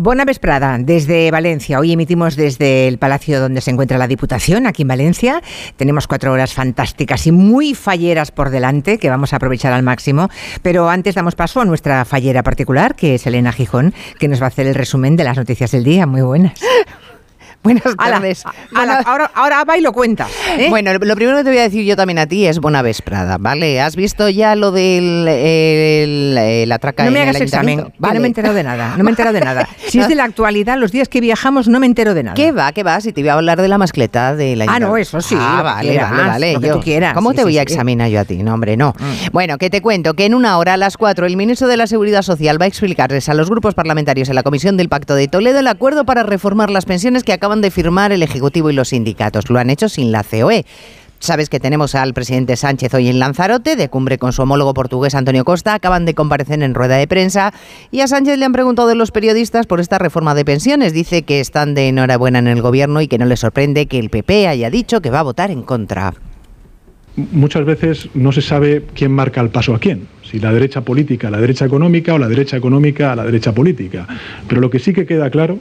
Buena 0.00 0.24
vesprada 0.24 0.78
desde 0.78 1.28
Valencia. 1.32 1.80
Hoy 1.80 1.90
emitimos 1.90 2.36
desde 2.36 2.86
el 2.86 2.98
palacio 2.98 3.40
donde 3.40 3.60
se 3.60 3.72
encuentra 3.72 3.98
la 3.98 4.06
Diputación, 4.06 4.68
aquí 4.68 4.82
en 4.82 4.88
Valencia. 4.88 5.42
Tenemos 5.76 6.06
cuatro 6.06 6.32
horas 6.32 6.54
fantásticas 6.54 7.26
y 7.26 7.32
muy 7.32 7.74
falleras 7.74 8.30
por 8.30 8.50
delante 8.50 8.98
que 8.98 9.10
vamos 9.10 9.32
a 9.32 9.36
aprovechar 9.36 9.72
al 9.72 9.82
máximo. 9.82 10.28
Pero 10.62 10.88
antes 10.88 11.16
damos 11.16 11.34
paso 11.34 11.60
a 11.60 11.64
nuestra 11.64 12.04
fallera 12.04 12.44
particular, 12.44 12.94
que 12.94 13.16
es 13.16 13.26
Elena 13.26 13.50
Gijón, 13.50 13.92
que 14.20 14.28
nos 14.28 14.40
va 14.40 14.44
a 14.44 14.48
hacer 14.50 14.68
el 14.68 14.76
resumen 14.76 15.16
de 15.16 15.24
las 15.24 15.36
noticias 15.36 15.72
del 15.72 15.82
día. 15.82 16.06
Muy 16.06 16.22
buenas. 16.22 16.60
Buenas 17.68 17.96
tardes. 17.96 18.44
ahora, 19.04 19.30
ahora 19.34 19.64
va 19.64 19.76
y 19.76 19.80
lo 19.82 19.92
cuenta. 19.92 20.26
¿eh? 20.56 20.68
Bueno, 20.70 20.92
lo 20.94 21.16
primero 21.16 21.36
que 21.38 21.44
te 21.44 21.50
voy 21.50 21.58
a 21.58 21.62
decir 21.62 21.84
yo 21.84 21.96
también 21.96 22.18
a 22.18 22.26
ti 22.26 22.46
es 22.46 22.60
buena 22.60 22.80
vesprada, 22.80 23.36
¿vale? 23.38 23.80
¿Has 23.80 23.94
visto 23.94 24.28
ya 24.30 24.56
lo 24.56 24.70
del 24.70 25.28
el, 25.28 26.68
la 26.68 26.78
traca 26.78 27.04
No 27.04 27.10
me 27.10 27.20
hagas 27.20 27.40
examen, 27.40 27.92
vale. 27.98 28.14
no 28.14 28.20
me 28.20 28.26
he 28.26 28.28
enterado 28.28 28.54
de 28.54 28.62
nada, 28.62 28.96
no 28.96 29.04
me 29.04 29.10
he 29.10 29.12
enterado 29.12 29.34
de 29.34 29.40
nada. 29.40 29.68
Si 29.88 29.98
es 29.98 30.08
de 30.08 30.14
la 30.14 30.24
actualidad, 30.24 30.76
los 30.76 30.92
días 30.92 31.08
que 31.08 31.20
viajamos 31.20 31.66
no 31.66 31.80
me 31.80 31.86
entero 31.86 32.12
de 32.12 32.22
nada. 32.22 32.34
¿Qué 32.34 32.52
va, 32.52 32.72
qué 32.72 32.82
va? 32.82 33.00
Si 33.00 33.12
te 33.12 33.22
voy 33.22 33.30
a 33.30 33.34
hablar 33.34 33.60
de 33.60 33.68
la 33.68 33.78
mascleta 33.78 34.34
de 34.34 34.54
la 34.54 34.66
Ah, 34.68 34.78
no, 34.78 34.96
eso 34.98 35.20
sí. 35.22 35.34
Ah, 35.38 35.62
vale, 35.62 35.96
vale, 35.96 36.22
vale. 36.22 36.52
Lo 36.54 36.60
que 36.60 36.68
tú 36.70 36.80
quieras. 36.80 37.14
¿Cómo 37.14 37.32
te 37.32 37.42
voy 37.42 37.56
a 37.56 37.62
examinar 37.62 38.10
yo 38.10 38.20
a 38.20 38.24
ti? 38.24 38.42
No, 38.42 38.54
hombre, 38.54 38.76
no. 38.76 38.94
Mm. 38.98 39.32
Bueno, 39.32 39.56
que 39.56 39.70
te 39.70 39.80
cuento 39.80 40.12
que 40.14 40.26
en 40.26 40.34
una 40.34 40.58
hora 40.58 40.74
a 40.74 40.76
las 40.76 40.96
cuatro 40.98 41.24
el 41.24 41.36
ministro 41.36 41.68
de 41.68 41.78
la 41.78 41.86
Seguridad 41.86 42.20
Social 42.20 42.60
va 42.60 42.66
a 42.66 42.68
explicarles 42.68 43.28
a 43.30 43.34
los 43.34 43.48
grupos 43.48 43.74
parlamentarios 43.74 44.28
en 44.28 44.34
la 44.34 44.42
Comisión 44.42 44.76
del 44.76 44.90
Pacto 44.90 45.14
de 45.14 45.28
Toledo 45.28 45.60
el 45.60 45.68
acuerdo 45.68 46.04
para 46.04 46.22
reformar 46.22 46.70
las 46.70 46.84
pensiones 46.84 47.24
que 47.24 47.32
acaban 47.32 47.57
de 47.60 47.70
firmar 47.70 48.12
el 48.12 48.22
Ejecutivo 48.22 48.70
y 48.70 48.74
los 48.74 48.88
sindicatos. 48.88 49.50
Lo 49.50 49.58
han 49.58 49.70
hecho 49.70 49.88
sin 49.88 50.12
la 50.12 50.24
COE. 50.24 50.64
Sabes 51.20 51.48
que 51.48 51.58
tenemos 51.58 51.96
al 51.96 52.14
presidente 52.14 52.56
Sánchez 52.56 52.94
hoy 52.94 53.08
en 53.08 53.18
Lanzarote, 53.18 53.74
de 53.74 53.88
cumbre 53.88 54.18
con 54.18 54.32
su 54.32 54.42
homólogo 54.42 54.72
portugués 54.72 55.16
Antonio 55.16 55.44
Costa. 55.44 55.74
Acaban 55.74 56.04
de 56.04 56.14
comparecer 56.14 56.62
en 56.62 56.74
rueda 56.74 56.96
de 56.96 57.08
prensa 57.08 57.52
y 57.90 58.00
a 58.00 58.06
Sánchez 58.06 58.38
le 58.38 58.44
han 58.44 58.52
preguntado 58.52 58.94
los 58.94 59.10
periodistas 59.10 59.66
por 59.66 59.80
esta 59.80 59.98
reforma 59.98 60.36
de 60.36 60.44
pensiones. 60.44 60.92
Dice 60.92 61.22
que 61.22 61.40
están 61.40 61.74
de 61.74 61.88
enhorabuena 61.88 62.38
en 62.38 62.46
el 62.46 62.62
gobierno 62.62 63.00
y 63.00 63.08
que 63.08 63.18
no 63.18 63.26
le 63.26 63.36
sorprende 63.36 63.86
que 63.86 63.98
el 63.98 64.10
PP 64.10 64.46
haya 64.46 64.70
dicho 64.70 65.00
que 65.00 65.10
va 65.10 65.20
a 65.20 65.24
votar 65.24 65.50
en 65.50 65.62
contra. 65.62 66.14
Muchas 67.16 67.64
veces 67.64 68.08
no 68.14 68.30
se 68.30 68.40
sabe 68.40 68.84
quién 68.94 69.10
marca 69.10 69.40
el 69.40 69.50
paso 69.50 69.74
a 69.74 69.80
quién, 69.80 70.06
si 70.22 70.38
la 70.38 70.52
derecha 70.52 70.82
política 70.82 71.30
la 71.30 71.40
derecha 71.40 71.64
económica 71.64 72.14
o 72.14 72.18
la 72.18 72.28
derecha 72.28 72.56
económica 72.56 73.10
a 73.10 73.16
la 73.16 73.24
derecha 73.24 73.52
política. 73.52 74.06
Pero 74.46 74.60
lo 74.60 74.70
que 74.70 74.78
sí 74.78 74.92
que 74.92 75.04
queda 75.04 75.28
claro 75.28 75.58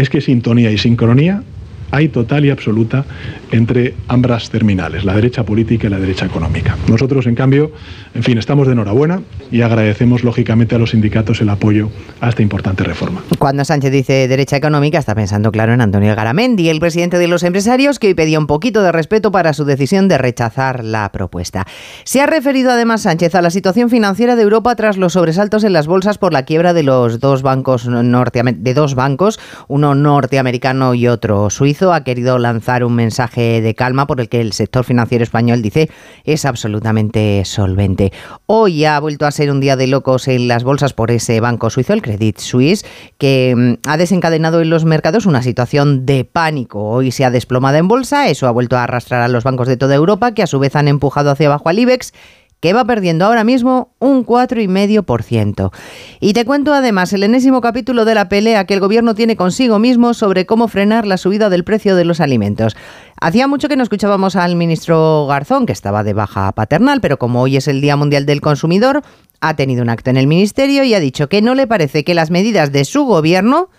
es 0.00 0.10
que 0.10 0.20
sintonía 0.20 0.70
y 0.70 0.78
sincronía 0.78 1.42
hay 1.90 2.08
total 2.08 2.44
y 2.44 2.50
absoluta 2.50 3.04
entre 3.50 3.94
ambas 4.08 4.50
terminales, 4.50 5.04
la 5.04 5.14
derecha 5.14 5.44
política 5.44 5.86
y 5.86 5.90
la 5.90 5.98
derecha 5.98 6.26
económica. 6.26 6.76
Nosotros, 6.88 7.26
en 7.26 7.34
cambio, 7.34 7.72
en 8.14 8.22
fin, 8.22 8.38
estamos 8.38 8.66
de 8.66 8.74
enhorabuena 8.74 9.22
y 9.50 9.62
agradecemos 9.62 10.24
lógicamente 10.24 10.74
a 10.74 10.78
los 10.78 10.90
sindicatos 10.90 11.40
el 11.40 11.48
apoyo 11.48 11.90
a 12.20 12.28
esta 12.28 12.42
importante 12.42 12.84
reforma. 12.84 13.22
Cuando 13.38 13.64
Sánchez 13.64 13.90
dice 13.92 14.28
derecha 14.28 14.56
económica, 14.56 14.98
está 14.98 15.14
pensando 15.14 15.50
claro 15.50 15.72
en 15.72 15.80
Antonio 15.80 16.14
Garamendi, 16.14 16.68
el 16.68 16.80
presidente 16.80 17.18
de 17.18 17.28
los 17.28 17.42
empresarios, 17.42 17.98
que 17.98 18.08
hoy 18.08 18.14
pedía 18.14 18.38
un 18.38 18.46
poquito 18.46 18.82
de 18.82 18.92
respeto 18.92 19.32
para 19.32 19.52
su 19.52 19.64
decisión 19.64 20.08
de 20.08 20.18
rechazar 20.18 20.84
la 20.84 21.10
propuesta. 21.12 21.66
Se 22.04 22.20
ha 22.20 22.26
referido 22.26 22.70
además 22.70 23.02
Sánchez 23.02 23.34
a 23.34 23.42
la 23.42 23.50
situación 23.50 23.90
financiera 23.90 24.36
de 24.36 24.42
Europa 24.42 24.74
tras 24.76 24.96
los 24.96 25.14
sobresaltos 25.14 25.64
en 25.64 25.72
las 25.72 25.86
bolsas 25.86 26.18
por 26.18 26.32
la 26.32 26.44
quiebra 26.44 26.72
de 26.72 26.82
los 26.82 27.20
dos 27.20 27.42
bancos 27.42 27.88
de 27.90 28.74
dos 28.74 28.94
bancos, 28.94 29.40
uno 29.68 29.94
norteamericano 29.94 30.94
y 30.94 31.08
otro 31.08 31.50
suizo 31.50 31.79
ha 31.88 32.04
querido 32.04 32.38
lanzar 32.38 32.84
un 32.84 32.94
mensaje 32.94 33.60
de 33.60 33.74
calma 33.74 34.06
por 34.06 34.20
el 34.20 34.28
que 34.28 34.40
el 34.40 34.52
sector 34.52 34.84
financiero 34.84 35.24
español 35.24 35.62
dice 35.62 35.88
es 36.24 36.44
absolutamente 36.44 37.42
solvente. 37.46 38.12
Hoy 38.46 38.84
ha 38.84 39.00
vuelto 39.00 39.26
a 39.26 39.30
ser 39.30 39.50
un 39.50 39.60
día 39.60 39.76
de 39.76 39.86
locos 39.86 40.28
en 40.28 40.48
las 40.48 40.62
bolsas 40.62 40.92
por 40.92 41.10
ese 41.10 41.40
banco 41.40 41.70
suizo, 41.70 41.94
el 41.94 42.02
Credit 42.02 42.38
Suisse, 42.38 42.84
que 43.18 43.54
mm, 43.56 43.88
ha 43.88 43.96
desencadenado 43.96 44.60
en 44.60 44.68
los 44.68 44.84
mercados 44.84 45.24
una 45.24 45.42
situación 45.42 46.04
de 46.04 46.24
pánico. 46.24 46.90
Hoy 46.90 47.10
se 47.10 47.24
ha 47.24 47.30
desplomado 47.30 47.78
en 47.78 47.88
bolsa, 47.88 48.28
eso 48.28 48.46
ha 48.46 48.50
vuelto 48.50 48.76
a 48.76 48.84
arrastrar 48.84 49.22
a 49.22 49.28
los 49.28 49.44
bancos 49.44 49.68
de 49.68 49.76
toda 49.76 49.94
Europa, 49.94 50.34
que 50.34 50.42
a 50.42 50.46
su 50.46 50.58
vez 50.58 50.76
han 50.76 50.88
empujado 50.88 51.30
hacia 51.30 51.46
abajo 51.46 51.68
al 51.70 51.78
IBEX 51.78 52.12
que 52.60 52.72
va 52.72 52.84
perdiendo 52.84 53.24
ahora 53.24 53.42
mismo 53.42 53.94
un 53.98 54.24
4,5%. 54.24 55.72
Y 56.20 56.32
te 56.34 56.44
cuento 56.44 56.74
además 56.74 57.12
el 57.12 57.22
enésimo 57.22 57.60
capítulo 57.60 58.04
de 58.04 58.14
la 58.14 58.28
pelea 58.28 58.66
que 58.66 58.74
el 58.74 58.80
gobierno 58.80 59.14
tiene 59.14 59.36
consigo 59.36 59.78
mismo 59.78 60.14
sobre 60.14 60.46
cómo 60.46 60.68
frenar 60.68 61.06
la 61.06 61.16
subida 61.16 61.48
del 61.48 61.64
precio 61.64 61.96
de 61.96 62.04
los 62.04 62.20
alimentos. 62.20 62.76
Hacía 63.20 63.46
mucho 63.48 63.68
que 63.68 63.76
no 63.76 63.82
escuchábamos 63.82 64.36
al 64.36 64.56
ministro 64.56 65.26
Garzón, 65.26 65.66
que 65.66 65.72
estaba 65.72 66.04
de 66.04 66.12
baja 66.12 66.52
paternal, 66.52 67.00
pero 67.00 67.18
como 67.18 67.42
hoy 67.42 67.56
es 67.56 67.68
el 67.68 67.80
Día 67.80 67.96
Mundial 67.96 68.26
del 68.26 68.40
Consumidor, 68.40 69.02
ha 69.40 69.56
tenido 69.56 69.82
un 69.82 69.88
acto 69.88 70.10
en 70.10 70.18
el 70.18 70.26
ministerio 70.26 70.84
y 70.84 70.94
ha 70.94 71.00
dicho 71.00 71.28
que 71.28 71.42
no 71.42 71.54
le 71.54 71.66
parece 71.66 72.04
que 72.04 72.14
las 72.14 72.30
medidas 72.30 72.72
de 72.72 72.84
su 72.84 73.04
gobierno 73.04 73.70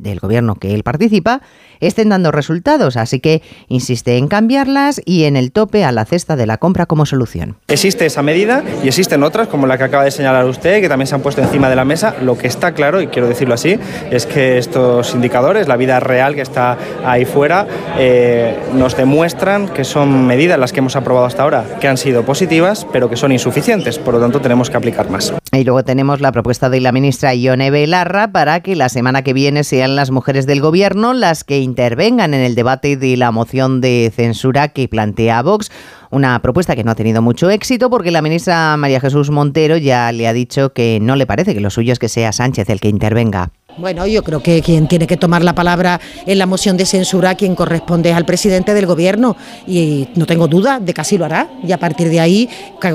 del 0.00 0.18
gobierno 0.20 0.54
que 0.56 0.74
él 0.74 0.82
participa 0.82 1.42
estén 1.80 2.10
dando 2.10 2.30
resultados, 2.30 2.96
así 2.96 3.20
que 3.20 3.42
insiste 3.68 4.16
en 4.16 4.28
cambiarlas 4.28 5.00
y 5.04 5.24
en 5.24 5.36
el 5.36 5.50
tope 5.50 5.84
a 5.84 5.92
la 5.92 6.04
cesta 6.04 6.36
de 6.36 6.46
la 6.46 6.58
compra 6.58 6.86
como 6.86 7.06
solución. 7.06 7.56
Existe 7.68 8.06
esa 8.06 8.22
medida 8.22 8.62
y 8.84 8.88
existen 8.88 9.22
otras, 9.22 9.48
como 9.48 9.66
la 9.66 9.78
que 9.78 9.84
acaba 9.84 10.04
de 10.04 10.10
señalar 10.10 10.44
usted, 10.44 10.80
que 10.80 10.88
también 10.88 11.06
se 11.06 11.14
han 11.14 11.22
puesto 11.22 11.40
encima 11.40 11.68
de 11.68 11.76
la 11.76 11.84
mesa. 11.84 12.14
Lo 12.22 12.36
que 12.36 12.46
está 12.46 12.72
claro, 12.72 13.00
y 13.00 13.08
quiero 13.08 13.28
decirlo 13.28 13.54
así, 13.54 13.78
es 14.10 14.26
que 14.26 14.58
estos 14.58 15.14
indicadores, 15.14 15.68
la 15.68 15.76
vida 15.76 16.00
real 16.00 16.34
que 16.34 16.42
está 16.42 16.76
ahí 17.04 17.24
fuera, 17.24 17.66
eh, 17.98 18.58
nos 18.74 18.96
demuestran 18.96 19.68
que 19.68 19.84
son 19.84 20.26
medidas 20.26 20.58
las 20.58 20.72
que 20.72 20.80
hemos 20.80 20.96
aprobado 20.96 21.26
hasta 21.26 21.42
ahora, 21.42 21.64
que 21.80 21.88
han 21.88 21.96
sido 21.96 22.24
positivas, 22.24 22.86
pero 22.92 23.08
que 23.08 23.16
son 23.16 23.32
insuficientes. 23.32 23.98
Por 23.98 24.14
lo 24.14 24.20
tanto, 24.20 24.40
tenemos 24.40 24.70
que 24.70 24.76
aplicar 24.76 25.08
más. 25.10 25.32
Y 25.52 25.64
luego 25.64 25.82
tenemos 25.82 26.20
la 26.20 26.30
propuesta 26.30 26.70
de 26.70 26.80
la 26.80 26.92
ministra 26.92 27.34
Ione 27.34 27.70
Belarra 27.70 28.30
para 28.30 28.60
que 28.60 28.76
la 28.76 28.88
semana 28.88 29.22
que 29.22 29.32
viene 29.32 29.64
las 29.96 30.10
mujeres 30.10 30.46
del 30.46 30.60
gobierno 30.60 31.12
las 31.12 31.44
que 31.44 31.60
intervengan 31.60 32.34
en 32.34 32.40
el 32.40 32.54
debate 32.54 32.96
de 32.96 33.16
la 33.16 33.30
moción 33.30 33.80
de 33.80 34.12
censura 34.14 34.68
que 34.68 34.88
plantea 34.88 35.42
Vox. 35.42 35.70
Una 36.10 36.42
propuesta 36.42 36.74
que 36.74 36.82
no 36.82 36.90
ha 36.90 36.96
tenido 36.96 37.22
mucho 37.22 37.50
éxito 37.50 37.88
porque 37.88 38.10
la 38.10 38.20
ministra 38.20 38.76
María 38.76 39.00
Jesús 39.00 39.30
Montero 39.30 39.76
ya 39.76 40.10
le 40.10 40.26
ha 40.26 40.32
dicho 40.32 40.72
que 40.72 40.98
no 41.00 41.14
le 41.14 41.24
parece 41.24 41.54
que 41.54 41.60
lo 41.60 41.70
suyo 41.70 41.92
es 41.92 42.00
que 42.00 42.08
sea 42.08 42.32
Sánchez 42.32 42.68
el 42.68 42.80
que 42.80 42.88
intervenga. 42.88 43.52
Bueno, 43.78 44.04
yo 44.06 44.24
creo 44.24 44.42
que 44.42 44.60
quien 44.62 44.88
tiene 44.88 45.06
que 45.06 45.16
tomar 45.16 45.44
la 45.44 45.54
palabra 45.54 46.00
en 46.26 46.38
la 46.38 46.46
moción 46.46 46.76
de 46.76 46.84
censura, 46.84 47.36
quien 47.36 47.54
corresponde 47.54 48.10
es 48.10 48.16
al 48.16 48.26
presidente 48.26 48.74
del 48.74 48.84
gobierno 48.84 49.36
y 49.66 50.08
no 50.16 50.26
tengo 50.26 50.48
duda 50.48 50.80
de 50.80 50.92
que 50.92 51.00
así 51.00 51.16
lo 51.16 51.24
hará 51.24 51.48
y 51.62 51.70
a 51.70 51.78
partir 51.78 52.08
de 52.08 52.18
ahí 52.18 52.48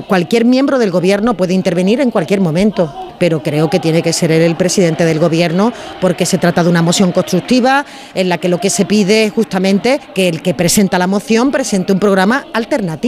cualquier 0.08 0.44
miembro 0.44 0.78
del 0.78 0.92
gobierno 0.92 1.38
puede 1.38 1.54
intervenir 1.54 2.02
en 2.02 2.12
cualquier 2.12 2.42
momento, 2.42 2.94
pero 3.18 3.42
creo 3.42 3.70
que 3.70 3.80
tiene 3.80 4.02
que 4.02 4.12
ser 4.12 4.31
él 4.31 4.42
el 4.42 4.58
presidente 4.58 5.06
del 5.06 5.18
gobierno 5.18 5.72
porque 6.02 6.25
se 6.25 6.38
trata 6.38 6.62
de 6.62 6.70
una 6.70 6.81
moción 6.81 7.14
constructiva 7.14 7.86
en 8.14 8.28
la 8.28 8.38
que 8.38 8.50
lo 8.50 8.59
que 8.59 8.70
se 8.70 8.86
pide 8.86 9.24
es 9.24 9.31
justamente 9.31 10.02
que 10.14 10.28
el 10.28 10.42
que 10.42 10.54
presenta 10.54 11.00
la 11.00 11.08
moción 11.08 11.52
presente 11.52 11.94
un 11.94 12.00
programa 12.00 12.46
alternativo 12.54 13.05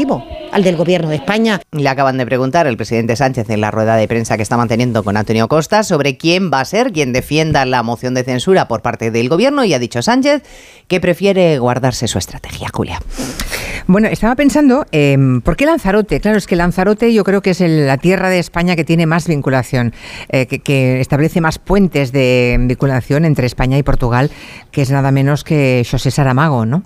al 0.52 0.63
del 0.63 0.75
gobierno 0.75 1.09
de 1.09 1.16
España. 1.16 1.59
Le 1.72 1.90
acaban 1.90 2.18
de 2.18 2.25
preguntar 2.25 2.68
el 2.68 2.78
presidente 2.78 3.16
Sánchez 3.16 3.50
en 3.50 3.62
la 3.62 3.72
rueda 3.72 3.96
de 3.96 4.08
prensa 4.08 4.38
que 4.38 4.44
está 4.44 4.56
manteniendo 4.56 5.03
con 5.03 5.18
Antonio 5.18 5.47
Costa 5.47 5.81
sobre 5.81 6.18
quién 6.18 6.52
va 6.53 6.59
a 6.59 6.66
ser 6.66 6.91
quien 6.91 7.13
defienda 7.13 7.66
la 7.66 7.81
moción 7.81 8.13
de 8.13 8.24
censura 8.24 8.68
por 8.68 8.84
parte 8.84 9.09
del 9.09 9.28
gobierno 9.28 9.63
y 9.66 9.74
ha 9.74 9.80
dicho 9.80 10.03
Sánchez 10.03 10.44
que 10.88 11.00
prefiere 11.00 11.58
guardarse 11.58 12.08
su 12.08 12.19
estrategia, 12.19 12.69
Julia. 12.72 13.00
Bueno, 13.88 14.09
estaba 14.09 14.35
pensando, 14.35 14.85
em, 14.91 15.40
¿por 15.41 15.56
qué 15.56 15.66
Lanzarote? 15.66 16.19
Claro, 16.19 16.38
es 16.38 16.46
que 16.46 16.58
Lanzarote 16.58 17.14
yo 17.14 17.24
creo 17.24 17.41
que 17.41 17.52
es 17.52 17.62
la 17.62 17.97
tierra 17.97 18.29
de 18.29 18.38
España 18.38 18.75
que 18.75 18.84
tiene 18.84 19.06
más 19.06 19.28
vinculación, 19.28 19.94
eh, 20.29 20.46
que, 20.46 21.00
establece 21.00 21.40
más 21.40 21.58
puentes 21.58 22.12
de 22.12 22.58
vinculación 22.59 23.24
entre 23.24 23.47
España 23.47 23.78
y 23.78 23.84
Portugal, 23.84 24.29
que 24.72 24.81
es 24.81 24.91
nada 24.91 25.12
menos 25.12 25.46
que 25.46 25.88
José 25.90 26.12
Saramago, 26.12 26.66
¿no? 26.66 26.84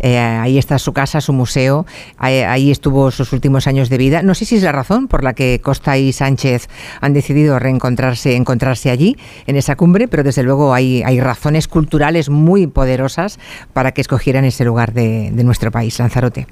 Eh, 0.00 0.18
ahí 0.18 0.58
está 0.58 0.78
su 0.80 0.92
casa, 0.92 1.20
su 1.20 1.32
museo, 1.32 1.86
ahí, 2.18 2.42
estuvo 2.70 3.10
sus 3.10 3.32
últimos 3.32 3.66
años 3.66 3.88
de 3.88 3.98
vida. 3.98 4.22
No 4.22 4.34
sé 4.34 4.44
si 4.44 4.56
es 4.56 4.62
la 4.62 4.72
razón 4.72 5.08
por 5.08 5.22
la 5.22 5.34
que 5.34 5.60
Costa 5.62 5.98
y 5.98 6.12
Sánchez 6.12 6.68
han 7.00 7.12
decidido 7.12 7.58
reencontrarse, 7.58 8.36
encontrarse 8.36 8.90
allí, 8.90 9.16
en 9.46 9.56
esa 9.56 9.76
cumbre, 9.76 10.08
pero 10.08 10.22
desde 10.22 10.42
luego 10.42 10.74
hay, 10.74 11.02
hay 11.02 11.20
razones 11.20 11.68
culturales 11.68 12.28
muy 12.28 12.66
poderosas 12.66 13.38
para 13.72 13.92
que 13.92 14.00
escogieran 14.00 14.44
ese 14.44 14.64
lugar 14.64 14.92
de, 14.92 15.30
nuestro 15.44 15.70
país, 15.70 15.98
Lanzarote. 15.98 16.46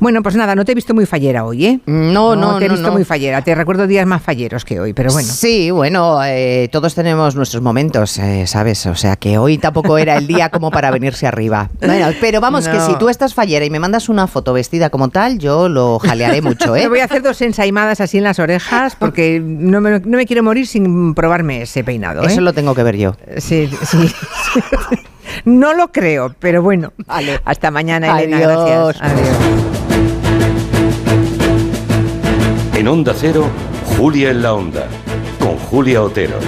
Bueno, 0.00 0.22
pues 0.22 0.36
nada, 0.36 0.54
no 0.54 0.64
te 0.64 0.72
he 0.72 0.74
visto 0.74 0.94
muy 0.94 1.06
fallera 1.06 1.44
hoy, 1.44 1.66
¿eh? 1.66 1.80
No, 1.86 2.36
no, 2.36 2.52
no. 2.52 2.58
te 2.58 2.66
he 2.66 2.68
visto 2.68 2.92
muy 2.92 3.04
fallera. 3.04 3.42
Te 3.42 3.54
recuerdo 3.54 3.86
días 3.86 4.06
más 4.06 4.22
falleros 4.22 4.64
que 4.64 4.80
hoy, 4.80 4.92
pero 4.92 5.12
bueno. 5.12 5.28
Sí, 5.28 5.70
bueno, 5.70 6.22
eh, 6.24 6.68
todos 6.70 6.94
tenemos 6.94 7.36
nuestros 7.36 7.62
momentos, 7.62 8.18
eh, 8.18 8.46
¿sabes? 8.46 8.86
O 8.86 8.94
sea 8.94 9.16
que 9.16 9.38
hoy 9.38 9.58
tampoco 9.58 9.98
era 9.98 10.16
el 10.16 10.26
día 10.26 10.50
como 10.50 10.70
para 10.70 10.90
venirse 10.90 11.26
arriba. 11.26 11.70
Bueno, 11.88 12.08
pero 12.20 12.40
vamos, 12.40 12.68
que 12.68 12.78
si 12.80 12.94
tú 12.98 13.08
estás 13.08 13.34
fallera 13.34 13.64
y 13.64 13.70
me 13.70 13.80
mandas 13.80 14.08
una 14.08 14.26
foto 14.26 14.52
vestida 14.52 14.90
como 14.90 15.08
tal, 15.08 15.27
yo 15.36 15.68
lo 15.68 15.98
jalearé 15.98 16.40
mucho, 16.40 16.74
¿eh? 16.76 16.82
Me 16.84 16.88
voy 16.88 17.00
a 17.00 17.04
hacer 17.04 17.22
dos 17.22 17.40
ensaimadas 17.42 18.00
así 18.00 18.18
en 18.18 18.24
las 18.24 18.38
orejas 18.38 18.96
porque 18.96 19.40
no 19.40 19.80
me, 19.80 20.00
no 20.00 20.16
me 20.16 20.26
quiero 20.26 20.42
morir 20.42 20.66
sin 20.66 21.14
probarme 21.14 21.62
ese 21.62 21.84
peinado. 21.84 22.22
Eso 22.22 22.40
lo 22.40 22.52
tengo 22.52 22.74
que 22.74 22.82
ver 22.82 22.96
yo. 22.96 23.14
Sí, 23.36 23.70
sí. 23.82 24.10
no 25.44 25.74
lo 25.74 25.88
creo, 25.88 26.34
pero 26.38 26.62
bueno. 26.62 26.92
Vale. 27.06 27.40
Hasta 27.44 27.70
mañana, 27.70 28.18
Elena. 28.20 28.40
Gracias. 28.40 29.02
Adiós. 29.02 29.36
En 32.74 32.86
Onda 32.86 33.12
Cero, 33.14 33.46
Julia 33.96 34.30
en 34.30 34.42
la 34.42 34.54
Onda, 34.54 34.86
con 35.40 35.56
Julia 35.58 36.00
Otero. 36.00 36.38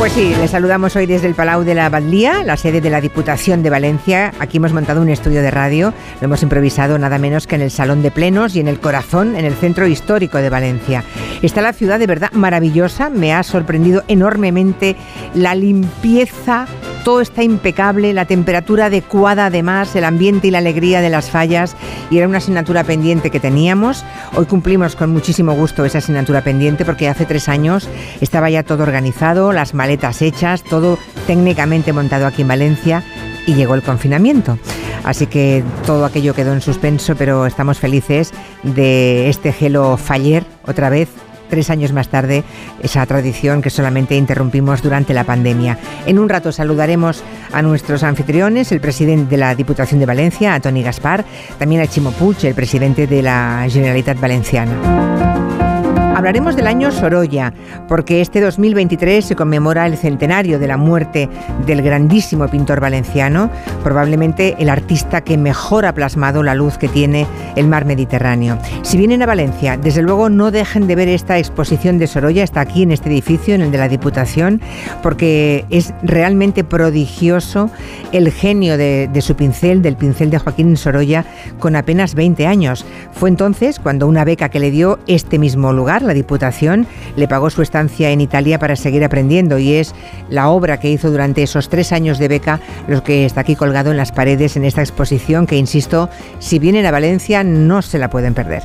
Pues 0.00 0.14
sí, 0.14 0.34
les 0.34 0.50
saludamos 0.50 0.96
hoy 0.96 1.04
desde 1.04 1.26
el 1.26 1.34
Palau 1.34 1.62
de 1.62 1.74
la 1.74 1.90
Batlía, 1.90 2.42
la 2.42 2.56
sede 2.56 2.80
de 2.80 2.88
la 2.88 3.02
Diputación 3.02 3.62
de 3.62 3.68
Valencia. 3.68 4.32
Aquí 4.38 4.56
hemos 4.56 4.72
montado 4.72 5.02
un 5.02 5.10
estudio 5.10 5.42
de 5.42 5.50
radio, 5.50 5.92
lo 6.22 6.24
hemos 6.24 6.42
improvisado 6.42 6.98
nada 6.98 7.18
menos 7.18 7.46
que 7.46 7.56
en 7.56 7.60
el 7.60 7.70
Salón 7.70 8.00
de 8.00 8.10
Plenos 8.10 8.56
y 8.56 8.60
en 8.60 8.68
el 8.68 8.80
Corazón, 8.80 9.36
en 9.36 9.44
el 9.44 9.52
Centro 9.52 9.86
Histórico 9.86 10.38
de 10.38 10.48
Valencia. 10.48 11.04
Está 11.42 11.60
la 11.60 11.74
ciudad 11.74 11.98
de 11.98 12.06
verdad 12.06 12.32
maravillosa, 12.32 13.10
me 13.10 13.34
ha 13.34 13.42
sorprendido 13.42 14.02
enormemente 14.08 14.96
la 15.34 15.54
limpieza, 15.54 16.66
todo 17.04 17.20
está 17.20 17.42
impecable, 17.42 18.12
la 18.12 18.24
temperatura 18.24 18.86
adecuada 18.86 19.46
además, 19.46 19.94
el 19.96 20.04
ambiente 20.04 20.48
y 20.48 20.50
la 20.50 20.58
alegría 20.58 21.00
de 21.00 21.10
las 21.10 21.30
fallas 21.30 21.76
y 22.10 22.18
era 22.18 22.28
una 22.28 22.38
asignatura 22.38 22.84
pendiente 22.84 23.30
que 23.30 23.40
teníamos. 23.40 24.04
Hoy 24.36 24.46
cumplimos 24.46 24.96
con 24.96 25.10
muchísimo 25.10 25.54
gusto 25.54 25.84
esa 25.84 25.98
asignatura 25.98 26.42
pendiente 26.42 26.84
porque 26.84 27.08
hace 27.08 27.26
tres 27.26 27.48
años 27.48 27.88
estaba 28.20 28.50
ya 28.50 28.62
todo 28.62 28.82
organizado, 28.82 29.52
las 29.52 29.74
maletas 29.74 30.22
hechas, 30.22 30.62
todo 30.62 30.98
técnicamente 31.26 31.92
montado 31.92 32.26
aquí 32.26 32.42
en 32.42 32.48
Valencia 32.48 33.02
y 33.46 33.54
llegó 33.54 33.74
el 33.74 33.82
confinamiento. 33.82 34.58
Así 35.04 35.26
que 35.26 35.64
todo 35.86 36.04
aquello 36.04 36.34
quedó 36.34 36.52
en 36.52 36.60
suspenso, 36.60 37.16
pero 37.16 37.46
estamos 37.46 37.78
felices 37.78 38.32
de 38.62 39.30
este 39.30 39.52
gelo 39.52 39.96
faller 39.96 40.44
otra 40.66 40.90
vez 40.90 41.08
tres 41.50 41.68
años 41.68 41.92
más 41.92 42.08
tarde, 42.08 42.44
esa 42.82 43.04
tradición 43.04 43.60
que 43.60 43.68
solamente 43.68 44.16
interrumpimos 44.16 44.82
durante 44.82 45.12
la 45.12 45.24
pandemia. 45.24 45.78
En 46.06 46.18
un 46.18 46.30
rato 46.30 46.52
saludaremos 46.52 47.22
a 47.52 47.60
nuestros 47.60 48.02
anfitriones, 48.02 48.72
el 48.72 48.80
presidente 48.80 49.30
de 49.30 49.36
la 49.36 49.54
Diputación 49.54 50.00
de 50.00 50.06
Valencia, 50.06 50.54
a 50.54 50.60
Tony 50.60 50.82
Gaspar, 50.82 51.24
también 51.58 51.82
a 51.82 51.86
Chimo 51.86 52.14
el 52.42 52.54
presidente 52.54 53.06
de 53.06 53.22
la 53.22 53.66
Generalitat 53.68 54.18
Valenciana. 54.18 55.59
Hablaremos 56.20 56.54
del 56.54 56.66
año 56.66 56.92
Sorolla, 56.92 57.54
porque 57.88 58.20
este 58.20 58.42
2023 58.42 59.24
se 59.24 59.34
conmemora 59.34 59.86
el 59.86 59.96
centenario 59.96 60.58
de 60.58 60.66
la 60.66 60.76
muerte 60.76 61.30
del 61.64 61.80
grandísimo 61.80 62.46
pintor 62.46 62.78
valenciano, 62.78 63.50
probablemente 63.82 64.54
el 64.58 64.68
artista 64.68 65.22
que 65.22 65.38
mejor 65.38 65.86
ha 65.86 65.94
plasmado 65.94 66.42
la 66.42 66.54
luz 66.54 66.76
que 66.76 66.88
tiene 66.88 67.26
el 67.56 67.68
mar 67.68 67.86
Mediterráneo. 67.86 68.58
Si 68.82 68.98
vienen 68.98 69.22
a 69.22 69.26
Valencia, 69.26 69.78
desde 69.78 70.02
luego 70.02 70.28
no 70.28 70.50
dejen 70.50 70.86
de 70.86 70.94
ver 70.94 71.08
esta 71.08 71.38
exposición 71.38 71.96
de 71.96 72.06
Sorolla, 72.06 72.44
está 72.44 72.60
aquí 72.60 72.82
en 72.82 72.92
este 72.92 73.08
edificio, 73.08 73.54
en 73.54 73.62
el 73.62 73.70
de 73.70 73.78
la 73.78 73.88
Diputación, 73.88 74.60
porque 75.02 75.64
es 75.70 75.94
realmente 76.02 76.64
prodigioso 76.64 77.70
el 78.12 78.30
genio 78.30 78.76
de, 78.76 79.08
de 79.10 79.22
su 79.22 79.36
pincel, 79.36 79.80
del 79.80 79.96
pincel 79.96 80.28
de 80.28 80.38
Joaquín 80.38 80.76
Sorolla, 80.76 81.24
con 81.58 81.76
apenas 81.76 82.14
20 82.14 82.46
años. 82.46 82.84
Fue 83.12 83.30
entonces 83.30 83.78
cuando 83.78 84.06
una 84.06 84.26
beca 84.26 84.50
que 84.50 84.60
le 84.60 84.70
dio 84.70 84.98
este 85.06 85.38
mismo 85.38 85.72
lugar, 85.72 86.09
la 86.10 86.14
Diputación 86.14 86.88
le 87.14 87.28
pagó 87.28 87.50
su 87.50 87.62
estancia 87.62 88.10
en 88.10 88.20
Italia 88.20 88.58
para 88.58 88.74
seguir 88.74 89.04
aprendiendo 89.04 89.58
y 89.58 89.74
es 89.74 89.94
la 90.28 90.48
obra 90.48 90.80
que 90.80 90.90
hizo 90.90 91.08
durante 91.08 91.44
esos 91.44 91.68
tres 91.68 91.92
años 91.92 92.18
de 92.18 92.26
beca 92.26 92.58
lo 92.88 93.04
que 93.04 93.24
está 93.24 93.42
aquí 93.42 93.54
colgado 93.54 93.92
en 93.92 93.96
las 93.96 94.10
paredes 94.10 94.56
en 94.56 94.64
esta 94.64 94.80
exposición 94.80 95.46
que, 95.46 95.56
insisto, 95.56 96.10
si 96.40 96.58
vienen 96.58 96.84
a 96.84 96.90
Valencia 96.90 97.44
no 97.44 97.80
se 97.80 97.98
la 97.98 98.10
pueden 98.10 98.34
perder. 98.34 98.64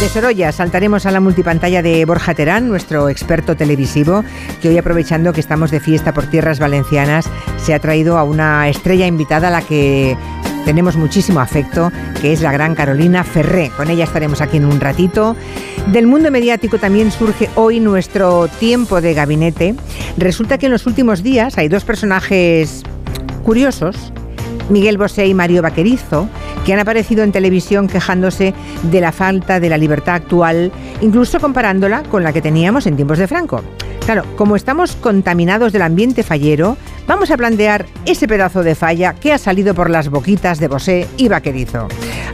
De 0.00 0.08
Sorolla 0.08 0.50
saltaremos 0.50 1.04
a 1.04 1.10
la 1.10 1.20
multipantalla 1.20 1.82
de 1.82 2.04
Borja 2.06 2.32
Terán, 2.32 2.68
nuestro 2.68 3.10
experto 3.10 3.54
televisivo, 3.54 4.24
que 4.62 4.70
hoy 4.70 4.78
aprovechando 4.78 5.34
que 5.34 5.40
estamos 5.40 5.70
de 5.70 5.80
fiesta 5.80 6.14
por 6.14 6.24
tierras 6.30 6.58
valencianas, 6.58 7.28
se 7.58 7.74
ha 7.74 7.80
traído 7.80 8.16
a 8.16 8.24
una 8.24 8.66
estrella 8.70 9.06
invitada 9.06 9.48
a 9.48 9.50
la 9.50 9.60
que 9.60 10.16
tenemos 10.68 10.98
muchísimo 10.98 11.40
afecto, 11.40 11.90
que 12.20 12.30
es 12.30 12.42
la 12.42 12.52
gran 12.52 12.74
Carolina 12.74 13.24
Ferré. 13.24 13.70
Con 13.74 13.88
ella 13.88 14.04
estaremos 14.04 14.42
aquí 14.42 14.58
en 14.58 14.66
un 14.66 14.80
ratito. 14.80 15.34
Del 15.90 16.06
mundo 16.06 16.30
mediático 16.30 16.76
también 16.76 17.10
surge 17.10 17.48
hoy 17.54 17.80
nuestro 17.80 18.48
tiempo 18.48 19.00
de 19.00 19.14
gabinete. 19.14 19.74
Resulta 20.18 20.58
que 20.58 20.66
en 20.66 20.72
los 20.72 20.84
últimos 20.84 21.22
días 21.22 21.56
hay 21.56 21.68
dos 21.68 21.84
personajes 21.84 22.82
curiosos, 23.44 24.12
Miguel 24.68 24.98
Bosé 24.98 25.26
y 25.26 25.34
Mario 25.34 25.62
Vaquerizo, 25.62 26.28
que 26.64 26.72
han 26.72 26.80
aparecido 26.80 27.22
en 27.24 27.32
televisión 27.32 27.88
quejándose 27.88 28.54
de 28.82 29.00
la 29.00 29.12
falta 29.12 29.60
de 29.60 29.68
la 29.68 29.78
libertad 29.78 30.16
actual, 30.16 30.72
incluso 31.00 31.40
comparándola 31.40 32.02
con 32.04 32.22
la 32.22 32.32
que 32.32 32.42
teníamos 32.42 32.86
en 32.86 32.96
tiempos 32.96 33.18
de 33.18 33.28
Franco. 33.28 33.62
Claro, 34.04 34.24
como 34.36 34.56
estamos 34.56 34.96
contaminados 34.96 35.72
del 35.72 35.82
ambiente 35.82 36.22
fallero, 36.22 36.78
vamos 37.06 37.30
a 37.30 37.36
plantear 37.36 37.84
ese 38.06 38.26
pedazo 38.26 38.62
de 38.62 38.74
falla 38.74 39.14
que 39.14 39.34
ha 39.34 39.38
salido 39.38 39.74
por 39.74 39.90
las 39.90 40.08
boquitas 40.08 40.58
de 40.58 40.68
Bosé 40.68 41.06
y 41.18 41.28
Vaquerizo. 41.28 41.88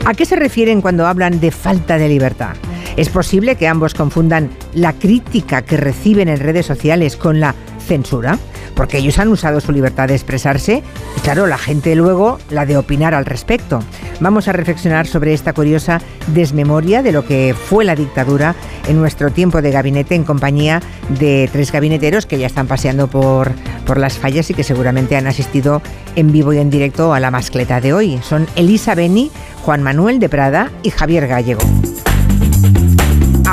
¿A 0.05 0.13
qué 0.13 0.25
se 0.25 0.37
refieren 0.37 0.81
cuando 0.81 1.05
hablan 1.05 1.41
de 1.41 1.51
falta 1.51 1.97
de 1.97 2.07
libertad? 2.07 2.55
Es 2.95 3.09
posible 3.09 3.57
que 3.57 3.67
ambos 3.67 3.93
confundan 3.93 4.51
la 4.73 4.93
crítica 4.93 5.63
que 5.63 5.75
reciben 5.75 6.29
en 6.29 6.39
redes 6.39 6.65
sociales 6.65 7.17
con 7.17 7.41
la 7.41 7.53
censura, 7.85 8.37
porque 8.75 8.97
ellos 8.97 9.19
han 9.19 9.29
usado 9.29 9.61
su 9.61 9.71
libertad 9.71 10.07
de 10.07 10.15
expresarse 10.15 10.83
y 11.17 11.19
claro, 11.21 11.47
la 11.47 11.57
gente 11.57 11.95
luego 11.95 12.39
la 12.49 12.65
de 12.65 12.77
opinar 12.77 13.13
al 13.13 13.25
respecto. 13.25 13.79
Vamos 14.19 14.47
a 14.47 14.53
reflexionar 14.53 15.07
sobre 15.07 15.33
esta 15.33 15.53
curiosa 15.53 16.01
desmemoria 16.27 17.03
de 17.03 17.11
lo 17.11 17.25
que 17.25 17.53
fue 17.53 17.85
la 17.85 17.95
dictadura 17.95 18.55
en 18.87 18.97
nuestro 18.97 19.31
tiempo 19.31 19.61
de 19.61 19.71
gabinete 19.71 20.15
en 20.15 20.23
compañía 20.23 20.81
de 21.19 21.49
tres 21.51 21.71
gabineteros 21.71 22.25
que 22.25 22.37
ya 22.37 22.47
están 22.47 22.67
paseando 22.67 23.07
por, 23.07 23.51
por 23.85 23.97
las 23.97 24.17
fallas 24.17 24.49
y 24.49 24.53
que 24.53 24.63
seguramente 24.63 25.15
han 25.15 25.27
asistido 25.27 25.81
en 26.15 26.31
vivo 26.31 26.53
y 26.53 26.59
en 26.59 26.69
directo 26.69 27.13
a 27.13 27.19
la 27.19 27.31
mascleta 27.31 27.81
de 27.81 27.93
hoy. 27.93 28.19
Son 28.23 28.47
Elisa 28.55 28.95
Beni, 28.95 29.31
Juan 29.63 29.83
Manuel 29.83 30.19
de 30.19 30.29
Prada 30.29 30.71
y 30.83 30.89
Javier 30.89 31.27
Gallego. 31.27 31.61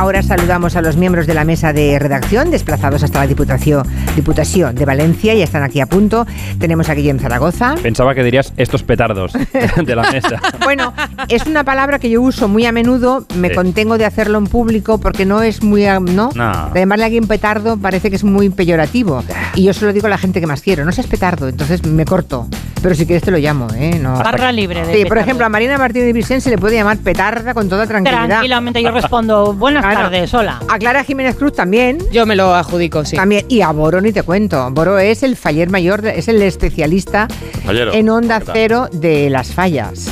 Ahora 0.03 0.21
saludamos 0.21 0.75
a 0.75 0.83
los 0.83 0.97
miembros 0.97 1.29
de 1.29 1.35
la 1.35 1.45
mesa 1.45 1.73
de 1.73 1.97
redacción 2.01 2.51
desplazados 2.51 3.05
hasta 3.05 3.21
la 3.21 3.29
Diputación, 3.29 3.87
Diputación 4.17 4.75
de 4.75 4.85
Valencia. 4.85 5.33
Ya 5.33 5.45
están 5.45 5.63
aquí 5.63 5.79
a 5.79 5.87
punto. 5.87 6.27
Tenemos 6.59 6.89
a 6.89 6.95
Guillem 6.95 7.21
Zaragoza. 7.21 7.77
Pensaba 7.81 8.13
que 8.13 8.25
dirías 8.25 8.53
estos 8.57 8.83
petardos 8.83 9.33
de 9.85 9.95
la 9.95 10.11
mesa. 10.11 10.41
bueno, 10.65 10.93
es 11.29 11.47
una 11.47 11.63
palabra 11.63 12.01
que 12.01 12.11
yo 12.11 12.21
uso 12.21 12.49
muy 12.49 12.67
a 12.67 12.73
menudo. 12.73 13.25
Me 13.37 13.51
Sí. 13.51 13.55
contengo 13.55 13.97
de 13.97 14.05
hacerlo 14.05 14.39
en 14.39 14.49
público 14.49 14.99
porque 14.99 15.25
no 15.25 15.41
es 15.41 15.63
muy... 15.63 15.87
ah, 15.87 16.01
¿no? 16.01 16.31
No. 16.35 16.75
Llamarle 16.75 17.05
a 17.05 17.07
alguien 17.07 17.29
petardo 17.29 17.77
parece 17.77 18.11
que 18.11 18.17
es 18.17 18.25
muy 18.25 18.49
peyorativo. 18.51 19.23
Y 19.55 19.63
yo 19.63 19.73
solo 19.73 19.93
digo 19.93 20.09
a 20.09 20.11
la 20.11 20.19
gente 20.19 20.41
que 20.41 20.49
más 20.49 20.63
quiero. 20.63 20.85
No 20.85 20.91
seas 20.91 21.07
petardo, 21.07 21.47
entonces 21.49 21.85
me 21.87 22.05
corto. 22.05 22.49
Pero 22.83 22.97
si 22.97 23.07
quieres 23.07 23.23
te 23.23 23.31
lo 23.31 23.39
llamo, 23.39 23.69
¿eh? 23.77 24.01
No. 24.03 24.15
Barra 24.19 24.51
libre 24.51 24.81
de 24.85 24.87
Sí, 24.87 24.91
por 25.03 25.11
petardo. 25.11 25.21
ejemplo, 25.21 25.47
a 25.47 25.49
Marina 25.49 25.79
Martínez 25.79 26.07
de 26.09 26.13
Vicente 26.13 26.41
se 26.41 26.51
le 26.51 26.59
puede 26.59 26.75
llamar 26.75 26.99
petarda 26.99 27.55
con 27.55 27.69
toda 27.69 27.87
tranquilidad. 27.87 28.27
Tranquilamente 28.27 28.83
yo 28.83 28.91
respondo, 28.91 29.53
buenas 29.53 29.85
Claro. 29.95 30.11
tardes, 30.11 30.35
hola. 30.35 30.61
A 30.69 30.79
Clara 30.79 31.05
Jiménez 31.05 31.37
Cruz 31.37 31.53
también. 31.55 31.99
Yo 32.13 32.27
me 32.27 32.37
lo 32.37 32.55
adjudico, 32.55 33.05
sí. 33.05 33.17
También, 33.17 33.45
y 33.49 33.61
a 33.63 33.71
Boro 33.71 34.01
ni 34.01 34.13
te 34.13 34.23
cuento. 34.23 34.71
Boro 34.71 34.99
es 34.99 35.23
el 35.23 35.37
faller 35.37 35.71
mayor, 35.71 36.07
es 36.07 36.29
el 36.29 36.41
especialista 36.43 37.29
Fallero. 37.65 37.93
en 37.93 38.09
onda 38.09 38.41
cero 38.53 38.89
de 38.93 39.31
las 39.31 39.53
fallas. 39.53 40.09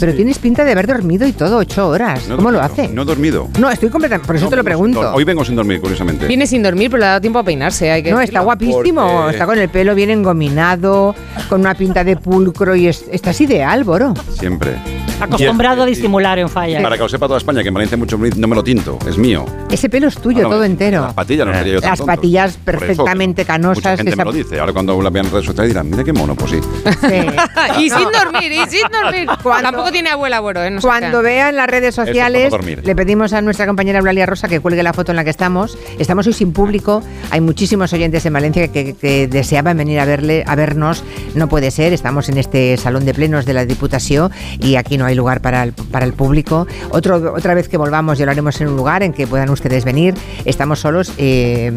Pero 0.00 0.12
tienes 0.12 0.38
pinta 0.38 0.64
de 0.64 0.72
haber 0.72 0.86
dormido 0.88 1.26
y 1.26 1.32
todo 1.32 1.56
ocho 1.58 1.88
horas. 1.88 2.28
No 2.28 2.36
¿Cómo 2.36 2.50
lo 2.50 2.60
hace? 2.60 2.88
No 2.88 3.02
he 3.02 3.04
dormido. 3.04 3.48
No, 3.58 3.70
estoy 3.70 3.88
completamente. 3.90 4.26
Por 4.26 4.36
eso 4.36 4.46
No, 4.46 4.50
te 4.50 4.56
lo 4.56 4.64
pregunto. 4.64 5.14
Hoy 5.14 5.24
vengo 5.24 5.44
sin 5.44 5.54
dormir, 5.56 5.80
curiosamente. 5.80 6.26
Viene 6.26 6.46
sin 6.46 6.62
dormir, 6.62 6.90
pero 6.90 7.00
le 7.00 7.06
ha 7.06 7.08
dado 7.10 7.20
tiempo 7.20 7.38
a 7.38 7.44
peinarse. 7.44 7.90
Hay 7.90 8.02
que 8.02 8.10
No, 8.10 8.20
está 8.20 8.40
guapísimo. 8.40 9.06
Porque- 9.06 9.30
Está 9.32 9.46
con 9.46 9.58
el 9.58 9.68
pelo 9.68 9.94
bien 9.94 10.10
engominado, 10.10 11.14
con 11.48 11.60
una 11.60 11.74
pinta 11.74 12.04
de 12.04 12.16
pulcro 12.16 12.74
y 12.74 12.88
es- 12.88 13.04
estás 13.10 13.40
ideal, 13.40 13.84
Boro. 13.84 14.14
Siempre. 14.38 14.76
Acostumbrado 15.20 15.82
a 15.82 15.86
disimular 15.86 16.38
en 16.38 16.48
fallas. 16.48 16.82
Para 16.82 16.96
que 16.96 17.02
lo 17.02 17.08
sepa 17.08 17.26
toda 17.26 17.38
España, 17.38 17.62
que 17.62 17.68
en 17.68 17.74
Valencia 17.74 17.96
mucho 17.96 18.18
no 18.18 18.48
me 18.48 18.54
lo 18.54 18.62
tinto, 18.64 18.98
es 19.08 19.16
mío. 19.18 19.44
Ese 19.70 19.88
pelo 19.88 20.08
es 20.08 20.16
tuyo, 20.18 20.38
Ahora, 20.44 20.50
todo 20.56 20.64
entero. 20.64 21.02
Las 21.02 21.14
patillas 21.14 21.46
no 21.46 21.54
sería 21.54 21.72
yo 21.74 21.80
tan 21.80 21.90
Las 21.90 21.98
tonto. 21.98 22.12
patillas 22.14 22.56
Por 22.56 22.74
eso, 22.74 22.80
perfectamente 22.86 23.44
canosas, 23.44 23.76
Mucha 23.84 23.96
gente 23.96 24.10
esa- 24.12 24.16
me 24.16 24.24
lo 24.24 24.32
dice. 24.32 24.60
Ahora 24.60 24.72
cuando 24.72 25.00
la 25.00 25.10
vean 25.10 25.26
en 25.26 25.32
redes 25.32 25.46
sociales 25.46 25.70
dirán, 25.70 25.90
mira 25.90 26.04
qué 26.04 26.12
mono, 26.12 26.34
pues 26.34 26.50
sí. 26.52 26.60
Sí. 26.60 27.80
y 27.84 27.90
sin 27.90 27.98
dormir, 28.12 28.52
y 28.52 28.70
sin 28.70 28.82
dormir. 28.90 29.28
Cuando- 29.42 29.62
Tampoco 29.70 29.92
tiene 29.92 30.10
abuela, 30.10 30.40
Boro, 30.40 30.62
¿eh? 30.62 30.70
No 30.70 30.80
se 30.80 30.86
Cuando 30.86 31.20
crean. 31.20 31.24
vean 31.24 31.56
las 31.56 31.66
redes 31.68 31.96
para 31.96 32.06
sociales, 32.06 32.44
no 32.44 32.50
dormir. 32.50 32.80
le 32.84 32.96
pedimos 32.96 33.32
a 33.32 33.40
nuestra 33.42 33.66
compañera 33.66 33.98
Eulalia 34.00 34.26
Rosa 34.26 34.48
que 34.48 34.60
cuelgue 34.60 34.82
la 34.82 34.92
foto 34.92 35.12
en 35.12 35.16
la 35.16 35.24
que 35.24 35.30
estamos. 35.30 35.78
Estamos 35.98 36.26
hoy 36.26 36.32
sin 36.32 36.52
público. 36.52 37.02
Hay 37.30 37.40
muchísimos 37.40 37.92
oyentes 37.92 38.24
en 38.26 38.32
Valencia 38.32 38.68
que, 38.68 38.94
que 38.94 39.26
deseaban 39.28 39.76
venir 39.76 40.00
a 40.00 40.04
verle, 40.04 40.44
a 40.46 40.54
vernos. 40.54 41.02
No 41.34 41.48
puede 41.48 41.70
ser. 41.70 41.92
Estamos 41.92 42.28
en 42.28 42.38
este 42.38 42.76
salón 42.76 43.04
de 43.04 43.14
plenos 43.14 43.44
de 43.46 43.52
la 43.54 43.64
Diputación 43.64 44.30
y 44.60 44.76
aquí 44.76 44.98
no 44.98 45.03
hay 45.06 45.14
lugar 45.14 45.40
para 45.40 45.62
el, 45.62 45.72
para 45.72 46.04
el 46.04 46.12
público. 46.12 46.66
Otro, 46.90 47.34
otra 47.34 47.54
vez 47.54 47.68
que 47.68 47.76
volvamos, 47.76 48.18
ya 48.18 48.24
lo 48.24 48.32
haremos 48.32 48.60
en 48.60 48.68
un 48.68 48.76
lugar 48.76 49.02
en 49.02 49.12
que 49.12 49.26
puedan 49.26 49.50
ustedes 49.50 49.84
venir. 49.84 50.14
Estamos 50.44 50.78
solos, 50.80 51.12
eh, 51.18 51.72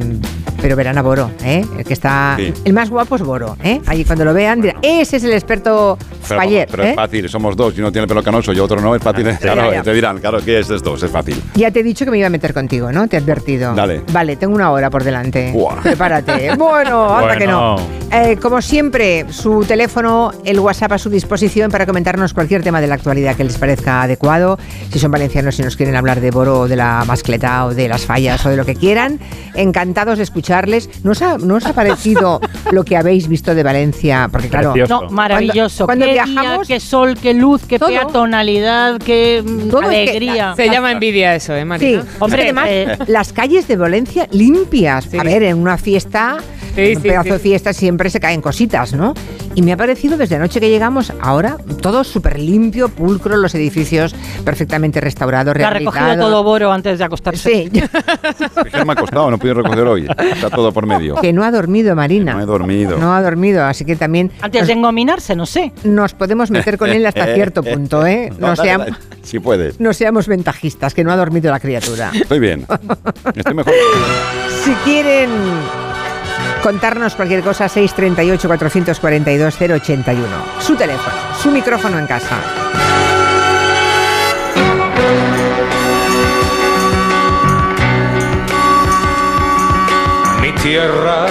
pero 0.62 0.76
verán 0.76 0.98
a 0.98 1.02
Boro, 1.02 1.32
¿eh? 1.44 1.66
el 1.78 1.84
que 1.86 1.94
está, 1.94 2.36
Sí. 2.38 2.54
el 2.66 2.74
más 2.74 2.90
guapo 2.90 3.16
es 3.16 3.22
Boro. 3.22 3.58
¿eh? 3.64 3.82
Ahí 3.88 4.04
cuando 4.06 4.26
lo 4.26 4.34
vean 4.34 4.62
dirán, 4.62 4.78
ese 4.82 5.18
es 5.18 5.24
el 5.24 5.34
experto 5.34 5.98
Pero, 6.28 6.40
Faller, 6.42 6.68
pero 6.70 6.84
¿eh? 6.84 6.90
es 6.92 6.96
fácil, 6.96 7.30
somos 7.30 7.56
dos 7.56 7.76
y 7.78 7.80
uno 7.82 7.92
tiene 7.92 8.04
el 8.04 8.08
pelo 8.08 8.24
canoso 8.24 8.52
y 8.54 8.60
otro 8.60 8.80
no, 8.82 8.96
es 8.96 9.02
fácil. 9.02 9.26
claro, 9.40 9.70
ya, 9.70 9.74
ya. 9.78 9.84
te 9.84 9.94
dirán, 9.94 10.18
claro, 10.20 10.40
¿qué 10.44 10.60
es 10.60 10.70
esto? 10.70 10.96
Es 10.96 11.10
fácil. 11.12 11.42
Ya 11.56 11.72
te 11.72 11.80
he 11.80 11.84
dicho 11.84 12.06
que 12.06 12.12
me 12.12 12.18
iba 12.18 12.28
a 12.28 12.30
meter 12.30 12.54
contigo, 12.54 12.92
¿no? 12.92 13.08
Te 13.08 13.18
he 13.18 13.20
advertido. 13.20 13.74
Dale. 13.76 14.02
Vale, 14.12 14.36
tengo 14.36 14.54
una 14.56 14.72
hora 14.72 14.90
por 14.90 15.04
delante. 15.04 15.52
Buah. 15.54 15.82
Prepárate. 15.82 16.52
Bueno, 16.58 17.06
anda 17.16 17.36
Bueno. 17.36 17.40
que 17.40 17.48
no. 17.48 17.76
Eh, 18.12 18.38
como 18.42 18.62
siempre, 18.62 19.26
su 19.30 19.64
teléfono, 19.66 20.32
el 20.46 20.60
WhatsApp 20.60 20.94
a 20.94 20.98
su 20.98 21.10
disposición 21.10 21.70
para 21.72 21.86
comentarnos 21.86 22.34
cualquier 22.34 22.64
tema 22.64 22.80
de 22.82 22.88
la 22.88 22.96
actualidad 22.96 23.17
que 23.36 23.44
les 23.44 23.58
parezca 23.58 24.02
adecuado. 24.04 24.58
Si 24.92 25.00
son 25.00 25.12
valencianos 25.12 25.58
y 25.60 25.64
nos 25.64 25.76
quieren 25.76 25.96
hablar 25.96 26.22
de 26.22 26.32
Boro, 26.32 26.62
o 26.62 26.68
de 26.68 26.76
la 26.76 27.04
mascleta, 27.06 27.66
o 27.66 27.74
de 27.74 27.88
las 27.88 28.02
fallas, 28.06 28.46
o 28.46 28.50
de 28.50 28.58
lo 28.58 28.66
que 28.66 28.76
quieran, 28.76 29.20
encantados 29.56 30.18
de 30.18 30.24
escucharles. 30.24 30.90
¿No 31.04 31.12
os 31.12 31.22
ha, 31.22 31.38
no 31.38 31.56
os 31.56 31.66
ha 31.66 31.74
parecido 31.74 32.40
lo 32.72 32.84
que 32.84 32.98
habéis 32.98 33.28
visto 33.28 33.56
de 33.56 33.64
Valencia? 33.64 34.30
Porque 34.32 34.50
claro, 34.50 34.74
Precioso. 34.74 35.04
No, 35.04 35.10
maravilloso. 35.10 35.86
Cuando- 35.86 36.06
cuando 36.06 36.06
qué 36.06 36.14
viajamos- 36.32 36.68
día, 36.68 36.76
qué 36.76 36.80
sol, 36.80 37.18
qué 37.22 37.34
luz, 37.34 37.64
qué 37.68 37.80
Todo. 37.80 37.90
peatonalidad, 37.90 38.98
qué 39.00 39.44
mm, 39.46 39.70
Todo 39.70 39.84
es 39.84 39.90
que- 39.90 40.02
alegría. 40.10 40.54
Se 40.56 40.70
llama 40.70 40.92
envidia 40.92 41.36
eso, 41.36 41.54
¿eh, 41.56 41.62
Sí, 41.62 41.66
Marina? 41.66 42.06
Hombre, 42.20 42.40
Es 42.40 42.44
que 42.54 42.60
además 42.60 42.68
eh, 42.70 42.98
las 43.08 43.34
calles 43.34 43.68
de 43.68 43.76
Valencia 43.78 44.28
limpias. 44.32 45.06
Sí. 45.10 45.18
A 45.18 45.24
ver, 45.24 45.44
en 45.44 45.58
una 45.58 45.78
fiesta, 45.78 46.38
Sí, 46.76 46.82
en 46.82 46.98
un 46.98 47.02
sí, 47.04 47.08
pedazo 47.10 47.24
sí. 47.26 47.32
de 47.32 47.40
fiesta 47.40 47.74
siempre 47.74 48.10
se 48.10 48.20
caen 48.20 48.42
cositas, 48.42 48.94
¿no? 48.94 49.14
Y 49.56 49.62
me 49.64 49.74
ha 49.74 49.78
parecido 49.78 50.18
desde 50.18 50.36
anoche 50.36 50.60
que 50.60 50.70
llegamos, 50.70 51.12
ahora 51.22 51.58
todo 51.82 52.04
súper 52.04 52.38
limpio, 52.40 52.90
pulcro, 53.08 53.38
los 53.38 53.56
edificios 53.56 54.14
perfectamente 54.44 55.00
restaurados, 55.00 55.54
recogido 55.54 55.92
rehabilitados. 55.92 56.18
todo 56.32 56.44
Boro 56.44 56.72
antes 56.74 57.00
de 57.00 57.06
acostarse. 57.06 57.50
Sí, 57.50 57.72
Es 58.66 58.72
que 58.72 58.78
no 58.80 58.86
me 58.86 58.94
ha 58.94 58.96
costado, 58.98 59.30
no 59.30 59.38
he 59.38 59.40
podido 59.40 59.56
recoger 59.62 59.86
hoy. 59.88 60.08
Está 60.34 60.50
todo 60.50 60.72
por 60.74 60.86
medio. 60.86 61.16
que 61.16 61.32
no 61.32 61.44
ha 61.44 61.52
dormido 61.52 61.96
Marina. 61.96 62.34
No 62.34 62.42
he 62.42 62.46
dormido. 62.46 62.98
No 62.98 63.14
ha 63.16 63.22
dormido, 63.22 63.64
así 63.66 63.86
que 63.86 63.96
también 63.96 64.32
Antes 64.42 64.62
nos, 64.62 64.68
de 64.68 64.74
engominarse, 64.74 65.36
no 65.36 65.46
sé. 65.46 65.72
nos 65.86 66.14
podemos 66.14 66.52
meter 66.52 66.78
con 66.78 66.90
él 66.90 67.06
hasta 67.06 67.26
cierto 67.34 67.64
punto, 67.64 68.06
¿eh? 68.06 68.32
No, 68.40 68.48
dale, 68.56 68.62
seam- 68.62 68.80
dale. 68.80 68.94
Si 69.24 69.40
puedes. 69.40 69.80
no 69.80 69.94
seamos 69.94 70.28
ventajistas, 70.28 70.94
que 70.94 71.04
no 71.04 71.12
ha 71.12 71.16
dormido 71.16 71.50
la 71.52 71.60
criatura. 71.62 72.12
Estoy 72.14 72.40
bien. 72.40 72.66
Estoy 73.36 73.54
mejor. 73.54 73.74
Si 74.66 74.74
quieren 74.84 75.30
contarnos 76.62 77.16
cualquier 77.16 77.42
cosa, 77.42 77.70
638 77.70 78.48
442 78.48 79.56
081. 79.56 80.26
Su 80.60 80.76
teléfono, 80.76 81.16
su 81.42 81.52
micrófono 81.52 81.98
en 82.00 82.06
casa. 82.08 82.36
Mi 90.42 90.52
tierra 90.54 91.26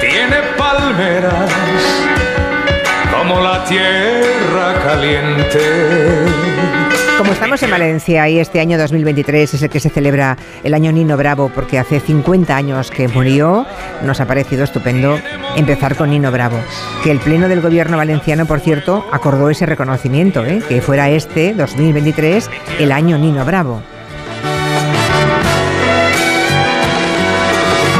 tiene 0.00 0.36
palmeras 0.56 1.50
como 3.12 3.40
la 3.40 3.64
tierra 3.64 4.74
caliente. 4.82 6.21
Como 7.18 7.32
estamos 7.32 7.62
en 7.62 7.70
Valencia 7.70 8.28
y 8.28 8.38
este 8.38 8.60
año 8.60 8.78
2023 8.78 9.54
es 9.54 9.62
el 9.62 9.70
que 9.70 9.80
se 9.80 9.90
celebra 9.90 10.36
el 10.64 10.74
año 10.74 10.92
Nino 10.92 11.16
Bravo 11.16 11.50
porque 11.54 11.78
hace 11.78 12.00
50 12.00 12.56
años 12.56 12.90
que 12.90 13.08
murió, 13.08 13.66
nos 14.02 14.20
ha 14.20 14.26
parecido 14.26 14.64
estupendo 14.64 15.18
empezar 15.56 15.96
con 15.96 16.10
Nino 16.10 16.32
Bravo. 16.32 16.58
Que 17.04 17.10
el 17.10 17.18
Pleno 17.18 17.48
del 17.48 17.60
Gobierno 17.60 17.96
valenciano, 17.96 18.46
por 18.46 18.60
cierto, 18.60 19.06
acordó 19.12 19.50
ese 19.50 19.66
reconocimiento, 19.66 20.44
¿eh? 20.44 20.62
que 20.68 20.80
fuera 20.80 21.10
este 21.10 21.54
2023 21.54 22.50
el 22.78 22.92
año 22.92 23.18
Nino 23.18 23.44
Bravo. 23.44 23.82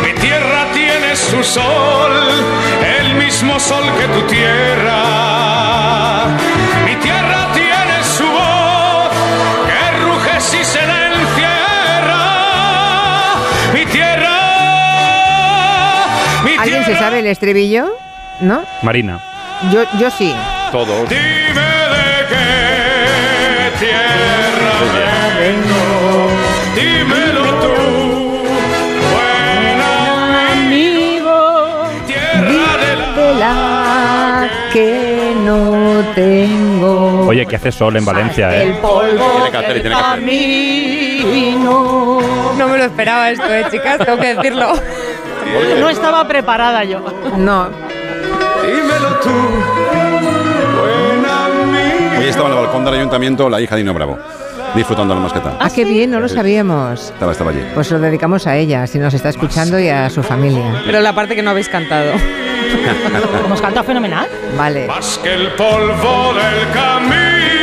Mi 0.03 0.13
tierra 0.21 0.67
tiene 0.73 1.15
su 1.17 1.43
sol, 1.43 2.13
el 3.01 3.15
mismo 3.17 3.61
sol 3.61 3.85
que 3.99 4.09
tu 4.09 4.27
tierra. 4.27 5.42
¿Alguien 16.83 16.97
se 16.99 17.05
sabe 17.05 17.21
el 17.21 17.27
estribillo? 17.29 17.97
¿No? 18.41 18.65
Marina. 18.83 19.21
Yo, 19.73 19.85
yo 20.01 20.11
sí. 20.11 20.35
Todos. 20.73 21.09
Dime 21.09 21.21
de 21.55 22.27
qué 22.29 23.71
tierra 23.79 24.75
vengo, 25.39 26.29
dímelo 26.75 27.45
tú, 27.61 27.73
buen 29.13 29.81
amigo, 30.51 31.85
tierra 32.09 32.77
de 32.79 32.97
la 32.97 33.35
la 33.39 34.51
que 34.73 35.35
no 35.45 36.05
tengo. 36.17 37.27
Oye, 37.29 37.47
que 37.47 37.55
hace 37.57 37.71
sol 37.71 37.97
en 37.97 38.05
Valencia, 38.05 38.61
El 38.61 38.71
¿eh? 38.71 38.79
polvo 38.83 39.31
Tiene 39.37 39.51
que 39.53 39.57
hacer 39.57 39.83
tiene 39.83 39.89
que 39.91 39.95
hacer. 39.95 40.23
No 42.59 42.69
me 42.69 42.79
lo 42.79 42.85
esperaba 42.85 43.31
esto, 43.31 43.47
eh, 43.55 43.67
chicas, 43.71 43.99
tengo 44.05 44.19
que 44.19 44.35
decirlo. 44.35 44.73
No 45.81 45.89
estaba 45.89 46.27
preparada 46.27 46.85
yo. 46.85 47.01
No, 47.37 47.69
dímelo 48.63 49.09
tú. 49.23 49.31
Hoy 52.19 52.29
estaba 52.29 52.49
en 52.51 52.55
el 52.57 52.63
balcón 52.65 52.85
del 52.85 52.95
ayuntamiento 52.95 53.49
la 53.51 53.61
hija 53.61 53.75
de 53.77 53.83
Nino 53.83 53.95
Bravo, 53.95 54.19
disfrutando 54.75 55.15
la 55.15 55.21
masqueta. 55.21 55.57
ah, 55.59 55.69
qué 55.75 55.85
bien, 55.85 56.11
no 56.11 56.21
lo 56.21 56.29
sabíamos. 56.29 57.11
Estaba, 57.11 57.33
estaba 57.33 57.51
allí. 57.51 57.65
Pues 57.75 57.91
lo 57.91 57.99
dedicamos 57.99 58.47
a 58.47 58.57
ella, 58.57 58.87
si 58.87 58.99
nos 58.99 59.13
está 59.15 59.29
escuchando, 59.31 59.79
y 59.79 59.89
a 59.89 60.09
su 60.11 60.23
familia. 60.23 60.83
Pero 60.87 61.01
la 61.01 61.13
parte 61.15 61.35
que 61.35 61.43
no 61.43 61.51
habéis 61.51 61.69
cantado. 61.69 62.13
Hemos 63.45 63.61
cantado 63.61 63.85
fenomenal. 63.85 64.29
Vale. 64.57 64.87
Más 64.87 65.19
que 65.19 65.35
el 65.35 65.49
polvo 65.53 66.33
del 66.35 66.71
camino. 66.73 67.62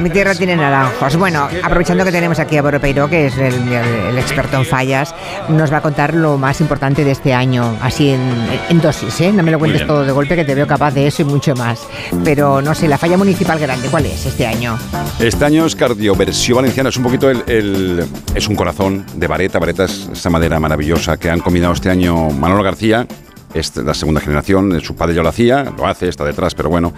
Mi 0.00 0.10
tierra 0.10 0.34
tiene 0.34 0.56
naranjos. 0.56 1.16
Bueno, 1.16 1.48
aprovechando 1.62 2.04
que 2.04 2.12
tenemos 2.12 2.38
aquí 2.38 2.56
a 2.56 2.62
Boro 2.62 2.80
Peiró, 2.80 3.08
que 3.08 3.26
es 3.26 3.36
el, 3.38 3.54
el 3.72 4.18
experto 4.18 4.56
en 4.56 4.64
fallas, 4.64 5.14
nos 5.48 5.72
va 5.72 5.78
a 5.78 5.80
contar 5.82 6.14
lo 6.14 6.36
más 6.38 6.60
importante 6.60 7.04
de 7.04 7.10
este 7.12 7.32
año, 7.34 7.76
así 7.82 8.10
en, 8.10 8.20
en 8.68 8.80
dosis, 8.80 9.20
¿eh? 9.20 9.32
No 9.32 9.42
me 9.42 9.50
lo 9.50 9.58
cuentes 9.58 9.86
todo 9.86 10.04
de 10.04 10.12
golpe, 10.12 10.36
que 10.36 10.44
te 10.44 10.54
veo 10.54 10.66
capaz 10.66 10.92
de 10.92 11.06
eso 11.06 11.22
y 11.22 11.24
mucho 11.24 11.54
más. 11.54 11.80
Pero 12.24 12.60
no 12.62 12.74
sé, 12.74 12.88
la 12.88 12.98
falla 12.98 13.16
municipal 13.16 13.58
grande, 13.58 13.88
¿cuál 13.88 14.06
es 14.06 14.24
este 14.26 14.46
año? 14.46 14.78
Este 15.18 15.44
año 15.44 15.66
es 15.66 15.76
cardioversión 15.76 16.56
valenciana, 16.56 16.88
es 16.88 16.96
un 16.96 17.02
poquito 17.04 17.30
el, 17.30 17.42
el- 17.46 18.04
es 18.34 18.48
un 18.48 18.56
corazón 18.56 19.04
de 19.16 19.26
vareta, 19.26 19.58
vareta 19.58 19.84
es 19.84 20.08
esa 20.12 20.30
madera 20.30 20.58
maravillosa 20.60 21.16
que 21.16 21.30
han 21.30 21.40
combinado 21.40 21.72
este 21.74 21.90
año 21.90 22.30
Manolo 22.30 22.62
García, 22.62 23.06
es 23.54 23.76
la 23.76 23.94
segunda 23.94 24.20
generación, 24.20 24.80
su 24.80 24.94
padre 24.94 25.14
ya 25.14 25.22
lo 25.22 25.28
hacía, 25.28 25.72
lo 25.76 25.86
hace, 25.86 26.08
está 26.08 26.24
detrás, 26.24 26.54
pero 26.54 26.68
bueno, 26.68 26.92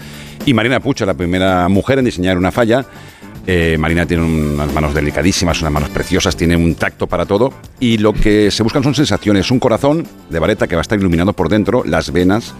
y 0.44 0.54
Marina 0.54 0.80
Pucha, 0.80 1.06
la 1.06 1.14
primera 1.14 1.68
mujer 1.68 1.98
en 1.98 2.04
diseñar 2.04 2.36
una 2.36 2.50
falla. 2.50 2.84
Eh, 3.44 3.76
Marina 3.76 4.06
tiene 4.06 4.22
unas 4.22 4.72
manos 4.72 4.94
delicadísimas, 4.94 5.60
unas 5.62 5.72
manos 5.72 5.90
preciosas, 5.90 6.36
tiene 6.36 6.54
un 6.56 6.76
tacto 6.76 7.08
para 7.08 7.26
todo 7.26 7.52
y 7.80 7.98
lo 7.98 8.12
que 8.12 8.52
se 8.52 8.62
buscan 8.62 8.84
son 8.84 8.94
sensaciones, 8.94 9.50
un 9.50 9.58
corazón 9.58 10.06
de 10.30 10.38
vareta 10.38 10.68
que 10.68 10.76
va 10.76 10.80
a 10.80 10.82
estar 10.82 10.96
iluminado 10.96 11.32
por 11.32 11.48
dentro, 11.48 11.82
las 11.84 12.12
venas, 12.12 12.54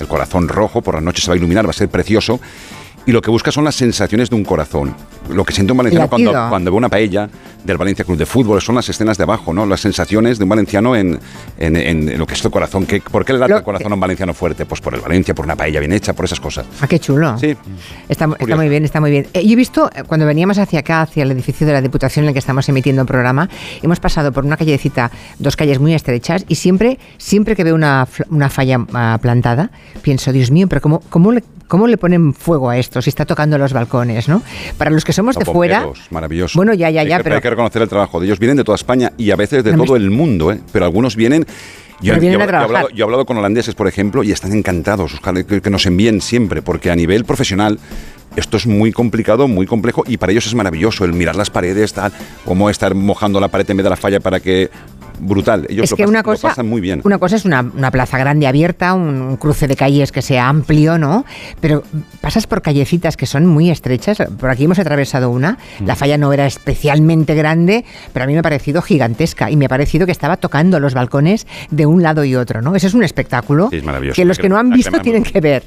el 0.00 0.08
corazón 0.08 0.48
rojo, 0.48 0.80
por 0.80 0.94
la 0.94 1.02
noche 1.02 1.20
se 1.20 1.28
va 1.28 1.34
a 1.34 1.36
iluminar, 1.36 1.66
va 1.66 1.70
a 1.70 1.74
ser 1.74 1.88
precioso. 1.88 2.40
Y 3.04 3.12
lo 3.12 3.20
que 3.20 3.30
busca 3.30 3.50
son 3.50 3.64
las 3.64 3.74
sensaciones 3.74 4.30
de 4.30 4.36
un 4.36 4.44
corazón. 4.44 4.94
Lo 5.28 5.44
que 5.44 5.52
siente 5.54 5.72
un 5.72 5.78
valenciano 5.78 6.08
cuando, 6.08 6.32
cuando 6.50 6.70
ve 6.70 6.76
una 6.76 6.88
paella 6.88 7.28
del 7.64 7.78
Valencia 7.78 8.04
Club 8.04 8.18
de 8.18 8.26
Fútbol 8.26 8.60
son 8.60 8.74
las 8.74 8.88
escenas 8.88 9.16
de 9.16 9.22
abajo, 9.22 9.52
¿no? 9.54 9.64
Las 9.66 9.80
sensaciones 9.80 10.36
de 10.38 10.44
un 10.44 10.50
valenciano 10.50 10.96
en, 10.96 11.18
en- 11.58 11.76
en 11.76 12.18
lo 12.18 12.26
que 12.26 12.34
es 12.34 12.44
el 12.44 12.50
corazón. 12.50 12.86
¿Qué- 12.86 13.00
¿Por 13.00 13.24
qué 13.24 13.32
le 13.32 13.38
late 13.38 13.52
Lo 13.52 13.58
el 13.58 13.62
corazón 13.64 13.92
a 13.92 13.94
un 13.94 14.00
valenciano 14.00 14.34
fuerte? 14.34 14.66
Pues 14.66 14.80
por 14.80 14.94
el 14.94 15.00
Valencia, 15.00 15.32
por 15.34 15.44
una 15.44 15.54
paella 15.56 15.78
bien 15.78 15.92
hecha, 15.92 16.12
por 16.12 16.24
esas 16.24 16.40
cosas. 16.40 16.66
Ah, 16.80 16.86
qué 16.88 16.98
chulo. 16.98 17.38
Sí. 17.38 17.56
Está, 18.08 18.26
muy 18.26 18.68
bien, 18.68 18.84
está 18.84 19.00
muy 19.00 19.10
bien. 19.12 19.26
Eh, 19.32 19.46
yo 19.46 19.52
he 19.52 19.56
visto, 19.56 19.90
eh, 19.94 20.02
cuando 20.06 20.26
veníamos 20.26 20.58
hacia 20.58 20.80
acá, 20.80 21.02
hacia 21.02 21.22
el 21.22 21.30
edificio 21.30 21.66
de 21.66 21.72
la 21.72 21.80
Diputación 21.80 22.24
en 22.24 22.28
el 22.30 22.32
que 22.34 22.40
estamos 22.40 22.68
emitiendo 22.68 23.02
un 23.02 23.06
programa, 23.06 23.48
hemos 23.80 24.00
pasado 24.00 24.32
por 24.32 24.44
una 24.44 24.56
callecita, 24.56 25.10
dos 25.38 25.54
calles 25.56 25.78
muy 25.78 25.94
estrechas, 25.94 26.44
y 26.48 26.56
siempre, 26.56 26.98
siempre 27.18 27.54
que 27.54 27.62
veo 27.64 27.74
una, 27.76 28.08
una 28.28 28.50
falla 28.50 28.84
ah, 28.92 29.18
plantada, 29.22 29.70
pienso, 30.02 30.32
Dios 30.32 30.50
mío, 30.50 30.66
pero 30.68 30.80
¿cómo, 30.80 31.00
cómo, 31.10 31.30
le, 31.32 31.44
¿cómo 31.72 31.86
le 31.86 31.96
ponen 31.96 32.34
fuego 32.34 32.68
a 32.68 32.76
esto 32.76 33.00
si 33.00 33.08
está 33.08 33.24
tocando 33.24 33.56
los 33.56 33.72
balcones, 33.72 34.28
no? 34.28 34.42
Para 34.76 34.90
los 34.90 35.06
que 35.06 35.14
somos 35.14 35.36
de 35.36 35.46
fuera... 35.46 35.86
maravilloso. 36.10 36.58
Bueno, 36.58 36.74
ya, 36.74 36.90
ya, 36.90 37.02
ya, 37.02 37.20
pero... 37.22 37.36
Hay 37.36 37.40
que 37.40 37.48
reconocer 37.48 37.80
el 37.80 37.88
trabajo 37.88 38.20
de 38.20 38.26
ellos. 38.26 38.38
Vienen 38.38 38.58
de 38.58 38.64
toda 38.64 38.76
España 38.76 39.10
y 39.16 39.30
a 39.30 39.36
veces 39.36 39.64
de 39.64 39.72
No 39.72 39.78
me- 39.78 39.86
todo 39.86 39.96
el 39.96 40.10
mundo, 40.10 40.52
¿eh? 40.52 40.60
Pero 40.70 40.84
algunos 40.84 41.16
vienen 41.16 41.46
yo- 42.02 42.14
yo 42.18 42.28
he 42.30 42.34
hablado, 42.42 42.90
yo 42.90 43.04
he 43.04 43.06
hablado 43.06 43.24
con 43.24 43.38
holandeses, 43.38 43.74
por 43.74 43.86
ejemplo, 43.88 44.22
y 44.22 44.32
están 44.32 44.52
encantados, 44.52 45.14
Oscar, 45.14 45.46
que, 45.46 45.62
que 45.62 45.70
nos 45.70 45.86
envíen 45.86 46.20
siempre, 46.20 46.60
porque 46.60 46.90
a 46.90 46.94
nivel 46.96 47.24
profesional 47.24 47.78
esto 48.36 48.56
es 48.56 48.66
muy 48.66 48.92
complicado, 48.92 49.48
muy 49.48 49.66
complejo, 49.66 50.04
y 50.06 50.16
para 50.16 50.32
ellos 50.32 50.46
es 50.46 50.54
maravilloso 50.54 51.04
el 51.04 51.12
mirar 51.12 51.36
las 51.36 51.50
paredes, 51.50 51.92
tal, 51.92 52.12
cómo 52.44 52.70
estar 52.70 52.94
mojando 52.94 53.40
la 53.40 53.48
pared 53.48 53.68
en 53.70 53.76
vez 53.78 53.84
de 53.84 53.90
la 53.90 53.96
falla 53.96 54.20
para 54.20 54.40
que... 54.40 54.70
Brutal, 55.20 55.66
ellos 55.68 55.84
es 55.84 55.90
lo, 55.90 55.96
que 55.96 56.02
pasan, 56.04 56.10
una 56.10 56.18
lo 56.20 56.24
cosa, 56.24 56.48
pasan 56.48 56.68
muy 56.68 56.80
bien. 56.80 57.00
Una 57.04 57.18
cosa 57.18 57.36
es 57.36 57.44
una, 57.44 57.60
una 57.60 57.92
plaza 57.92 58.18
grande 58.18 58.46
abierta, 58.46 58.94
un 58.94 59.36
cruce 59.36 59.68
de 59.68 59.76
calles 59.76 60.10
que 60.10 60.20
sea 60.20 60.48
amplio, 60.48 60.98
¿no? 60.98 61.24
Pero 61.60 61.84
pasas 62.20 62.48
por 62.48 62.60
callecitas 62.60 63.16
que 63.16 63.26
son 63.26 63.46
muy 63.46 63.70
estrechas. 63.70 64.18
Por 64.40 64.50
aquí 64.50 64.64
hemos 64.64 64.80
atravesado 64.80 65.30
una. 65.30 65.58
Mm. 65.78 65.86
La 65.86 65.94
falla 65.94 66.18
no 66.18 66.32
era 66.32 66.46
especialmente 66.46 67.34
grande, 67.34 67.84
pero 68.12 68.24
a 68.24 68.26
mí 68.26 68.32
me 68.32 68.40
ha 68.40 68.42
parecido 68.42 68.82
gigantesca 68.82 69.48
y 69.48 69.56
me 69.56 69.66
ha 69.66 69.68
parecido 69.68 70.06
que 70.06 70.12
estaba 70.12 70.38
tocando 70.38 70.80
los 70.80 70.94
balcones 70.94 71.46
de 71.70 71.86
un 71.86 72.02
lado 72.02 72.24
y 72.24 72.34
otro, 72.34 72.60
¿no? 72.60 72.74
Eso 72.74 72.88
es 72.88 72.94
un 72.94 73.04
espectáculo 73.04 73.68
Sí, 73.70 73.76
es 73.76 73.84
maravilloso. 73.84 74.16
que 74.16 74.24
los 74.24 74.38
que 74.38 74.48
no 74.48 74.58
han 74.58 74.70
visto 74.70 74.98
tienen 75.02 75.22
que 75.22 75.40
ver. 75.40 75.62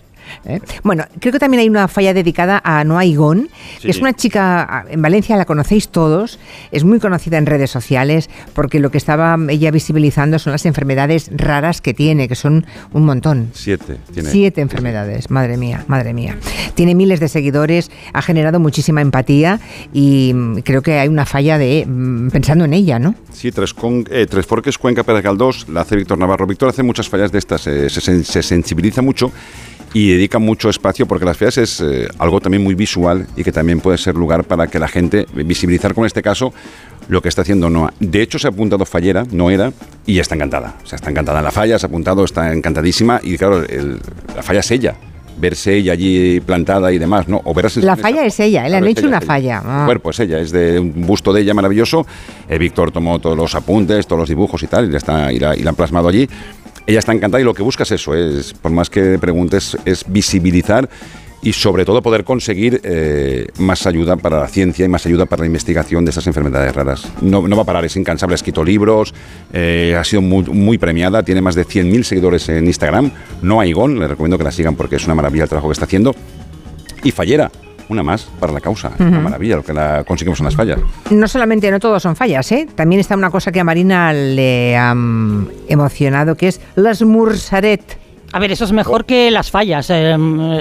¿Eh? 0.45 0.59
Bueno, 0.83 1.05
creo 1.19 1.31
que 1.31 1.39
también 1.39 1.61
hay 1.61 1.69
una 1.69 1.87
falla 1.87 2.13
dedicada 2.13 2.61
a 2.63 2.83
Noa 2.83 3.05
Igón, 3.05 3.49
Sí. 3.79 3.83
que 3.83 3.91
es 3.91 3.99
una 3.99 4.13
chica, 4.13 4.85
en 4.89 5.01
Valencia 5.01 5.35
la 5.35 5.45
conocéis 5.45 5.89
todos, 5.89 6.39
es 6.71 6.83
muy 6.83 6.99
conocida 6.99 7.37
en 7.37 7.45
redes 7.45 7.71
sociales 7.71 8.29
porque 8.53 8.79
lo 8.79 8.91
que 8.91 8.97
estaba 8.97 9.37
ella 9.49 9.71
visibilizando 9.71 10.39
son 10.39 10.51
las 10.51 10.65
enfermedades 10.65 11.29
raras 11.35 11.81
que 11.81 11.93
tiene, 11.93 12.27
que 12.27 12.35
son 12.35 12.65
un 12.93 13.05
montón. 13.05 13.49
Siete. 13.53 13.97
Tiene. 14.13 14.29
Siete 14.29 14.61
enfermedades, 14.61 15.29
madre 15.29 15.57
mía, 15.57 15.83
madre 15.87 16.13
mía. 16.13 16.37
Tiene 16.75 16.95
miles 16.95 17.19
de 17.19 17.27
seguidores, 17.27 17.91
ha 18.13 18.21
generado 18.21 18.59
muchísima 18.59 19.01
empatía 19.01 19.59
y 19.93 20.31
mm, 20.33 20.59
creo 20.59 20.81
que 20.81 20.99
hay 20.99 21.07
una 21.07 21.25
falla 21.25 21.57
de 21.57 21.85
mm, 21.87 22.29
pensando 22.29 22.65
en 22.65 22.73
ella, 22.73 22.99
¿no? 22.99 23.15
Sí, 23.31 23.51
tres, 23.51 23.73
con, 23.73 24.05
eh, 24.09 24.25
tres 24.29 24.45
Forques, 24.45 24.77
Cuenca, 24.77 25.03
Pérez 25.03 25.23
Galdós, 25.23 25.67
la 25.69 25.81
hace 25.81 25.95
Víctor 25.95 26.17
Navarro. 26.17 26.47
Víctor 26.47 26.69
hace 26.69 26.83
muchas 26.83 27.09
fallas 27.09 27.31
de 27.31 27.39
estas, 27.39 27.67
eh, 27.67 27.89
se 27.89 28.43
sensibiliza 28.43 29.01
mucho 29.01 29.31
y 29.95 30.09
dedica 30.11 30.39
mucho 30.39 30.69
espacio 30.69 31.05
porque 31.05 31.23
las 31.23 31.37
fallas 31.37 31.57
es 31.57 31.79
eh, 31.79 32.09
algo 32.19 32.41
también 32.41 32.61
muy 32.61 32.75
visual 32.75 33.27
y 33.37 33.45
que 33.45 33.53
también 33.53 33.79
puede 33.79 33.97
ser 33.97 34.13
lugar 34.15 34.43
para 34.43 34.67
que 34.67 34.77
la 34.77 34.89
gente 34.89 35.25
visibilizar 35.33 35.93
con 35.93 36.05
este 36.05 36.21
caso 36.21 36.53
lo 37.07 37.21
que 37.21 37.29
está 37.29 37.43
haciendo 37.43 37.69
Noa. 37.69 37.93
De 38.01 38.21
hecho, 38.21 38.37
se 38.37 38.47
ha 38.47 38.49
apuntado 38.49 38.85
fallera, 38.85 39.23
no 39.31 39.49
era, 39.49 39.71
y 40.05 40.19
está 40.19 40.35
encantada. 40.35 40.75
O 40.83 40.85
sea, 40.85 40.97
está 40.97 41.09
encantada 41.11 41.39
en 41.39 41.45
la 41.45 41.51
falla, 41.51 41.79
se 41.79 41.85
ha 41.85 41.87
apuntado, 41.87 42.25
está 42.25 42.51
encantadísima 42.51 43.21
y 43.23 43.37
claro, 43.37 43.63
el- 43.63 44.01
la 44.35 44.43
falla 44.43 44.59
es 44.59 44.69
ella. 44.71 44.95
Verse 45.37 45.73
ella 45.75 45.93
allí 45.93 46.41
plantada 46.41 46.91
y 46.91 46.97
demás, 46.97 47.29
¿no? 47.29 47.39
O 47.45 47.53
verse 47.53 47.81
La 47.81 47.95
falla 47.95 48.25
es 48.25 48.37
ella, 48.41 48.67
le 48.67 48.75
han 48.77 48.87
hecho 48.87 48.99
ella, 49.01 49.07
una 49.07 49.21
falla. 49.21 49.61
Ah. 49.65 49.79
El 49.81 49.85
cuerpo 49.85 50.09
es 50.09 50.19
ella, 50.19 50.39
es 50.39 50.51
de 50.51 50.77
un 50.79 51.05
busto 51.07 51.31
de 51.31 51.39
ella 51.41 51.53
maravilloso. 51.53 52.05
Eh, 52.49 52.57
Víctor 52.57 52.91
tomó 52.91 53.19
todos 53.19 53.37
los 53.37 53.55
apuntes, 53.55 54.07
todos 54.07 54.19
los 54.21 54.29
dibujos 54.29 54.61
y 54.63 54.67
tal, 54.67 54.91
y 54.91 54.95
está, 54.95 55.31
y 55.31 55.39
la- 55.39 55.55
y 55.55 55.61
la 55.63 55.69
han 55.69 55.75
plasmado 55.75 56.09
allí. 56.09 56.27
Ella 56.87 56.99
está 56.99 57.13
encantada 57.13 57.41
y 57.41 57.43
lo 57.43 57.53
que 57.53 57.63
busca 57.63 57.83
es 57.83 57.91
eso, 57.91 58.13
es, 58.13 58.53
por 58.53 58.71
más 58.71 58.89
que 58.89 59.17
preguntes, 59.17 59.77
es 59.85 60.05
visibilizar 60.07 60.87
y 61.45 61.53
sobre 61.53 61.85
todo 61.85 62.01
poder 62.01 62.23
conseguir 62.23 62.81
eh, 62.83 63.47
más 63.59 63.85
ayuda 63.85 64.15
para 64.15 64.39
la 64.39 64.47
ciencia 64.47 64.85
y 64.85 64.89
más 64.89 65.05
ayuda 65.05 65.27
para 65.27 65.41
la 65.41 65.45
investigación 65.45 66.03
de 66.03 66.09
esas 66.09 66.25
enfermedades 66.25 66.73
raras. 66.73 67.07
No, 67.21 67.47
no 67.47 67.55
va 67.55 67.61
a 67.61 67.65
parar, 67.65 67.85
es 67.85 67.95
incansable, 67.95 68.33
ha 68.33 68.35
escrito 68.35 68.63
libros, 68.63 69.13
eh, 69.53 69.95
ha 69.97 70.03
sido 70.03 70.23
muy, 70.23 70.77
premiada, 70.79 71.21
tiene 71.21 71.41
más 71.41 71.53
de 71.53 71.65
100.000 71.65 72.03
seguidores 72.03 72.49
en 72.49 72.65
Instagram. 72.65 73.11
No 73.43 73.63
Igón, 73.63 73.99
le 73.99 74.07
recomiendo 74.07 74.39
que 74.39 74.43
la 74.43 74.51
sigan 74.51 74.75
porque 74.75 74.95
es 74.95 75.05
una 75.05 75.13
maravilla 75.13 75.43
el 75.43 75.49
trabajo 75.49 75.67
que 75.69 75.73
está 75.73 75.85
haciendo. 75.85 76.15
Y 77.03 77.11
Fallera, 77.11 77.51
una 77.89 78.03
más 78.03 78.23
para 78.39 78.51
la 78.53 78.59
causa. 78.61 78.91
Una 78.99 79.19
maravilla 79.19 79.57
lo 79.57 79.63
que 79.63 79.73
la 79.73 80.03
conseguimos 80.03 80.39
en 80.39 80.45
las 80.45 80.55
fallas. 80.55 80.79
No 81.11 81.27
solamente 81.27 81.69
no 81.71 81.79
todos 81.79 82.01
son 82.01 82.15
fallas, 82.15 82.51
¿eh? 82.51 82.67
También 82.75 82.99
está 82.99 83.15
una 83.15 83.29
cosa 83.29 83.51
que 83.51 83.59
a 83.59 83.63
Marina 83.63 84.11
le 84.13 84.75
ha 84.77 84.93
mm, 84.95 85.47
emocionado, 85.67 86.35
que 86.35 86.47
es 86.47 86.61
las 86.75 87.01
Mursaret. 87.03 87.99
A 88.31 88.39
ver, 88.39 88.51
eso 88.51 88.65
es 88.65 88.71
mejor 88.73 89.05
que 89.05 89.31
las 89.31 89.49
fallas. 89.51 89.87
eh, 89.91 90.17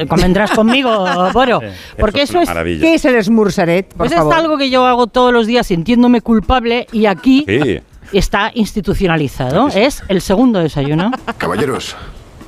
convendrás 0.08 0.50
conmigo, 0.54 1.06
Boro. 1.32 1.60
Porque 1.98 2.22
eso 2.22 2.40
es, 2.40 2.48
maravilla. 2.48 2.80
¿Qué 2.82 2.94
es 2.94 3.04
el 3.04 3.24
Smursaret, 3.24 3.88
por 3.88 4.06
pues 4.08 4.12
es 4.12 4.18
algo 4.18 4.56
que 4.58 4.70
yo 4.70 4.86
hago 4.86 5.06
todos 5.08 5.32
los 5.32 5.46
días 5.46 5.66
sintiéndome 5.66 6.20
culpable 6.20 6.86
y 6.92 7.06
aquí 7.06 7.44
Sí. 7.48 7.80
está 8.12 8.52
institucionalizado. 8.54 9.68
Es 9.68 10.02
el 10.08 10.20
segundo 10.20 10.60
desayuno. 10.60 11.10
Caballeros, 11.38 11.96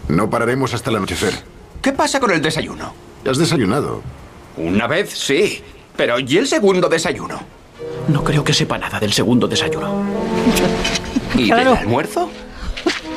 no 0.09 0.31
pararemos 0.31 0.75
hasta 0.75 0.91
el 0.91 0.97
anochecer. 0.97 1.33
¿Qué 1.83 1.93
pasa 1.93 2.21
con 2.21 2.31
el 2.31 2.41
desayuno? 2.43 2.93
¿Has 3.29 3.39
desayunado? 3.39 4.03
Una 4.57 4.87
vez 4.87 5.11
sí, 5.11 5.63
pero 5.97 6.19
¿y 6.19 6.39
el 6.39 6.47
segundo 6.47 6.89
desayuno? 6.89 7.41
No 8.09 8.23
creo 8.25 8.43
que 8.45 8.53
sepa 8.55 8.79
nada 8.79 8.99
del 9.01 9.13
segundo 9.13 9.47
desayuno. 9.49 10.03
¿Y 11.37 11.47
Claro. 11.49 11.71
del 11.73 11.79
almuerzo? 11.81 12.31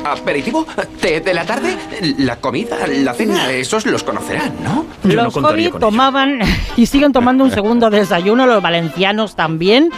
¿Aperitivo? 0.04 0.66
¿Té 1.00 1.20
de 1.20 1.34
la 1.34 1.44
tarde? 1.44 1.76
¿La 2.18 2.36
comida? 2.36 2.76
¿La 2.88 3.12
cena? 3.14 3.50
Esos 3.50 3.84
los 3.86 4.02
conocerán, 4.02 4.54
¿no? 4.62 4.86
Los 5.04 5.36
hobbits 5.36 5.78
tomaban 5.78 6.40
y 6.76 6.86
siguen 6.86 7.12
tomando 7.12 7.44
un 7.44 7.50
segundo 7.50 7.90
desayuno, 7.90 8.46
los 8.46 8.62
valencianos 8.62 9.36
también. 9.36 9.90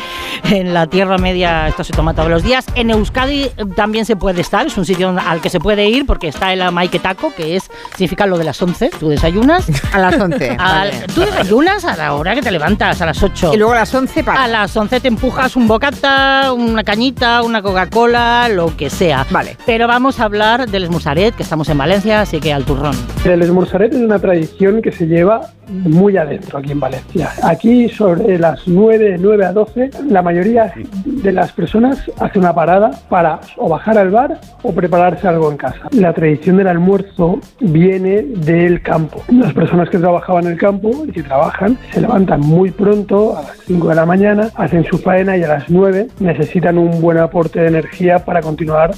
En 0.44 0.74
la 0.74 0.86
Tierra 0.88 1.18
Media 1.18 1.68
esto 1.68 1.84
se 1.84 1.92
toma 1.92 2.14
todos 2.14 2.28
los 2.30 2.42
días. 2.42 2.66
En 2.74 2.90
Euskadi 2.90 3.42
eh, 3.44 3.52
también 3.76 4.04
se 4.04 4.16
puede 4.16 4.40
estar, 4.40 4.66
es 4.66 4.76
un 4.76 4.84
sitio 4.84 5.14
al 5.24 5.40
que 5.40 5.50
se 5.50 5.60
puede 5.60 5.88
ir 5.88 6.04
porque 6.04 6.28
está 6.28 6.52
el 6.52 6.70
Maiketako, 6.72 7.34
que 7.34 7.56
es 7.56 7.70
significa 7.96 8.26
lo 8.26 8.38
de 8.38 8.44
las 8.44 8.60
11. 8.60 8.90
Tú 8.98 9.08
desayunas. 9.08 9.66
A 9.92 9.98
las 9.98 10.18
11. 10.20 10.50
Al- 10.50 10.58
vale. 10.58 11.06
Tú 11.14 11.20
desayunas 11.20 11.84
a 11.84 11.96
la 11.96 12.14
hora 12.14 12.34
que 12.34 12.42
te 12.42 12.50
levantas, 12.50 13.00
a 13.02 13.06
las 13.06 13.22
8. 13.22 13.52
Y 13.54 13.56
luego 13.56 13.72
a 13.72 13.76
las 13.76 13.94
11 13.94 14.24
para. 14.24 14.42
A 14.44 14.48
las 14.48 14.76
11 14.76 15.00
te 15.00 15.08
empujas 15.08 15.54
un 15.56 15.68
bocata, 15.68 16.52
una 16.52 16.82
cañita, 16.82 17.42
una 17.42 17.62
Coca-Cola, 17.62 18.48
lo 18.48 18.76
que 18.76 18.90
sea. 18.90 19.26
Vale. 19.30 19.56
Pero 19.66 19.86
vamos 19.92 20.20
a 20.20 20.24
hablar 20.24 20.70
del 20.70 20.84
Esmusaret, 20.84 21.34
que 21.34 21.42
estamos 21.42 21.68
en 21.68 21.76
Valencia, 21.76 22.22
así 22.22 22.40
que 22.40 22.50
al 22.50 22.64
turrón. 22.64 22.96
El 23.26 23.42
esmorzaret 23.42 23.92
es 23.92 24.00
una 24.00 24.18
tradición 24.18 24.80
que 24.80 24.90
se 24.90 25.06
lleva 25.06 25.50
muy 25.68 26.16
adentro 26.16 26.58
aquí 26.58 26.72
en 26.72 26.80
Valencia. 26.80 27.28
Aquí 27.42 27.90
sobre 27.90 28.38
las 28.38 28.66
9, 28.66 29.16
9 29.20 29.44
a 29.44 29.52
12, 29.52 29.90
la 30.08 30.22
mayoría 30.22 30.72
de 31.04 31.32
las 31.32 31.52
personas 31.52 32.10
hace 32.18 32.38
una 32.38 32.54
parada 32.54 32.90
para 33.10 33.38
o 33.58 33.68
bajar 33.68 33.98
al 33.98 34.10
bar 34.10 34.40
o 34.62 34.72
prepararse 34.72 35.28
algo 35.28 35.50
en 35.50 35.58
casa. 35.58 35.88
La 35.90 36.14
tradición 36.14 36.56
del 36.56 36.68
almuerzo 36.68 37.38
viene 37.60 38.22
del 38.22 38.80
campo. 38.80 39.22
Las 39.28 39.52
personas 39.52 39.90
que 39.90 39.98
trabajaban 39.98 40.46
en 40.46 40.52
el 40.52 40.58
campo 40.58 41.04
y 41.06 41.12
que 41.12 41.22
trabajan 41.22 41.76
se 41.92 42.00
levantan 42.00 42.40
muy 42.40 42.70
pronto, 42.70 43.36
a 43.36 43.42
las 43.42 43.58
5 43.66 43.88
de 43.90 43.94
la 43.94 44.06
mañana, 44.06 44.48
hacen 44.54 44.86
su 44.86 44.96
faena 44.96 45.36
y 45.36 45.42
a 45.42 45.48
las 45.48 45.68
9 45.68 46.08
necesitan 46.18 46.78
un 46.78 47.02
buen 47.02 47.18
aporte 47.18 47.60
de 47.60 47.68
energía 47.68 48.24
para 48.24 48.40
continuar 48.40 48.92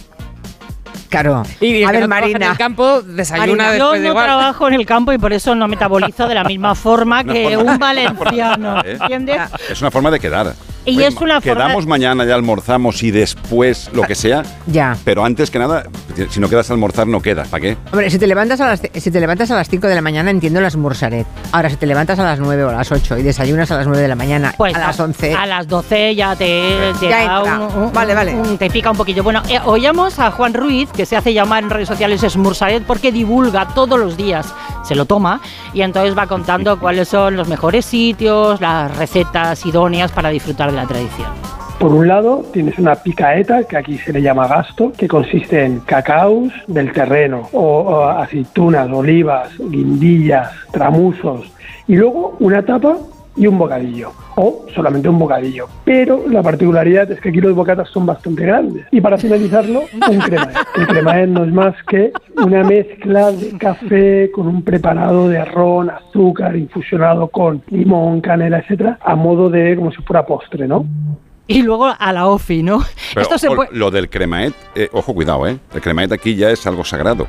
Claro. 1.20 1.42
Y 1.60 1.82
el 1.82 1.84
a 1.84 1.88
que 1.88 1.92
ver, 1.98 2.00
no 2.02 2.08
trabaja 2.08 2.26
en 2.26 2.32
Marina. 2.32 2.50
el 2.52 2.58
campo 2.58 3.02
desayuna 3.02 3.64
Yo 3.66 3.72
después 3.72 4.00
no 4.02 4.08
igual. 4.08 4.24
trabajo 4.26 4.68
en 4.68 4.74
el 4.74 4.86
campo 4.86 5.12
y 5.12 5.18
por 5.18 5.32
eso 5.32 5.54
no 5.54 5.68
metabolizo 5.68 6.26
de 6.28 6.34
la 6.34 6.44
misma 6.44 6.74
forma 6.74 7.24
que 7.24 7.54
forma- 7.56 7.72
un 7.72 7.78
valenciano, 7.78 8.80
¿Eh? 8.84 8.98
¿entiendes? 9.00 9.40
Es 9.70 9.80
una 9.80 9.90
forma 9.90 10.10
de 10.10 10.20
quedar. 10.20 10.54
Y 10.86 10.98
Oye, 10.98 11.06
es 11.06 11.14
una 11.16 11.40
forma- 11.40 11.64
Quedamos 11.64 11.86
mañana, 11.86 12.26
ya 12.26 12.34
almorzamos 12.34 13.02
y 13.02 13.10
después 13.10 13.88
lo 13.94 14.02
que 14.02 14.14
sea. 14.14 14.42
Ya. 14.66 14.94
Pero 15.02 15.24
antes 15.24 15.50
que 15.50 15.58
nada, 15.58 15.84
si 16.28 16.40
no 16.40 16.48
quedas 16.50 16.68
a 16.68 16.74
almorzar, 16.74 17.06
no 17.06 17.22
quedas. 17.22 17.48
¿Para 17.48 17.62
qué? 17.62 17.76
Hombre, 17.90 18.10
si 18.10 18.18
te 18.18 18.26
levantas 18.26 18.60
a 18.60 18.66
las 18.68 18.82
si 18.94 19.10
te 19.10 19.18
levantas 19.18 19.50
a 19.50 19.54
las 19.56 19.66
5 19.70 19.86
de 19.86 19.94
la 19.94 20.02
mañana 20.02 20.30
entiendo 20.30 20.60
las 20.60 20.76
Mursaret. 20.76 21.26
Ahora 21.52 21.70
si 21.70 21.76
te 21.76 21.86
levantas 21.86 22.18
a 22.18 22.24
las 22.24 22.38
9 22.38 22.64
o 22.64 22.68
a 22.68 22.72
las 22.74 22.92
8 22.92 23.16
y 23.16 23.22
desayunas 23.22 23.70
a 23.70 23.76
las 23.78 23.86
9 23.86 24.02
de 24.02 24.08
la 24.08 24.14
mañana, 24.14 24.52
Pues 24.58 24.74
a 24.74 24.78
las 24.80 25.00
11. 25.00 25.32
A 25.32 25.46
las 25.46 25.66
12 25.68 26.14
ya 26.16 26.36
te, 26.36 26.92
te 27.00 27.08
Ya 27.08 27.24
da 27.28 27.38
entra. 27.38 27.60
un- 27.60 27.82
un- 27.84 27.92
Vale, 27.94 28.14
vale. 28.14 28.34
un- 28.34 28.58
te 28.58 28.68
pica 28.68 28.90
un 28.90 28.96
poquillo. 28.98 29.22
Bueno, 29.22 29.42
eh, 29.48 29.58
oíamos 29.64 30.18
a 30.18 30.30
Juan 30.32 30.52
Ruiz, 30.52 30.90
que 30.92 31.03
se 31.06 31.16
hace 31.16 31.32
llamar 31.32 31.64
en 31.64 31.70
redes 31.70 31.88
sociales 31.88 32.20
Smursaret 32.20 32.82
porque 32.84 33.12
divulga 33.12 33.68
todos 33.74 33.98
los 33.98 34.16
días, 34.16 34.54
se 34.82 34.94
lo 34.94 35.04
toma, 35.04 35.40
y 35.72 35.82
entonces 35.82 36.16
va 36.16 36.26
contando 36.26 36.78
cuáles 36.80 37.08
son 37.08 37.36
los 37.36 37.48
mejores 37.48 37.84
sitios, 37.84 38.60
las 38.60 38.96
recetas 38.96 39.64
idóneas 39.66 40.12
para 40.12 40.30
disfrutar 40.30 40.70
de 40.70 40.76
la 40.76 40.86
tradición. 40.86 41.28
Por 41.78 41.92
un 41.92 42.06
lado, 42.06 42.44
tienes 42.52 42.78
una 42.78 42.94
picaeta, 42.94 43.64
que 43.64 43.76
aquí 43.76 43.98
se 43.98 44.12
le 44.12 44.22
llama 44.22 44.46
gasto, 44.46 44.92
que 44.96 45.08
consiste 45.08 45.64
en 45.64 45.80
cacaos 45.80 46.52
del 46.66 46.92
terreno, 46.92 47.48
o, 47.52 47.60
o 47.60 48.04
aceitunas, 48.04 48.88
olivas, 48.90 49.50
guindillas, 49.58 50.50
tramusos, 50.70 51.50
y 51.86 51.96
luego 51.96 52.36
una 52.38 52.62
tapa 52.62 52.96
y 53.36 53.46
un 53.46 53.58
bocadillo, 53.58 54.12
o 54.36 54.66
solamente 54.74 55.08
un 55.08 55.18
bocadillo. 55.18 55.66
Pero 55.84 56.24
la 56.28 56.42
particularidad 56.42 57.10
es 57.10 57.20
que 57.20 57.30
aquí 57.30 57.40
los 57.40 57.54
bocatas 57.54 57.88
son 57.90 58.06
bastante 58.06 58.44
grandes. 58.44 58.86
Y 58.90 59.00
para 59.00 59.18
finalizarlo, 59.18 59.84
un 59.92 60.18
cremaet. 60.18 60.56
El 60.76 60.86
cremaet 60.86 61.28
no 61.28 61.44
es 61.44 61.52
más 61.52 61.74
que 61.88 62.12
una 62.36 62.62
mezcla 62.62 63.32
de 63.32 63.56
café 63.58 64.30
con 64.30 64.46
un 64.46 64.62
preparado 64.62 65.28
de 65.28 65.44
ron, 65.44 65.90
azúcar, 65.90 66.56
infusionado 66.56 67.28
con 67.28 67.62
limón, 67.70 68.20
canela, 68.20 68.58
etcétera, 68.58 68.98
a 69.02 69.14
modo 69.14 69.50
de 69.50 69.76
como 69.76 69.90
si 69.90 70.02
fuera 70.02 70.24
postre, 70.24 70.66
¿no? 70.66 70.86
Y 71.46 71.62
luego 71.62 71.86
a 71.98 72.12
la 72.12 72.26
OFI, 72.26 72.62
¿no? 72.62 72.80
Pero 73.14 73.22
Esto 73.22 73.38
se 73.38 73.50
puede... 73.50 73.70
lo 73.72 73.90
del 73.90 74.08
cremaet, 74.08 74.54
eh, 74.74 74.88
ojo, 74.92 75.14
cuidado, 75.14 75.46
¿eh? 75.46 75.58
El 75.74 75.80
cremaet 75.80 76.12
aquí 76.12 76.36
ya 76.36 76.50
es 76.50 76.66
algo 76.66 76.84
sagrado. 76.84 77.26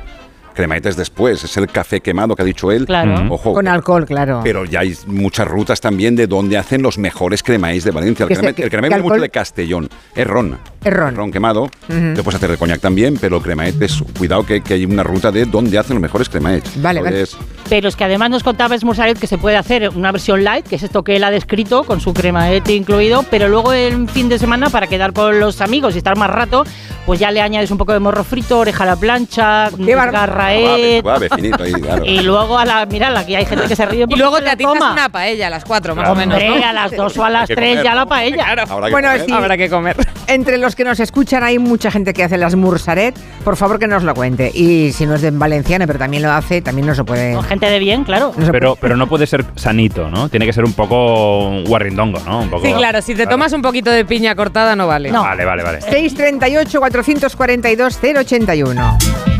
Cremaet 0.56 0.86
es 0.86 0.96
después, 0.96 1.44
es 1.44 1.56
el 1.58 1.66
café 1.68 2.00
quemado 2.00 2.34
que 2.34 2.42
ha 2.42 2.44
dicho 2.44 2.72
él. 2.72 2.86
Claro. 2.86 3.32
Ojo. 3.32 3.52
Con 3.52 3.68
alcohol, 3.68 4.06
claro. 4.06 4.40
Pero 4.42 4.64
ya 4.64 4.80
hay 4.80 4.96
muchas 5.06 5.46
rutas 5.46 5.80
también 5.80 6.16
de 6.16 6.26
donde 6.26 6.56
hacen 6.56 6.80
los 6.82 6.96
mejores 6.98 7.42
cremaéis 7.42 7.84
de 7.84 7.90
Valencia. 7.90 8.26
El 8.28 8.54
que- 8.54 8.62
el 8.62 8.70
viene 8.70 8.98
mucho 9.02 9.20
de 9.20 9.28
Castellón, 9.28 9.88
es 10.14 10.26
ron. 10.26 10.58
Ron. 10.90 11.30
quemado. 11.30 11.62
Ujú. 11.62 12.14
Te 12.14 12.22
puedes 12.22 12.36
hacer 12.36 12.50
de 12.50 12.56
coñac 12.56 12.80
también, 12.80 13.16
pero 13.20 13.36
el 13.36 13.42
cremaet 13.42 13.80
es, 13.82 14.02
cuidado 14.18 14.44
que, 14.44 14.62
que 14.62 14.74
hay 14.74 14.84
una 14.84 15.02
ruta 15.02 15.30
de 15.30 15.44
dónde 15.44 15.78
hacen 15.78 15.94
los 15.96 16.02
mejores 16.02 16.28
cremaets. 16.28 16.80
Vale, 16.80 17.02
vale. 17.02 17.26
Pero 17.68 17.88
es 17.88 17.96
que 17.96 18.04
además 18.04 18.30
nos 18.30 18.42
contaba 18.42 18.74
Esmursaret 18.74 19.18
que 19.18 19.26
se 19.26 19.38
puede 19.38 19.56
hacer 19.56 19.88
una 19.90 20.12
versión 20.12 20.44
light, 20.44 20.66
que 20.66 20.76
es 20.76 20.82
esto 20.82 21.02
que 21.02 21.16
él 21.16 21.24
ha 21.24 21.30
descrito, 21.30 21.84
con 21.84 22.00
su 22.00 22.14
cremaete 22.14 22.74
incluido, 22.74 23.24
pero 23.30 23.48
luego 23.48 23.72
en 23.72 24.08
fin 24.08 24.28
de 24.28 24.38
semana, 24.38 24.70
para 24.70 24.86
quedar 24.86 25.12
con 25.12 25.40
los 25.40 25.60
amigos 25.60 25.94
y 25.94 25.98
estar 25.98 26.16
más 26.16 26.30
rato, 26.30 26.64
pues 27.04 27.20
ya 27.20 27.30
le 27.30 27.40
añades 27.40 27.70
un 27.70 27.78
poco 27.78 27.92
de 27.92 27.98
morro 27.98 28.24
frito, 28.24 28.58
oreja 28.58 28.84
a 28.84 28.86
la 28.86 28.96
plancha, 28.96 29.70
garraet. 29.70 31.04
Finito 31.34 31.62
ahí, 31.62 31.72
claro. 31.72 32.04
Y 32.16 32.20
luego 32.20 32.58
a 32.58 32.64
la, 32.64 32.86
mira, 32.86 33.16
aquí 33.18 33.34
hay 33.34 33.46
gente 33.46 33.66
que 33.66 33.76
se 33.76 33.86
ríe. 33.86 34.06
Y 34.08 34.16
luego 34.16 34.38
te 34.40 34.50
atizas 34.50 34.74
una 34.74 35.08
paella 35.08 35.48
a 35.48 35.50
las 35.50 35.64
4 35.64 35.94
más 35.94 36.08
o 36.08 36.14
menos. 36.14 36.40
¿no? 36.40 36.66
a 36.66 36.72
las 36.72 36.96
2 36.96 37.18
o 37.18 37.24
a 37.24 37.30
las 37.30 37.42
Hay 37.42 37.46
que 37.48 37.54
3 37.56 37.68
comer, 37.70 37.84
ya 37.84 37.94
la 37.94 38.06
paella. 38.06 38.44
Claro. 38.52 38.90
Bueno, 38.90 39.08
sí. 39.24 39.32
Habrá 39.32 39.56
que 39.56 39.68
comer. 39.68 39.96
Entre 40.26 40.58
los 40.58 40.75
que 40.76 40.84
nos 40.84 41.00
escuchan 41.00 41.42
hay 41.42 41.58
mucha 41.58 41.90
gente 41.90 42.12
que 42.12 42.22
hace 42.22 42.36
las 42.36 42.54
mursaret. 42.54 43.18
Por 43.42 43.56
favor, 43.56 43.78
que 43.78 43.88
nos 43.88 44.02
lo 44.02 44.14
cuente. 44.14 44.50
Y 44.54 44.92
si 44.92 45.06
no 45.06 45.14
es 45.14 45.22
de 45.22 45.30
valenciana, 45.30 45.86
pero 45.86 45.98
también 45.98 46.22
lo 46.22 46.30
hace, 46.30 46.62
también 46.62 46.86
no 46.86 46.94
se 46.94 47.02
puede. 47.02 47.40
Gente 47.42 47.66
de 47.66 47.78
bien, 47.78 48.04
claro. 48.04 48.32
Pero, 48.52 48.76
pero 48.76 48.96
no 48.96 49.08
puede 49.08 49.26
ser 49.26 49.44
sanito, 49.56 50.10
¿no? 50.10 50.28
Tiene 50.28 50.46
que 50.46 50.52
ser 50.52 50.64
un 50.64 50.74
poco 50.74 51.62
guarrindongo, 51.64 52.20
¿no? 52.20 52.40
Un 52.40 52.50
poco, 52.50 52.66
Sí, 52.66 52.72
claro, 52.72 53.02
si 53.02 53.14
te 53.14 53.26
tomas 53.26 53.52
un 53.52 53.62
poquito 53.62 53.90
de 53.90 54.04
piña 54.04 54.34
cortada 54.34 54.76
no 54.76 54.86
vale. 54.86 55.10
Vale, 55.10 55.44
vale, 55.44 55.62
vale. 55.62 55.80
638 55.80 56.78
442 56.78 57.98
081. 58.02 59.35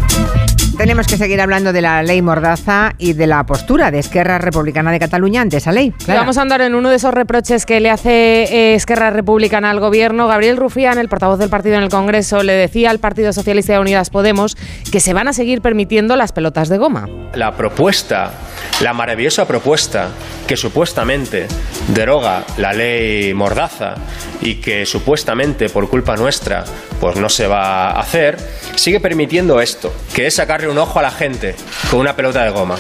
Tenemos 0.77 1.07
que 1.07 1.17
seguir 1.17 1.41
hablando 1.41 1.73
de 1.73 1.81
la 1.81 2.03
ley 2.03 2.21
Mordaza 2.21 2.93
y 2.99 3.15
de 3.15 3.27
la 3.27 3.47
postura 3.47 3.91
de 3.91 3.99
Esquerra 3.99 4.37
Republicana 4.37 4.93
de 4.93 4.99
Cataluña 4.99 5.41
ante 5.41 5.57
esa 5.57 5.73
ley. 5.73 5.91
Clara. 5.91 6.21
vamos 6.21 6.37
a 6.37 6.43
andar 6.43 6.61
en 6.61 6.75
uno 6.75 6.91
de 6.91 6.97
esos 6.97 7.15
reproches 7.15 7.65
que 7.65 7.81
le 7.81 7.89
hace 7.89 8.45
eh, 8.45 8.75
Esquerra 8.75 9.09
Republicana 9.09 9.71
al 9.71 9.81
gobierno. 9.81 10.29
Gabriel 10.29 10.59
Rufián, 10.59 10.99
el 10.99 11.09
portavoz 11.09 11.39
del 11.39 11.49
partido 11.49 11.77
en 11.77 11.83
el 11.83 11.89
Congreso, 11.89 12.43
le 12.43 12.53
decía 12.53 12.91
al 12.91 12.99
Partido 12.99 13.33
Socialista 13.33 13.73
de 13.73 13.79
Unidas 13.79 14.11
Podemos 14.11 14.55
que 14.93 15.01
se 15.01 15.15
van 15.15 15.29
a 15.29 15.33
seguir 15.33 15.63
permitiendo 15.63 16.15
las 16.15 16.33
pelotas 16.33 16.69
de 16.69 16.77
goma. 16.77 17.09
La 17.35 17.57
propuesta, 17.57 18.33
la 18.81 18.93
maravillosa 18.93 19.47
propuesta 19.47 20.11
que 20.47 20.57
supuestamente 20.57 21.47
deroga 21.89 22.45
la 22.59 22.73
ley 22.73 23.33
Mordaza 23.35 23.95
y 24.43 24.57
que 24.57 24.87
supuestamente 24.87 25.69
por 25.69 25.89
culpa 25.89 26.17
nuestra 26.17 26.65
pues 27.01 27.17
no 27.17 27.29
se 27.29 27.47
va 27.47 27.91
a 27.91 28.01
hacer, 28.01 28.37
sigue 28.75 29.01
permitiendo 29.01 29.61
esto, 29.61 29.93
que 30.15 30.27
es 30.27 30.35
sacarle 30.35 30.69
un 30.69 30.79
ojo 30.79 30.99
a 30.99 31.03
la 31.03 31.11
gente 31.11 31.55
con 31.91 32.01
una 32.01 32.15
pelota 32.17 32.45
de 32.45 32.51
goma. 32.51 32.77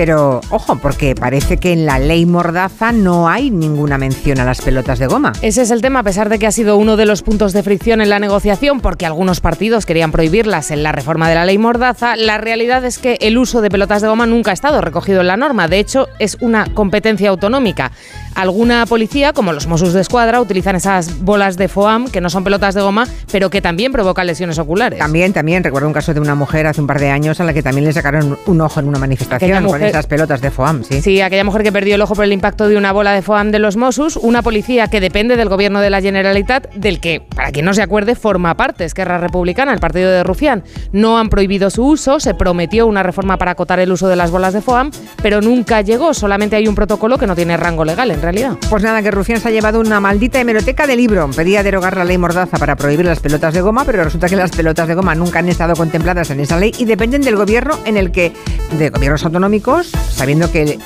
Pero, 0.00 0.40
ojo, 0.48 0.76
porque 0.76 1.14
parece 1.14 1.58
que 1.58 1.74
en 1.74 1.84
la 1.84 1.98
ley 1.98 2.24
Mordaza 2.24 2.90
no 2.90 3.28
hay 3.28 3.50
ninguna 3.50 3.98
mención 3.98 4.40
a 4.40 4.46
las 4.46 4.62
pelotas 4.62 4.98
de 4.98 5.06
goma. 5.06 5.34
Ese 5.42 5.60
es 5.60 5.70
el 5.70 5.82
tema, 5.82 5.98
a 5.98 6.02
pesar 6.02 6.30
de 6.30 6.38
que 6.38 6.46
ha 6.46 6.52
sido 6.52 6.78
uno 6.78 6.96
de 6.96 7.04
los 7.04 7.20
puntos 7.20 7.52
de 7.52 7.62
fricción 7.62 8.00
en 8.00 8.08
la 8.08 8.18
negociación, 8.18 8.80
porque 8.80 9.04
algunos 9.04 9.42
partidos 9.42 9.84
querían 9.84 10.10
prohibirlas 10.10 10.70
en 10.70 10.82
la 10.82 10.92
reforma 10.92 11.28
de 11.28 11.34
la 11.34 11.44
ley 11.44 11.58
Mordaza, 11.58 12.16
la 12.16 12.38
realidad 12.38 12.82
es 12.86 12.96
que 12.96 13.18
el 13.20 13.36
uso 13.36 13.60
de 13.60 13.68
pelotas 13.68 14.00
de 14.00 14.08
goma 14.08 14.24
nunca 14.24 14.52
ha 14.52 14.54
estado 14.54 14.80
recogido 14.80 15.20
en 15.20 15.26
la 15.26 15.36
norma. 15.36 15.68
De 15.68 15.78
hecho, 15.78 16.08
es 16.18 16.38
una 16.40 16.64
competencia 16.72 17.28
autonómica. 17.28 17.92
Alguna 18.34 18.86
policía, 18.86 19.32
como 19.32 19.52
los 19.52 19.66
Mossos 19.66 19.92
de 19.92 20.00
Escuadra, 20.00 20.40
utilizan 20.40 20.76
esas 20.76 21.20
bolas 21.20 21.56
de 21.56 21.68
foam, 21.68 22.08
que 22.08 22.20
no 22.20 22.30
son 22.30 22.44
pelotas 22.44 22.74
de 22.74 22.80
goma, 22.80 23.06
pero 23.30 23.50
que 23.50 23.60
también 23.60 23.92
provocan 23.92 24.26
lesiones 24.26 24.58
oculares. 24.58 24.98
También, 24.98 25.32
también, 25.32 25.62
recuerdo 25.64 25.88
un 25.88 25.92
caso 25.94 26.14
de 26.14 26.20
una 26.20 26.34
mujer 26.34 26.66
hace 26.66 26.80
un 26.80 26.86
par 26.86 27.00
de 27.00 27.10
años 27.10 27.40
a 27.40 27.44
la 27.44 27.52
que 27.52 27.62
también 27.62 27.84
le 27.84 27.92
sacaron 27.92 28.38
un 28.46 28.60
ojo 28.60 28.80
en 28.80 28.88
una 28.88 28.98
manifestación 28.98 29.50
Aquella 29.50 29.60
con 29.60 29.64
mujer- 29.66 29.88
esas 29.88 30.06
pelotas 30.06 30.40
de 30.40 30.50
foam, 30.50 30.84
sí. 30.84 31.02
Sí, 31.02 31.20
aquella 31.20 31.44
mujer 31.44 31.62
que 31.62 31.72
perdió 31.72 31.96
el 31.96 32.02
ojo 32.02 32.14
por 32.14 32.24
el 32.24 32.32
impacto 32.32 32.68
de 32.68 32.76
una 32.76 32.92
bola 32.92 33.12
de 33.12 33.22
foam 33.22 33.50
de 33.50 33.58
los 33.58 33.76
Mossos, 33.76 34.16
una 34.16 34.42
policía 34.42 34.88
que 34.88 35.00
depende 35.00 35.36
del 35.36 35.48
gobierno 35.48 35.80
de 35.80 35.90
la 35.90 36.00
Generalitat, 36.00 36.72
del 36.74 37.00
que, 37.00 37.22
para 37.34 37.50
quien 37.50 37.64
no 37.66 37.74
se 37.74 37.82
acuerde, 37.82 38.14
forma 38.14 38.56
parte 38.56 38.84
Esquerra 38.84 39.18
Republicana, 39.18 39.72
el 39.74 39.80
partido 39.80 40.10
de 40.10 40.22
Rufián. 40.24 40.62
No 40.92 41.18
han 41.18 41.28
prohibido 41.28 41.68
su 41.70 41.84
uso, 41.84 42.20
se 42.20 42.34
prometió 42.34 42.86
una 42.86 43.02
reforma 43.02 43.36
para 43.36 43.50
acotar 43.52 43.80
el 43.80 43.92
uso 43.92 44.08
de 44.08 44.16
las 44.16 44.30
bolas 44.30 44.54
de 44.54 44.60
foam, 44.62 44.90
pero 45.22 45.40
nunca 45.40 45.80
llegó, 45.82 46.14
solamente 46.14 46.56
hay 46.56 46.68
un 46.68 46.74
protocolo 46.74 47.18
que 47.18 47.26
no 47.26 47.34
tiene 47.36 47.56
rango 47.56 47.84
legal 47.84 48.10
en 48.10 48.19
realidad. 48.20 48.56
Pues 48.68 48.82
nada, 48.82 49.02
que 49.02 49.10
Rufián 49.10 49.40
se 49.40 49.48
ha 49.48 49.50
llevado 49.50 49.80
una 49.80 50.00
maldita 50.00 50.40
hemeroteca 50.40 50.86
de 50.86 50.96
libro. 50.96 51.28
Pedía 51.34 51.62
derogar 51.62 51.96
la 51.96 52.04
ley 52.04 52.18
Mordaza 52.18 52.58
para 52.58 52.76
prohibir 52.76 53.06
las 53.06 53.20
pelotas 53.20 53.54
de 53.54 53.60
goma, 53.60 53.84
pero 53.84 54.04
resulta 54.04 54.28
que 54.28 54.36
las 54.36 54.50
pelotas 54.50 54.88
de 54.88 54.94
goma 54.94 55.14
nunca 55.14 55.40
han 55.40 55.48
estado 55.48 55.74
contempladas 55.74 56.30
en 56.30 56.40
esa 56.40 56.58
ley 56.58 56.72
y 56.78 56.84
dependen 56.84 57.22
del 57.22 57.36
gobierno 57.36 57.78
en 57.84 57.96
el 57.96 58.10
que, 58.12 58.32
de 58.78 58.90
gobiernos 58.90 59.24
autonómicos, 59.24 59.90
sabiendo 60.10 60.50
que 60.52 60.78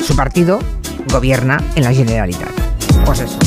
su 0.00 0.16
partido 0.16 0.58
gobierna 1.12 1.62
en 1.74 1.84
la 1.84 1.92
Generalitat. 1.92 2.50
Pues 3.04 3.20
eso. 3.20 3.38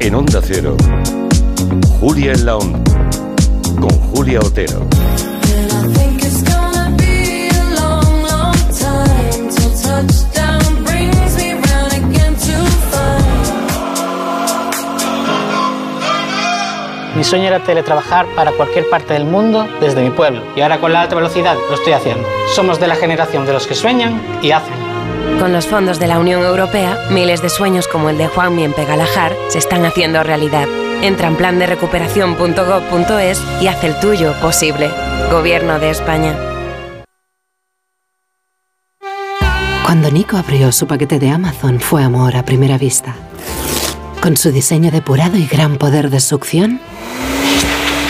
En 0.00 0.14
Onda 0.14 0.40
Cero, 0.42 0.76
Julia 2.00 2.32
en 2.32 2.46
la 2.46 2.56
Onda, 2.56 2.80
con 3.80 3.90
Julia 3.90 4.40
Otero. 4.40 4.86
Mi 17.16 17.24
sueño 17.24 17.46
era 17.46 17.60
teletrabajar 17.60 18.26
para 18.36 18.52
cualquier 18.52 18.90
parte 18.90 19.14
del 19.14 19.24
mundo 19.24 19.66
desde 19.80 20.02
mi 20.02 20.10
pueblo 20.10 20.42
y 20.54 20.60
ahora 20.60 20.78
con 20.78 20.92
la 20.92 21.00
alta 21.00 21.14
velocidad 21.14 21.56
lo 21.66 21.74
estoy 21.74 21.94
haciendo. 21.94 22.28
Somos 22.54 22.78
de 22.78 22.88
la 22.88 22.94
generación 22.94 23.46
de 23.46 23.54
los 23.54 23.66
que 23.66 23.74
sueñan 23.74 24.20
y 24.42 24.50
hacen. 24.50 24.74
Con 25.40 25.50
los 25.50 25.66
fondos 25.66 25.98
de 25.98 26.08
la 26.08 26.18
Unión 26.18 26.42
Europea, 26.42 26.98
miles 27.10 27.40
de 27.40 27.48
sueños 27.48 27.88
como 27.88 28.10
el 28.10 28.18
de 28.18 28.28
Juan 28.28 28.54
Mien 28.54 28.74
Pegalajar 28.74 29.32
se 29.48 29.58
están 29.58 29.86
haciendo 29.86 30.22
realidad. 30.22 30.68
Entra 31.00 31.28
en 31.28 31.36
plan 31.36 31.58
de 31.58 31.66
recuperación.gov.es 31.66 33.42
y 33.62 33.68
haz 33.68 33.82
el 33.82 33.98
tuyo 33.98 34.34
posible. 34.42 34.90
Gobierno 35.30 35.78
de 35.78 35.90
España. 35.90 36.36
Cuando 39.86 40.10
Nico 40.10 40.36
abrió 40.36 40.70
su 40.70 40.86
paquete 40.86 41.18
de 41.18 41.30
Amazon 41.30 41.80
fue 41.80 42.02
amor 42.02 42.36
a 42.36 42.44
primera 42.44 42.76
vista. 42.76 43.14
Con 44.20 44.36
su 44.36 44.50
diseño 44.50 44.90
depurado 44.90 45.36
y 45.36 45.46
gran 45.46 45.76
poder 45.76 46.10
de 46.10 46.20
succión, 46.20 46.80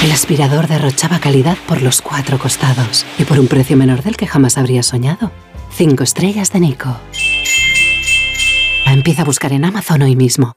el 0.03 0.12
aspirador 0.12 0.66
derrochaba 0.66 1.19
calidad 1.19 1.57
por 1.66 1.83
los 1.83 2.01
cuatro 2.01 2.38
costados 2.38 3.05
y 3.19 3.25
por 3.25 3.38
un 3.38 3.49
precio 3.49 3.77
menor 3.77 4.03
del 4.03 4.16
que 4.16 4.27
jamás 4.27 4.57
habría 4.57 4.83
soñado. 4.83 5.31
Cinco 5.75 6.05
estrellas 6.05 6.53
de 6.53 6.61
Nico. 6.61 6.97
Empieza 8.87 9.23
a 9.23 9.25
buscar 9.25 9.53
en 9.53 9.64
Amazon 9.64 10.03
hoy 10.03 10.16
mismo. 10.16 10.57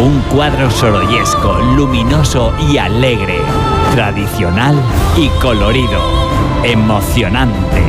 Un 0.00 0.20
cuadro 0.22 0.70
sorollesco, 0.70 1.58
luminoso 1.76 2.52
y 2.70 2.78
alegre. 2.78 3.38
Tradicional 3.94 4.74
y 5.16 5.28
colorido. 5.40 6.00
Emocionante. 6.64 7.82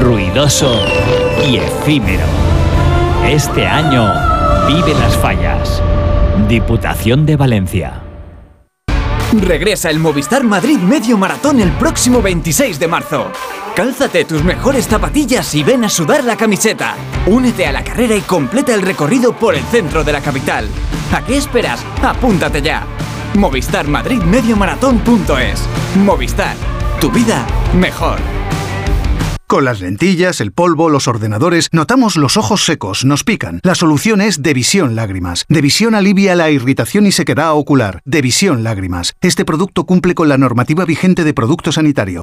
Ruidoso 0.00 0.70
y 1.48 1.56
efímero. 1.56 2.26
Este 3.26 3.66
año, 3.66 4.12
vive 4.68 4.94
las 4.98 5.16
fallas. 5.16 5.82
Diputación 6.46 7.24
de 7.24 7.36
Valencia. 7.36 8.02
Regresa 9.32 9.90
el 9.90 9.98
Movistar 9.98 10.44
Madrid 10.44 10.78
Medio 10.78 11.16
Maratón 11.16 11.60
el 11.60 11.70
próximo 11.72 12.20
26 12.20 12.78
de 12.78 12.88
marzo. 12.88 13.30
Cálzate 13.74 14.24
tus 14.24 14.44
mejores 14.44 14.86
zapatillas 14.86 15.54
y 15.54 15.62
ven 15.62 15.84
a 15.84 15.88
sudar 15.88 16.24
la 16.24 16.36
camiseta. 16.36 16.96
Únete 17.26 17.66
a 17.66 17.72
la 17.72 17.84
carrera 17.84 18.16
y 18.16 18.20
completa 18.20 18.74
el 18.74 18.82
recorrido 18.82 19.32
por 19.32 19.54
el 19.54 19.62
centro 19.64 20.04
de 20.04 20.12
la 20.12 20.20
capital. 20.20 20.68
¿A 21.12 21.24
qué 21.24 21.36
esperas? 21.36 21.84
Apúntate 22.02 22.62
ya. 22.62 22.86
Movistar 23.34 23.86
Madrid 23.86 24.20
Medio 24.22 24.56
Maratón.es. 24.56 25.62
Movistar. 25.96 26.56
Tu 27.00 27.10
vida 27.10 27.46
mejor. 27.74 28.18
Con 29.46 29.64
las 29.64 29.80
lentillas, 29.80 30.40
el 30.40 30.52
polvo, 30.52 30.90
los 30.90 31.08
ordenadores, 31.08 31.70
notamos 31.72 32.14
los 32.16 32.36
ojos 32.36 32.64
secos, 32.64 33.04
nos 33.04 33.24
pican. 33.24 33.58
La 33.64 33.74
solución 33.74 34.20
es 34.20 34.42
Devisión 34.42 34.94
Lágrimas. 34.94 35.44
Devisión 35.48 35.96
alivia 35.96 36.36
la 36.36 36.50
irritación 36.50 37.04
y 37.06 37.10
sequedad 37.10 37.54
ocular. 37.54 38.00
Devisión 38.04 38.62
Lágrimas. 38.62 39.14
Este 39.20 39.44
producto 39.44 39.86
cumple 39.86 40.14
con 40.14 40.28
la 40.28 40.38
normativa 40.38 40.84
vigente 40.84 41.24
de 41.24 41.34
producto 41.34 41.72
sanitario. 41.72 42.22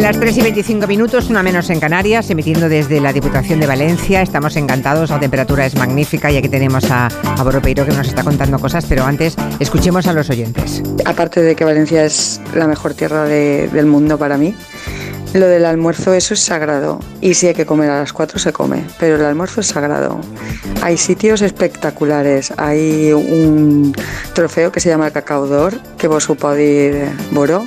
Las 0.00 0.18
3 0.18 0.36
y 0.36 0.42
25 0.42 0.86
minutos, 0.86 1.30
una 1.30 1.42
menos 1.42 1.70
en 1.70 1.80
Canarias, 1.80 2.28
emitiendo 2.28 2.68
desde 2.68 3.00
la 3.00 3.12
Diputación 3.12 3.60
de 3.60 3.66
Valencia. 3.66 4.20
Estamos 4.22 4.56
encantados, 4.56 5.08
la 5.10 5.18
temperatura 5.20 5.64
es 5.64 5.76
magnífica 5.76 6.30
y 6.30 6.36
aquí 6.36 6.48
tenemos 6.48 6.90
a, 6.90 7.06
a 7.06 7.60
que 7.62 7.74
nos 7.92 8.08
está 8.08 8.22
contando 8.22 8.58
cosas, 8.58 8.84
pero 8.86 9.04
antes 9.04 9.36
escuchemos 9.60 10.06
a 10.06 10.12
los 10.12 10.28
oyentes. 10.28 10.82
Aparte 11.06 11.40
de 11.42 11.54
que 11.56 11.64
Valencia 11.64 12.04
es 12.04 12.40
la 12.54 12.66
mejor 12.66 12.94
tierra 12.94 13.24
de- 13.24 13.68
del 13.72 13.86
mundo 13.86 14.18
para 14.18 14.36
mí, 14.36 14.54
lo 15.32 15.46
del 15.46 15.64
almuerzo 15.64 16.12
eso 16.12 16.34
es 16.34 16.40
sagrado. 16.40 17.00
Y 17.20 17.34
si 17.34 17.46
hay 17.46 17.54
que 17.54 17.64
comer 17.64 17.88
a 17.90 18.00
las 18.00 18.12
4 18.12 18.38
se 18.38 18.52
come, 18.52 18.84
pero 18.98 19.16
el 19.16 19.24
almuerzo 19.24 19.60
es 19.62 19.68
sagrado. 19.68 20.20
Hay 20.82 20.98
sitios 20.98 21.40
espectaculares, 21.40 22.52
hay 22.58 23.12
un 23.12 23.94
trofeo 24.34 24.70
que 24.70 24.80
se 24.80 24.90
llama 24.90 25.06
el 25.06 25.12
Cacao 25.12 25.46
d'Or, 25.46 25.78
que 25.96 26.08
vos 26.08 26.26
puedo 26.26 26.58
ir 26.58 27.06
Boro. 27.30 27.64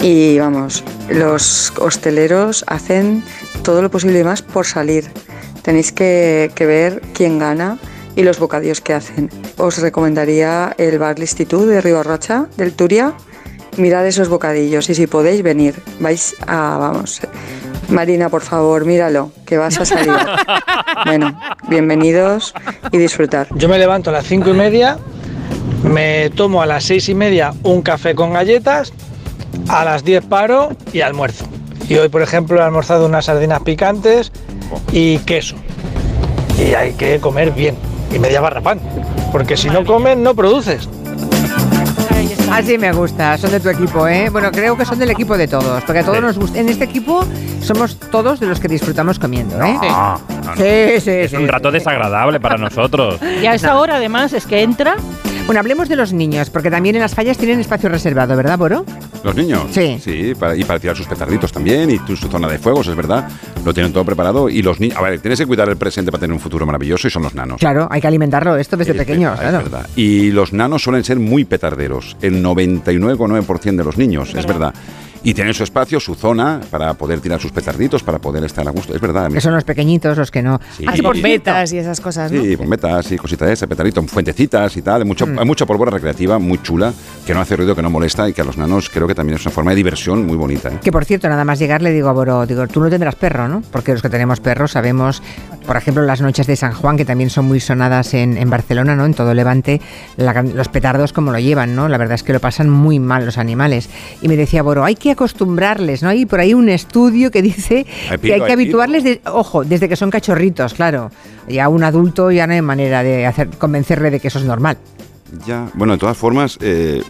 Y 0.00 0.38
vamos, 0.38 0.84
los 1.08 1.72
hosteleros 1.78 2.64
hacen 2.68 3.24
todo 3.62 3.82
lo 3.82 3.90
posible 3.90 4.20
y 4.20 4.24
más 4.24 4.42
por 4.42 4.66
salir. 4.66 5.10
Tenéis 5.62 5.92
que, 5.92 6.50
que 6.54 6.66
ver 6.66 7.02
quién 7.14 7.38
gana 7.38 7.78
y 8.14 8.22
los 8.22 8.38
bocadillos 8.38 8.80
que 8.80 8.94
hacen. 8.94 9.30
Os 9.56 9.78
recomendaría 9.78 10.74
el 10.78 10.98
Bar 10.98 11.18
L'Institut 11.18 11.66
de 11.66 11.80
Ribarrocha, 11.80 12.46
del 12.56 12.72
Turia. 12.74 13.14
Mirad 13.76 14.06
esos 14.06 14.28
bocadillos 14.28 14.88
y 14.90 14.94
si 14.94 15.06
podéis 15.06 15.42
venir, 15.42 15.74
vais 16.00 16.34
a, 16.46 16.78
vamos, 16.78 17.20
Marina, 17.88 18.28
por 18.28 18.42
favor, 18.42 18.84
míralo, 18.84 19.32
que 19.46 19.56
vas 19.56 19.78
a 19.80 19.84
salir. 19.84 20.12
Bueno, 21.06 21.38
bienvenidos 21.68 22.52
y 22.90 22.98
disfrutar. 22.98 23.46
Yo 23.54 23.68
me 23.68 23.78
levanto 23.78 24.10
a 24.10 24.12
las 24.12 24.26
cinco 24.26 24.50
y 24.50 24.52
media, 24.52 24.98
me 25.84 26.28
tomo 26.30 26.60
a 26.60 26.66
las 26.66 26.84
seis 26.84 27.08
y 27.08 27.14
media 27.14 27.54
un 27.62 27.82
café 27.82 28.16
con 28.16 28.32
galletas, 28.32 28.92
a 29.68 29.84
las 29.84 30.04
10 30.04 30.24
paro 30.26 30.70
y 30.92 31.00
almuerzo. 31.00 31.44
Y 31.88 31.96
hoy, 31.96 32.08
por 32.08 32.22
ejemplo, 32.22 32.60
he 32.60 32.62
almorzado 32.62 33.06
unas 33.06 33.24
sardinas 33.26 33.60
picantes 33.60 34.30
y 34.92 35.18
queso. 35.20 35.56
Y 36.58 36.74
hay 36.74 36.92
que 36.92 37.18
comer 37.20 37.52
bien. 37.52 37.76
Y 38.14 38.18
media 38.18 38.40
barra 38.40 38.60
pan. 38.60 38.80
Porque 39.32 39.56
si 39.56 39.68
no 39.70 39.84
comes, 39.84 40.16
no 40.16 40.34
produces. 40.34 40.88
Así 42.50 42.78
me 42.78 42.92
gusta, 42.92 43.36
son 43.36 43.50
de 43.50 43.60
tu 43.60 43.68
equipo, 43.68 44.08
¿eh? 44.08 44.30
Bueno, 44.30 44.50
creo 44.50 44.76
que 44.76 44.84
son 44.86 44.98
del 44.98 45.10
equipo 45.10 45.36
de 45.36 45.46
todos, 45.46 45.82
porque 45.84 46.00
a 46.00 46.04
todos 46.04 46.20
nos 46.22 46.38
gusta. 46.38 46.58
En 46.58 46.68
este 46.68 46.84
equipo 46.84 47.24
somos 47.60 47.98
todos 48.10 48.40
de 48.40 48.46
los 48.46 48.58
que 48.58 48.68
disfrutamos 48.68 49.18
comiendo, 49.18 49.62
¿eh? 49.62 49.74
No, 49.74 49.82
no, 49.82 50.18
no. 50.44 50.56
Sí, 50.56 51.00
sí, 51.00 51.10
Es 51.10 51.30
sí, 51.30 51.36
un 51.36 51.46
rato 51.46 51.70
desagradable 51.70 52.40
para 52.40 52.56
nosotros. 52.56 53.20
Y 53.42 53.46
a 53.46 53.54
esta 53.54 53.78
hora, 53.78 53.96
además, 53.96 54.32
es 54.32 54.46
que 54.46 54.62
entra. 54.62 54.96
Bueno, 55.48 55.60
hablemos 55.60 55.88
de 55.88 55.96
los 55.96 56.12
niños, 56.12 56.50
porque 56.50 56.70
también 56.70 56.94
en 56.96 57.00
las 57.00 57.14
fallas 57.14 57.38
tienen 57.38 57.58
espacio 57.58 57.88
reservado, 57.88 58.36
¿verdad, 58.36 58.58
Boro? 58.58 58.84
¿Los 59.24 59.34
niños? 59.34 59.62
Sí. 59.70 59.98
Sí, 59.98 60.34
para- 60.38 60.54
y 60.54 60.62
para 60.62 60.78
tirar 60.78 60.94
sus 60.94 61.06
petarditos 61.06 61.50
también, 61.50 61.88
y 61.90 61.98
tu- 62.00 62.16
su 62.16 62.28
zona 62.28 62.46
de 62.48 62.58
fuegos, 62.58 62.86
es 62.86 62.94
verdad. 62.94 63.26
Lo 63.64 63.72
tienen 63.72 63.90
todo 63.94 64.04
preparado. 64.04 64.50
Y 64.50 64.60
los 64.60 64.78
niños. 64.78 64.98
A 64.98 65.00
ver, 65.00 65.18
tienes 65.20 65.38
que 65.38 65.46
cuidar 65.46 65.66
el 65.70 65.78
presente 65.78 66.12
para 66.12 66.20
tener 66.20 66.34
un 66.34 66.40
futuro 66.40 66.66
maravilloso, 66.66 67.08
y 67.08 67.10
son 67.10 67.22
los 67.22 67.34
nanos. 67.34 67.58
Claro, 67.60 67.88
hay 67.90 67.98
que 68.02 68.06
alimentarlo 68.06 68.56
esto 68.58 68.76
desde 68.76 68.92
Es 68.92 68.98
pequeños, 68.98 69.38
verdad, 69.38 69.50
claro. 69.50 69.66
es 69.66 69.72
verdad. 69.72 69.88
Y 69.96 70.30
los 70.32 70.52
nanos 70.52 70.82
suelen 70.82 71.02
ser 71.02 71.18
muy 71.18 71.46
petarderos, 71.46 72.18
el 72.20 72.42
99,9% 72.42 73.76
de 73.78 73.84
los 73.84 73.96
niños, 73.96 74.34
es 74.34 74.44
verdad. 74.46 74.74
Y 75.24 75.34
tienen 75.34 75.52
su 75.52 75.64
espacio, 75.64 75.98
su 76.00 76.14
zona, 76.14 76.60
para 76.70 76.94
poder 76.94 77.20
tirar 77.20 77.40
sus 77.40 77.50
petarditos, 77.52 78.02
para 78.02 78.18
poder 78.18 78.44
estar 78.44 78.66
a 78.66 78.70
gusto, 78.70 78.94
es 78.94 79.00
verdad. 79.00 79.30
Que 79.32 79.40
son 79.40 79.52
los 79.54 79.64
pequeñitos 79.64 80.16
los 80.16 80.30
que 80.30 80.42
no. 80.42 80.60
Sí. 80.76 80.84
Ah, 80.86 80.92
cierto, 80.92 81.08
Bombetas 81.12 81.72
y 81.72 81.78
esas 81.78 82.00
cosas, 82.00 82.30
¿no? 82.30 82.40
Sí, 82.42 82.54
bombetas 82.56 83.10
y 83.12 83.16
cositas 83.18 83.48
de 83.48 83.54
ese, 83.54 83.66
petarito, 83.66 84.02
fuentecitas 84.04 84.76
y 84.76 84.82
tal. 84.82 85.02
Hay, 85.02 85.06
mucho, 85.08 85.26
Mm. 85.26 85.38
hay 85.40 85.44
mucha 85.44 85.66
pólvora 85.66 85.90
recreativa, 85.90 86.38
muy 86.38 86.62
chula, 86.62 86.92
que 87.26 87.34
no 87.34 87.40
hace 87.40 87.56
ruido, 87.56 87.74
que 87.74 87.82
no 87.82 87.90
molesta 87.90 88.28
y 88.28 88.32
que 88.32 88.42
a 88.42 88.44
los 88.44 88.56
nanos 88.56 88.88
creo 88.90 89.06
que 89.06 89.14
también 89.14 89.36
es 89.38 89.44
una 89.44 89.52
forma 89.54 89.70
de 89.72 89.76
diversión 89.76 90.24
muy 90.26 90.36
bonita. 90.36 90.68
¿eh? 90.70 90.78
Que 90.82 90.92
por 90.92 91.04
cierto, 91.04 91.28
nada 91.28 91.44
más 91.44 91.58
llegar 91.58 91.82
le 91.82 91.92
digo 91.92 92.08
a 92.08 92.12
Boro, 92.12 92.46
digo, 92.46 92.66
tú 92.68 92.80
no 92.80 92.88
tendrás 92.88 93.14
perro, 93.16 93.48
¿no? 93.48 93.62
Porque 93.72 93.92
los 93.92 94.02
que 94.02 94.08
tenemos 94.08 94.40
perros 94.40 94.70
sabemos, 94.72 95.22
por 95.68 95.76
ejemplo, 95.76 96.02
las 96.02 96.20
noches 96.22 96.46
de 96.46 96.56
San 96.56 96.72
Juan, 96.72 96.96
que 96.96 97.04
también 97.04 97.28
son 97.30 97.44
muy 97.44 97.60
sonadas 97.60 98.14
en, 98.14 98.38
en 98.38 98.48
Barcelona, 98.48 98.96
¿no? 98.96 99.04
En 99.04 99.12
todo 99.12 99.34
Levante, 99.34 99.80
la 100.16 100.42
los 100.42 100.68
petardos 100.68 101.12
como 101.12 101.30
lo 101.30 101.38
llevan, 101.38 101.76
¿no? 101.76 101.88
La 101.88 101.98
verdad 101.98 102.14
es 102.14 102.22
que 102.22 102.32
lo 102.32 102.40
pasan 102.40 102.70
muy 102.70 102.98
mal 102.98 103.26
los 103.26 103.36
animales. 103.36 103.90
Y 104.22 104.28
me 104.28 104.36
decía 104.36 104.62
Boro, 104.62 104.82
hay 104.84 104.94
que 104.96 105.10
acostumbrarles, 105.10 106.02
¿no? 106.02 106.08
Hay 106.08 106.24
por 106.24 106.40
ahí 106.40 106.54
un 106.54 106.70
estudio 106.70 107.30
que 107.30 107.42
dice 107.42 107.86
que 108.22 108.32
hay 108.34 108.40
que 108.40 108.52
habituarles, 108.52 109.04
de- 109.04 109.20
ojo, 109.26 109.62
desde 109.62 109.88
que 109.90 109.96
son 109.96 110.10
cachorritos, 110.10 110.72
claro. 110.72 111.10
Ya 111.46 111.68
un 111.68 111.84
adulto 111.84 112.30
ya 112.30 112.46
no 112.46 112.54
hay 112.54 112.62
manera 112.62 113.02
de 113.02 113.26
hacer 113.26 113.48
convencerle 113.50 114.10
de 114.10 114.20
que 114.20 114.28
eso 114.28 114.38
es 114.38 114.46
normal. 114.46 114.78
Ya, 115.46 115.68
bueno, 115.74 115.92
de 115.92 115.98
todas 115.98 116.16
formas, 116.16 116.56
eh, 116.62 117.02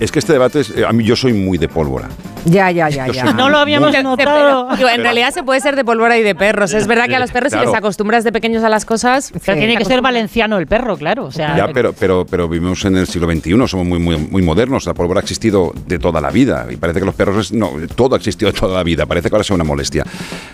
es 0.00 0.10
que 0.10 0.18
este 0.18 0.32
debate, 0.32 0.60
es, 0.60 0.70
eh, 0.76 0.84
a 0.84 0.92
mí 0.92 1.04
yo 1.04 1.14
soy 1.14 1.32
muy 1.32 1.56
de 1.56 1.68
pólvora. 1.68 2.08
Ya, 2.44 2.70
ya, 2.70 2.88
ya, 2.88 3.06
ya. 3.08 3.24
No 3.34 3.48
lo 3.48 3.58
habíamos 3.58 3.92
notado. 4.02 4.16
pero, 4.68 4.76
digo, 4.76 4.88
en 4.88 5.02
realidad 5.02 5.32
se 5.32 5.42
puede 5.42 5.60
ser 5.60 5.76
de 5.76 5.84
pólvora 5.84 6.18
y 6.18 6.22
de 6.22 6.34
perros. 6.34 6.72
Es 6.74 6.86
verdad 6.86 7.06
que 7.06 7.16
a 7.16 7.18
los 7.20 7.30
perros, 7.30 7.52
si 7.52 7.58
les 7.58 7.72
acostumbras 7.74 8.24
de 8.24 8.32
pequeños 8.32 8.64
a 8.64 8.68
las 8.68 8.84
cosas. 8.84 9.32
Pero 9.44 9.58
tiene 9.58 9.76
que 9.76 9.84
ser 9.84 10.00
valenciano 10.02 10.58
el 10.58 10.66
perro, 10.66 10.96
claro. 10.96 11.24
O 11.26 11.30
sea, 11.32 11.56
Ya, 11.56 11.68
pero, 11.68 11.92
pero, 11.92 12.24
pero 12.28 12.48
vivimos 12.48 12.84
en 12.84 12.96
el 12.96 13.06
siglo 13.06 13.30
XXI, 13.30 13.52
somos 13.68 13.86
muy, 13.86 13.98
muy, 13.98 14.16
muy 14.16 14.42
modernos. 14.42 14.86
La 14.86 14.94
pólvora 14.94 15.20
ha 15.20 15.22
existido 15.22 15.72
de 15.86 15.98
toda 15.98 16.20
la 16.20 16.30
vida 16.30 16.66
y 16.70 16.76
parece 16.76 17.00
que 17.00 17.06
los 17.06 17.14
perros, 17.14 17.46
es- 17.46 17.52
no, 17.52 17.70
todo 17.94 18.14
ha 18.14 18.18
existido 18.18 18.50
de 18.52 18.58
toda 18.58 18.74
la 18.76 18.82
vida. 18.82 19.06
Parece 19.06 19.28
que 19.28 19.34
ahora 19.36 19.44
sea 19.44 19.54
una 19.54 19.64
molestia. 19.64 20.04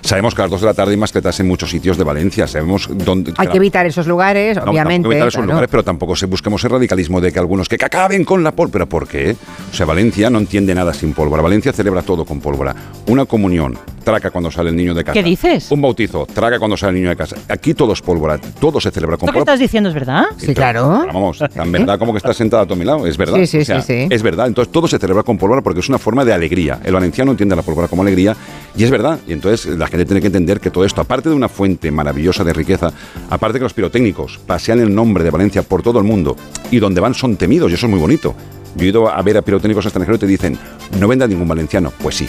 Sabemos 0.02 0.34
que 0.34 0.42
a 0.42 0.44
las 0.44 0.50
2 0.50 0.60
de 0.62 0.66
la 0.66 0.74
tarde 0.74 0.92
hay 0.92 0.96
mascletas 0.98 1.38
en 1.40 1.48
muchos 1.48 1.70
sitios 1.70 1.96
de 1.98 2.04
Valencia. 2.04 2.46
Sabemos 2.46 2.88
dónde. 2.92 3.32
Hay 3.36 3.48
que 3.48 3.56
evitar 3.56 3.86
esos 3.86 4.06
lugares, 4.06 4.56
No, 4.56 4.64
obviamente. 4.70 4.96
tampoco 5.02 5.12
evitar 5.12 5.28
esos 5.28 5.38
claro. 5.38 5.46
lugares, 5.52 5.68
pero 5.70 5.82
tampoco 5.84 6.16
se 6.16 6.26
busquemos 6.26 6.62
el 6.64 6.70
radicalismo 6.70 7.20
de 7.20 7.32
que 7.32 7.38
algunos 7.38 7.68
que, 7.68 7.78
que 7.78 7.84
acaben 7.84 8.24
con 8.24 8.42
la 8.42 8.52
pólvora. 8.52 8.72
¿Pero 8.72 8.88
por 8.88 9.06
qué? 9.08 9.36
O 9.72 9.74
sea, 9.76 9.86
Valencia 9.86 10.28
no 10.30 10.38
entiende 10.38 10.74
nada 10.74 10.92
sin 10.92 11.12
pólvora. 11.12 11.42
Valencia 11.42 11.72
celebra 11.76 12.02
todo 12.02 12.24
con 12.24 12.40
pólvora. 12.40 12.74
Una 13.06 13.24
comunión, 13.26 13.78
traca 14.02 14.30
cuando 14.30 14.50
sale 14.50 14.70
el 14.70 14.76
niño 14.76 14.94
de 14.94 15.04
casa. 15.04 15.12
¿Qué 15.12 15.22
dices? 15.22 15.70
Un 15.70 15.82
bautizo, 15.82 16.26
traga 16.26 16.58
cuando 16.58 16.76
sale 16.76 16.90
el 16.90 16.96
niño 16.96 17.10
de 17.10 17.16
casa. 17.16 17.36
Aquí 17.48 17.74
todo 17.74 17.92
es 17.92 18.02
pólvora, 18.02 18.38
todo 18.38 18.80
se 18.80 18.90
celebra 18.90 19.16
con 19.16 19.28
¿Esto 19.28 19.32
que 19.32 19.38
pólvora. 19.38 19.52
estás 19.52 19.60
diciendo 19.60 19.88
es 19.90 19.94
verdad? 19.94 20.24
Sí, 20.38 20.54
claro. 20.54 20.88
Vamos, 21.06 21.38
tan 21.54 21.70
verdad 21.70 21.98
como 21.98 22.12
que 22.12 22.18
estás 22.18 22.36
sentada 22.36 22.62
a 22.64 22.66
tu 22.66 22.74
lado, 22.76 23.06
es 23.06 23.16
verdad. 23.16 23.36
Sí, 23.36 23.46
sí, 23.46 23.58
O 23.58 23.64
sea, 23.64 23.82
sí, 23.82 23.92
sí. 23.92 24.08
Es 24.10 24.22
verdad. 24.22 24.46
Entonces 24.46 24.72
todo 24.72 24.88
se 24.88 24.98
celebra 24.98 25.22
con 25.22 25.38
pólvora 25.38 25.62
porque 25.62 25.80
es 25.80 25.88
una 25.88 25.98
forma 25.98 26.24
de 26.24 26.32
alegría. 26.32 26.80
El 26.82 26.94
valenciano 26.94 27.30
entiende 27.30 27.54
la 27.54 27.62
pólvora 27.62 27.88
como 27.88 28.02
alegría 28.02 28.34
y 28.76 28.84
es 28.84 28.90
verdad. 28.90 29.18
Y 29.26 29.32
entonces 29.32 29.66
la 29.76 29.86
gente 29.86 30.04
tiene 30.04 30.20
que 30.20 30.28
entender 30.28 30.60
que 30.60 30.70
todo 30.70 30.84
esto, 30.84 31.00
aparte 31.00 31.28
de 31.28 31.34
una 31.34 31.48
fuente 31.48 31.90
maravillosa 31.90 32.42
de 32.44 32.52
riqueza, 32.52 32.92
aparte 33.30 33.58
que 33.58 33.64
los 33.64 33.74
pirotécnicos 33.74 34.38
pasean 34.46 34.80
el 34.80 34.94
nombre 34.94 35.22
de 35.24 35.30
Valencia 35.30 35.62
por 35.62 35.82
todo 35.82 35.98
el 35.98 36.04
mundo 36.04 36.36
y 36.70 36.78
donde 36.78 37.00
van 37.00 37.14
son 37.14 37.36
temidos 37.36 37.70
y 37.70 37.74
eso 37.74 37.86
es 37.86 37.90
muy 37.90 38.00
bonito. 38.00 38.34
Yo 38.76 38.84
he 38.84 38.88
ido 38.88 39.08
a 39.08 39.20
ver 39.22 39.36
a 39.36 39.42
pirotécnicos 39.42 39.86
extranjeros 39.86 40.18
y 40.18 40.20
te 40.20 40.26
dicen, 40.26 40.58
no 40.98 41.08
venda 41.08 41.26
ningún 41.26 41.48
valenciano. 41.48 41.92
Pues 42.02 42.16
sí, 42.16 42.28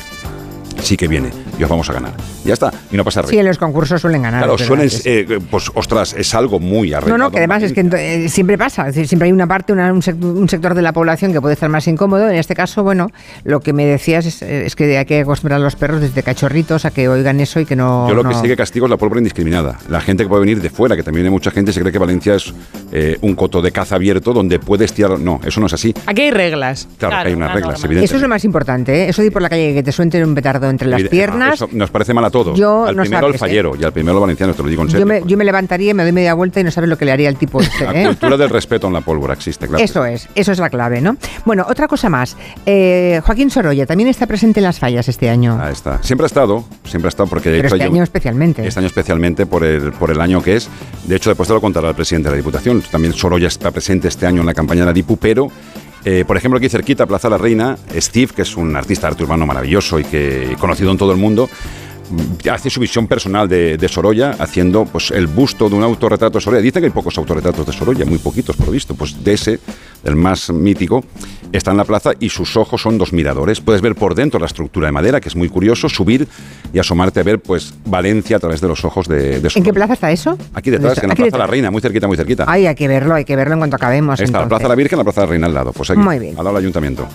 sí 0.87 0.95
que 0.97 1.07
viene. 1.07 1.29
y 1.59 1.63
os 1.63 1.69
vamos 1.69 1.89
a 1.89 1.93
ganar. 1.93 2.13
Ya 2.45 2.53
está, 2.53 2.71
y 2.91 2.95
no 2.97 3.03
pasa 3.03 3.21
nada. 3.21 3.31
Sí, 3.31 3.37
en 3.39 3.45
los 3.45 3.57
concursos 3.57 3.99
suelen 3.99 4.21
ganar. 4.21 4.41
Claro, 4.43 4.57
suelen, 4.59 4.89
eh, 5.05 5.39
pues 5.49 5.71
ostras, 5.73 6.13
es 6.13 6.33
algo 6.35 6.59
muy 6.59 6.91
No, 6.91 6.97
arreglado. 6.97 7.17
no, 7.17 7.31
que 7.31 7.37
además 7.39 7.63
es 7.63 7.73
que 7.73 7.81
eh, 7.97 8.29
siempre 8.29 8.57
pasa, 8.59 8.83
es 8.87 8.93
decir, 8.95 9.07
siempre 9.07 9.25
hay 9.25 9.31
una 9.31 9.47
parte, 9.47 9.73
una- 9.73 9.91
un, 9.91 10.01
sec- 10.01 10.23
un 10.23 10.47
sector 10.47 10.75
de 10.75 10.81
la 10.83 10.93
población 10.93 11.33
que 11.33 11.41
puede 11.41 11.53
estar 11.55 11.67
más 11.69 11.87
incómodo. 11.87 12.29
En 12.29 12.35
este 12.35 12.53
caso, 12.55 12.83
bueno, 12.83 13.09
lo 13.43 13.59
que 13.59 13.73
me 13.73 13.85
decías 13.85 14.25
es, 14.27 14.41
es 14.43 14.75
que 14.75 14.97
hay 14.97 15.05
que 15.05 15.21
acostumbrar 15.21 15.59
a 15.59 15.63
los 15.63 15.75
perros 15.75 15.99
desde 15.99 16.21
cachorritos 16.23 16.85
a 16.85 16.91
que 16.91 17.09
oigan 17.09 17.39
eso 17.39 17.59
y 17.59 17.65
que 17.65 17.75
no... 17.75 18.07
Yo 18.07 18.13
lo 18.15 18.23
que 18.23 18.29
no- 18.35 18.41
sí 18.41 18.47
que 18.47 18.55
castigo 18.55 18.85
es 18.85 18.91
la 18.91 18.97
pólvora 18.97 19.19
indiscriminada. 19.19 19.79
La 19.89 19.99
gente 19.99 20.23
que 20.23 20.29
puede 20.29 20.41
venir 20.41 20.61
de 20.61 20.69
fuera, 20.69 20.95
que 20.95 21.03
también 21.03 21.25
hay 21.25 21.31
mucha 21.31 21.49
gente, 21.51 21.73
se 21.73 21.81
cree 21.81 21.91
que 21.91 21.99
Valencia 21.99 22.35
es 22.35 22.53
eh, 22.91 23.17
un 23.21 23.33
coto 23.35 23.61
de 23.63 23.71
caza 23.71 23.95
abierto 23.95 24.31
donde 24.31 24.59
puedes 24.59 24.93
tirar. 24.93 25.19
No, 25.19 25.41
eso 25.43 25.59
no 25.59 25.65
es 25.65 25.73
así. 25.73 25.93
Aquí 26.05 26.21
hay 26.21 26.31
reglas. 26.31 26.87
Claro, 26.99 27.15
hay 27.27 27.33
unas 27.33 27.51
reglas, 27.53 27.79
Eso 27.79 27.87
es 27.87 27.91
evidentemente. 27.91 28.21
lo 28.21 28.29
más 28.29 28.45
importante, 28.45 29.03
¿eh? 29.05 29.09
Eso 29.09 29.21
de 29.23 29.27
ir 29.27 29.33
por 29.33 29.41
la 29.41 29.49
calle 29.49 29.73
que 29.73 29.81
te 29.83 29.91
suelte 29.91 30.23
un 30.23 30.35
petardo 30.35 30.69
entre 30.85 30.87
las 30.87 31.03
piernas. 31.09 31.55
Eso 31.55 31.69
nos 31.71 31.89
parece 31.89 32.13
mal 32.13 32.23
a 32.25 32.29
todos. 32.29 32.57
Yo 32.57 32.85
al 32.85 32.95
no 32.95 33.01
primero 33.03 33.21
sabes, 33.27 33.41
al 33.41 33.47
fallero 33.49 33.73
y 33.79 33.83
al 33.83 33.91
primero 33.91 34.15
al 34.17 34.21
valenciano, 34.21 34.53
te 34.53 34.63
lo 34.63 34.69
digo 34.69 34.83
en 34.83 34.89
serio. 34.89 35.05
Yo 35.05 35.07
me, 35.07 35.21
yo 35.25 35.37
me 35.37 35.43
levantaría, 35.45 35.93
me 35.93 36.03
doy 36.03 36.11
media 36.11 36.33
vuelta 36.33 36.59
y 36.59 36.63
no 36.63 36.71
sabes 36.71 36.89
lo 36.89 36.97
que 36.97 37.05
le 37.05 37.11
haría 37.11 37.29
al 37.29 37.35
tipo 37.37 37.61
este, 37.61 37.83
La 37.85 38.01
¿eh? 38.03 38.05
cultura 38.07 38.37
del 38.37 38.49
respeto 38.49 38.87
en 38.87 38.93
la 38.93 39.01
pólvora 39.01 39.33
existe, 39.33 39.67
claro. 39.67 39.83
Eso 39.83 40.05
es, 40.05 40.29
eso 40.35 40.51
es 40.51 40.59
la 40.59 40.69
clave, 40.69 41.01
¿no? 41.01 41.17
Bueno, 41.45 41.65
otra 41.69 41.87
cosa 41.87 42.09
más. 42.09 42.37
Eh, 42.65 43.21
Joaquín 43.25 43.49
Sorolla 43.49 43.85
también 43.85 44.09
está 44.09 44.27
presente 44.27 44.59
en 44.59 44.65
las 44.65 44.79
fallas 44.79 45.07
este 45.09 45.29
año. 45.29 45.59
Ahí 45.61 45.73
está. 45.73 46.01
Siempre 46.03 46.25
ha 46.25 46.27
estado, 46.27 46.63
siempre 46.85 47.07
ha 47.07 47.09
estado 47.09 47.27
porque 47.29 47.49
Pero 47.49 47.67
este 47.67 47.79
yo- 47.79 47.85
año 47.85 48.03
especialmente. 48.03 48.67
Este 48.67 48.79
año 48.79 48.87
especialmente 48.87 49.45
por 49.45 49.63
el, 49.63 49.91
por 49.93 50.11
el 50.11 50.21
año 50.21 50.41
que 50.41 50.55
es. 50.57 50.69
De 51.05 51.15
hecho, 51.15 51.29
después 51.29 51.47
te 51.47 51.53
lo 51.53 51.61
contará 51.61 51.89
el 51.89 51.95
presidente 51.95 52.29
de 52.29 52.35
la 52.35 52.37
Diputación. 52.37 52.81
También 52.91 53.13
Sorolla 53.13 53.47
está 53.47 53.71
presente 53.71 54.07
este 54.07 54.25
año 54.25 54.41
en 54.41 54.47
la 54.47 54.53
campaña 54.53 54.81
de 54.81 54.85
la 54.87 54.93
Dipu, 54.93 55.17
pero, 55.17 55.47
eh, 56.09 56.23
por 56.23 56.37
ejemplo, 56.37 56.57
aquí 56.57 56.69
cerquita, 56.69 57.05
Plaza 57.05 57.29
La 57.29 57.37
Reina, 57.37 57.77
Steve, 57.93 58.31
que 58.33 58.43
es 58.43 58.55
un 58.55 58.73
artista 58.77 59.07
de 59.07 59.11
arte 59.11 59.23
urbano 59.23 59.45
maravilloso 59.45 59.99
y 59.99 60.05
que 60.05 60.55
conocido 60.57 60.89
en 60.89 60.97
todo 60.97 61.11
el 61.11 61.17
mundo, 61.17 61.49
hace 62.51 62.69
su 62.69 62.79
visión 62.79 63.07
personal 63.07 63.47
de, 63.47 63.77
de 63.77 63.87
Sorolla, 63.87 64.31
haciendo 64.39 64.85
pues 64.85 65.11
el 65.11 65.27
busto 65.27 65.69
de 65.69 65.75
un 65.75 65.83
autorretrato 65.83 66.37
de 66.37 66.41
Sorolla. 66.43 66.61
Dicen 66.61 66.81
que 66.81 66.85
hay 66.87 66.91
pocos 66.91 67.17
autorretratos 67.17 67.65
de 67.65 67.73
Sorolla, 67.73 68.05
muy 68.05 68.17
poquitos 68.17 68.55
por 68.55 68.67
lo 68.67 68.71
visto. 68.71 68.95
Pues 68.95 69.23
de 69.23 69.33
ese, 69.33 69.59
del 70.03 70.15
más 70.15 70.49
mítico, 70.49 71.03
está 71.51 71.71
en 71.71 71.77
la 71.77 71.83
plaza 71.85 72.11
y 72.19 72.29
sus 72.29 72.55
ojos 72.57 72.81
son 72.81 72.97
dos 72.97 73.13
miradores. 73.13 73.59
Puedes 73.61 73.81
ver 73.81 73.95
por 73.95 74.15
dentro 74.15 74.39
la 74.39 74.45
estructura 74.45 74.87
de 74.87 74.91
madera, 74.91 75.19
que 75.19 75.29
es 75.29 75.35
muy 75.35 75.49
curioso, 75.49 75.89
subir 75.89 76.27
y 76.73 76.79
asomarte 76.79 77.19
a 77.19 77.23
ver 77.23 77.39
pues 77.39 77.73
Valencia 77.85 78.37
a 78.37 78.39
través 78.39 78.61
de 78.61 78.67
los 78.67 78.83
ojos 78.85 79.07
de, 79.07 79.17
de 79.17 79.35
¿En 79.37 79.49
Sorolla. 79.49 79.65
qué 79.65 79.73
plaza 79.73 79.93
está 79.93 80.11
eso? 80.11 80.37
Aquí 80.53 80.69
detrás, 80.69 80.95
¿Dónde 80.95 81.05
en 81.05 81.09
la 81.09 81.15
Plaza 81.15 81.21
La 81.31 81.37
detrás. 81.37 81.49
Reina, 81.49 81.71
muy 81.71 81.81
cerquita, 81.81 82.07
muy 82.07 82.17
cerquita. 82.17 82.45
Ay, 82.47 82.67
hay 82.67 82.75
que 82.75 82.87
verlo, 82.87 83.15
hay 83.15 83.25
que 83.25 83.35
verlo 83.35 83.53
en 83.53 83.59
cuanto 83.59 83.75
acabemos. 83.75 84.19
Está 84.19 84.39
la. 84.41 84.47
Plaza 84.47 84.63
de 84.63 84.69
la 84.69 84.75
Virgen, 84.75 84.97
la 84.97 85.03
Plaza 85.03 85.21
de 85.21 85.27
la 85.27 85.31
Reina 85.31 85.47
al 85.47 85.53
lado. 85.53 85.73
Pues 85.73 85.89
aquí, 85.89 85.99
Muy 85.99 86.19
bien. 86.19 86.31
al 86.37 86.43
lado 86.43 86.55
del 86.55 86.63
ayuntamiento. 86.65 87.07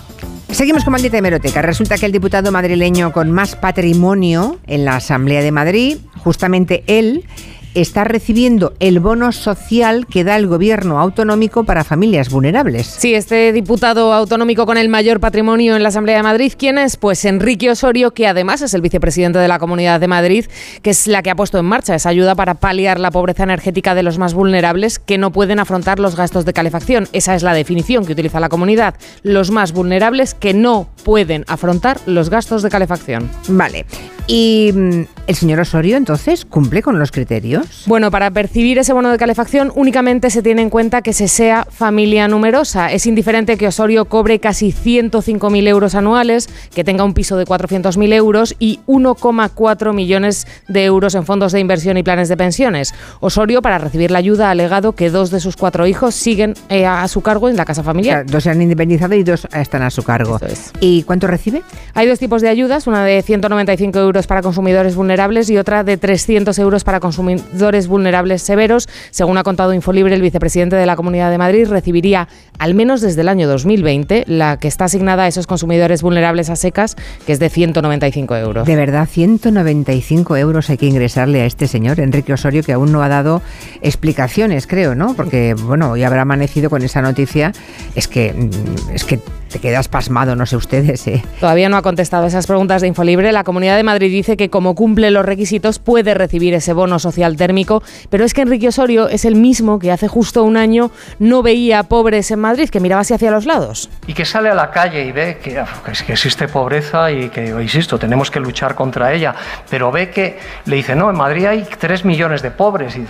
Seguimos 0.53 0.83
con 0.83 0.91
maldita 0.91 1.17
hemeroteca. 1.17 1.63
Resulta 1.63 1.97
que 1.97 2.05
el 2.05 2.11
diputado 2.11 2.51
madrileño 2.51 3.11
con 3.11 3.31
más 3.31 3.55
patrimonio 3.55 4.59
en 4.67 4.85
la 4.85 4.97
Asamblea 4.97 5.41
de 5.41 5.51
Madrid, 5.51 5.97
justamente 6.19 6.83
él, 6.85 7.25
está 7.73 8.03
recibiendo 8.03 8.73
el 8.79 8.99
bono 8.99 9.31
social 9.31 10.07
que 10.07 10.23
da 10.23 10.35
el 10.35 10.47
gobierno 10.47 10.99
autonómico 10.99 11.63
para 11.63 11.83
familias 11.83 12.29
vulnerables. 12.29 12.87
Sí, 12.87 13.13
este 13.13 13.51
diputado 13.51 14.13
autonómico 14.13 14.65
con 14.65 14.77
el 14.77 14.89
mayor 14.89 15.19
patrimonio 15.19 15.75
en 15.75 15.83
la 15.83 15.89
Asamblea 15.89 16.17
de 16.17 16.23
Madrid, 16.23 16.53
¿quién 16.57 16.77
es? 16.77 16.97
Pues 16.97 17.25
Enrique 17.25 17.69
Osorio, 17.69 18.13
que 18.13 18.27
además 18.27 18.61
es 18.61 18.73
el 18.73 18.81
vicepresidente 18.81 19.39
de 19.39 19.47
la 19.47 19.59
Comunidad 19.59 19.99
de 19.99 20.07
Madrid, 20.07 20.45
que 20.81 20.91
es 20.91 21.07
la 21.07 21.21
que 21.21 21.29
ha 21.29 21.35
puesto 21.35 21.57
en 21.57 21.65
marcha 21.65 21.95
esa 21.95 22.09
ayuda 22.09 22.35
para 22.35 22.55
paliar 22.55 22.99
la 22.99 23.11
pobreza 23.11 23.43
energética 23.43 23.95
de 23.95 24.03
los 24.03 24.17
más 24.17 24.33
vulnerables 24.33 24.99
que 24.99 25.17
no 25.17 25.31
pueden 25.31 25.59
afrontar 25.59 25.99
los 25.99 26.15
gastos 26.15 26.45
de 26.45 26.53
calefacción. 26.53 27.07
Esa 27.13 27.35
es 27.35 27.43
la 27.43 27.53
definición 27.53 28.05
que 28.05 28.13
utiliza 28.13 28.39
la 28.39 28.49
comunidad. 28.49 28.95
Los 29.23 29.51
más 29.51 29.71
vulnerables 29.71 30.33
que 30.33 30.53
no 30.53 30.89
pueden 31.03 31.43
afrontar 31.47 31.99
los 32.05 32.29
gastos 32.29 32.61
de 32.63 32.69
calefacción. 32.69 33.29
Vale. 33.47 33.85
¿Y 34.25 34.71
mm, 34.73 35.01
el 35.27 35.35
señor 35.35 35.59
Osorio 35.59 35.97
entonces 35.97 36.45
cumple 36.45 36.81
con 36.81 36.97
los 36.97 37.11
criterios? 37.11 37.83
Bueno, 37.87 38.09
para 38.09 38.31
percibir 38.31 38.77
ese 38.77 38.93
bono 38.93 39.11
de 39.11 39.17
calefacción 39.17 39.71
únicamente 39.75 40.29
se 40.29 40.41
tiene 40.41 40.61
en 40.61 40.69
cuenta 40.69 41.01
que 41.01 41.11
se 41.11 41.27
sea 41.27 41.67
familia 41.69 42.27
numerosa. 42.29 42.91
Es 42.91 43.05
indiferente 43.05 43.57
que 43.57 43.67
Osorio 43.67 44.05
cobre 44.05 44.39
casi 44.39 44.71
105.000 44.71 45.67
euros 45.67 45.95
anuales, 45.95 46.47
que 46.73 46.83
tenga 46.85 47.03
un 47.03 47.13
piso 47.13 47.35
de 47.35 47.45
400.000 47.45 48.13
euros 48.13 48.55
y 48.59 48.79
1,4 48.87 49.93
millones 49.93 50.47
de 50.69 50.85
euros 50.85 51.15
en 51.15 51.25
fondos 51.25 51.51
de 51.51 51.59
inversión 51.59 51.97
y 51.97 52.03
planes 52.03 52.29
de 52.29 52.37
pensiones. 52.37 52.93
Osorio, 53.19 53.61
para 53.61 53.77
recibir 53.77 54.11
la 54.11 54.19
ayuda, 54.19 54.47
ha 54.47 54.51
alegado 54.51 54.93
que 54.93 55.09
dos 55.09 55.31
de 55.31 55.39
sus 55.41 55.57
cuatro 55.57 55.85
hijos 55.85 56.15
siguen 56.15 56.53
eh, 56.69 56.85
a 56.85 57.05
su 57.09 57.21
cargo 57.21 57.49
en 57.49 57.57
la 57.57 57.65
casa 57.65 57.81
O 57.81 57.83
sea, 57.83 57.89
familiar. 57.89 58.25
dos 58.25 58.43
se 58.43 58.49
han 58.51 58.61
independizado 58.61 59.15
y 59.15 59.23
dos 59.23 59.47
están 59.53 59.81
a 59.81 59.89
su 59.89 60.03
cargo. 60.03 60.39
¿Y 60.79 60.92
cuánto 61.01 61.25
recibe? 61.25 61.63
Hay 61.95 62.07
dos 62.07 62.19
tipos 62.19 62.43
de 62.43 62.49
ayudas, 62.49 62.85
una 62.85 63.03
de 63.03 63.19
195 63.23 63.97
euros 63.97 64.27
para 64.27 64.43
consumidores 64.43 64.95
vulnerables 64.95 65.49
y 65.49 65.57
otra 65.57 65.83
de 65.83 65.97
300 65.97 66.57
euros 66.59 66.83
para 66.83 66.99
consumidores 66.99 67.87
vulnerables 67.87 68.43
severos. 68.43 68.87
Según 69.09 69.39
ha 69.39 69.43
contado 69.43 69.73
Infolibre, 69.73 70.13
el 70.13 70.21
vicepresidente 70.21 70.75
de 70.75 70.85
la 70.85 70.95
Comunidad 70.95 71.31
de 71.31 71.39
Madrid 71.39 71.67
recibiría, 71.67 72.27
al 72.59 72.75
menos 72.75 73.01
desde 73.01 73.21
el 73.21 73.29
año 73.29 73.47
2020, 73.47 74.25
la 74.27 74.57
que 74.57 74.67
está 74.67 74.85
asignada 74.85 75.23
a 75.23 75.27
esos 75.27 75.47
consumidores 75.47 76.03
vulnerables 76.03 76.51
a 76.51 76.55
secas, 76.55 76.95
que 77.25 77.33
es 77.33 77.39
de 77.39 77.49
195 77.49 78.35
euros. 78.35 78.67
De 78.67 78.75
verdad, 78.75 79.07
195 79.09 80.37
euros 80.37 80.69
hay 80.69 80.77
que 80.77 80.85
ingresarle 80.85 81.41
a 81.41 81.45
este 81.45 81.67
señor, 81.67 81.99
Enrique 81.99 82.33
Osorio, 82.33 82.63
que 82.63 82.73
aún 82.73 82.91
no 82.91 83.01
ha 83.01 83.09
dado 83.09 83.41
explicaciones, 83.81 84.67
creo, 84.67 84.95
¿no? 84.95 85.13
Porque, 85.15 85.55
bueno, 85.55 85.91
hoy 85.91 86.03
habrá 86.03 86.21
amanecido 86.21 86.69
con 86.69 86.83
esa 86.83 87.01
noticia. 87.01 87.51
Es 87.95 88.07
que, 88.07 88.33
mm, 88.33 88.93
es 88.93 89.03
que 89.03 89.19
te 89.53 89.59
quedas 89.59 89.87
pasmado, 89.87 90.35
no 90.35 90.47
sé 90.47 90.57
ustedes, 90.57 91.07
¿eh? 91.07 91.23
Todavía 91.39 91.69
no 91.69 91.77
ha 91.77 91.83
contestado 91.83 92.25
esas 92.25 92.47
preguntas 92.47 92.81
de 92.81 92.87
Infolibre. 92.87 93.31
La 93.31 93.43
Comunidad 93.43 93.77
de 93.77 93.83
Madrid 93.83 94.11
dice 94.11 94.35
que 94.35 94.49
como 94.49 94.73
cumple 94.73 95.11
los 95.11 95.23
requisitos 95.23 95.77
puede 95.77 96.15
recibir 96.15 96.55
ese 96.55 96.73
bono 96.73 96.97
social 96.97 97.37
térmico, 97.37 97.83
pero 98.09 98.25
es 98.25 98.33
que 98.33 98.41
Enrique 98.41 98.69
Osorio 98.69 99.07
es 99.07 99.25
el 99.25 99.35
mismo 99.35 99.77
que 99.77 99.91
hace 99.91 100.07
justo 100.07 100.43
un 100.43 100.57
año 100.57 100.89
no 101.19 101.43
veía 101.43 101.83
pobres 101.83 102.31
en 102.31 102.39
Madrid, 102.39 102.67
que 102.69 102.79
miraba 102.79 103.01
así 103.01 103.13
hacia 103.13 103.29
los 103.29 103.45
lados. 103.45 103.91
y 104.07 104.15
que 104.15 104.25
sale 104.25 104.49
a 104.49 104.55
la 104.55 104.71
calle 104.71 105.05
y 105.05 105.11
ve 105.11 105.37
que, 105.41 105.63
que 106.05 106.13
existe 106.13 106.47
pobreza 106.47 107.11
y 107.11 107.29
que, 107.29 107.49
insisto, 107.49 107.99
tenemos 107.99 108.31
que 108.31 108.39
luchar 108.39 108.73
contra 108.73 109.13
ella, 109.13 109.35
pero 109.69 109.91
ve 109.91 110.09
que 110.09 110.39
le 110.65 110.77
dice, 110.77 110.95
no, 110.95 111.11
en 111.11 111.15
Madrid 111.15 111.45
hay 111.45 111.67
3 111.77 112.05
millones 112.05 112.41
de 112.41 112.49
pobres 112.49 112.97
y 112.97 113.05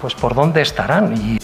pues 0.00 0.14
por 0.14 0.34
dónde 0.34 0.62
estarán 0.62 1.14
y 1.14 1.38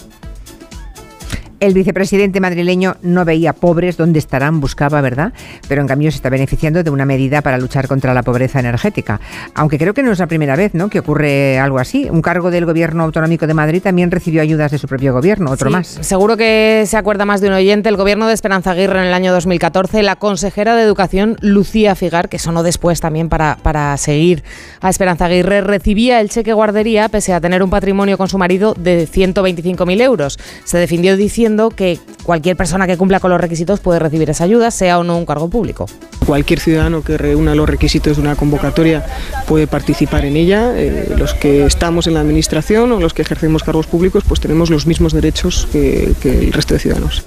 El 1.63 1.73
vicepresidente 1.73 2.41
madrileño 2.41 2.97
no 3.03 3.23
veía 3.23 3.53
pobres 3.53 3.95
dónde 3.95 4.19
estarán, 4.19 4.59
buscaba, 4.59 4.99
¿verdad? 4.99 5.31
Pero 5.69 5.79
en 5.79 5.87
cambio 5.87 6.11
se 6.11 6.17
está 6.17 6.27
beneficiando 6.27 6.83
de 6.83 6.89
una 6.89 7.05
medida 7.05 7.41
para 7.41 7.57
luchar 7.57 7.87
contra 7.87 8.13
la 8.13 8.21
pobreza 8.21 8.59
energética. 8.59 9.21
Aunque 9.55 9.77
creo 9.77 9.93
que 9.93 10.03
no 10.03 10.11
es 10.11 10.19
la 10.19 10.27
primera 10.27 10.57
vez, 10.57 10.73
¿no? 10.73 10.89
Que 10.89 10.99
ocurre 10.99 11.57
algo 11.59 11.79
así. 11.79 12.09
Un 12.11 12.21
cargo 12.21 12.51
del 12.51 12.65
gobierno 12.65 13.03
autonómico 13.05 13.47
de 13.47 13.53
Madrid 13.53 13.81
también 13.81 14.11
recibió 14.11 14.41
ayudas 14.41 14.71
de 14.71 14.77
su 14.77 14.89
propio 14.89 15.13
gobierno, 15.13 15.51
otro 15.51 15.69
Sí, 15.69 15.73
más. 15.73 15.87
Seguro 16.01 16.35
que 16.35 16.83
se 16.85 16.97
acuerda 16.97 17.23
más 17.23 17.39
de 17.39 17.47
un 17.47 17.53
oyente. 17.53 17.87
El 17.87 17.95
gobierno 17.95 18.27
de 18.27 18.33
Esperanza 18.33 18.71
Aguirre 18.71 18.99
en 18.99 19.05
el 19.05 19.13
año 19.13 19.31
2014, 19.31 20.03
la 20.03 20.17
consejera 20.17 20.75
de 20.75 20.83
Educación, 20.83 21.37
Lucía 21.39 21.95
Figar, 21.95 22.27
que 22.27 22.39
sonó 22.39 22.63
después 22.63 22.99
también 22.99 23.29
para, 23.29 23.57
para 23.63 23.95
seguir 23.95 24.43
a 24.81 24.89
Esperanza 24.89 25.27
Aguirre, 25.27 25.61
recibía 25.61 26.19
el 26.19 26.29
cheque 26.29 26.51
guardería 26.51 27.07
pese 27.07 27.31
a 27.31 27.39
tener 27.39 27.63
un 27.63 27.69
patrimonio 27.69 28.17
con 28.17 28.27
su 28.27 28.37
marido 28.37 28.73
de 28.77 29.07
125.000 29.07 30.01
euros. 30.01 30.37
Se 30.65 30.77
defendió 30.77 31.15
diciendo 31.15 31.52
que 31.69 31.99
cualquier 32.23 32.55
persona 32.55 32.87
que 32.87 32.97
cumpla 32.97 33.19
con 33.19 33.31
los 33.31 33.39
requisitos 33.39 33.79
puede 33.79 33.99
recibir 33.99 34.29
esa 34.29 34.43
ayuda, 34.43 34.71
sea 34.71 34.99
o 34.99 35.03
no 35.03 35.17
un 35.17 35.25
cargo 35.25 35.49
público. 35.49 35.85
Cualquier 36.25 36.59
ciudadano 36.59 37.03
que 37.03 37.17
reúna 37.17 37.55
los 37.55 37.67
requisitos 37.69 38.17
de 38.17 38.21
una 38.21 38.35
convocatoria 38.35 39.05
puede 39.47 39.67
participar 39.67 40.25
en 40.25 40.37
ella. 40.37 40.73
Eh, 40.75 41.13
los 41.17 41.33
que 41.33 41.65
estamos 41.65 42.07
en 42.07 42.13
la 42.13 42.21
administración 42.21 42.91
o 42.91 42.99
los 42.99 43.13
que 43.13 43.21
ejercemos 43.21 43.63
cargos 43.63 43.87
públicos, 43.87 44.23
pues 44.27 44.39
tenemos 44.39 44.69
los 44.69 44.87
mismos 44.87 45.13
derechos 45.13 45.67
que, 45.71 46.13
que 46.21 46.39
el 46.39 46.53
resto 46.53 46.73
de 46.73 46.79
ciudadanos. 46.79 47.23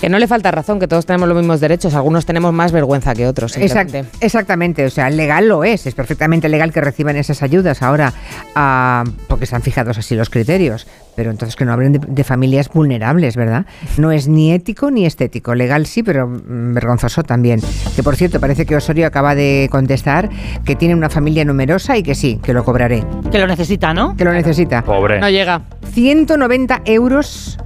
Que 0.00 0.08
no 0.08 0.18
le 0.18 0.26
falta 0.26 0.50
razón, 0.50 0.80
que 0.80 0.88
todos 0.88 1.04
tenemos 1.04 1.28
los 1.28 1.36
mismos 1.36 1.60
derechos, 1.60 1.94
algunos 1.94 2.24
tenemos 2.24 2.54
más 2.54 2.72
vergüenza 2.72 3.14
que 3.14 3.26
otros. 3.26 3.58
Exact- 3.58 4.06
exactamente, 4.20 4.86
o 4.86 4.90
sea, 4.90 5.10
legal 5.10 5.46
lo 5.46 5.62
es, 5.62 5.86
es 5.86 5.94
perfectamente 5.94 6.48
legal 6.48 6.72
que 6.72 6.80
reciban 6.80 7.16
esas 7.16 7.42
ayudas 7.42 7.82
ahora, 7.82 8.14
ah, 8.54 9.04
porque 9.28 9.44
están 9.44 9.60
fijados 9.60 9.98
así 9.98 10.14
los 10.16 10.30
criterios, 10.30 10.86
pero 11.16 11.30
entonces 11.30 11.54
que 11.54 11.66
no 11.66 11.74
hablen 11.74 11.92
de, 11.92 11.98
de 11.98 12.24
familias 12.24 12.70
vulnerables, 12.70 13.36
¿verdad? 13.36 13.66
No 13.98 14.10
es 14.10 14.26
ni 14.26 14.52
ético 14.54 14.90
ni 14.90 15.04
estético, 15.04 15.54
legal 15.54 15.84
sí, 15.84 16.02
pero 16.02 16.26
mm, 16.26 16.72
vergonzoso 16.72 17.22
también. 17.22 17.60
Que 17.94 18.02
por 18.02 18.16
cierto, 18.16 18.40
parece 18.40 18.64
que 18.64 18.76
Osorio 18.76 19.06
acaba 19.06 19.34
de 19.34 19.68
contestar 19.70 20.30
que 20.64 20.76
tiene 20.76 20.94
una 20.94 21.10
familia 21.10 21.44
numerosa 21.44 21.98
y 21.98 22.02
que 22.02 22.14
sí, 22.14 22.40
que 22.42 22.54
lo 22.54 22.64
cobraré. 22.64 23.04
Que 23.30 23.38
lo 23.38 23.46
necesita, 23.46 23.92
¿no? 23.92 24.16
Que 24.16 24.24
lo 24.24 24.32
necesita. 24.32 24.82
Pobre. 24.82 25.20
No 25.20 25.28
llega. 25.28 25.60
190 25.92 26.82
euros 26.86 27.58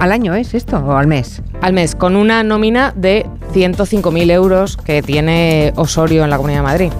al 0.00 0.12
año 0.12 0.34
es 0.34 0.54
esto, 0.54 0.78
o 0.78 0.96
al 0.96 1.06
mes. 1.06 1.42
Al 1.60 1.74
mes, 1.74 1.94
con 1.94 2.16
una 2.16 2.42
nómina 2.42 2.92
de 2.96 3.26
105.000 3.52 4.30
euros 4.30 4.76
que 4.78 5.02
tiene 5.02 5.72
Osorio 5.76 6.24
en 6.24 6.30
la 6.30 6.36
Comunidad 6.38 6.60
de 6.60 6.64
Madrid. 6.64 6.92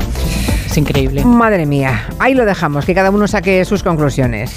Es 0.66 0.76
increíble. 0.76 1.24
Madre 1.24 1.66
mía, 1.66 2.06
ahí 2.18 2.34
lo 2.34 2.44
dejamos, 2.44 2.84
que 2.84 2.94
cada 2.94 3.10
uno 3.10 3.26
saque 3.26 3.64
sus 3.64 3.82
conclusiones. 3.82 4.54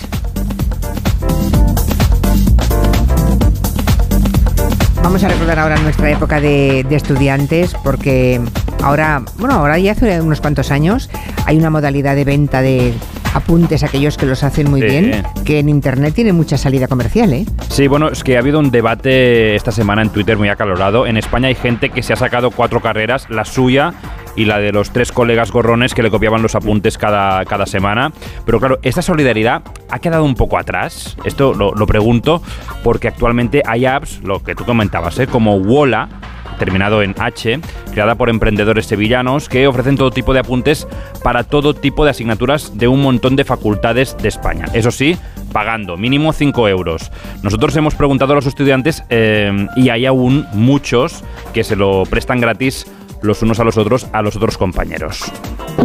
Vamos 5.13 5.26
a 5.26 5.28
recordar 5.28 5.60
ahora 5.60 5.78
nuestra 5.78 6.10
época 6.10 6.41
de, 6.41 6.84
de 6.89 6.95
estudiantes 6.95 7.76
porque 7.84 8.41
ahora, 8.82 9.21
bueno, 9.38 9.54
ahora 9.54 9.78
ya 9.78 9.91
hace 9.91 10.19
unos 10.19 10.41
cuantos 10.41 10.71
años 10.71 11.08
hay 11.45 11.56
una 11.60 11.69
modalidad 11.69 12.15
de 12.15 12.23
venta 12.26 12.63
de 12.63 12.95
apuntes, 13.36 13.84
aquellos 13.84 14.17
que 14.17 14.26
los 14.26 14.43
hacen 14.43 14.71
muy 14.71 14.82
Sí. 14.82 14.88
bien, 14.88 15.23
que 15.45 15.60
en 15.60 15.69
Internet 15.69 16.15
tiene 16.15 16.34
mucha 16.34 16.58
salida 16.58 16.88
comercial, 16.88 17.31
¿eh? 17.31 17.46
Sí, 17.69 17.85
bueno, 17.88 18.10
es 18.10 18.23
que 18.23 18.38
ha 18.38 18.40
habido 18.40 18.58
un 18.58 18.71
debate 18.71 19.56
esta 19.56 19.71
semana 19.71 20.02
en 20.02 20.10
Twitter 20.10 20.35
muy 20.35 20.50
acalorado. 20.50 21.06
En 21.06 21.15
España 21.17 21.48
hay 21.48 21.56
gente 21.56 21.92
que 21.92 22.02
se 22.02 22.13
ha 22.13 22.15
sacado 22.15 22.50
cuatro 22.50 22.81
carreras, 22.81 23.27
la 23.29 23.46
suya 23.46 23.94
y 24.36 24.46
la 24.46 24.60
de 24.60 24.71
los 24.71 24.92
tres 24.92 25.12
colegas 25.12 25.52
gorrones 25.52 25.94
que 25.94 26.04
le 26.04 26.10
copiaban 26.10 26.42
los 26.42 26.56
apuntes 26.56 26.98
cada, 26.98 27.44
cada 27.46 27.65
semana. 27.65 28.12
Pero 28.46 28.60
claro, 28.60 28.79
esta 28.81 29.02
solidaridad 29.02 29.62
ha 29.90 30.00
quedado 30.00 30.23
un 30.23 30.36
poco 30.36 30.58
atrás. 30.58 31.17
Esto 31.23 31.54
lo, 31.54 31.73
lo 31.73 31.88
pregunto 31.88 32.42
porque 32.84 33.08
actualmente 33.08 33.62
hay 33.65 33.86
apps, 33.86 34.21
lo 34.23 34.44
que 34.44 34.56
tú 34.56 34.65
comentabas, 34.65 35.19
¿eh? 35.19 35.27
como 35.27 35.58
Wola, 35.58 36.10
terminado 36.58 37.02
en 37.02 37.15
H, 37.17 37.60
creada 37.92 38.15
por 38.15 38.29
emprendedores 38.29 38.86
sevillanos 38.86 39.50
que 39.50 39.67
ofrecen 39.67 39.98
todo 39.98 40.12
tipo 40.12 40.34
de 40.34 40.40
apuntes 40.40 40.88
para 41.23 41.44
todo 41.44 41.73
tipo 41.73 42.06
de 42.06 42.12
asignaturas 42.12 42.77
de 42.77 42.88
un 42.88 43.02
montón 43.02 43.36
de 43.36 43.44
facultades 43.44 44.15
de 44.17 44.29
España. 44.29 44.65
Eso 44.73 44.92
sí, 44.92 45.17
pagando 45.52 45.98
mínimo 45.98 46.34
5 46.34 46.67
euros. 46.67 47.12
Nosotros 47.42 47.75
hemos 47.75 47.96
preguntado 47.96 48.34
a 48.34 48.36
los 48.36 48.46
estudiantes 48.46 49.04
eh, 49.10 49.67
y 49.75 49.90
hay 49.90 50.06
aún 50.06 50.46
muchos 50.54 51.23
que 51.54 51.63
se 51.63 51.75
lo 51.75 52.04
prestan 52.06 52.40
gratis 52.40 52.86
los 53.24 53.42
unos 53.42 53.60
a 53.60 53.63
los 53.63 53.78
otros 53.78 54.08
a 54.12 54.21
los 54.21 54.36
otros 54.36 54.58
compañeros. 54.58 55.32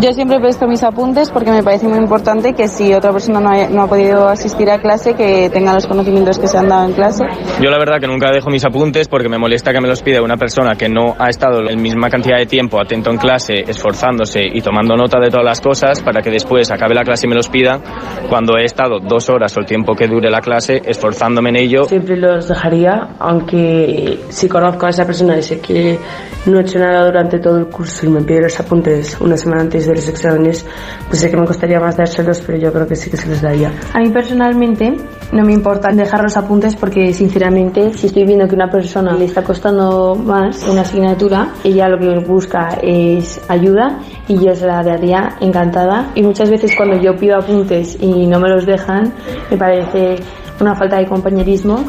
Yo 0.00 0.12
siempre 0.12 0.38
presto 0.38 0.66
mis 0.68 0.82
apuntes 0.84 1.30
porque 1.30 1.50
me 1.50 1.62
parece 1.62 1.88
muy 1.88 1.98
importante 1.98 2.52
que 2.52 2.68
si 2.68 2.92
otra 2.92 3.10
persona 3.10 3.40
no 3.40 3.50
ha, 3.50 3.68
no 3.68 3.82
ha 3.82 3.86
podido 3.88 4.28
asistir 4.28 4.70
a 4.70 4.80
clase, 4.80 5.14
que 5.14 5.50
tenga 5.50 5.74
los 5.74 5.86
conocimientos 5.86 6.38
que 6.38 6.46
se 6.46 6.58
han 6.58 6.68
dado 6.68 6.86
en 6.86 6.92
clase. 6.92 7.24
Yo 7.60 7.70
la 7.70 7.78
verdad 7.78 7.98
que 8.00 8.06
nunca 8.06 8.30
dejo 8.30 8.50
mis 8.50 8.64
apuntes 8.64 9.08
porque 9.08 9.28
me 9.28 9.38
molesta 9.38 9.72
que 9.72 9.80
me 9.80 9.88
los 9.88 10.02
pida 10.02 10.22
una 10.22 10.36
persona 10.36 10.76
que 10.76 10.88
no 10.88 11.16
ha 11.18 11.28
estado 11.28 11.62
la 11.62 11.74
misma 11.74 12.10
cantidad 12.10 12.36
de 12.36 12.46
tiempo 12.46 12.80
atento 12.80 13.10
en 13.10 13.16
clase, 13.16 13.64
esforzándose 13.66 14.42
y 14.44 14.60
tomando 14.60 14.94
nota 14.94 15.18
de 15.18 15.30
todas 15.30 15.44
las 15.44 15.60
cosas 15.60 16.00
para 16.00 16.22
que 16.22 16.30
después 16.30 16.70
acabe 16.70 16.94
la 16.94 17.02
clase 17.02 17.26
y 17.26 17.30
me 17.30 17.34
los 17.34 17.48
pida 17.48 17.80
cuando 18.28 18.56
he 18.56 18.64
estado 18.64 19.00
dos 19.00 19.28
horas 19.30 19.56
o 19.56 19.60
el 19.60 19.66
tiempo 19.66 19.94
que 19.94 20.06
dure 20.06 20.30
la 20.30 20.40
clase 20.40 20.82
esforzándome 20.84 21.50
en 21.50 21.56
ello. 21.56 21.84
Siempre 21.84 22.16
los 22.16 22.48
dejaría, 22.48 23.16
aunque 23.18 24.20
si 24.28 24.48
conozco 24.48 24.86
a 24.86 24.90
esa 24.90 25.04
persona 25.04 25.36
y 25.36 25.42
sé 25.42 25.60
que 25.60 25.98
no 26.46 26.58
he 26.58 26.62
hecho 26.62 26.78
nada 26.78 27.04
durante 27.04 27.27
todo 27.38 27.58
el 27.58 27.66
curso 27.66 28.06
y 28.06 28.08
me 28.08 28.22
pide 28.22 28.40
los 28.40 28.58
apuntes 28.58 29.20
una 29.20 29.36
semana 29.36 29.60
antes 29.60 29.86
de 29.86 29.94
los 29.94 30.08
exámenes, 30.08 30.64
pues 31.08 31.20
sé 31.20 31.30
que 31.30 31.36
me 31.36 31.46
costaría 31.46 31.78
más 31.78 31.98
dárselos, 31.98 32.40
pero 32.40 32.56
yo 32.56 32.72
creo 32.72 32.86
que 32.86 32.96
sí 32.96 33.10
que 33.10 33.18
se 33.18 33.28
los 33.28 33.42
daría. 33.42 33.70
A 33.92 33.98
mí 33.98 34.08
personalmente 34.08 34.96
no 35.32 35.44
me 35.44 35.52
importa 35.52 35.90
dejar 35.92 36.22
los 36.22 36.36
apuntes 36.38 36.74
porque 36.74 37.12
sinceramente 37.12 37.92
si 37.92 38.06
estoy 38.06 38.24
viendo 38.24 38.48
que 38.48 38.54
una 38.54 38.70
persona 38.70 39.12
le 39.14 39.26
está 39.26 39.44
costando 39.44 40.14
más 40.14 40.66
una 40.66 40.80
asignatura, 40.80 41.52
ella 41.62 41.88
lo 41.88 41.98
que 41.98 42.24
busca 42.26 42.78
es 42.82 43.38
ayuda 43.48 43.98
y 44.26 44.42
yo 44.42 44.54
se 44.54 44.66
la 44.66 44.82
daría 44.82 45.36
encantada. 45.40 46.12
Y 46.14 46.22
muchas 46.22 46.50
veces 46.50 46.74
cuando 46.74 46.98
yo 46.98 47.14
pido 47.14 47.36
apuntes 47.36 47.98
y 48.00 48.26
no 48.26 48.40
me 48.40 48.48
los 48.48 48.64
dejan, 48.64 49.12
me 49.50 49.58
parece 49.58 50.16
una 50.60 50.74
falta 50.74 50.96
de 50.96 51.06
compañerismo 51.06 51.84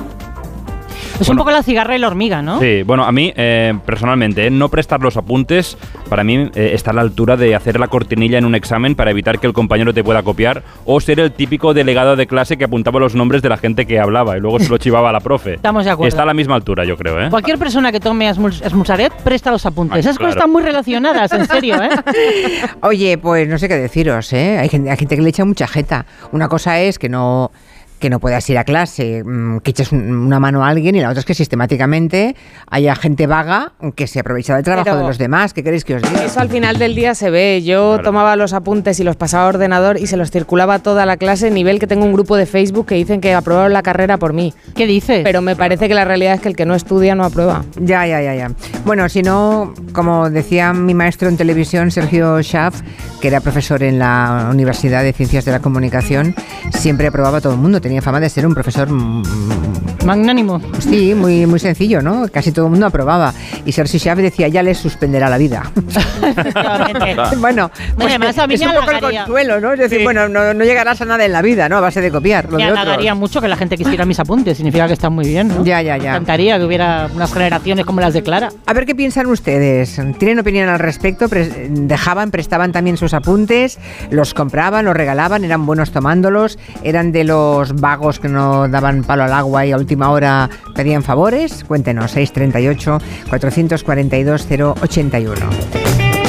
Es 1.19 1.29
un 1.29 1.37
poco 1.37 1.51
la 1.51 1.63
cigarra 1.63 1.95
y 1.95 1.99
la 1.99 2.07
hormiga, 2.07 2.41
¿no? 2.41 2.59
Sí, 2.59 2.83
bueno, 2.83 3.03
a 3.03 3.11
mí 3.11 3.33
eh, 3.35 3.73
personalmente, 3.85 4.47
eh, 4.47 4.49
no 4.49 4.69
prestar 4.69 5.01
los 5.01 5.17
apuntes 5.17 5.77
para 6.09 6.23
mí 6.23 6.49
eh, 6.55 6.71
está 6.73 6.91
a 6.91 6.93
la 6.93 7.01
altura 7.01 7.37
de 7.37 7.55
hacer 7.55 7.79
la 7.79 7.87
cortinilla 7.87 8.37
en 8.37 8.45
un 8.45 8.55
examen 8.55 8.95
para 8.95 9.11
evitar 9.11 9.39
que 9.39 9.47
el 9.47 9.53
compañero 9.53 9.93
te 9.93 10.03
pueda 10.03 10.23
copiar 10.23 10.63
o 10.85 10.99
ser 10.99 11.19
el 11.19 11.31
típico 11.31 11.73
delegado 11.73 12.15
de 12.15 12.25
clase 12.25 12.57
que 12.57 12.63
apuntaba 12.63 12.99
los 12.99 13.15
nombres 13.15 13.41
de 13.41 13.49
la 13.49 13.57
gente 13.57 13.85
que 13.85 13.99
hablaba 13.99 14.37
y 14.37 14.39
luego 14.39 14.59
se 14.59 14.69
lo 14.69 14.77
chivaba 14.79 15.09
a 15.09 15.11
la 15.11 15.19
profe. 15.19 15.55
Estamos 15.55 15.85
de 15.85 15.91
acuerdo. 15.91 16.07
Está 16.07 16.23
a 16.23 16.25
la 16.25 16.33
misma 16.33 16.55
altura, 16.55 16.85
yo 16.85 16.97
creo, 16.97 17.19
¿eh? 17.21 17.29
Cualquier 17.29 17.57
persona 17.57 17.91
que 17.91 17.99
tome 17.99 18.29
Esmusaret 18.29 19.13
presta 19.23 19.51
los 19.51 19.65
apuntes. 19.65 19.95
Ay, 19.95 19.99
Esas 19.99 20.17
cosas 20.17 20.35
están 20.35 20.51
muy 20.51 20.63
relacionadas, 20.63 21.31
en 21.33 21.45
serio, 21.45 21.75
¿eh? 21.81 21.89
Oye, 22.81 23.17
pues 23.17 23.47
no 23.47 23.57
sé 23.57 23.67
qué 23.67 23.75
deciros, 23.75 24.31
¿eh? 24.33 24.57
Hay 24.57 24.69
gente, 24.69 24.89
hay 24.89 24.97
gente 24.97 25.15
que 25.15 25.21
le 25.21 25.29
echa 25.29 25.45
mucha 25.45 25.67
jeta. 25.67 26.05
Una 26.31 26.47
cosa 26.47 26.79
es 26.79 26.97
que 26.97 27.09
no 27.09 27.51
que 27.99 28.09
no 28.09 28.19
puedas 28.19 28.49
ir 28.49 28.57
a 28.57 28.63
clase, 28.63 29.23
mm, 29.23 29.57
que 29.59 29.71
eches 29.71 29.91
un- 29.91 30.09
una 30.25 30.39
mano 30.39 30.63
a 30.63 30.69
alguien 30.69 30.95
y 30.95 31.01
la 31.01 31.09
otra 31.09 31.19
es 31.19 31.25
que 31.25 31.33
sistemáticamente 31.33 32.35
haya 32.71 32.95
gente 32.95 33.27
vaga 33.27 33.73
que 33.95 34.07
se 34.07 34.19
aprovecha 34.19 34.55
del 34.55 34.63
trabajo 34.63 34.85
Pero- 34.85 34.97
de 34.97 35.03
los 35.03 35.17
demás. 35.17 35.53
¿Qué 35.53 35.63
queréis 35.63 35.83
que 35.85 35.95
os 35.95 36.01
diga? 36.01 36.23
Eso 36.23 36.39
al 36.39 36.49
final 36.49 36.77
del 36.79 36.95
día 36.95 37.13
se 37.15 37.29
ve. 37.29 37.61
Yo 37.63 37.99
tomaba 37.99 38.35
los 38.35 38.53
apuntes 38.53 38.99
y 38.99 39.03
los 39.03 39.15
pasaba 39.15 39.45
a 39.45 39.47
ordenador 39.49 39.97
y 39.97 40.07
se 40.07 40.17
los 40.17 40.31
circulaba 40.31 40.75
a 40.75 40.79
toda 40.79 41.05
la 41.05 41.17
clase, 41.17 41.51
nivel 41.51 41.79
que 41.79 41.87
tengo 41.87 42.05
un 42.05 42.13
grupo 42.13 42.35
de 42.37 42.45
Facebook 42.45 42.87
que 42.87 42.95
dicen 42.95 43.21
que 43.21 43.33
aprobaron 43.33 43.73
la 43.73 43.83
carrera 43.83 44.17
por 44.17 44.33
mí. 44.33 44.53
¿Qué 44.75 44.85
dices? 44.87 45.21
Pero 45.23 45.41
me 45.41 45.55
parece 45.55 45.87
que 45.87 45.93
la 45.93 46.05
realidad 46.05 46.35
es 46.35 46.41
que 46.41 46.49
el 46.49 46.55
que 46.55 46.65
no 46.65 46.75
estudia 46.75 47.15
no 47.15 47.23
aprueba. 47.25 47.63
Ya, 47.79 48.05
ya, 48.07 48.21
ya, 48.21 48.35
ya. 48.35 48.51
Bueno, 48.85 49.09
si 49.09 49.21
no, 49.21 49.73
como 49.93 50.29
decía 50.29 50.73
mi 50.73 50.93
maestro 50.93 51.29
en 51.29 51.37
televisión, 51.37 51.91
Sergio 51.91 52.41
Schaff, 52.41 52.81
que 53.21 53.27
era 53.27 53.41
profesor 53.41 53.83
en 53.83 53.99
la 53.99 54.47
Universidad 54.51 55.03
de 55.03 55.11
Ciencias 55.13 55.45
de 55.45 55.51
la 55.51 55.59
Comunicación, 55.59 56.33
siempre 56.73 57.07
aprobaba 57.07 57.39
a 57.39 57.41
todo 57.41 57.53
el 57.53 57.59
mundo. 57.59 57.81
Tenía 57.89 58.03
fama 58.03 58.19
de 58.19 58.29
ser 58.29 58.45
un 58.45 58.53
profesor 58.53 58.87
mm, 58.87 60.05
magnánimo. 60.05 60.61
Sí, 60.77 61.15
muy, 61.15 61.47
muy 61.47 61.57
sencillo, 61.57 62.03
¿no? 62.03 62.27
Casi 62.31 62.51
todo 62.51 62.65
el 62.65 62.71
mundo 62.71 62.85
aprobaba. 62.85 63.33
Y 63.65 63.71
Sergio 63.71 63.99
Schaff 63.99 64.19
decía, 64.19 64.47
ya 64.47 64.61
les 64.61 64.77
suspenderá 64.77 65.27
la 65.27 65.39
vida. 65.39 65.63
bueno, 67.39 67.71
pues 67.95 68.09
además 68.09 68.37
a 68.37 68.45
mí 68.45 68.53
es 68.53 68.61
me 68.61 68.67
un 68.67 68.73
poco 68.75 68.91
el 68.91 68.99
consuelo, 68.99 69.59
¿no? 69.59 69.73
Es 69.73 69.79
decir, 69.79 69.97
Sí. 69.97 70.03
bueno, 70.03 70.29
no, 70.29 70.53
no 70.53 70.63
llegarás 70.63 71.01
a 71.01 71.05
nada 71.05 71.25
en 71.25 71.31
la 71.31 71.41
vida, 71.41 71.67
¿no? 71.67 71.77
A 71.77 71.81
base 71.81 71.99
de 71.99 72.11
copiar. 72.11 72.47
Lo 72.51 72.57
Me 72.57 72.65
halagaría 72.65 73.15
mucho 73.15 73.41
que 73.41 73.47
la 73.47 73.55
gente 73.57 73.75
quisiera 73.75 74.05
mis 74.05 74.19
apuntes. 74.19 74.57
Significa 74.57 74.85
que 74.85 74.93
están 74.93 75.13
muy 75.13 75.27
bien, 75.27 75.47
¿no? 75.47 75.65
Ya, 75.65 75.81
ya, 75.81 75.97
ya. 75.97 76.03
Me 76.03 76.07
encantaría 76.17 76.59
que 76.59 76.65
hubiera 76.65 77.09
unas 77.15 77.33
generaciones 77.33 77.85
como 77.87 78.01
las 78.01 78.13
de 78.13 78.21
Clara. 78.21 78.49
A 78.67 78.73
ver 78.73 78.85
qué 78.85 78.93
piensan 78.93 79.25
ustedes. 79.25 79.99
¿Tienen 80.19 80.37
opinión 80.37 80.69
al 80.69 80.77
respecto? 80.77 81.27
Pre- 81.27 81.69
¿Dejaban, 81.71 82.29
prestaban 82.29 82.71
también 82.71 82.97
sus 82.97 83.15
apuntes? 83.15 83.79
¿Los 84.11 84.35
compraban, 84.35 84.85
los 84.85 84.95
regalaban? 84.95 85.43
¿Eran 85.43 85.65
buenos 85.65 85.91
tomándolos? 85.91 86.59
¿Eran 86.83 87.11
de 87.11 87.23
los 87.23 87.73
vagos 87.79 88.19
que 88.19 88.27
no 88.27 88.67
daban 88.67 89.03
palo 89.03 89.23
al 89.23 89.33
agua 89.33 89.65
y 89.65 89.71
a 89.71 89.77
última 89.77 90.11
hora 90.11 90.49
pedían 90.75 91.03
favores? 91.03 91.63
Cuéntenos, 91.63 92.11
638 92.11 92.99
442 93.29 94.47
081. 94.81 95.35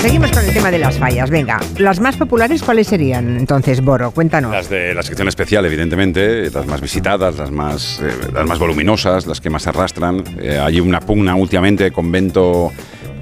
Seguimos 0.00 0.30
con 0.32 0.42
el 0.42 0.54
tema 0.54 0.70
de 0.70 0.78
las 0.78 0.98
fallas. 0.98 1.28
Venga, 1.28 1.60
las 1.76 2.00
más 2.00 2.16
populares, 2.16 2.62
¿cuáles 2.62 2.86
serían? 2.86 3.36
Entonces, 3.36 3.82
Boro, 3.82 4.12
cuéntanos. 4.12 4.50
Las 4.50 4.70
de 4.70 4.94
la 4.94 5.02
sección 5.02 5.28
especial, 5.28 5.66
evidentemente, 5.66 6.50
las 6.50 6.66
más 6.66 6.80
visitadas, 6.80 7.36
las 7.36 7.50
más, 7.50 8.00
eh, 8.00 8.10
las 8.32 8.46
más 8.46 8.58
voluminosas, 8.58 9.26
las 9.26 9.42
que 9.42 9.50
más 9.50 9.66
arrastran. 9.66 10.24
Eh, 10.40 10.58
hay 10.58 10.80
una 10.80 11.00
pugna 11.00 11.34
últimamente, 11.34 11.90
Convento 11.92 12.72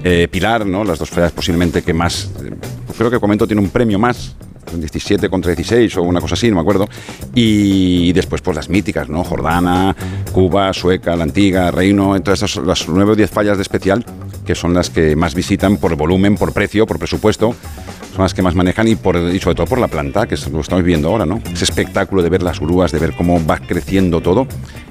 eh, 0.05 0.29
Pilar, 0.31 0.65
¿no? 0.65 0.85
Las 0.85 0.99
dos 0.99 1.09
fallas 1.09 1.33
posiblemente 1.33 1.81
que 1.81 1.93
más... 1.93 2.31
eh, 2.45 2.51
creo 2.97 3.11
que 3.11 3.19
Convento 3.19 3.45
tiene 3.45 3.61
un 3.61 3.69
premio 3.69 3.99
más, 3.99 4.37
17 4.77 5.29
contra 5.29 5.51
16 5.51 5.97
o 5.97 6.03
una 6.03 6.21
cosa 6.21 6.35
así, 6.35 6.49
no 6.49 6.55
me 6.55 6.61
acuerdo. 6.61 6.87
Y 7.33 8.11
después, 8.13 8.41
pues 8.41 8.55
las 8.55 8.69
míticas, 8.69 9.09
¿no? 9.09 9.23
Jordana, 9.23 9.95
Cuba, 10.31 10.73
Sueca, 10.73 11.15
La 11.15 11.23
Antigua, 11.23 11.71
Reino, 11.71 12.15
entonces 12.15 12.49
esas, 12.49 12.65
las 12.65 12.87
9 12.87 13.11
o 13.11 13.15
10 13.15 13.29
fallas 13.29 13.57
de 13.57 13.63
especial, 13.63 14.05
que 14.49 14.55
son 14.55 14.73
las 14.73 14.89
que 14.89 15.15
más 15.15 15.35
visitan 15.35 15.77
por 15.77 15.95
volumen, 15.95 16.35
por 16.35 16.53
precio, 16.53 16.87
por 16.87 16.97
presupuesto. 16.97 17.53
Son 18.15 18.23
las 18.23 18.33
que 18.33 18.41
más 18.41 18.55
manejan 18.55 18.87
y, 18.87 18.95
por, 18.95 19.15
y 19.15 19.39
sobre 19.39 19.55
todo 19.55 19.67
por 19.67 19.77
la 19.77 19.87
planta, 19.87 20.25
que 20.25 20.33
es 20.33 20.47
lo 20.49 20.61
estamos 20.61 20.83
viendo 20.83 21.07
ahora, 21.09 21.23
¿no? 21.27 21.39
Ese 21.53 21.65
espectáculo 21.65 22.23
de 22.23 22.29
ver 22.29 22.41
las 22.41 22.59
grúas, 22.59 22.91
de 22.91 22.97
ver 22.97 23.13
cómo 23.15 23.39
va 23.45 23.59
creciendo 23.59 24.21
todo, 24.21 24.47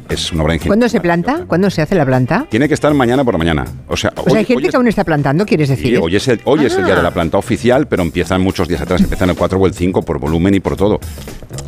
es 0.09 0.31
una 0.33 0.45
obra 0.45 0.55
ingeniera. 0.55 0.71
¿Cuándo 0.71 0.89
se 0.89 1.01
planta? 1.01 1.45
¿Cuándo 1.49 1.69
se 1.71 1.83
hace 1.83 1.97
la 1.97 2.07
planta? 2.07 2.47
Tiene 2.49 2.69
que 2.69 2.75
estar 2.75 2.95
mañana 2.95 3.25
por 3.25 3.35
la 3.35 3.39
mañana. 3.39 3.65
O 3.89 3.97
sea, 3.97 4.13
O 4.17 4.31
sea, 4.31 4.39
hay 4.39 4.45
gente 4.45 4.69
que 4.69 4.77
aún 4.77 4.87
está 4.87 5.03
plantando, 5.03 5.45
¿quieres 5.45 5.69
Sí, 5.69 5.75
decir? 5.75 5.99
hoy 6.01 6.15
es, 6.15 6.29
el, 6.29 6.41
hoy 6.45 6.65
es 6.65 6.77
el 6.77 6.85
día 6.85 6.95
Ah. 6.95 6.99
de 6.99 7.03
la 7.03 7.11
planta 7.11 7.37
oficial, 7.37 7.89
pero 7.89 8.05
empiezan 8.05 8.41
muchos 8.41 8.69
días 8.69 8.81
atrás, 8.81 9.01
empiezan 9.01 9.29
el 9.31 9.37
4 9.37 9.59
o 9.59 9.67
el 9.67 9.75
5 9.75 10.03
por 10.03 10.21
volumen 10.21 10.55
y 10.55 10.61
por 10.61 10.77
todo. 10.77 11.01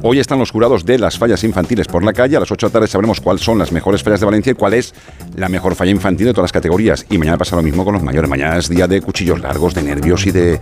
Hoy 0.02 0.20
están 0.20 0.38
los 0.38 0.52
jurados 0.52 0.86
de 0.86 0.98
las 0.98 1.18
fallas 1.18 1.42
infantiles 1.44 1.88
por 1.88 2.04
la 2.04 2.12
calle. 2.12 2.36
A 2.36 2.40
las 2.40 2.50
8 2.50 2.66
de 2.66 2.70
la 2.70 2.72
tarde 2.74 2.86
sabremos 2.86 3.20
cuáles 3.20 3.42
son 3.42 3.58
las 3.58 3.72
mejores 3.72 4.02
fallas 4.02 4.20
de 4.20 4.26
Valencia 4.26 4.52
y 4.52 4.54
cuál 4.54 4.74
es 4.74 4.94
la 5.36 5.48
mejor 5.50 5.74
falla 5.74 5.90
infantil 5.90 6.26
de 6.28 6.32
todas 6.32 6.44
las 6.44 6.52
categorías. 6.52 7.04
Y 7.10 7.18
mañana 7.18 7.36
pasa 7.36 7.56
lo 7.56 7.62
mismo 7.62 7.79
con 7.84 7.94
los 7.94 8.02
mayores. 8.02 8.28
Mañana 8.30 8.58
es 8.58 8.68
día 8.68 8.86
de 8.86 9.00
cuchillos 9.00 9.40
largos, 9.40 9.74
de 9.74 9.82
nervios 9.82 10.26
y 10.26 10.30
de... 10.32 10.60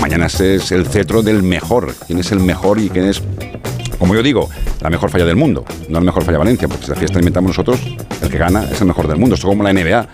Mañana 0.00 0.26
es- 0.26 0.70
el 0.72 0.86
cetro 0.86 1.22
del 1.22 1.42
mejor. 1.42 1.94
¿Quién 2.06 2.18
es 2.18 2.32
el 2.32 2.40
mejor 2.40 2.78
y 2.78 2.88
quién 2.88 3.06
es 3.06 3.22
como 3.98 4.14
yo 4.14 4.22
digo, 4.22 4.48
la 4.80 4.88
mejor 4.88 5.10
falla 5.10 5.26
del 5.26 5.36
mundo, 5.36 5.62
no 5.90 5.98
la 6.00 6.04
mejor 6.06 6.24
falla 6.24 6.38
Valencia, 6.38 6.66
porque 6.68 6.84
si 6.86 6.90
la 6.90 6.96
fiesta 6.96 7.16
la 7.16 7.20
inventamos 7.20 7.50
nosotros, 7.50 7.78
el 8.22 8.30
que 8.30 8.38
gana 8.38 8.64
es 8.64 8.80
el 8.80 8.86
mejor 8.86 9.06
del 9.06 9.18
mundo. 9.18 9.34
Esto 9.34 9.46
es 9.46 9.50
como 9.50 9.62
la 9.62 9.74
NBA. 9.74 10.06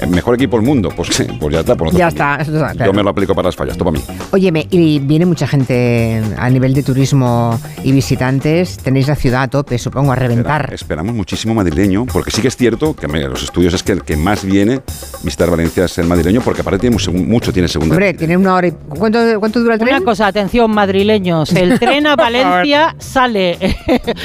El 0.00 0.10
mejor 0.10 0.34
equipo 0.34 0.56
del 0.56 0.66
mundo, 0.66 0.90
pues, 0.94 1.08
pues 1.40 1.52
ya 1.54 1.60
está. 1.60 1.74
Por 1.76 1.92
Ya 1.94 2.08
está, 2.08 2.36
eso 2.36 2.52
está 2.54 2.72
claro. 2.72 2.92
Yo 2.92 2.96
me 2.96 3.02
lo 3.02 3.10
aplico 3.10 3.34
para 3.34 3.48
las 3.48 3.56
fallas, 3.56 3.76
todo 3.76 3.90
para 3.92 3.98
mí. 3.98 4.04
Óyeme, 4.32 4.66
y 4.70 4.98
viene 4.98 5.26
mucha 5.26 5.46
gente 5.46 6.22
a 6.36 6.50
nivel 6.50 6.74
de 6.74 6.82
turismo 6.82 7.58
y 7.82 7.92
visitantes. 7.92 8.76
Tenéis 8.78 9.08
la 9.08 9.16
ciudad 9.16 9.42
a 9.42 9.48
tope, 9.48 9.78
supongo, 9.78 10.12
a 10.12 10.16
reventar. 10.16 10.72
Esperamos 10.72 11.14
muchísimo 11.14 11.54
madrileño, 11.54 12.06
porque 12.06 12.30
sí 12.30 12.42
que 12.42 12.48
es 12.48 12.56
cierto 12.56 12.94
que 12.94 13.08
mira, 13.08 13.28
los 13.28 13.42
estudios 13.42 13.74
es 13.74 13.82
que 13.82 13.92
el 13.92 14.02
que 14.02 14.16
más 14.16 14.44
viene 14.44 14.80
visitar 15.22 15.50
Valencia 15.50 15.84
es 15.86 15.98
el 15.98 16.06
madrileño, 16.06 16.40
porque 16.42 16.60
aparte 16.60 16.78
tiene 16.80 16.96
mu- 16.96 17.24
mucho, 17.24 17.52
tiene 17.52 17.68
segunda. 17.68 17.94
Hombre, 17.94 18.14
tiene 18.14 18.36
una 18.36 18.54
hora 18.54 18.68
y... 18.68 18.72
¿Cuánto, 18.72 19.18
cuánto 19.40 19.60
dura 19.60 19.74
el 19.74 19.80
tren? 19.80 19.94
Una 19.96 20.04
cosa, 20.04 20.26
atención, 20.26 20.70
madrileños. 20.70 21.52
El 21.52 21.78
tren 21.80 22.06
a 22.06 22.16
Valencia 22.16 22.94
sale 22.98 23.58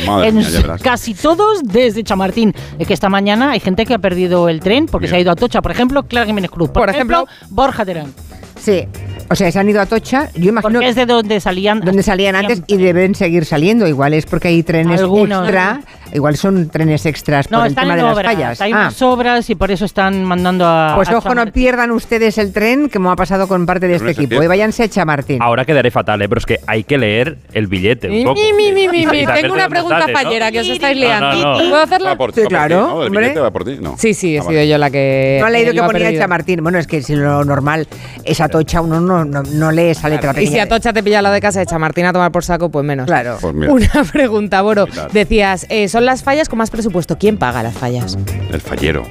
Madre 0.06 0.28
en 0.30 0.36
mía, 0.38 0.48
casi 0.82 1.14
todos 1.14 1.62
desde 1.64 2.04
Chamartín. 2.04 2.54
Es 2.80 2.88
que 2.88 2.94
esta 2.94 3.10
mañana 3.10 3.52
hay 3.52 3.60
gente 3.60 3.86
que 3.86 3.94
ha 3.94 4.00
perdido 4.00 4.50
el 4.50 4.60
tren 4.60 4.86
porque 4.86 5.08
se 5.08 5.16
ha 5.16 5.20
ido 5.20 5.32
a 5.32 5.36
Tocha. 5.36 5.61
Por 5.62 5.72
ejemplo, 5.72 6.04
Clara 6.04 6.26
Jiménez 6.26 6.52
Cruz. 6.52 6.70
Por, 6.70 6.90
ejemplo, 6.90 7.28
Borja 7.50 7.86
Terán. 7.86 8.14
Sí. 8.60 8.88
O 9.30 9.36
sea, 9.36 9.52
se 9.52 9.60
han 9.60 9.70
ido 9.70 9.80
a 9.80 9.84
Atocha. 9.84 10.30
Yo 10.36 10.50
imagino 10.50 10.74
Porque 10.74 10.90
es 10.90 10.96
de 10.96 11.06
donde 11.06 11.40
salían. 11.40 11.80
donde 11.80 12.04
salían 12.04 12.36
antes 12.36 12.62
y 12.68 12.78
deben 12.78 13.16
seguir 13.16 13.46
saliendo. 13.46 13.88
Igual 13.88 14.14
es 14.14 14.26
porque 14.26 14.50
hay 14.50 14.62
trenes 14.64 15.00
Algunos. 15.00 15.44
extra. 15.44 15.82
Igual 16.14 16.36
son 16.38 16.70
trenes 16.70 17.06
extras 17.06 17.50
No, 17.52 17.60
por 17.60 17.68
el 17.68 17.76
tema 17.76 17.94
en 17.94 17.98
de 17.98 18.04
las 18.04 18.22
fallas. 18.22 18.62
Hay 18.62 18.72
Ah, 18.72 18.76
unas 18.82 19.02
obras 19.02 19.50
y 19.50 19.56
por 19.56 19.72
eso 19.72 19.86
están 19.86 20.24
mandando 20.26 20.66
a. 20.66 20.94
pues 20.96 21.10
a 21.10 21.18
ojo, 21.18 21.34
no 21.36 21.46
pierdan 21.48 21.92
ustedes 21.92 22.38
el 22.38 22.52
tren, 22.54 22.90
como 22.90 23.12
ha 23.12 23.16
pasado 23.16 23.48
con 23.48 23.66
parte 23.66 23.88
de 23.88 23.98
Pero 23.98 24.10
este 24.10 24.22
es 24.24 24.28
equipo. 24.28 24.44
Y 24.44 24.48
váyanse 24.48 24.84
a 24.84 24.88
Chamartín. 24.90 25.42
Ahora 25.42 25.66
quedaré 25.66 25.92
fatal, 25.92 26.22
¿eh? 26.22 26.30
pero 26.30 26.40
es 26.40 26.46
que 26.46 26.60
hay 26.68 26.84
que 26.84 26.98
leer 26.98 27.38
el 27.54 27.68
billete 27.68 28.08
un 28.08 28.14
Mi, 28.14 28.24
poco. 28.26 28.40
mi, 28.42 28.54
mi, 28.54 28.72
mi, 28.74 28.88
mi, 28.88 29.04
Y 29.04 29.06
mi. 29.08 29.24
saber 29.26 29.42
Tengo 29.42 29.54
una 29.54 29.70
pregunta 29.70 30.06
fallera 30.12 30.52
que 30.52 30.60
os 30.60 30.68
estáis 30.70 30.98
liando. 30.98 31.32
no, 31.34 31.54
no. 31.54 31.70
¿Puedo 31.70 31.78
hacerla? 31.82 32.10
Va 32.12 32.16
por, 32.18 32.34
Sí, 32.34 32.42
va 32.42 32.44
por 32.44 32.50
ti, 32.50 32.56
claro, 32.56 32.76
¿no? 32.82 33.02
El 33.02 33.08
hombre. 33.08 33.22
billete 33.22 33.40
va 33.40 33.52
por 33.52 33.64
ti, 33.66 33.78
no. 33.82 33.96
Sí, 33.98 34.14
sí, 34.14 34.36
he 34.36 34.40
Ah, 34.40 34.42
sido 34.44 34.54
vale. 34.56 34.68
yo 34.68 34.78
la 34.78 34.90
que. 34.90 35.38
No 35.40 35.46
ha 35.46 35.50
leído 35.50 35.72
que 35.74 35.80
ponía 35.82 36.06
perdido. 36.06 36.22
Chamartín. 36.22 36.64
Bueno, 36.64 36.78
es 36.80 36.88
que 36.88 37.02
si 37.02 37.16
lo 37.16 37.44
normal 37.46 37.88
es 38.24 38.42
Atocha, 38.42 38.82
uno 38.82 39.00
no, 39.00 39.24
no, 39.26 39.44
no 39.44 39.72
lee 39.72 39.90
esa 39.90 40.10
letra 40.10 40.34
Y 40.42 40.48
si 40.48 40.60
Atocha 40.60 40.94
te 40.94 41.04
pilla 41.04 41.22
la 41.22 41.32
de 41.32 41.42
casa 41.42 41.60
de 41.60 41.66
Chamartín 41.66 42.06
a 42.06 42.14
tomar 42.14 42.32
por 42.32 42.44
saco, 42.44 42.70
pues 42.70 42.86
menos. 42.86 43.06
Claro. 43.08 43.38
Pues 43.42 43.54
Una 43.56 44.04
pregunta, 44.12 44.62
Boro. 44.62 44.88
Decías, 45.14 45.66
eh, 45.70 45.88
son 46.02 46.08
las 46.08 46.24
fallas 46.24 46.50
con 46.50 46.58
más 46.58 46.72
presupuesto. 46.72 47.16
¿Quién 47.20 47.38
paga 47.38 47.62
las 47.62 47.76
fallas? 47.76 48.18
el 48.52 48.60
fallero. 48.60 49.04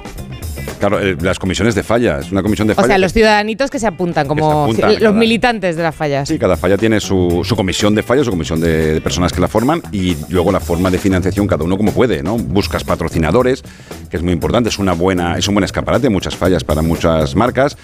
Claro, 0.80 0.98
eh, 0.98 1.16
las 1.20 1.38
comisiones 1.38 1.74
de 1.74 1.82
fallas. 1.82 2.32
Una 2.32 2.42
comisión 2.42 2.66
de 2.66 2.72
O 2.72 2.76
fallas. 2.76 2.88
sea, 2.88 2.98
los 2.98 3.12
ciudadanitos 3.12 3.70
que 3.70 3.78
se 3.78 3.86
apuntan, 3.86 4.26
como 4.26 4.46
se 4.50 4.62
apuntan, 4.72 4.90
los 4.94 4.98
cada- 5.00 5.12
militantes 5.12 5.76
de 5.76 5.82
las 5.82 5.94
fallas. 5.94 6.26
Sí, 6.28 6.38
cada 6.38 6.56
falla 6.56 6.76
tiene 6.78 7.00
su, 7.00 7.42
su 7.44 7.54
comisión 7.54 7.94
de 7.94 8.02
fallas, 8.02 8.24
su 8.24 8.30
comisión 8.32 8.60
de, 8.60 8.94
de 8.94 9.00
personas 9.02 9.32
que 9.32 9.40
la 9.40 9.48
forman 9.48 9.82
y 9.92 10.16
luego 10.30 10.50
la 10.50 10.60
forma 10.60 10.90
de 10.90 10.98
financiación 10.98 11.46
cada 11.46 11.64
uno 11.64 11.76
como 11.76 11.92
puede, 11.92 12.22
¿no? 12.22 12.36
Buscas 12.38 12.82
patrocinadores, 12.82 13.62
que 14.10 14.16
es 14.16 14.22
muy 14.22 14.32
importante, 14.32 14.70
es 14.70 14.78
una 14.78 14.94
buena, 14.94 15.36
es 15.36 15.46
un 15.48 15.54
buen 15.54 15.64
escaparate, 15.64 16.08
muchas 16.08 16.34
fallas 16.34 16.64
para 16.64 16.80
muchas 16.82 17.36
marcas 17.36 17.76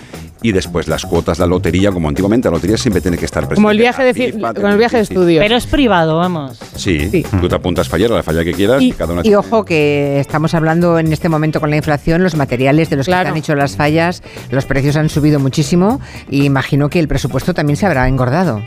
y 0.42 0.53
después 0.53 0.88
las 0.88 1.05
cuotas, 1.05 1.38
la 1.38 1.47
lotería, 1.47 1.90
como 1.90 2.09
antiguamente, 2.09 2.49
la 2.49 2.55
lotería 2.55 2.76
siempre 2.76 3.01
tiene 3.03 3.18
que 3.18 3.24
estar 3.24 3.42
presente. 3.42 3.57
Como 3.57 3.70
el 3.70 3.78
viaje 3.78 4.05
de, 4.05 4.14
FIFA, 4.14 4.55
con 4.55 4.66
el 4.70 4.78
viaje 4.78 4.99
de 4.99 5.05
sí, 5.05 5.12
estudios. 5.14 5.42
Pero 5.42 5.57
es 5.57 5.66
privado, 5.66 6.16
vamos. 6.18 6.59
Sí, 6.76 7.24
tú 7.40 7.49
te 7.49 7.55
apuntas 7.55 7.88
fallero 7.88 8.14
a 8.14 8.18
la 8.18 8.22
falla 8.22 8.44
que 8.44 8.53
quieras 8.53 8.80
y, 8.82 8.92
cada 8.92 9.12
una 9.14 9.22
Y 9.24 9.34
ojo 9.34 9.64
que 9.64 10.20
estamos 10.20 10.55
hablando 10.55 10.99
en 10.99 11.12
este 11.12 11.28
momento 11.28 11.61
con 11.61 11.70
la 11.70 11.76
inflación, 11.76 12.22
los 12.22 12.36
materiales 12.36 12.86
de 12.91 12.97
los 12.97 13.07
que 13.07 13.12
se 13.12 13.16
han 13.30 13.37
hecho 13.37 13.55
las 13.55 13.76
fallas, 13.76 14.22
los 14.51 14.64
precios 14.66 14.97
han 14.97 15.09
subido 15.09 15.39
muchísimo 15.41 16.01
y 16.30 16.45
imagino 16.45 16.89
que 16.89 16.99
el 16.99 17.09
presupuesto 17.09 17.55
también 17.55 17.76
se 17.76 17.87
habrá 17.87 18.07
engordado. 18.09 18.62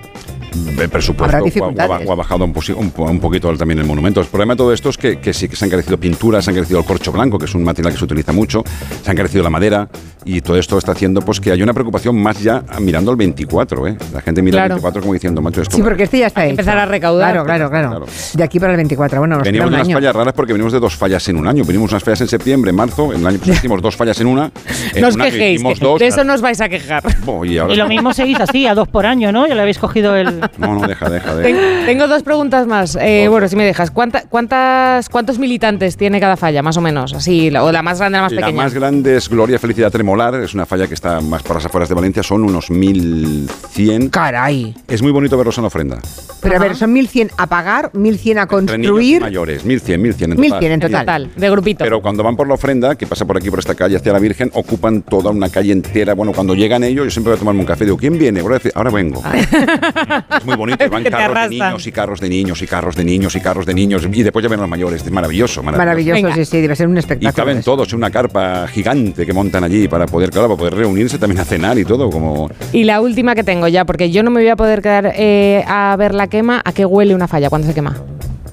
El 0.79 0.89
presupuesto 0.89 1.37
Habrá 1.37 1.39
o 1.67 1.69
ha- 2.11 2.13
ha 2.13 2.15
bajado 2.15 2.43
un, 2.45 3.19
poquito 3.19 3.55
también 3.55 3.79
el 3.79 3.85
monumento. 3.85 4.19
El 4.19 4.25
problema 4.27 4.53
de 4.53 4.57
todo 4.57 4.73
esto 4.73 4.89
es 4.89 4.97
que, 4.97 5.19
que 5.19 5.31
sí 5.31 5.47
que 5.47 5.55
se 5.55 5.65
han 5.65 5.69
crecido 5.71 5.99
pinturas, 5.99 6.43
se 6.45 6.49
han 6.51 6.57
crecido 6.57 6.79
el 6.79 6.85
corcho 6.85 7.11
blanco, 7.11 7.37
que 7.37 7.45
es 7.45 7.53
un 7.53 7.63
material 7.63 7.93
que 7.93 7.99
se 7.99 8.05
utiliza 8.05 8.31
mucho, 8.33 8.63
se 9.03 9.11
han 9.11 9.15
crecido 9.17 9.43
la 9.43 9.51
madera 9.51 9.87
y 10.25 10.41
todo 10.41 10.57
esto 10.57 10.77
está 10.77 10.91
haciendo 10.91 11.21
pues 11.21 11.39
que 11.39 11.51
hay 11.51 11.61
una 11.61 11.73
preocupación 11.73 12.21
más 12.21 12.39
ya 12.41 12.63
mirando 12.79 13.11
al 13.11 13.17
24. 13.17 13.87
¿eh? 13.87 13.97
La 14.13 14.21
gente 14.21 14.41
mira 14.41 14.57
Claro. 14.57 14.75
al 14.75 14.79
24 14.81 15.01
como 15.01 15.13
diciendo, 15.13 15.41
macho, 15.41 15.61
esto 15.61 15.75
Sí, 15.77 15.81
porque 15.83 16.03
este 16.03 16.19
ya 16.19 16.27
está 16.27 16.43
hecho. 16.45 16.51
empezar 16.51 16.77
a 16.77 16.85
recaudar. 16.85 17.31
Claro, 17.31 17.45
claro, 17.45 17.69
claro. 17.69 18.05
De 18.33 18.43
aquí 18.43 18.59
para 18.59 18.73
el 18.73 18.77
24. 18.77 19.19
Bueno, 19.19 19.35
nos 19.37 19.43
queda 19.43 19.51
Venimos 19.51 19.65
un 19.67 19.71
de 19.71 19.75
unas 19.77 19.87
año. 19.87 19.97
fallas 19.97 20.15
raras 20.15 20.33
porque 20.33 20.53
venimos 20.53 20.73
de 20.73 20.79
dos 20.79 20.95
fallas 20.95 21.27
en 21.29 21.37
un 21.37 21.47
año. 21.47 21.63
Venimos 21.65 21.91
unas 21.91 22.03
fallas 22.03 22.21
en 22.21 22.27
septiembre, 22.27 22.69
en 22.71 22.75
marzo. 22.75 23.13
En 23.13 23.21
el 23.21 23.27
año 23.27 23.39
pasado 23.39 23.53
hicimos 23.57 23.81
dos 23.81 23.95
fallas 23.95 24.19
en 24.21 24.27
una. 24.27 24.51
En 24.93 25.01
No 25.01 25.07
os 25.07 25.15
un 25.15 25.21
año 25.21 25.31
quejéis, 25.31 25.63
que 25.63 25.75
dos. 25.79 25.99
de 25.99 26.07
eso 26.07 26.23
no 26.23 26.33
os 26.33 26.41
vais 26.41 26.59
a 26.61 26.69
quejar. 26.69 27.03
Bo, 27.25 27.45
y 27.45 27.57
ahora- 27.57 27.73
Y 27.73 27.77
lo 27.77 27.87
mismo 27.87 28.13
seguís 28.13 28.39
así, 28.39 28.67
a 28.67 28.73
dos 28.75 28.87
por 28.87 29.05
año, 29.05 29.31
¿no? 29.31 29.47
Ya 29.47 29.55
le 29.55 29.61
habéis 29.61 29.77
cogido 29.79 30.15
el. 30.15 30.39
No, 30.57 30.75
no, 30.79 30.87
deja, 30.87 31.09
deja. 31.09 31.35
Ten- 31.41 31.55
deja. 31.55 31.85
tengo 31.85 32.07
dos 32.07 32.23
preguntas 32.23 32.67
más. 32.67 32.97
Eh, 33.01 33.27
bueno, 33.29 33.47
si 33.47 33.55
me 33.55 33.63
dejas, 33.65 33.91
¿cuánta- 33.91 34.23
cuántas, 34.27 35.09
¿cuántos 35.09 35.39
militantes 35.39 35.97
tiene 35.97 36.19
cada 36.19 36.35
falla, 36.37 36.61
más 36.61 36.77
o 36.77 36.81
menos? 36.81 37.13
Así, 37.13 37.49
la- 37.49 37.63
o 37.63 37.71
la 37.71 37.81
más 37.81 37.99
grande, 37.99 38.17
la 38.17 38.21
más 38.23 38.31
La 38.33 38.41
pequeña. 38.41 38.63
más 38.63 38.73
grande 38.73 39.17
es 39.17 39.29
Gloria 39.29 39.59
Felicidad 39.59 39.91
Tremolar, 40.09 40.41
es 40.41 40.55
una 40.55 40.65
falla 40.65 40.87
que 40.87 40.95
está 40.95 41.21
más 41.21 41.43
por 41.43 41.55
las 41.57 41.65
afueras 41.67 41.87
de 41.87 41.93
Valencia, 41.93 42.23
son 42.23 42.43
unos 42.43 42.71
1100. 42.71 44.09
¡Caray! 44.09 44.73
Es 44.87 45.03
muy 45.03 45.11
bonito 45.11 45.37
verlos 45.37 45.55
en 45.59 45.63
la 45.63 45.67
ofrenda. 45.67 45.99
Pero 46.41 46.55
a 46.55 46.59
ver, 46.59 46.75
son 46.75 46.95
1.100 46.95 47.31
a 47.37 47.45
pagar, 47.45 47.91
1.100 47.93 48.39
a 48.39 48.43
y 48.43 48.47
construir. 48.47 49.21
mayores, 49.21 49.63
1100, 49.65 50.01
1100 50.01 50.31
en 50.31 50.37
total. 50.37 50.61
1.100 50.61 50.71
en 50.71 50.79
total. 50.79 51.31
de 51.35 51.49
grupito. 51.51 51.83
Pero 51.83 52.01
cuando 52.01 52.23
van 52.23 52.35
por 52.35 52.47
la 52.47 52.55
ofrenda, 52.55 52.95
que 52.95 53.05
pasa 53.05 53.25
por 53.25 53.37
aquí, 53.37 53.51
por 53.51 53.59
esta 53.59 53.75
calle 53.75 53.97
hacia 53.97 54.11
la 54.11 54.17
Virgen, 54.17 54.49
ocupan 54.55 55.03
toda 55.03 55.29
una 55.29 55.49
calle 55.49 55.73
entera. 55.73 56.15
Bueno, 56.15 56.31
cuando 56.33 56.55
llegan 56.55 56.83
ellos, 56.83 57.05
yo 57.05 57.11
siempre 57.11 57.31
voy 57.31 57.37
a 57.37 57.39
tomarme 57.39 57.59
un 57.59 57.67
café. 57.67 57.85
Digo, 57.85 57.97
¿quién 57.97 58.17
viene? 58.17 58.39
Ahora, 58.39 58.59
ahora 58.73 58.89
vengo. 58.89 59.21
es 60.39 60.45
muy 60.45 60.55
bonito. 60.55 60.83
y 60.83 60.87
Van 60.87 61.03
carros 61.11 61.49
de 61.49 61.49
niños 61.49 61.85
y 61.85 61.91
carros 61.91 62.19
de 62.19 62.29
niños 62.29 62.61
y 62.63 62.65
carros 62.67 62.95
de 62.95 63.03
niños 63.03 63.35
y 63.35 63.39
carros 63.41 63.65
de 63.67 63.73
niños. 63.75 64.07
Y 64.11 64.23
después 64.23 64.41
ya 64.41 64.49
ven 64.49 64.59
a 64.59 64.63
los 64.63 64.69
mayores. 64.71 65.03
Es 65.05 65.11
maravilloso, 65.11 65.61
maravilloso. 65.61 65.85
Maravilloso, 65.85 66.15
Venga. 66.15 66.35
sí, 66.35 66.45
sí, 66.45 66.61
debe 66.61 66.75
ser 66.75 66.87
un 66.87 66.95
Y 66.95 66.99
espectáculo. 66.99 67.33
caben 67.35 67.57
eso. 67.59 67.69
todos 67.71 67.91
en 67.91 67.97
una 67.97 68.09
carpa 68.09 68.65
gigante 68.67 69.25
que 69.25 69.33
montan 69.33 69.63
allí 69.63 69.87
para 69.87 69.98
poder, 70.07 70.29
claro, 70.31 70.47
para 70.47 70.57
poder 70.57 70.75
reunirse 70.75 71.17
también 71.17 71.41
a 71.41 71.45
cenar 71.45 71.77
y 71.77 71.85
todo, 71.85 72.09
como 72.09 72.49
Y 72.71 72.83
la 72.83 73.01
última 73.01 73.35
que 73.35 73.43
tengo 73.43 73.67
ya, 73.67 73.85
porque 73.85 74.11
yo 74.11 74.23
no 74.23 74.31
me 74.31 74.41
voy 74.41 74.49
a 74.49 74.55
poder 74.55 74.81
quedar 74.81 75.13
eh, 75.15 75.63
a 75.67 75.95
ver 75.97 76.13
la 76.13 76.27
quema. 76.27 76.61
¿A 76.63 76.71
qué 76.71 76.85
huele 76.85 77.15
una 77.15 77.27
falla 77.27 77.49
cuando 77.49 77.67
se 77.67 77.73
quema? 77.73 77.97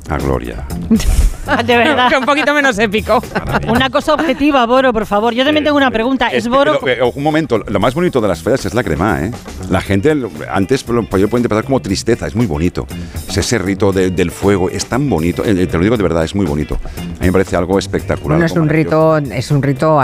a 0.09 0.19
Gloria. 0.19 0.65
De 1.67 1.77
verdad. 1.77 2.11
un 2.19 2.25
poquito 2.25 2.53
menos 2.55 2.79
épico. 2.79 3.23
Una 3.69 3.91
cosa 3.91 4.15
objetiva, 4.15 4.65
Boro, 4.67 4.93
por 4.93 5.07
favor. 5.07 5.33
Yo 5.35 5.45
también 5.45 5.65
tengo 5.65 5.77
una 5.77 5.91
pregunta. 5.91 6.29
¿Es 6.29 6.45
que 6.45 6.51
Boro? 6.51 6.79
lo- 6.83 6.89
eh, 6.89 6.99
un 7.15 7.23
momento, 7.23 7.59
lo 7.59 7.81
más 7.81 7.95
bonito 7.95 8.21
de 8.21 8.29
las 8.29 8.43
fallas 8.43 8.65
es 8.67 8.75
la 8.75 8.83
crema, 8.83 9.23
¿eh? 9.25 9.31
La 9.71 9.81
gente, 9.81 10.15
antes 10.53 10.87
lo- 10.89 11.05
pues 11.05 11.21
yo 11.21 11.29
puedo 11.29 11.39
interpretar 11.41 11.65
como 11.65 11.81
tristeza, 11.81 12.27
es 12.27 12.35
muy 12.35 12.47
bonito. 12.47 12.87
Es 13.29 13.37
ese 13.37 13.59
rito 13.59 13.93
de- 13.93 14.11
del 14.11 14.31
fuego, 14.31 14.71
es 14.71 14.87
tan 14.87 15.09
bonito, 15.09 15.45
eh, 15.45 15.67
te 15.67 15.77
lo 15.77 15.83
digo 15.85 15.97
de 15.97 16.03
verdad, 16.03 16.25
es 16.25 16.35
muy 16.35 16.47
bonito. 16.47 16.79
A 16.87 17.21
mí 17.21 17.27
me 17.27 17.33
parece 17.33 17.57
algo 17.57 17.79
espectacular. 17.79 18.39
Bueno, 18.39 18.47
es 18.47 18.53
un 18.53 18.69
rito, 18.69 19.17
es 19.19 19.51
un 19.51 19.63
rito 19.63 20.01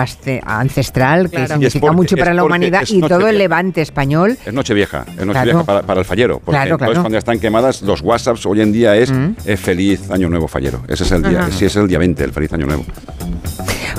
ancestral 0.46 1.24
que 1.24 1.36
Claro. 1.36 1.44
Es 1.44 1.50
significa 1.52 1.80
porque- 1.80 1.96
mucho 1.96 2.14
es 2.16 2.20
para 2.20 2.34
la 2.34 2.44
humanidad 2.44 2.82
es 2.82 2.90
y 2.90 3.00
todo 3.00 3.28
el 3.28 3.38
levante 3.38 3.80
español. 3.82 4.36
Es 4.44 4.52
Nochevieja, 4.52 5.04
es 5.18 5.26
Nochevieja 5.26 5.42
Claro. 5.42 5.64
para, 5.64 5.82
para 5.82 6.00
el 6.00 6.06
fallero. 6.06 6.38
Porque 6.44 6.52
Claro, 6.52 6.72
entonces 6.74 6.98
cuando 6.98 7.10
ya 7.14 7.18
están 7.18 7.38
quemadas, 7.38 7.82
los 7.82 8.00
WhatsApps 8.02 8.46
hoy 8.46 8.60
en 8.60 8.72
día 8.72 8.96
es 8.96 9.10
Mm. 9.10 9.34
eh, 9.46 9.56
feliz 9.56 10.10
año 10.10 10.28
nuevo 10.28 10.48
fallero. 10.48 10.82
Ese 10.88 11.04
es 11.04 11.12
el 11.12 11.22
día, 11.32 11.50
sí, 11.50 11.64
es 11.64 11.76
el 11.76 11.88
día 11.88 11.98
20, 11.98 12.24
el 12.24 12.32
feliz 12.32 12.52
año 12.52 12.66
nuevo. 12.66 12.84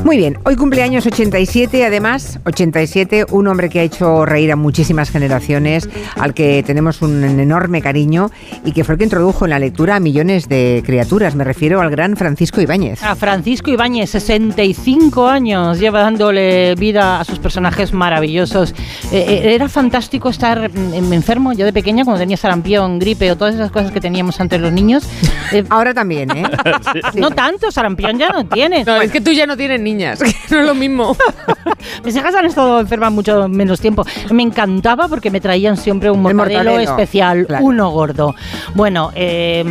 Muy 0.01 0.17
bien, 0.17 0.37
hoy 0.43 0.57
cumpleaños 0.57 1.05
87, 1.05 1.85
además, 1.85 2.39
87, 2.45 3.25
un 3.31 3.47
hombre 3.47 3.69
que 3.69 3.79
ha 3.79 3.83
hecho 3.83 4.25
reír 4.25 4.51
a 4.51 4.57
muchísimas 4.57 5.09
generaciones, 5.09 5.87
al 6.17 6.33
que 6.33 6.61
tenemos 6.65 7.01
un 7.01 7.23
enorme 7.23 7.81
cariño 7.81 8.29
y 8.65 8.73
que 8.73 8.83
fue 8.83 8.95
el 8.95 8.99
que 8.99 9.05
introdujo 9.05 9.45
en 9.45 9.51
la 9.51 9.59
lectura 9.59 9.95
a 9.95 9.99
millones 10.01 10.49
de 10.49 10.83
criaturas. 10.85 11.35
Me 11.35 11.45
refiero 11.45 11.79
al 11.79 11.89
gran 11.89 12.17
Francisco 12.17 12.59
Ibáñez. 12.59 13.01
A 13.01 13.15
Francisco 13.15 13.71
Ibáñez, 13.71 14.09
65 14.09 15.27
años, 15.27 15.79
lleva 15.79 16.01
dándole 16.01 16.75
vida 16.75 17.21
a 17.21 17.23
sus 17.23 17.39
personajes 17.39 17.93
maravillosos. 17.93 18.71
Eh, 19.11 19.25
eh, 19.27 19.55
era 19.55 19.69
fantástico 19.69 20.29
estar 20.29 20.69
mm, 20.69 21.13
enfermo. 21.13 21.53
Yo 21.53 21.65
de 21.65 21.71
pequeña, 21.73 22.03
cuando 22.03 22.19
tenía 22.19 22.37
sarampión, 22.37 22.99
gripe 22.99 23.31
o 23.31 23.37
todas 23.37 23.55
esas 23.55 23.71
cosas 23.71 23.91
que 23.91 24.01
teníamos 24.01 24.39
antes 24.41 24.59
los 24.59 24.73
niños. 24.73 25.07
eh, 25.53 25.63
Ahora 25.69 25.93
también, 25.93 26.29
¿eh? 26.31 26.43
No 27.13 27.31
tanto, 27.31 27.71
sarampión 27.71 28.17
ya 28.17 28.29
no 28.29 28.45
tienes. 28.45 28.85
No, 28.85 28.99
es 28.99 29.11
que 29.11 29.21
tú 29.21 29.31
ya 29.31 29.47
no 29.47 29.55
tienes 29.55 29.79
niñas, 29.93 30.19
que 30.23 30.33
no 30.49 30.61
es 30.61 30.65
lo 30.65 30.75
mismo. 30.75 31.15
Mis 32.03 32.15
hijas 32.15 32.33
han 32.35 32.45
estado 32.45 32.79
enfermas 32.79 33.11
mucho 33.11 33.47
menos 33.47 33.79
tiempo. 33.79 34.05
Me 34.31 34.43
encantaba 34.43 35.07
porque 35.07 35.29
me 35.29 35.39
traían 35.39 35.77
siempre 35.77 36.09
un 36.09 36.25
El 36.25 36.35
mortadelo, 36.35 36.79
especial, 36.79 37.45
claro. 37.45 37.65
uno 37.65 37.89
gordo. 37.91 38.35
Bueno, 38.73 39.11
eh, 39.15 39.63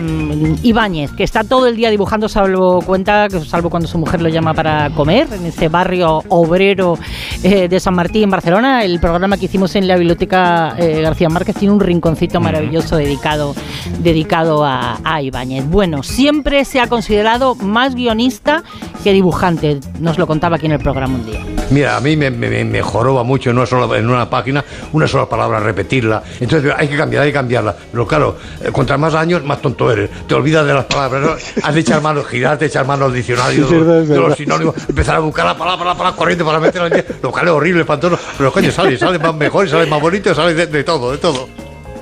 Ibáñez, 0.62 1.12
que 1.12 1.24
está 1.24 1.44
todo 1.44 1.66
el 1.66 1.76
día 1.76 1.90
dibujando, 1.90 2.28
salvo 2.28 2.80
cuenta, 2.82 3.28
salvo 3.44 3.70
cuando 3.70 3.88
su 3.88 3.98
mujer 3.98 4.22
lo 4.22 4.28
llama 4.28 4.54
para 4.54 4.90
comer, 4.90 5.28
en 5.32 5.46
ese 5.46 5.68
barrio 5.68 6.22
obrero 6.28 6.98
eh, 7.42 7.68
de 7.68 7.80
San 7.80 7.94
Martín, 7.94 8.24
en 8.24 8.30
Barcelona. 8.30 8.84
El 8.84 9.00
programa 9.00 9.36
que 9.36 9.46
hicimos 9.46 9.74
en 9.76 9.88
la 9.88 9.96
biblioteca 9.96 10.74
eh, 10.78 11.00
García 11.02 11.28
Márquez 11.28 11.56
tiene 11.56 11.74
un 11.74 11.80
rinconcito 11.80 12.40
maravilloso 12.40 12.96
dedicado, 12.96 13.54
dedicado 14.00 14.64
a, 14.64 14.98
a 15.04 15.22
Ibáñez. 15.22 15.68
Bueno, 15.68 16.02
siempre 16.02 16.64
se 16.64 16.80
ha 16.80 16.86
considerado 16.88 17.54
más 17.56 17.94
guionista 17.94 18.62
que 19.02 19.12
dibujante. 19.12 19.80
Nos 20.03 20.18
lo 20.18 20.26
contaba 20.26 20.57
aquí 20.57 20.66
en 20.66 20.72
el 20.72 20.80
programa 20.80 21.14
un 21.14 21.24
día. 21.24 21.40
Mira, 21.70 21.96
a 21.96 22.00
mí 22.00 22.16
me, 22.16 22.28
me, 22.28 22.64
me 22.64 22.82
joroba 22.82 23.22
mucho 23.22 23.50
en 23.50 23.57
una, 23.57 23.66
sola, 23.66 23.96
en 23.96 24.11
una 24.11 24.28
página 24.28 24.64
una 24.92 25.07
sola 25.07 25.28
palabra, 25.28 25.61
repetirla. 25.61 26.24
Entonces 26.40 26.74
hay 26.76 26.88
que 26.88 26.96
cambiarla, 26.96 27.24
hay 27.24 27.30
que 27.30 27.34
cambiarla. 27.34 27.76
Pero 27.92 28.05
claro, 28.05 28.36
eh, 28.61 28.72
contra 28.72 28.98
más 28.98 29.14
años, 29.14 29.44
más 29.44 29.62
tonto 29.62 29.92
eres. 29.92 30.11
Te 30.26 30.34
olvidas 30.34 30.66
de 30.66 30.74
las 30.74 30.86
palabras. 30.86 31.22
¿no? 31.22 31.30
Has 31.62 31.72
de 31.72 31.80
echar 31.80 32.03
mano, 32.03 32.24
girarte, 32.24 32.66
echar 32.66 32.84
mano 32.84 33.05
al 33.05 33.14
diccionario 33.14 33.68
Sí, 33.68 33.74
es 33.76 34.09
de 34.09 34.16
los 34.16 34.36
sinónimos, 34.36 34.74
empezar 34.88 35.16
a 35.16 35.20
buscar 35.20 35.46
la 35.46 35.57
palabra, 35.57 35.84
la 35.86 35.94
palabra 35.94 36.16
corriente 36.16 36.44
para 36.44 36.59
meterla 36.59 36.88
en 36.88 37.05
Lo 37.22 37.30
cual 37.30 37.44
es 37.46 37.53
horrible, 37.53 37.82
espantoso. 37.82 38.18
Pero 38.36 38.53
coño, 38.53 38.72
sale, 38.72 38.98
sale 38.98 39.20
más 39.20 39.36
mejor, 39.36 39.68
sale 39.68 39.86
más 39.86 40.00
bonito, 40.00 40.34
sale 40.34 40.53
de, 40.53 40.66
de 40.66 40.82
todo, 40.82 41.12
de 41.12 41.18
todo. 41.18 41.48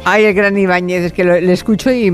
Ay, 0.05 0.25
el 0.25 0.35
gran 0.35 0.57
Ibáñez, 0.57 1.05
es 1.05 1.13
que 1.13 1.25
lo, 1.25 1.39
le 1.39 1.53
escucho 1.53 1.93
y... 1.93 2.07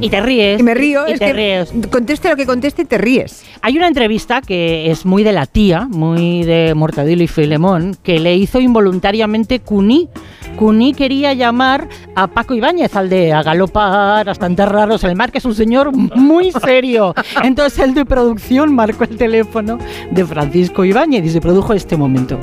Y 0.00 0.10
te 0.10 0.20
ríes. 0.20 0.58
Y 0.58 0.62
me 0.62 0.74
río, 0.74 1.08
Y 1.08 1.12
es 1.12 1.18
te 1.20 1.26
que 1.26 1.32
ríes. 1.32 1.72
conteste 1.90 2.28
lo 2.28 2.36
que 2.36 2.46
conteste, 2.46 2.84
te 2.84 2.98
ríes. 2.98 3.44
Hay 3.62 3.76
una 3.78 3.86
entrevista 3.86 4.40
que 4.42 4.90
es 4.90 5.06
muy 5.06 5.22
de 5.22 5.32
la 5.32 5.46
tía, 5.46 5.86
muy 5.88 6.42
de 6.42 6.74
Mortadelo 6.74 7.22
y 7.22 7.28
Filemón, 7.28 7.96
que 8.02 8.18
le 8.18 8.34
hizo 8.34 8.60
involuntariamente 8.60 9.60
Cuní. 9.60 10.08
Cuní 10.56 10.92
quería 10.94 11.32
llamar 11.34 11.88
a 12.16 12.26
Paco 12.26 12.54
Ibáñez, 12.54 12.96
al 12.96 13.08
de 13.08 13.32
a 13.32 13.44
galopar 13.44 14.28
hasta 14.28 14.46
enterraros 14.46 15.04
en 15.04 15.10
el 15.10 15.16
mar, 15.16 15.30
que 15.30 15.38
es 15.38 15.44
un 15.44 15.54
señor 15.54 15.92
muy 15.94 16.50
serio. 16.50 17.14
Entonces 17.44 17.78
el 17.78 17.94
de 17.94 18.04
producción 18.04 18.74
marcó 18.74 19.04
el 19.04 19.16
teléfono 19.16 19.78
de 20.10 20.24
Francisco 20.26 20.84
Ibáñez 20.84 21.24
y 21.24 21.28
se 21.30 21.40
produjo 21.40 21.72
este 21.72 21.96
momento. 21.96 22.38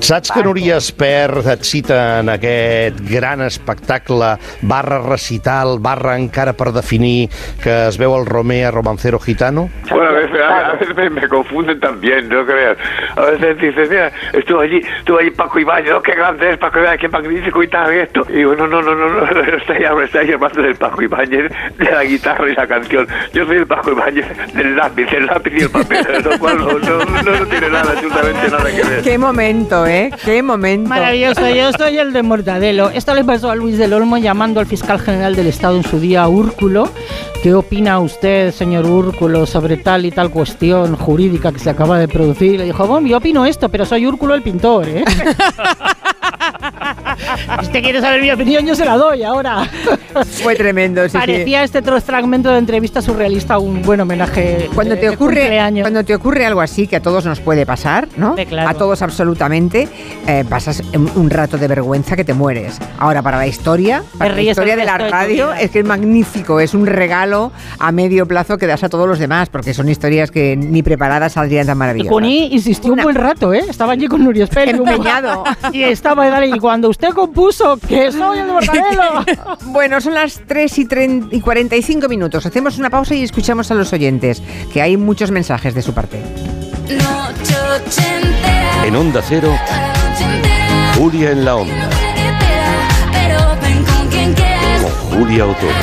Saps 0.00 0.32
que 0.32 0.42
Núria 0.42 0.78
Espert 0.80 1.46
et 1.52 1.62
cita 1.62 2.18
en 2.18 2.30
aquest 2.32 2.98
gran 3.06 3.42
espectacle 3.44 4.32
barra 4.62 4.98
recital, 5.04 5.76
barra 5.78 6.16
encara 6.18 6.54
per 6.56 6.72
definir 6.74 7.28
que 7.62 7.74
es 7.86 7.98
veu 8.00 8.16
el 8.16 8.24
Romea 8.26 8.72
Romancero 8.72 9.20
Gitano? 9.20 9.68
Bueno, 9.90 10.08
a 10.08 10.12
veces, 10.12 10.40
a, 10.40 10.70
a 10.70 10.72
veces 10.72 10.96
me, 10.96 11.10
me 11.10 11.28
confunden 11.28 11.78
también, 11.78 12.28
no 12.28 12.44
creas. 12.46 12.78
A 13.14 13.20
veces 13.26 13.58
dices, 13.60 13.90
mira, 13.90 14.10
estuvo 14.32 14.60
allí, 14.60 14.80
estuvo 14.98 15.18
allí 15.18 15.30
Paco 15.30 15.60
Ibáñez, 15.60 15.92
oh, 15.92 16.02
qué 16.02 16.14
grande 16.16 16.50
es 16.52 16.58
Paco 16.58 16.80
Ibáñez, 16.80 17.00
qué 17.00 17.08
magnífico 17.08 17.62
y 17.62 17.68
tal, 17.68 17.94
y 17.94 17.98
esto. 17.98 18.26
Y 18.30 18.32
digo, 18.38 18.56
no, 18.56 18.66
no, 18.66 18.82
no, 18.82 18.94
no, 18.94 19.08
no, 19.08 19.24
está 19.56 19.74
ahí, 19.74 19.84
está 20.02 20.20
ahí 20.20 20.32
hablando 20.32 20.62
del 20.62 20.74
Paco 20.76 21.02
Ibáñez, 21.02 21.52
de 21.78 21.90
la 21.90 22.02
guitarra 22.04 22.48
y 22.48 22.54
la 22.54 22.66
canción. 22.66 23.06
Yo 23.32 23.46
soy 23.46 23.58
el 23.58 23.66
Paco 23.66 23.92
Ibáñez 23.92 24.26
del 24.54 24.74
lápiz, 24.74 25.12
el 25.12 25.26
lápiz 25.26 25.52
y 25.54 25.62
el 25.62 25.70
papel, 25.70 26.04
lo 26.24 26.38
cual 26.38 26.58
no, 26.58 26.78
no, 26.78 27.04
no, 27.04 27.22
no 27.22 27.46
tiene 27.46 27.68
nada, 27.68 27.92
absolutamente 27.92 28.50
nada 28.50 28.70
que 28.70 28.82
ver. 28.82 29.02
Qué 29.02 29.18
momento, 29.18 29.86
¿eh? 29.86 29.89
Qué 30.24 30.42
momento. 30.42 30.88
Maravilloso, 30.88 31.48
yo 31.48 31.72
soy 31.72 31.98
el 31.98 32.12
de 32.12 32.22
Mortadelo. 32.22 32.90
Esto 32.90 33.14
le 33.14 33.24
pasó 33.24 33.50
a 33.50 33.54
Luis 33.54 33.78
del 33.78 33.92
Olmo 33.92 34.18
llamando 34.18 34.60
al 34.60 34.66
fiscal 34.66 34.98
general 35.00 35.34
del 35.34 35.46
Estado 35.46 35.76
en 35.76 35.84
su 35.84 35.98
día, 35.98 36.26
Úrculo. 36.28 36.88
¿Qué 37.42 37.54
opina 37.54 37.98
usted, 38.00 38.52
señor 38.52 38.86
Úrculo, 38.86 39.46
sobre 39.46 39.76
tal 39.78 40.04
y 40.04 40.10
tal 40.10 40.30
cuestión 40.30 40.94
jurídica 40.96 41.52
que 41.52 41.58
se 41.58 41.70
acaba 41.70 41.98
de 41.98 42.06
producir? 42.06 42.58
Le 42.58 42.66
dijo, 42.66 42.86
bueno, 42.86 43.08
yo 43.08 43.16
opino 43.16 43.46
esto, 43.46 43.68
pero 43.68 43.84
soy 43.84 44.06
Úrculo 44.06 44.34
el 44.34 44.42
pintor, 44.42 44.86
¿eh? 44.88 45.04
Si 47.60 47.66
usted 47.66 47.82
quiere 47.82 48.00
saber 48.00 48.20
mi 48.22 48.30
opinión, 48.30 48.66
yo 48.66 48.74
se 48.74 48.84
la 48.84 48.96
doy 48.96 49.22
ahora. 49.22 49.68
Fue 50.42 50.54
tremendo, 50.56 51.02
sí, 51.04 51.10
sí. 51.10 51.18
Parecía 51.18 51.62
este 51.64 51.82
tro- 51.82 52.00
fragmento 52.00 52.50
de 52.50 52.58
entrevista 52.58 53.00
surrealista 53.02 53.58
un 53.58 53.82
buen 53.82 54.00
homenaje. 54.00 54.68
Cuando 54.74 54.94
de- 54.94 55.00
te 55.00 55.08
de 55.08 55.14
ocurre 55.14 55.60
cuando 55.82 56.04
te 56.04 56.14
ocurre 56.14 56.46
algo 56.46 56.60
así 56.60 56.86
que 56.86 56.96
a 56.96 57.00
todos 57.02 57.24
nos 57.26 57.40
puede 57.40 57.66
pasar, 57.66 58.08
¿no? 58.16 58.34
A 58.66 58.74
todos 58.74 59.02
absolutamente, 59.02 59.88
eh, 60.26 60.44
pasas 60.48 60.82
un, 60.94 61.10
un 61.14 61.30
rato 61.30 61.58
de 61.58 61.68
vergüenza 61.68 62.16
que 62.16 62.24
te 62.24 62.34
mueres. 62.34 62.78
Ahora 62.98 63.22
para 63.22 63.38
la 63.38 63.46
historia, 63.46 64.02
para 64.18 64.34
la 64.34 64.42
historia 64.42 64.76
de 64.76 64.84
la 64.84 64.98
de 64.98 65.08
radio 65.10 65.46
vida. 65.48 65.60
es 65.60 65.70
que 65.70 65.80
es 65.80 65.84
magnífico, 65.84 66.60
es 66.60 66.74
un 66.74 66.86
regalo 66.86 67.52
a 67.78 67.92
medio 67.92 68.26
plazo 68.26 68.58
que 68.58 68.66
das 68.66 68.82
a 68.82 68.88
todos 68.88 69.06
los 69.08 69.18
demás 69.18 69.48
porque 69.48 69.74
son 69.74 69.88
historias 69.88 70.30
que 70.30 70.56
ni 70.56 70.82
preparadas 70.82 71.32
saldrían 71.32 71.66
tan 71.66 71.78
maravillosas. 71.78 72.12
Cuní 72.12 72.46
insistió 72.52 72.92
un 72.92 73.00
buen 73.02 73.14
rato, 73.16 73.52
¿eh? 73.54 73.62
Estaba 73.68 73.92
allí 73.92 74.06
con 74.08 74.24
Nuria. 74.24 74.48
Empeñado. 74.66 75.44
Y 75.72 75.82
estaba 75.82 76.20
y 76.46 76.58
cuando 76.58 76.88
usted 76.88 77.09
compuso 77.12 77.76
que 77.76 78.12
soy 78.12 78.38
el 78.38 78.46
de 78.46 78.52
Mortadelo. 78.52 79.24
Bueno, 79.66 80.00
son 80.00 80.14
las 80.14 80.40
3 80.46 80.78
y, 80.78 80.84
30 80.86 81.36
y 81.36 81.40
45 81.40 82.08
minutos. 82.08 82.46
Hacemos 82.46 82.78
una 82.78 82.90
pausa 82.90 83.14
y 83.14 83.22
escuchamos 83.22 83.70
a 83.70 83.74
los 83.74 83.92
oyentes, 83.92 84.42
que 84.72 84.82
hay 84.82 84.96
muchos 84.96 85.30
mensajes 85.30 85.74
de 85.74 85.82
su 85.82 85.92
parte. 85.94 86.20
En 88.84 88.96
Onda 88.96 89.22
Cero, 89.26 89.54
Julia 90.96 91.30
en 91.30 91.44
la 91.44 91.56
Onda, 91.56 91.88
con 95.10 95.18
Julia 95.18 95.46
Otero. 95.46 95.74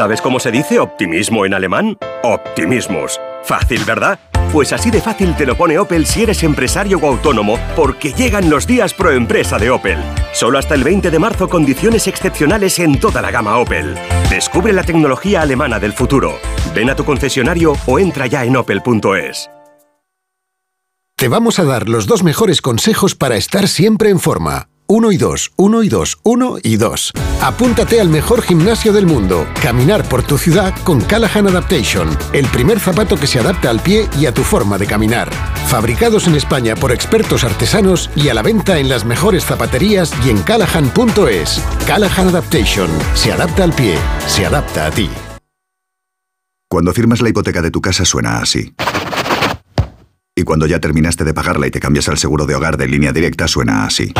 ¿Sabes 0.00 0.22
cómo 0.22 0.40
se 0.40 0.50
dice 0.50 0.78
optimismo 0.80 1.44
en 1.44 1.52
alemán? 1.52 1.98
Optimismus. 2.22 3.20
Fácil, 3.44 3.84
¿verdad? 3.84 4.18
Pues 4.50 4.72
así 4.72 4.90
de 4.90 5.02
fácil 5.02 5.36
te 5.36 5.44
lo 5.44 5.58
pone 5.58 5.78
Opel 5.78 6.06
si 6.06 6.22
eres 6.22 6.42
empresario 6.42 6.96
o 6.96 7.06
autónomo, 7.06 7.58
porque 7.76 8.14
llegan 8.14 8.48
los 8.48 8.66
días 8.66 8.94
pro 8.94 9.10
empresa 9.10 9.58
de 9.58 9.68
Opel. 9.68 9.98
Solo 10.32 10.58
hasta 10.58 10.74
el 10.74 10.84
20 10.84 11.10
de 11.10 11.18
marzo 11.18 11.50
condiciones 11.50 12.06
excepcionales 12.06 12.78
en 12.78 12.98
toda 12.98 13.20
la 13.20 13.30
gama 13.30 13.58
Opel. 13.58 13.94
Descubre 14.30 14.72
la 14.72 14.84
tecnología 14.84 15.42
alemana 15.42 15.78
del 15.78 15.92
futuro. 15.92 16.38
Ven 16.74 16.88
a 16.88 16.96
tu 16.96 17.04
concesionario 17.04 17.74
o 17.84 17.98
entra 17.98 18.26
ya 18.26 18.42
en 18.46 18.56
opel.es. 18.56 19.50
Te 21.14 21.28
vamos 21.28 21.58
a 21.58 21.64
dar 21.64 21.90
los 21.90 22.06
dos 22.06 22.22
mejores 22.22 22.62
consejos 22.62 23.14
para 23.14 23.36
estar 23.36 23.68
siempre 23.68 24.08
en 24.08 24.18
forma. 24.18 24.69
Uno 24.92 25.12
y 25.12 25.18
dos, 25.18 25.52
uno 25.54 25.84
y 25.84 25.88
dos, 25.88 26.18
uno 26.24 26.56
y 26.60 26.76
dos. 26.76 27.12
Apúntate 27.40 28.00
al 28.00 28.08
mejor 28.08 28.42
gimnasio 28.42 28.92
del 28.92 29.06
mundo. 29.06 29.46
Caminar 29.62 30.02
por 30.08 30.24
tu 30.24 30.36
ciudad 30.36 30.74
con 30.82 31.00
Callahan 31.00 31.46
Adaptation, 31.46 32.08
el 32.32 32.44
primer 32.46 32.80
zapato 32.80 33.16
que 33.16 33.28
se 33.28 33.38
adapta 33.38 33.70
al 33.70 33.78
pie 33.78 34.08
y 34.18 34.26
a 34.26 34.34
tu 34.34 34.42
forma 34.42 34.78
de 34.78 34.88
caminar. 34.88 35.32
Fabricados 35.68 36.26
en 36.26 36.34
España 36.34 36.74
por 36.74 36.90
expertos 36.90 37.44
artesanos 37.44 38.10
y 38.16 38.30
a 38.30 38.34
la 38.34 38.42
venta 38.42 38.80
en 38.80 38.88
las 38.88 39.04
mejores 39.04 39.44
zapaterías 39.44 40.12
y 40.26 40.30
en 40.30 40.42
callahan.es. 40.42 41.62
Callahan 41.86 42.26
Adaptation. 42.26 42.90
Se 43.14 43.30
adapta 43.30 43.62
al 43.62 43.72
pie, 43.72 43.96
se 44.26 44.44
adapta 44.44 44.86
a 44.86 44.90
ti. 44.90 45.08
Cuando 46.68 46.92
firmas 46.92 47.20
la 47.20 47.28
hipoteca 47.28 47.62
de 47.62 47.70
tu 47.70 47.80
casa 47.80 48.04
suena 48.04 48.38
así. 48.38 48.74
Y 50.34 50.42
cuando 50.42 50.66
ya 50.66 50.80
terminaste 50.80 51.22
de 51.22 51.32
pagarla 51.32 51.68
y 51.68 51.70
te 51.70 51.78
cambias 51.78 52.08
al 52.08 52.18
seguro 52.18 52.44
de 52.44 52.56
hogar 52.56 52.76
de 52.76 52.88
línea 52.88 53.12
directa 53.12 53.46
suena 53.46 53.84
así. 53.84 54.12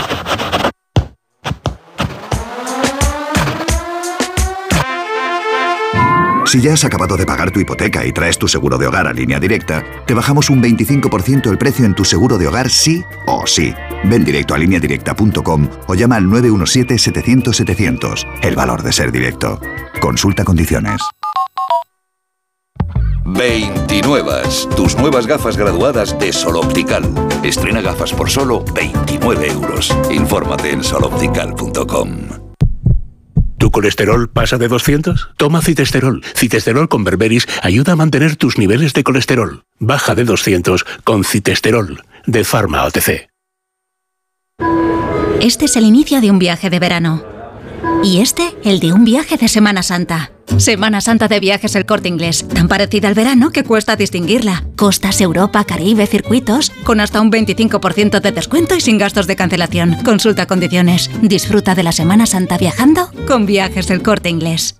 Si 6.50 6.60
ya 6.60 6.72
has 6.72 6.84
acabado 6.84 7.16
de 7.16 7.24
pagar 7.24 7.52
tu 7.52 7.60
hipoteca 7.60 8.04
y 8.04 8.10
traes 8.10 8.36
tu 8.36 8.48
seguro 8.48 8.76
de 8.76 8.88
hogar 8.88 9.06
a 9.06 9.12
línea 9.12 9.38
directa, 9.38 9.84
te 10.04 10.14
bajamos 10.14 10.50
un 10.50 10.60
25% 10.60 11.48
el 11.48 11.56
precio 11.56 11.86
en 11.86 11.94
tu 11.94 12.04
seguro 12.04 12.38
de 12.38 12.48
hogar 12.48 12.70
sí 12.70 13.04
o 13.28 13.46
sí. 13.46 13.72
Ven 14.02 14.24
directo 14.24 14.54
a 14.54 14.58
lineadirecta.com 14.58 15.68
o 15.86 15.94
llama 15.94 16.16
al 16.16 16.24
917-700-700. 16.24 18.26
El 18.42 18.56
valor 18.56 18.82
de 18.82 18.92
ser 18.92 19.12
directo. 19.12 19.60
Consulta 20.00 20.42
condiciones. 20.42 21.00
29. 23.26 24.42
Tus 24.74 24.96
nuevas 24.96 25.28
gafas 25.28 25.56
graduadas 25.56 26.18
de 26.18 26.32
Sol 26.32 26.56
Optical. 26.56 27.04
Estrena 27.44 27.80
gafas 27.80 28.12
por 28.12 28.28
solo 28.28 28.64
29 28.74 29.52
euros. 29.52 29.96
Infórmate 30.10 30.72
en 30.72 30.82
soloptical.com. 30.82 32.49
¿Tu 33.70 33.74
colesterol 33.74 34.28
pasa 34.28 34.58
de 34.58 34.66
200? 34.66 35.30
Toma 35.36 35.62
citesterol. 35.62 36.24
Citesterol 36.34 36.88
con 36.88 37.04
berberis 37.04 37.46
ayuda 37.62 37.92
a 37.92 37.96
mantener 37.96 38.34
tus 38.34 38.58
niveles 38.58 38.94
de 38.94 39.04
colesterol. 39.04 39.62
Baja 39.78 40.16
de 40.16 40.24
200 40.24 40.84
con 41.04 41.22
citesterol 41.22 42.02
de 42.26 42.42
Pharma 42.42 42.84
OTC. 42.84 43.30
Este 45.40 45.66
es 45.66 45.76
el 45.76 45.84
inicio 45.84 46.20
de 46.20 46.32
un 46.32 46.40
viaje 46.40 46.68
de 46.68 46.80
verano. 46.80 47.22
Y 48.02 48.20
este, 48.20 48.56
el 48.64 48.80
de 48.80 48.92
un 48.92 49.04
viaje 49.04 49.36
de 49.36 49.46
Semana 49.46 49.84
Santa. 49.84 50.32
Semana 50.58 51.00
Santa 51.00 51.28
de 51.28 51.40
Viajes 51.40 51.74
El 51.74 51.86
Corte 51.86 52.08
Inglés, 52.08 52.46
tan 52.46 52.68
parecida 52.68 53.08
al 53.08 53.14
verano 53.14 53.50
que 53.50 53.64
cuesta 53.64 53.96
distinguirla. 53.96 54.64
Costas, 54.76 55.20
Europa, 55.20 55.64
Caribe, 55.64 56.06
circuitos, 56.06 56.70
con 56.84 57.00
hasta 57.00 57.20
un 57.20 57.30
25% 57.30 58.20
de 58.20 58.32
descuento 58.32 58.74
y 58.74 58.80
sin 58.80 58.98
gastos 58.98 59.26
de 59.26 59.36
cancelación. 59.36 59.96
Consulta 60.04 60.46
condiciones. 60.46 61.10
Disfruta 61.22 61.74
de 61.74 61.82
la 61.82 61.92
Semana 61.92 62.26
Santa 62.26 62.58
viajando 62.58 63.10
con 63.26 63.46
Viajes 63.46 63.90
El 63.90 64.02
Corte 64.02 64.28
Inglés. 64.28 64.79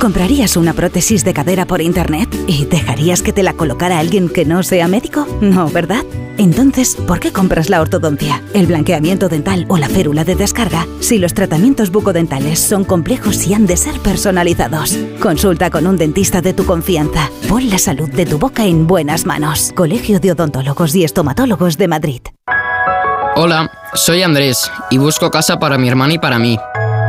¿Comprarías 0.00 0.56
una 0.56 0.74
prótesis 0.74 1.24
de 1.24 1.34
cadera 1.34 1.66
por 1.66 1.80
internet 1.80 2.28
y 2.46 2.66
dejarías 2.66 3.20
que 3.20 3.32
te 3.32 3.42
la 3.42 3.54
colocara 3.54 3.98
alguien 3.98 4.28
que 4.28 4.44
no 4.44 4.62
sea 4.62 4.86
médico? 4.86 5.26
No, 5.40 5.68
¿verdad? 5.70 6.04
Entonces, 6.36 6.94
¿por 6.94 7.18
qué 7.18 7.32
compras 7.32 7.68
la 7.68 7.80
ortodoncia, 7.80 8.40
el 8.54 8.68
blanqueamiento 8.68 9.28
dental 9.28 9.66
o 9.68 9.76
la 9.76 9.88
férula 9.88 10.22
de 10.22 10.36
descarga 10.36 10.86
si 11.00 11.18
los 11.18 11.34
tratamientos 11.34 11.90
bucodentales 11.90 12.60
son 12.60 12.84
complejos 12.84 13.44
y 13.48 13.54
han 13.54 13.66
de 13.66 13.76
ser 13.76 13.98
personalizados? 13.98 14.96
Consulta 15.20 15.68
con 15.68 15.84
un 15.88 15.96
dentista 15.96 16.40
de 16.40 16.52
tu 16.52 16.64
confianza. 16.64 17.28
Pon 17.48 17.68
la 17.68 17.78
salud 17.78 18.08
de 18.08 18.24
tu 18.24 18.38
boca 18.38 18.66
en 18.66 18.86
buenas 18.86 19.26
manos. 19.26 19.72
Colegio 19.74 20.20
de 20.20 20.30
Odontólogos 20.30 20.94
y 20.94 21.02
Estomatólogos 21.02 21.76
de 21.76 21.88
Madrid. 21.88 22.20
Hola, 23.34 23.68
soy 23.94 24.22
Andrés 24.22 24.70
y 24.90 24.98
busco 24.98 25.28
casa 25.30 25.58
para 25.58 25.76
mi 25.76 25.88
hermana 25.88 26.14
y 26.14 26.18
para 26.18 26.38
mí. 26.38 26.56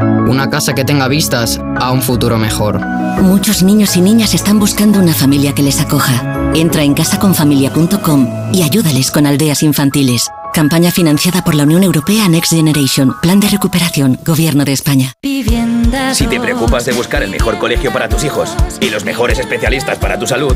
Una 0.01 0.49
casa 0.49 0.73
que 0.73 0.85
tenga 0.85 1.07
vistas 1.07 1.59
a 1.77 1.91
un 1.91 2.01
futuro 2.01 2.37
mejor. 2.37 2.79
Muchos 3.21 3.63
niños 3.63 3.97
y 3.97 4.01
niñas 4.01 4.33
están 4.33 4.59
buscando 4.59 4.99
una 4.99 5.13
familia 5.13 5.53
que 5.53 5.63
les 5.63 5.81
acoja. 5.81 6.51
Entra 6.53 6.83
en 6.83 6.93
casaconfamilia.com 6.93 8.51
y 8.53 8.63
ayúdales 8.63 9.11
con 9.11 9.25
aldeas 9.25 9.63
infantiles. 9.63 10.29
Campaña 10.53 10.91
financiada 10.91 11.43
por 11.43 11.55
la 11.55 11.63
Unión 11.63 11.83
Europea 11.83 12.27
Next 12.27 12.53
Generation. 12.53 13.15
Plan 13.21 13.39
de 13.39 13.49
recuperación. 13.49 14.19
Gobierno 14.25 14.65
de 14.65 14.73
España. 14.73 15.13
Si 16.13 16.27
te 16.27 16.39
preocupas 16.39 16.85
de 16.85 16.93
buscar 16.93 17.23
el 17.23 17.29
mejor 17.29 17.57
colegio 17.57 17.91
para 17.91 18.09
tus 18.09 18.23
hijos 18.23 18.55
y 18.81 18.89
los 18.89 19.05
mejores 19.05 19.39
especialistas 19.39 19.97
para 19.99 20.17
tu 20.17 20.25
salud, 20.25 20.55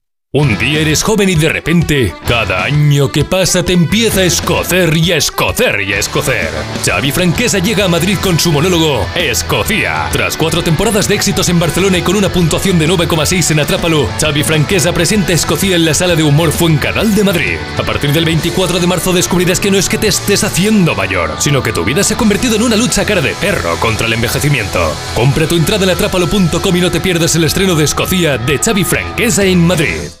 Un 0.33 0.57
día 0.57 0.79
eres 0.79 1.03
joven 1.03 1.27
y 1.27 1.35
de 1.35 1.49
repente, 1.49 2.15
cada 2.25 2.63
año 2.63 3.11
que 3.11 3.25
pasa 3.25 3.63
te 3.63 3.73
empieza 3.73 4.21
a 4.21 4.23
escocer 4.23 4.95
y 4.95 5.11
a 5.11 5.17
escocer 5.17 5.81
y 5.81 5.91
a 5.91 5.99
escocer. 5.99 6.49
Xavi 6.85 7.11
Franquesa 7.11 7.59
llega 7.59 7.83
a 7.83 7.89
Madrid 7.89 8.17
con 8.23 8.39
su 8.39 8.53
monólogo 8.53 9.05
Escocia. 9.13 10.07
Tras 10.13 10.37
cuatro 10.37 10.63
temporadas 10.63 11.09
de 11.09 11.15
éxitos 11.15 11.49
en 11.49 11.59
Barcelona 11.59 11.97
y 11.97 12.01
con 12.01 12.15
una 12.15 12.29
puntuación 12.29 12.79
de 12.79 12.87
9,6 12.87 13.51
en 13.51 13.59
Atrápalo, 13.59 14.07
Xavi 14.21 14.43
Franquesa 14.43 14.93
presenta 14.93 15.33
Escocia 15.33 15.75
en 15.75 15.83
la 15.83 15.93
sala 15.93 16.15
de 16.15 16.23
humor 16.23 16.53
Fuencanal 16.53 17.13
de 17.13 17.25
Madrid. 17.25 17.57
A 17.77 17.83
partir 17.83 18.13
del 18.13 18.23
24 18.23 18.79
de 18.79 18.87
marzo 18.87 19.11
descubrirás 19.11 19.59
que 19.59 19.69
no 19.69 19.77
es 19.77 19.89
que 19.89 19.97
te 19.97 20.07
estés 20.07 20.45
haciendo 20.45 20.95
mayor, 20.95 21.35
sino 21.39 21.61
que 21.61 21.73
tu 21.73 21.83
vida 21.83 22.05
se 22.05 22.13
ha 22.13 22.17
convertido 22.17 22.55
en 22.55 22.63
una 22.63 22.77
lucha 22.77 23.03
cara 23.03 23.19
de 23.19 23.35
perro 23.35 23.75
contra 23.81 24.07
el 24.07 24.13
envejecimiento. 24.13 24.95
Compra 25.13 25.45
tu 25.45 25.57
entrada 25.57 25.83
en 25.83 25.89
atrápalo.com 25.89 26.77
y 26.77 26.79
no 26.79 26.89
te 26.89 27.01
pierdas 27.01 27.35
el 27.35 27.43
estreno 27.43 27.75
de 27.75 27.83
Escocia 27.83 28.37
de 28.37 28.59
Xavi 28.59 28.85
Franquesa 28.85 29.43
en 29.43 29.67
Madrid. 29.67 30.20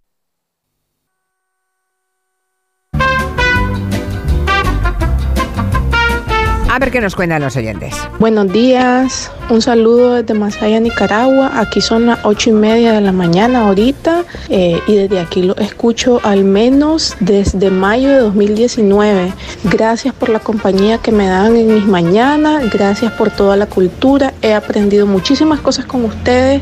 A 6.73 6.79
ver 6.79 6.89
qué 6.89 7.01
nos 7.01 7.15
cuentan 7.15 7.41
los 7.41 7.57
oyentes. 7.57 7.93
Buenos 8.17 8.49
días, 8.53 9.29
un 9.49 9.61
saludo 9.61 10.13
desde 10.13 10.33
Masaya, 10.33 10.79
Nicaragua. 10.79 11.51
Aquí 11.59 11.81
son 11.81 12.05
las 12.05 12.19
ocho 12.23 12.49
y 12.49 12.53
media 12.53 12.93
de 12.93 13.01
la 13.01 13.11
mañana 13.11 13.67
ahorita 13.67 14.23
eh, 14.47 14.79
y 14.87 14.95
desde 14.95 15.19
aquí 15.19 15.43
lo 15.43 15.57
escucho 15.57 16.21
al 16.23 16.45
menos 16.45 17.17
desde 17.19 17.69
mayo 17.71 18.07
de 18.07 18.19
2019. 18.19 19.33
Gracias 19.65 20.13
por 20.13 20.29
la 20.29 20.39
compañía 20.39 20.99
que 20.99 21.11
me 21.11 21.27
dan 21.27 21.57
en 21.57 21.75
mis 21.75 21.85
mañanas, 21.85 22.71
gracias 22.71 23.11
por 23.11 23.31
toda 23.31 23.57
la 23.57 23.65
cultura. 23.65 24.33
He 24.41 24.53
aprendido 24.53 25.05
muchísimas 25.05 25.59
cosas 25.59 25.83
con 25.83 26.05
ustedes 26.05 26.61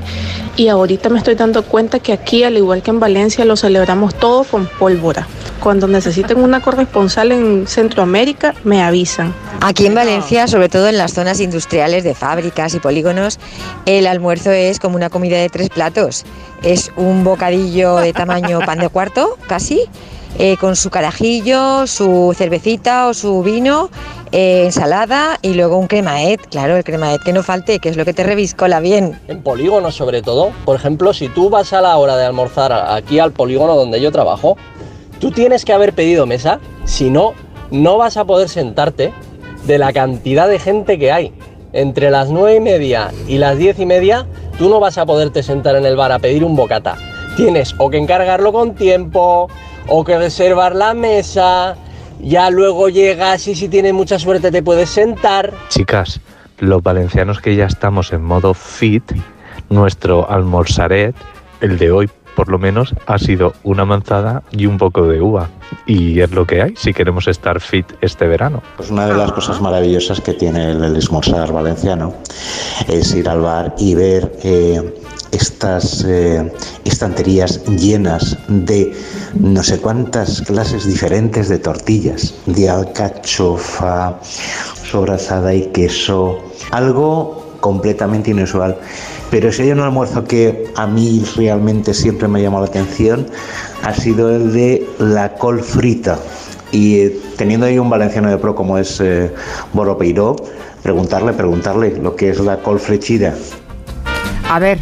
y 0.57 0.70
ahorita 0.70 1.10
me 1.10 1.20
estoy 1.20 1.36
dando 1.36 1.62
cuenta 1.62 1.99
que 1.99 2.14
aquí, 2.14 2.43
al 2.43 2.57
igual 2.57 2.82
que 2.82 2.89
en 2.89 2.99
Valencia, 2.99 3.45
lo 3.45 3.55
celebramos 3.55 4.16
todo 4.16 4.43
con 4.43 4.66
pólvora. 4.66 5.28
Cuando 5.62 5.88
necesiten 5.88 6.39
una 6.39 6.62
corresponsal 6.62 7.34
en 7.34 7.68
Centroamérica, 7.68 8.55
me 8.64 8.82
avisan. 8.82 9.34
Aquí 9.60 9.86
en 9.88 9.95
Valencia, 9.95 10.47
sobre 10.47 10.70
todo 10.70 10.88
en 10.88 10.97
las 10.97 11.14
zonas 11.14 11.41
industriales 11.41 12.05
de 12.05 12.16
fábricas 12.16 12.74
y 12.76 12.80
polígonos, 12.80 13.39
el 13.86 14.07
almuerzo 14.07 14.51
es 14.51 14.80
como 14.80 14.95
una 14.95 15.10
comida 15.10 15.38
de 15.38 15.49
tres 15.49 15.70
platos. 15.70 16.26
Es 16.64 16.91
un 16.95 17.26
bocadillo 17.26 17.97
de 17.97 18.14
tamaño 18.14 18.60
pan 18.66 18.80
de 18.80 18.88
cuarto, 18.88 19.38
casi, 19.47 19.82
eh, 20.38 20.55
con 20.57 20.78
su 20.78 20.89
carajillo, 20.89 21.86
su 21.88 22.34
cervecita 22.38 23.07
o 23.07 23.14
su 23.14 23.43
vino, 23.43 23.89
eh, 24.32 24.64
ensalada 24.66 25.39
y 25.41 25.55
luego 25.55 25.78
un 25.78 25.88
cremaet. 25.88 26.47
Claro, 26.47 26.78
el 26.78 26.86
cremaet 26.86 27.22
que 27.24 27.34
no 27.34 27.43
falte, 27.43 27.80
que 27.80 27.89
es 27.89 27.97
lo 27.97 28.05
que 28.05 28.14
te 28.14 28.24
reviscola 28.24 28.80
bien. 28.80 29.20
En 29.28 29.43
polígonos 29.43 29.95
sobre 29.95 30.22
todo. 30.22 30.51
Por 30.64 30.78
ejemplo, 30.78 31.14
si 31.14 31.28
tú 31.28 31.49
vas 31.49 31.74
a 31.74 31.82
la 31.82 31.97
hora 31.97 32.16
de 32.16 32.26
almorzar 32.26 32.72
aquí 32.72 33.20
al 33.20 33.34
polígono 33.34 33.76
donde 33.76 33.99
yo 33.99 34.12
trabajo, 34.12 34.55
tú 35.20 35.32
tienes 35.32 35.65
que 35.65 35.74
haber 35.74 35.93
pedido 35.93 36.26
mesa, 36.26 36.59
si 36.86 37.09
no, 37.09 37.34
no 37.72 37.97
vas 37.97 38.17
a 38.17 38.26
poder 38.26 38.49
sentarte 38.49 39.13
de 39.65 39.78
la 39.78 39.93
cantidad 39.93 40.47
de 40.47 40.59
gente 40.59 40.97
que 40.97 41.11
hay. 41.11 41.34
Entre 41.72 42.09
las 42.09 42.30
nueve 42.30 42.55
y 42.55 42.59
media 42.59 43.11
y 43.28 43.38
las 43.38 43.57
diez 43.57 43.80
y 43.80 43.86
media, 43.86 44.26
tú 44.57 44.70
no 44.70 44.80
vas 44.80 44.97
a 44.97 45.05
poderte 45.05 45.43
sentar 45.43 45.76
en 45.76 45.86
el 45.86 45.95
bar 45.95 46.11
a 46.11 46.20
pedir 46.20 46.43
un 46.43 46.55
bocata. 46.55 46.95
Tienes 47.38 47.76
o 47.78 47.89
que 47.89 47.97
encargarlo 47.97 48.51
con 48.51 48.74
tiempo, 48.74 49.47
o 49.88 50.03
que 50.03 50.17
reservar 50.17 50.76
la 50.76 50.93
mesa, 50.93 51.76
ya 52.20 52.49
luego 52.49 52.89
llegas 52.89 53.47
y 53.47 53.55
si 53.55 53.70
tienes 53.70 53.93
mucha 53.93 54.20
suerte 54.20 54.51
te 54.51 54.63
puedes 54.63 54.89
sentar. 54.89 55.53
Chicas, 55.70 56.20
los 56.59 56.84
valencianos 56.84 57.39
que 57.39 57.55
ya 57.55 57.65
estamos 57.65 58.11
en 58.13 58.24
modo 58.24 58.53
fit, 58.53 59.03
nuestro 59.70 60.30
almorzaret, 60.30 61.15
el 61.61 61.78
de 61.78 61.91
hoy 61.91 62.09
por 62.36 62.49
lo 62.49 62.57
menos, 62.57 62.93
ha 63.05 63.17
sido 63.17 63.53
una 63.63 63.86
manzana 63.86 64.43
y 64.51 64.65
un 64.65 64.77
poco 64.77 65.07
de 65.07 65.21
uva. 65.21 65.49
Y 65.86 66.19
es 66.19 66.32
lo 66.32 66.45
que 66.45 66.61
hay 66.61 66.73
si 66.75 66.93
queremos 66.93 67.27
estar 67.27 67.59
fit 67.59 67.86
este 68.01 68.27
verano. 68.27 68.61
Pues 68.77 68.89
una 68.89 69.07
de 69.07 69.15
las 69.15 69.32
cosas 69.32 69.61
maravillosas 69.61 70.21
que 70.21 70.34
tiene 70.34 70.71
el, 70.71 70.84
el 70.84 70.95
esmorzar 70.95 71.51
valenciano 71.51 72.13
es 72.88 73.13
ir 73.13 73.30
al 73.30 73.41
bar 73.41 73.75
y 73.77 73.93
ver 73.93 74.32
eh, 74.43 74.93
estas 75.32 76.03
eh, 76.07 76.51
estanterías 76.86 77.63
llenas 77.65 78.38
de 78.47 78.93
no 79.36 79.63
sé 79.63 79.80
cuántas 79.80 80.41
clases 80.41 80.86
diferentes 80.86 81.49
de 81.49 81.59
tortillas, 81.59 82.34
de 82.45 82.69
alcachofa, 82.69 84.19
sobrasada 84.89 85.53
y 85.53 85.67
queso, 85.67 86.39
algo 86.71 87.57
completamente 87.59 88.32
inusual. 88.32 88.77
Pero 89.32 89.51
si 89.51 89.63
hay 89.63 89.71
un 89.71 89.80
almuerzo 89.80 90.23
que 90.23 90.65
a 90.75 90.88
mí 90.88 91.23
realmente 91.36 91.93
siempre 91.93 92.27
me 92.27 92.39
ha 92.39 92.43
llamado 92.43 92.63
la 92.63 92.69
atención, 92.69 93.27
ha 93.84 93.93
sido 93.93 94.36
el 94.36 94.51
de 94.53 94.88
la 94.99 95.34
col 95.36 95.61
frita. 95.61 96.17
Y 96.71 96.99
eh, 96.99 97.19
teniendo 97.38 97.65
ahí 97.65 97.77
un 97.80 97.89
valenciano 97.89 98.30
de 98.30 98.38
pro 98.38 98.55
como 98.55 98.77
es 98.77 98.99
eh, 99.01 99.32
Boro 99.73 99.97
Peiró, 99.97 100.36
preguntarle, 100.84 101.34
preguntarle 101.34 101.97
lo 102.01 102.15
que 102.15 102.30
es 102.30 102.39
la 102.39 102.57
col 102.57 102.80
frechida. 102.80 103.36
A 104.49 104.59
ver, 104.59 104.80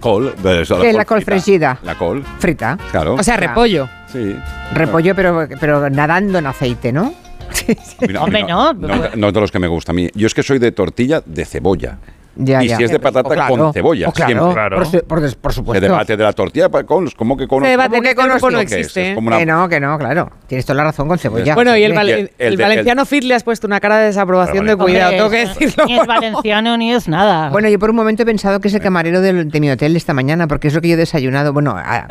Col, 0.00 0.34
de 0.42 0.62
eso, 0.62 0.78
¿qué 0.78 0.90
es 0.90 0.94
la 0.94 1.04
col 1.06 1.22
frita. 1.22 1.30
fregida? 1.32 1.78
La 1.82 1.96
col. 1.96 2.22
Frita. 2.38 2.78
Claro. 2.90 3.14
O 3.14 3.22
sea, 3.22 3.36
repollo. 3.38 3.88
Sí. 4.12 4.36
Repollo, 4.74 5.14
pero, 5.14 5.48
pero 5.58 5.88
nadando 5.88 6.38
en 6.38 6.46
aceite, 6.46 6.92
¿no? 6.92 7.14
Mira, 8.06 8.22
a 8.22 8.26
mí 8.26 8.42
No, 8.46 8.74
no 8.74 9.32
de 9.32 9.40
los 9.40 9.50
que 9.50 9.58
me 9.58 9.66
gusta 9.68 9.92
a 9.92 9.94
mí. 9.94 10.08
Yo 10.14 10.26
es 10.26 10.34
que 10.34 10.42
soy 10.42 10.58
de 10.58 10.70
tortilla 10.70 11.22
de 11.24 11.44
cebolla. 11.44 11.98
Ya, 12.38 12.62
y 12.62 12.68
ya. 12.68 12.76
si 12.76 12.84
es 12.84 12.90
de 12.90 13.00
patata 13.00 13.28
claro, 13.34 13.56
con 13.56 13.72
cebolla, 13.72 14.08
o 14.08 14.12
claro, 14.12 14.52
siempre. 14.52 15.02
por 15.08 15.20
su- 15.30 15.36
por 15.38 15.52
supuesto. 15.54 15.80
Se 15.86 15.90
debate 15.90 16.16
de 16.16 16.22
la 16.22 16.32
tortilla 16.32 16.68
con 16.68 17.08
¿cómo 17.16 17.36
que 17.36 17.48
con 17.48 17.62
Se 17.62 17.70
debate 17.70 18.00
que 18.02 18.14
con 18.14 18.28
no 18.52 18.60
existe. 18.60 19.10
Es 19.10 19.14
como 19.14 19.28
una- 19.28 19.38
Que 19.38 19.46
no, 19.46 19.68
que 19.68 19.80
no, 19.80 19.98
claro. 19.98 20.30
Tienes 20.46 20.66
toda 20.66 20.76
la 20.76 20.84
razón 20.84 21.08
con 21.08 21.18
cebolla. 21.18 21.54
Bueno, 21.54 21.76
y 21.76 21.84
el, 21.84 22.30
el 22.38 22.56
valenciano 22.56 23.06
fit 23.06 23.24
le 23.24 23.34
has 23.34 23.42
puesto 23.42 23.66
una 23.66 23.80
cara 23.80 23.98
de 23.98 24.06
desaprobación 24.06 24.66
de 24.66 24.76
cuidado, 24.76 25.10
tengo 25.12 25.30
que 25.30 25.46
decirlo. 25.46 25.84
Ni 25.86 25.98
es 25.98 26.06
valenciano 26.06 26.76
ni 26.76 26.92
es 26.92 27.08
nada. 27.08 27.48
Bueno, 27.50 27.68
yo 27.68 27.78
por 27.78 27.90
un 27.90 27.96
momento 27.96 28.22
he 28.22 28.26
pensado 28.26 28.60
que 28.60 28.68
es 28.68 28.74
el 28.74 28.80
camarero 28.80 29.20
del- 29.20 29.48
de, 29.50 29.60
mi 29.60 29.70
hotel 29.70 29.96
esta 29.96 30.12
mañana, 30.12 30.46
porque 30.46 30.68
es 30.68 30.74
lo 30.74 30.80
que 30.80 30.88
yo 30.88 30.94
he 30.94 30.98
desayunado. 30.98 31.52
Bueno, 31.52 31.74
a- 31.76 32.06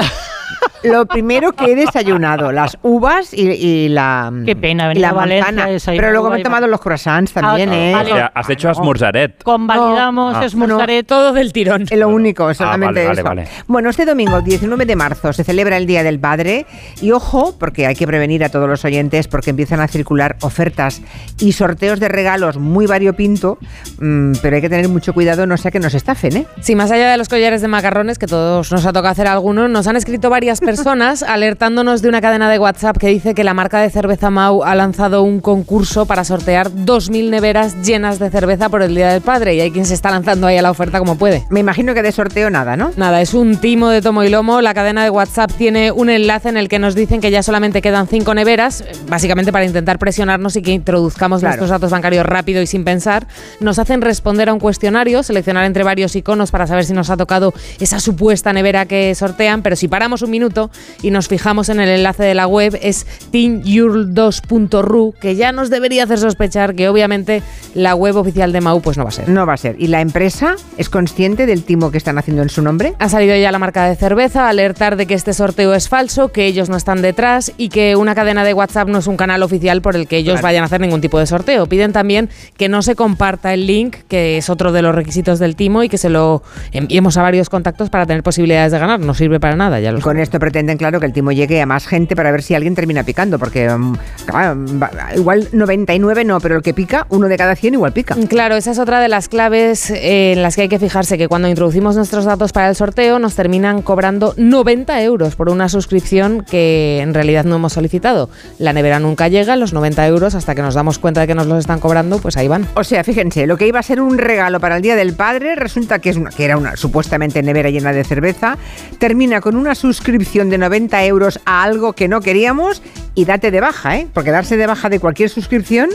lo 0.83 1.05
primero 1.07 1.53
que 1.53 1.71
he 1.71 1.75
desayunado, 1.75 2.51
las 2.51 2.77
uvas 2.83 3.33
y, 3.33 3.41
y 3.51 3.89
la, 3.89 4.31
Qué 4.45 4.55
pena 4.55 4.85
y 4.85 4.87
venir 4.89 5.01
la 5.01 5.09
a 5.09 5.13
Valencia 5.13 5.51
manzana. 5.51 5.97
Pero 5.97 6.11
luego 6.11 6.29
me 6.29 6.39
he 6.39 6.43
tomado 6.43 6.67
los 6.67 6.79
croissants 6.79 7.33
también, 7.33 7.69
Ah, 7.71 7.75
¿eh? 7.75 7.91
vale. 7.93 8.11
O 8.13 8.15
sea, 8.15 8.31
has 8.35 8.49
hecho 8.49 8.69
esmorzaret. 8.69 9.41
Convalidamos, 9.43 10.35
Ah. 10.37 10.45
esmorzaré 10.45 11.03
todo 11.03 11.33
del 11.33 11.51
tirón. 11.53 11.83
Es 11.89 11.97
lo 11.97 12.09
único, 12.09 12.53
solamente 12.53 13.05
vale, 13.05 13.07
vale, 13.07 13.19
eso. 13.21 13.27
vale. 13.27 13.47
Bueno, 13.67 13.89
este 13.89 14.05
domingo, 14.05 14.41
19 14.41 14.85
de 14.85 14.95
marzo, 14.95 15.33
se 15.33 15.43
celebra 15.43 15.77
el 15.77 15.87
Día 15.87 16.03
del 16.03 16.19
Padre. 16.19 16.65
Y 17.01 17.11
ojo, 17.11 17.55
porque 17.59 17.87
hay 17.87 17.95
que 17.95 18.05
prevenir 18.05 18.43
a 18.43 18.49
todos 18.49 18.69
los 18.69 18.85
oyentes, 18.85 19.27
porque 19.27 19.49
empiezan 19.49 19.79
a 19.79 19.87
circular 19.87 20.35
ofertas 20.41 21.01
y 21.39 21.53
sorteos 21.53 21.99
de 21.99 22.09
regalos 22.09 22.57
muy 22.57 22.85
variopinto. 22.85 23.57
mm, 23.99 24.33
pero 24.41 24.55
hay 24.57 24.61
que 24.61 24.69
tener 24.69 24.87
mucho 24.89 25.13
cuidado, 25.13 25.45
no 25.47 25.57
sea 25.57 25.71
que 25.71 25.79
nos 25.79 25.93
estafen, 25.93 26.37
¿eh? 26.37 26.45
Sí, 26.61 26.75
más 26.75 26.91
allá 26.91 27.09
de 27.11 27.17
los 27.17 27.29
collares 27.29 27.61
de 27.61 27.67
macarrones, 27.67 28.19
que 28.19 28.27
todos 28.27 28.71
nos 28.71 28.85
ha 28.85 28.89
tocado 28.93 29.07
hacer 29.11 29.27
algunos, 29.27 29.69
nos 29.69 29.87
han 29.87 29.95
escrito 29.95 30.29
varias 30.35 30.59
personas 30.59 31.23
alertándonos 31.23 32.01
de 32.01 32.09
una 32.09 32.19
cadena 32.19 32.49
de 32.49 32.59
WhatsApp 32.59 32.97
que 32.97 33.07
dice 33.07 33.33
que 33.33 33.45
la 33.45 33.53
marca 33.53 33.79
de 33.79 33.89
cerveza 33.89 34.29
Mau 34.29 34.65
ha 34.65 34.75
lanzado 34.75 35.23
un 35.23 35.39
concurso 35.39 36.05
para 36.05 36.25
sortear 36.25 36.69
2.000 36.71 37.29
neveras 37.29 37.81
llenas 37.83 38.19
de 38.19 38.29
cerveza 38.29 38.67
por 38.67 38.81
el 38.81 38.93
Día 38.93 39.07
del 39.13 39.21
Padre. 39.21 39.55
Y 39.55 39.61
hay 39.61 39.71
quien 39.71 39.85
se 39.85 39.93
está 39.93 40.11
lanzando 40.11 40.45
ahí 40.47 40.57
a 40.57 40.61
la 40.61 40.71
oferta 40.71 40.99
como 40.99 41.17
puede. 41.17 41.45
Me 41.49 41.61
imagino 41.61 41.93
que 41.93 42.01
de 42.01 42.11
sorteo 42.11 42.49
nada, 42.49 42.75
¿no? 42.75 42.91
Nada, 42.97 43.21
es 43.21 43.33
un 43.33 43.55
timo 43.61 43.87
de 43.87 44.01
tomo 44.01 44.25
y 44.25 44.29
lomo. 44.29 44.59
La 44.59 44.73
cadena 44.73 45.05
de 45.05 45.09
WhatsApp 45.09 45.53
tiene 45.57 45.93
un 45.93 46.09
enlace 46.09 46.49
en 46.49 46.57
el 46.57 46.67
que 46.67 46.79
nos 46.79 46.95
dicen 46.95 47.21
que 47.21 47.31
ya 47.31 47.41
solamente 47.41 47.81
quedan 47.81 48.05
cinco 48.09 48.33
neveras, 48.33 48.83
básicamente 49.07 49.53
para 49.53 49.63
intentar 49.63 49.99
presionarnos 49.99 50.57
y 50.57 50.61
que 50.61 50.71
introduzcamos 50.71 51.39
Claro. 51.39 51.51
nuestros 51.53 51.69
datos 51.69 51.91
bancarios 51.91 52.25
rápido 52.25 52.61
y 52.61 52.67
sin 52.67 52.83
pensar. 52.83 53.25
Nos 53.61 53.79
hacen 53.79 54.01
responder 54.01 54.49
a 54.49 54.53
un 54.53 54.59
cuestionario, 54.59 55.23
seleccionar 55.23 55.63
entre 55.63 55.85
varios 55.85 56.13
iconos 56.13 56.51
para 56.51 56.67
saber 56.67 56.83
si 56.83 56.91
nos 56.91 57.09
ha 57.09 57.15
tocado 57.15 57.53
esa 57.79 58.01
supuesta 58.01 58.51
nevera 58.51 58.85
que 58.85 59.15
sortean, 59.15 59.61
pero 59.61 59.77
si 59.77 59.87
paramos 59.87 60.24
un 60.25 60.31
minuto 60.31 60.69
y 61.01 61.11
nos 61.11 61.27
fijamos 61.27 61.69
en 61.69 61.79
el 61.79 61.89
enlace 61.89 62.23
de 62.23 62.35
la 62.35 62.47
web 62.47 62.77
es 62.81 63.05
teamyurl2.ru, 63.31 65.13
que 65.19 65.35
ya 65.35 65.51
nos 65.51 65.69
debería 65.69 66.03
hacer 66.03 66.19
sospechar 66.19 66.75
que 66.75 66.89
obviamente 66.89 67.41
la 67.73 67.95
web 67.95 68.15
oficial 68.17 68.51
de 68.51 68.61
Mau 68.61 68.81
pues 68.81 68.97
no 68.97 69.03
va 69.03 69.09
a 69.09 69.13
ser. 69.13 69.29
No 69.29 69.45
va 69.45 69.53
a 69.53 69.57
ser. 69.57 69.75
¿Y 69.79 69.87
la 69.87 70.01
empresa 70.01 70.55
es 70.77 70.89
consciente 70.89 71.45
del 71.45 71.63
timo 71.63 71.91
que 71.91 71.97
están 71.97 72.17
haciendo 72.17 72.41
en 72.43 72.49
su 72.49 72.61
nombre? 72.61 72.93
Ha 72.99 73.09
salido 73.09 73.35
ya 73.35 73.51
la 73.51 73.59
marca 73.59 73.85
de 73.87 73.95
cerveza 73.95 74.45
a 74.45 74.49
alertar 74.49 74.95
de 74.95 75.05
que 75.05 75.13
este 75.13 75.33
sorteo 75.33 75.73
es 75.73 75.89
falso, 75.89 76.31
que 76.31 76.45
ellos 76.45 76.69
no 76.69 76.77
están 76.77 77.01
detrás 77.01 77.51
y 77.57 77.69
que 77.69 77.95
una 77.95 78.15
cadena 78.15 78.43
de 78.43 78.53
WhatsApp 78.53 78.87
no 78.89 78.99
es 78.99 79.07
un 79.07 79.17
canal 79.17 79.43
oficial 79.43 79.81
por 79.81 79.95
el 79.95 80.07
que 80.07 80.17
ellos 80.17 80.35
Claro. 80.35 80.43
vayan 80.47 80.63
a 80.63 80.65
hacer 80.65 80.81
ningún 80.81 81.01
tipo 81.01 81.19
de 81.19 81.25
sorteo. 81.25 81.65
Piden 81.67 81.93
también 81.93 82.29
que 82.57 82.67
no 82.69 82.81
se 82.81 82.95
comparta 82.95 83.53
el 83.53 83.67
link, 83.67 83.95
que 84.07 84.37
es 84.37 84.49
otro 84.49 84.71
de 84.71 84.81
los 84.81 84.93
requisitos 84.95 85.39
del 85.39 85.55
timo, 85.55 85.83
y 85.83 85.89
que 85.89 85.97
se 85.97 86.09
lo 86.09 86.43
enviemos 86.71 87.17
a 87.17 87.21
varios 87.21 87.49
contactos 87.49 87.89
para 87.89 88.05
tener 88.05 88.23
posibilidades 88.23 88.71
de 88.71 88.79
ganar. 88.79 88.99
No 88.99 89.13
sirve 89.13 89.39
para 89.39 89.55
nada, 89.55 89.79
ya 89.79 89.91
lo 89.91 90.01
Con 90.01 90.14
esto 90.19 90.39
pretenden, 90.39 90.77
claro, 90.77 90.99
que 90.99 91.05
el 91.05 91.13
timo 91.13 91.31
llegue 91.31 91.61
a 91.61 91.65
más 91.65 91.87
gente 91.87 92.15
para 92.15 92.31
ver 92.31 92.41
si 92.43 92.55
alguien 92.55 92.75
termina 92.75 93.03
picando, 93.03 93.39
porque 93.39 93.69
mm, 93.69 93.93
claro, 94.25 94.59
va- 94.81 94.91
igual 95.15 95.47
99 95.51 96.23
no, 96.25 96.39
pero 96.39 96.55
el 96.57 96.61
que 96.61 96.73
pica, 96.73 97.05
uno 97.09 97.27
de 97.27 97.37
cada 97.37 97.55
100 97.55 97.73
igual 97.75 97.93
pica. 97.93 98.15
Claro, 98.29 98.55
esa 98.55 98.71
es 98.71 98.79
otra 98.79 98.99
de 98.99 99.07
las 99.07 99.27
claves 99.29 99.89
eh, 99.91 100.33
en 100.33 100.41
las 100.41 100.55
que 100.55 100.63
hay 100.63 100.69
que 100.69 100.79
fijarse, 100.79 101.17
que 101.17 101.27
cuando 101.27 101.47
introducimos 101.47 101.95
nuestros 101.95 102.25
datos 102.25 102.51
para 102.53 102.69
el 102.69 102.75
sorteo 102.75 103.19
nos 103.19 103.35
terminan 103.35 103.81
cobrando 103.81 104.33
90 104.37 105.01
euros 105.03 105.35
por 105.35 105.49
una 105.49 105.69
suscripción 105.69 106.45
que 106.49 106.99
en 107.01 107.13
realidad 107.13 107.43
no 107.45 107.55
hemos 107.57 107.73
solicitado. 107.73 108.29
La 108.59 108.73
nevera 108.73 108.99
nunca 108.99 109.27
llega, 109.27 109.55
los 109.55 109.73
90 109.73 110.05
euros, 110.07 110.35
hasta 110.35 110.55
que 110.55 110.61
nos 110.61 110.73
damos 110.75 110.99
cuenta 110.99 111.21
de 111.21 111.27
que 111.27 111.35
nos 111.35 111.47
los 111.47 111.59
están 111.59 111.79
cobrando, 111.79 112.19
pues 112.19 112.37
ahí 112.37 112.47
van. 112.47 112.67
O 112.75 112.83
sea, 112.83 113.03
fíjense, 113.03 113.47
lo 113.47 113.57
que 113.57 113.67
iba 113.67 113.79
a 113.79 113.83
ser 113.83 114.01
un 114.01 114.17
regalo 114.17 114.59
para 114.59 114.77
el 114.77 114.81
Día 114.81 114.95
del 114.95 115.13
Padre 115.13 115.55
resulta 115.55 115.99
que, 115.99 116.09
es 116.09 116.17
una, 116.17 116.29
que 116.29 116.45
era 116.45 116.57
una 116.57 116.75
supuestamente 116.75 117.41
nevera 117.43 117.69
llena 117.69 117.91
de 117.93 118.03
cerveza, 118.03 118.57
termina 118.99 119.41
con 119.41 119.55
una 119.55 119.75
suscripción 119.75 120.04
de 120.05 120.57
90 120.57 121.03
euros 121.05 121.39
a 121.45 121.63
algo 121.63 121.93
que 121.93 122.07
no 122.07 122.21
queríamos 122.21 122.81
y 123.15 123.25
date 123.25 123.49
de 123.49 123.59
baja, 123.59 123.97
¿eh? 123.97 124.07
Porque 124.13 124.31
darse 124.31 124.55
de 124.55 124.67
baja 124.67 124.89
de 124.89 124.99
cualquier 124.99 125.29
suscripción 125.29 125.89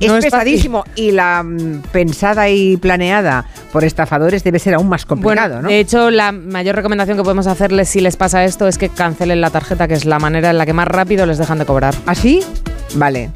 es 0.00 0.08
No 0.08 0.16
es 0.16 0.24
pesadísimo 0.24 0.84
y 0.96 1.12
la 1.12 1.42
mm, 1.42 1.82
pensada 1.92 2.48
y 2.48 2.76
planeada 2.76 3.44
por 3.72 3.84
estafadores 3.84 4.42
debe 4.42 4.58
ser 4.58 4.74
aún 4.74 4.88
más 4.88 5.04
complicado, 5.04 5.54
Bueno, 5.54 5.62
¿no? 5.62 5.68
de 5.68 5.80
hecho, 5.80 6.10
la 6.10 6.32
mayor 6.32 6.76
recomendación 6.76 7.16
que 7.16 7.22
podemos 7.22 7.46
hacerles 7.46 7.88
si 7.88 8.00
les 8.00 8.16
pasa 8.16 8.44
esto 8.44 8.66
es 8.66 8.78
que 8.78 8.88
cancelen 8.88 9.40
la 9.40 9.50
tarjeta, 9.50 9.86
que 9.86 9.94
es 9.94 10.04
la 10.04 10.18
manera 10.18 10.50
en 10.50 10.58
la 10.58 10.66
que 10.66 10.72
más 10.72 10.88
rápido 10.88 11.26
les 11.26 11.38
dejan 11.38 11.58
de 11.58 11.66
cobrar. 11.66 11.94
¿Así? 12.06 12.40
Vale. 12.94 13.30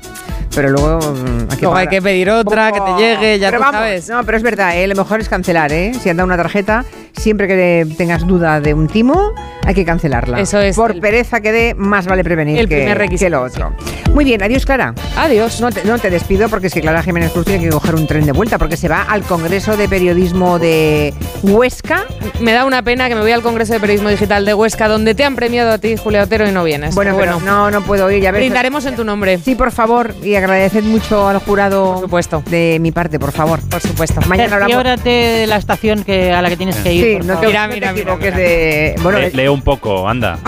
Pero 0.56 0.70
luego 0.70 0.98
mm, 0.98 1.50
hay 1.50 1.56
que, 1.58 1.62
Luego 1.62 1.76
hay 1.76 1.88
que 1.88 2.00
pedir 2.00 2.30
otra, 2.30 2.72
que 2.72 2.80
te 2.80 2.96
llegue, 2.96 3.38
ya 3.38 3.48
pero 3.48 3.58
tú 3.58 3.64
vamos, 3.64 3.78
sabes. 3.78 4.08
No, 4.08 4.24
pero 4.24 4.38
es 4.38 4.42
verdad, 4.42 4.74
¿eh? 4.78 4.86
lo 4.86 4.94
mejor 4.94 5.20
es 5.20 5.28
cancelar, 5.28 5.70
¿eh? 5.70 5.92
Si 6.00 6.08
han 6.08 6.16
dado 6.16 6.26
una 6.26 6.38
tarjeta, 6.38 6.86
siempre 7.12 7.46
que 7.46 7.86
tengas 7.98 8.26
duda 8.26 8.58
de 8.60 8.72
un 8.72 8.88
timo, 8.88 9.34
hay 9.66 9.74
que 9.74 9.84
cancelarla. 9.84 10.40
Eso 10.40 10.58
es 10.58 10.74
Por 10.76 10.98
pereza 10.98 11.40
que 11.40 11.52
dé, 11.52 11.74
más 11.74 12.06
vale 12.06 12.24
prevenir 12.24 12.58
el 12.58 12.68
que, 12.68 12.76
primer 12.76 12.96
requisito, 12.96 13.26
que 13.26 13.30
lo 13.30 13.42
otro. 13.42 13.72
Muy 14.14 14.24
bien, 14.24 14.42
adiós, 14.42 14.64
Clara. 14.64 14.94
Adiós. 15.16 15.60
No 15.60 15.70
te, 15.70 15.84
no 15.84 15.98
te 15.98 16.08
despido 16.08 16.48
porque 16.48 16.68
es 16.68 16.72
que 16.72 16.80
Clara 16.80 17.02
Jiménez 17.02 17.32
Cruz 17.32 17.44
tiene 17.44 17.64
que 17.64 17.70
coger 17.70 17.94
un 17.94 18.06
tren 18.06 18.24
de 18.24 18.32
vuelta 18.32 18.56
porque 18.56 18.76
se 18.76 18.88
va 18.88 19.02
al 19.02 19.22
Congreso 19.22 19.76
de 19.76 19.88
Periodismo 19.88 20.58
de 20.58 21.12
Huesca. 21.42 22.04
Me 22.40 22.52
da 22.52 22.64
una 22.64 22.82
pena 22.82 23.08
que 23.08 23.14
me 23.14 23.20
voy 23.20 23.32
al 23.32 23.42
Congreso 23.42 23.74
de 23.74 23.80
Periodismo 23.80 24.08
Digital 24.08 24.44
de 24.44 24.54
Huesca, 24.54 24.88
donde 24.88 25.14
te 25.14 25.24
han 25.24 25.36
premiado 25.36 25.72
a 25.72 25.78
ti, 25.78 25.96
Julia 25.96 26.22
Otero, 26.22 26.48
y 26.48 26.52
no 26.52 26.64
vienes. 26.64 26.94
Bueno, 26.94 27.14
Pero 27.16 27.38
pero 27.38 27.44
no, 27.44 27.70
no 27.70 27.82
puedo 27.82 28.10
ir. 28.10 28.22
Ya 28.22 28.30
ves. 28.30 28.40
Brindaremos 28.40 28.86
en 28.86 28.96
tu 28.96 29.04
nombre. 29.04 29.38
Sí, 29.38 29.54
por 29.54 29.72
favor, 29.72 30.14
y 30.22 30.34
agradeced 30.46 30.84
mucho 30.84 31.28
al 31.28 31.38
jurado 31.38 31.92
Por 31.94 32.00
supuesto. 32.02 32.42
de 32.48 32.78
mi 32.80 32.92
parte, 32.92 33.18
por 33.18 33.32
favor. 33.32 33.60
Por 33.68 33.80
supuesto. 33.80 34.20
Mañana 34.26 34.56
hablamos. 34.56 34.76
De 35.04 35.46
la 35.48 35.56
estación 35.56 36.04
que, 36.04 36.32
a 36.32 36.40
la 36.42 36.48
que 36.48 36.56
tienes 36.56 36.76
que 36.76 36.92
ir. 36.92 37.04
Sí, 37.04 37.16
por 37.18 37.24
no 37.26 37.34
favor. 37.34 37.40
te, 37.40 37.46
Mira, 37.48 37.68
mira, 37.68 37.92
mira, 37.92 38.16
mira. 38.16 38.36
de... 38.36 38.94
Bueno, 39.02 39.18
Le- 39.18 39.30
lee 39.30 39.48
un 39.48 39.62
poco, 39.62 40.08
anda. 40.08 40.38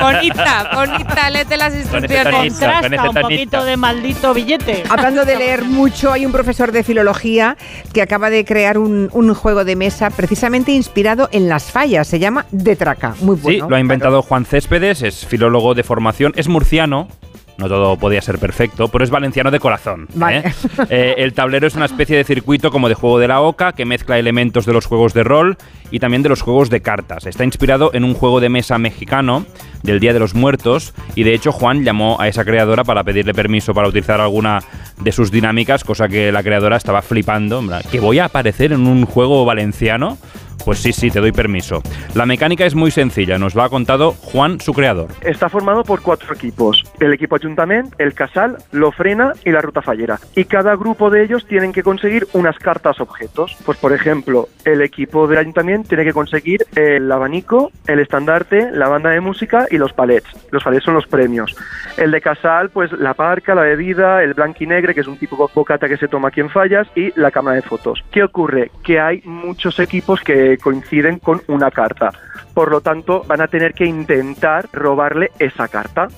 bonita, 0.00 0.70
bonita, 0.74 1.30
léete 1.30 1.56
las 1.56 1.74
instrucciones. 1.74 2.24
con 2.24 2.48
Contrasta 2.48 2.86
ese 2.86 2.96
un 2.96 3.02
tonito. 3.14 3.20
poquito 3.22 3.64
de 3.64 3.76
maldito 3.76 4.34
billete. 4.34 4.84
Hablando 4.88 5.24
de 5.24 5.36
leer 5.38 5.64
mucho, 5.64 6.12
hay 6.12 6.26
un 6.26 6.32
profesor 6.32 6.72
de 6.72 6.82
filología 6.82 7.56
que 7.92 8.02
acaba 8.02 8.30
de 8.30 8.44
crear 8.44 8.78
un, 8.78 9.08
un 9.12 9.34
juego 9.34 9.64
de 9.64 9.76
mesa 9.76 10.10
precisamente 10.10 10.72
inspirado 10.72 11.28
en 11.32 11.48
las 11.48 11.64
fallas. 11.70 12.06
Se 12.08 12.18
llama 12.18 12.46
Detraca. 12.50 13.14
Muy 13.20 13.36
bueno. 13.36 13.64
sí, 13.66 13.70
lo 13.70 13.76
ha 13.76 13.80
inventado 13.80 14.22
Juan 14.22 14.44
Céspedes, 14.44 15.02
es 15.02 15.26
filólogo 15.26 15.74
de 15.74 15.82
formación, 15.82 16.32
es 16.36 16.48
murciano. 16.48 17.08
No 17.56 17.68
todo 17.68 17.96
podía 17.96 18.20
ser 18.20 18.38
perfecto, 18.38 18.88
pero 18.88 19.04
es 19.04 19.10
valenciano 19.10 19.50
de 19.50 19.60
corazón. 19.60 20.08
Vale. 20.14 20.38
¿eh? 20.38 20.52
Eh, 20.90 21.14
el 21.18 21.34
tablero 21.34 21.66
es 21.66 21.76
una 21.76 21.84
especie 21.84 22.16
de 22.16 22.24
circuito 22.24 22.70
como 22.70 22.88
de 22.88 22.94
juego 22.94 23.18
de 23.18 23.28
la 23.28 23.40
oca 23.40 23.72
que 23.72 23.84
mezcla 23.84 24.18
elementos 24.18 24.66
de 24.66 24.72
los 24.72 24.86
juegos 24.86 25.14
de 25.14 25.22
rol 25.22 25.56
y 25.90 26.00
también 26.00 26.22
de 26.22 26.28
los 26.28 26.42
juegos 26.42 26.70
de 26.70 26.80
cartas. 26.80 27.26
Está 27.26 27.44
inspirado 27.44 27.90
en 27.94 28.04
un 28.04 28.14
juego 28.14 28.40
de 28.40 28.48
mesa 28.48 28.78
mexicano 28.78 29.46
del 29.82 30.00
Día 30.00 30.12
de 30.12 30.18
los 30.18 30.34
Muertos 30.34 30.94
y 31.14 31.22
de 31.22 31.34
hecho 31.34 31.52
Juan 31.52 31.84
llamó 31.84 32.20
a 32.20 32.28
esa 32.28 32.44
creadora 32.44 32.84
para 32.84 33.04
pedirle 33.04 33.34
permiso 33.34 33.74
para 33.74 33.88
utilizar 33.88 34.20
alguna 34.20 34.60
de 35.00 35.12
sus 35.12 35.30
dinámicas, 35.30 35.84
cosa 35.84 36.08
que 36.08 36.32
la 36.32 36.42
creadora 36.42 36.76
estaba 36.76 37.02
flipando. 37.02 37.62
¿Que 37.90 38.00
voy 38.00 38.18
a 38.18 38.26
aparecer 38.26 38.72
en 38.72 38.86
un 38.86 39.04
juego 39.06 39.44
valenciano? 39.44 40.18
Pues 40.64 40.78
sí, 40.78 40.92
sí, 40.92 41.10
te 41.10 41.20
doy 41.20 41.32
permiso. 41.32 41.82
La 42.14 42.26
mecánica 42.26 42.66
es 42.66 42.74
muy 42.74 42.90
sencilla, 42.90 43.38
nos 43.38 43.54
lo 43.54 43.62
ha 43.62 43.68
contado 43.68 44.12
Juan, 44.12 44.60
su 44.60 44.72
creador. 44.72 45.08
Está 45.22 45.48
formado 45.48 45.84
por 45.84 46.02
cuatro 46.02 46.34
equipos. 46.34 46.84
El 47.00 47.12
equipo 47.12 47.36
Ayuntamiento, 47.36 47.94
el 47.98 48.14
Casal, 48.14 48.58
l'Ofrena 48.72 49.32
y 49.44 49.50
la 49.50 49.60
Ruta 49.60 49.82
Fallera. 49.82 50.18
Y 50.34 50.44
cada 50.44 50.76
grupo 50.76 51.10
de 51.10 51.24
ellos 51.24 51.46
tienen 51.46 51.72
que 51.72 51.82
conseguir 51.82 52.26
unas 52.32 52.58
cartas 52.58 53.00
objetos. 53.00 53.56
Pues 53.64 53.78
por 53.78 53.92
ejemplo, 53.92 54.48
el 54.64 54.82
equipo 54.82 55.26
del 55.26 55.38
Ayuntamiento 55.38 55.88
tiene 55.88 56.04
que 56.04 56.12
conseguir 56.12 56.64
el 56.76 57.10
abanico, 57.10 57.70
el 57.86 58.00
estandarte, 58.00 58.70
la 58.72 58.88
banda 58.88 59.10
de 59.10 59.20
música 59.20 59.66
y 59.70 59.78
los 59.78 59.92
palets. 59.92 60.28
Los 60.50 60.62
palets 60.62 60.84
son 60.84 60.94
los 60.94 61.06
premios. 61.06 61.54
El 61.96 62.10
de 62.10 62.20
Casal, 62.20 62.70
pues 62.70 62.90
la 62.92 63.14
parca, 63.14 63.54
la 63.54 63.62
bebida, 63.62 64.22
el 64.22 64.34
blanco 64.34 64.58
y 64.60 64.66
negre, 64.66 64.94
que 64.94 65.00
es 65.00 65.06
un 65.06 65.16
tipo 65.16 65.36
de 65.36 65.52
bocata 65.54 65.88
que 65.88 65.96
se 65.96 66.08
toma 66.08 66.28
aquí 66.28 66.40
en 66.40 66.50
Fallas, 66.50 66.88
y 66.94 67.12
la 67.18 67.30
cámara 67.30 67.56
de 67.56 67.62
fotos. 67.62 68.04
¿Qué 68.10 68.22
ocurre? 68.22 68.70
Que 68.82 69.00
hay 69.00 69.22
muchos 69.24 69.78
equipos 69.78 70.20
que 70.20 70.43
coinciden 70.62 71.18
con 71.18 71.40
una 71.48 71.70
carta. 71.70 72.10
Por 72.54 72.70
lo 72.70 72.80
tanto, 72.80 73.22
van 73.26 73.40
a 73.40 73.48
tener 73.48 73.74
que 73.74 73.84
intentar 73.84 74.68
robarle 74.72 75.30
esa 75.38 75.68
carta. 75.68 76.08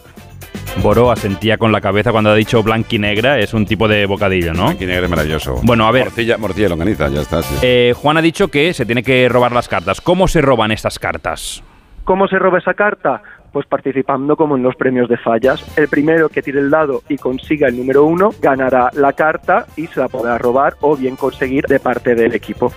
Boro 0.83 1.11
asentía 1.11 1.57
con 1.57 1.73
la 1.73 1.81
cabeza 1.81 2.13
cuando 2.13 2.31
ha 2.31 2.35
dicho 2.35 2.63
blanquinegra, 2.63 3.39
es 3.39 3.55
un 3.55 3.65
tipo 3.65 3.89
de 3.89 4.05
bocadillo, 4.05 4.53
¿no? 4.53 4.65
Blanquinegra 4.67 5.05
es 5.05 5.11
maravilloso. 5.11 5.61
Bueno, 5.63 5.87
a 5.87 5.91
ver. 5.91 6.05
Morcilla, 6.05 6.37
morcilla 6.37 6.67
y 6.67 6.71
longaniza, 6.71 7.09
ya 7.09 7.23
está. 7.23 7.43
sí. 7.43 7.55
Eh, 7.63 7.95
Juan 7.97 8.19
ha 8.19 8.23
dicho 8.23 8.49
que 8.49 8.75
se 8.75 8.85
tiene 8.85 9.03
que 9.03 9.29
robar 9.29 9.53
las 9.53 9.69
cartas. 9.69 10.01
¿Cómo 10.03 10.29
se 10.29 10.43
roban 10.43 10.73
estas 10.73 10.99
cartas? 10.99 11.63
¿Cómo 12.05 12.29
se 12.29 12.39
roba 12.39 12.59
esa 12.59 12.75
carta? 12.75 13.23
Pues 13.53 13.67
participando 13.67 14.37
como 14.37 14.57
en 14.57 14.63
los 14.63 14.77
premios 14.77 15.09
de 15.09 15.17
fallas. 15.17 15.65
El 15.79 15.89
primero 15.89 16.29
que 16.29 16.43
tire 16.43 16.61
el 16.61 16.69
dado 16.69 17.03
y 17.09 17.17
consiga 17.17 17.69
el 17.69 17.77
número 17.79 18.05
uno 18.05 18.31
ganará 18.41 18.91
la 18.93 19.15
carta 19.15 19.65
y 19.77 19.87
se 19.87 20.01
la 20.01 20.09
podrá 20.09 20.37
robar 20.37 20.75
o 20.83 20.95
bien 20.95 21.17
conseguir 21.17 21.65
de 21.67 21.81
parte 21.81 22.15
del 22.15 22.35
equipo. 22.35 22.71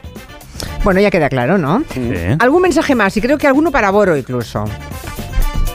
Bueno, 0.84 1.02
ya 1.02 1.12
queda 1.12 1.30
claro, 1.30 1.58
¿no? 1.58 1.84
Sí. 1.94 2.12
¿Algún 2.40 2.62
mensaje 2.62 2.96
más? 2.96 3.16
Y 3.18 3.22
creo 3.22 3.38
que 3.38 3.48
alguno 3.48 3.72
para 3.72 3.92
Boro 3.92 4.16
incluso. 4.16 4.66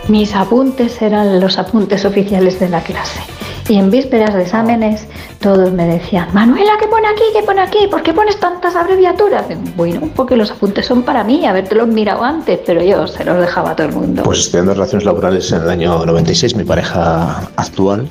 Mis 0.09 0.34
apuntes 0.34 1.00
eran 1.00 1.40
los 1.40 1.59
apuntes 1.59 2.05
oficiales 2.05 2.61
de 2.61 2.68
la 2.68 2.82
clase. 2.82 3.20
Y 3.68 3.78
en 3.78 3.90
vísperas 3.90 4.34
de 4.34 4.42
exámenes 4.42 5.07
todos 5.40 5.72
me 5.72 5.86
decían, 5.86 6.28
Manuela, 6.34 6.72
¿qué 6.78 6.86
pone 6.86 7.09
aquí? 7.09 7.22
¿Qué 7.34 7.42
pone 7.42 7.62
aquí? 7.62 7.86
¿Por 7.90 8.02
qué 8.02 8.12
pones 8.12 8.38
tantas 8.38 8.76
abreviaturas? 8.76 9.46
Bueno, 9.74 10.11
porque 10.14 10.36
los 10.36 10.50
apuntes 10.50 10.84
son 10.84 11.02
para 11.02 11.24
mí, 11.24 11.46
haberte 11.46 11.74
los 11.74 11.88
mirado 11.88 12.22
antes, 12.22 12.61
pero 12.66 12.82
yo 12.82 13.07
se 13.07 13.24
los 13.24 13.40
dejaba 13.40 13.70
a 13.70 13.76
todo 13.76 13.86
el 13.86 13.94
mundo. 13.94 14.22
Pues 14.22 14.40
estudiando 14.40 14.74
relaciones 14.74 15.07
laborales 15.07 15.50
en 15.52 15.62
el 15.62 15.70
año 15.70 16.05
96, 16.05 16.57
mi 16.57 16.64
pareja 16.64 17.48
actual, 17.57 18.11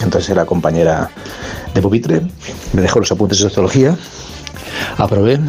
entonces 0.00 0.30
era 0.30 0.44
compañera 0.44 1.10
de 1.74 1.82
pupitre, 1.82 2.22
me 2.72 2.82
dejó 2.82 3.00
los 3.00 3.10
apuntes 3.10 3.38
de 3.38 3.44
sociología, 3.48 3.96
aprobé 4.98 5.40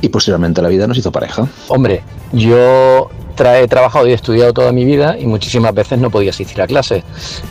y 0.00 0.08
posteriormente 0.08 0.62
la 0.62 0.68
vida 0.68 0.86
nos 0.86 0.98
hizo 0.98 1.10
pareja. 1.12 1.46
Hombre, 1.68 2.02
yo 2.32 3.08
tra- 3.36 3.62
he 3.62 3.68
trabajado 3.68 4.06
y 4.06 4.10
he 4.10 4.14
estudiado 4.14 4.52
toda 4.52 4.72
mi 4.72 4.84
vida 4.84 5.16
y 5.18 5.26
muchísimas 5.26 5.74
veces 5.74 5.98
no 5.98 6.10
podía 6.10 6.30
asistir 6.30 6.60
a 6.60 6.66
clases. 6.66 7.02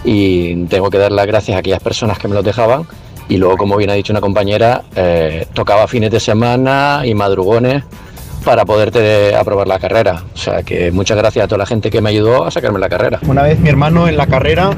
Y 0.04 0.66
tengo 0.66 0.89
que 0.89 0.98
dar 0.98 1.12
las 1.12 1.26
gracias 1.28 1.56
a 1.56 1.60
aquellas 1.60 1.82
personas 1.82 2.18
que 2.20 2.28
me 2.28 2.36
los 2.36 2.43
dejaban. 2.43 2.84
Y 3.28 3.38
luego, 3.38 3.58
como 3.58 3.76
bien 3.78 3.89
ha 3.89 3.93
dicho 3.93 4.14
una 4.14 4.22
compañera, 4.22 4.84
eh, 4.96 5.48
tocaba 5.54 5.88
fines 5.88 6.12
de 6.12 6.20
semana 6.20 7.02
y 7.06 7.16
madrugones 7.16 7.84
para 8.43 8.64
poderte 8.64 9.36
aprobar 9.36 9.68
la 9.68 9.80
carrera. 9.80 10.22
O 10.36 10.38
sea 10.38 10.62
que 10.62 10.91
muchas 10.91 11.18
gracias 11.18 11.46
a 11.46 11.48
toda 11.48 11.58
la 11.58 11.66
gente 11.66 11.89
que 11.89 12.00
me 12.02 12.12
ayudó 12.12 12.46
a 12.46 12.52
sacarme 12.52 12.78
la 12.78 12.88
carrera. 12.88 13.20
Una 13.28 13.41
vez 13.41 13.60
mi 13.60 13.70
hermano 13.70 14.08
en 14.08 14.18
la 14.18 14.28
carrera 14.28 14.70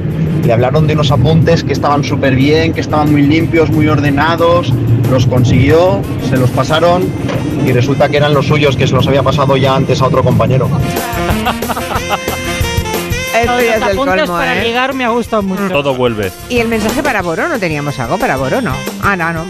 le 0.45 0.53
hablaron 0.53 0.88
de 0.88 0.93
unos 0.93 1.11
apuntes 1.11 1.65
que 1.65 1.74
estaban 1.74 2.05
súper 2.05 2.34
bien, 2.36 2.72
que 2.72 2.80
estaban 2.80 3.11
muy 3.11 3.24
limpios, 3.24 3.70
muy 3.70 3.89
ordenados, 3.89 4.72
los 5.11 5.26
consiguió, 5.28 5.99
se 6.30 6.38
los 6.38 6.49
pasaron 6.51 7.03
y 7.68 7.74
resulta 7.74 8.07
que 8.07 8.15
eran 8.18 8.34
los 8.34 8.47
suyos 8.47 8.78
que 8.78 8.88
se 8.88 8.95
los 8.95 9.05
había 9.07 9.22
pasado 9.22 9.57
ya 9.57 9.76
antes 9.76 10.01
a 10.01 10.05
otro 10.07 10.24
compañero. 10.24 10.70
Esto 13.38 13.51
Los 13.53 13.63
ya 13.63 13.76
es 13.76 13.84
apuntes 13.84 14.22
colmo, 14.22 14.34
para 14.38 14.61
¿eh? 14.61 14.63
ligar 14.63 14.93
me 14.93 15.03
ha 15.03 15.09
gustado 15.09 15.43
mucho. 15.43 15.68
Todo 15.70 15.93
vuelve. 15.93 16.32
¿Y 16.49 16.59
el 16.59 16.70
mensaje 16.70 17.03
para 17.03 17.22
Boro? 17.22 17.47
¿No 17.49 17.59
teníamos 17.59 17.99
algo 17.99 18.18
para 18.18 18.38
Boro? 18.38 18.61
No. 18.61 18.74
Ah, 19.03 19.15
no, 19.18 19.34
no. 19.34 19.45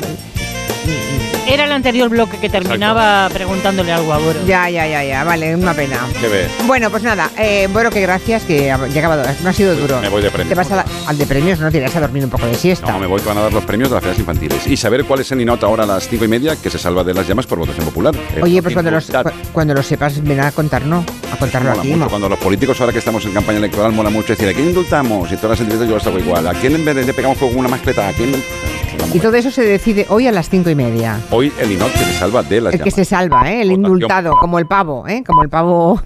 Era 1.49 1.63
el 1.63 1.71
anterior 1.71 2.09
bloque 2.09 2.37
que 2.39 2.49
terminaba 2.49 3.29
preguntándole 3.31 3.91
algo 3.93 4.11
a 4.11 4.17
Boro. 4.17 4.37
Ya, 4.45 4.69
ya, 4.69 4.85
ya, 4.85 5.01
ya. 5.03 5.23
Vale, 5.23 5.55
una 5.55 5.73
pena. 5.73 5.99
¿Qué 6.19 6.27
ves? 6.27 6.51
Bueno, 6.65 6.89
pues 6.91 7.03
nada, 7.03 7.29
eh, 7.37 7.69
Boro, 7.71 7.89
que 7.89 8.01
gracias, 8.01 8.43
que 8.43 8.69
ha 8.69 8.77
ya 8.87 8.95
ha 8.95 8.99
acabado. 8.99 9.23
No 9.43 9.49
ha 9.49 9.53
sido 9.53 9.73
duro. 9.75 10.01
Me 10.01 10.09
voy 10.09 10.21
de 10.21 10.29
premios. 10.29 10.49
Te 10.49 10.55
vas 10.55 10.69
a 10.71 10.75
la- 10.77 10.85
al 11.07 11.17
de 11.17 11.25
premios, 11.25 11.59
no 11.59 11.71
te 11.71 11.77
irás 11.77 11.95
a 11.95 12.01
dormir 12.01 12.25
un 12.25 12.29
poco 12.29 12.45
de 12.45 12.53
siesta. 12.53 12.91
No, 12.91 12.99
me 12.99 13.07
voy 13.07 13.21
que 13.21 13.27
van 13.29 13.37
a 13.37 13.41
dar 13.43 13.53
los 13.53 13.63
premios 13.63 13.89
de 13.89 13.95
las 13.95 14.03
fiestas 14.03 14.19
infantiles. 14.19 14.67
Y 14.67 14.75
saber 14.75 15.05
cuál 15.05 15.21
es 15.21 15.31
el 15.31 15.37
Ninot 15.37 15.63
ahora 15.63 15.85
a 15.85 15.87
las 15.87 16.09
cinco 16.09 16.25
y 16.25 16.27
media 16.27 16.57
que 16.57 16.69
se 16.69 16.77
salva 16.77 17.05
de 17.05 17.13
las 17.13 17.25
llamas 17.25 17.47
por 17.47 17.59
votación 17.59 17.85
popular. 17.85 18.13
Oye, 18.41 18.61
pues 18.61 18.73
cuando, 18.73 18.91
los, 18.91 19.05
cu- 19.05 19.31
cuando 19.53 19.73
lo 19.73 19.81
sepas, 19.83 20.21
ven 20.21 20.41
a 20.41 20.51
contarnos. 20.51 21.05
A 21.31 21.37
contarlo 21.37 21.69
Mola 21.69 21.81
aquí. 21.81 21.93
mucho. 21.93 22.09
Cuando 22.09 22.27
los 22.29 22.39
políticos, 22.39 22.79
ahora 22.81 22.91
que 22.91 22.99
estamos 22.99 23.23
en 23.25 23.31
campaña 23.31 23.59
electoral, 23.59 23.93
mola 23.93 24.09
mucho 24.09 24.33
decir, 24.33 24.49
¿a 24.49 24.53
quién 24.53 24.67
indultamos? 24.67 25.31
Y 25.31 25.35
todas 25.37 25.51
las 25.51 25.59
entrevistas 25.61 25.87
yo 25.89 25.95
las 25.95 26.07
hago 26.07 26.19
igual. 26.19 26.45
¿A 26.45 26.53
quién 26.53 26.75
en 26.75 26.83
vez 26.83 26.95
de 26.95 27.05
le 27.05 27.13
pegamos 27.13 27.37
fuego 27.37 27.53
con 27.53 27.61
una 27.61 27.69
mascleta? 27.69 28.09
¿A 28.09 28.11
quién? 28.11 28.35
Y 29.13 29.19
todo 29.19 29.35
eso 29.35 29.51
se 29.51 29.61
decide 29.61 30.05
hoy 30.09 30.27
a 30.27 30.31
las 30.31 30.49
cinco 30.49 30.69
y 30.69 30.75
media. 30.75 31.19
Hoy 31.37 31.53
el 31.59 31.69
Ninot 31.69 31.91
que 31.91 31.99
se 31.99 32.13
salva 32.13 32.41
de 32.41 32.59
las 32.61 32.73
El 32.73 32.81
que 32.81 32.89
se 32.89 33.05
salva, 33.05 33.47
¿eh? 33.47 33.61
El 33.61 33.67
Votación. 33.69 33.85
indultado, 33.85 34.31
como 34.39 34.57
el 34.57 34.65
pavo, 34.65 35.07
¿eh? 35.07 35.23
Como 35.23 35.43
el 35.43 35.49
pavo 35.49 36.01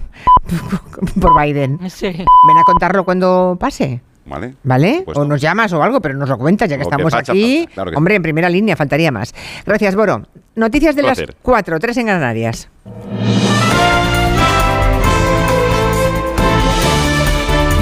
por 1.22 1.42
Biden. 1.42 1.78
Sí. 1.88 2.08
Ven 2.08 2.58
a 2.60 2.64
contarlo 2.66 3.02
cuando 3.02 3.56
pase. 3.58 4.02
¿Vale? 4.26 4.56
¿Vale? 4.62 5.02
Pues 5.06 5.16
o 5.16 5.24
nos 5.24 5.40
llamas 5.40 5.72
o 5.72 5.82
algo, 5.82 6.02
pero 6.02 6.18
nos 6.18 6.28
lo 6.28 6.36
cuentas 6.36 6.68
ya 6.68 6.76
que 6.76 6.82
estamos 6.82 7.10
facha 7.10 7.32
aquí. 7.32 7.60
falta, 7.60 7.72
claro 7.74 7.90
que 7.92 7.96
Hombre, 7.96 8.14
en 8.16 8.22
primera 8.22 8.50
línea, 8.50 8.76
faltaría 8.76 9.10
más. 9.10 9.34
Gracias, 9.64 9.96
Boro. 9.96 10.20
Noticias 10.54 10.94
de 10.94 11.02
las 11.02 11.16
Placer. 11.16 11.34
4, 11.40 11.80
3 11.80 11.96
en 11.96 12.06
Canarias. 12.08 12.68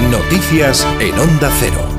Noticias 0.09 0.87
en 1.01 1.19
Onda 1.19 1.51
Cero. 1.59 1.90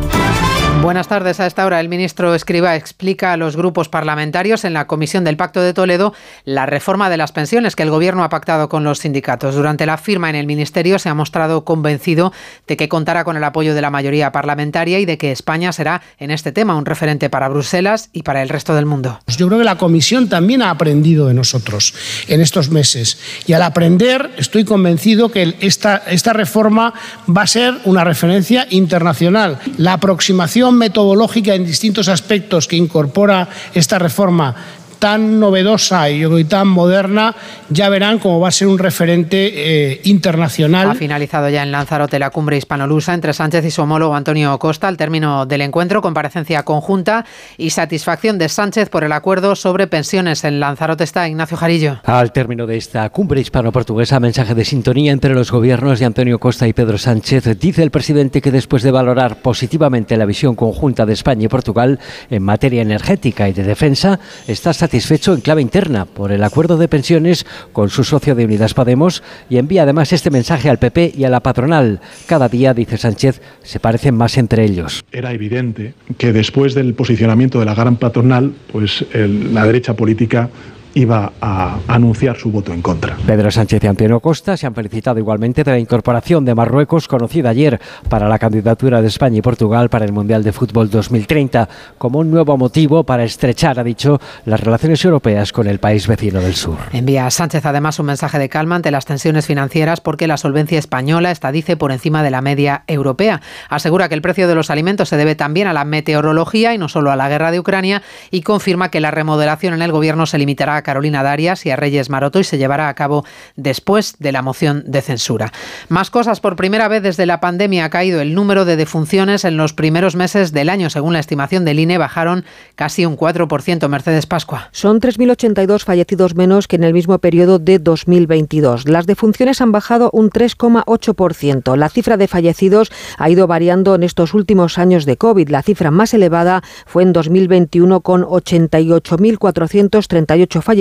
Buenas 0.83 1.07
tardes. 1.07 1.39
A 1.39 1.47
esta 1.47 1.65
hora 1.65 1.79
el 1.79 1.89
ministro 1.89 2.35
Escriba 2.35 2.75
explica 2.75 3.33
a 3.33 3.37
los 3.37 3.57
grupos 3.57 3.89
parlamentarios 3.89 4.65
en 4.65 4.73
la 4.73 4.89
Comisión 4.89 5.23
del 5.23 5.37
Pacto 5.37 5.63
de 5.63 5.73
Toledo 5.73 6.13
la 6.45 6.67
reforma 6.67 7.09
de 7.09 7.17
las 7.17 7.31
pensiones 7.31 7.77
que 7.77 7.85
el 7.85 7.91
Gobierno 7.91 8.25
ha 8.25 8.29
pactado 8.29 8.69
con 8.69 8.83
los 8.83 8.99
sindicatos. 8.99 9.55
Durante 9.55 9.87
la 9.87 9.97
firma 9.97 10.29
en 10.29 10.35
el 10.35 10.49
Ministerio 10.49 10.99
se 10.99 11.09
ha 11.09 11.15
mostrado 11.15 11.65
convencido 11.65 12.33
de 12.67 12.77
que 12.77 12.89
contará 12.89 13.23
con 13.23 13.37
el 13.37 13.45
apoyo 13.45 13.77
de 13.77 13.81
la 13.81 13.91
mayoría 13.91 14.33
parlamentaria 14.33 14.99
y 14.99 15.05
de 15.05 15.19
que 15.19 15.31
España 15.31 15.71
será 15.71 16.03
en 16.19 16.33
este 16.33 16.51
tema 16.51 16.75
un 16.75 16.85
referente 16.85 17.31
para 17.31 17.49
Bruselas 17.49 18.11
y 18.13 18.25
para 18.25 18.43
el 18.43 18.49
resto 18.49 18.75
del 18.75 18.85
mundo. 18.85 19.21
Yo 19.29 19.47
creo 19.47 19.61
que 19.61 19.65
la 19.65 19.79
Comisión 19.79 20.29
también 20.29 20.63
ha 20.63 20.71
aprendido 20.71 21.29
de 21.29 21.35
nosotros 21.35 21.95
en 22.27 22.41
estos 22.41 22.71
meses. 22.71 23.19
Y 23.47 23.53
al 23.53 23.63
aprender, 23.63 24.33
estoy 24.37 24.65
convencido 24.65 25.31
que 25.31 25.55
esta, 25.61 25.99
esta 26.09 26.33
reforma 26.33 26.93
va 27.29 27.43
a 27.43 27.47
ser 27.47 27.73
una 27.85 28.03
referencia 28.03 28.67
internacional. 28.69 29.61
La 29.79 29.93
aproximación 29.93 30.72
metodológica 30.77 31.55
en 31.55 31.67
distintos 31.67 32.09
aspectos 32.09 32.69
que 32.69 32.77
incorpora 32.77 33.49
esta 33.75 33.99
reforma 33.99 34.82
tan 35.03 35.41
novedosa 35.41 36.09
y, 36.11 36.45
tan 36.45 36.69
moderna, 36.69 37.35
ya 37.71 37.89
verán 37.89 38.21
cómo 38.21 38.39
va 38.39 38.47
a 38.47 38.53
ser 38.53 38.69
un 38.69 38.79
referente 38.79 39.51
eh, 39.91 40.01
internacional. 40.05 40.91
Ha 40.91 40.95
finalizado 40.95 41.49
ya 41.49 41.65
en 41.65 41.73
Lanzarote 41.73 42.21
la 42.21 42.31
cumbre 42.31 42.57
hispanolusa 42.57 43.13
entre 43.13 43.33
Sánchez 43.33 43.65
y 43.65 43.73
su 43.73 43.83
homólogo 43.83 44.15
Antonio 44.15 44.57
Costa 44.61 44.87
al 44.87 44.97
término 44.97 45.45
del 45.45 45.63
encuentro, 45.63 46.03
comparecencia 46.03 46.63
conjunta 46.63 47.25
y 47.59 47.71
satisfacción 47.71 48.39
de 48.39 48.49
Sánchez 48.49 48.91
por 48.91 49.03
el 49.03 49.11
acuerdo 49.11 49.57
sobre 49.57 49.89
pensiones. 49.89 50.45
En 50.45 50.61
Lanzarote 50.61 51.03
está 51.03 51.27
Ignacio 51.27 51.57
Jarillo. 51.57 51.99
Al 52.05 52.31
término 52.31 52.69
de 52.69 52.77
esta 52.77 53.11
cumbre 53.11 53.41
hispano-portuguesa, 53.41 54.21
mensaje 54.21 54.55
de 54.55 54.65
sintonía 54.65 55.11
entre 55.11 55.35
los 55.35 55.51
gobiernos 55.51 55.99
de 55.99 56.07
Antonio 56.07 56.39
Costa 56.39 56.69
y 56.69 56.75
Pedro 56.75 56.97
Sánchez, 56.97 57.59
dice 57.59 57.83
el 57.83 57.91
presidente 57.91 58.41
que 58.41 58.53
después 58.53 58.85
de 58.85 58.93
valorar 58.93 59.43
positivamente 59.43 60.17
la 60.17 60.27
visión 60.27 60.55
conjunta 60.55 61.07
de 61.07 61.15
España 61.15 61.47
y 61.47 61.49
Portugal 61.49 61.99
en 62.31 62.45
materia 62.45 62.83
energética 62.83 63.49
y 63.49 63.53
de 63.53 63.65
defensa, 63.65 64.21
está 64.47 64.73
satisfecho 64.73 64.92
en 64.93 65.41
clave 65.41 65.63
interna 65.63 66.05
por 66.05 66.33
el 66.33 66.45
acuerdo 66.45 66.77
de 66.77 66.87
pensiones 66.87 67.47
con 67.73 67.89
su 67.89 68.05
socio 68.05 68.35
de 68.35 68.45
Unidas 68.45 68.75
Podemos 68.75 69.23
y 69.49 69.57
envía 69.57 69.85
además 69.85 70.13
este 70.13 70.31
mensaje 70.31 70.69
al 70.69 70.79
PP 70.79 71.15
y 71.17 71.25
a 71.25 71.31
la 71.31 71.41
patronal. 71.41 72.01
Cada 72.27 72.49
día, 72.49 72.75
dice 72.75 72.99
Sánchez, 72.99 73.41
se 73.63 73.81
parecen 73.81 74.15
más 74.15 74.37
entre 74.37 74.65
ellos. 74.65 75.03
Era 75.11 75.33
evidente 75.33 75.95
que 76.19 76.33
después 76.33 76.75
del 76.75 76.93
posicionamiento 76.95 77.59
de 77.59 77.65
la 77.65 77.75
gran 77.75 77.97
patronal, 77.97 78.53
pues 78.71 79.05
la 79.15 79.65
derecha 79.65 79.95
política 79.95 80.51
iba 80.95 81.33
a 81.41 81.79
anunciar 81.89 82.37
su 82.37 82.51
voto 82.51 82.73
en 82.73 82.83
contra. 82.83 83.17
Pedro 83.27 83.51
Sánchez 83.51 83.83
y 83.85 83.87
Antonio 83.87 84.21
Costa 84.21 84.57
se 84.57 84.67
han 84.67 84.75
felicitado 84.75 85.19
igualmente 85.19 85.65
de 85.65 85.71
la 85.71 85.79
incorporación 85.79 86.45
de 86.45 86.55
Marruecos, 86.55 87.09
conocida 87.09 87.51
ayer 87.51 87.81
para 88.09 88.29
la 88.29 88.39
candidatura 88.39 89.01
de 89.01 89.09
España 89.09 89.39
y 89.39 89.43
Portugal 89.43 89.89
para 89.89 90.05
el 90.05 90.13
Mundial 90.13 90.43
de 90.43 90.53
Fútbol 90.53 90.91
2030, 90.91 91.69
como 91.99 92.19
un 92.19 92.31
nuevo 92.31 92.57
motivo 92.57 93.05
para 93.05 93.25
estrechar, 93.25 93.79
ha 93.79 93.85
dicho, 93.85 94.21
las 94.45 94.61
relaciones 94.61 95.05
europeas 95.05 95.53
con 95.53 95.67
el 95.67 95.79
país 95.79 96.07
vecino 96.07 96.41
del 96.41 96.55
sur. 96.55 96.77
Envía 96.93 97.27
a 97.27 97.31
Sánchez 97.31 97.65
además 97.67 97.99
un 97.99 98.07
mensaje 98.07 98.39
de 98.39 98.49
calma 98.49 98.77
ante 98.77 98.91
las 98.91 99.05
tensiones 99.05 99.47
financieras 99.47 100.01
porque 100.01 100.27
la 100.27 100.37
solvencia 100.37 100.79
española 100.79 101.31
está, 101.31 101.53
dice, 101.53 101.77
por 101.77 101.93
encima 101.93 102.23
de 102.23 102.31
la 102.31 102.41
media 102.43 102.85
europea. 102.87 103.41
Asegura 103.69 104.09
que 104.09 104.15
el 104.15 104.23
precio 104.23 104.49
de 104.49 104.55
los 104.55 104.71
alimentos 104.71 105.09
se 105.09 105.17
debe 105.17 105.35
también 105.35 105.67
a 105.67 105.73
la 105.73 105.85
meteorología 105.85 106.75
y 106.75 106.79
no 106.79 106.89
solo 106.89 107.11
a 107.11 107.17
la 107.17 107.29
guerra 107.29 107.51
de 107.51 107.61
Ucrania 107.61 108.03
y 108.31 108.43
confirma 108.43 108.91
que 108.91 109.01
la 109.01 109.11
remodelación 109.11 109.75
en 109.75 109.83
el 109.83 109.93
gobierno 109.93 110.27
se 110.27 110.39
limitará 110.39 110.77
a 110.77 110.82
Carolina 110.83 111.23
Darias 111.23 111.65
y 111.67 111.71
a 111.71 111.77
Reyes 111.77 112.11
Maroto 112.11 112.41
y 112.41 112.45
se 112.45 112.59
llevará 112.59 112.89
a 112.89 112.95
cabo 112.95 113.25
después 113.57 114.17
de 114.19 114.33
la 114.33 114.43
moción 114.43 114.85
de 114.87 115.03
censura. 115.03 115.53
Más 115.89 116.11
cosas. 116.11 116.41
Por 116.41 116.57
primera 116.57 116.89
vez 116.89 117.03
desde 117.03 117.27
la 117.27 117.41
pandemia 117.41 117.85
ha 117.85 117.91
caído 117.91 118.21
el 118.21 118.35
número 118.35 118.65
de 118.65 118.77
defunciones 118.77 119.45
en 119.45 119.57
los 119.57 119.73
primeros 119.73 120.17
meses 120.17 120.53
del 120.53 120.69
año. 120.69 120.91
Según 120.91 121.13
la 121.13 121.21
estimación 121.21 121.65
del 121.65 121.79
INE, 121.79 121.99
bajaron 121.99 122.45
casi 122.75 123.07
un 123.07 123.17
4%. 123.17 123.89
Mercedes 123.89 124.27
Pascua. 124.27 124.69
Son 124.73 125.01
3.082 125.01 125.85
fallecidos 125.85 126.35
menos 126.35 126.69
que 126.69 126.77
en 126.77 126.85
el 126.85 126.93
mismo 126.93 127.19
periodo 127.19 127.59
de 127.59 127.79
2022. 127.79 128.89
Las 128.89 129.07
defunciones 129.07 129.61
han 129.61 129.73
bajado 129.73 130.11
un 130.13 130.31
3,8%. 130.31 131.77
La 131.77 131.89
cifra 131.89 132.17
de 132.17 132.29
fallecidos 132.29 132.93
ha 133.19 133.31
ido 133.31 133.47
variando 133.47 133.95
en 133.95 134.03
estos 134.03 134.35
últimos 134.35 134.79
años 134.79 135.07
de 135.07 135.17
COVID. 135.17 135.49
La 135.49 135.63
cifra 135.63 135.91
más 135.91 136.15
elevada 136.15 136.63
fue 136.87 137.03
en 137.03 137.13
2021 137.13 138.01
con 138.01 138.23
88.438 138.23 140.61
fallecidos 140.61 140.72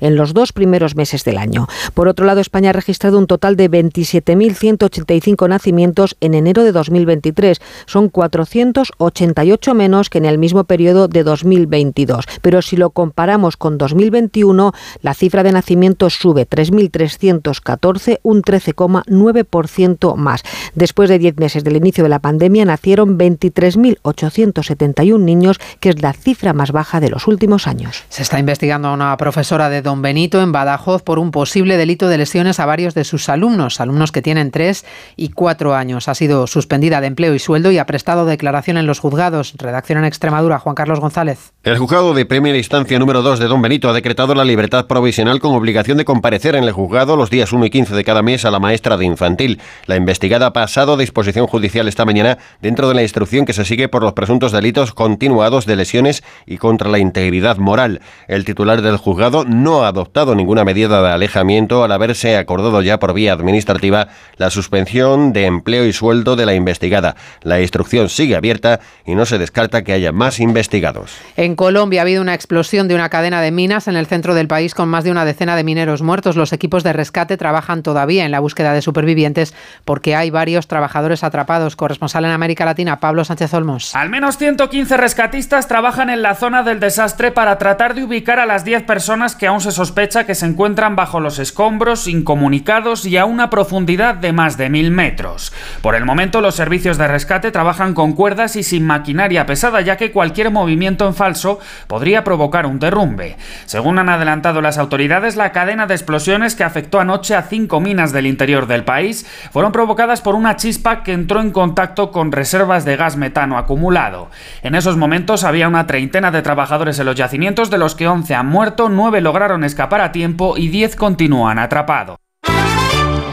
en 0.00 0.16
los 0.16 0.34
dos 0.34 0.52
primeros 0.52 0.96
meses 0.96 1.24
del 1.24 1.38
año. 1.38 1.66
Por 1.94 2.08
otro 2.08 2.26
lado, 2.26 2.40
España 2.40 2.70
ha 2.70 2.72
registrado 2.72 3.18
un 3.18 3.26
total 3.26 3.56
de 3.56 3.70
27.185 3.70 5.48
nacimientos 5.48 6.16
en 6.20 6.34
enero 6.34 6.64
de 6.64 6.72
2023. 6.72 7.60
Son 7.86 8.08
488 8.08 9.74
menos 9.74 10.10
que 10.10 10.18
en 10.18 10.24
el 10.24 10.38
mismo 10.38 10.64
periodo 10.64 11.06
de 11.08 11.24
2022. 11.24 12.24
Pero 12.42 12.62
si 12.62 12.76
lo 12.76 12.90
comparamos 12.90 13.56
con 13.56 13.78
2021, 13.78 14.72
la 15.02 15.14
cifra 15.14 15.42
de 15.42 15.52
nacimientos 15.52 16.14
sube 16.14 16.48
3.314, 16.48 18.20
un 18.22 18.42
13,9% 18.42 20.16
más. 20.16 20.42
Después 20.74 21.08
de 21.08 21.18
10 21.18 21.38
meses 21.38 21.64
del 21.64 21.76
inicio 21.76 22.04
de 22.04 22.10
la 22.10 22.20
pandemia, 22.20 22.64
nacieron 22.64 23.18
23.871 23.18 25.20
niños, 25.20 25.58
que 25.80 25.88
es 25.90 26.00
la 26.02 26.12
cifra 26.12 26.52
más 26.52 26.72
baja 26.72 27.00
de 27.00 27.10
los 27.10 27.26
últimos 27.26 27.66
años. 27.66 28.04
Se 28.08 28.22
está 28.22 28.38
investigando 28.38 28.92
una 28.92 29.07
profesora 29.16 29.68
de 29.68 29.82
Don 29.82 30.02
Benito 30.02 30.42
en 30.42 30.52
Badajoz 30.52 31.02
por 31.02 31.18
un 31.18 31.30
posible 31.30 31.76
delito 31.76 32.08
de 32.08 32.18
lesiones 32.18 32.60
a 32.60 32.66
varios 32.66 32.94
de 32.94 33.04
sus 33.04 33.28
alumnos, 33.28 33.80
alumnos 33.80 34.12
que 34.12 34.22
tienen 34.22 34.50
tres 34.50 34.84
y 35.16 35.30
cuatro 35.30 35.74
años. 35.74 36.08
Ha 36.08 36.14
sido 36.14 36.46
suspendida 36.46 37.00
de 37.00 37.06
empleo 37.06 37.34
y 37.34 37.38
sueldo 37.38 37.70
y 37.70 37.78
ha 37.78 37.86
prestado 37.86 38.26
declaración 38.26 38.76
en 38.76 38.86
los 38.86 38.98
juzgados. 38.98 39.54
Redacción 39.56 39.98
en 39.98 40.04
Extremadura, 40.04 40.58
Juan 40.58 40.74
Carlos 40.74 41.00
González. 41.00 41.52
El 41.64 41.78
juzgado 41.78 42.14
de 42.14 42.26
primera 42.26 42.58
instancia 42.58 42.98
número 42.98 43.22
2 43.22 43.38
de 43.38 43.46
Don 43.46 43.62
Benito 43.62 43.88
ha 43.88 43.92
decretado 43.92 44.34
la 44.34 44.44
libertad 44.44 44.86
provisional 44.86 45.40
con 45.40 45.54
obligación 45.54 45.96
de 45.96 46.04
comparecer 46.04 46.54
en 46.54 46.64
el 46.64 46.72
juzgado 46.72 47.16
los 47.16 47.30
días 47.30 47.52
1 47.52 47.64
y 47.66 47.70
15 47.70 47.94
de 47.94 48.04
cada 48.04 48.22
mes 48.22 48.44
a 48.44 48.50
la 48.50 48.60
maestra 48.60 48.96
de 48.96 49.04
infantil. 49.04 49.60
La 49.86 49.96
investigada 49.96 50.46
ha 50.46 50.52
pasado 50.52 50.94
a 50.94 50.96
disposición 50.96 51.46
judicial 51.46 51.88
esta 51.88 52.04
mañana 52.04 52.38
dentro 52.60 52.88
de 52.88 52.94
la 52.94 53.02
instrucción 53.02 53.46
que 53.46 53.52
se 53.52 53.64
sigue 53.64 53.88
por 53.88 54.02
los 54.02 54.12
presuntos 54.12 54.52
delitos 54.52 54.92
continuados 54.92 55.64
de 55.66 55.76
lesiones 55.76 56.22
y 56.46 56.58
contra 56.58 56.90
la 56.90 56.98
integridad 56.98 57.58
moral. 57.58 58.00
El 58.26 58.44
titular 58.44 58.82
del 58.82 58.97
juzgado 58.98 59.44
no 59.44 59.84
ha 59.84 59.88
adoptado 59.88 60.34
ninguna 60.34 60.64
medida 60.64 61.00
de 61.02 61.08
alejamiento 61.08 61.84
al 61.84 61.92
haberse 61.92 62.36
acordado 62.36 62.82
ya 62.82 62.98
por 62.98 63.14
vía 63.14 63.32
administrativa 63.32 64.08
la 64.36 64.50
suspensión 64.50 65.32
de 65.32 65.46
empleo 65.46 65.86
y 65.86 65.92
sueldo 65.92 66.36
de 66.36 66.46
la 66.46 66.54
investigada. 66.54 67.16
La 67.42 67.60
instrucción 67.60 68.08
sigue 68.08 68.36
abierta 68.36 68.80
y 69.06 69.14
no 69.14 69.26
se 69.26 69.38
descarta 69.38 69.82
que 69.82 69.92
haya 69.92 70.12
más 70.12 70.40
investigados. 70.40 71.12
En 71.36 71.56
Colombia 71.56 72.00
ha 72.00 72.02
habido 72.02 72.22
una 72.22 72.34
explosión 72.34 72.88
de 72.88 72.94
una 72.94 73.08
cadena 73.08 73.40
de 73.40 73.50
minas 73.50 73.88
en 73.88 73.96
el 73.96 74.06
centro 74.06 74.34
del 74.34 74.48
país 74.48 74.74
con 74.74 74.88
más 74.88 75.04
de 75.04 75.10
una 75.10 75.24
decena 75.24 75.56
de 75.56 75.64
mineros 75.64 76.02
muertos. 76.02 76.36
Los 76.36 76.52
equipos 76.52 76.82
de 76.82 76.92
rescate 76.92 77.36
trabajan 77.36 77.82
todavía 77.82 78.24
en 78.24 78.30
la 78.30 78.40
búsqueda 78.40 78.72
de 78.72 78.82
supervivientes 78.82 79.54
porque 79.84 80.14
hay 80.14 80.30
varios 80.30 80.66
trabajadores 80.66 81.24
atrapados. 81.24 81.76
Corresponsal 81.76 82.24
en 82.24 82.30
América 82.30 82.64
Latina, 82.64 83.00
Pablo 83.00 83.24
Sánchez 83.24 83.54
Olmos. 83.54 83.94
Al 83.94 84.10
menos 84.10 84.38
115 84.38 84.96
rescatistas 84.96 85.68
trabajan 85.68 86.10
en 86.10 86.22
la 86.22 86.34
zona 86.34 86.62
del 86.62 86.80
desastre 86.80 87.32
para 87.32 87.58
tratar 87.58 87.94
de 87.94 88.04
ubicar 88.04 88.38
a 88.38 88.46
las 88.46 88.64
10 88.64 88.82
personas 88.88 89.36
que 89.36 89.46
aún 89.46 89.60
se 89.60 89.70
sospecha 89.70 90.24
que 90.24 90.34
se 90.34 90.46
encuentran 90.46 90.96
bajo 90.96 91.20
los 91.20 91.38
escombros, 91.38 92.08
incomunicados 92.08 93.04
y 93.04 93.18
a 93.18 93.26
una 93.26 93.50
profundidad 93.50 94.16
de 94.16 94.32
más 94.32 94.56
de 94.56 94.70
mil 94.70 94.90
metros. 94.90 95.52
Por 95.82 95.94
el 95.94 96.06
momento, 96.06 96.40
los 96.40 96.56
servicios 96.56 96.96
de 96.96 97.06
rescate 97.06 97.52
trabajan 97.52 97.92
con 97.92 98.14
cuerdas 98.14 98.56
y 98.56 98.62
sin 98.62 98.86
maquinaria 98.86 99.44
pesada, 99.44 99.82
ya 99.82 99.96
que 99.96 100.10
cualquier 100.10 100.50
movimiento 100.50 101.06
en 101.06 101.14
falso 101.14 101.60
podría 101.86 102.24
provocar 102.24 102.64
un 102.64 102.78
derrumbe. 102.78 103.36
Según 103.66 103.98
han 103.98 104.08
adelantado 104.08 104.62
las 104.62 104.78
autoridades, 104.78 105.36
la 105.36 105.52
cadena 105.52 105.86
de 105.86 105.94
explosiones 105.94 106.54
que 106.54 106.64
afectó 106.64 106.98
anoche 106.98 107.34
a 107.34 107.42
cinco 107.42 107.80
minas 107.80 108.12
del 108.12 108.26
interior 108.26 108.66
del 108.66 108.84
país 108.84 109.26
fueron 109.52 109.70
provocadas 109.70 110.22
por 110.22 110.34
una 110.34 110.56
chispa 110.56 111.02
que 111.02 111.12
entró 111.12 111.42
en 111.42 111.50
contacto 111.50 112.10
con 112.10 112.32
reservas 112.32 112.86
de 112.86 112.96
gas 112.96 113.16
metano 113.16 113.58
acumulado. 113.58 114.30
En 114.62 114.74
esos 114.74 114.96
momentos 114.96 115.44
había 115.44 115.68
una 115.68 115.86
treintena 115.86 116.30
de 116.30 116.40
trabajadores 116.40 116.98
en 116.98 117.04
los 117.04 117.16
yacimientos, 117.16 117.68
de 117.68 117.76
los 117.76 117.94
que 117.94 118.08
11 118.08 118.34
han 118.34 118.46
muerto, 118.46 118.67
9 118.76 119.20
lograron 119.20 119.64
escapar 119.64 120.00
a 120.00 120.12
tiempo 120.12 120.56
y 120.56 120.68
10 120.68 120.96
continúan 120.96 121.58
atrapados. 121.58 122.18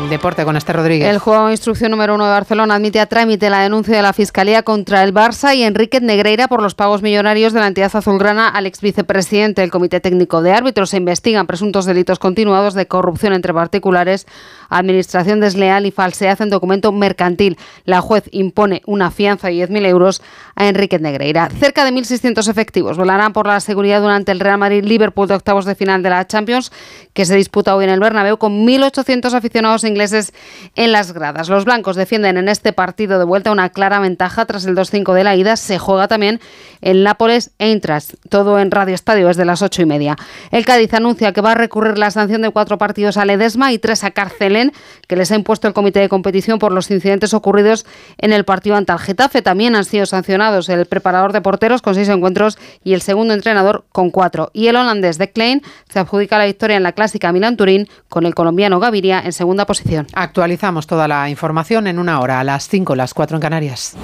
Deporte 0.10 0.46
con 0.46 0.56
este 0.56 0.72
Rodríguez. 0.74 1.10
El 1.10 1.20
juego 1.20 1.48
de 1.48 1.54
instrucción 1.54 1.92
número 1.92 2.16
uno 2.16 2.26
de 2.26 2.32
Barcelona 2.32 2.76
admite 2.76 3.00
a 3.00 3.08
trámite 3.08 3.50
la 3.50 3.62
denuncia 3.62 3.96
de 3.96 4.02
la 4.02 4.14
Fiscalía 4.14 4.64
contra 4.64 5.04
el 5.04 5.14
Barça 5.14 5.56
y 5.56 5.64
Enrique 5.64 6.00
Negreira 6.00 6.48
por 6.48 6.62
los 6.62 6.76
pagos 6.76 7.02
millonarios 7.02 7.54
de 7.54 7.60
la 7.60 7.68
entidad 7.68 7.96
azulgrana 7.96 8.48
al 8.48 8.68
ex 8.68 8.82
vicepresidente 8.82 9.62
del 9.62 9.72
Comité 9.72 10.00
Técnico 10.00 10.42
de 10.42 10.52
Árbitros. 10.52 10.92
Se 10.92 10.98
investigan 10.98 11.48
presuntos 11.48 11.86
delitos 11.86 12.20
continuados 12.20 12.74
de 12.74 12.88
corrupción 12.88 13.34
entre 13.34 13.54
particulares, 13.54 14.28
administración 14.70 15.40
desleal 15.40 15.86
y 15.86 15.92
falsedad 15.92 16.42
en 16.42 16.50
documento 16.50 16.92
mercantil. 16.92 17.58
La 17.86 18.02
juez 18.02 18.26
impone 18.32 18.82
una 18.86 19.12
fianza 19.12 19.48
de 19.48 19.56
10.000 19.56 19.86
euros 19.88 20.22
a 20.56 20.68
Enrique 20.68 21.00
Negreira. 21.00 21.50
Cerca 21.50 21.84
de 21.84 21.92
1.600 21.92 22.48
efectivos 22.50 22.98
volarán 22.98 23.34
por 23.34 23.48
la 23.48 23.60
seguridad 23.60 24.02
durante 24.02 24.32
el 24.32 24.40
Real 24.40 24.58
Madrid-Liverpool 24.58 25.28
de 25.28 25.36
octavos 25.36 25.66
de 25.66 25.76
final 25.76 26.04
de 26.04 26.10
la 26.10 26.28
Champions, 26.28 26.72
que 27.14 27.26
se 27.26 27.36
disputa 27.36 27.76
hoy 27.76 27.86
en 27.86 27.90
el 27.90 28.00
Bernabéu 28.00 28.38
con 28.38 28.66
1.800 28.66 29.34
aficionados 29.34 29.84
ingleses 29.96 30.34
en 30.76 30.92
las 30.92 31.14
gradas. 31.14 31.48
Los 31.48 31.64
blancos 31.64 31.96
defienden 31.96 32.36
en 32.38 32.50
este 32.50 32.74
partido 32.74 33.18
de 33.18 33.24
vuelta 33.24 33.52
una 33.52 33.70
clara 33.70 34.00
ventaja 34.00 34.46
tras 34.46 34.66
el 34.66 34.76
2-5 34.76 35.14
de 35.14 35.24
la 35.24 35.36
ida. 35.36 35.56
Se 35.56 35.80
juega 35.80 36.10
también 36.10 36.42
el 36.82 37.04
Nápoles 37.04 37.52
Eintracht, 37.60 38.16
todo 38.30 38.60
en 38.60 38.72
Radio 38.72 38.94
Estadio 38.94 39.28
desde 39.28 39.46
las 39.46 39.62
ocho 39.62 39.82
y 39.82 39.86
media. 39.86 40.18
El 40.52 40.66
Cádiz 40.66 40.94
anuncia 40.94 41.32
que 41.32 41.40
va 41.40 41.54
a 41.54 41.56
recurrir 41.56 41.98
la 41.98 42.12
sanción 42.12 42.42
de 42.42 42.50
cuatro 42.50 42.78
partidos 42.78 43.16
a 43.16 43.24
Ledesma 43.24 43.72
y 43.72 43.80
tres 43.80 44.04
a 44.04 44.12
Carcelén, 44.12 44.74
que 45.08 45.16
les 45.16 45.32
ha 45.32 45.36
impuesto 45.36 45.68
el 45.68 45.74
comité 45.74 46.02
de 46.02 46.10
competición 46.10 46.60
por 46.60 46.74
los 46.74 46.92
incidentes 46.92 47.34
ocurridos 47.34 47.86
en 48.18 48.34
el 48.34 48.44
partido 48.44 48.76
ante 48.76 48.92
el 48.92 49.00
Getafe. 49.00 49.42
También 49.42 49.76
han 49.76 49.86
sido 49.86 50.06
sancionados 50.06 50.68
el 50.68 50.86
preparador 50.86 51.32
de 51.32 51.42
porteros 51.42 51.82
con 51.82 51.96
seis 51.96 52.10
encuentros 52.10 52.58
y 52.84 52.94
el 52.94 53.02
segundo 53.02 53.34
entrenador 53.34 53.86
con 53.94 54.12
cuatro. 54.12 54.52
Y 54.54 54.68
el 54.68 54.76
holandés 54.76 55.18
de 55.18 55.32
Klein 55.32 55.62
se 55.90 56.00
adjudica 56.00 56.38
la 56.38 56.46
victoria 56.46 56.76
en 56.76 56.84
la 56.84 56.92
clásica 56.92 57.32
Milán-Turín 57.32 57.88
con 58.10 58.26
el 58.26 58.36
colombiano 58.36 58.80
Gaviria 58.80 59.22
en 59.24 59.32
segunda 59.32 59.66
posición. 59.66 59.85
Actualizamos 60.14 60.88
toda 60.88 61.08
la 61.08 61.30
información 61.30 61.88
en 61.88 62.00
una 62.00 62.20
hora, 62.20 62.40
a 62.40 62.44
las 62.44 62.68
5, 62.68 62.96
las 62.96 63.14
4 63.14 63.38
en 63.38 63.42
Canarias. 63.42 63.96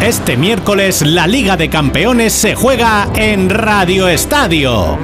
Este 0.00 0.36
miércoles 0.36 1.00
la 1.02 1.26
Liga 1.26 1.56
de 1.56 1.70
Campeones 1.70 2.32
se 2.32 2.54
juega 2.54 3.08
en 3.14 3.48
Radio 3.48 4.08
Estadio. 4.08 4.98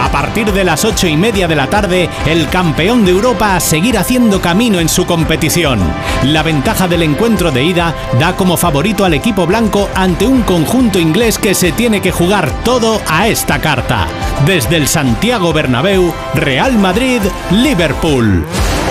A 0.00 0.10
partir 0.10 0.52
de 0.52 0.64
las 0.64 0.84
ocho 0.84 1.08
y 1.08 1.16
media 1.16 1.48
de 1.48 1.56
la 1.56 1.68
tarde, 1.68 2.08
el 2.26 2.48
campeón 2.48 3.04
de 3.04 3.10
Europa 3.12 3.56
a 3.56 3.60
seguir 3.60 3.98
haciendo 3.98 4.40
camino 4.40 4.78
en 4.78 4.88
su 4.88 5.06
competición. 5.06 5.80
La 6.24 6.42
ventaja 6.42 6.86
del 6.86 7.02
encuentro 7.02 7.50
de 7.50 7.64
ida 7.64 7.94
da 8.20 8.36
como 8.36 8.56
favorito 8.56 9.04
al 9.04 9.14
equipo 9.14 9.46
blanco 9.46 9.88
ante 9.94 10.26
un 10.26 10.42
conjunto 10.42 10.98
inglés 11.00 11.38
que 11.38 11.54
se 11.54 11.72
tiene 11.72 12.00
que 12.00 12.12
jugar 12.12 12.50
todo 12.64 13.00
a 13.08 13.28
esta 13.28 13.60
carta. 13.60 14.06
Desde 14.46 14.76
el 14.76 14.86
Santiago 14.86 15.52
Bernabéu, 15.52 16.12
Real 16.34 16.74
Madrid, 16.78 17.22
Liverpool. 17.50 18.44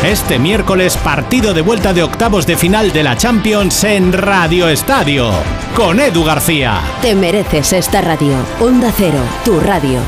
Este 0.04 0.38
miércoles 0.38 0.98
partido 0.98 1.54
de 1.54 1.62
vuelta 1.62 1.94
de 1.94 2.04
octavos 2.04 2.46
de 2.46 2.58
final 2.58 2.92
de 2.92 3.04
la 3.04 3.16
Champions 3.16 3.86
en 3.86 4.12
Radio 4.12 4.68
Estadio, 4.68 5.32
con 5.78 5.98
Edu 5.98 6.26
García. 6.26 6.82
Te 7.02 7.16
mereces 7.16 7.72
esta 7.72 8.02
radio. 8.02 8.36
Onda 8.60 8.92
Cero, 8.94 9.20
tu 9.46 9.62
radio. 9.62 10.02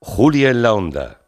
Julia 0.00 0.50
en 0.50 0.62
la 0.62 0.72
Onda. 0.72 1.20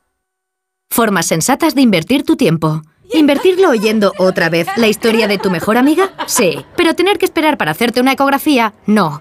Formas 0.88 1.26
sensatas 1.26 1.74
de 1.74 1.82
invertir 1.82 2.22
tu 2.22 2.36
tiempo. 2.36 2.82
¿Invertirlo 3.12 3.70
oyendo 3.70 4.12
otra 4.18 4.50
vez 4.50 4.68
la 4.76 4.86
historia 4.86 5.26
de 5.26 5.38
tu 5.38 5.50
mejor 5.50 5.78
amiga? 5.78 6.12
Sí. 6.26 6.64
Pero 6.76 6.94
tener 6.94 7.18
que 7.18 7.24
esperar 7.24 7.58
para 7.58 7.72
hacerte 7.72 8.00
una 8.00 8.12
ecografía? 8.12 8.72
No. 8.86 9.20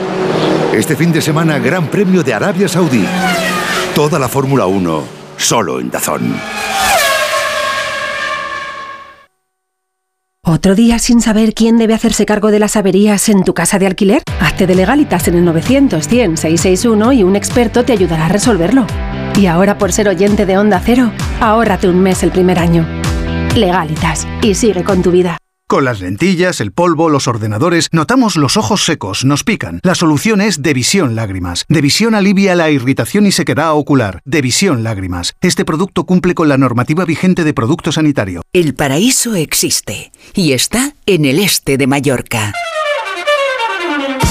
Este 0.73 0.95
fin 0.95 1.11
de 1.11 1.21
semana, 1.21 1.59
Gran 1.59 1.87
Premio 1.87 2.23
de 2.23 2.33
Arabia 2.33 2.65
Saudí. 2.69 3.05
Toda 3.93 4.17
la 4.17 4.29
Fórmula 4.29 4.67
1, 4.67 5.03
solo 5.35 5.81
en 5.81 5.91
Dazón. 5.91 6.33
¿Otro 10.45 10.73
día 10.73 10.97
sin 10.97 11.21
saber 11.21 11.53
quién 11.53 11.77
debe 11.77 11.93
hacerse 11.93 12.25
cargo 12.25 12.51
de 12.51 12.59
las 12.59 12.77
averías 12.77 13.27
en 13.27 13.43
tu 13.43 13.53
casa 13.53 13.79
de 13.79 13.87
alquiler? 13.87 14.23
Hazte 14.39 14.65
de 14.65 14.75
legalitas 14.75 15.27
en 15.27 15.35
el 15.35 15.45
900 15.45 16.07
100 16.07 16.37
661 16.37 17.13
y 17.13 17.23
un 17.23 17.35
experto 17.35 17.83
te 17.83 17.91
ayudará 17.91 18.27
a 18.27 18.29
resolverlo. 18.29 18.87
Y 19.35 19.47
ahora 19.47 19.77
por 19.77 19.91
ser 19.91 20.07
oyente 20.07 20.45
de 20.45 20.57
Onda 20.57 20.81
Cero, 20.83 21.11
ahórrate 21.41 21.89
un 21.89 21.99
mes 21.99 22.23
el 22.23 22.31
primer 22.31 22.59
año. 22.59 22.87
Legalitas 23.55 24.25
y 24.41 24.55
sigue 24.55 24.85
con 24.85 25.01
tu 25.01 25.11
vida. 25.11 25.37
Con 25.71 25.85
las 25.85 26.01
lentillas, 26.01 26.59
el 26.59 26.73
polvo, 26.73 27.07
los 27.07 27.29
ordenadores, 27.29 27.87
notamos 27.93 28.35
los 28.35 28.57
ojos 28.57 28.83
secos, 28.83 29.23
nos 29.23 29.45
pican. 29.45 29.79
La 29.83 29.95
solución 29.95 30.41
es 30.41 30.61
Devisión 30.61 31.15
Lágrimas. 31.15 31.63
Devisión 31.69 32.13
alivia 32.13 32.55
la 32.55 32.69
irritación 32.69 33.25
y 33.25 33.31
sequedad 33.31 33.71
ocular. 33.71 34.19
Devisión 34.25 34.83
Lágrimas. 34.83 35.31
Este 35.39 35.63
producto 35.63 36.03
cumple 36.03 36.35
con 36.35 36.49
la 36.49 36.57
normativa 36.57 37.05
vigente 37.05 37.45
de 37.45 37.53
producto 37.53 37.93
sanitario. 37.93 38.41
El 38.51 38.75
paraíso 38.75 39.33
existe 39.35 40.11
y 40.33 40.51
está 40.51 40.93
en 41.05 41.23
el 41.23 41.39
este 41.39 41.77
de 41.77 41.87
Mallorca. 41.87 42.51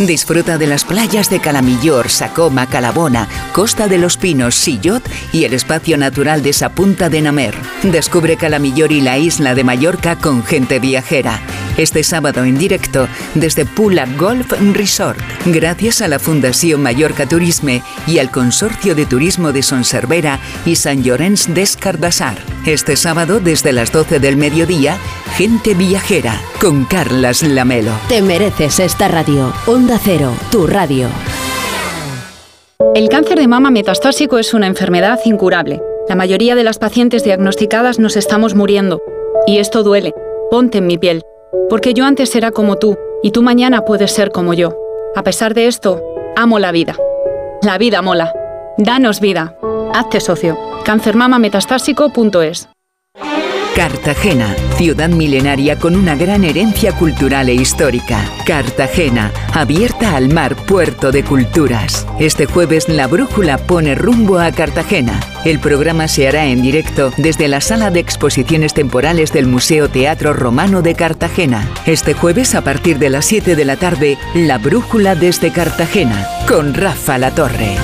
Disfruta 0.07 0.57
de 0.57 0.67
las 0.67 0.85
playas 0.85 1.29
de 1.29 1.41
Calamillor, 1.41 2.09
Sacoma, 2.09 2.67
Calabona, 2.67 3.29
Costa 3.53 3.87
de 3.87 3.99
los 3.99 4.17
Pinos, 4.17 4.55
Sillot 4.55 5.07
y 5.31 5.45
el 5.45 5.53
espacio 5.53 5.99
natural 5.99 6.43
de 6.43 6.55
Sapunta 6.55 7.11
de 7.11 7.21
Namer. 7.21 7.55
Descubre 7.83 8.39
Calamillor 8.39 8.93
y 8.93 9.03
la 9.03 9.19
isla 9.19 9.55
de 9.55 9.63
Mallorca 9.63 10.17
con 10.17 10.43
gente 10.43 10.79
viajera. 10.79 11.43
este 11.77 12.03
sábado 12.05 12.45
en 12.45 12.59
directo 12.59 13.09
desde 13.35 13.65
Pula 13.65 14.07
Golf 14.19 14.53
Resort, 14.73 15.19
gracias 15.47 16.03
a 16.03 16.09
la 16.09 16.19
Fundación 16.19 16.83
Mallorca 16.83 17.27
Turisme 17.27 17.83
y 18.07 18.19
al 18.19 18.31
Consorcio 18.31 18.95
de 18.95 19.07
Turismo 19.07 19.53
de 19.53 19.63
Son 19.63 19.85
Servera 19.85 20.41
y 20.67 20.77
San 20.77 21.03
Llorenç 21.03 21.47
des 21.49 21.77
Cardassar. 21.77 22.39
Este 22.67 22.97
sábado 22.97 23.41
desde 23.41 23.73
las 23.73 23.93
12 23.93 24.19
del 24.19 24.37
mediodía, 24.37 24.99
Gente 25.37 25.75
Viajera 25.75 26.39
con 26.61 26.85
Carlas 26.85 27.43
Lamelo. 27.43 27.93
Te 28.09 28.21
mereces 28.21 28.81
esta 28.81 29.09
radio. 29.09 29.53
Cero, 29.99 30.33
tu 30.50 30.67
radio. 30.67 31.08
El 32.95 33.08
cáncer 33.08 33.38
de 33.38 33.49
mama 33.49 33.71
metastásico 33.71 34.38
es 34.38 34.54
una 34.54 34.67
enfermedad 34.67 35.18
incurable. 35.25 35.83
La 36.08 36.14
mayoría 36.14 36.54
de 36.54 36.64
las 36.64 36.79
pacientes 36.79 37.25
diagnosticadas 37.25 37.99
nos 37.99 38.17
estamos 38.17 38.54
muriendo. 38.54 39.00
Y 39.46 39.58
esto 39.58 39.83
duele. 39.83 40.14
Ponte 40.50 40.79
en 40.79 40.87
mi 40.87 40.99
piel. 40.99 41.22
Porque 41.68 41.95
yo 41.95 42.04
antes 42.04 42.34
era 42.34 42.50
como 42.50 42.76
tú, 42.76 42.96
y 43.22 43.33
tú 43.33 43.42
mañana 43.42 43.84
puedes 43.84 44.12
ser 44.12 44.30
como 44.30 44.54
yo. 44.54 44.76
A 45.14 45.22
pesar 45.22 45.54
de 45.54 45.67
esto, 45.67 46.03
amo 46.37 46.58
la 46.58 46.72
vida. 46.72 46.96
La 47.62 47.79
vida 47.79 48.03
mola. 48.03 48.33
Danos 48.79 49.21
vida. 49.21 49.57
Hazte 49.92 50.21
socio. 50.21 50.58
Cancermamametastásico.es 50.84 52.68
Cartagena, 53.81 54.55
ciudad 54.77 55.09
milenaria 55.09 55.79
con 55.79 55.97
una 55.97 56.15
gran 56.15 56.45
herencia 56.45 56.93
cultural 56.93 57.49
e 57.49 57.55
histórica. 57.55 58.23
Cartagena, 58.45 59.33
abierta 59.55 60.17
al 60.17 60.29
mar, 60.29 60.55
puerto 60.55 61.11
de 61.11 61.25
culturas. 61.25 62.07
Este 62.19 62.45
jueves 62.45 62.91
la 62.91 63.07
brújula 63.07 63.57
pone 63.57 63.95
rumbo 63.95 64.39
a 64.39 64.53
Cartagena. 64.53 65.19
El 65.47 65.61
programa 65.61 66.09
se 66.09 66.29
hará 66.29 66.45
en 66.45 66.61
directo 66.61 67.11
desde 67.17 67.49
la 67.49 67.63
sala 67.63 67.91
de 67.91 68.01
exposiciones 68.01 68.75
temporales 68.75 69.33
del 69.33 69.47
Museo 69.47 69.89
Teatro 69.89 70.35
Romano 70.35 70.83
de 70.83 70.95
Cartagena. 70.95 71.67
Este 71.87 72.13
jueves 72.13 72.55
a 72.55 72.61
partir 72.61 72.99
de 72.99 73.09
las 73.09 73.25
7 73.25 73.57
de 73.57 73.65
la 73.65 73.77
tarde, 73.77 74.19
La 74.35 74.59
Brújula 74.59 75.15
desde 75.15 75.53
Cartagena, 75.53 76.29
con 76.47 76.75
Rafa 76.75 77.17
La 77.17 77.31
Torre. 77.31 77.77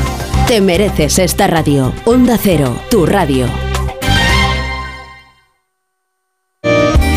Te 0.47 0.61
mereces 0.61 1.19
esta 1.19 1.47
radio. 1.47 1.95
Onda 2.05 2.37
Cero, 2.39 2.79
tu 2.91 3.07
radio. 3.07 3.47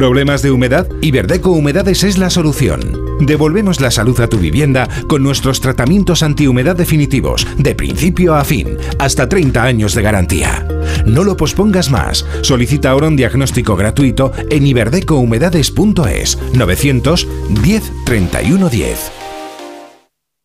¿Problemas 0.00 0.40
de 0.40 0.50
humedad? 0.50 0.88
Iberdeco 1.02 1.50
Humedades 1.50 2.04
es 2.04 2.16
la 2.16 2.30
solución. 2.30 2.80
Devolvemos 3.20 3.82
la 3.82 3.90
salud 3.90 4.18
a 4.20 4.28
tu 4.28 4.38
vivienda 4.38 4.88
con 5.06 5.22
nuestros 5.22 5.60
tratamientos 5.60 6.22
antihumedad 6.22 6.74
definitivos, 6.74 7.46
de 7.58 7.74
principio 7.74 8.34
a 8.34 8.42
fin, 8.42 8.78
hasta 8.98 9.28
30 9.28 9.62
años 9.62 9.94
de 9.94 10.00
garantía. 10.00 10.66
No 11.04 11.22
lo 11.22 11.36
pospongas 11.36 11.90
más. 11.90 12.24
Solicita 12.40 12.88
ahora 12.88 13.08
un 13.08 13.16
diagnóstico 13.16 13.76
gratuito 13.76 14.32
en 14.48 14.66
iberdecohumedades.es 14.68 16.38
910 16.54 17.92
31 18.06 18.68
10. 18.70 19.19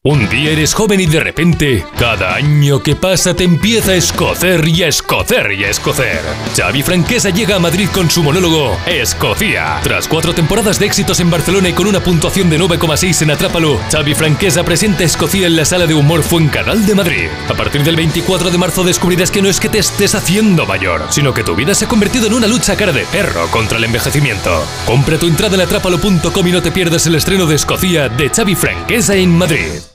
Un 0.08 0.30
día 0.30 0.52
eres 0.52 0.76
joven 0.76 1.00
y 1.00 1.08
de 1.08 1.20
repente, 1.20 1.84
cada 1.98 2.36
año 2.36 2.84
que 2.84 2.96
pasa 2.96 3.34
te 3.34 3.44
empieza 3.44 3.94
a 3.94 3.96
escocer 3.96 4.68
y 4.68 4.84
a 4.84 4.88
escocer 4.88 5.52
y 5.52 5.64
a 5.64 5.70
escocer. 5.72 6.22
Xavi 6.56 6.84
Franquesa 6.84 7.32
llega 7.32 7.56
a 7.56 7.60
Madrid 7.60 7.90
con 7.92 8.12
su 8.12 8.22
monólogo 8.22 8.78
Escocia. 8.86 9.80
Tras 9.82 10.08
cuatro 10.08 10.36
temporadas 10.36 10.78
de 10.78 10.86
éxitos 10.86 11.20
en 11.22 11.32
Barcelona 11.32 11.70
y 11.70 11.74
con 11.74 11.88
una 11.88 12.02
puntuación 12.02 12.52
de 12.52 12.60
9,6 12.60 13.24
en 13.24 13.32
Atrápalo, 13.32 13.80
Xavi 13.92 14.14
Franquesa 14.14 14.64
presenta 14.64 15.04
Escocia 15.04 15.48
en 15.48 15.56
la 15.56 15.66
sala 15.66 15.88
de 15.88 15.96
humor 15.96 16.22
Fuencanal 16.22 16.86
de 16.86 16.94
Madrid. 16.94 17.30
A 17.50 17.56
partir 17.56 17.84
del 17.84 17.96
24 17.96 18.52
de 18.52 18.60
marzo 18.60 18.84
descubrirás 18.84 19.32
que 19.32 19.42
no 19.42 19.50
es 19.50 19.60
que 19.60 19.70
te 19.70 19.80
estés 19.80 20.14
haciendo 20.14 20.68
mayor, 20.68 21.02
sino 21.10 21.34
que 21.34 21.44
tu 21.44 21.56
vida 21.56 21.74
se 21.74 21.86
ha 21.86 21.88
convertido 21.88 22.28
en 22.28 22.36
una 22.36 22.46
lucha 22.46 22.78
cara 22.78 22.92
de 22.92 23.06
perro 23.06 23.48
contra 23.50 23.80
el 23.80 23.86
envejecimiento. 23.86 24.68
Compra 24.86 25.18
tu 25.18 25.26
entrada 25.26 25.56
en 25.56 25.62
atrápalo.com 25.62 26.48
y 26.48 26.52
no 26.52 26.62
te 26.62 26.72
pierdas 26.72 27.08
el 27.08 27.16
estreno 27.16 27.48
de 27.48 27.56
Escocia 27.56 28.08
de 28.08 28.30
Xavi 28.30 28.54
Franquesa 28.54 29.16
en 29.16 29.36
Madrid. 29.36 29.95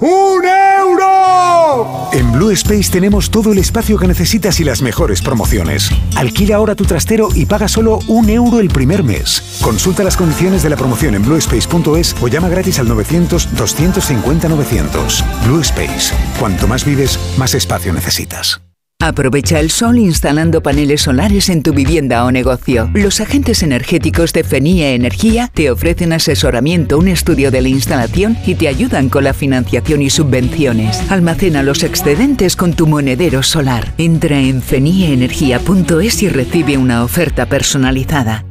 ¡Un 0.00 0.44
euro! 0.44 2.08
En 2.12 2.32
Blue 2.32 2.50
Space 2.50 2.90
tenemos 2.90 3.30
todo 3.30 3.52
el 3.52 3.58
espacio 3.58 3.98
que 3.98 4.06
necesitas 4.06 4.60
y 4.60 4.64
las 4.64 4.82
mejores 4.82 5.22
promociones. 5.22 5.90
Alquila 6.16 6.56
ahora 6.56 6.74
tu 6.74 6.84
trastero 6.84 7.28
y 7.34 7.46
paga 7.46 7.68
solo 7.68 8.00
un 8.08 8.28
euro 8.30 8.60
el 8.60 8.68
primer 8.68 9.02
mes. 9.02 9.58
Consulta 9.62 10.04
las 10.04 10.16
condiciones 10.16 10.62
de 10.62 10.70
la 10.70 10.76
promoción 10.76 11.14
en 11.14 11.22
bluespace.es 11.22 12.16
o 12.20 12.28
llama 12.28 12.48
gratis 12.48 12.78
al 12.78 12.88
900-250-900. 12.88 15.46
Blue 15.46 15.60
Space. 15.60 16.14
Cuanto 16.38 16.66
más 16.66 16.84
vives, 16.84 17.18
más 17.36 17.54
espacio 17.54 17.92
necesitas. 17.92 18.63
Aprovecha 19.04 19.60
el 19.60 19.70
sol 19.70 19.98
instalando 19.98 20.62
paneles 20.62 21.02
solares 21.02 21.50
en 21.50 21.62
tu 21.62 21.74
vivienda 21.74 22.24
o 22.24 22.32
negocio. 22.32 22.90
Los 22.94 23.20
agentes 23.20 23.62
energéticos 23.62 24.32
de 24.32 24.44
FENIE 24.44 24.94
Energía 24.94 25.50
te 25.52 25.70
ofrecen 25.70 26.14
asesoramiento, 26.14 26.98
un 26.98 27.08
estudio 27.08 27.50
de 27.50 27.60
la 27.60 27.68
instalación 27.68 28.38
y 28.46 28.54
te 28.54 28.66
ayudan 28.66 29.10
con 29.10 29.24
la 29.24 29.34
financiación 29.34 30.00
y 30.00 30.08
subvenciones. 30.08 31.10
Almacena 31.10 31.62
los 31.62 31.82
excedentes 31.82 32.56
con 32.56 32.72
tu 32.72 32.86
monedero 32.86 33.42
solar. 33.42 33.92
Entra 33.98 34.40
en 34.40 34.62
fenieenergia.es 34.62 36.22
y 36.22 36.28
recibe 36.30 36.78
una 36.78 37.04
oferta 37.04 37.44
personalizada. 37.44 38.46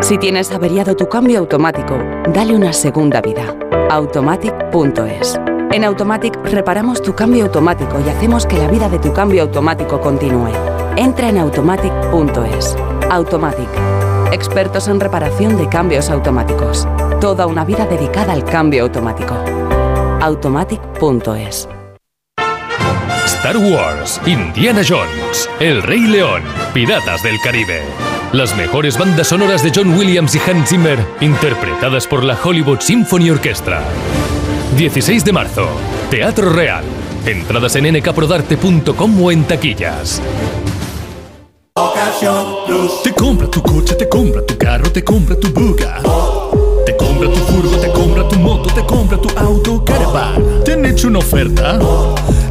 Si 0.00 0.16
tienes 0.16 0.52
averiado 0.52 0.94
tu 0.94 1.08
cambio 1.08 1.40
automático, 1.40 1.98
dale 2.32 2.54
una 2.54 2.72
segunda 2.72 3.20
vida. 3.20 3.56
Automatic.es 3.90 5.40
en 5.72 5.84
Automatic 5.84 6.34
reparamos 6.44 7.02
tu 7.02 7.14
cambio 7.14 7.44
automático 7.44 8.00
y 8.04 8.08
hacemos 8.08 8.46
que 8.46 8.58
la 8.58 8.68
vida 8.68 8.88
de 8.88 8.98
tu 8.98 9.12
cambio 9.12 9.42
automático 9.42 10.00
continúe. 10.00 10.50
Entra 10.96 11.28
en 11.28 11.38
automatic.es. 11.38 12.76
Automatic. 13.10 13.68
Expertos 14.32 14.88
en 14.88 15.00
reparación 15.00 15.56
de 15.56 15.68
cambios 15.68 16.10
automáticos. 16.10 16.86
Toda 17.20 17.46
una 17.46 17.64
vida 17.64 17.86
dedicada 17.86 18.32
al 18.32 18.44
cambio 18.44 18.84
automático. 18.84 19.34
Automatic.es. 20.20 21.68
Star 23.24 23.56
Wars, 23.56 24.20
Indiana 24.26 24.82
Jones, 24.86 25.48
El 25.60 25.82
Rey 25.82 26.00
León, 26.00 26.42
Piratas 26.74 27.22
del 27.22 27.38
Caribe. 27.40 27.82
Las 28.32 28.56
mejores 28.56 28.98
bandas 28.98 29.28
sonoras 29.28 29.62
de 29.62 29.70
John 29.74 29.96
Williams 29.96 30.34
y 30.34 30.50
Hans 30.50 30.70
Zimmer, 30.70 30.98
interpretadas 31.20 32.06
por 32.06 32.24
la 32.24 32.36
Hollywood 32.42 32.80
Symphony 32.80 33.30
Orchestra. 33.30 33.82
16 34.76 35.24
de 35.24 35.32
marzo, 35.32 35.68
Teatro 36.10 36.50
Real. 36.50 36.84
Entradas 37.26 37.76
en 37.76 37.92
nkprodarte.com 37.96 39.22
o 39.22 39.32
en 39.32 39.44
taquillas. 39.44 40.20
Te 43.04 43.12
compra 43.12 43.48
tu 43.48 43.62
coche, 43.62 43.94
te 43.94 44.08
compra 44.08 44.44
tu 44.44 44.56
carro, 44.56 44.90
te 44.90 45.04
compra 45.04 45.36
tu 45.36 45.48
buga. 45.52 46.00
Te 46.84 46.96
compra 46.96 47.30
tu 47.30 47.38
furgo, 47.38 47.76
te 47.76 47.92
compra 47.92 48.28
tu 48.28 48.38
moto, 48.38 48.74
te 48.74 48.84
compra 48.84 49.20
tu 49.20 49.28
auto, 49.38 49.84
caravan. 49.84 50.64
¿Te 50.64 50.72
han 50.72 50.84
hecho 50.84 51.08
una 51.08 51.18
oferta? 51.20 51.78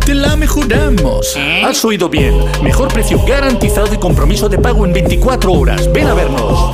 Te 0.05 0.13
la 0.13 0.35
mejoramos. 0.35 1.35
Has 1.65 1.83
oído 1.83 2.07
bien. 2.07 2.33
Mejor 2.63 2.87
precio 2.87 3.19
garantizado 3.25 3.93
y 3.93 3.97
compromiso 3.97 4.47
de 4.47 4.57
pago 4.57 4.85
en 4.85 4.93
24 4.93 5.51
horas. 5.51 5.91
Ven 5.91 6.07
a 6.07 6.13
vernos. 6.13 6.71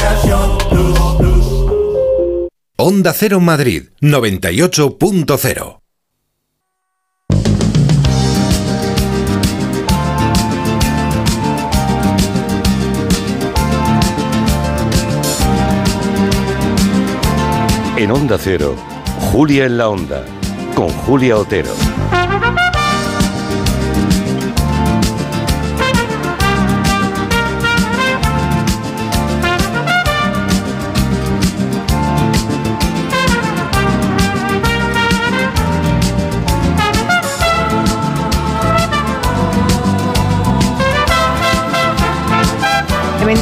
Onda 2.85 3.13
Cero 3.13 3.39
Madrid 3.39 3.83
98.0 4.01 5.79
En 17.95 18.11
Onda 18.11 18.37
Cero, 18.37 18.75
Julia 19.31 19.63
en 19.63 19.77
la 19.77 19.87
Onda, 19.87 20.25
con 20.75 20.89
Julia 20.89 21.37
Otero. 21.37 21.71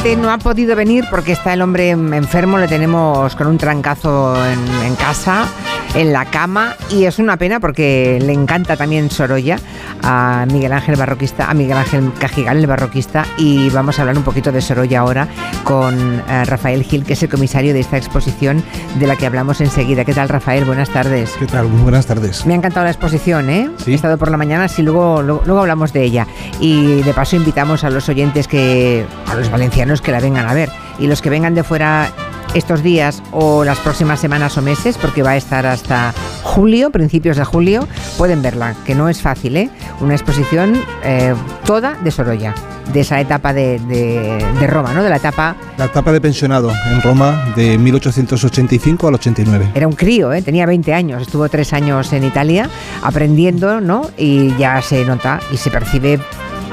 No 0.04 0.30
ha 0.32 0.38
podido 0.38 0.74
venir 0.74 1.04
porque 1.10 1.32
está 1.32 1.54
el 1.54 1.62
hombre 1.62 1.90
enfermo, 1.90 2.58
le 2.58 2.66
tenemos 2.66 3.34
con 3.36 3.46
un 3.46 3.56
trancazo 3.56 4.34
en 4.46 4.96
casa, 4.96 5.46
en 5.94 6.12
la 6.12 6.24
cama, 6.24 6.74
y 6.90 7.04
es 7.04 7.18
una 7.18 7.36
pena 7.36 7.60
porque 7.60 8.18
le 8.20 8.32
encanta 8.32 8.76
también 8.76 9.10
Sorolla 9.10 9.58
a 10.02 10.46
Miguel 10.50 10.72
Ángel 10.72 10.96
Barroquista, 10.96 11.50
a 11.50 11.54
Miguel 11.54 11.76
Ángel 11.76 12.12
Cajigal, 12.18 12.58
el 12.58 12.66
barroquista, 12.66 13.26
y 13.36 13.68
vamos 13.70 13.98
a 13.98 14.02
hablar 14.02 14.16
un 14.16 14.24
poquito 14.24 14.52
de 14.52 14.60
Sorolla 14.60 15.00
ahora 15.00 15.28
con 15.64 16.22
eh, 16.28 16.44
Rafael 16.44 16.82
Gil, 16.82 17.04
que 17.04 17.12
es 17.12 17.22
el 17.22 17.28
comisario 17.28 17.74
de 17.74 17.80
esta 17.80 17.96
exposición 17.96 18.62
de 18.98 19.06
la 19.06 19.16
que 19.16 19.26
hablamos 19.26 19.60
enseguida. 19.60 20.04
¿Qué 20.04 20.14
tal, 20.14 20.28
Rafael? 20.28 20.64
Buenas 20.64 20.88
tardes. 20.90 21.32
¿Qué 21.38 21.46
tal? 21.46 21.68
Muy 21.68 21.82
buenas 21.82 22.06
tardes. 22.06 22.46
Me 22.46 22.54
ha 22.54 22.56
encantado 22.56 22.84
la 22.84 22.90
exposición, 22.90 23.50
¿eh? 23.50 23.70
He 23.86 23.94
estado 23.94 24.16
por 24.18 24.30
la 24.30 24.36
mañana, 24.36 24.64
así 24.64 24.82
luego, 24.82 25.22
luego, 25.22 25.42
luego 25.44 25.60
hablamos 25.60 25.92
de 25.92 26.02
ella. 26.04 26.26
Y 26.58 27.02
de 27.02 27.12
paso 27.12 27.36
invitamos 27.36 27.84
a 27.84 27.90
los 27.90 28.08
oyentes 28.08 28.48
que, 28.48 29.04
a 29.26 29.34
los 29.34 29.50
valencianos 29.50 30.00
que 30.00 30.12
la 30.12 30.20
vengan 30.20 30.48
a 30.48 30.54
ver. 30.54 30.70
Y 30.98 31.06
los 31.06 31.20
que 31.20 31.30
vengan 31.30 31.54
de 31.54 31.64
fuera 31.64 32.10
estos 32.54 32.82
días 32.82 33.22
o 33.32 33.64
las 33.64 33.78
próximas 33.78 34.20
semanas 34.20 34.56
o 34.58 34.62
meses, 34.62 34.98
porque 34.98 35.22
va 35.22 35.30
a 35.30 35.36
estar 35.36 35.64
hasta 35.66 36.12
julio, 36.42 36.90
principios 36.90 37.36
de 37.36 37.44
julio, 37.44 37.88
pueden 38.18 38.42
verla, 38.42 38.74
que 38.84 38.94
no 38.94 39.08
es 39.08 39.20
fácil, 39.22 39.56
¿eh? 39.56 39.70
Una 40.00 40.14
exposición 40.14 40.74
eh, 41.04 41.34
toda 41.64 41.94
de 41.94 42.10
Sorolla, 42.10 42.54
de 42.92 43.00
esa 43.00 43.20
etapa 43.20 43.52
de, 43.52 43.78
de- 43.80 44.44
de 44.60 44.66
Roma, 44.66 44.92
¿no? 44.92 45.02
De 45.02 45.08
la 45.08 45.16
etapa... 45.16 45.56
La 45.78 45.86
etapa 45.86 46.12
de 46.12 46.20
pensionado 46.20 46.70
en 46.90 47.00
Roma 47.00 47.52
de 47.56 47.78
1885 47.78 49.08
al 49.08 49.14
89. 49.14 49.70
Era 49.74 49.86
un 49.88 49.94
crío, 49.94 50.32
¿eh? 50.32 50.42
tenía 50.42 50.66
20 50.66 50.92
años, 50.92 51.22
estuvo 51.22 51.48
tres 51.48 51.72
años 51.72 52.12
en 52.12 52.24
Italia 52.24 52.68
aprendiendo, 53.02 53.80
¿no? 53.80 54.10
Y 54.18 54.54
ya 54.56 54.80
se 54.82 55.04
nota 55.04 55.40
y 55.52 55.56
se 55.56 55.70
percibe 55.70 56.18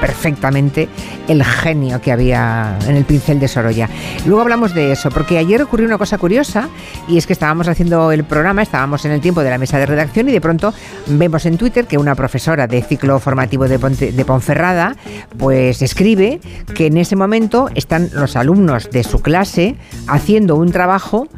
perfectamente 0.00 0.88
el 1.28 1.44
genio 1.44 2.00
que 2.00 2.12
había 2.12 2.78
en 2.86 2.96
el 2.96 3.04
pincel 3.04 3.38
de 3.38 3.48
Sorolla. 3.48 3.88
Luego 4.26 4.42
hablamos 4.42 4.74
de 4.74 4.92
eso, 4.92 5.10
porque 5.10 5.38
ayer 5.38 5.62
ocurrió 5.62 5.86
una 5.86 5.98
cosa 5.98 6.18
curiosa 6.18 6.68
y 7.08 7.18
es 7.18 7.26
que 7.26 7.32
estábamos 7.32 7.68
haciendo 7.68 8.10
el 8.12 8.24
programa, 8.24 8.62
estábamos 8.62 9.04
en 9.04 9.12
el 9.12 9.20
tiempo 9.20 9.42
de 9.42 9.50
la 9.50 9.58
mesa 9.58 9.78
de 9.78 9.86
redacción 9.86 10.28
y 10.28 10.32
de 10.32 10.40
pronto 10.40 10.72
vemos 11.06 11.46
en 11.46 11.56
Twitter 11.58 11.86
que 11.86 11.98
una 11.98 12.14
profesora 12.14 12.66
de 12.66 12.82
ciclo 12.82 13.18
formativo 13.18 13.68
de, 13.68 14.24
Ponferrada 14.24 14.96
pues 15.38 15.82
escribe 15.82 16.40
que 16.74 16.86
en 16.86 16.96
ese 16.96 17.16
momento 17.16 17.68
están 17.74 18.10
los 18.12 18.36
alumnos 18.36 18.90
de 18.90 19.02
su 19.02 19.20
clase 19.20 19.76
haciendo 20.06 20.56
un 20.56 20.70
trabajo 20.70 21.28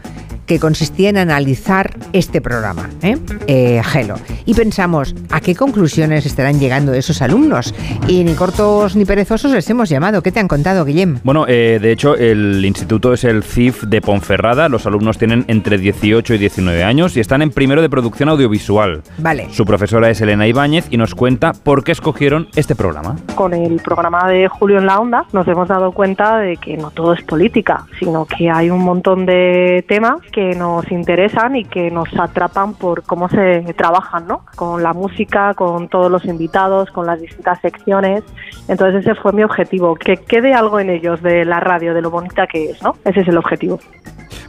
que 0.53 0.61
consistía 0.61 1.09
en 1.09 1.17
analizar 1.17 1.97
este 2.13 2.43
programa, 2.43 2.91
¿eh? 3.01 3.17
Eh, 3.47 3.81
Gelo. 3.83 4.17
Y 4.45 4.53
pensamos, 4.53 5.15
¿a 5.31 5.41
qué 5.41 5.55
conclusiones 5.55 6.27
estarán 6.27 6.61
llegando 6.61 6.93
esos 6.93 7.23
alumnos? 7.23 7.75
Y 8.07 8.23
ni 8.23 8.35
cortos 8.35 8.95
ni 8.95 9.07
perezosos 9.07 9.51
les 9.51 9.71
hemos 9.71 9.89
llamado. 9.89 10.23
¿Qué 10.23 10.31
te 10.31 10.41
han 10.41 10.49
contado, 10.49 10.85
Guillem? 10.85 11.21
Bueno, 11.25 11.47
eh, 11.49 11.79
de 11.81 11.91
hecho, 11.91 12.17
el 12.17 12.63
instituto 12.67 13.15
es 13.15 13.25
el 13.25 13.43
CIF 13.43 13.85
de 13.85 14.03
Ponferrada. 14.03 14.69
Los 14.69 14.85
alumnos 14.85 15.17
tienen 15.17 15.47
entre 15.49 15.79
18 15.79 16.35
y 16.35 16.39
19 16.39 16.85
años 16.85 17.17
y 17.17 17.21
están 17.21 17.41
en 17.41 17.51
primero 17.51 17.81
de 17.81 17.89
producción 17.89 18.29
audiovisual. 18.29 19.03
Vale. 19.17 19.49
Su 19.53 19.65
profesora 19.65 20.11
es 20.11 20.21
Elena 20.21 20.47
Ibáñez 20.47 20.87
y 20.91 20.99
nos 20.99 21.15
cuenta 21.15 21.55
por 21.55 21.83
qué 21.83 21.93
escogieron 21.93 22.49
este 22.57 22.75
programa. 22.75 23.17
con 23.35 23.55
el 23.55 23.77
programa 23.77 24.29
de 24.29 24.49
Julio 24.49 24.79
en 24.79 24.87
la 24.87 25.01
Onda 25.01 25.25
nos 25.33 25.49
hemos 25.49 25.69
dado 25.69 25.93
cuenta 25.93 26.37
de 26.39 26.59
que 26.59 26.77
no 26.77 26.91
todo 26.91 27.15
es 27.15 27.23
política, 27.23 27.87
sino 27.99 28.27
que 28.27 28.51
hay 28.51 28.69
un 28.69 28.81
montón 28.81 29.25
de 29.25 29.85
temas 29.89 30.21
que 30.31 30.42
nos 30.51 30.91
interesan 30.91 31.57
y 31.57 31.65
que 31.65 31.91
nos 31.91 32.09
atrapan 32.19 32.75
por 32.75 33.03
cómo 33.05 33.29
se 33.29 33.63
trabajan, 33.77 34.27
¿no? 34.27 34.45
Con 34.57 34.83
la 34.83 34.93
música, 34.93 35.55
con 35.55 35.89
todos 35.89 36.11
los 36.11 36.25
invitados, 36.25 36.91
con 36.91 37.07
las 37.07 37.21
distintas 37.21 37.61
secciones. 37.61 38.23
Entonces 38.69 39.07
ese 39.07 39.15
fue 39.15 39.33
mi 39.33 39.43
objetivo, 39.43 39.95
que 39.95 40.17
quede 40.17 40.55
algo 40.55 40.81
en 40.81 40.91
ellos 40.91 41.23
de 41.23 41.45
la 41.45 41.61
radio, 41.61 41.95
de 41.95 42.03
lo 42.03 42.11
bonita 42.11 42.47
que 42.47 42.71
es, 42.71 42.83
¿no? 42.83 42.97
Ese 43.05 43.21
es 43.21 43.29
el 43.29 43.39
objetivo. 43.39 43.79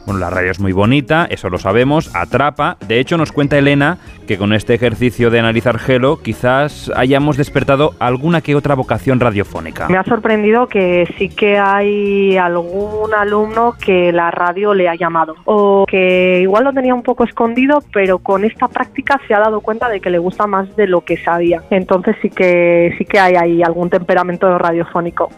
Bueno, 0.06 0.20
la 0.20 0.28
radio 0.28 0.50
es 0.50 0.60
muy 0.60 0.72
bonita, 0.72 1.26
eso 1.30 1.48
lo 1.48 1.56
sabemos, 1.56 2.14
atrapa. 2.14 2.76
De 2.86 3.00
hecho, 3.00 3.16
nos 3.16 3.32
cuenta 3.32 3.56
Elena 3.56 3.96
que 4.26 4.36
con 4.36 4.52
este 4.52 4.74
ejercicio 4.74 5.30
de 5.30 5.38
analizar 5.38 5.78
Gelo 5.78 6.20
quizás 6.22 6.90
hayamos 6.94 7.38
despertado 7.38 7.94
alguna 7.98 8.42
que 8.42 8.54
otra 8.54 8.74
vocación 8.74 9.18
radiofónica. 9.20 9.88
Me 9.88 9.96
ha 9.96 10.04
sorprendido 10.04 10.66
que 10.66 11.08
sí 11.18 11.30
que 11.30 11.58
hay 11.58 12.36
algún 12.36 13.14
alumno 13.14 13.74
que 13.82 14.12
la 14.12 14.30
radio 14.30 14.74
le 14.74 14.88
ha 14.88 14.94
llamado 14.94 15.36
o 15.44 15.73
que 15.86 16.40
igual 16.42 16.64
lo 16.64 16.72
tenía 16.72 16.94
un 16.94 17.02
poco 17.02 17.24
escondido, 17.24 17.82
pero 17.92 18.18
con 18.18 18.44
esta 18.44 18.68
práctica 18.68 19.20
se 19.26 19.34
ha 19.34 19.40
dado 19.40 19.60
cuenta 19.60 19.88
de 19.88 20.00
que 20.00 20.10
le 20.10 20.18
gusta 20.18 20.46
más 20.46 20.74
de 20.76 20.86
lo 20.86 21.00
que 21.02 21.16
sabía. 21.16 21.62
Entonces 21.70 22.16
sí 22.22 22.30
que 22.30 22.94
sí 22.98 23.04
que 23.04 23.18
hay 23.18 23.34
ahí 23.34 23.62
algún 23.62 23.90
temperamento 23.90 24.56
radiofónico. 24.58 25.30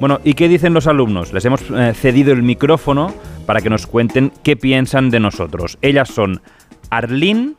Bueno, 0.00 0.18
¿y 0.24 0.34
qué 0.34 0.48
dicen 0.48 0.74
los 0.74 0.86
alumnos? 0.86 1.32
Les 1.32 1.44
hemos 1.44 1.62
eh, 1.70 1.92
cedido 1.94 2.32
el 2.32 2.42
micrófono 2.42 3.14
para 3.46 3.60
que 3.60 3.70
nos 3.70 3.86
cuenten 3.86 4.32
qué 4.42 4.56
piensan 4.56 5.10
de 5.10 5.20
nosotros. 5.20 5.78
Ellas 5.80 6.08
son 6.08 6.40
Arlín, 6.90 7.54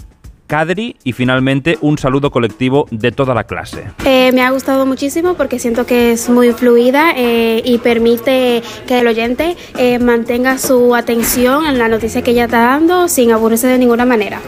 Y 1.04 1.14
finalmente 1.14 1.80
un 1.82 1.98
saludo 1.98 2.30
colectivo 2.30 2.86
de 2.92 3.12
toda 3.12 3.34
la 3.34 3.46
clase. 3.46 3.86
Eh, 4.06 4.32
me 4.34 4.44
ha 4.44 4.52
gustado 4.52 4.86
muchísimo 4.86 5.34
porque 5.34 5.58
siento 5.58 5.88
que 5.88 6.12
es 6.12 6.30
muy 6.30 6.52
fluida 6.52 7.14
eh, 7.16 7.64
y 7.66 7.80
permite 7.80 8.62
que 8.86 9.00
el 9.00 9.08
oyente 9.08 9.58
eh, 9.78 9.98
mantenga 9.98 10.60
su 10.60 10.94
atención 10.94 11.66
en 11.66 11.80
la 11.80 11.88
noticia 11.88 12.22
que 12.22 12.32
ella 12.32 12.46
está 12.46 12.60
dando 12.60 13.08
sin 13.08 13.32
aburrirse 13.32 13.66
de 13.66 13.80
ninguna 13.80 14.06
manera. 14.06 14.42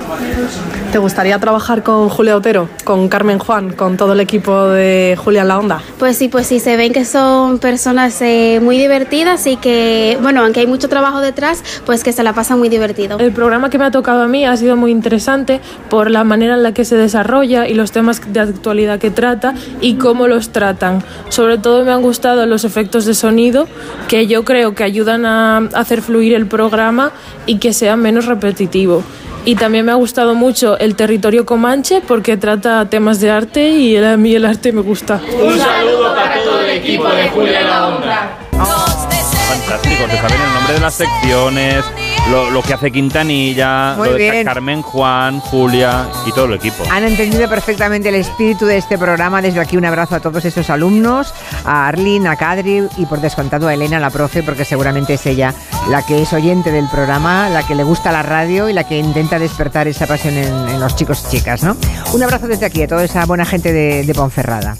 ¿Te 0.95 0.99
gustaría 0.99 1.37
trabajar 1.39 1.83
con 1.83 2.07
Julia 2.07 2.37
Otero, 2.37 2.69
con 2.85 3.09
Carmen 3.09 3.37
Juan, 3.37 3.73
con 3.73 3.97
todo 3.97 4.13
el 4.13 4.21
equipo 4.21 4.67
de 4.67 5.17
Julia 5.21 5.41
en 5.41 5.49
la 5.49 5.59
Onda? 5.59 5.81
Pues 5.99 6.15
sí, 6.15 6.29
pues 6.29 6.47
sí, 6.47 6.61
se 6.61 6.77
ven 6.77 6.93
que 6.93 7.03
son 7.03 7.59
personas 7.59 8.21
eh, 8.21 8.61
muy 8.63 8.77
divertidas 8.77 9.45
y 9.45 9.57
que, 9.57 10.17
bueno, 10.21 10.41
aunque 10.41 10.61
hay 10.61 10.67
mucho 10.67 10.87
trabajo 10.87 11.19
detrás, 11.19 11.61
pues 11.85 12.01
que 12.01 12.13
se 12.13 12.23
la 12.23 12.31
pasan 12.31 12.59
muy 12.59 12.69
divertido. 12.69 13.19
El 13.19 13.33
programa 13.33 13.69
que 13.69 13.77
me 13.77 13.83
ha 13.83 13.91
tocado 13.91 14.23
a 14.23 14.27
mí 14.29 14.45
ha 14.45 14.55
sido 14.55 14.77
muy 14.77 14.91
interesante 14.91 15.59
por 15.95 16.11
la 16.11 16.25
manera 16.25 16.55
en 16.55 16.63
la 16.63 16.73
que 16.73 16.83
se 16.83 16.97
desarrolla 16.97 17.69
y 17.69 17.73
los 17.73 17.93
temas 17.93 18.21
de 18.33 18.41
actualidad 18.41 18.99
que 18.99 19.11
trata 19.11 19.53
y 19.79 19.93
cómo 19.93 20.27
los 20.27 20.49
tratan. 20.49 21.01
Sobre 21.29 21.57
todo 21.57 21.85
me 21.85 21.93
han 21.93 22.01
gustado 22.01 22.45
los 22.45 22.65
efectos 22.65 23.05
de 23.05 23.13
sonido 23.13 23.65
que 24.09 24.27
yo 24.27 24.43
creo 24.43 24.75
que 24.75 24.83
ayudan 24.83 25.25
a 25.25 25.59
hacer 25.73 26.01
fluir 26.01 26.33
el 26.33 26.47
programa 26.47 27.13
y 27.45 27.59
que 27.59 27.71
sea 27.71 27.95
menos 27.95 28.25
repetitivo. 28.25 29.03
Y 29.45 29.55
también 29.55 29.85
me 29.85 29.93
ha 29.93 29.95
gustado 29.95 30.35
mucho 30.35 30.77
el 30.79 30.97
territorio 30.97 31.45
Comanche 31.45 32.01
porque 32.05 32.35
trata 32.35 32.89
temas 32.89 33.21
de 33.21 33.31
arte 33.31 33.69
y 33.69 33.95
a 33.95 34.17
mí 34.17 34.35
el 34.35 34.43
arte 34.43 34.73
me 34.73 34.81
gusta. 34.81 35.21
Un 35.41 35.57
saludo 35.57 36.13
para 36.13 36.43
todo 36.43 36.59
el 36.59 36.71
equipo 36.71 37.07
de 37.07 37.29
Julia 37.29 37.61
la 37.61 37.87
Onda. 37.87 38.44
Fantástico, 39.47 40.07
se 40.09 40.17
saben 40.17 40.41
el 40.41 40.53
nombre 40.53 40.73
de 40.73 40.79
las 40.79 40.93
secciones, 40.95 41.85
lo, 42.29 42.49
lo 42.49 42.61
que 42.61 42.73
hace 42.73 42.91
Quintanilla, 42.91 43.93
Muy 43.95 44.07
lo 44.09 44.13
de 44.13 44.19
bien. 44.31 44.45
Carmen 44.45 44.81
Juan, 44.81 45.39
Julia 45.39 46.07
y 46.25 46.31
todo 46.31 46.45
el 46.45 46.53
equipo. 46.53 46.83
Han 46.91 47.03
entendido 47.03 47.47
perfectamente 47.47 48.09
el 48.09 48.15
espíritu 48.15 48.65
de 48.65 48.77
este 48.77 48.97
programa. 48.97 49.41
Desde 49.41 49.59
aquí 49.59 49.77
un 49.77 49.85
abrazo 49.85 50.15
a 50.15 50.19
todos 50.19 50.43
esos 50.45 50.69
alumnos, 50.69 51.33
a 51.63 51.87
Arlene, 51.87 52.27
a 52.27 52.35
Kadri 52.35 52.87
y 52.97 53.05
por 53.05 53.21
descontado 53.21 53.67
a 53.67 53.73
Elena, 53.73 53.99
la 53.99 54.09
profe, 54.09 54.43
porque 54.43 54.65
seguramente 54.65 55.13
es 55.13 55.25
ella 55.25 55.53
la 55.89 56.03
que 56.03 56.21
es 56.21 56.33
oyente 56.33 56.71
del 56.71 56.87
programa, 56.89 57.49
la 57.49 57.65
que 57.65 57.75
le 57.75 57.83
gusta 57.83 58.11
la 58.11 58.23
radio 58.23 58.67
y 58.69 58.73
la 58.73 58.85
que 58.85 58.97
intenta 58.97 59.37
despertar 59.39 59.87
esa 59.87 60.07
pasión 60.07 60.35
en, 60.35 60.69
en 60.69 60.79
los 60.79 60.95
chicos 60.95 61.23
y 61.27 61.37
chicas, 61.37 61.63
¿no? 61.63 61.77
Un 62.13 62.23
abrazo 62.23 62.47
desde 62.47 62.65
aquí 62.65 62.81
a 62.83 62.87
toda 62.87 63.03
esa 63.03 63.25
buena 63.25 63.45
gente 63.45 63.71
de, 63.71 64.03
de 64.03 64.13
Ponferrada. 64.13 64.77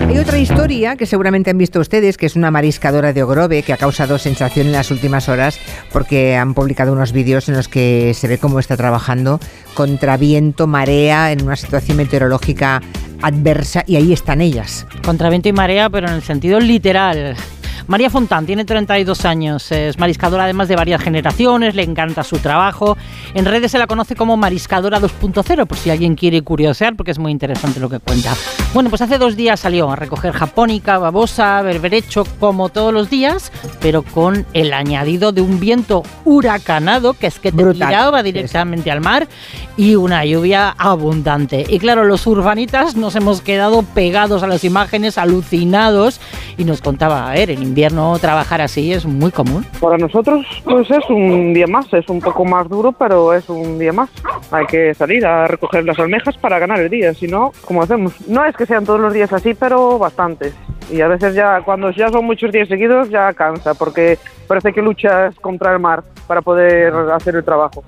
Hay 0.00 0.16
otra 0.16 0.38
historia 0.38 0.96
que 0.96 1.06
seguramente 1.06 1.50
han 1.50 1.58
visto 1.58 1.80
ustedes, 1.80 2.16
que 2.16 2.26
es 2.26 2.36
una 2.36 2.50
mariscadora 2.50 3.12
de 3.12 3.22
Ogrove 3.22 3.62
que 3.62 3.72
ha 3.72 3.76
causado 3.76 4.18
sensación 4.18 4.66
en 4.66 4.72
las 4.72 4.90
últimas 4.90 5.28
horas 5.28 5.58
porque 5.92 6.36
han 6.36 6.54
publicado 6.54 6.92
unos 6.92 7.12
vídeos 7.12 7.48
en 7.48 7.56
los 7.56 7.68
que 7.68 8.14
se 8.14 8.28
ve 8.28 8.38
cómo 8.38 8.58
está 8.60 8.76
trabajando 8.76 9.40
contra 9.74 10.16
viento, 10.16 10.66
marea, 10.66 11.32
en 11.32 11.42
una 11.42 11.56
situación 11.56 11.96
meteorológica 11.96 12.80
adversa 13.22 13.84
y 13.86 13.96
ahí 13.96 14.12
están 14.12 14.40
ellas. 14.40 14.86
Contra 15.04 15.30
viento 15.30 15.48
y 15.48 15.52
marea, 15.52 15.90
pero 15.90 16.08
en 16.08 16.14
el 16.14 16.22
sentido 16.22 16.60
literal. 16.60 17.36
María 17.86 18.10
Fontán 18.10 18.46
tiene 18.46 18.64
32 18.64 19.24
años, 19.24 19.72
es 19.72 19.98
mariscadora 19.98 20.44
además 20.44 20.68
de 20.68 20.76
varias 20.76 21.02
generaciones, 21.02 21.74
le 21.74 21.82
encanta 21.82 22.24
su 22.24 22.38
trabajo. 22.38 22.96
En 23.34 23.44
redes 23.44 23.70
se 23.72 23.78
la 23.78 23.86
conoce 23.86 24.16
como 24.16 24.36
Mariscadora 24.36 25.00
2.0, 25.00 25.66
por 25.66 25.78
si 25.78 25.90
alguien 25.90 26.14
quiere 26.14 26.42
curiosear, 26.42 26.96
porque 26.96 27.12
es 27.12 27.18
muy 27.18 27.32
interesante 27.32 27.80
lo 27.80 27.88
que 27.88 27.98
cuenta. 27.98 28.34
Bueno, 28.74 28.90
pues 28.90 29.02
hace 29.02 29.18
dos 29.18 29.36
días 29.36 29.60
salió 29.60 29.90
a 29.90 29.96
recoger 29.96 30.32
japónica, 30.32 30.98
babosa, 30.98 31.62
berberecho, 31.62 32.24
como 32.38 32.68
todos 32.68 32.92
los 32.92 33.08
días, 33.08 33.52
pero 33.80 34.02
con 34.02 34.46
el 34.52 34.72
añadido 34.72 35.32
de 35.32 35.40
un 35.40 35.60
viento 35.60 36.02
huracanado, 36.24 37.14
que 37.14 37.26
es 37.28 37.38
que 37.38 37.52
te 37.52 37.62
Brutal. 37.62 37.88
tiraba 37.88 38.22
directamente 38.22 38.90
al 38.90 39.00
mar, 39.00 39.28
y 39.76 39.94
una 39.94 40.24
lluvia 40.24 40.74
abundante. 40.76 41.64
Y 41.68 41.78
claro, 41.78 42.04
los 42.04 42.26
urbanitas 42.26 42.96
nos 42.96 43.14
hemos 43.16 43.40
quedado 43.40 43.82
pegados 43.82 44.42
a 44.42 44.46
las 44.46 44.64
imágenes, 44.64 45.18
alucinados, 45.18 46.20
y 46.56 46.64
nos 46.64 46.80
contaba 46.80 47.34
Eren, 47.36 47.62
invierno 47.68 48.18
trabajar 48.18 48.60
así 48.60 48.92
es 48.92 49.06
muy 49.06 49.30
común. 49.30 49.64
Para 49.80 49.96
nosotros, 49.96 50.46
pues 50.64 50.90
es 50.90 51.08
un 51.08 51.54
día 51.54 51.66
más, 51.66 51.92
es 51.92 52.08
un 52.08 52.20
poco 52.20 52.44
más 52.44 52.68
duro, 52.68 52.92
pero 52.92 53.32
es 53.32 53.48
un 53.48 53.78
día 53.78 53.92
más. 53.92 54.10
Hay 54.50 54.66
que 54.66 54.94
salir 54.94 55.24
a 55.24 55.46
recoger 55.46 55.84
las 55.84 55.98
almejas 55.98 56.36
para 56.38 56.58
ganar 56.58 56.80
el 56.80 56.90
día, 56.90 57.14
si 57.14 57.26
no, 57.26 57.52
¿cómo 57.64 57.82
hacemos? 57.82 58.12
No 58.28 58.44
es 58.44 58.56
que 58.56 58.66
sean 58.66 58.84
todos 58.84 59.00
los 59.00 59.12
días 59.12 59.32
así, 59.32 59.54
pero 59.54 59.98
bastantes. 59.98 60.54
Y 60.90 61.00
a 61.02 61.08
veces 61.08 61.34
ya, 61.34 61.60
cuando 61.62 61.90
ya 61.90 62.08
son 62.08 62.24
muchos 62.24 62.50
días 62.50 62.68
seguidos, 62.68 63.10
ya 63.10 63.32
cansa, 63.34 63.74
porque 63.74 64.18
parece 64.46 64.72
que 64.72 64.80
luchas 64.80 65.34
contra 65.36 65.72
el 65.72 65.78
mar 65.78 66.02
para 66.26 66.40
poder 66.40 66.92
hacer 67.12 67.36
el 67.36 67.44
trabajo. 67.44 67.84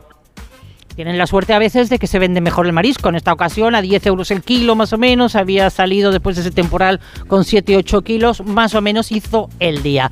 Tienen 1.01 1.17
la 1.17 1.27
suerte 1.27 1.55
a 1.55 1.59
veces 1.59 1.89
de 1.89 1.99
que 1.99 2.07
se 2.07 2.19
vende 2.19 2.43
mejor 2.43 2.67
el 2.67 2.75
marisco. 2.75 3.09
En 3.09 3.15
esta 3.15 3.33
ocasión 3.33 3.75
a 3.75 3.81
10 3.81 4.05
euros 4.05 4.31
el 4.33 4.43
kilo 4.43 4.75
más 4.77 4.93
o 4.93 4.99
menos. 4.99 5.35
Había 5.35 5.71
salido 5.71 6.13
después 6.13 6.37
de 6.37 6.43
ese 6.43 6.51
temporal 6.51 7.01
con 7.27 7.45
7 7.45 7.75
8 7.79 8.03
kilos. 8.03 8.45
Más 8.45 8.75
o 8.75 8.83
menos 8.83 9.11
hizo 9.11 9.49
el 9.61 9.83
día. 9.83 10.11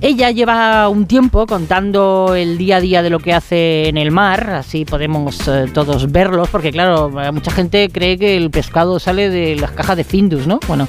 Ella 0.00 0.30
lleva 0.30 0.88
un 0.90 1.06
tiempo 1.08 1.44
contando 1.48 2.36
el 2.36 2.56
día 2.56 2.76
a 2.76 2.80
día 2.80 3.02
de 3.02 3.10
lo 3.10 3.18
que 3.18 3.34
hace 3.34 3.88
en 3.88 3.96
el 3.98 4.12
mar. 4.12 4.50
Así 4.50 4.84
podemos 4.84 5.48
eh, 5.48 5.64
todos 5.74 6.12
verlos. 6.12 6.48
Porque 6.50 6.70
claro, 6.70 7.10
mucha 7.32 7.50
gente 7.50 7.88
cree 7.90 8.16
que 8.16 8.36
el 8.36 8.48
pescado 8.52 9.00
sale 9.00 9.30
de 9.30 9.56
las 9.56 9.72
cajas 9.72 9.96
de 9.96 10.04
Findus, 10.04 10.46
¿no? 10.46 10.60
Bueno, 10.68 10.86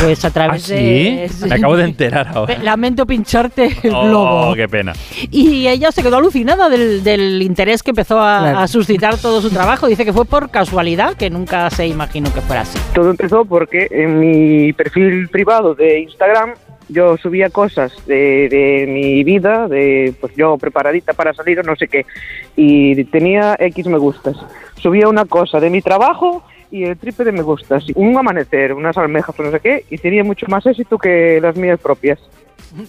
pues 0.00 0.24
a 0.24 0.30
través 0.30 0.70
¿Ah, 0.70 0.74
de... 0.74 1.28
sí? 1.38 1.44
Me 1.46 1.56
acabo 1.56 1.76
de 1.76 1.84
enterar 1.84 2.28
ahora. 2.28 2.56
Lamento 2.62 3.04
pincharte 3.04 3.76
el 3.82 3.94
Oh, 3.94 4.04
globo. 4.08 4.54
qué 4.54 4.66
pena. 4.70 4.94
Y 5.30 5.66
ella 5.66 5.92
se 5.92 6.02
quedó 6.02 6.16
alucinada 6.16 6.70
del, 6.70 7.04
del 7.04 7.42
interés 7.42 7.82
que 7.82 7.90
empezó 7.90 8.18
a, 8.22 8.38
Claro. 8.40 8.58
a 8.60 8.68
suscitar 8.86 9.18
todo 9.18 9.40
su 9.40 9.50
trabajo. 9.50 9.88
Dice 9.88 10.04
que 10.04 10.12
fue 10.12 10.24
por 10.24 10.48
casualidad, 10.48 11.16
que 11.16 11.28
nunca 11.28 11.68
se 11.70 11.88
imaginó 11.88 12.32
que 12.32 12.40
fuera 12.40 12.62
así. 12.62 12.78
Todo 12.94 13.10
empezó 13.10 13.44
porque 13.44 13.88
en 13.90 14.20
mi 14.20 14.72
perfil 14.72 15.28
privado 15.28 15.74
de 15.74 16.00
Instagram 16.00 16.54
yo 16.88 17.16
subía 17.16 17.50
cosas 17.50 17.92
de, 18.06 18.48
de 18.48 18.86
mi 18.88 19.24
vida, 19.24 19.66
de 19.66 20.14
pues 20.20 20.36
yo 20.36 20.56
preparadita 20.56 21.14
para 21.14 21.34
salir 21.34 21.58
o 21.58 21.64
no 21.64 21.74
sé 21.74 21.88
qué, 21.88 22.06
y 22.54 23.02
tenía 23.06 23.56
X 23.58 23.88
me 23.88 23.98
gustas. 23.98 24.36
Subía 24.76 25.08
una 25.08 25.24
cosa 25.24 25.58
de 25.58 25.68
mi 25.68 25.82
trabajo 25.82 26.44
y 26.70 26.84
el 26.84 26.96
triple 26.96 27.24
de 27.24 27.32
me 27.32 27.42
gustas. 27.42 27.84
Un 27.96 28.16
amanecer, 28.16 28.72
unas 28.72 28.96
almejas 28.96 29.34
o 29.36 29.42
no 29.42 29.50
sé 29.50 29.58
qué, 29.58 29.84
y 29.90 29.98
tenía 29.98 30.22
mucho 30.22 30.46
más 30.48 30.64
éxito 30.64 30.96
que 30.96 31.40
las 31.40 31.56
mías 31.56 31.80
propias. 31.80 32.20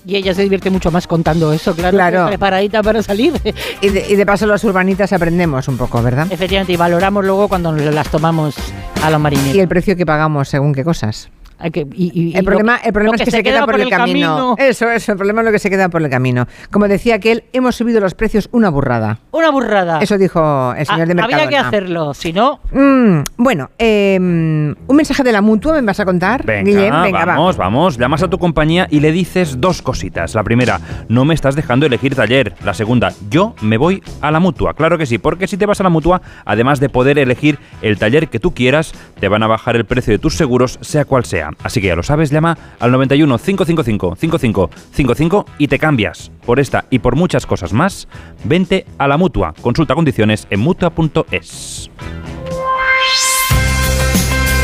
Y 0.05 0.15
ella 0.15 0.33
se 0.33 0.43
divierte 0.43 0.69
mucho 0.69 0.91
más 0.91 1.07
contando 1.07 1.53
eso, 1.53 1.75
claro. 1.75 1.95
Claro. 1.97 2.27
Preparadita 2.27 2.83
para 2.83 3.01
salir. 3.01 3.33
Y 3.81 3.89
de, 3.89 4.05
y 4.09 4.15
de 4.15 4.25
paso 4.25 4.47
los 4.47 4.63
urbanitas 4.63 5.13
aprendemos 5.13 5.67
un 5.67 5.77
poco, 5.77 6.01
¿verdad? 6.01 6.27
Efectivamente, 6.31 6.73
y 6.73 6.77
valoramos 6.77 7.23
luego 7.23 7.47
cuando 7.47 7.71
las 7.71 8.09
tomamos 8.09 8.55
a 9.03 9.09
los 9.11 9.19
marineros. 9.19 9.55
Y 9.55 9.59
el 9.59 9.67
precio 9.67 9.95
que 9.95 10.05
pagamos 10.05 10.49
según 10.49 10.73
qué 10.73 10.83
cosas. 10.83 11.29
Hay 11.59 11.71
que- 11.71 11.87
y- 11.95 12.11
y- 12.13 12.27
y 12.29 12.37
El 12.37 12.45
lo- 12.45 12.51
problema, 12.51 12.77
el 12.77 12.93
problema 12.93 13.15
es 13.15 13.23
que, 13.23 13.31
se, 13.31 13.41
queda, 13.43 13.65
por 13.65 13.79
el 13.79 13.89
camino. 13.89 14.55
Eso, 14.59 14.89
eso, 14.91 15.11
el 15.13 15.17
problema 15.17 15.41
es 15.41 15.45
lo 15.45 15.51
que 15.51 15.59
se 15.59 15.69
queda 15.69 15.89
por 15.89 16.01
el 16.03 16.09
camino. 16.09 16.47
Como 16.71 16.87
decía 16.87 17.15
aquel, 17.15 17.45
hemos 17.53 17.75
subido 17.75 17.99
los 17.99 18.13
precios 18.13 18.47
una 18.51 18.69
burrada. 18.69 19.19
Una 19.31 19.49
burrada. 19.49 19.99
Eso 19.99 20.17
dijo 20.17 20.73
el 20.77 20.85
señor 20.85 21.07
de 21.07 21.15
Mercadona. 21.15 21.43
Había 21.45 21.49
que 21.49 21.57
hacerlo, 21.67 22.13
si 22.13 22.31
no... 22.33 22.59
Mm, 22.71 23.21
bueno, 23.37 23.71
eh, 23.79 24.17
un 24.19 24.95
mensaje 24.95 25.23
de 25.23 25.31
la 25.31 25.41
mutua 25.41 25.73
me 25.73 25.81
vas 25.81 25.99
a 25.99 26.05
contar, 26.05 26.45
Venga, 26.45 26.63
Guillem, 26.69 27.01
venga, 27.01 27.19
va. 27.19 27.25
vamos, 27.25 27.57
vamos. 27.57 27.97
Llamas 27.97 28.21
a 28.23 28.27
tu 28.29 28.37
compañía 28.37 28.87
y 28.91 28.99
le 28.99 29.11
dices 29.11 29.59
dos 29.59 29.81
cositas. 29.81 30.35
La 30.35 30.43
primera, 30.43 30.79
no 31.09 31.25
me 31.25 31.33
estás 31.33 31.55
dejando 31.55 31.85
elegir 31.85 32.15
taller. 32.15 32.53
La 32.63 32.73
segunda, 32.75 33.13
yo 33.29 33.55
me 33.61 33.77
voy 33.77 34.03
a 34.21 34.29
la 34.31 34.39
mutua. 34.39 34.73
Claro 34.75 34.97
que 34.97 35.05
sí, 35.05 35.17
porque 35.17 35.47
si 35.47 35.57
te 35.57 35.65
vas 35.65 35.79
a 35.79 35.83
la 35.83 35.89
mutua, 35.89 36.21
además 36.45 36.79
de 36.79 36.89
poder 36.89 37.17
elegir 37.17 37.57
el 37.81 37.97
taller 37.97 38.27
que 38.29 38.39
tú 38.39 38.53
quieras, 38.53 38.93
te 39.19 39.27
van 39.27 39.41
a 39.43 39.47
bajar 39.47 39.75
el 39.75 39.85
precio 39.85 40.13
de 40.13 40.19
tus 40.19 40.35
seguros, 40.35 40.77
sea 40.81 41.05
cual 41.05 41.25
sea. 41.25 41.46
Así 41.63 41.81
que 41.81 41.87
ya 41.87 41.95
lo 41.95 42.03
sabes, 42.03 42.31
llama 42.31 42.57
al 42.79 42.91
91 42.91 43.37
555 43.37 44.15
5555 44.15 45.45
y 45.57 45.67
te 45.67 45.79
cambias. 45.79 46.31
Por 46.45 46.59
esta 46.59 46.85
y 46.89 46.99
por 46.99 47.15
muchas 47.15 47.45
cosas 47.45 47.73
más, 47.73 48.07
vente 48.43 48.85
a 48.97 49.07
la 49.07 49.17
mutua. 49.17 49.53
Consulta 49.61 49.95
condiciones 49.95 50.47
en 50.49 50.59
mutua.es. 50.59 51.89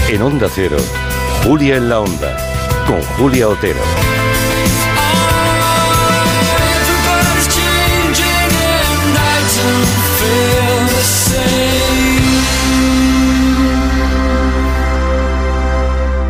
En 0.10 0.22
Onda 0.22 0.48
Cero, 0.54 0.78
Julia 1.44 1.78
en 1.78 1.90
la 1.90 2.00
Onda, 2.00 2.38
con 2.88 3.02
Julia 3.18 3.48
Otero. 3.48 4.13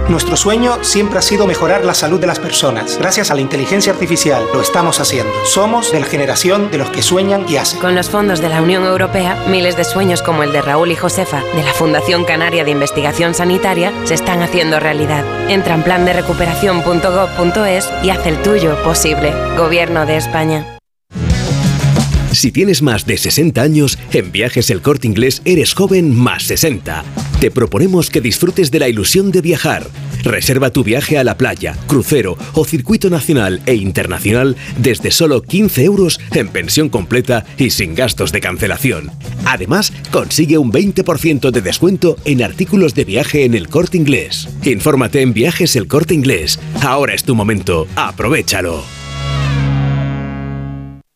Nuestro 0.09 0.35
sueño 0.35 0.83
siempre 0.83 1.19
ha 1.19 1.21
sido 1.21 1.47
mejorar 1.47 1.85
la 1.85 1.93
salud 1.93 2.19
de 2.19 2.27
las 2.27 2.39
personas. 2.39 2.97
Gracias 2.99 3.31
a 3.31 3.35
la 3.35 3.41
inteligencia 3.41 3.93
artificial 3.93 4.43
lo 4.53 4.61
estamos 4.61 4.99
haciendo. 4.99 5.31
Somos 5.45 5.91
de 5.91 6.01
la 6.01 6.05
generación 6.05 6.69
de 6.71 6.77
los 6.77 6.89
que 6.89 7.01
sueñan 7.01 7.45
y 7.47 7.55
hacen. 7.55 7.79
Con 7.79 7.95
los 7.95 8.09
fondos 8.09 8.41
de 8.41 8.49
la 8.49 8.61
Unión 8.61 8.83
Europea, 8.83 9.41
miles 9.47 9.77
de 9.77 9.85
sueños 9.85 10.21
como 10.21 10.43
el 10.43 10.51
de 10.51 10.61
Raúl 10.61 10.91
y 10.91 10.95
Josefa, 10.95 11.41
de 11.55 11.63
la 11.63 11.73
Fundación 11.73 12.25
Canaria 12.25 12.65
de 12.65 12.71
Investigación 12.71 13.33
Sanitaria, 13.33 13.93
se 14.03 14.13
están 14.13 14.41
haciendo 14.41 14.79
realidad. 14.79 15.23
Entra 15.49 15.73
en 15.75 15.83
plan 15.83 16.03
de 16.05 16.13
recuperación.gov.es 16.13 17.89
y 18.03 18.09
haz 18.09 18.25
el 18.25 18.41
tuyo 18.41 18.75
posible. 18.83 19.33
Gobierno 19.57 20.05
de 20.05 20.17
España. 20.17 20.77
Si 22.33 22.51
tienes 22.51 22.81
más 22.81 23.05
de 23.05 23.17
60 23.17 23.61
años, 23.61 23.97
en 24.11 24.31
Viajes 24.31 24.69
El 24.69 24.81
Corte 24.81 25.07
Inglés 25.07 25.41
eres 25.45 25.73
joven 25.73 26.13
más 26.13 26.43
60. 26.43 27.03
Te 27.43 27.51
proponemos 27.51 28.09
que 28.09 28.21
disfrutes 28.21 28.71
de 28.71 28.79
la 28.79 28.87
ilusión 28.87 29.29
de 29.29 29.41
viajar. 29.41 29.85
Reserva 30.23 30.69
tu 30.69 30.81
viaje 30.81 31.17
a 31.17 31.25
la 31.25 31.37
playa, 31.37 31.75
crucero 31.87 32.37
o 32.53 32.63
circuito 32.63 33.09
nacional 33.09 33.61
e 33.65 33.73
internacional 33.73 34.55
desde 34.77 35.11
solo 35.11 35.41
15 35.41 35.83
euros 35.83 36.21
en 36.31 36.47
pensión 36.47 36.87
completa 36.87 37.45
y 37.57 37.71
sin 37.71 37.95
gastos 37.95 38.31
de 38.31 38.39
cancelación. 38.39 39.11
Además, 39.43 39.91
consigue 40.09 40.57
un 40.57 40.71
20% 40.71 41.51
de 41.51 41.61
descuento 41.61 42.15
en 42.23 42.43
artículos 42.43 42.95
de 42.95 43.03
viaje 43.03 43.43
en 43.43 43.55
el 43.55 43.67
corte 43.67 43.97
inglés. 43.97 44.47
Infórmate 44.63 45.19
en 45.19 45.33
Viajes 45.33 45.75
El 45.75 45.89
Corte 45.89 46.13
Inglés. 46.13 46.61
Ahora 46.81 47.13
es 47.13 47.25
tu 47.25 47.35
momento. 47.35 47.87
Aprovechalo. 47.97 49.02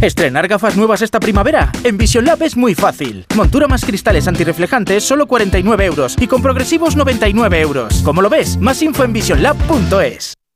Estrenar 0.00 0.46
gafas 0.46 0.76
nuevas 0.76 1.02
esta 1.02 1.18
primavera. 1.18 1.72
En 1.82 1.98
Vision 1.98 2.24
Lab 2.24 2.40
es 2.44 2.56
muy 2.56 2.76
fácil. 2.76 3.26
Montura 3.34 3.66
más 3.66 3.84
cristales 3.84 4.28
antirreflejantes, 4.28 5.02
solo 5.02 5.26
49 5.26 5.84
euros. 5.84 6.16
Y 6.20 6.28
con 6.28 6.40
progresivos, 6.40 6.94
99 6.94 7.60
euros. 7.60 8.00
¿Cómo 8.04 8.22
lo 8.22 8.30
ves? 8.30 8.58
Más 8.58 8.80
info 8.80 9.02
en 9.02 9.12
visionlab.es. 9.12 10.37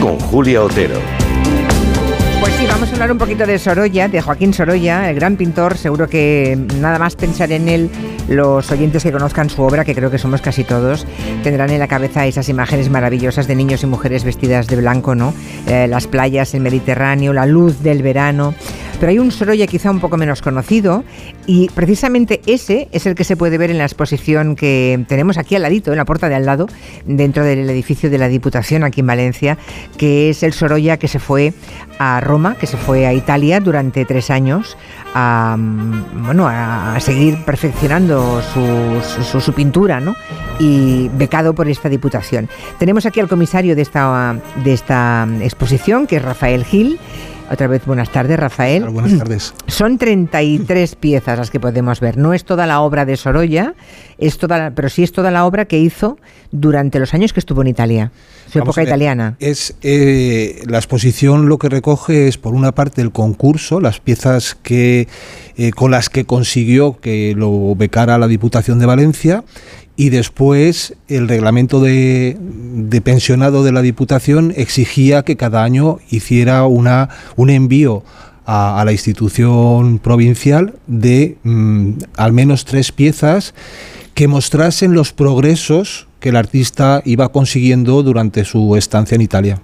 con 0.00 0.18
Julia 0.18 0.62
Otero. 0.62 1.25
Pues 2.40 2.54
sí, 2.54 2.66
vamos 2.66 2.88
a 2.88 2.92
hablar 2.92 3.12
un 3.12 3.18
poquito 3.18 3.46
de 3.46 3.58
Sorolla, 3.58 4.08
de 4.08 4.20
Joaquín 4.20 4.52
Sorolla, 4.52 5.10
el 5.10 5.16
gran 5.16 5.36
pintor. 5.36 5.76
Seguro 5.76 6.08
que 6.08 6.58
nada 6.80 6.98
más 6.98 7.16
pensar 7.16 7.50
en 7.52 7.68
él 7.68 7.90
Los 8.28 8.70
oyentes 8.70 9.02
que 9.02 9.12
conozcan 9.12 9.48
su 9.48 9.62
obra, 9.62 9.84
que 9.84 9.94
creo 9.94 10.10
que 10.10 10.18
somos 10.18 10.40
casi 10.42 10.64
todos, 10.64 11.06
tendrán 11.44 11.70
en 11.70 11.78
la 11.78 11.86
cabeza 11.86 12.26
esas 12.26 12.48
imágenes 12.48 12.90
maravillosas 12.90 13.46
de 13.46 13.54
niños 13.54 13.82
y 13.84 13.86
mujeres 13.86 14.24
vestidas 14.24 14.66
de 14.66 14.76
blanco, 14.76 15.14
¿no? 15.14 15.32
Eh, 15.68 15.86
las 15.88 16.06
playas, 16.06 16.52
el 16.54 16.60
Mediterráneo, 16.60 17.32
la 17.32 17.46
luz 17.46 17.82
del 17.82 18.02
verano. 18.02 18.54
Pero 18.98 19.10
hay 19.10 19.18
un 19.18 19.30
Sorolla 19.30 19.66
quizá 19.66 19.90
un 19.90 20.00
poco 20.00 20.16
menos 20.16 20.40
conocido 20.40 21.04
y 21.46 21.68
precisamente 21.68 22.40
ese 22.46 22.88
es 22.92 23.04
el 23.04 23.14
que 23.14 23.24
se 23.24 23.36
puede 23.36 23.58
ver 23.58 23.70
en 23.70 23.76
la 23.76 23.84
exposición 23.84 24.56
que 24.56 25.04
tenemos 25.06 25.36
aquí 25.36 25.54
al 25.54 25.62
ladito, 25.62 25.90
en 25.92 25.98
la 25.98 26.06
puerta 26.06 26.30
de 26.30 26.34
al 26.34 26.46
lado, 26.46 26.66
dentro 27.04 27.44
del 27.44 27.68
edificio 27.68 28.08
de 28.08 28.16
la 28.16 28.28
Diputación 28.28 28.84
aquí 28.84 29.00
en 29.00 29.06
Valencia, 29.06 29.58
que 29.98 30.30
es 30.30 30.42
el 30.42 30.54
Sorolla 30.54 30.96
que 30.96 31.08
se 31.08 31.18
fue 31.18 31.52
a 31.98 32.20
Roma, 32.26 32.56
que 32.56 32.66
se 32.66 32.76
fue 32.76 33.06
a 33.06 33.12
Italia 33.12 33.60
durante 33.60 34.04
tres 34.04 34.30
años 34.30 34.76
a, 35.14 35.56
bueno, 35.58 36.48
a 36.48 36.98
seguir 37.00 37.44
perfeccionando 37.44 38.42
su, 38.42 39.40
su, 39.40 39.52
pintura 39.52 40.00
¿no? 40.00 40.14
y 40.58 41.08
becado 41.14 41.54
por 41.54 41.68
esta 41.68 41.88
Diputación. 41.88 42.48
Tenemos 42.78 43.06
aquí 43.06 43.20
al 43.20 43.28
comisario 43.28 43.76
de 43.76 43.82
esta, 43.82 44.36
de 44.64 44.72
esta 44.72 45.26
exposición, 45.40 46.06
que 46.06 46.16
es 46.16 46.22
Rafael 46.22 46.64
Gil. 46.64 46.98
Otra 47.50 47.68
vez 47.68 47.84
buenas 47.86 48.10
tardes, 48.10 48.38
Rafael. 48.38 48.84
Buenas 48.88 49.18
tardes. 49.18 49.54
Son 49.68 49.98
33 49.98 50.96
piezas 51.00 51.38
las 51.38 51.50
que 51.50 51.60
podemos 51.60 52.00
ver. 52.00 52.16
No 52.16 52.34
es 52.34 52.44
toda 52.44 52.66
la 52.66 52.80
obra 52.80 53.04
de 53.04 53.16
Sorolla, 53.16 53.74
es 54.18 54.38
toda 54.38 54.72
pero 54.74 54.88
sí 54.88 55.02
es 55.02 55.12
toda 55.12 55.30
la 55.30 55.46
obra 55.46 55.66
que 55.66 55.78
hizo 55.78 56.18
durante 56.50 56.98
los 56.98 57.14
años 57.14 57.32
que 57.32 57.40
estuvo 57.40 57.62
en 57.62 57.68
Italia, 57.68 58.10
su 58.50 58.58
época 58.58 58.82
italiana. 58.82 59.36
Es 59.38 59.76
eh, 59.82 60.62
la 60.66 60.78
exposición 60.78 61.48
lo 61.48 61.58
que 61.58 61.68
recoge 61.68 62.28
es 62.28 62.38
por 62.38 62.54
una 62.54 62.72
parte 62.72 63.02
el 63.02 63.12
concurso, 63.12 63.80
las 63.80 64.00
piezas 64.00 64.56
que 64.56 65.06
eh, 65.56 65.70
con 65.70 65.90
las 65.90 66.10
que 66.10 66.24
consiguió 66.24 66.98
que 67.00 67.34
lo 67.36 67.74
becara 67.76 68.18
la 68.18 68.26
Diputación 68.26 68.78
de 68.78 68.86
Valencia 68.86 69.44
y 69.96 70.10
después 70.10 70.94
el 71.08 71.26
reglamento 71.26 71.80
de, 71.80 72.36
pensionado 73.02 73.64
de 73.64 73.72
la 73.72 73.82
Diputación 73.82 74.52
exigía 74.56 75.22
que 75.22 75.36
cada 75.36 75.64
año 75.64 75.98
hiciera 76.10 76.66
una, 76.66 77.08
un 77.36 77.50
envío 77.50 78.04
a, 78.44 78.82
la 78.84 78.92
institución 78.92 79.98
provincial 79.98 80.74
de 80.86 81.38
mm, 81.42 81.92
al 82.16 82.32
menos 82.32 82.64
tres 82.64 82.92
piezas 82.92 83.54
que 84.14 84.28
mostrasen 84.28 84.92
los 84.92 85.12
progresos 85.12 86.06
que 86.20 86.28
el 86.28 86.36
artista 86.36 87.02
iba 87.04 87.30
consiguiendo 87.30 88.02
durante 88.02 88.44
su 88.44 88.76
estancia 88.76 89.14
en 89.14 89.22
Italia. 89.22 89.62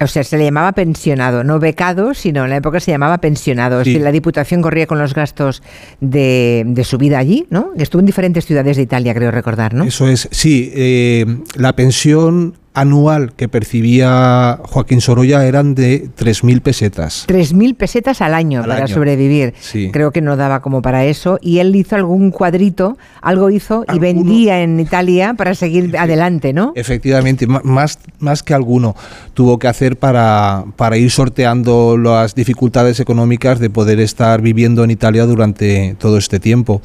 O 0.00 0.06
sea, 0.06 0.22
se 0.22 0.38
le 0.38 0.44
llamaba 0.44 0.72
pensionado, 0.72 1.44
no 1.44 1.58
becado, 1.58 2.14
sino 2.14 2.44
en 2.44 2.50
la 2.50 2.56
época 2.56 2.80
se 2.80 2.90
llamaba 2.90 3.18
pensionado. 3.18 3.80
Es 3.80 3.86
decir, 3.86 4.02
la 4.02 4.12
Diputación 4.12 4.62
corría 4.62 4.86
con 4.86 4.98
los 4.98 5.14
gastos 5.14 5.62
de, 6.00 6.64
de, 6.66 6.84
su 6.84 6.98
vida 6.98 7.18
allí, 7.18 7.46
¿no? 7.50 7.72
Estuvo 7.76 8.00
en 8.00 8.06
diferentes 8.06 8.46
ciudades 8.46 8.76
de 8.76 8.82
Italia, 8.82 9.14
creo 9.14 9.30
recordar, 9.30 9.74
¿no? 9.74 9.84
Eso 9.84 10.08
es, 10.08 10.28
sí. 10.30 10.70
Eh, 10.74 11.26
la 11.56 11.74
pensión 11.74 12.54
anual 12.80 13.32
que 13.34 13.48
percibía 13.48 14.60
Joaquín 14.64 15.00
Sorolla 15.00 15.46
eran 15.46 15.74
de 15.74 16.08
3.000 16.16 16.60
pesetas. 16.60 17.26
3.000 17.28 17.76
pesetas 17.76 18.20
al 18.20 18.34
año 18.34 18.62
para 18.64 18.86
sobrevivir. 18.86 19.54
Creo 19.92 20.10
que 20.10 20.20
no 20.20 20.36
daba 20.36 20.60
como 20.60 20.82
para 20.82 21.04
eso. 21.04 21.38
Y 21.40 21.58
él 21.58 21.74
hizo 21.74 21.96
algún 21.96 22.30
cuadrito, 22.30 22.96
algo 23.20 23.50
hizo 23.50 23.84
y 23.92 23.98
vendía 23.98 24.62
en 24.62 24.78
Italia 24.80 25.34
para 25.34 25.54
seguir 25.54 25.96
adelante, 25.96 26.52
¿no? 26.52 26.72
Efectivamente, 26.74 27.46
más, 27.46 27.98
más 28.18 28.42
que 28.42 28.54
alguno 28.54 28.94
tuvo 29.34 29.58
que 29.58 29.68
hacer 29.68 29.96
para, 29.96 30.64
para 30.76 30.96
ir 30.96 31.10
sorteando 31.10 31.96
las 31.96 32.34
dificultades 32.34 33.00
económicas 33.00 33.58
de 33.58 33.70
poder 33.70 34.00
estar 34.00 34.40
viviendo 34.40 34.84
en 34.84 34.90
Italia 34.90 35.26
durante 35.26 35.96
todo 35.98 36.18
este 36.18 36.40
tiempo. 36.40 36.82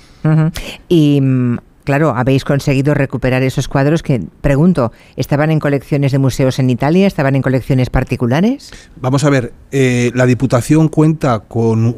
Y 0.88 1.20
mm, 1.22 1.58
Claro, 1.84 2.16
habéis 2.16 2.46
conseguido 2.46 2.94
recuperar 2.94 3.44
esos 3.44 3.68
cuadros 3.68 4.04
que, 4.04 4.22
pregunto, 4.42 4.92
¿estaban 5.18 5.52
en 5.52 5.60
colecciones 5.60 6.12
de 6.12 6.20
museos 6.20 6.60
en 6.60 6.70
Italia? 6.70 7.08
¿Estaban 7.08 7.36
en 7.36 7.42
colecciones 7.42 7.90
particulares? 7.90 8.72
Vamos 8.96 9.24
a 9.26 9.30
ver, 9.30 9.54
eh, 9.72 10.12
la 10.16 10.26
Diputación 10.26 10.88
cuenta 10.88 11.40
con 11.40 11.96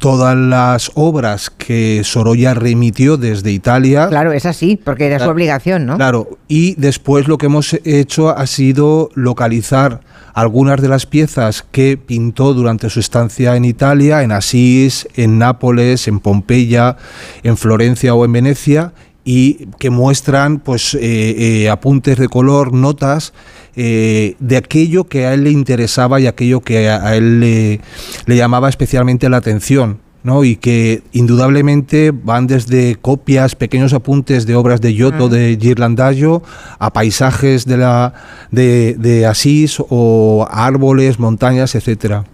todas 0.00 0.36
las 0.36 0.90
obras 0.94 1.50
que 1.50 2.00
Sorolla 2.02 2.54
remitió 2.54 3.16
desde 3.16 3.52
Italia. 3.52 4.08
Claro, 4.08 4.32
es 4.32 4.46
así, 4.46 4.80
porque 4.82 5.06
era 5.06 5.20
su 5.20 5.28
obligación, 5.28 5.86
¿no? 5.86 5.96
Claro, 5.96 6.38
y 6.48 6.74
después 6.74 7.28
lo 7.28 7.38
que 7.38 7.46
hemos 7.46 7.74
hecho 7.84 8.30
ha 8.30 8.46
sido 8.48 9.10
localizar 9.14 10.00
algunas 10.32 10.80
de 10.80 10.88
las 10.88 11.06
piezas 11.06 11.64
que 11.70 11.96
pintó 11.96 12.54
durante 12.54 12.88
su 12.90 12.98
estancia 12.98 13.56
en 13.56 13.64
Italia, 13.64 14.22
en 14.22 14.32
Asís, 14.32 15.06
en 15.14 15.38
Nápoles, 15.38 16.08
en 16.08 16.18
Pompeya, 16.18 16.96
en 17.42 17.56
Florencia 17.56 18.14
o 18.14 18.24
en 18.24 18.32
Venecia, 18.32 18.92
y 19.22 19.66
que 19.78 19.90
muestran 19.90 20.60
pues 20.60 20.94
eh, 20.94 21.00
eh, 21.02 21.68
apuntes 21.68 22.18
de 22.18 22.28
color, 22.28 22.72
notas 22.72 23.34
eh, 23.76 24.34
de 24.38 24.56
aquello 24.56 25.04
que 25.04 25.26
a 25.26 25.34
él 25.34 25.44
le 25.44 25.50
interesaba 25.50 26.20
y 26.20 26.26
aquello 26.26 26.60
que 26.60 26.88
a, 26.88 27.16
él 27.16 27.40
le, 27.40 27.80
llamaba 28.26 28.68
especialmente 28.68 29.28
la 29.28 29.38
atención. 29.38 29.98
¿no? 30.22 30.44
y 30.44 30.56
que 30.56 31.02
indudablemente 31.12 32.10
van 32.10 32.46
desde 32.46 32.96
copias, 32.96 33.54
pequeños 33.54 33.94
apuntes 33.94 34.44
de 34.44 34.54
obras 34.54 34.82
de 34.82 34.92
Giotto, 34.92 35.30
de 35.30 35.56
Girlandaio, 35.58 36.42
a 36.78 36.92
paisajes 36.92 37.64
de, 37.64 37.78
la, 37.78 38.12
de, 38.50 38.96
de 38.98 39.24
Asís 39.24 39.78
o 39.88 40.46
árboles, 40.50 41.18
montañas, 41.18 41.74
etcétera 41.74 42.26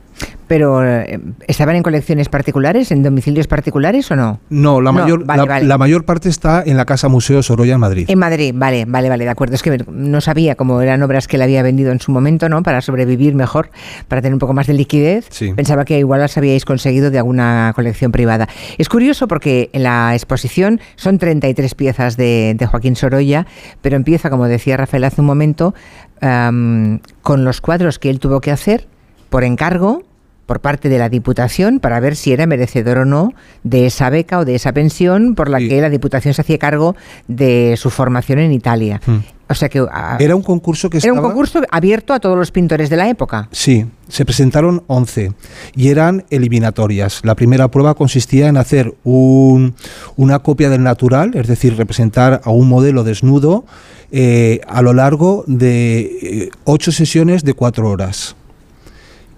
pero 0.46 0.84
eh, 0.84 1.20
¿estaban 1.46 1.76
en 1.76 1.82
colecciones 1.82 2.28
particulares, 2.28 2.90
en 2.92 3.02
domicilios 3.02 3.46
particulares 3.46 4.10
o 4.10 4.16
no? 4.16 4.40
No, 4.48 4.80
la, 4.80 4.92
mayor, 4.92 5.26
la, 5.26 5.78
mayor 5.78 6.04
parte 6.04 6.28
está 6.28 6.62
en 6.64 6.76
la 6.76 6.84
Casa 6.84 7.08
Museo 7.08 7.42
Sorolla 7.42 7.74
en 7.74 7.80
Madrid. 7.80 8.04
En 8.08 8.18
Madrid, 8.18 8.52
vale, 8.54 8.84
vale, 8.86 9.08
vale, 9.08 9.24
de 9.24 9.30
acuerdo. 9.30 9.54
Es 9.54 9.62
que 9.62 9.84
no 9.90 10.20
sabía 10.20 10.54
cómo 10.54 10.80
eran 10.80 11.02
obras 11.02 11.26
que 11.26 11.38
le 11.38 11.44
había 11.44 11.62
vendido 11.62 11.92
en 11.92 12.00
su 12.00 12.12
momento, 12.12 12.48
¿no? 12.48 12.62
Para 12.62 12.80
sobrevivir 12.80 13.34
mejor, 13.34 13.70
para 14.08 14.22
tener 14.22 14.34
un 14.34 14.38
poco 14.38 14.52
más 14.52 14.66
de 14.66 14.74
liquidez. 14.74 15.28
Pensaba 15.56 15.84
que 15.84 15.98
igual 15.98 16.20
las 16.20 16.36
habíais 16.36 16.64
conseguido 16.64 17.10
de 17.10 17.18
alguna 17.18 17.72
colección 17.74 18.12
privada. 18.12 18.48
Es 18.78 18.88
curioso 18.88 19.28
porque 19.28 19.70
en 19.72 19.82
la 19.82 20.14
exposición 20.14 20.80
son 20.94 21.18
33 21.18 21.74
piezas 21.74 22.16
de, 22.16 22.56
Joaquín 22.66 22.96
Sorolla, 22.96 23.46
pero 23.80 23.96
empieza, 23.96 24.28
como 24.28 24.46
decía 24.48 24.76
Rafael 24.76 25.04
hace 25.04 25.20
un 25.20 25.26
momento, 25.26 25.74
con 26.20 27.44
los 27.44 27.60
cuadros 27.60 27.98
que 27.98 28.10
él 28.10 28.20
tuvo 28.20 28.40
que 28.40 28.50
hacer 28.50 28.86
por 29.28 29.44
encargo 29.44 30.02
por 30.46 30.60
parte 30.60 30.88
de 30.88 30.98
la 30.98 31.08
Diputación 31.08 31.80
para 31.80 32.00
ver 32.00 32.16
si 32.16 32.32
era 32.32 32.46
merecedor 32.46 32.98
o 32.98 33.04
no 33.04 33.34
de 33.64 33.86
esa 33.86 34.10
beca 34.10 34.38
o 34.38 34.44
de 34.44 34.54
esa 34.54 34.72
pensión 34.72 35.34
por 35.34 35.50
la 35.50 35.58
que 35.58 35.80
la 35.80 35.90
Diputación 35.90 36.34
se 36.34 36.40
hacía 36.40 36.58
cargo 36.58 36.96
de 37.28 37.74
su 37.76 37.90
formación 37.90 38.38
en 38.38 38.52
Italia. 38.52 39.00
Hmm. 39.04 39.18
O 39.48 39.54
sea 39.54 39.68
que 39.68 39.84
ah, 39.92 40.16
era 40.18 40.34
un 40.34 40.42
concurso 40.42 40.90
que 40.90 40.98
era 40.98 41.12
un 41.12 41.20
concurso 41.20 41.62
abierto 41.70 42.12
a 42.12 42.18
todos 42.18 42.36
los 42.36 42.50
pintores 42.50 42.90
de 42.90 42.96
la 42.96 43.08
época. 43.08 43.48
Sí, 43.52 43.86
se 44.08 44.24
presentaron 44.24 44.82
11 44.88 45.32
y 45.76 45.88
eran 45.88 46.24
eliminatorias. 46.30 47.20
La 47.22 47.36
primera 47.36 47.68
prueba 47.68 47.94
consistía 47.94 48.48
en 48.48 48.56
hacer 48.56 48.94
una 49.04 50.38
copia 50.40 50.68
del 50.68 50.82
natural, 50.82 51.32
es 51.34 51.46
decir, 51.46 51.76
representar 51.76 52.40
a 52.42 52.50
un 52.50 52.68
modelo 52.68 53.04
desnudo 53.04 53.64
eh, 54.10 54.60
a 54.66 54.82
lo 54.82 54.92
largo 54.92 55.44
de 55.46 56.00
eh, 56.00 56.50
ocho 56.64 56.90
sesiones 56.90 57.44
de 57.44 57.54
cuatro 57.54 57.88
horas 57.88 58.34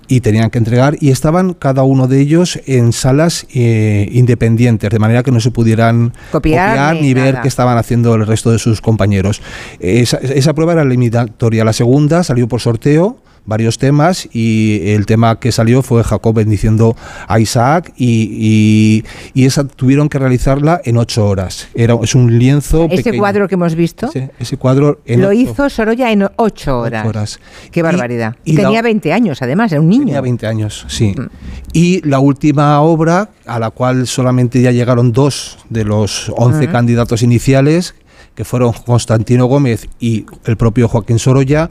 y 0.09 0.21
tenían 0.21 0.51
que 0.51 0.59
entregar 0.59 0.97
y 1.01 1.11
estaban 1.11 1.55
cada 1.55 1.83
uno 1.83 2.09
de 2.09 2.21
ellos 2.21 2.59
en 2.67 2.93
salas 2.93 3.47
eh, 3.55 4.09
independientes, 4.11 4.91
de 4.91 4.99
manera 4.99 5.23
que 5.23 5.31
no 5.31 5.41
se 5.41 5.51
pudieran 5.51 6.15
copiar, 6.33 6.97
ni, 6.97 7.15
ver 7.15 7.41
qué 7.43 7.49
estaban 7.49 7.77
haciendo 7.77 8.15
el 8.15 8.27
resto 8.27 8.51
de 8.51 8.59
sus 8.59 8.81
compañeros. 8.81 9.43
Esa, 9.79 10.17
esa 10.17 10.55
prueba 10.55 10.73
era 10.73 10.85
limitatoria. 10.85 11.65
La 11.65 11.73
segunda 11.73 12.25
salió 12.25 12.49
por 12.49 12.61
sorteo 12.61 13.19
varios 13.49 13.79
temas 13.79 14.29
y 14.31 14.91
el 14.91 15.07
tema 15.07 15.41
que 15.41 15.51
salió 15.53 15.83
fue 15.83 16.05
Jacob 16.05 16.35
bendiciendo 16.35 16.95
a 17.27 17.41
Isaac 17.41 17.95
y, 17.97 19.03
y, 19.35 19.45
esa 19.47 19.65
tuvieron 19.65 20.11
que 20.11 20.19
realizarla 20.19 20.83
en 20.85 20.99
ocho 20.99 21.27
horas. 21.27 21.69
Era, 21.75 21.97
es 22.03 22.15
un 22.15 22.39
lienzo. 22.39 22.87
Ese 22.91 23.17
cuadro 23.17 23.49
que 23.49 23.55
hemos 23.55 23.75
visto. 23.75 24.11
ese 24.39 24.57
cuadro. 24.59 25.01
lo 25.07 25.33
hizo 25.33 25.71
Sorolla 25.71 26.13
en 26.13 26.29
ocho 26.37 26.79
horas. 26.79 27.07
horas. 27.07 27.41
Qué 27.73 27.83
barbaridad. 27.83 28.37
Y, 28.45 28.55
tenía 28.55 28.83
20 28.83 29.13
años, 29.15 29.41
además, 29.41 29.73
era 29.73 29.81
un 29.81 29.89
niño. 29.89 30.05
Tenía 30.05 30.21
20 30.21 30.47
años, 30.47 30.85
sí. 30.89 31.15
Mm. 31.17 31.29
Y 31.73 32.07
la 32.07 32.19
última 32.19 32.83
obra, 32.83 33.31
a 33.47 33.59
la 33.59 33.71
cual 33.71 34.07
solamente 34.07 34.61
ya 34.61 34.73
llegaron 34.73 35.13
dos 35.13 35.59
de 35.71 35.85
los 35.85 36.31
11 36.37 36.69
candidatos 36.69 37.23
iniciales, 37.23 37.95
que 38.35 38.45
fueron 38.45 38.73
Constantino 38.73 39.47
Gómez 39.47 39.89
y 39.99 40.27
el 40.45 40.59
propio 40.59 40.87
Joaquín 40.87 41.19
Sorolla, 41.19 41.71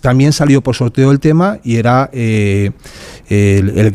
también 0.00 0.32
salió 0.32 0.62
por 0.62 0.76
sorteo 0.76 1.10
el 1.10 1.20
tema 1.20 1.58
y 1.62 1.76
era 1.76 2.10
eh, 2.12 2.70
el, 3.28 3.90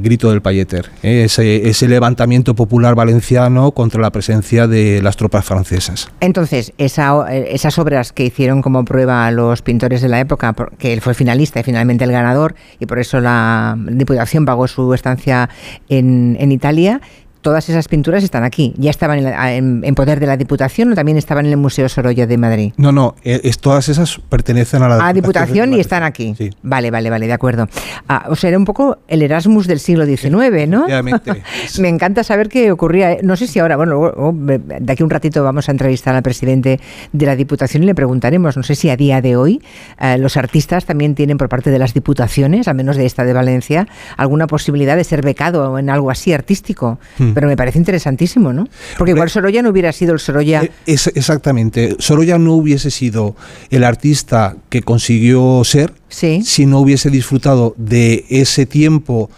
grito 0.00 0.30
del 0.30 0.40
Payeter, 0.40 0.90
eh, 1.02 1.24
ese, 1.24 1.88
levantamiento 1.88 2.54
popular 2.54 2.94
valenciano 2.94 3.72
contra 3.72 4.00
la 4.00 4.10
presencia 4.10 4.66
de 4.66 5.02
las 5.02 5.16
tropas 5.16 5.44
francesas. 5.44 6.08
Entonces, 6.20 6.72
esas 6.78 7.78
obras 7.78 8.12
que 8.12 8.24
hicieron 8.24 8.62
como 8.62 8.84
prueba 8.84 9.30
los 9.30 9.62
pintores 9.62 10.00
de 10.00 10.08
la 10.08 10.20
época, 10.20 10.54
que 10.78 10.92
él 10.92 11.00
fue 11.00 11.14
finalista 11.14 11.60
y 11.60 11.62
finalmente 11.62 12.04
el 12.04 12.12
ganador, 12.12 12.54
y 12.80 12.86
por 12.86 12.98
eso 12.98 13.20
la 13.20 13.76
Diputación 13.78 14.44
pagó 14.44 14.66
su 14.68 14.94
estancia 14.94 15.48
en, 15.88 16.36
en 16.40 16.52
Italia, 16.52 17.00
todas 17.42 17.68
esas 17.68 17.88
pinturas 17.88 18.24
están 18.24 18.44
aquí. 18.44 18.72
¿Ya 18.78 18.90
estaban 18.90 19.18
en, 19.18 19.24
la- 19.24 19.52
en- 19.54 19.82
en 19.84 19.94
poder 19.94 20.18
de 20.20 20.26
la 20.26 20.36
Diputación 20.36 20.92
o 20.92 20.94
también 20.94 21.18
estaban 21.18 21.44
en 21.44 21.52
el 21.52 21.58
Museo 21.58 21.88
Sorolla 21.88 22.26
de 22.26 22.38
Madrid? 22.38 22.72
No, 22.76 22.92
no, 22.92 23.14
eh, 23.24 23.40
es, 23.44 23.58
todas 23.58 23.88
esas 23.88 24.18
pertenecen 24.28 24.82
a 24.82 24.88
la 24.88 25.06
A 25.06 25.12
Diputación 25.12 25.74
y 25.74 25.80
están 25.80 26.02
aquí. 26.04 26.34
Vale, 26.62 26.90
vale, 26.90 27.10
vale, 27.10 27.26
de 27.26 27.32
acuerdo. 27.32 27.68
Ah, 28.08 28.26
o 28.30 28.36
sea, 28.36 28.48
era 28.48 28.58
un 28.58 28.64
poco 28.64 28.98
el 29.08 29.22
Erasmus 29.22 29.66
del 29.66 29.80
siglo 29.80 30.06
XIX, 30.06 30.68
¿no? 30.68 30.86
Me 31.80 31.88
encanta 31.88 32.24
saber 32.24 32.48
qué 32.48 32.70
ocurría. 32.72 33.18
No 33.22 33.36
sé 33.36 33.46
si 33.46 33.58
ahora, 33.58 33.76
bueno, 33.76 33.92
luego, 33.94 34.32
de 34.32 34.92
aquí 34.92 35.02
a 35.02 35.04
un 35.04 35.10
ratito 35.10 35.42
vamos 35.44 35.68
a 35.68 35.72
entrevistar 35.72 36.14
al 36.14 36.22
presidente 36.22 36.80
de 37.12 37.26
la 37.26 37.36
Diputación 37.36 37.82
y 37.82 37.86
le 37.86 37.94
preguntaremos, 37.94 38.56
no 38.56 38.62
sé 38.62 38.74
si 38.76 38.88
a 38.88 38.96
día 38.96 39.20
de 39.20 39.36
hoy 39.36 39.60
eh, 40.00 40.16
los 40.18 40.36
artistas 40.36 40.84
también 40.84 41.14
tienen 41.14 41.38
por 41.38 41.48
parte 41.48 41.70
de 41.70 41.78
las 41.78 41.92
diputaciones, 41.94 42.68
al 42.68 42.76
menos 42.76 42.96
de 42.96 43.04
esta 43.06 43.24
de 43.24 43.32
Valencia, 43.32 43.88
alguna 44.16 44.46
posibilidad 44.46 44.96
de 44.96 45.04
ser 45.04 45.22
becado 45.22 45.78
en 45.78 45.90
algo 45.90 46.10
así 46.10 46.32
artístico. 46.32 46.98
Hmm. 47.18 47.31
Pero 47.34 47.46
me 47.48 47.56
parece 47.56 47.78
interesantísimo, 47.78 48.52
¿no? 48.52 48.68
Porque 48.98 49.12
igual 49.12 49.30
Sorolla 49.30 49.62
no 49.62 49.70
hubiera 49.70 49.92
sido 49.92 50.12
el 50.12 50.20
Sorolla... 50.20 50.62
Eh, 50.64 50.70
Es, 50.86 51.06
exactamente. 51.08 51.96
Sorolla 51.98 52.38
no 52.38 52.54
hubiese 52.54 52.90
sido 52.90 53.36
el 53.70 53.84
artista 53.84 54.56
que 54.68 54.82
consiguió 54.82 55.62
ser 55.64 55.92
si 56.08 56.66
no 56.66 56.80
hubiese 56.80 57.10
disfrutado 57.10 57.74
de 57.76 58.24
ese 58.28 58.66
tiempo 58.66 59.30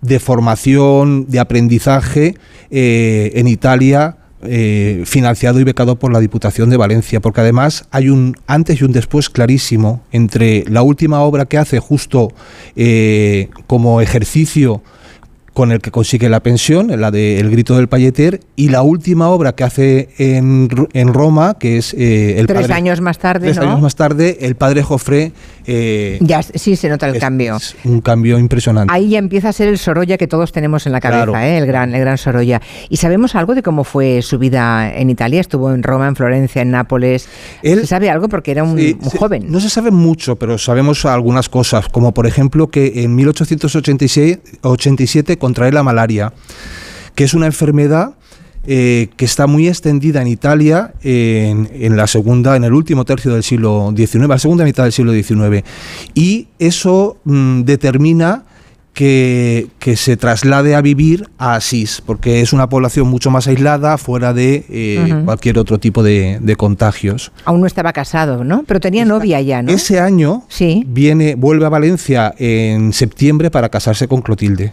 de 0.00 0.20
formación, 0.20 1.26
de 1.28 1.40
aprendizaje 1.40 2.34
eh, 2.70 3.32
en 3.34 3.48
Italia. 3.48 4.16
eh, 4.42 5.02
financiado 5.04 5.58
y 5.58 5.64
becado 5.64 5.98
por 5.98 6.12
la 6.12 6.20
Diputación 6.20 6.70
de 6.70 6.76
Valencia, 6.76 7.18
porque 7.18 7.40
además 7.40 7.86
hay 7.90 8.08
un 8.08 8.36
antes 8.46 8.80
y 8.80 8.84
un 8.84 8.92
después 8.92 9.30
clarísimo 9.30 10.00
entre 10.12 10.62
la 10.68 10.82
última 10.82 11.22
obra 11.22 11.46
que 11.46 11.58
hace 11.58 11.80
justo 11.80 12.32
eh, 12.76 13.48
como 13.66 14.00
ejercicio 14.00 14.80
con 15.58 15.72
el 15.72 15.80
que 15.80 15.90
consigue 15.90 16.28
la 16.28 16.38
pensión, 16.40 16.88
la 17.00 17.10
de 17.10 17.40
El 17.40 17.50
grito 17.50 17.74
del 17.76 17.88
payeter, 17.88 18.38
y 18.54 18.68
la 18.68 18.82
última 18.82 19.28
obra 19.28 19.56
que 19.56 19.64
hace 19.64 20.08
en, 20.16 20.68
en 20.92 21.12
Roma, 21.12 21.56
que 21.58 21.78
es 21.78 21.94
eh, 21.94 22.38
el 22.38 22.46
Tres 22.46 22.60
padre- 22.68 22.74
años 22.74 23.00
más 23.00 23.18
tarde, 23.18 23.46
tres 23.46 23.56
¿no? 23.56 23.64
años 23.64 23.80
más 23.80 23.96
tarde, 23.96 24.38
el 24.42 24.54
padre 24.54 24.84
Jofré, 24.84 25.32
eh, 25.66 26.16
Ya 26.20 26.44
sí 26.44 26.76
se 26.76 26.88
nota 26.88 27.08
el 27.08 27.18
cambio. 27.18 27.58
un 27.84 28.00
cambio 28.02 28.38
impresionante. 28.38 28.94
Ahí 28.94 29.08
ya 29.08 29.18
empieza 29.18 29.48
a 29.48 29.52
ser 29.52 29.66
el 29.66 29.78
Sorolla 29.78 30.16
que 30.16 30.28
todos 30.28 30.52
tenemos 30.52 30.86
en 30.86 30.92
la 30.92 31.00
cabeza, 31.00 31.24
Claro. 31.24 31.36
¿eh? 31.44 31.58
el 31.58 31.66
gran, 31.66 31.92
el 31.92 32.00
gran 32.02 32.18
Sorolla. 32.18 32.62
¿Y 32.88 32.98
sabemos 32.98 33.34
algo 33.34 33.56
de 33.56 33.64
cómo 33.64 33.82
fue 33.82 34.22
su 34.22 34.38
vida 34.38 34.94
en 34.96 35.10
Italia? 35.10 35.40
Estuvo 35.40 35.74
en 35.74 35.82
Roma, 35.82 36.06
en 36.06 36.14
Florencia, 36.14 36.62
en 36.62 36.70
Nápoles. 36.70 37.28
¿Se 37.64 37.84
sabe 37.84 38.10
algo? 38.10 38.28
Porque 38.28 38.52
era 38.52 38.62
un, 38.62 38.78
Sí, 38.78 38.96
un 39.02 39.10
joven. 39.10 39.46
No 39.50 39.58
se 39.58 39.70
sabe 39.70 39.90
mucho, 39.90 40.36
pero 40.36 40.56
sabemos 40.56 41.04
algunas 41.04 41.48
cosas, 41.48 41.88
como 41.88 42.14
por 42.14 42.28
ejemplo 42.28 42.68
que 42.70 43.02
en 43.02 43.16
1886 43.16 44.38
87 44.62 45.36
contrae 45.48 45.72
la 45.72 45.82
malaria, 45.82 46.32
que 47.14 47.24
es 47.24 47.32
una 47.32 47.46
enfermedad 47.46 48.12
eh, 48.66 49.08
que 49.16 49.24
está 49.24 49.46
muy 49.46 49.66
extendida 49.66 50.20
en 50.20 50.28
Italia 50.28 50.92
en, 51.02 51.70
en 51.72 51.96
la 51.96 52.06
segunda, 52.06 52.54
en 52.54 52.64
el 52.64 52.74
último 52.74 53.06
tercio 53.06 53.32
del 53.32 53.42
siglo 53.42 53.94
XIX, 53.96 54.28
la 54.28 54.38
segunda 54.38 54.64
mitad 54.64 54.82
del 54.82 54.92
siglo 54.92 55.12
XIX, 55.12 55.64
y 56.12 56.48
eso 56.58 57.16
mm, 57.24 57.62
determina 57.62 58.44
que, 58.98 59.68
que 59.78 59.94
se 59.94 60.16
traslade 60.16 60.74
a 60.74 60.80
vivir 60.80 61.28
a 61.38 61.54
Asís, 61.54 62.02
porque 62.04 62.40
es 62.40 62.52
una 62.52 62.68
población 62.68 63.06
mucho 63.06 63.30
más 63.30 63.46
aislada, 63.46 63.96
fuera 63.96 64.32
de 64.32 64.66
eh, 64.68 65.22
cualquier 65.24 65.60
otro 65.60 65.78
tipo 65.78 66.02
de, 66.02 66.38
de 66.40 66.56
contagios. 66.56 67.30
Aún 67.44 67.60
no 67.60 67.68
estaba 67.68 67.92
casado, 67.92 68.42
¿no? 68.42 68.64
Pero 68.66 68.80
tenía 68.80 69.04
novia 69.04 69.40
ya, 69.40 69.62
¿no? 69.62 69.70
Ese 69.70 70.00
año 70.00 70.42
viene, 70.88 71.36
vuelve 71.36 71.64
a 71.64 71.68
Valencia 71.68 72.34
en 72.38 72.92
septiembre 72.92 73.52
para 73.52 73.68
casarse 73.68 74.08
con 74.08 74.20
Clotilde, 74.20 74.72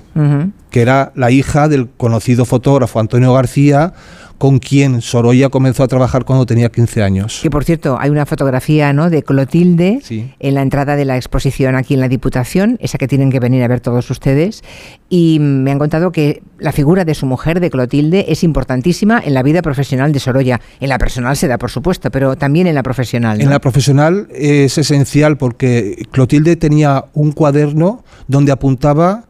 que 0.71 0.81
era 0.81 1.11
la 1.13 1.29
hija 1.29 1.67
del 1.67 1.87
conocido 1.95 2.45
fotógrafo 2.45 2.99
Antonio 2.99 3.31
García, 3.31 3.93
con 4.37 4.59
quien 4.59 5.01
Sorolla 5.01 5.49
comenzó 5.49 5.83
a 5.83 5.87
trabajar 5.87 6.25
cuando 6.25 6.45
tenía 6.45 6.69
15 6.69 7.01
años. 7.03 7.39
Que 7.41 7.49
por 7.49 7.63
cierto, 7.63 7.97
hay 7.99 8.09
una 8.09 8.25
fotografía 8.25 8.91
¿no? 8.93 9.09
de 9.09 9.23
Clotilde 9.23 9.99
Sí. 10.03 10.31
en 10.39 10.53
la 10.55 10.61
entrada 10.61 10.95
de 10.95 11.05
la 11.05 11.15
exposición 11.15 11.75
aquí 11.75 11.93
en 11.93 12.01
la 12.01 12.07
Diputación, 12.09 12.77
esa 12.81 12.97
que 12.97 13.07
tienen 13.07 13.31
que 13.31 13.39
venir 13.39 13.63
a 13.63 13.67
ver 13.67 13.79
todos 13.79 14.09
ustedes. 14.09 14.63
Y 15.09 15.37
me 15.39 15.71
han 15.71 15.79
contado 15.79 16.11
que 16.11 16.41
la 16.59 16.71
figura 16.71 17.05
de 17.05 17.15
su 17.15 17.25
mujer, 17.25 17.59
de 17.59 17.69
Clotilde, 17.69 18.25
es 18.27 18.43
importantísima 18.43 19.21
en 19.23 19.33
la 19.33 19.43
vida 19.43 19.61
profesional 19.61 20.11
de 20.11 20.19
Sorolla. 20.19 20.59
En 20.79 20.89
la 20.89 20.97
personal 20.97 21.37
se 21.37 21.47
da, 21.47 21.57
por 21.57 21.71
supuesto, 21.71 22.11
pero 22.11 22.35
también 22.35 22.67
en 22.67 22.75
la 22.75 22.83
profesional. 22.83 23.41
En 23.41 23.49
la 23.49 23.59
profesional 23.59 24.27
es 24.31 24.77
esencial 24.77 25.37
porque 25.37 26.05
Clotilde 26.11 26.55
tenía 26.55 27.05
un 27.13 27.31
cuaderno 27.31 28.03
donde 28.27 28.51
apuntaba 28.51 29.25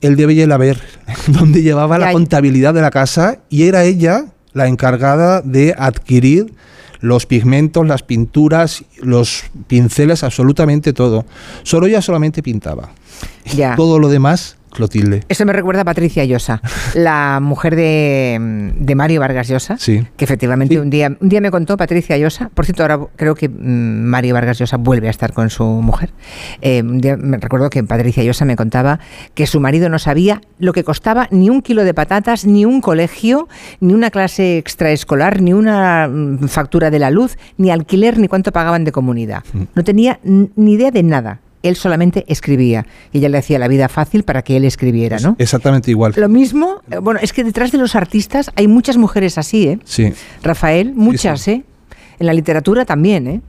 el 0.00 0.16
el 0.18 0.52
haber, 0.52 0.80
donde 1.26 1.62
llevaba 1.62 1.98
la 1.98 2.12
contabilidad 2.12 2.74
de 2.74 2.82
la 2.82 2.90
casa 2.90 3.38
y 3.48 3.64
era 3.64 3.84
ella 3.84 4.26
la 4.52 4.66
encargada 4.66 5.42
de 5.42 5.74
adquirir 5.76 6.52
los 7.00 7.26
pigmentos, 7.26 7.86
las 7.86 8.02
pinturas, 8.02 8.84
los 9.00 9.44
pinceles, 9.66 10.22
absolutamente 10.22 10.92
todo. 10.92 11.24
Sorolla 11.62 12.02
solamente 12.02 12.42
pintaba. 12.42 12.90
Ya. 13.54 13.74
Todo 13.74 13.98
lo 13.98 14.08
demás, 14.08 14.56
Clotilde. 14.70 15.20
Eso 15.28 15.44
me 15.44 15.52
recuerda 15.52 15.82
a 15.82 15.84
Patricia 15.84 16.24
Llosa, 16.24 16.60
la 16.94 17.38
mujer 17.42 17.76
de, 17.76 18.72
de 18.76 18.94
Mario 18.94 19.20
Vargas 19.20 19.48
Llosa, 19.48 19.76
Sí. 19.78 20.06
que 20.16 20.24
efectivamente 20.24 20.80
un 20.80 20.90
día 20.90 21.16
un 21.20 21.28
día 21.28 21.40
me 21.40 21.50
contó 21.50 21.76
Patricia 21.76 22.16
Llosa, 22.18 22.50
por 22.54 22.64
cierto 22.64 22.82
ahora 22.82 23.00
creo 23.16 23.34
que 23.34 23.48
mm, 23.48 23.52
Mario 24.04 24.34
Vargas 24.34 24.58
Llosa 24.58 24.76
vuelve 24.76 25.08
a 25.08 25.10
estar 25.10 25.32
con 25.32 25.50
su 25.50 25.64
mujer. 25.64 26.10
Eh, 26.62 26.82
un 26.82 27.00
día 27.00 27.16
me 27.16 27.36
recuerdo 27.38 27.70
que 27.70 27.82
Patricia 27.84 28.22
Llosa 28.22 28.44
me 28.44 28.56
contaba 28.56 29.00
que 29.34 29.46
su 29.46 29.60
marido 29.60 29.88
no 29.88 29.98
sabía 29.98 30.40
lo 30.58 30.72
que 30.72 30.84
costaba 30.84 31.28
ni 31.30 31.50
un 31.50 31.62
kilo 31.62 31.84
de 31.84 31.94
patatas, 31.94 32.44
ni 32.46 32.64
un 32.64 32.80
colegio, 32.80 33.48
ni 33.80 33.92
una 33.94 34.10
clase 34.10 34.58
extraescolar, 34.58 35.40
ni 35.42 35.52
una 35.52 36.08
mm, 36.08 36.48
factura 36.48 36.90
de 36.90 36.98
la 36.98 37.10
luz, 37.10 37.36
ni 37.58 37.70
alquiler, 37.70 38.18
ni 38.18 38.28
cuánto 38.28 38.52
pagaban 38.52 38.84
de 38.84 38.92
comunidad. 38.92 39.42
No 39.74 39.84
tenía 39.84 40.18
ni 40.22 40.72
idea 40.72 40.90
de 40.90 41.02
nada. 41.02 41.40
Él 41.62 41.76
solamente 41.76 42.24
escribía 42.26 42.86
y 43.12 43.18
ella 43.18 43.28
le 43.28 43.38
hacía 43.38 43.58
la 43.58 43.68
vida 43.68 43.88
fácil 43.88 44.22
para 44.22 44.42
que 44.42 44.56
él 44.56 44.64
escribiera, 44.64 45.18
¿no? 45.18 45.36
Exactamente 45.38 45.90
igual. 45.90 46.14
Lo 46.16 46.28
mismo, 46.28 46.80
eh, 46.90 46.98
bueno, 46.98 47.20
es 47.22 47.32
que 47.32 47.44
detrás 47.44 47.70
de 47.72 47.78
los 47.78 47.94
artistas 47.94 48.50
hay 48.56 48.66
muchas 48.66 48.96
mujeres 48.96 49.36
así, 49.36 49.68
¿eh? 49.68 49.78
Sí. 49.84 50.12
Rafael, 50.42 50.94
muchas, 50.94 51.46
¿eh? 51.48 51.64
En 52.18 52.26
la 52.26 52.32
literatura 52.32 52.84
también, 52.84 53.26
¿eh? 53.26 53.40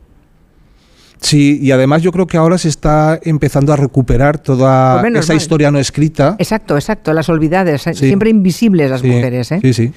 Sí, 1.22 1.60
y 1.62 1.70
además 1.72 2.02
yo 2.02 2.12
creo 2.12 2.26
que 2.26 2.36
ahora 2.36 2.58
se 2.58 2.68
está 2.68 3.20
empezando 3.22 3.72
a 3.72 3.76
recuperar 3.76 4.40
toda 4.40 5.02
Pues 5.02 5.14
esa 5.18 5.34
mal. 5.34 5.38
historia 5.42 5.70
no 5.72 5.78
escrita. 5.78 6.36
Exacto, 6.40 6.76
exacto, 6.76 7.14
las 7.14 7.30
olvidadas, 7.30 7.86
eh, 7.86 7.94
Sí. 7.94 8.08
siempre 8.08 8.32
invisibles 8.32 8.90
las 8.90 9.02
Sí, 9.02 9.08
mujeres, 9.08 9.52
¿eh? 9.52 9.60
Sí, 9.62 9.74
sí. 9.74 9.92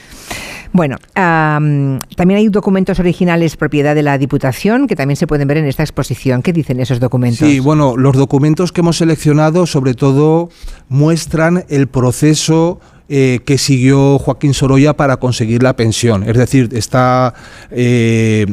Bueno, 0.74 0.96
am, 1.14 2.00
también 2.16 2.38
hay 2.38 2.48
documentos 2.48 2.98
originales 2.98 3.56
propiedad 3.56 3.94
de 3.94 4.02
la 4.02 4.18
Diputación 4.18 4.88
que 4.88 4.96
también 4.96 5.16
se 5.16 5.28
pueden 5.28 5.46
ver 5.46 5.58
en 5.58 5.66
esta 5.66 5.84
exposición. 5.84 6.42
¿Qué 6.42 6.52
dicen 6.52 6.80
esos 6.80 6.98
documentos? 6.98 7.48
Sí, 7.48 7.60
bueno, 7.60 7.96
los 7.96 8.16
documentos 8.16 8.72
que 8.72 8.80
hemos 8.80 8.96
seleccionado 8.96 9.66
sobre 9.66 9.94
todo 9.94 10.48
muestran 10.88 11.64
el 11.68 11.86
proceso 11.86 12.80
eh, 13.10 13.40
que 13.44 13.58
siguió 13.58 14.18
Joaquín 14.18 14.54
Sorolla 14.54 14.94
para 14.94 15.18
conseguir 15.18 15.62
la 15.62 15.76
pensión. 15.76 16.22
Es 16.22 16.38
decir, 16.38 16.70
está 16.72 17.34
eh, 17.70 18.46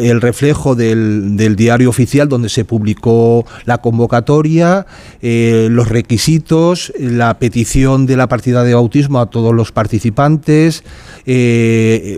el 0.00 0.20
reflejo 0.22 0.74
del, 0.74 1.36
del 1.36 1.56
diario 1.56 1.90
oficial 1.90 2.26
donde 2.26 2.48
se 2.48 2.64
publicó 2.64 3.44
la 3.66 3.82
convocatoria, 3.82 4.86
eh, 5.20 5.68
los 5.70 5.88
requisitos, 5.88 6.90
la 6.98 7.38
petición 7.38 8.06
de 8.06 8.16
la 8.16 8.28
partida 8.28 8.64
de 8.64 8.72
bautismo 8.72 9.20
a 9.20 9.26
todos 9.26 9.54
los 9.54 9.72
participantes, 9.72 10.84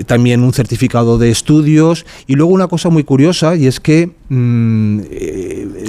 también 0.06 0.44
un 0.44 0.52
certificado 0.52 1.18
de 1.18 1.30
estudios 1.30 2.06
y 2.28 2.36
luego 2.36 2.52
una 2.52 2.68
cosa 2.68 2.88
muy 2.88 3.02
curiosa 3.02 3.56
y 3.56 3.66
es 3.66 3.80
que 3.80 4.10
mm, 4.28 5.00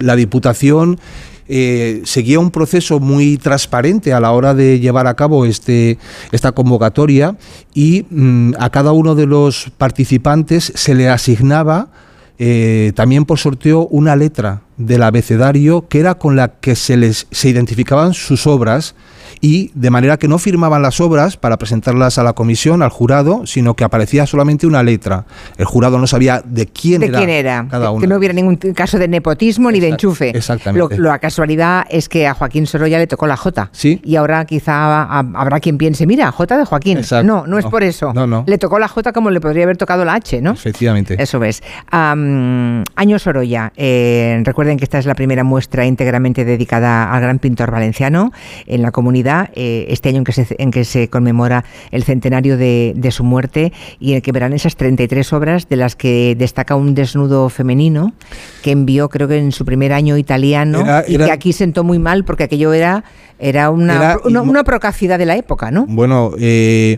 la 0.02 0.16
Diputación 0.16 1.00
eh, 1.48 2.02
seguía 2.06 2.40
un 2.40 2.52
proceso 2.52 3.00
muy 3.00 3.38
transparente 3.38 4.14
a 4.14 4.20
la 4.20 4.32
hora 4.32 4.54
de 4.54 4.80
llevar 4.80 5.08
a 5.08 5.16
cabo 5.16 5.46
este, 5.46 6.00
esta 6.32 6.52
convocatoria 6.54 7.38
y 7.74 8.06
mm, 8.10 8.54
a 8.60 8.70
cada 8.70 8.92
uno 8.92 9.16
de 9.16 9.28
los 9.28 9.72
participantes 9.78 10.72
se 10.76 10.96
le 10.96 11.10
asignaba 11.10 11.90
eh, 12.38 12.92
también 12.96 13.26
por 13.26 13.40
sorteo 13.40 13.88
una 13.92 14.16
letra 14.16 14.64
del 14.78 15.04
abecedario 15.04 15.88
que 15.88 16.00
era 16.00 16.16
con 16.16 16.36
la 16.36 16.60
que 16.60 16.76
se 16.76 16.98
les 16.98 17.28
se 17.32 17.50
identificaban 17.50 18.14
sus 18.14 18.46
obras 18.46 18.96
y 19.42 19.72
de 19.74 19.90
manera 19.90 20.18
que 20.18 20.28
no 20.28 20.38
firmaban 20.38 20.82
las 20.82 21.00
obras 21.02 21.38
para 21.38 21.58
presentarlas 21.58 22.18
a 22.18 22.24
la 22.24 22.34
comisión, 22.34 22.82
al 22.82 22.90
jurado, 22.90 23.46
sino 23.46 23.74
que 23.76 23.84
aparecía 23.84 24.26
solamente 24.26 24.68
una 24.68 24.84
letra. 24.84 25.26
El 25.58 25.66
jurado 25.66 25.98
no 26.00 26.08
sabía 26.08 26.42
de 26.46 26.68
quién 26.68 27.02
¿De 27.02 27.08
era 27.08 27.18
quién 27.18 27.30
era? 27.30 27.68
cada 27.70 27.92
uno. 27.92 28.02
Que 28.02 28.08
no 28.08 28.16
hubiera 28.18 28.34
ningún 28.34 28.56
caso 28.58 28.98
de 29.00 29.08
nepotismo 29.08 29.72
ni 29.72 29.80
de 29.80 29.90
enchufe. 29.90 30.30
exactamente. 30.36 30.98
Lo, 30.98 31.04
la 31.10 31.20
casualidad 31.20 31.86
es 31.90 32.10
que 32.10 32.28
a 32.28 32.34
Joaquín 32.34 32.68
Sorolla 32.68 32.98
le 32.98 33.08
tocó 33.08 33.28
la 33.28 33.38
J. 33.38 33.70
Sí. 33.72 34.02
Y 34.04 34.16
ahora 34.16 34.46
quizá 34.46 35.04
ha- 35.04 35.20
habrá 35.36 35.60
quien 35.60 35.78
piense, 35.78 36.06
mira, 36.06 36.32
J 36.32 36.58
de 36.58 36.66
Joaquín. 36.66 36.98
Exacto. 36.98 37.26
No, 37.28 37.48
no 37.48 37.58
es 37.58 37.66
No. 37.66 37.72
por 37.72 37.84
eso. 37.84 38.14
No, 38.14 38.28
no. 38.28 38.44
Le 38.48 38.58
tocó 38.58 38.80
la 38.80 38.88
J 38.88 39.12
como 39.14 39.30
le 39.32 39.42
podría 39.42 39.64
haber 39.64 39.78
tocado 39.78 40.06
la 40.06 40.14
H, 40.16 40.42
¿no? 40.42 40.52
Efectivamente. 40.52 41.16
Eso 41.22 41.44
es. 41.44 41.62
Am, 42.00 42.84
Año 42.96 43.18
Sorolla. 43.20 43.72
Eh, 43.76 44.42
recuerden 44.44 44.78
que 44.78 44.84
esta 44.84 45.00
es 45.00 45.06
la 45.06 45.16
primera 45.16 45.44
muestra 45.44 45.86
íntegramente 45.86 46.46
dedicada 46.46 47.12
al 47.12 47.22
gran 47.22 47.40
pintor 47.40 47.72
valenciano 47.72 48.32
en 48.68 48.82
la 48.82 48.92
comunidad 48.92 49.25
eh, 49.56 49.86
este 49.90 50.10
año 50.10 50.20
en 50.20 50.24
que, 50.24 50.32
se, 50.32 50.56
en 50.58 50.72
que 50.72 50.86
se 50.86 51.10
conmemora 51.10 51.66
el 51.92 52.04
centenario 52.04 52.58
de, 52.58 52.94
de, 52.96 53.12
su 53.12 53.24
muerte 53.24 53.74
y 54.00 54.12
en 54.12 54.18
el 54.18 54.22
que 54.22 54.32
verán 54.32 54.54
esas 54.54 54.76
33 54.76 55.34
obras 55.34 55.68
de 55.70 55.76
las 55.76 55.96
que 55.96 56.36
destaca 56.38 56.76
un 56.76 56.96
desnudo 56.96 57.50
femenino 57.50 58.14
que 58.62 58.72
envió 58.72 59.10
creo 59.10 59.28
que 59.28 59.38
en 59.38 59.52
su 59.52 59.66
primer 59.66 59.94
año 59.94 60.18
italiano 60.18 60.82
era, 60.82 61.00
era, 61.02 61.10
y 61.10 61.18
que 61.18 61.32
aquí 61.32 61.54
sentó 61.54 61.84
muy 61.84 62.00
mal 62.00 62.24
porque 62.26 62.44
aquello 62.44 62.74
era 62.74 63.04
era 63.38 63.70
una, 63.70 63.96
Era- 63.96 64.18
una, 64.24 64.42
una 64.42 64.64
procacidad 64.64 65.18
de 65.20 65.26
la 65.26 65.36
época, 65.36 65.72
¿no? 65.72 65.86
Bueno, 65.88 66.32
eh, 66.40 66.98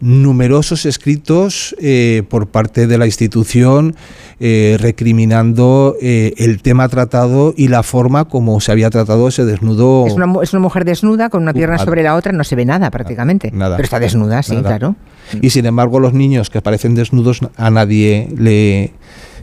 numerosos 0.00 0.86
escritos 0.86 1.74
eh, 1.80 2.22
por 2.28 2.48
parte 2.48 2.86
de 2.86 2.98
la 2.98 3.06
institución 3.06 3.94
eh, 4.40 4.76
recriminando 4.80 5.96
eh, 6.00 6.32
el 6.38 6.62
tema 6.62 6.88
tratado 6.88 7.52
y 7.56 7.68
la 7.68 7.82
forma 7.82 8.24
como 8.26 8.60
se 8.60 8.72
había 8.72 8.90
tratado 8.90 9.28
ese 9.28 9.44
desnudo. 9.44 10.06
Es 10.06 10.14
una, 10.14 10.32
es 10.42 10.52
una 10.52 10.60
mujer 10.60 10.84
desnuda 10.84 11.28
con 11.28 11.42
una 11.42 11.52
pierna 11.52 11.74
nada. 11.76 11.84
sobre 11.84 12.02
la 12.02 12.14
otra, 12.16 12.32
no 12.32 12.44
se 12.44 12.56
ve 12.56 12.64
nada 12.64 12.90
prácticamente. 12.90 13.50
Nada. 13.52 13.76
Pero 13.76 13.84
está 13.84 14.00
desnuda, 14.00 14.42
sí, 14.42 14.56
Nada. 14.56 14.68
claro. 14.68 14.96
Y 15.42 15.50
sin 15.50 15.66
embargo, 15.66 16.00
los 16.00 16.12
niños 16.14 16.50
que 16.50 16.58
aparecen 16.58 16.94
desnudos 16.94 17.40
a 17.56 17.70
nadie 17.70 18.28
le. 18.36 18.92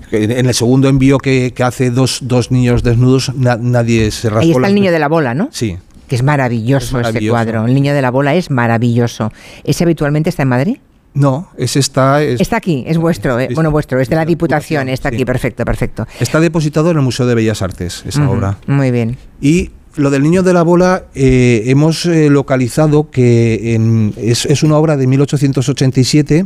En 0.09 0.45
el 0.47 0.53
segundo 0.53 0.87
envío 0.87 1.17
que, 1.17 1.51
que 1.53 1.63
hace 1.63 1.91
dos, 1.91 2.19
dos 2.23 2.49
niños 2.49 2.81
desnudos, 2.81 3.33
na- 3.35 3.57
nadie 3.59 4.09
se 4.11 4.29
rascó 4.29 4.41
Ahí 4.45 4.51
está 4.51 4.67
el 4.67 4.75
niño 4.75 4.91
de 4.93 4.99
la 4.99 5.09
bola, 5.09 5.33
¿no? 5.33 5.49
Sí. 5.51 5.77
Que 6.07 6.15
es 6.15 6.23
maravilloso, 6.23 6.85
Es 6.87 6.93
maravilloso. 6.93 7.17
este 7.17 7.29
cuadro. 7.29 7.65
El 7.67 7.73
niño 7.73 7.93
de 7.93 8.01
la 8.01 8.11
bola 8.11 8.33
es 8.35 8.49
maravilloso. 8.49 9.31
¿Ese 9.63 9.83
habitualmente 9.83 10.29
está 10.29 10.43
en 10.43 10.49
Madrid? 10.49 10.77
No, 11.13 11.49
ese 11.57 11.79
está. 11.79 12.21
es- 12.21 12.39
Está 12.39 12.57
aquí, 12.57 12.83
es 12.87 12.97
vuestro, 12.97 13.39
eh, 13.39 13.49
bueno, 13.55 13.71
vuestro, 13.71 13.99
es 13.99 14.07
de 14.09 14.15
la 14.15 14.23
Diputación, 14.25 14.87
está 14.87 15.09
aquí, 15.09 15.25
perfecto, 15.25 15.65
perfecto. 15.65 16.05
Está 16.19 16.39
depositado 16.39 16.91
en 16.91 16.97
el 16.97 17.03
Museo 17.03 17.25
de 17.25 17.33
Bellas 17.33 17.61
Artes, 17.63 18.03
esa 18.07 18.29
obra. 18.29 18.57
Muy 18.67 18.91
bien. 18.91 19.17
Y 19.41 19.71
lo 19.95 20.11
del 20.11 20.21
niño 20.21 20.43
de 20.43 20.53
la 20.53 20.61
bola, 20.61 21.05
eh, 21.15 21.63
hemos 21.65 22.05
eh, 22.05 22.29
localizado 22.29 23.09
que 23.09 23.73
en- 23.73 24.13
es, 24.15 24.45
es 24.45 24.61
una 24.61 24.77
obra 24.77 24.95
de 24.95 25.07
1887 25.07 26.45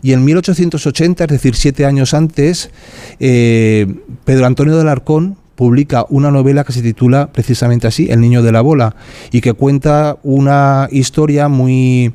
y 0.00 0.12
en 0.12 0.24
1880, 0.24 1.24
es 1.24 1.30
decir, 1.30 1.56
siete 1.56 1.84
años 1.84 2.14
antes, 2.14 2.70
Pedro 3.18 4.46
Antonio 4.46 4.76
del 4.76 4.88
Arcón 4.88 5.36
publica 5.54 6.04
una 6.08 6.30
novela 6.30 6.64
que 6.64 6.72
se 6.72 6.82
titula 6.82 7.28
precisamente 7.32 7.86
así, 7.86 8.08
El 8.10 8.20
niño 8.20 8.42
de 8.42 8.52
la 8.52 8.60
bola, 8.60 8.96
y 9.30 9.40
que 9.40 9.52
cuenta 9.52 10.16
una 10.22 10.88
historia 10.90 11.48
muy 11.48 12.12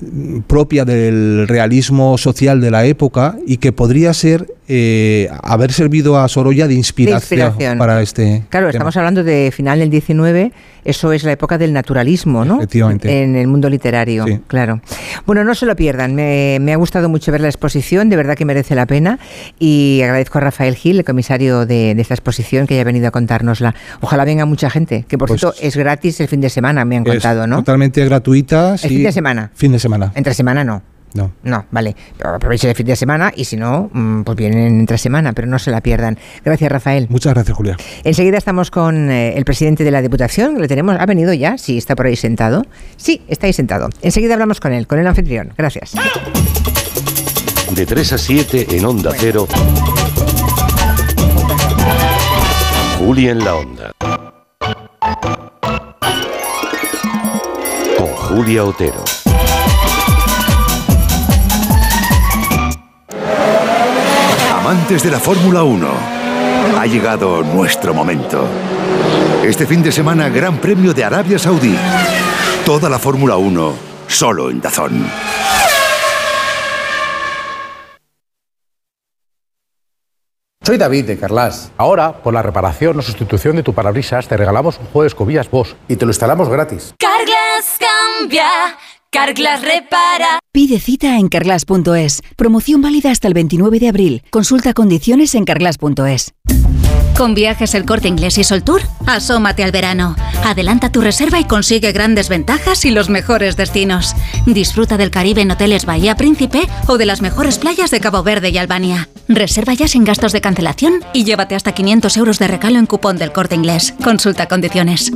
mm, 0.00 0.40
propia 0.46 0.84
del 0.84 1.46
realismo 1.48 2.18
social 2.18 2.60
de 2.60 2.70
la 2.70 2.84
época 2.84 3.36
y 3.46 3.56
que 3.56 3.72
podría 3.72 4.12
ser 4.14 4.46
eh, 4.68 5.28
haber 5.42 5.72
servido 5.72 6.18
a 6.18 6.28
Sorolla 6.28 6.68
de 6.68 6.74
inspiración, 6.74 7.38
inspiración. 7.40 7.78
para 7.78 8.02
este 8.02 8.44
Claro, 8.50 8.66
tema. 8.66 8.78
estamos 8.78 8.96
hablando 8.96 9.24
de 9.24 9.50
final 9.54 9.78
del 9.78 9.90
19, 9.90 10.52
eso 10.88 11.12
es 11.12 11.24
la 11.24 11.32
época 11.32 11.58
del 11.58 11.72
naturalismo, 11.72 12.44
¿no? 12.44 12.56
Efectivamente. 12.56 13.22
En 13.22 13.36
el 13.36 13.46
mundo 13.46 13.68
literario, 13.68 14.24
Sí. 14.26 14.40
claro. 14.46 14.80
Bueno, 15.26 15.44
no 15.44 15.54
se 15.54 15.66
lo 15.66 15.76
pierdan, 15.76 16.14
me, 16.14 16.58
me 16.60 16.72
ha 16.72 16.76
gustado 16.76 17.08
mucho 17.08 17.30
ver 17.32 17.40
la 17.40 17.48
exposición, 17.48 18.08
de 18.08 18.16
verdad 18.16 18.34
que 18.36 18.44
merece 18.44 18.74
la 18.74 18.86
pena 18.86 19.18
y 19.58 20.00
agradezco 20.02 20.38
a 20.38 20.40
Rafael 20.42 20.74
Gil, 20.76 20.98
el 20.98 21.04
comisario 21.04 21.66
de, 21.66 21.94
de 21.94 22.02
esta 22.02 22.14
exposición, 22.14 22.66
que 22.66 22.74
haya 22.74 22.84
venido 22.84 23.08
a 23.08 23.10
contárnosla. 23.10 23.74
Ojalá 24.00 24.24
venga 24.24 24.44
mucha 24.46 24.70
gente, 24.70 25.04
que 25.08 25.18
por 25.18 25.28
Pues- 25.28 25.40
cierto 25.40 25.56
es 25.60 25.76
gratis 25.76 26.20
el 26.20 26.28
fin 26.28 26.40
de 26.40 26.50
semana, 26.50 26.84
me 26.84 26.96
han 26.96 27.04
contado, 27.04 27.46
¿no? 27.46 27.56
Totalmente 27.56 28.04
gratuita. 28.04 28.72
El 28.74 28.78
fin 28.78 29.02
de 29.02 29.12
semana. 29.12 29.50
Fin 29.54 29.72
de 29.72 29.78
semana. 29.78 30.12
Entre 30.14 30.34
semana 30.34 30.64
no. 30.64 30.82
No. 31.14 31.32
No, 31.42 31.66
vale. 31.70 31.96
Pero 32.16 32.34
Aprovechen 32.34 32.70
el 32.70 32.76
fin 32.76 32.86
de 32.86 32.96
semana 32.96 33.32
y 33.34 33.44
si 33.44 33.56
no, 33.56 33.90
mm, 33.92 34.22
pues 34.22 34.36
vienen 34.36 34.80
entre 34.80 34.98
semana, 34.98 35.32
pero 35.32 35.48
no 35.48 35.58
se 35.58 35.70
la 35.70 35.80
pierdan. 35.80 36.18
Gracias, 36.44 36.70
Rafael. 36.70 37.06
Muchas 37.10 37.34
gracias, 37.34 37.56
Julia. 37.56 37.76
Enseguida 38.04 38.38
estamos 38.38 38.70
con 38.70 39.10
eh, 39.10 39.36
el 39.36 39.44
presidente 39.44 39.84
de 39.84 39.90
la 39.90 40.02
Diputación. 40.02 40.60
¿Le 40.60 40.68
tenemos? 40.68 40.96
¿Ha 40.98 41.06
venido 41.06 41.32
ya? 41.32 41.58
Sí, 41.58 41.78
está 41.78 41.96
por 41.96 42.06
ahí 42.06 42.16
sentado. 42.16 42.64
Sí, 42.96 43.22
está 43.28 43.46
ahí 43.46 43.52
sentado. 43.52 43.88
Enseguida 44.02 44.34
hablamos 44.34 44.60
con 44.60 44.72
él, 44.72 44.86
con 44.86 44.98
el 44.98 45.06
anfitrión. 45.06 45.52
Gracias. 45.56 45.92
De 47.74 47.86
3 47.86 48.12
a 48.12 48.18
7 48.18 48.66
en 48.76 48.84
Onda 48.84 49.12
Cero. 49.16 49.46
Julia 52.98 53.32
en 53.32 53.38
la 53.38 53.54
Onda. 53.54 53.92
Con 57.96 58.06
Julia 58.06 58.64
Otero. 58.64 59.04
Amantes 64.68 65.02
de 65.02 65.10
la 65.10 65.18
Fórmula 65.18 65.62
1, 65.62 65.88
ha 66.78 66.84
llegado 66.84 67.42
nuestro 67.42 67.94
momento. 67.94 68.46
Este 69.42 69.64
fin 69.64 69.82
de 69.82 69.90
semana, 69.90 70.28
Gran 70.28 70.58
Premio 70.58 70.92
de 70.92 71.04
Arabia 71.04 71.38
Saudí. 71.38 71.74
Toda 72.66 72.90
la 72.90 72.98
Fórmula 72.98 73.38
1, 73.38 73.72
solo 74.08 74.50
en 74.50 74.60
Dazón. 74.60 75.06
Soy 80.62 80.76
David 80.76 81.06
de 81.06 81.18
Carlas. 81.18 81.72
Ahora, 81.78 82.22
por 82.22 82.34
la 82.34 82.42
reparación 82.42 82.98
o 82.98 83.00
sustitución 83.00 83.56
de 83.56 83.62
tu 83.62 83.72
parabrisas, 83.72 84.28
te 84.28 84.36
regalamos 84.36 84.78
un 84.78 84.84
juego 84.88 85.00
de 85.04 85.08
escobillas 85.08 85.50
Bosch 85.50 85.76
y 85.88 85.96
te 85.96 86.04
lo 86.04 86.10
instalamos 86.10 86.50
gratis. 86.50 86.94
Carglass 86.98 87.78
cambia, 87.78 88.76
Carglass 89.10 89.62
repara. 89.62 90.38
Pide 90.52 90.78
cita 90.80 91.16
en 91.16 91.28
carglass.es. 91.28 92.20
Promoción 92.36 92.82
válida 92.82 93.10
hasta 93.10 93.26
el 93.26 93.32
29 93.32 93.80
de 93.80 93.88
abril. 93.88 94.22
Consulta 94.30 94.74
condiciones 94.74 95.34
en 95.34 95.46
carglass.es. 95.46 96.34
Con 97.16 97.34
viajes 97.34 97.74
el 97.74 97.86
corte 97.86 98.06
inglés 98.06 98.36
y 98.36 98.44
Soltour, 98.44 98.82
asómate 99.06 99.64
al 99.64 99.72
verano. 99.72 100.14
Adelanta 100.44 100.92
tu 100.92 101.00
reserva 101.00 101.40
y 101.40 101.44
consigue 101.44 101.90
grandes 101.92 102.28
ventajas 102.28 102.84
y 102.84 102.90
los 102.90 103.08
mejores 103.08 103.56
destinos. 103.56 104.14
Disfruta 104.46 104.98
del 104.98 105.10
Caribe 105.10 105.40
en 105.40 105.50
hoteles 105.50 105.86
Bahía 105.86 106.14
Príncipe 106.14 106.68
o 106.86 106.98
de 106.98 107.06
las 107.06 107.22
mejores 107.22 107.58
playas 107.58 107.90
de 107.90 108.00
Cabo 108.00 108.22
Verde 108.22 108.50
y 108.50 108.58
Albania. 108.58 109.08
Reserva 109.26 109.72
ya 109.72 109.88
sin 109.88 110.04
gastos 110.04 110.32
de 110.32 110.42
cancelación 110.42 111.00
y 111.14 111.24
llévate 111.24 111.54
hasta 111.54 111.72
500 111.72 112.16
euros 112.18 112.38
de 112.38 112.46
regalo 112.46 112.78
en 112.78 112.86
cupón 112.86 113.16
del 113.16 113.32
corte 113.32 113.54
inglés. 113.54 113.94
Consulta 114.04 114.46
condiciones. 114.46 115.10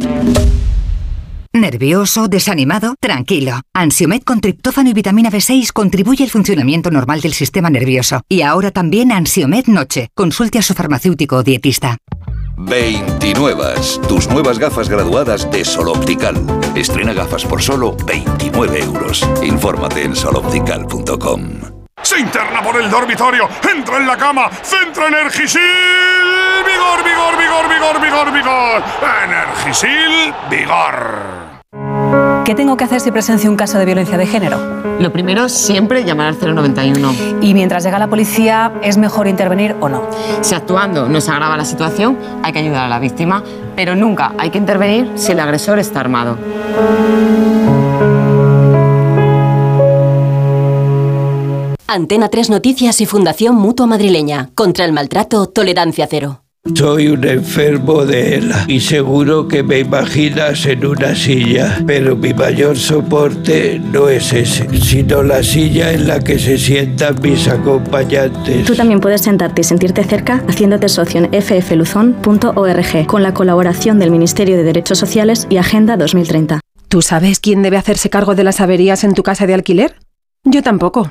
¿Nervioso? 1.54 2.28
¿Desanimado? 2.28 2.94
Tranquilo. 2.98 3.60
Ansiomed 3.74 4.22
con 4.22 4.40
triptófano 4.40 4.88
y 4.88 4.94
vitamina 4.94 5.30
B6 5.30 5.72
contribuye 5.72 6.24
al 6.24 6.30
funcionamiento 6.30 6.90
normal 6.90 7.20
del 7.20 7.34
sistema 7.34 7.68
nervioso. 7.68 8.22
Y 8.26 8.40
ahora 8.40 8.70
también 8.70 9.12
Ansiomed 9.12 9.66
Noche. 9.66 10.08
Consulte 10.14 10.58
a 10.58 10.62
su 10.62 10.72
farmacéutico 10.72 11.36
o 11.36 11.42
dietista. 11.42 11.98
29. 12.56 13.74
Tus 14.08 14.28
nuevas 14.28 14.58
gafas 14.58 14.88
graduadas 14.88 15.50
de 15.50 15.64
Sol 15.64 15.88
Optical. 15.88 16.36
Estrena 16.74 17.12
gafas 17.12 17.44
por 17.44 17.60
solo 17.60 17.96
29 18.06 18.80
euros. 18.80 19.22
Infórmate 19.42 20.04
en 20.04 20.16
soloptical.com. 20.16 21.81
Se 22.02 22.18
interna 22.18 22.62
por 22.62 22.80
el 22.80 22.90
dormitorio, 22.90 23.48
entra 23.72 23.98
en 23.98 24.06
la 24.06 24.16
cama, 24.16 24.50
centra 24.62 25.08
Energisil. 25.08 25.60
Vigor, 26.66 27.04
vigor, 27.04 27.38
vigor, 27.38 27.68
vigor, 27.68 28.00
vigor, 28.00 28.32
vigor. 28.32 28.82
Energisil, 29.24 30.34
vigor. 30.50 31.62
¿Qué 32.44 32.56
tengo 32.56 32.76
que 32.76 32.84
hacer 32.84 33.00
si 33.00 33.12
presencio 33.12 33.48
un 33.48 33.56
caso 33.56 33.78
de 33.78 33.84
violencia 33.84 34.18
de 34.18 34.26
género? 34.26 34.58
Lo 34.98 35.12
primero, 35.12 35.48
siempre 35.48 36.04
llamar 36.04 36.26
al 36.26 36.54
091. 36.54 37.14
Y 37.40 37.54
mientras 37.54 37.84
llega 37.84 38.00
la 38.00 38.08
policía, 38.08 38.72
¿es 38.82 38.98
mejor 38.98 39.28
intervenir 39.28 39.76
o 39.78 39.88
no? 39.88 40.02
Si 40.40 40.54
actuando 40.54 41.08
no 41.08 41.20
se 41.20 41.30
agrava 41.30 41.56
la 41.56 41.64
situación, 41.64 42.18
hay 42.42 42.52
que 42.52 42.58
ayudar 42.58 42.86
a 42.86 42.88
la 42.88 42.98
víctima, 42.98 43.44
pero 43.76 43.94
nunca 43.94 44.32
hay 44.38 44.50
que 44.50 44.58
intervenir 44.58 45.12
si 45.14 45.32
el 45.32 45.40
agresor 45.40 45.78
está 45.78 46.00
armado. 46.00 46.36
Antena 51.92 52.28
3 52.28 52.48
Noticias 52.48 53.02
y 53.02 53.06
Fundación 53.06 53.54
Mutua 53.56 53.86
Madrileña. 53.86 54.50
Contra 54.54 54.86
el 54.86 54.92
maltrato, 54.92 55.46
tolerancia 55.48 56.06
cero. 56.08 56.42
Soy 56.74 57.08
un 57.08 57.24
enfermo 57.26 58.06
de 58.06 58.36
ELA 58.36 58.64
y 58.66 58.80
seguro 58.80 59.46
que 59.46 59.62
me 59.62 59.80
imaginas 59.80 60.64
en 60.64 60.86
una 60.86 61.14
silla, 61.14 61.82
pero 61.86 62.16
mi 62.16 62.32
mayor 62.32 62.78
soporte 62.78 63.78
no 63.78 64.08
es 64.08 64.32
ese, 64.32 64.68
sino 64.78 65.22
la 65.22 65.42
silla 65.42 65.92
en 65.92 66.08
la 66.08 66.20
que 66.20 66.38
se 66.38 66.56
sientan 66.56 67.20
mis 67.20 67.46
acompañantes. 67.48 68.64
Tú 68.64 68.74
también 68.74 69.00
puedes 69.00 69.20
sentarte 69.22 69.60
y 69.60 69.64
sentirte 69.64 70.04
cerca 70.04 70.42
haciéndote 70.48 70.88
socio 70.88 71.20
en 71.20 71.42
ffluzon.org 71.42 73.06
con 73.06 73.22
la 73.22 73.34
colaboración 73.34 73.98
del 73.98 74.12
Ministerio 74.12 74.56
de 74.56 74.62
Derechos 74.62 74.98
Sociales 74.98 75.46
y 75.50 75.58
Agenda 75.58 75.96
2030. 75.96 76.60
¿Tú 76.88 77.02
sabes 77.02 77.40
quién 77.40 77.62
debe 77.62 77.76
hacerse 77.76 78.08
cargo 78.08 78.34
de 78.34 78.44
las 78.44 78.60
averías 78.60 79.04
en 79.04 79.14
tu 79.14 79.22
casa 79.22 79.46
de 79.46 79.54
alquiler? 79.54 79.96
Yo 80.44 80.62
tampoco. 80.62 81.10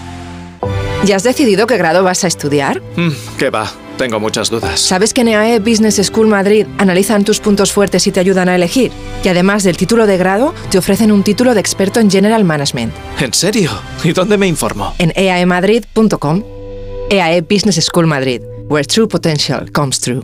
¿Ya 1.05 1.15
has 1.15 1.23
decidido 1.23 1.65
qué 1.65 1.77
grado 1.77 2.03
vas 2.03 2.23
a 2.23 2.27
estudiar? 2.27 2.81
Mm, 2.95 3.09
¿Qué 3.37 3.49
va? 3.49 3.71
Tengo 3.97 4.19
muchas 4.19 4.49
dudas. 4.49 4.79
¿Sabes 4.79 5.13
que 5.13 5.21
en 5.21 5.29
EAE 5.29 5.59
Business 5.59 5.95
School 6.03 6.27
Madrid 6.27 6.65
analizan 6.77 7.23
tus 7.23 7.39
puntos 7.39 7.71
fuertes 7.71 8.05
y 8.07 8.11
te 8.11 8.19
ayudan 8.19 8.49
a 8.49 8.55
elegir? 8.55 8.91
Y 9.23 9.27
además 9.27 9.63
del 9.63 9.77
título 9.77 10.07
de 10.07 10.17
grado, 10.17 10.53
te 10.69 10.77
ofrecen 10.77 11.11
un 11.11 11.23
título 11.23 11.53
de 11.53 11.59
experto 11.59 11.99
en 11.99 12.09
General 12.09 12.43
Management. 12.43 12.93
¿En 13.19 13.33
serio? 13.33 13.71
¿Y 14.03 14.13
dónde 14.13 14.37
me 14.37 14.47
informo? 14.47 14.93
En 14.99 15.11
eaemadrid.com. 15.15 16.43
EAE 17.09 17.41
Business 17.41 17.83
School 17.83 18.07
Madrid, 18.07 18.41
where 18.69 18.85
true 18.85 19.07
potential 19.07 19.69
comes 19.71 19.99
true. 19.99 20.23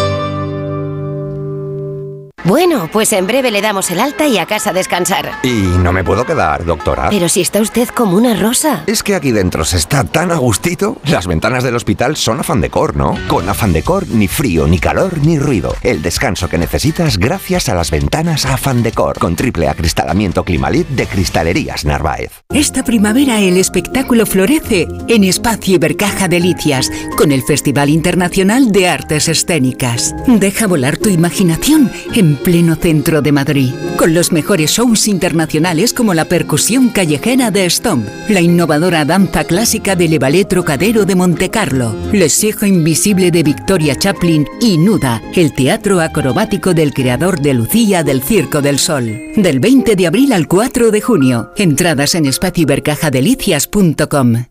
Bueno, 2.43 2.89
pues 2.91 3.13
en 3.13 3.27
breve 3.27 3.51
le 3.51 3.61
damos 3.61 3.91
el 3.91 3.99
alta 3.99 4.27
y 4.27 4.37
a 4.37 4.45
casa 4.45 4.71
a 4.71 4.73
descansar. 4.73 5.31
Y 5.43 5.51
no 5.51 5.93
me 5.93 6.03
puedo 6.03 6.25
quedar, 6.25 6.65
doctora. 6.65 7.09
Pero 7.09 7.29
si 7.29 7.41
está 7.41 7.61
usted 7.61 7.87
como 7.89 8.17
una 8.17 8.35
rosa. 8.35 8.83
Es 8.87 9.03
que 9.03 9.15
aquí 9.15 9.31
dentro 9.31 9.63
se 9.63 9.77
está 9.77 10.03
tan 10.03 10.31
a 10.31 10.35
gustito. 10.35 10.97
Las 11.05 11.27
ventanas 11.27 11.63
del 11.63 11.75
hospital 11.75 12.17
son 12.17 12.39
afán 12.39 12.59
decor, 12.59 12.95
¿no? 12.95 13.15
Con 13.27 13.47
afán 13.47 13.73
decor, 13.73 14.07
ni 14.07 14.27
frío, 14.27 14.67
ni 14.67 14.79
calor, 14.79 15.19
ni 15.19 15.37
ruido. 15.37 15.75
El 15.83 16.01
descanso 16.01 16.49
que 16.49 16.57
necesitas 16.57 17.17
gracias 17.17 17.69
a 17.69 17.75
las 17.75 17.91
ventanas 17.91 18.45
afán 18.45 18.81
decor. 18.81 19.19
Con 19.19 19.35
triple 19.35 19.69
acristalamiento 19.69 20.43
Climalit 20.43 20.87
de 20.87 21.05
Cristalerías 21.05 21.85
Narváez. 21.85 22.31
Esta 22.53 22.83
primavera 22.83 23.39
el 23.39 23.57
espectáculo 23.57 24.25
florece 24.25 24.87
en 25.07 25.23
Espacio 25.23 25.75
Ibercaja 25.75 26.27
Delicias 26.27 26.89
con 27.17 27.31
el 27.31 27.43
Festival 27.43 27.89
Internacional 27.89 28.71
de 28.71 28.89
Artes 28.89 29.27
Escénicas. 29.27 30.15
Deja 30.25 30.67
volar 30.67 30.97
tu 30.97 31.09
imaginación 31.09 31.91
en 32.15 32.30
pleno 32.35 32.75
centro 32.75 33.21
de 33.21 33.31
Madrid, 33.31 33.71
con 33.97 34.13
los 34.13 34.31
mejores 34.31 34.71
shows 34.71 35.07
internacionales 35.07 35.93
como 35.93 36.13
la 36.13 36.25
percusión 36.25 36.89
callejera 36.89 37.51
de 37.51 37.69
Stomp, 37.69 38.07
la 38.29 38.41
innovadora 38.41 39.05
danza 39.05 39.43
clásica 39.43 39.95
del 39.95 40.19
Ballet 40.19 40.47
Trocadero 40.47 41.05
de 41.05 41.15
Montecarlo, 41.15 41.95
Le 42.11 42.29
Sijo 42.29 42.65
Invisible 42.65 43.31
de 43.31 43.43
Victoria 43.43 43.95
Chaplin 43.95 44.47
y 44.59 44.77
Nuda, 44.77 45.21
el 45.35 45.53
teatro 45.53 46.01
acrobático 46.01 46.73
del 46.73 46.93
creador 46.93 47.39
de 47.39 47.53
Lucía 47.53 48.03
del 48.03 48.21
Circo 48.21 48.61
del 48.61 48.79
Sol. 48.79 49.11
Del 49.35 49.59
20 49.59 49.95
de 49.95 50.07
abril 50.07 50.33
al 50.33 50.47
4 50.47 50.91
de 50.91 51.01
junio. 51.01 51.51
Entradas 51.57 52.15
en 52.15 52.25
espacioibercajadelicias.com. 52.25 54.50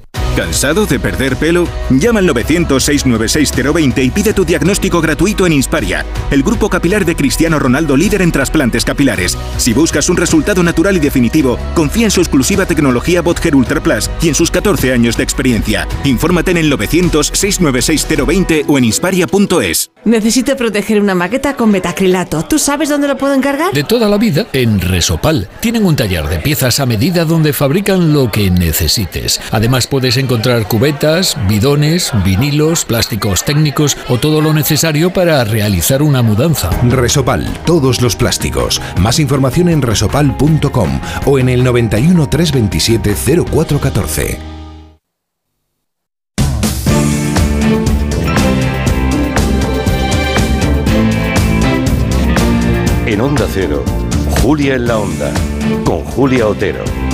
¿Cansado 0.35 0.85
de 0.85 0.97
perder 0.97 1.35
pelo? 1.35 1.67
Llama 1.89 2.19
al 2.19 2.29
900-696-020 2.29 4.05
y 4.05 4.11
pide 4.11 4.33
tu 4.33 4.45
diagnóstico 4.45 5.01
gratuito 5.01 5.45
en 5.45 5.51
Insparia, 5.51 6.05
el 6.31 6.41
grupo 6.41 6.69
capilar 6.69 7.03
de 7.03 7.17
Cristiano 7.17 7.59
Ronaldo 7.59 7.97
líder 7.97 8.21
en 8.21 8.31
trasplantes 8.31 8.85
capilares. 8.85 9.37
Si 9.57 9.73
buscas 9.73 10.07
un 10.07 10.15
resultado 10.15 10.63
natural 10.63 10.95
y 10.95 11.01
definitivo, 11.01 11.59
confía 11.75 12.05
en 12.05 12.11
su 12.11 12.21
exclusiva 12.21 12.65
tecnología 12.65 13.21
Botger 13.21 13.55
Ultra 13.57 13.83
Plus 13.83 14.09
y 14.21 14.29
en 14.29 14.35
sus 14.35 14.49
14 14.51 14.93
años 14.93 15.17
de 15.17 15.23
experiencia. 15.23 15.85
Infórmate 16.05 16.51
en 16.51 16.57
el 16.57 16.71
900-696-020 16.71 18.63
o 18.67 18.77
en 18.77 18.85
insparia.es. 18.85 19.91
Necesito 20.05 20.55
proteger 20.55 21.01
una 21.01 21.13
maqueta 21.13 21.57
con 21.57 21.71
metacrilato. 21.71 22.43
¿Tú 22.43 22.57
sabes 22.57 22.87
dónde 22.87 23.09
lo 23.09 23.17
puedo 23.17 23.33
encargar? 23.33 23.73
De 23.73 23.83
toda 23.83 24.07
la 24.07 24.17
vida, 24.17 24.47
en 24.53 24.79
Resopal. 24.79 25.49
Tienen 25.59 25.85
un 25.85 25.97
taller 25.97 26.27
de 26.29 26.39
piezas 26.39 26.79
a 26.79 26.85
medida 26.85 27.25
donde 27.25 27.51
fabrican 27.51 28.13
lo 28.13 28.31
que 28.31 28.49
necesites. 28.49 29.41
Además, 29.51 29.87
puedes 29.87 30.20
encontrar 30.21 30.67
cubetas, 30.67 31.35
bidones, 31.47 32.11
vinilos, 32.23 32.85
plásticos 32.85 33.43
técnicos 33.43 33.97
o 34.07 34.17
todo 34.17 34.39
lo 34.39 34.53
necesario 34.53 35.11
para 35.11 35.43
realizar 35.43 36.01
una 36.01 36.21
mudanza. 36.21 36.69
Resopal, 36.87 37.45
todos 37.65 38.01
los 38.01 38.15
plásticos. 38.15 38.81
Más 38.99 39.19
información 39.19 39.67
en 39.67 39.81
resopal.com 39.81 41.01
o 41.25 41.39
en 41.39 41.49
el 41.49 41.63
91 41.63 42.29
327 42.29 43.15
0414. 43.45 44.39
En 53.11 53.19
Onda 53.19 53.45
Cero, 53.51 53.83
Julia 54.41 54.75
en 54.75 54.87
la 54.87 54.97
Onda, 54.97 55.33
con 55.83 56.05
Julia 56.05 56.47
Otero. 56.47 57.10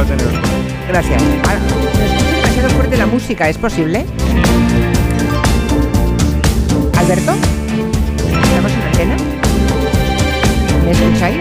Gracias. 0.00 1.22
Ah, 1.46 1.58
me 1.98 2.06
escucho 2.06 2.36
demasiado 2.36 2.70
fuerte 2.70 2.96
la 2.96 3.06
música, 3.06 3.50
¿es 3.50 3.58
posible? 3.58 4.06
¿Alberto? 6.96 7.32
¿Estamos 8.42 8.72
en 8.72 8.82
antena? 8.82 9.16
¿Me 10.86 10.90
escucháis? 10.92 11.36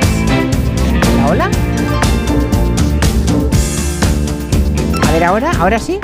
¿Hola, 1.26 1.30
hola? 1.30 1.50
A 5.08 5.12
ver, 5.14 5.24
ahora, 5.24 5.52
ahora 5.58 5.80
sí. 5.80 5.98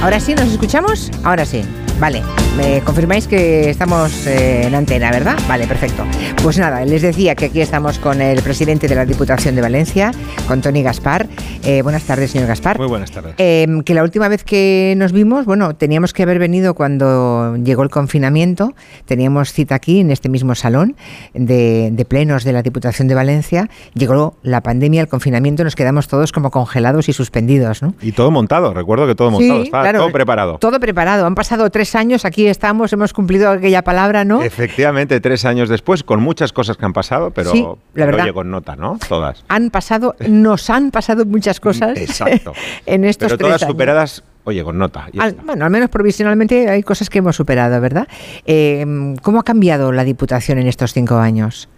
¿Ahora 0.00 0.20
sí 0.20 0.34
nos 0.36 0.48
escuchamos? 0.48 1.10
Ahora 1.24 1.44
sí. 1.44 1.62
Vale, 1.98 2.22
me 2.56 2.80
confirmáis 2.82 3.26
que 3.26 3.68
estamos 3.70 4.26
eh, 4.26 4.66
en 4.66 4.74
antena, 4.74 5.10
¿verdad? 5.10 5.36
Vale, 5.48 5.66
perfecto. 5.66 6.04
Pues 6.42 6.56
nada, 6.58 6.84
les 6.84 7.02
decía 7.02 7.34
que 7.34 7.46
aquí 7.46 7.60
estamos 7.60 7.98
con 7.98 8.20
el 8.20 8.40
presidente 8.42 8.86
de 8.86 8.94
la 8.94 9.04
Diputación 9.04 9.56
de 9.56 9.60
Valencia, 9.62 10.12
con 10.46 10.60
Tony 10.60 10.82
Gaspar. 10.82 11.26
Eh, 11.64 11.82
buenas 11.82 12.04
tardes, 12.04 12.30
señor 12.30 12.46
Gaspar. 12.46 12.78
Muy 12.78 12.86
buenas 12.86 13.10
tardes. 13.10 13.34
Eh, 13.38 13.66
que 13.84 13.94
la 13.94 14.04
última 14.04 14.28
vez 14.28 14.44
que 14.44 14.94
nos 14.96 15.12
vimos, 15.12 15.46
bueno, 15.46 15.74
teníamos 15.74 16.12
que 16.12 16.22
haber 16.22 16.38
venido 16.38 16.74
cuando 16.74 17.56
llegó 17.56 17.82
el 17.82 17.90
confinamiento. 17.90 18.74
Teníamos 19.04 19.52
cita 19.52 19.74
aquí, 19.74 20.00
en 20.00 20.10
este 20.12 20.28
mismo 20.28 20.54
salón 20.54 20.94
de, 21.32 21.90
de 21.92 22.04
plenos 22.04 22.44
de 22.44 22.52
la 22.52 22.62
Diputación 22.62 23.08
de 23.08 23.14
Valencia. 23.16 23.68
Llegó 23.94 24.36
la 24.42 24.60
pandemia, 24.62 25.00
el 25.00 25.08
confinamiento, 25.08 25.64
nos 25.64 25.74
quedamos 25.74 26.06
todos 26.06 26.30
como 26.30 26.50
congelados 26.52 27.08
y 27.08 27.12
suspendidos, 27.12 27.82
¿no? 27.82 27.94
Y 28.00 28.12
todo 28.12 28.30
montado, 28.30 28.72
recuerdo 28.74 29.06
que 29.08 29.14
todo 29.16 29.32
montado, 29.32 29.60
Sí, 29.60 29.66
estaba 29.66 29.82
claro. 29.82 29.98
todo 30.00 30.12
preparado. 30.12 30.58
Todo 30.58 30.78
preparado. 30.78 31.26
Han 31.26 31.34
pasado 31.34 31.68
tres 31.70 31.94
años, 31.96 32.24
aquí 32.24 32.43
estamos, 32.46 32.92
hemos 32.92 33.12
cumplido 33.12 33.50
aquella 33.50 33.82
palabra, 33.82 34.24
¿no? 34.24 34.42
Efectivamente, 34.42 35.20
tres 35.20 35.44
años 35.44 35.68
después, 35.68 36.02
con 36.02 36.20
muchas 36.22 36.52
cosas 36.52 36.76
que 36.76 36.84
han 36.84 36.92
pasado, 36.92 37.30
pero, 37.30 37.50
Sí, 37.52 37.62
la 37.94 38.06
pero 38.06 38.22
oye, 38.22 38.32
con 38.32 38.50
nota, 38.50 38.76
¿no? 38.76 38.98
Todas. 39.08 39.44
Han 39.48 39.70
pasado, 39.70 40.14
nos 40.28 40.70
han 40.70 40.90
pasado 40.90 41.24
muchas 41.24 41.60
cosas 41.60 41.96
Exacto. 41.98 42.52
en 42.86 43.04
estos 43.04 43.28
pero 43.28 43.38
tres 43.38 43.46
todas 43.48 43.62
años. 43.62 43.72
superadas, 43.72 44.24
oye, 44.44 44.62
con 44.64 44.78
nota. 44.78 45.08
Al- 45.18 45.34
bueno, 45.44 45.64
al 45.64 45.70
menos 45.70 45.90
provisionalmente 45.90 46.68
hay 46.68 46.82
cosas 46.82 47.10
que 47.10 47.18
hemos 47.18 47.36
superado, 47.36 47.80
¿verdad? 47.80 48.06
Eh, 48.46 49.14
¿Cómo 49.22 49.40
ha 49.40 49.44
cambiado 49.44 49.92
la 49.92 50.04
Diputación 50.04 50.58
en 50.58 50.66
estos 50.66 50.92
cinco 50.92 51.16
años? 51.16 51.68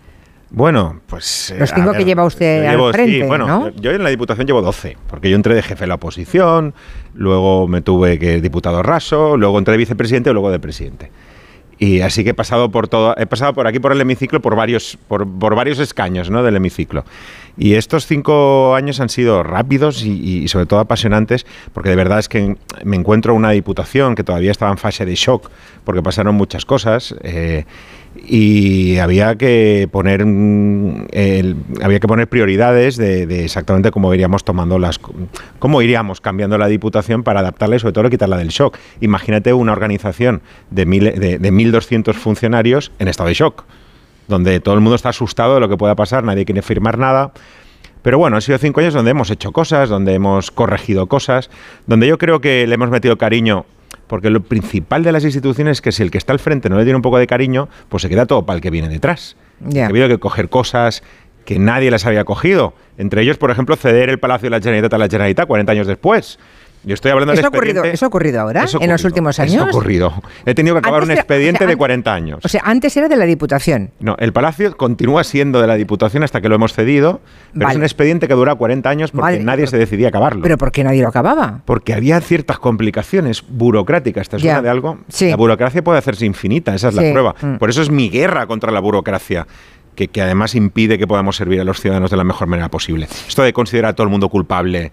Bueno, 0.50 1.00
pues... 1.06 1.50
eh, 1.50 1.56
Los 1.58 1.72
cinco 1.74 1.90
ver, 1.90 1.98
que 1.98 2.04
lleva 2.04 2.24
usted 2.24 2.64
al 2.66 2.76
llevo- 2.76 2.90
sí, 2.90 2.92
frente, 2.94 3.26
bueno, 3.26 3.46
¿no? 3.46 3.68
yo 3.70 3.90
en 3.90 4.02
la 4.04 4.10
Diputación 4.10 4.46
llevo 4.46 4.62
12, 4.62 4.96
porque 5.08 5.28
yo 5.28 5.36
entré 5.36 5.54
de 5.54 5.62
jefe 5.62 5.80
de 5.82 5.88
la 5.88 5.94
oposición, 5.96 6.72
luego 7.14 7.66
me 7.66 7.82
tuve 7.82 8.18
que 8.18 8.40
diputado 8.40 8.82
raso, 8.82 9.36
luego 9.36 9.58
entré 9.58 9.72
de 9.72 9.78
vicepresidente 9.78 10.30
y 10.30 10.32
luego 10.32 10.50
de 10.52 10.60
presidente. 10.60 11.10
Y 11.78 12.00
así 12.00 12.24
que 12.24 12.30
he 12.30 12.34
pasado 12.34 12.70
por 12.70 12.88
todo, 12.88 13.14
he 13.18 13.26
pasado 13.26 13.52
por 13.52 13.66
aquí 13.66 13.80
por 13.80 13.92
el 13.92 14.00
hemiciclo 14.00 14.40
por 14.40 14.56
varios, 14.56 14.96
por, 15.08 15.28
por 15.28 15.54
varios 15.54 15.78
escaños 15.78 16.30
¿no? 16.30 16.42
del 16.42 16.56
hemiciclo. 16.56 17.04
Y 17.58 17.74
estos 17.74 18.06
cinco 18.06 18.74
años 18.74 18.98
han 19.00 19.10
sido 19.10 19.42
rápidos 19.42 20.02
y, 20.02 20.44
y, 20.44 20.48
sobre 20.48 20.64
todo 20.64 20.80
apasionantes, 20.80 21.44
porque 21.74 21.90
de 21.90 21.96
verdad 21.96 22.18
es 22.20 22.28
que 22.30 22.56
me 22.84 22.96
encuentro 22.96 23.34
una 23.34 23.50
diputación 23.50 24.14
que 24.14 24.24
todavía 24.24 24.52
estaba 24.52 24.70
en 24.70 24.78
fase 24.78 25.04
de 25.04 25.16
shock, 25.16 25.50
porque 25.84 26.02
pasaron 26.02 26.34
muchas 26.34 26.64
cosas. 26.64 27.14
eh, 27.22 27.64
y 28.24 28.98
había 28.98 29.36
que 29.36 29.88
poner 29.90 30.24
mm, 30.24 31.06
había 31.82 32.00
que 32.00 32.08
poner 32.08 32.28
prioridades 32.28 32.96
de, 32.96 33.26
de 33.26 33.44
exactamente 33.44 33.90
cómo 33.90 34.12
iríamos 34.14 34.44
tomando 34.44 34.78
las 34.78 35.00
cómo 35.58 35.82
iríamos 35.82 36.20
cambiando 36.20 36.58
la 36.58 36.68
diputación 36.68 37.22
para 37.22 37.40
adaptarla 37.40 37.76
y 37.76 37.78
sobre 37.78 37.92
todo 37.92 38.10
quitarla 38.10 38.36
del 38.36 38.48
shock. 38.48 38.76
Imagínate 39.00 39.52
una 39.52 39.72
organización 39.72 40.42
de, 40.70 40.86
mil, 40.86 41.04
de, 41.04 41.38
de 41.38 41.52
1.200 41.52 42.14
funcionarios 42.14 42.92
en 42.98 43.08
estado 43.08 43.28
de 43.28 43.34
shock 43.34 43.64
donde 44.28 44.60
todo 44.60 44.74
el 44.74 44.80
mundo 44.80 44.96
está 44.96 45.10
asustado 45.10 45.54
de 45.54 45.60
lo 45.60 45.68
que 45.68 45.76
pueda 45.76 45.94
pasar 45.94 46.24
nadie 46.24 46.44
quiere 46.44 46.62
firmar 46.62 46.98
nada. 46.98 47.32
Pero 48.02 48.18
bueno, 48.18 48.36
han 48.36 48.42
sido 48.42 48.56
cinco 48.58 48.80
años 48.80 48.94
donde 48.94 49.10
hemos 49.10 49.30
hecho 49.30 49.50
cosas, 49.50 49.88
donde 49.88 50.14
hemos 50.14 50.52
corregido 50.52 51.08
cosas, 51.08 51.50
donde 51.88 52.06
yo 52.06 52.18
creo 52.18 52.40
que 52.40 52.64
le 52.66 52.74
hemos 52.74 52.88
metido 52.88 53.18
cariño, 53.18 53.66
porque 54.06 54.30
lo 54.30 54.42
principal 54.42 55.02
de 55.02 55.12
las 55.12 55.24
instituciones 55.24 55.78
es 55.78 55.82
que 55.82 55.92
si 55.92 56.02
el 56.02 56.10
que 56.10 56.18
está 56.18 56.32
al 56.32 56.38
frente 56.38 56.68
no 56.68 56.76
le 56.76 56.84
tiene 56.84 56.96
un 56.96 57.02
poco 57.02 57.18
de 57.18 57.26
cariño, 57.26 57.68
pues 57.88 58.02
se 58.02 58.08
queda 58.08 58.26
todo 58.26 58.46
para 58.46 58.56
el 58.56 58.62
que 58.62 58.70
viene 58.70 58.88
detrás. 58.88 59.36
Ya. 59.60 59.86
Ha 59.86 59.88
habido 59.88 60.08
que 60.08 60.18
coger 60.18 60.48
cosas 60.48 61.02
que 61.44 61.58
nadie 61.58 61.90
las 61.90 62.04
había 62.04 62.24
cogido. 62.24 62.74
Entre 62.98 63.22
ellos, 63.22 63.38
por 63.38 63.50
ejemplo, 63.50 63.76
ceder 63.76 64.10
el 64.10 64.18
Palacio 64.18 64.46
de 64.46 64.50
la 64.50 64.60
Generalitat 64.60 64.92
a 64.92 64.98
la 64.98 65.06
Generalitat 65.06 65.46
40 65.46 65.72
años 65.72 65.86
después. 65.86 66.38
Yo 66.86 66.94
estoy 66.94 67.10
hablando 67.10 67.32
¿Eso 67.34 67.44
ha, 67.44 67.48
ocurrido, 67.48 67.82
¿Eso 67.84 68.04
ha 68.04 68.08
ocurrido 68.08 68.40
ahora? 68.40 68.62
Eso 68.62 68.80
¿En 68.80 68.88
los 68.90 69.02
últimos 69.04 69.36
eso 69.38 69.42
años? 69.42 69.66
ha 69.66 69.68
ocurrido. 69.70 70.22
He 70.46 70.54
tenido 70.54 70.76
que 70.76 70.78
acabar 70.78 71.02
Antes 71.02 71.08
un 71.08 71.12
era- 71.12 71.20
expediente 71.20 71.56
o 71.56 71.58
sea, 71.58 71.66
de 71.66 71.72
an- 71.72 71.78
40 71.78 72.14
años. 72.14 72.38
O 72.44 72.48
sea, 72.48 72.62
antes 72.64 72.96
era 72.96 73.08
de 73.08 73.16
la 73.16 73.24
Diputación. 73.26 73.90
No, 73.98 74.14
el 74.20 74.32
Palacio 74.32 74.76
continúa 74.76 75.24
siendo 75.24 75.60
de 75.60 75.66
la 75.66 75.74
Diputación 75.74 76.22
hasta 76.22 76.40
que 76.40 76.48
lo 76.48 76.54
hemos 76.54 76.72
cedido, 76.74 77.20
pero 77.52 77.68
es 77.70 77.76
un 77.76 77.82
expediente 77.82 78.28
que 78.28 78.34
dura 78.34 78.54
40 78.54 78.88
años 78.88 79.10
porque 79.10 79.22
Vale, 79.32 79.40
nadie 79.44 79.66
se 79.66 79.76
decidía 79.78 80.06
a 80.06 80.08
acabarlo. 80.10 80.42
Pero 80.42 80.56
¿por 80.58 80.70
qué 80.70 80.84
nadie 80.84 81.02
lo 81.02 81.08
acababa? 81.08 81.62
porque 81.64 81.92
había 81.92 82.20
ciertas 82.20 82.60
complicaciones 82.60 83.42
burocráticas. 83.48 84.28
¿Te 84.28 84.36
Ya. 84.38 84.42
suena 84.42 84.62
de 84.62 84.70
algo? 84.70 84.98
Sí. 85.08 85.28
La 85.28 85.36
burocracia 85.36 85.82
puede 85.82 85.98
hacerse 85.98 86.24
infinita, 86.24 86.72
esa 86.72 86.90
es 86.90 86.94
Sí. 86.94 87.02
la 87.04 87.10
prueba. 87.10 87.34
Mm. 87.40 87.56
Por 87.56 87.68
eso 87.68 87.82
es 87.82 87.90
mi 87.90 88.10
guerra 88.10 88.46
contra 88.46 88.70
la 88.70 88.78
burocracia. 88.78 89.46
Que, 89.96 90.08
que 90.08 90.20
además 90.20 90.54
impide 90.54 90.98
que 90.98 91.06
podamos 91.06 91.36
servir 91.36 91.58
a 91.60 91.64
los 91.64 91.80
ciudadanos 91.80 92.10
de 92.10 92.18
la 92.18 92.24
mejor 92.24 92.46
manera 92.48 92.68
posible. 92.70 93.08
Esto 93.26 93.42
de 93.42 93.54
considerar 93.54 93.92
a 93.92 93.94
todo 93.94 94.04
el 94.04 94.10
mundo 94.10 94.28
culpable 94.28 94.92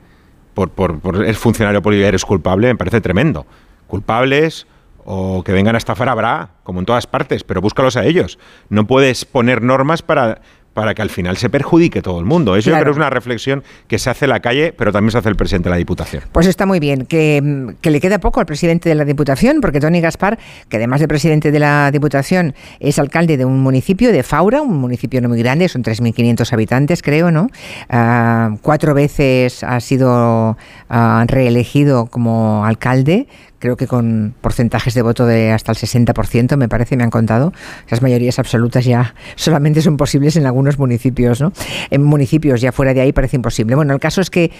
por, 0.53 0.69
por, 0.69 0.99
por 0.99 1.23
el 1.23 1.35
funcionario 1.35 1.81
político 1.81 2.07
eres 2.07 2.25
culpable 2.25 2.67
me 2.67 2.75
parece 2.75 3.01
tremendo. 3.01 3.45
Culpables 3.87 4.67
o 5.05 5.43
que 5.43 5.51
vengan 5.51 5.75
a 5.75 5.77
estafar 5.77 6.09
habrá, 6.09 6.51
como 6.63 6.79
en 6.79 6.85
todas 6.85 7.07
partes, 7.07 7.43
pero 7.43 7.61
búscalos 7.61 7.97
a 7.97 8.05
ellos. 8.05 8.39
No 8.69 8.87
puedes 8.87 9.25
poner 9.25 9.61
normas 9.61 10.01
para, 10.01 10.41
para 10.73 10.93
que 10.93 11.01
al 11.01 11.09
final 11.09 11.37
se 11.37 11.49
perjudique 11.49 12.01
todo 12.01 12.19
el 12.19 12.25
mundo. 12.25 12.55
Eso 12.55 12.69
yo 12.69 12.75
creo 12.75 12.85
que 12.85 12.91
es 12.91 12.97
una 12.97 13.09
reflexión 13.09 13.63
que 13.87 13.99
se 13.99 14.09
hace 14.09 14.25
en 14.25 14.29
la 14.29 14.39
calle, 14.39 14.73
pero 14.75 14.91
también 14.91 15.11
se 15.11 15.17
hace 15.17 15.29
el 15.29 15.35
presidente 15.35 15.69
de 15.69 15.71
la 15.71 15.77
Diputación. 15.77 16.23
Pues 16.31 16.47
está 16.47 16.65
muy 16.65 16.79
bien, 16.79 17.05
que, 17.05 17.73
que 17.81 17.91
le 17.91 17.99
queda 17.99 18.19
poco 18.19 18.39
al 18.39 18.45
presidente 18.45 18.89
de 18.89 18.95
la 18.95 19.05
Diputación, 19.05 19.61
porque 19.61 19.79
Tony 19.79 20.01
Gaspar, 20.01 20.39
que 20.69 20.77
además 20.77 20.99
de 20.99 21.07
presidente 21.07 21.51
de 21.51 21.59
la 21.59 21.91
Diputación, 21.91 22.55
es 22.79 22.99
alcalde 22.99 23.37
de 23.37 23.45
un 23.45 23.59
municipio 23.61 24.11
de 24.11 24.23
Faura, 24.23 24.61
un 24.61 24.77
municipio 24.77 25.21
no 25.21 25.29
muy 25.29 25.39
grande, 25.39 25.67
son 25.69 25.83
3.500 25.83 26.51
habitantes, 26.53 27.01
creo, 27.01 27.31
¿no? 27.31 27.49
Ah, 27.89 28.55
cuatro 28.61 28.93
veces 28.93 29.63
ha 29.63 29.79
sido 29.79 30.57
ah, 30.89 31.25
reelegido 31.27 32.07
como 32.07 32.65
alcalde, 32.65 33.27
creo 33.63 33.77
que 33.77 33.87
con 33.87 34.35
porcentajes 34.41 34.93
de 34.93 35.01
voto 35.01 35.25
de 35.25 35.53
hasta 35.53 35.71
el 35.71 35.77
60%, 35.77 36.57
me 36.57 36.67
parece, 36.67 36.97
me 36.97 37.05
han 37.05 37.09
contado. 37.09 37.53
Esas 37.87 38.01
mayorías 38.01 38.37
absolutas 38.37 38.83
ya 38.83 39.15
solamente 39.37 39.81
son 39.81 39.95
posibles 39.95 40.35
en 40.35 40.45
algunos 40.45 40.77
municipios, 40.77 41.39
¿no? 41.39 41.53
En 41.89 42.03
municipios 42.03 42.59
ya 42.59 42.73
fuera 42.73 42.93
de 42.93 42.99
ahí 42.99 43.13
parece 43.13 43.37
imposible. 43.37 43.75
Bueno, 43.75 43.93
el 43.93 44.01
caso 44.01 44.19
es 44.19 44.29
que 44.29 44.51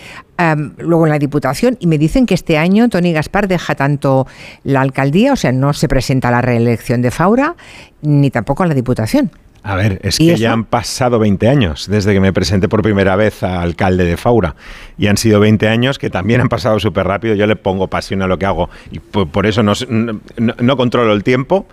luego 0.77 1.05
en 1.05 1.11
la 1.11 1.19
Diputación, 1.19 1.75
y 1.81 1.87
me 1.87 1.97
dicen 1.97 2.25
que 2.25 2.33
este 2.33 2.57
año 2.57 2.87
Tony 2.87 3.11
Gaspar 3.11 3.49
deja 3.49 3.75
tanto 3.75 4.25
la 4.63 4.79
alcaldía, 4.79 5.33
o 5.33 5.35
sea, 5.35 5.51
no 5.51 5.73
se 5.73 5.89
presenta 5.89 6.29
a 6.29 6.31
la 6.31 6.41
reelección 6.41 7.01
de 7.01 7.11
Faura, 7.11 7.57
ni 8.01 8.31
tampoco 8.31 8.63
a 8.63 8.67
la 8.67 8.73
Diputación. 8.73 9.31
A 9.63 9.75
ver, 9.75 9.99
es 10.03 10.19
¿Y 10.19 10.27
que 10.27 10.35
ya 10.35 10.51
han 10.51 10.65
pasado 10.65 11.19
20 11.19 11.47
años 11.47 11.87
desde 11.89 12.13
que 12.13 12.19
me 12.19 12.33
presenté 12.33 12.67
por 12.67 12.81
primera 12.81 13.15
vez 13.15 13.43
a 13.43 13.61
alcalde 13.61 14.03
de 14.03 14.17
Faura. 14.17 14.55
Y 14.97 15.07
han 15.07 15.15
sido 15.17 15.39
20 15.39 15.69
años 15.69 15.97
que 15.99 16.09
también 16.09 16.41
han 16.41 16.49
pasado 16.49 16.79
súper 16.79 17.07
rápido. 17.07 17.33
Yo 17.35 17.47
le 17.47 17.55
pongo 17.55 17.87
pasión 17.87 18.21
a 18.21 18.27
lo 18.27 18.37
que 18.37 18.45
hago 18.45 18.69
y 18.91 18.99
por, 18.99 19.29
por 19.29 19.45
eso 19.45 19.63
no, 19.63 19.73
no- 19.87 20.77
controlo 20.77 21.13
el 21.13 21.23
tiempo. 21.23 21.65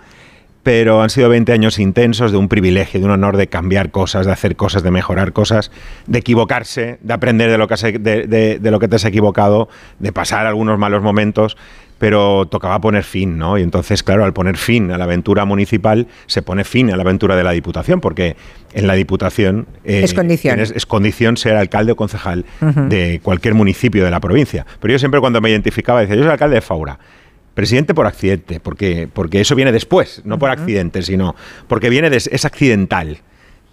Pero 0.63 1.01
han 1.01 1.09
sido 1.09 1.27
20 1.27 1.51
años 1.53 1.79
intensos 1.79 2.31
de 2.31 2.37
un 2.37 2.47
privilegio, 2.47 2.99
de 2.99 3.05
un 3.07 3.11
honor 3.11 3.35
de 3.35 3.47
cambiar 3.47 3.89
cosas, 3.89 4.27
de 4.27 4.31
hacer 4.31 4.55
cosas, 4.55 4.83
de 4.83 4.91
mejorar 4.91 5.33
cosas, 5.33 5.71
de 6.05 6.19
equivocarse, 6.19 6.99
de 7.01 7.13
aprender 7.13 7.49
de 7.49 7.57
lo 7.57 7.67
que, 7.67 7.73
has 7.73 7.83
e- 7.83 7.97
de, 7.97 8.27
de- 8.27 8.59
de 8.59 8.71
lo 8.71 8.79
que 8.79 8.87
te 8.87 8.97
has 8.97 9.05
equivocado, 9.05 9.69
de 9.97 10.13
pasar 10.13 10.45
algunos 10.45 10.77
malos 10.77 11.01
momentos 11.01 11.57
pero 12.01 12.47
tocaba 12.47 12.81
poner 12.81 13.03
fin, 13.03 13.37
¿no? 13.37 13.59
Y 13.59 13.61
entonces, 13.61 14.01
claro, 14.01 14.25
al 14.25 14.33
poner 14.33 14.57
fin 14.57 14.91
a 14.91 14.97
la 14.97 15.03
aventura 15.05 15.45
municipal, 15.45 16.07
se 16.25 16.41
pone 16.41 16.63
fin 16.63 16.91
a 16.91 16.97
la 16.97 17.03
aventura 17.03 17.35
de 17.35 17.43
la 17.43 17.51
Diputación, 17.51 18.01
porque 18.01 18.35
en 18.73 18.87
la 18.87 18.95
Diputación 18.95 19.67
eh, 19.85 20.01
Es 20.03 20.13
condición. 20.15 20.55
tienes- 20.55 20.73
es 20.75 20.85
condición 20.87 21.37
ser 21.37 21.55
alcalde 21.55 21.91
o 21.91 21.95
concejal 21.95 22.43
de 22.89 23.19
cualquier 23.21 23.53
municipio 23.53 24.03
de 24.03 24.09
la 24.11 24.19
provincia. 24.19 24.65
Pero 24.79 24.93
yo 24.93 24.99
siempre 24.99 25.19
cuando 25.21 25.39
me 25.41 25.51
identificaba 25.51 26.01
decía, 26.01 26.15
yo 26.15 26.23
soy 26.23 26.31
alcalde 26.31 26.55
de 26.55 26.61
Faura. 26.61 26.97
Presidente 27.53 27.93
por 27.93 28.07
accidente, 28.07 28.59
porque, 28.59 29.07
porque 29.13 29.39
eso 29.41 29.55
viene 29.55 29.71
después, 29.71 30.21
no 30.25 30.39
por 30.39 30.49
accidente, 30.49 31.03
sino 31.03 31.35
porque 31.67 31.89
viene 31.89 32.09
des- 32.09 32.27
es 32.33 32.45
accidental. 32.45 33.19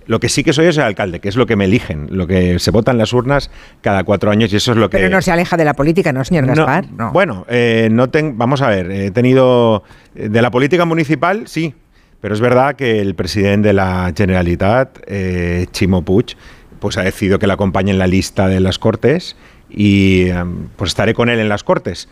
Lo 0.09 0.19
que 0.21 0.29
sí 0.29 0.43
que 0.43 0.53
soy 0.53 0.67
es 0.67 0.77
el 0.79 0.83
alcalde, 0.83 1.21
que 1.21 1.29
es 1.29 1.37
lo 1.37 1.47
que 1.47 1.55
me 1.55 1.67
eligen, 1.67 2.09
lo 2.11 2.27
que 2.27 2.59
se 2.59 2.71
vota 2.73 2.91
en 2.91 2.99
las 2.99 3.13
urnas 3.13 3.51
cada 3.83 4.03
cuatro 4.03 4.31
años 4.33 4.53
y 4.53 4.57
eso 4.57 4.73
es 4.73 4.79
lo 4.79 4.89
que... 4.91 4.97
Pero 4.97 5.11
no 5.11 5.23
se 5.23 5.31
aleja 5.31 5.57
de 5.57 5.65
la 5.65 5.75
política, 5.75 6.13
¿no, 6.13 6.25
señor 6.25 6.45
No, 6.47 6.55
Gaspar? 6.55 6.87
Bueno, 7.13 7.45
eh, 7.49 7.89
no 7.93 8.09
ten- 8.09 8.37
vamos 8.39 8.61
a 8.63 8.69
ver, 8.71 8.91
he 8.91 9.11
tenido 9.13 9.85
eh, 10.17 10.29
de 10.31 10.43
la 10.43 10.51
política 10.51 10.85
municipal, 10.87 11.47
sí, 11.47 11.75
pero 12.21 12.35
es 12.35 12.41
verdad 12.41 12.75
que 12.75 13.01
el 13.01 13.15
presidente 13.15 13.69
de 13.69 13.75
la 13.75 14.11
Generalitat, 14.17 14.99
eh, 15.07 15.67
Chimo 15.73 16.03
Puig, 16.03 16.37
pues 16.81 16.97
ha 16.97 17.03
decidido 17.03 17.39
que 17.39 17.47
le 17.47 17.53
acompañe 17.53 17.91
en 17.93 17.99
la 17.99 18.07
lista 18.07 18.49
de 18.49 18.61
las 18.61 18.79
Cortes 18.79 19.37
y 19.69 20.29
em, 20.31 20.69
pues 20.77 20.89
estaré 20.93 21.13
con 21.13 21.29
él 21.29 21.39
en 21.39 21.49
las 21.51 21.65
Cortes, 21.65 22.09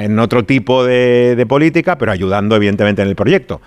en 0.00 0.18
otro 0.18 0.44
tipo 0.44 0.84
de, 0.84 1.34
de 1.36 1.46
política, 1.46 1.98
pero 1.98 2.10
ayudando 2.10 2.56
evidentemente 2.56 3.02
en 3.02 3.08
el 3.08 3.14
proyecto. 3.14 3.60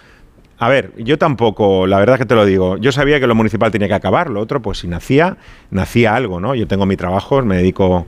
A 0.57 0.69
ver, 0.69 0.91
yo 0.98 1.18
tampoco, 1.18 1.86
la 1.86 1.99
verdad 1.99 2.18
que 2.18 2.26
te 2.26 2.34
lo 2.36 2.45
digo, 2.45 2.77
yo 2.77 2.91
sabía 2.94 3.19
que 3.19 3.27
lo 3.27 3.36
municipal 3.36 3.72
tenía 3.72 3.88
que 3.90 3.94
acabar, 3.94 4.30
lo 4.30 4.40
otro, 4.40 4.61
pues 4.61 4.80
si 4.80 4.88
nacía, 4.88 5.36
nacía 5.69 6.15
algo, 6.15 6.40
¿no? 6.40 6.56
Yo 6.56 6.65
tengo 6.68 6.86
mi 6.86 6.95
trabajo, 6.95 7.41
me 7.41 7.57
dedico, 7.57 8.06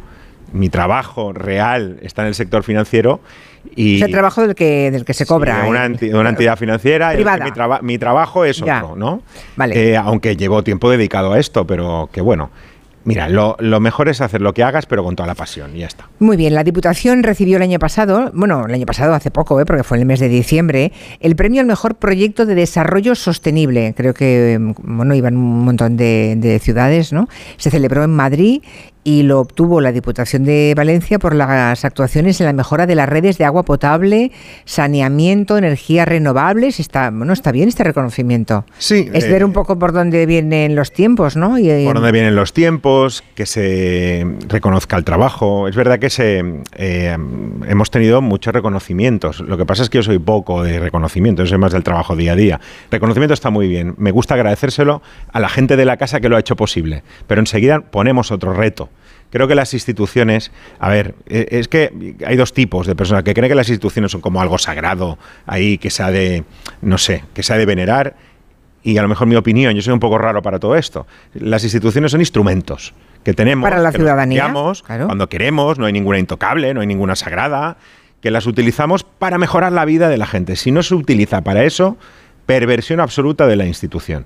mi 0.54 0.70
trabajo 0.70 1.34
real 1.34 1.98
está 2.02 2.22
en 2.22 2.30
el 2.30 2.36
sector 2.36 2.64
financiero 2.64 3.20
y... 3.76 3.98
Es 3.98 4.04
el 4.04 4.12
trabajo 4.12 4.42
del 4.44 4.56
que, 4.56 4.92
del 4.92 5.04
que 5.04 5.14
se 5.14 5.26
cobra. 5.26 5.64
Sí, 5.64 5.70
una, 5.70 5.86
¿eh? 5.86 5.90
enti- 5.90 6.18
una 6.18 6.30
entidad 6.30 6.58
financiera. 6.58 7.12
y 7.14 7.18
Privada. 7.18 7.44
Mi, 7.44 7.52
traba- 7.52 7.82
mi 7.82 7.98
trabajo 7.98 8.46
es 8.46 8.58
Ya. 8.60 8.82
otro, 8.82 8.96
¿no? 8.96 9.22
Vale. 9.58 9.92
Eh, 9.92 9.98
aunque 9.98 10.38
llevo 10.38 10.64
tiempo 10.64 10.90
dedicado 10.90 11.34
a 11.34 11.40
esto, 11.40 11.68
pero 11.68 12.10
que 12.14 12.22
bueno. 12.22 12.50
Mira, 13.08 13.30
lo, 13.30 13.80
mejor 13.80 14.10
es 14.10 14.20
hacer 14.20 14.42
lo 14.42 14.54
que 14.54 14.64
hagas, 14.64 14.86
pero 14.86 15.02
con 15.02 15.16
toda 15.16 15.28
la 15.28 15.34
pasión, 15.34 15.74
y 15.74 15.80
ya 15.80 15.88
está. 15.88 16.10
Muy 16.20 16.36
bien, 16.36 16.54
la 16.54 16.66
Diputación 16.66 17.24
recibió 17.24 17.56
el 17.56 17.64
año 17.64 17.80
pasado, 17.80 18.32
bueno, 18.34 18.66
el 18.66 18.74
año 18.74 18.86
pasado 18.86 19.14
hace 19.14 19.32
poco, 19.32 19.62
¿eh? 19.62 19.66
porque 19.66 19.84
fue 19.84 19.96
en 19.96 20.02
el 20.02 20.08
mes 20.08 20.20
de 20.20 20.28
diciembre, 20.28 20.92
el 21.22 21.38
premio 21.38 21.62
al 21.62 21.68
mejor 21.68 21.96
proyecto 21.96 22.46
de 22.46 22.54
desarrollo 22.54 23.16
sostenible. 23.16 23.94
Creo 23.96 24.14
que, 24.14 24.58
mm, 24.60 24.98
bueno, 24.98 25.16
iban 25.16 25.38
un 25.38 25.64
montón 25.64 25.96
de 25.96 26.60
ciudades, 26.62 27.14
¿no? 27.14 27.30
Se 27.56 27.72
celebró 27.72 28.04
en 28.04 28.10
Madrid 28.10 28.62
y 29.08 29.24
lo 29.24 29.40
obtuvo 29.40 29.80
la 29.80 29.94
Diputación 29.94 30.44
de 30.44 30.74
Valencia 30.76 31.18
por 31.18 31.34
las 31.34 31.86
actuaciones 31.86 32.42
en 32.42 32.46
la 32.46 32.52
mejora 32.52 32.86
de 32.86 32.94
las 32.94 33.08
redes 33.08 33.38
de 33.38 33.46
agua 33.46 33.64
potable, 33.64 34.34
saneamiento, 34.66 35.58
energías 35.58 36.06
renovables. 36.06 36.82
Está, 36.82 37.10
bueno, 37.10 37.32
está 37.32 37.54
bien 37.54 37.70
este 37.70 37.86
reconocimiento. 37.86 38.66
Sí. 38.80 39.10
Es 39.14 39.24
eh, 39.24 39.30
ver 39.30 39.46
un 39.46 39.54
poco 39.54 39.80
por 39.80 39.94
dónde 39.94 40.26
vienen 40.26 40.76
los 40.76 40.92
tiempos, 40.92 41.38
¿no? 41.38 41.58
Y, 41.58 41.86
por 41.86 41.94
dónde 41.94 42.12
vienen 42.12 42.36
los 42.36 42.52
tiempos, 42.52 43.24
que 43.34 43.46
se 43.46 44.28
reconozca 44.50 44.98
el 44.98 45.06
trabajo. 45.06 45.70
Es 45.70 45.78
verdad 45.78 46.00
que 46.00 46.10
se, 46.10 46.44
eh, 46.76 47.18
hemos 47.66 47.90
tenido 47.90 48.22
muchos 48.22 48.54
reconocimientos. 48.54 49.40
Lo 49.40 49.58
que 49.58 49.66
pasa 49.66 49.84
es 49.84 49.90
que 49.90 50.00
yo 50.00 50.04
soy 50.04 50.20
poco 50.20 50.64
de 50.64 50.82
reconocimiento, 50.82 51.44
yo 51.44 51.48
soy 51.48 51.60
más 51.60 51.72
del 51.72 51.84
trabajo 51.84 52.18
día 52.18 52.34
a 52.34 52.36
día. 52.36 52.60
Reconocimiento 52.92 53.34
está 53.34 53.52
muy 53.52 53.70
bien. 53.70 53.96
Me 53.98 54.12
gusta 54.12 54.34
agradecérselo 54.34 55.02
a 55.32 55.40
la 55.40 55.48
gente 55.48 55.78
de 55.78 55.86
la 55.86 55.96
casa 55.96 56.20
que 56.20 56.28
lo 56.28 56.36
ha 56.36 56.42
hecho 56.42 56.58
posible. 56.58 57.04
Pero 57.26 57.40
enseguida 57.40 57.80
ponemos 57.80 58.32
otro 58.34 58.52
reto. 58.52 58.90
Creo 59.30 59.48
que 59.48 59.56
las 59.56 59.74
instituciones, 59.74 60.52
a 60.80 60.90
ver, 60.90 61.16
eh, 61.28 61.48
es 61.52 61.68
que 61.68 62.16
hay 62.26 62.36
dos 62.36 62.54
tipos 62.54 62.88
de 62.88 62.96
personas 62.96 63.24
que 63.24 63.34
creen 63.34 63.50
que 63.50 63.56
las 63.56 63.70
instituciones 63.70 64.12
son 64.12 64.22
como 64.22 64.42
algo 64.42 64.58
sagrado, 64.58 65.18
ahí 65.46 65.78
que 65.78 65.90
se 65.90 66.04
ha 66.04 66.12
de, 66.12 66.44
no 66.82 66.98
sé, 66.98 67.24
que 67.34 67.44
se 67.44 67.54
ha 67.54 67.58
de 67.58 67.66
venerar 67.66 68.16
y 68.88 68.98
a 68.98 69.02
lo 69.02 69.10
mejor 69.10 69.28
mi 69.28 69.36
opinión, 69.36 69.74
yo 69.74 69.82
soy 69.82 69.94
un 69.94 70.00
poco 70.00 70.18
raro 70.18 70.42
para 70.42 70.60
todo 70.60 70.78
esto. 70.78 71.08
Las 71.34 71.64
instituciones 71.66 72.12
son 72.12 72.22
instrumentos 72.22 72.94
que 73.26 73.34
tenemos 73.34 73.70
Para 73.70 73.82
la 73.82 73.92
que 73.92 73.98
ciudadanía, 73.98 74.50
claro. 74.86 75.08
cuando 75.08 75.28
queremos, 75.28 75.78
no 75.78 75.88
hay 75.88 75.92
ninguna 75.92 76.20
intocable, 76.20 76.74
no 76.74 76.80
hay 76.80 76.88
ninguna 76.88 77.18
sagrada 77.18 77.76
que 78.22 78.32
las 78.32 78.48
utilizamos 78.48 79.04
para 79.04 79.38
mejorar 79.38 79.74
la 79.74 79.84
vida 79.84 80.08
de 80.08 80.18
la 80.18 80.26
gente. 80.26 80.56
Si 80.56 80.72
no 80.72 80.84
se 80.84 80.96
utiliza 80.96 81.42
para 81.42 81.66
eso, 81.66 81.98
perversión 82.46 83.02
absoluta 83.02 83.46
de 83.46 83.58
la 83.58 83.66
institución. 83.66 84.26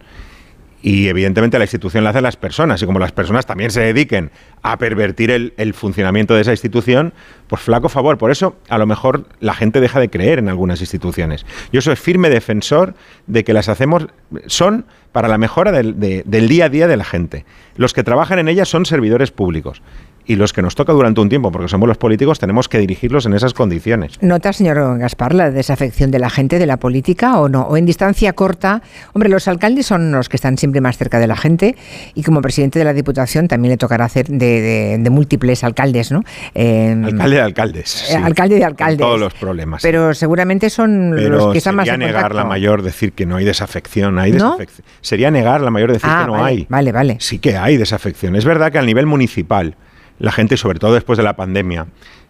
Y 0.81 1.07
evidentemente 1.07 1.57
la 1.57 1.65
institución 1.65 2.03
la 2.03 2.09
hacen 2.09 2.23
las 2.23 2.37
personas, 2.37 2.81
y 2.81 2.85
como 2.85 2.99
las 2.99 3.11
personas 3.11 3.45
también 3.45 3.71
se 3.71 3.81
dediquen 3.81 4.31
a 4.63 4.77
pervertir 4.77 5.29
el, 5.29 5.73
funcionamiento 5.73 6.33
de 6.33 6.41
esa 6.41 6.51
institución, 6.51 7.13
pues 7.47 7.61
flaco 7.61 7.89
favor. 7.89 8.17
Por 8.17 8.31
eso, 8.31 8.55
a 8.67 8.77
lo 8.77 8.87
mejor 8.87 9.25
la 9.39 9.53
gente 9.53 9.79
deja 9.79 9.99
de 9.99 10.09
creer 10.09 10.39
en 10.39 10.49
algunas 10.49 10.81
instituciones. 10.81 11.45
Yo 11.71 11.81
soy 11.81 11.95
firme 11.95 12.29
defensor 12.29 12.95
de 13.27 13.43
que 13.43 13.53
las 13.53 13.69
hacemos, 13.69 14.07
son 14.47 14.85
para 15.11 15.27
la 15.27 15.37
mejora 15.37 15.71
del, 15.71 15.99
de, 15.99 16.23
del 16.25 16.47
día 16.47 16.65
a 16.65 16.69
día 16.69 16.87
de 16.87 16.97
la 16.97 17.03
gente. 17.03 17.45
Los 17.75 17.93
que 17.93 18.03
trabajan 18.03 18.39
en 18.39 18.47
ellas 18.47 18.69
son 18.69 18.85
servidores 18.85 19.31
públicos 19.31 19.81
y 20.25 20.35
los 20.35 20.53
que 20.53 20.61
nos 20.61 20.75
toca 20.75 20.93
durante 20.93 21.21
un 21.21 21.29
tiempo, 21.29 21.51
porque 21.51 21.67
somos 21.67 21.87
los 21.87 21.97
políticos, 21.97 22.39
tenemos 22.39 22.67
que 22.69 22.77
dirigirlos 22.77 23.25
en 23.25 23.33
esas 23.33 23.53
condiciones. 23.53 24.21
¿Nota, 24.21 24.53
señor 24.53 24.97
Gaspar, 24.99 25.33
la 25.33 25.51
desafección 25.51 26.11
de 26.11 26.19
la 26.19 26.29
gente 26.29 26.59
de 26.59 26.65
la 26.65 26.77
política 26.77 27.39
o 27.39 27.49
no? 27.49 27.63
¿O 27.63 27.77
en 27.77 27.85
distancia 27.85 28.33
corta? 28.33 28.81
Hombre, 29.13 29.29
los 29.29 29.47
alcaldes 29.47 29.85
son 29.85 30.11
los 30.11 30.29
que 30.29 30.37
están 30.37 30.57
siempre 30.57 30.81
más 30.81 30.97
cerca 30.97 31.19
de 31.19 31.27
la 31.27 31.35
gente 31.37 31.75
y 32.15 32.23
como 32.23 32.41
presidente 32.41 32.79
de 32.79 32.85
la 32.85 32.93
Diputación 32.93 33.47
también 33.47 33.71
le 33.71 33.77
tocará 33.77 34.05
hacer 34.05 34.27
de, 34.27 34.61
de, 34.61 34.97
de 34.99 35.09
múltiples 35.09 35.63
alcaldes, 35.63 36.11
¿no? 36.11 36.23
Eh, 36.55 36.95
alcalde 37.03 37.35
de 37.35 37.41
alcaldes. 37.41 37.89
Sí, 37.89 38.13
alcalde 38.15 38.55
de 38.55 38.65
alcaldes. 38.65 38.99
todos 38.99 39.19
los 39.19 39.33
problemas. 39.33 39.81
Pero 39.81 40.13
seguramente 40.13 40.69
son 40.69 41.13
Pero 41.15 41.29
los 41.37 41.51
que 41.51 41.57
están 41.57 41.75
más 41.75 41.85
sería 41.87 41.97
negar 42.05 42.35
la 42.35 42.45
mayor 42.45 42.81
decir 42.81 43.13
que 43.13 43.25
no 43.25 43.35
hay 43.37 43.45
desafección. 43.45 44.19
Hay 44.19 44.31
¿No? 44.31 44.51
desafección. 44.51 44.85
Sería 45.01 45.31
negar 45.31 45.61
la 45.61 45.71
mayor 45.71 45.91
decir 45.91 46.09
Ah, 46.11 46.21
que 46.21 46.27
no 46.27 46.33
vale, 46.33 46.45
hay. 46.45 46.65
Vale, 46.69 46.91
vale. 46.91 47.17
Sí 47.19 47.39
que 47.39 47.57
hay 47.57 47.77
desafección. 47.77 48.35
Es 48.35 48.45
verdad 48.45 48.71
que 48.71 48.77
a 48.79 48.81
nivel 48.83 49.05
municipal, 49.05 49.75
la 50.21 50.31
gente, 50.31 50.55
sobre 50.55 50.79
todo 50.79 50.93
después 50.93 51.17
de 51.17 51.23
la 51.23 51.35
pandemia, 51.35 51.87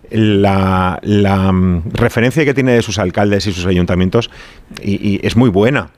la, 0.09 0.99
la, 1.03 1.51
mm, 1.51 1.91
referencia 1.93 2.43
que 2.45 2.53
tiene 2.53 2.73
de 2.73 2.81
sus 2.81 2.99
alcaldes 2.99 3.47
y 3.47 3.53
sus 3.53 3.65
ayuntamientos 3.65 4.29
y, 4.81 4.93
y 5.15 5.19
es 5.23 5.35
muy 5.35 5.49
buena. 5.49 5.89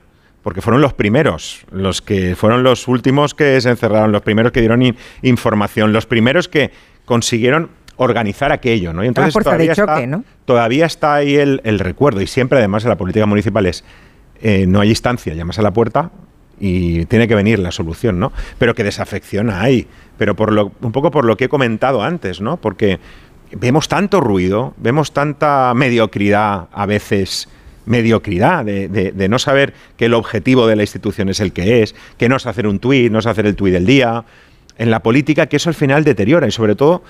Porque 0.42 0.60
fueron 0.60 0.82
los 0.82 0.92
primeros, 0.92 1.64
los 1.72 2.02
que 2.02 2.36
fueron 2.36 2.62
los 2.62 2.86
últimos 2.86 3.32
que 3.32 3.58
se 3.62 3.70
encerraron, 3.70 4.12
los 4.12 4.20
primeros 4.20 4.52
que 4.52 4.60
dieron 4.60 4.82
in- 4.82 4.96
información, 5.22 5.94
los 5.94 6.04
primeros 6.04 6.48
que 6.48 6.70
consiguieron 7.06 7.70
organizar 7.96 8.52
aquello, 8.52 8.92
¿no? 8.92 9.02
Y 9.04 9.06
de 9.06 9.14
todavía 9.14 9.74
choque, 9.74 9.92
está, 9.92 10.06
¿no? 10.06 10.24
todavía 10.44 10.84
está 10.84 11.14
ahí 11.14 11.36
el, 11.36 11.62
el 11.64 11.78
recuerdo 11.78 12.20
y 12.20 12.26
siempre 12.26 12.58
además 12.58 12.82
en 12.84 12.90
la 12.90 12.96
política 12.96 13.24
municipal 13.24 13.64
es 13.64 13.84
eh, 14.42 14.66
no 14.68 14.80
hay 14.80 14.90
instancia, 14.90 15.32
llamas 15.32 15.58
a 15.58 15.62
la 15.62 15.72
puerta 15.72 16.10
y 16.60 17.04
tiene 17.06 17.28
que 17.28 17.34
venir 17.34 17.58
la 17.58 17.70
solución, 17.70 18.18
¿no? 18.20 18.32
Pero 18.58 18.74
que 18.74 18.84
desafección 18.84 19.50
hay, 19.50 19.86
pero 20.18 20.34
por 20.36 20.52
lo, 20.52 20.72
un 20.80 20.92
poco 20.92 21.10
por 21.10 21.24
lo 21.24 21.36
que 21.36 21.44
he 21.44 21.48
comentado 21.48 22.02
antes, 22.02 22.40
¿no? 22.40 22.56
Porque 22.56 23.00
vemos 23.52 23.88
tanto 23.88 24.20
ruido, 24.20 24.74
vemos 24.76 25.12
tanta 25.12 25.72
mediocridad 25.74 26.68
a 26.72 26.86
veces 26.86 27.48
mediocridad 27.86 28.64
de, 28.64 29.28
no 29.28 29.38
saber 29.38 29.74
que 29.96 30.06
el 30.06 30.14
objetivo 30.14 30.66
de 30.66 30.76
la 30.76 30.82
institución 30.82 31.28
es 31.28 31.40
el 31.40 31.52
que 31.52 31.82
es, 31.82 31.94
que 32.16 32.28
no 32.28 32.36
es 32.36 32.46
hacer 32.46 32.66
un 32.66 32.78
tuit, 32.78 33.12
no 33.12 33.18
es 33.18 33.26
hacer 33.26 33.46
el 33.46 33.56
tuit 33.56 33.74
del 33.74 33.84
día, 33.84 34.24
en 34.78 34.90
la 34.90 35.00
política 35.00 35.46
que 35.46 35.56
eso 35.56 35.68
al 35.68 35.74
final 35.74 36.02
deteriora 36.02 36.48
y 36.48 36.50
sobre 36.50 36.74
todo 36.74 37.02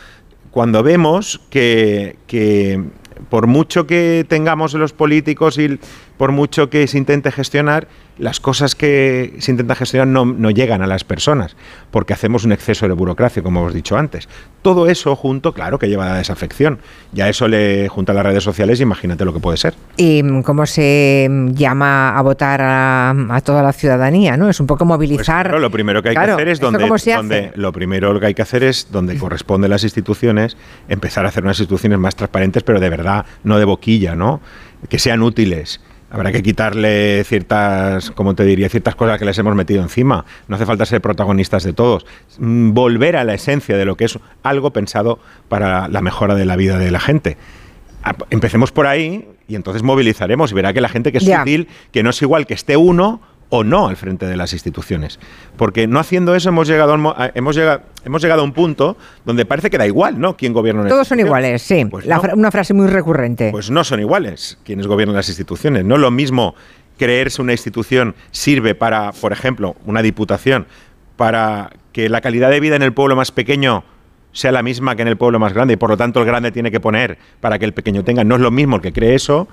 cuando 0.50 0.82
vemos 0.82 1.40
que, 1.50 2.16
que 2.26 2.82
por 3.30 3.46
mucho 3.46 3.86
que 3.86 4.26
tengamos 4.28 4.74
los 4.74 4.92
políticos 4.92 5.58
y 5.58 5.78
por 6.16 6.32
mucho 6.32 6.70
que 6.70 6.86
se 6.86 6.98
intente 6.98 7.32
gestionar, 7.32 7.88
las 8.18 8.38
cosas 8.38 8.74
que 8.76 9.34
se 9.38 9.50
intenta 9.50 9.74
gestionar 9.74 10.06
no, 10.06 10.24
no 10.24 10.50
llegan 10.50 10.82
a 10.82 10.86
las 10.86 11.02
personas, 11.02 11.56
porque 11.90 12.12
hacemos 12.12 12.44
un 12.44 12.52
exceso 12.52 12.86
de 12.86 12.94
burocracia, 12.94 13.42
como 13.42 13.60
hemos 13.60 13.74
dicho 13.74 13.96
antes. 13.96 14.28
Todo 14.62 14.88
eso 14.88 15.16
junto, 15.16 15.52
claro 15.52 15.78
que 15.78 15.88
lleva 15.88 16.06
a 16.06 16.10
la 16.10 16.18
desafección. 16.18 16.78
Ya 17.12 17.28
eso 17.28 17.48
le 17.48 17.88
junta 17.88 18.12
a 18.12 18.14
las 18.14 18.24
redes 18.24 18.44
sociales, 18.44 18.80
imagínate 18.80 19.24
lo 19.24 19.32
que 19.32 19.40
puede 19.40 19.56
ser. 19.56 19.74
¿Y 19.96 20.22
mm, 20.22 20.42
cómo 20.42 20.64
se 20.66 21.26
mm, 21.28 21.50
llama 21.54 22.16
a 22.16 22.22
votar 22.22 22.60
a, 22.62 23.10
a 23.10 23.40
toda 23.40 23.62
la 23.62 23.72
ciudadanía? 23.72 24.36
¿no? 24.36 24.48
Es 24.48 24.60
un 24.60 24.66
poco 24.66 24.84
movilizar. 24.84 25.46
Claro, 25.46 25.58
lo 25.58 25.70
primero 25.70 26.02
que 26.02 26.10
hay 26.10 26.14
Claro, 26.14 26.36
que 26.36 26.42
hacer 26.42 26.48
es 26.48 26.52
¿esto 26.54 26.70
donde, 26.70 27.14
donde 27.14 27.52
lo 27.56 27.72
primero 27.72 28.20
que 28.20 28.26
hay 28.26 28.34
que 28.34 28.42
hacer 28.42 28.62
es 28.62 28.88
donde 28.92 29.16
corresponden 29.16 29.70
las 29.70 29.82
instituciones, 29.82 30.56
empezar 30.88 31.24
a 31.24 31.28
hacer 31.28 31.42
unas 31.42 31.58
instituciones 31.58 31.98
más 31.98 32.14
transparentes, 32.14 32.62
pero 32.62 32.78
de 32.78 32.88
verdad, 32.90 33.26
no 33.42 33.58
de 33.58 33.64
boquilla, 33.64 34.14
¿no? 34.14 34.40
Que 34.88 34.98
sean 34.98 35.22
útiles. 35.22 35.80
Habrá 36.14 36.32
que 36.32 36.42
quitarle 36.42 37.24
ciertas, 37.24 38.10
como 38.12 38.34
te 38.34 38.44
diría, 38.44 38.68
ciertas 38.68 38.94
cosas 38.94 39.18
que 39.18 39.24
les 39.24 39.36
hemos 39.38 39.54
metido 39.54 39.82
encima. 39.82 40.24
No 40.48 40.56
hace 40.56 40.64
falta 40.66 40.86
ser 40.86 41.00
protagonistas 41.00 41.64
de 41.64 41.72
todos. 41.72 42.06
Mm, 42.38 42.72
Volver 42.72 43.16
a 43.16 43.24
la 43.24 43.34
esencia 43.34 43.76
de 43.76 43.84
lo 43.84 43.96
que 43.96 44.04
es 44.04 44.18
algo 44.42 44.70
pensado 44.72 45.18
para 45.48 45.88
la 45.88 46.00
mejora 46.00 46.34
de 46.34 46.44
la 46.44 46.56
vida 46.56 46.78
de 46.78 46.90
la 46.90 47.00
gente. 47.00 47.36
Empecemos 48.30 48.70
por 48.70 48.86
ahí 48.86 49.26
y 49.48 49.56
entonces 49.56 49.82
movilizaremos 49.82 50.52
y 50.52 50.54
verá 50.54 50.72
que 50.72 50.80
la 50.80 50.88
gente 50.88 51.10
que 51.10 51.18
es 51.18 51.24
Ya. 51.24 51.42
útil, 51.42 51.68
que 51.90 52.02
no 52.02 52.10
es 52.10 52.20
igual 52.22 52.46
que 52.46 52.54
esté 52.54 52.76
uno 52.76 53.20
o 53.50 53.62
no 53.64 53.88
al 53.88 53.96
frente 53.96 54.26
de 54.26 54.36
las 54.36 54.52
instituciones. 54.52 55.18
Porque 55.56 55.86
no 55.86 55.98
haciendo 56.00 56.34
eso 56.34 56.48
hemos 56.48 56.66
llegado, 56.66 56.94
a- 57.16 57.30
hemos 57.34 57.54
llegado, 57.56 57.82
hemos 58.04 58.20
llegado 58.22 58.40
a 58.40 58.44
un 58.44 58.52
punto 58.52 58.96
donde 59.24 59.44
parece 59.46 59.70
que 59.70 59.78
da 59.78 59.86
igual, 59.86 60.18
¿no? 60.18 60.36
¿Quién 60.36 60.52
gobierna 60.52 60.80
una 60.82 60.90
Todos 60.90 61.06
son 61.08 61.20
iguales, 61.20 61.62
sí. 61.62 61.84
Pues 61.84 62.06
La 62.06 62.16
no. 62.16 62.22
fra- 62.22 62.34
una 62.34 62.50
frase 62.50 62.74
muy 62.74 62.86
recurrente. 62.88 63.50
Pues 63.52 63.70
no 63.70 63.84
son 63.84 64.00
iguales 64.00 64.58
quienes 64.64 64.86
gobiernan 64.86 65.14
las 65.16 65.28
instituciones. 65.28 65.84
No 65.84 65.94
es 65.94 66.00
lo 66.00 66.10
mismo 66.10 66.54
creerse 66.98 67.42
una 67.42 67.52
institución 67.52 68.14
sirve 68.30 68.74
para, 68.74 69.12
por 69.12 69.32
ejemplo, 69.32 69.76
una 69.84 70.00
diputación, 70.02 70.66
para 71.16 71.70
que 71.92 72.08
la 72.08 72.20
calidad 72.20 72.50
de 72.50 72.60
vida 72.60 72.76
en 72.76 72.82
el 72.82 72.92
pueblo 72.92 73.14
más 73.16 73.30
pequeño 73.30 73.84
sea 74.32 74.50
la 74.50 74.62
misma 74.64 74.96
que 74.96 75.02
en 75.02 75.08
el 75.08 75.16
pueblo 75.16 75.38
más 75.38 75.52
grande 75.52 75.74
y 75.74 75.76
por 75.76 75.90
lo 75.90 75.96
tanto 75.96 76.18
el 76.20 76.26
grande 76.26 76.50
tiene 76.50 76.72
que 76.72 76.80
poner 76.80 77.18
para 77.40 77.56
que 77.60 77.64
el 77.64 77.72
pequeño 77.72 78.02
tenga. 78.02 78.24
No 78.24 78.34
es 78.34 78.40
lo 78.40 78.50
mismo 78.50 78.76
el 78.76 78.82
que 78.82 78.92
cree 78.92 79.14
eso 79.14 79.46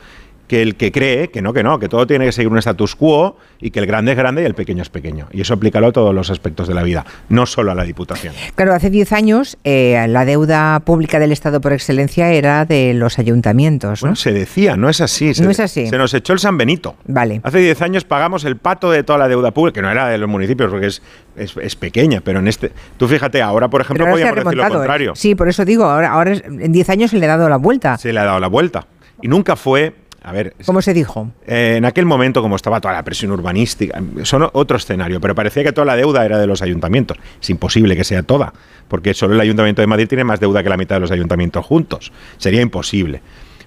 que 0.47 0.61
el 0.61 0.75
que 0.75 0.91
cree 0.91 1.29
que 1.29 1.41
no, 1.41 1.53
que 1.53 1.63
no, 1.63 1.79
que 1.79 1.87
todo 1.87 2.05
tiene 2.05 2.25
que 2.25 2.31
seguir 2.31 2.51
un 2.51 2.57
status 2.57 2.95
quo 2.95 3.37
y 3.59 3.71
que 3.71 3.79
el 3.79 3.85
grande 3.85 4.11
es 4.11 4.17
grande 4.17 4.41
y 4.41 4.45
el 4.45 4.53
pequeño 4.53 4.81
es 4.81 4.89
pequeño. 4.89 5.27
Y 5.31 5.41
eso 5.41 5.53
aplícalo 5.53 5.87
a 5.87 5.91
todos 5.91 6.13
los 6.13 6.29
aspectos 6.29 6.67
de 6.67 6.73
la 6.73 6.83
vida, 6.83 7.05
no 7.29 7.45
solo 7.45 7.71
a 7.71 7.75
la 7.75 7.83
diputación. 7.83 8.33
Claro, 8.55 8.73
hace 8.73 8.89
10 8.89 9.13
años 9.13 9.57
eh, 9.63 10.05
la 10.09 10.25
deuda 10.25 10.79
pública 10.81 11.19
del 11.19 11.31
Estado 11.31 11.61
por 11.61 11.73
excelencia 11.73 12.31
era 12.31 12.65
de 12.65 12.93
los 12.93 13.19
ayuntamientos, 13.19 14.01
¿no? 14.01 14.07
Bueno, 14.07 14.15
se 14.15 14.31
decía, 14.33 14.77
no 14.77 14.89
es 14.89 15.01
así. 15.01 15.33
Se, 15.33 15.43
No 15.43 15.49
es 15.51 15.59
así. 15.59 15.87
Se 15.87 15.97
nos 15.97 16.13
echó 16.13 16.33
el 16.33 16.39
San 16.39 16.57
Benito. 16.57 16.95
Vale. 17.05 17.41
Hace 17.43 17.59
10 17.59 17.81
años 17.81 18.03
pagamos 18.03 18.43
el 18.45 18.57
pato 18.57 18.91
de 18.91 19.03
toda 19.03 19.19
la 19.19 19.27
deuda 19.27 19.51
pública, 19.51 19.75
que 19.75 19.81
no 19.81 19.91
era 19.91 20.07
de 20.07 20.17
los 20.17 20.29
municipios, 20.29 20.69
porque 20.69 20.87
es, 20.87 21.01
es, 21.35 21.55
es 21.57 21.75
pequeña, 21.75 22.21
pero 22.21 22.39
en 22.39 22.47
este... 22.47 22.71
Tú 22.97 23.07
fíjate, 23.07 23.41
ahora, 23.41 23.69
por 23.69 23.81
ejemplo, 23.81 24.05
ahora 24.05 24.13
podríamos 24.13 24.43
decir 24.43 24.57
lo. 24.57 24.65
¿eh? 24.65 24.69
contrario. 24.69 25.15
Sí, 25.15 25.35
por 25.35 25.49
eso 25.49 25.65
digo, 25.65 25.85
ahora, 25.85 26.11
ahora 26.11 26.33
en 26.33 26.71
10 26.71 26.89
años 26.89 27.11
se 27.11 27.17
le 27.17 27.25
ha 27.25 27.29
dado 27.29 27.49
la 27.49 27.57
vuelta. 27.57 27.97
Se 27.97 28.11
le 28.11 28.19
ha 28.19 28.25
dado 28.25 28.39
la 28.39 28.47
vuelta. 28.47 28.87
Y 29.21 29.27
nunca 29.27 29.55
fue... 29.55 30.00
A 30.23 30.31
ver, 30.31 30.53
¿Cómo 30.65 30.81
se 30.83 30.93
dijo? 30.93 31.31
eh, 31.47 31.75
en 31.77 31.85
aquel 31.85 32.05
momento, 32.05 32.41
como 32.43 32.55
estaba 32.55 32.79
toda 32.79 32.93
la 32.93 33.03
presión 33.03 33.31
urbanística, 33.31 33.99
son 34.23 34.47
otro 34.53 34.77
escenario, 34.77 35.19
pero 35.19 35.33
parecía 35.33 35.63
que 35.63 35.71
toda 35.71 35.85
la 35.85 35.95
deuda 35.95 36.23
era 36.23 36.37
de 36.37 36.45
los 36.45 36.61
ayuntamientos. 36.61 37.17
Es 37.41 37.49
imposible 37.49 37.95
que 37.95 38.03
sea 38.03 38.21
toda, 38.21 38.53
porque 38.87 39.15
solo 39.15 39.33
el 39.33 39.41
Ayuntamiento 39.41 39.81
de 39.81 39.87
Madrid 39.87 40.07
tiene 40.07 40.23
más 40.23 40.39
deuda 40.39 40.61
que 40.61 40.69
la 40.69 40.77
mitad 40.77 40.97
de 40.97 40.99
los 41.01 41.11
ayuntamientos 41.11 41.65
juntos. 41.65 42.11
Sería 42.37 42.61
imposible. 42.61 43.21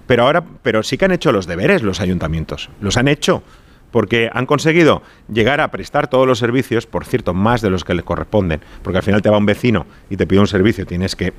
Pero 0.07 0.23
ahora, 0.23 0.43
pero 0.61 0.81
sí 0.83 0.97
que 0.97 1.05
han 1.05 1.11
hecho 1.11 1.31
los 1.33 1.45
deberes 1.45 1.81
los 1.83 1.99
ayuntamientos. 1.99 2.69
Los 2.79 2.95
han 2.95 3.09
hecho 3.09 3.43
porque 3.91 4.29
han 4.33 4.45
conseguido 4.45 5.01
llegar 5.31 5.61
a 5.61 5.71
prestar 5.71 6.07
todos 6.09 6.27
los 6.27 6.37
servicios, 6.39 6.85
por 6.85 7.05
cierto, 7.05 7.33
más 7.33 7.61
de 7.61 7.69
los 7.69 7.83
que 7.85 7.93
le 7.93 8.03
corresponden, 8.03 8.59
porque 8.83 8.97
al 8.97 9.03
final 9.03 9.21
te 9.21 9.29
va 9.29 9.37
un 9.37 9.45
vecino 9.45 9.85
y 10.09 10.17
te 10.17 10.27
pide 10.27 10.41
un 10.41 10.47
servicio, 10.47 10.85
tienes 10.85 11.15
que 11.15 11.31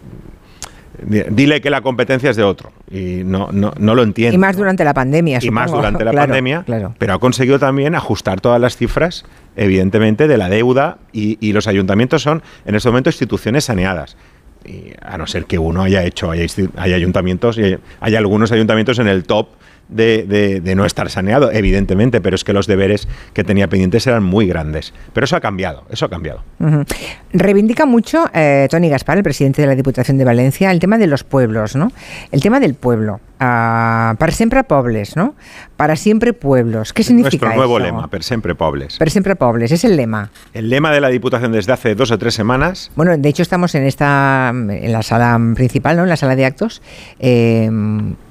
dile 1.05 1.61
que 1.61 1.71
la 1.71 1.81
competencia 1.81 2.31
es 2.31 2.37
de 2.37 2.43
otro 2.43 2.73
y 2.91 3.23
no 3.25 3.51
no, 3.53 3.73
no 3.79 3.95
lo 3.95 4.03
entiende 4.03 4.35
Y 4.35 4.39
más 4.39 4.57
durante 4.57 4.85
la 4.85 4.95
pandemia, 4.95 5.39
y 5.43 5.51
más 5.51 5.67
supongo. 5.67 5.83
durante 5.83 6.05
la 6.05 6.11
Claro, 6.17 6.29
pandemia, 6.29 6.63
Claro. 6.65 6.95
pero 6.99 7.15
ha 7.15 7.19
conseguido 7.19 7.59
también 7.59 7.95
ajustar 7.95 8.41
todas 8.41 8.61
las 8.61 8.77
cifras, 8.77 9.25
evidentemente, 9.57 10.29
de 10.29 10.37
la 10.39 10.49
deuda 10.49 10.99
y, 11.13 11.39
y 11.41 11.53
los 11.53 11.67
ayuntamientos 11.67 12.23
son 12.23 12.43
en 12.65 12.75
este 12.75 12.89
momento 12.89 13.11
instituciones 13.11 13.65
saneadas. 13.65 14.17
Y 14.65 14.93
a 15.01 15.17
no 15.17 15.27
ser 15.29 15.45
que 15.45 15.59
uno 15.59 15.83
haya 15.83 16.03
hecho, 16.05 16.31
hay, 16.33 16.45
hay 16.77 16.93
ayuntamientos, 16.93 17.57
hay 18.01 18.15
algunos 18.17 18.51
ayuntamientos 18.51 18.99
en 18.99 19.07
el 19.07 19.23
top 19.25 19.49
de, 19.89 20.73
no 20.77 20.85
estar 20.85 21.11
saneado, 21.11 21.51
evidentemente, 21.53 22.21
pero 22.21 22.37
es 22.37 22.45
que 22.45 22.53
los 22.53 22.67
deberes 22.67 23.09
que 23.33 23.45
tenía 23.45 23.69
pendientes 23.69 24.07
eran 24.07 24.23
muy 24.23 24.47
grandes. 24.47 24.93
Pero 25.13 25.25
eso 25.25 25.37
ha 25.37 25.41
cambiado, 25.41 25.85
eso 25.91 26.07
ha 26.07 26.11
cambiado. 26.11 26.43
Reivindica 27.33 27.87
mucho 27.87 28.25
eh, 28.33 28.67
Tony 28.71 28.89
Gaspar, 28.89 29.19
el 29.19 29.23
presidente 29.25 29.63
de 29.63 29.69
la 29.69 29.75
Diputación 29.75 30.19
de 30.19 30.25
Valencia, 30.25 30.71
el 30.71 30.79
tema 30.79 30.99
de 30.99 31.07
los 31.07 31.25
pueblos, 31.25 31.77
¿no? 31.77 31.93
El 32.31 32.41
tema 32.41 32.61
del 32.61 32.75
pueblo. 32.75 33.21
Ah, 33.39 34.15
para 34.19 34.33
siempre 34.33 34.65
pobres, 34.65 35.15
¿no? 35.15 35.35
Para 35.77 35.97
siempre 35.97 36.33
pueblos. 36.33 36.93
¿Qué 36.93 37.03
significa 37.03 37.47
Nuestro 37.47 37.57
nuevo 37.57 37.79
eso? 37.79 37.87
lema, 37.87 38.09
per 38.09 38.23
siempre 38.23 38.55
pobres. 38.55 38.97
Para 38.99 39.11
siempre 39.11 39.37
pobres, 39.37 39.71
es 39.73 39.85
el 39.85 39.97
lema. 39.97 40.31
El 40.55 40.71
lema 40.71 40.91
de 40.91 41.01
la 41.03 41.09
Diputación 41.09 41.53
desde 41.53 41.73
hace 41.73 41.95
dos 41.95 42.11
o 42.11 42.19
tres 42.19 42.33
semanas 42.35 42.91
Bueno, 42.97 43.17
de 43.17 43.29
hecho 43.29 43.43
estamos 43.43 43.75
en 43.75 43.85
esta, 43.85 44.51
en 44.55 44.93
la 44.93 45.03
sala 45.03 45.39
principal, 45.55 45.97
¿no? 45.99 46.05
En 46.05 46.09
la 46.09 46.17
sala 46.17 46.35
de 46.35 46.47
actos, 46.47 46.81
eh, 47.19 47.71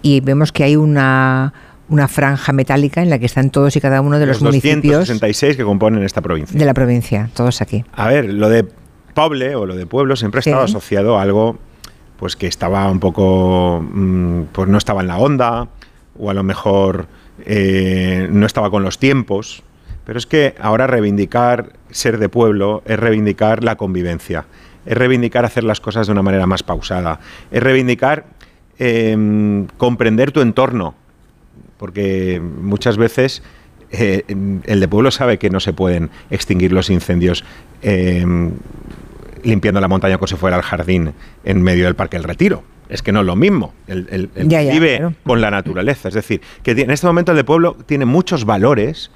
y 0.02 0.20
vemos 0.22 0.52
que 0.52 0.64
hay 0.64 0.76
una 0.76 1.54
una 1.88 2.08
franja 2.08 2.52
metálica 2.52 3.04
en 3.04 3.12
la 3.12 3.20
que 3.20 3.28
están 3.28 3.52
todos 3.52 3.76
y 3.76 3.80
cada 3.80 4.02
uno 4.02 4.18
de 4.18 4.26
los, 4.26 4.42
municipios 4.42 5.02
266 5.02 5.56
que 5.56 5.64
componen 5.64 6.02
esta 6.02 6.20
provincia. 6.22 6.58
de 6.58 6.66
la 6.66 6.74
provincia, 6.74 7.30
todos 7.36 7.62
aquí. 7.62 7.86
A 7.94 8.08
ver, 8.08 8.26
lo 8.34 8.50
de 8.50 8.66
poble 9.14 9.56
o 9.56 9.68
lo 9.68 9.76
de 9.76 9.86
pueblo 9.86 10.16
siempre 10.16 10.40
ha 10.40 10.42
Sí. 10.42 10.50
estado 10.50 10.66
asociado 10.66 11.20
a 11.20 11.22
algo 11.22 11.60
pues 12.18 12.36
que 12.36 12.48
estaba 12.48 12.90
un 12.90 13.00
poco, 13.00 13.86
mm, 13.88 14.44
pues 14.52 14.68
no 14.68 14.80
estaba 14.80 15.02
en 15.02 15.08
la 15.08 15.18
onda, 15.20 15.68
o 16.18 16.32
a 16.32 16.34
lo 16.34 16.42
mejor 16.44 17.06
eh, 17.46 18.28
no 18.32 18.46
estaba 18.46 18.70
con 18.70 18.84
los 18.84 19.00
tiempos. 19.00 19.64
Pero 20.06 20.20
es 20.20 20.28
que 20.28 20.56
ahora 20.60 20.88
reivindicar 20.88 21.74
ser 21.90 22.20
de 22.20 22.30
pueblo 22.30 22.84
es 22.86 23.00
reivindicar 23.00 23.64
la 23.64 23.76
convivencia, 23.76 24.46
es 24.86 24.96
reivindicar 24.96 25.46
hacer 25.46 25.64
las 25.64 25.80
cosas 25.80 26.06
de 26.08 26.14
una 26.14 26.22
manera 26.22 26.46
más 26.46 26.62
pausada, 26.62 27.20
es 27.50 27.64
reivindicar 27.64 28.26
em, 28.78 29.66
comprender 29.78 30.32
tu 30.32 30.42
entorno, 30.42 30.94
porque 31.78 32.40
muchas 32.40 32.98
veces 32.98 33.42
eh, 33.92 34.24
el 34.28 34.80
de 34.80 34.88
pueblo 34.88 35.10
sabe 35.10 35.40
que 35.40 35.50
no 35.50 35.60
se 35.60 35.74
pueden 35.74 36.12
extinguir 36.30 36.72
los 36.72 36.92
incendios 36.92 37.44
em, 37.82 38.52
limpiando 39.46 39.80
la 39.80 39.88
montaña 39.88 40.18
como 40.18 40.28
si 40.28 40.36
fuera 40.36 40.58
el 40.58 40.64
jardín 40.64 41.14
en 41.44 41.62
medio 41.62 41.86
del 41.86 41.96
Parque 41.96 42.18
del 42.18 42.24
Retiro. 42.24 42.64
Es 42.90 43.02
que 43.02 43.12
no 43.12 43.22
es 43.22 43.26
lo 43.26 43.36
mismo. 43.36 43.74
El, 43.88 44.30
vive 44.36 45.16
con 45.24 45.42
la 45.42 45.50
naturaleza. 45.50 46.10
Es 46.10 46.14
decir, 46.14 46.42
que 46.64 46.72
en 46.72 46.92
este 46.92 47.08
momento 47.08 47.32
el 47.32 47.38
de 47.38 47.44
pueblo 47.44 47.78
tiene 47.86 48.06
muchos 48.06 48.46
valores 48.46 49.12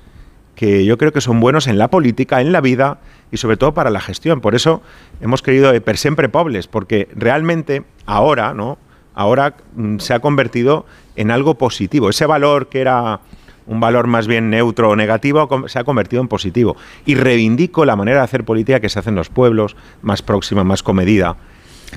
que 0.56 0.84
yo 0.86 0.98
creo 0.98 1.14
que 1.14 1.22
son 1.22 1.40
buenos 1.40 1.68
en 1.68 1.78
la 1.78 1.90
política, 1.90 2.42
en 2.42 2.52
la 2.52 2.62
vida 2.62 3.00
y 3.32 3.38
sobre 3.38 3.58
todo 3.58 3.74
para 3.74 3.90
la 3.90 4.02
gestión. 4.02 4.42
Por 4.42 4.56
eso 4.56 4.82
hemos 5.22 5.42
querido 5.42 5.80
per 5.82 5.98
siempre 5.98 6.30
pobres, 6.30 6.68
porque 6.68 7.08
realmente 7.16 7.84
ahora, 8.06 8.54
¿no? 8.54 8.78
Ahora 9.14 9.56
mm, 9.76 10.00
se 10.00 10.14
ha 10.14 10.20
convertido 10.20 10.86
en 11.16 11.32
algo 11.32 11.56
positivo. 11.56 12.10
Ese 12.10 12.26
valor 12.26 12.70
que 12.70 12.82
era 12.82 13.22
un 13.70 13.80
valor 13.80 14.08
más 14.08 14.28
bien 14.28 14.50
neutro 14.50 14.90
o 14.90 14.96
negativo 14.96 15.48
se 15.68 15.80
ha 15.80 15.84
convertido 15.84 16.22
en 16.22 16.28
positivo. 16.28 16.76
Y 17.06 17.16
reivindico 17.16 17.86
la 17.86 17.96
manera 17.96 18.18
de 18.18 18.24
hacer 18.26 18.44
política 18.44 18.80
que 18.80 18.90
se 18.90 19.00
hace 19.00 19.10
en 19.10 19.16
los 19.16 19.30
pueblos, 19.30 19.78
más 20.02 20.22
próxima, 20.22 20.64
más 20.64 20.84
comedida 20.84 21.38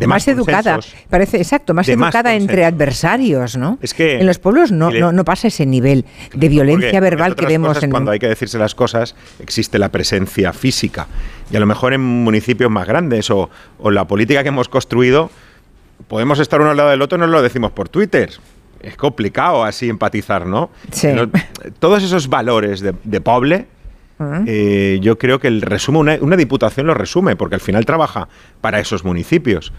más, 0.06 0.26
educada, 0.28 0.80
parece 1.10 1.38
exacto, 1.38 1.74
más 1.74 1.88
educada 1.88 2.34
entre 2.34 2.64
adversarios, 2.64 3.56
¿no? 3.56 3.78
Es 3.82 3.94
que 3.94 4.20
en 4.20 4.26
los 4.26 4.38
pueblos 4.38 4.72
no, 4.72 4.90
no, 4.90 5.24
pasa 5.24 5.48
ese 5.48 5.66
nivel 5.66 6.04
de 6.32 6.48
violencia 6.48 7.00
verbal 7.00 7.34
que 7.34 7.46
vemos 7.46 7.82
en 7.82 7.90
cuando 7.90 8.10
hay 8.10 8.18
que 8.18 8.28
decirse 8.28 8.58
las 8.58 8.74
cosas 8.74 9.14
existe 9.38 9.78
la 9.78 9.90
presencia 9.90 10.52
física 10.52 11.06
y 11.50 11.56
a 11.56 11.60
lo 11.60 11.66
mejor 11.66 11.92
en 11.92 12.00
municipios 12.00 12.70
más 12.70 12.86
grandes 12.86 13.30
o, 13.30 13.50
o 13.78 13.90
la 13.90 14.06
política 14.06 14.42
que 14.42 14.48
hemos 14.48 14.68
construido 14.68 15.30
podemos 16.08 16.38
estar 16.38 16.60
uno 16.60 16.70
al 16.70 16.76
lado 16.76 16.90
del 16.90 17.02
otro 17.02 17.18
y 17.18 17.20
no 17.20 17.26
lo 17.26 17.42
decimos 17.42 17.72
por 17.72 17.88
Twitter. 17.88 18.30
Es 18.82 18.96
complicado 18.96 19.64
así 19.64 19.88
empatizar, 19.88 20.46
¿no? 20.46 20.70
Sí. 20.90 21.09
todos 21.78 22.02
esos 22.02 22.28
valores 22.28 22.80
de, 22.80 22.94
de 23.04 23.20
poble 23.20 23.66
eh, 24.46 24.98
yo 25.02 25.18
creo 25.18 25.38
que 25.38 25.48
el 25.48 25.62
resume, 25.62 26.18
una, 26.20 26.36
diputación 26.36 26.86
lo 26.86 26.94
resume, 26.94 27.36
porque 27.36 27.54
al 27.54 27.60
final 27.60 27.84
trabaja 27.84 28.28
para 28.60 28.80
esos 28.80 29.04
municipios 29.04 29.72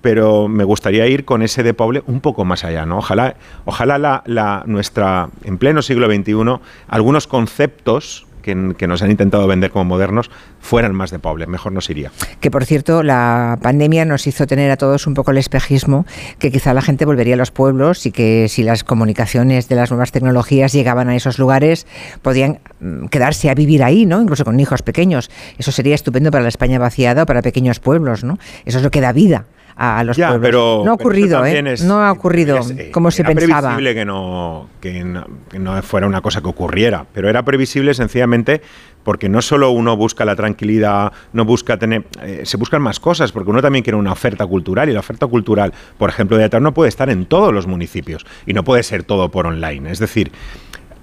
pero 0.00 0.46
me 0.46 0.62
gustaría 0.62 1.08
ir 1.08 1.24
con 1.24 1.42
ese 1.42 1.64
de 1.64 1.74
Poble 1.74 2.04
un 2.06 2.20
poco 2.20 2.44
más 2.44 2.64
allá, 2.64 2.86
¿no? 2.86 2.98
Ojalá, 2.98 3.34
ojalá 3.64 3.98
la, 3.98 4.62
nuestra, 4.64 5.28
en 5.42 5.58
pleno 5.58 5.82
siglo 5.82 6.06
XXI, 6.06 6.60
algunos 6.86 7.26
conceptos 7.26 8.27
que, 8.54 8.86
nos 8.86 9.02
han 9.02 9.10
intentado 9.10 9.46
vender 9.46 9.70
como 9.70 9.84
modernos 9.84 10.30
fueran 10.60 10.94
más 10.94 11.10
de 11.10 11.18
pobre, 11.18 11.46
mejor 11.46 11.72
nos 11.72 11.90
iría. 11.90 12.10
Que 12.40 12.50
por 12.50 12.64
cierto, 12.64 13.02
la 13.02 13.58
pandemia 13.62 14.04
nos 14.04 14.26
hizo 14.26 14.46
tener 14.46 14.70
a 14.70 14.76
todos 14.76 15.06
un 15.06 15.14
poco 15.14 15.30
el 15.30 15.38
espejismo, 15.38 16.06
que 16.38 16.50
quizá 16.50 16.74
la 16.74 16.82
gente 16.82 17.04
volvería 17.04 17.34
a 17.34 17.36
los 17.36 17.50
pueblos 17.50 18.06
y 18.06 18.12
que 18.12 18.48
si 18.48 18.62
las 18.62 18.84
comunicaciones 18.84 19.68
de 19.68 19.76
las 19.76 19.90
nuevas 19.90 20.12
tecnologías 20.12 20.72
llegaban 20.72 21.08
a 21.08 21.16
esos 21.16 21.38
lugares, 21.38 21.86
podían 22.22 22.60
mm, 22.80 23.06
quedarse 23.06 23.50
a 23.50 23.54
vivir 23.54 23.82
ahí, 23.82 24.06
¿no? 24.06 24.22
Incluso 24.22 24.44
con 24.44 24.58
hijos 24.58 24.82
pequeños. 24.82 25.30
Eso 25.58 25.72
sería 25.72 25.94
estupendo 25.94 26.30
para 26.30 26.42
la 26.42 26.48
España 26.48 26.78
vaciada 26.78 27.24
o 27.24 27.26
para 27.26 27.42
pequeños 27.42 27.80
pueblos, 27.80 28.24
¿no? 28.24 28.38
Eso 28.64 28.78
es 28.78 28.84
lo 28.84 28.90
que 28.90 29.00
da 29.00 29.12
vida 29.12 29.44
a 29.78 30.02
los 30.02 30.16
pueblos. 30.16 30.84
no 30.84 30.90
ha 30.90 30.94
ocurrido, 30.94 31.46
¿eh? 31.46 31.76
no 31.84 32.02
ha 32.04 32.10
ocurrido 32.10 32.58
como 32.90 33.12
se 33.12 33.22
pensaba. 33.22 33.48
Era 33.48 33.60
previsible 33.60 33.94
que 33.94 34.04
no, 34.04 34.68
que 34.80 35.04
no, 35.58 35.82
fuera 35.82 36.06
una 36.08 36.20
cosa 36.20 36.40
que 36.40 36.48
ocurriera, 36.48 37.06
pero 37.12 37.28
era 37.28 37.44
previsible 37.44 37.94
sencillamente 37.94 38.60
porque 39.04 39.28
no 39.28 39.40
solo 39.40 39.70
uno 39.70 39.96
busca 39.96 40.24
la 40.24 40.34
tranquilidad, 40.34 41.12
no 41.32 41.44
busca 41.44 41.78
tener, 41.78 42.04
eh, 42.22 42.42
se 42.44 42.56
buscan 42.56 42.82
más 42.82 42.98
cosas, 42.98 43.30
porque 43.30 43.50
uno 43.50 43.62
también 43.62 43.84
quiere 43.84 43.96
una 43.96 44.12
oferta 44.12 44.44
cultural 44.44 44.88
y 44.88 44.92
la 44.92 45.00
oferta 45.00 45.28
cultural, 45.28 45.72
por 45.96 46.10
ejemplo, 46.10 46.36
de 46.36 46.42
teatro 46.42 46.60
no 46.60 46.74
puede 46.74 46.88
estar 46.88 47.08
en 47.08 47.26
todos 47.26 47.54
los 47.54 47.66
municipios 47.68 48.26
y 48.46 48.54
no 48.54 48.64
puede 48.64 48.82
ser 48.82 49.04
todo 49.04 49.30
por 49.30 49.46
online. 49.46 49.90
Es 49.90 50.00
decir, 50.00 50.32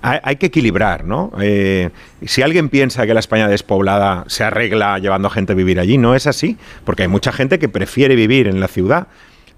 hay, 0.06 0.36
que 0.36 0.45
equilibrar, 0.45 1.03
¿no? 1.03 1.32
Eh, 1.40 1.90
si 2.26 2.44
alguien 2.44 2.69
piensa 2.69 3.07
que 3.07 3.14
la 3.14 3.19
España 3.19 3.48
despoblada 3.48 4.23
se 4.27 4.44
arregla 4.44 4.99
llevando 4.99 5.27
a 5.27 5.32
gente 5.32 5.53
a 5.53 5.56
vivir 5.56 5.80
allí, 5.80 5.98
no 5.98 6.14
es 6.14 6.27
así, 6.27 6.57
porque 6.84 7.03
hay 7.03 7.07
mucha 7.07 7.32
gente 7.32 7.57
que 7.57 7.69
prefiere 7.69 8.15
vivir 8.15 8.48
en 8.48 8.60
la 8.60 8.68
ciudad. 8.68 9.07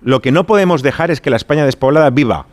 Lo 0.02 0.22
que 0.22 0.32
no 0.32 0.45
podemos 0.45 0.84
dejar 0.84 1.11
es 1.11 1.19
que 1.19 1.30
la 1.30 1.36
España 1.36 1.65
despoblada 1.65 2.10
viva 2.11 2.45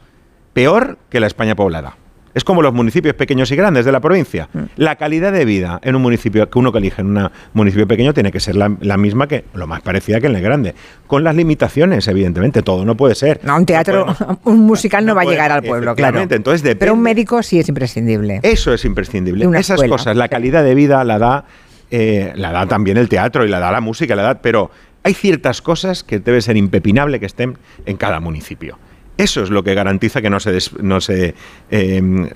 peor 0.55 0.99
que 1.11 1.21
la 1.21 1.27
España 1.27 1.55
poblada. 1.55 1.97
Es 2.35 2.45
como 2.45 2.63
los 2.63 2.75
municipios 2.75 3.15
pequeños 3.15 3.51
y 3.53 3.57
grandes 3.57 3.85
de 3.85 3.93
la 3.93 4.01
provincia. 4.01 4.49
Mm. 4.53 4.63
La 4.77 4.97
calidad 4.97 5.33
de 5.33 5.45
vida 5.45 5.81
en 5.83 5.95
un 5.95 6.03
municipio 6.03 6.49
que 6.51 6.59
uno 6.59 6.73
que 6.73 6.79
elige 6.79 7.01
en 7.01 7.17
un 7.17 7.31
municipio 7.53 7.87
pequeño 7.87 8.13
tiene 8.13 8.33
que 8.33 8.41
ser 8.41 8.57
la, 8.57 8.69
misma 8.69 9.29
que, 9.29 9.45
lo 9.55 9.67
más 9.67 9.83
parecida 9.83 10.21
que 10.21 10.27
en 10.27 10.37
el 10.37 10.43
grande. 10.43 10.75
Con 11.07 11.23
las 11.23 11.37
limitaciones, 11.37 12.09
evidentemente, 12.09 12.63
todo 12.63 12.85
no 12.85 12.97
puede 12.97 13.15
ser. 13.15 13.41
No, 13.45 13.57
un 13.57 13.67
teatro, 13.67 14.07
un 14.45 14.61
musical 14.61 15.07
no, 15.07 15.15
va 15.15 15.23
a 15.23 15.27
llegar 15.27 15.53
al 15.53 15.63
pueblo, 15.63 15.95
claro. 15.95 16.21
Entonces 16.21 16.77
Pero 16.79 16.95
un 16.95 17.03
médico 17.03 17.43
sí 17.43 17.59
es 17.59 17.69
imprescindible. 17.69 18.41
Eso 18.43 18.75
es 18.75 18.85
imprescindible. 18.85 19.47
Esas 19.59 19.83
cosas, 19.85 20.17
la 20.17 20.29
calidad 20.29 20.65
de 20.65 20.75
vida 20.75 21.05
la 21.05 21.19
da, 21.19 21.45
eh, 21.91 22.33
la 22.35 22.53
da 22.53 22.67
también 22.67 22.97
el 22.97 23.09
teatro 23.09 23.45
y 23.45 23.49
la 23.49 23.61
da 23.61 23.71
la 23.71 23.81
música, 23.81 24.17
la 24.17 24.23
da, 24.23 24.35
pero 24.43 24.71
hay 25.05 25.15
ciertas 25.15 25.63
cosas 25.63 26.03
que 26.03 26.19
debe 26.19 26.41
ser 26.41 26.57
impepinable 26.57 27.21
que 27.21 27.27
estén 27.27 27.59
en 27.87 27.97
cada 27.97 28.21
municipio. 28.21 28.79
Eso 29.17 29.43
es 29.43 29.51
lo 29.51 29.63
que 29.63 29.75
garantiza 29.75 30.21
que 30.21 30.31
no 30.31 30.41
se, 30.41 30.59
no 30.81 31.01
se 31.01 31.35
em, 31.71 32.29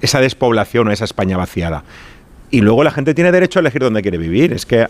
esa 0.00 0.20
despoblación 0.20 0.88
o 0.88 0.90
esa 0.90 1.04
España 1.04 1.36
vaciada. 1.36 1.84
Y 2.50 2.60
luego 2.60 2.84
la 2.84 2.90
gente 2.90 3.14
tiene 3.14 3.32
derecho 3.32 3.58
a 3.58 3.60
elegir 3.60 3.82
dónde 3.82 4.02
quiere 4.02 4.18
vivir. 4.18 4.52
Es 4.52 4.66
que 4.66 4.86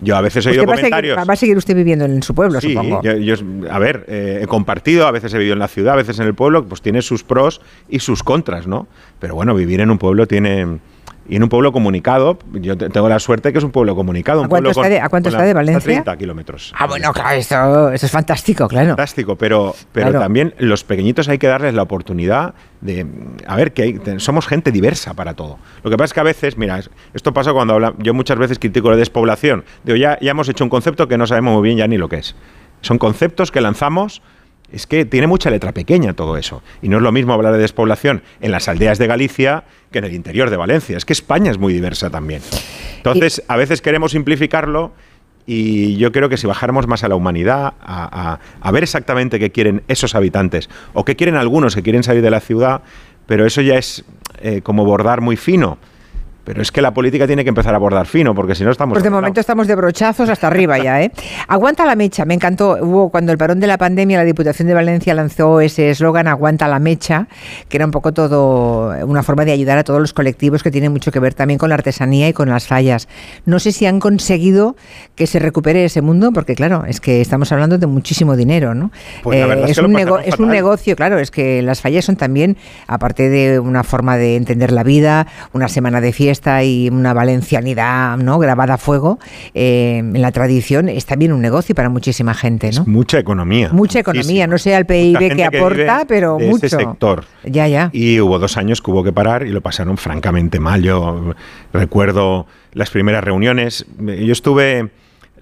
yo 0.00 0.16
a 0.16 0.20
veces 0.20 0.44
he 0.46 0.50
oído 0.50 0.66
comentarios. 0.66 1.16
Va 1.16 1.32
a, 1.32 1.36
seguir, 1.36 1.56
usted 1.56 1.74
viviendo 1.74 2.04
en 2.04 2.22
su 2.22 2.34
pueblo, 2.34 2.60
sí, 2.60 2.68
supongo. 2.68 3.02
Yo, 3.02 3.34
a 3.70 3.78
ver, 3.78 4.04
eh, 4.08 4.40
he 4.42 4.46
compartido, 4.46 5.06
a 5.06 5.10
veces 5.10 5.32
he 5.32 5.38
vivido 5.38 5.54
en 5.54 5.58
la 5.58 5.68
ciudad, 5.68 5.94
a 5.94 5.96
veces 5.96 6.18
en 6.18 6.26
el 6.26 6.34
pueblo, 6.34 6.66
pues 6.66 6.82
tiene 6.82 7.02
sus 7.02 7.24
pros 7.24 7.60
y 7.88 8.00
sus 8.00 8.22
contras, 8.22 8.66
¿no? 8.66 8.86
Pero 9.18 9.34
bueno, 9.34 9.54
vivir 9.54 9.80
en 9.80 9.90
un 9.90 9.98
pueblo 9.98 10.26
tiene 10.26 10.78
y 11.28 11.36
en 11.36 11.42
un 11.42 11.48
pueblo 11.48 11.72
comunicado, 11.72 12.38
yo 12.52 12.76
tengo 12.76 13.08
la 13.08 13.18
suerte 13.18 13.52
que 13.52 13.58
es 13.58 13.64
un 13.64 13.70
pueblo 13.70 13.96
comunicado. 13.96 14.44
¿A 14.44 14.48
cuánto, 14.48 14.70
está, 14.70 14.88
de, 14.88 15.00
¿a 15.00 15.08
cuánto 15.08 15.28
está 15.28 15.42
de 15.42 15.54
Valencia? 15.54 15.80
30 15.80 16.16
kilómetros. 16.16 16.72
Ah, 16.76 16.86
bueno, 16.86 17.12
claro, 17.12 17.36
esto, 17.36 17.90
es 17.90 18.10
fantástico, 18.10 18.68
claro. 18.68 18.90
Fantástico, 18.90 19.36
pero, 19.36 19.74
pero 19.92 20.12
también 20.12 20.54
los 20.58 20.84
pequeñitos 20.84 21.28
hay 21.28 21.38
que 21.38 21.48
darles 21.48 21.74
la 21.74 21.82
oportunidad 21.82 22.54
de, 22.80 23.06
a 23.46 23.56
ver, 23.56 23.72
que 23.72 24.18
somos 24.18 24.46
gente 24.46 24.70
diversa 24.70 25.14
para 25.14 25.34
todo. 25.34 25.58
Lo 25.82 25.90
que 25.90 25.96
pasa 25.96 26.06
es 26.06 26.12
que 26.14 26.20
a 26.20 26.24
veces, 26.24 26.56
mira, 26.56 26.80
esto 27.14 27.32
pasa 27.32 27.52
cuando 27.52 27.74
habla, 27.74 27.94
yo 27.98 28.14
muchas 28.14 28.38
veces 28.38 28.58
critico 28.58 28.90
la 28.90 28.96
despoblación. 28.96 29.64
Digo, 29.84 29.96
ya, 29.96 30.18
ya 30.20 30.30
hemos 30.30 30.48
hecho 30.48 30.64
un 30.64 30.70
concepto 30.70 31.08
que 31.08 31.18
no 31.18 31.26
sabemos 31.26 31.54
muy 31.54 31.62
bien 31.62 31.78
ya 31.78 31.86
ni 31.88 31.98
lo 31.98 32.08
que 32.08 32.16
es. 32.16 32.36
Son 32.82 32.98
conceptos 32.98 33.50
que 33.50 33.60
lanzamos 33.60 34.22
es 34.72 34.86
que 34.86 35.04
tiene 35.04 35.26
mucha 35.26 35.50
letra 35.50 35.72
pequeña 35.72 36.14
todo 36.14 36.36
eso. 36.36 36.62
Y 36.82 36.88
no 36.88 36.96
es 36.96 37.02
lo 37.02 37.12
mismo 37.12 37.32
hablar 37.32 37.52
de 37.52 37.58
despoblación 37.58 38.22
en 38.40 38.50
las 38.50 38.68
aldeas 38.68 38.98
de 38.98 39.06
Galicia 39.06 39.64
que 39.90 39.98
en 39.98 40.04
el 40.04 40.14
interior 40.14 40.50
de 40.50 40.56
Valencia. 40.56 40.96
Es 40.96 41.04
que 41.04 41.12
España 41.12 41.50
es 41.50 41.58
muy 41.58 41.72
diversa 41.72 42.10
también. 42.10 42.42
Entonces, 42.96 43.42
a 43.48 43.56
veces 43.56 43.80
queremos 43.80 44.12
simplificarlo 44.12 44.92
y 45.46 45.96
yo 45.96 46.10
creo 46.10 46.28
que 46.28 46.36
si 46.36 46.46
bajáramos 46.46 46.88
más 46.88 47.04
a 47.04 47.08
la 47.08 47.14
humanidad, 47.14 47.74
a, 47.80 48.38
ver 48.72 48.82
exactamente 48.82 49.38
qué 49.38 49.52
quieren 49.52 49.82
esos 49.86 50.16
habitantes 50.16 50.68
o 50.92 51.04
qué 51.04 51.14
quieren 51.14 51.36
algunos 51.36 51.76
que 51.76 51.82
quieren 51.82 52.02
salir 52.02 52.22
de 52.22 52.30
la 52.30 52.40
ciudad, 52.40 52.82
pero 53.26 53.46
eso 53.46 53.60
ya 53.60 53.76
es 53.76 54.04
eh, 54.42 54.60
como 54.62 54.84
bordar 54.84 55.20
muy 55.20 55.36
fino. 55.36 55.78
Pero 56.46 56.62
es 56.62 56.70
que 56.70 56.80
la 56.80 56.92
política 56.92 57.26
tiene 57.26 57.42
que 57.42 57.48
empezar 57.48 57.74
a 57.74 57.78
bordar 57.78 58.06
fino, 58.06 58.32
porque 58.32 58.54
si 58.54 58.62
no 58.62 58.70
estamos... 58.70 58.94
Pues 58.94 59.02
de 59.02 59.10
momento 59.10 59.40
estamos 59.40 59.66
de 59.66 59.74
brochazos 59.74 60.28
hasta 60.28 60.46
arriba 60.46 60.78
ya, 60.78 61.02
¿eh? 61.02 61.10
Aguanta 61.48 61.84
la 61.84 61.96
mecha, 61.96 62.24
me 62.24 62.34
encantó. 62.34 62.76
Hubo 62.80 63.10
cuando 63.10 63.32
el 63.32 63.38
parón 63.38 63.58
de 63.58 63.66
la 63.66 63.78
pandemia, 63.78 64.18
la 64.18 64.24
Diputación 64.24 64.68
de 64.68 64.74
Valencia 64.74 65.12
lanzó 65.12 65.60
ese 65.60 65.90
eslogan, 65.90 66.28
aguanta 66.28 66.68
la 66.68 66.78
mecha, 66.78 67.26
que 67.68 67.78
era 67.78 67.84
un 67.84 67.90
poco 67.90 68.12
todo 68.12 68.94
una 69.04 69.24
forma 69.24 69.44
de 69.44 69.50
ayudar 69.50 69.76
a 69.78 69.82
todos 69.82 70.00
los 70.00 70.12
colectivos 70.12 70.62
que 70.62 70.70
tienen 70.70 70.92
mucho 70.92 71.10
que 71.10 71.18
ver 71.18 71.34
también 71.34 71.58
con 71.58 71.68
la 71.68 71.74
artesanía 71.74 72.28
y 72.28 72.32
con 72.32 72.48
las 72.48 72.68
fallas. 72.68 73.08
No 73.44 73.58
sé 73.58 73.72
si 73.72 73.86
han 73.86 73.98
conseguido 73.98 74.76
que 75.16 75.26
se 75.26 75.40
recupere 75.40 75.84
ese 75.84 76.00
mundo, 76.00 76.30
porque 76.32 76.54
claro, 76.54 76.84
es 76.86 77.00
que 77.00 77.20
estamos 77.20 77.50
hablando 77.50 77.76
de 77.76 77.88
muchísimo 77.88 78.36
dinero, 78.36 78.72
¿no? 78.72 78.92
Pues 79.24 79.38
eh, 79.38 79.64
es, 79.66 79.78
un, 79.78 79.96
es 80.24 80.38
un 80.38 80.48
negocio, 80.48 80.94
claro, 80.94 81.18
es 81.18 81.32
que 81.32 81.60
las 81.62 81.80
fallas 81.80 82.04
son 82.04 82.14
también, 82.14 82.56
aparte 82.86 83.28
de 83.28 83.58
una 83.58 83.82
forma 83.82 84.16
de 84.16 84.36
entender 84.36 84.70
la 84.70 84.84
vida, 84.84 85.26
una 85.52 85.68
semana 85.68 86.00
de 86.00 86.12
fiesta, 86.12 86.35
y 86.62 86.88
una 86.90 87.12
valencianidad 87.12 88.16
¿no? 88.18 88.38
grabada 88.38 88.74
a 88.74 88.78
fuego 88.78 89.18
eh, 89.54 89.98
en 89.98 90.20
la 90.20 90.32
tradición, 90.32 90.88
es 90.88 91.06
también 91.06 91.32
un 91.32 91.40
negocio 91.40 91.74
para 91.74 91.88
muchísima 91.88 92.34
gente. 92.34 92.70
¿no? 92.72 92.84
mucha 92.86 93.18
economía. 93.18 93.70
Mucha 93.72 94.00
economía, 94.00 94.46
no 94.46 94.58
sé 94.58 94.74
al 94.74 94.86
PIB 94.86 95.36
que 95.36 95.44
aporta, 95.44 96.04
pero 96.06 96.38
mucho. 96.38 96.68
Sector. 96.68 97.24
Ya, 97.44 97.68
ya. 97.68 97.90
Y 97.92 98.20
hubo 98.20 98.38
dos 98.38 98.56
años 98.56 98.80
que 98.82 98.90
hubo 98.90 99.04
que 99.04 99.12
parar 99.12 99.46
y 99.46 99.50
lo 99.50 99.60
pasaron 99.60 99.96
francamente 99.96 100.60
mal. 100.60 100.82
Yo 100.82 101.34
recuerdo 101.72 102.46
las 102.72 102.90
primeras 102.90 103.24
reuniones. 103.24 103.86
Yo 103.98 104.32
estuve 104.32 104.90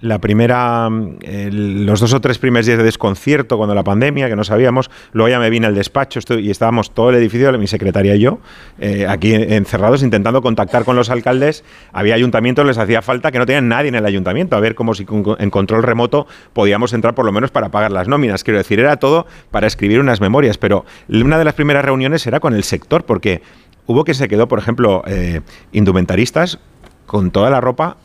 la 0.01 0.19
primera, 0.19 0.89
mm, 0.89 1.17
los 1.51 1.99
dos 1.99 2.13
o 2.13 2.21
tres 2.21 2.37
primeros 2.37 2.65
días 2.65 2.77
de 2.77 2.83
desconcierto 2.83 3.57
cuando 3.57 3.73
la 3.75 3.83
pandemia, 3.83 4.27
que 4.27 4.35
no 4.35 4.43
sabíamos, 4.43 4.89
luego 5.13 5.29
ya 5.29 5.39
me 5.39 5.49
vine 5.49 5.67
al 5.67 5.75
despacho 5.75 6.19
y 6.37 6.49
estábamos 6.49 6.91
todo 6.91 7.09
el 7.09 7.15
edificio, 7.15 7.51
mi 7.57 7.67
secretaria 7.67 8.15
y 8.15 8.19
yo, 8.19 8.39
eh, 8.79 9.05
aquí 9.07 9.33
encerrados 9.33 10.03
intentando 10.03 10.41
contactar 10.41 10.83
con 10.83 10.95
los 10.95 11.09
alcaldes. 11.09 11.63
Había 11.93 12.15
ayuntamientos, 12.15 12.65
les 12.65 12.77
hacía 12.77 13.01
falta 13.01 13.31
que 13.31 13.39
no 13.39 13.45
tenían 13.45 13.67
nadie 13.67 13.89
en 13.89 13.95
el 13.95 14.05
ayuntamiento, 14.05 14.55
a 14.55 14.59
ver 14.59 14.75
cómo 14.75 14.93
si 14.93 15.05
en 15.39 15.49
control 15.49 15.83
remoto 15.83 16.27
podíamos 16.53 16.93
entrar 16.93 17.15
por 17.15 17.25
lo 17.25 17.31
menos 17.31 17.51
para 17.51 17.69
pagar 17.69 17.91
las 17.91 18.07
nóminas. 18.07 18.43
Quiero 18.43 18.57
decir, 18.57 18.79
era 18.79 18.97
todo 18.97 19.25
para 19.51 19.67
escribir 19.67 19.99
unas 19.99 20.21
memorias, 20.21 20.57
pero 20.57 20.85
una 21.09 21.37
de 21.37 21.45
las 21.45 21.53
primeras 21.53 21.85
reuniones 21.85 22.25
era 22.27 22.39
con 22.39 22.53
el 22.53 22.63
sector, 22.63 23.05
porque 23.05 23.41
hubo 23.85 24.03
que 24.03 24.13
se 24.13 24.27
quedó, 24.27 24.47
por 24.47 24.59
ejemplo, 24.59 25.03
eh, 25.07 25.41
indumentaristas 25.71 26.59
con 27.05 27.31
toda 27.31 27.49
la 27.49 27.61
ropa 27.61 27.97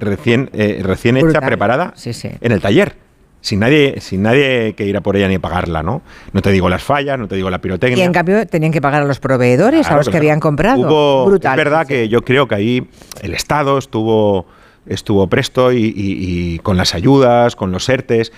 recién, 0.00 0.50
eh, 0.52 0.80
recién 0.82 1.16
hecha, 1.16 1.40
preparada 1.40 1.92
Sí, 1.96 2.12
sí. 2.12 2.30
en 2.40 2.52
el 2.52 2.60
taller. 2.60 2.96
Sin 3.42 3.60
nadie, 3.60 3.94
sin 4.00 4.22
nadie 4.22 4.74
que 4.76 4.84
ir 4.84 4.94
a 4.98 5.00
por 5.00 5.16
ella 5.16 5.26
ni 5.26 5.38
pagarla, 5.38 5.82
¿no? 5.82 6.02
No 6.34 6.42
te 6.42 6.50
digo 6.50 6.68
las 6.68 6.82
fallas, 6.82 7.18
no 7.18 7.26
te 7.26 7.36
digo 7.36 7.48
la 7.48 7.58
pirotecnia. 7.58 8.04
Y 8.04 8.06
en 8.06 8.12
cambio 8.12 8.46
tenían 8.46 8.70
que 8.70 8.82
pagar 8.82 9.00
a 9.02 9.06
los 9.06 9.18
proveedores, 9.18 9.86
a 9.90 9.96
los 9.96 10.10
que 10.10 10.16
habían 10.18 10.40
comprado. 10.40 10.80
Hubo, 10.82 11.24
Brutal. 11.26 11.52
Es 11.58 11.64
verdad 11.64 11.86
que 11.86 12.08
yo 12.10 12.22
creo 12.22 12.46
que 12.48 12.54
ahí 12.56 12.88
el 13.22 13.32
Estado 13.32 13.78
estuvo, 13.78 14.44
estuvo 14.86 15.26
presto 15.28 15.72
y, 15.72 15.84
y- 15.84 15.92
y 15.96 16.58
con 16.58 16.76
las 16.76 16.94
ayudas, 16.94 17.56
con 17.56 17.72
los 17.72 17.88
ERTES, 17.88 18.30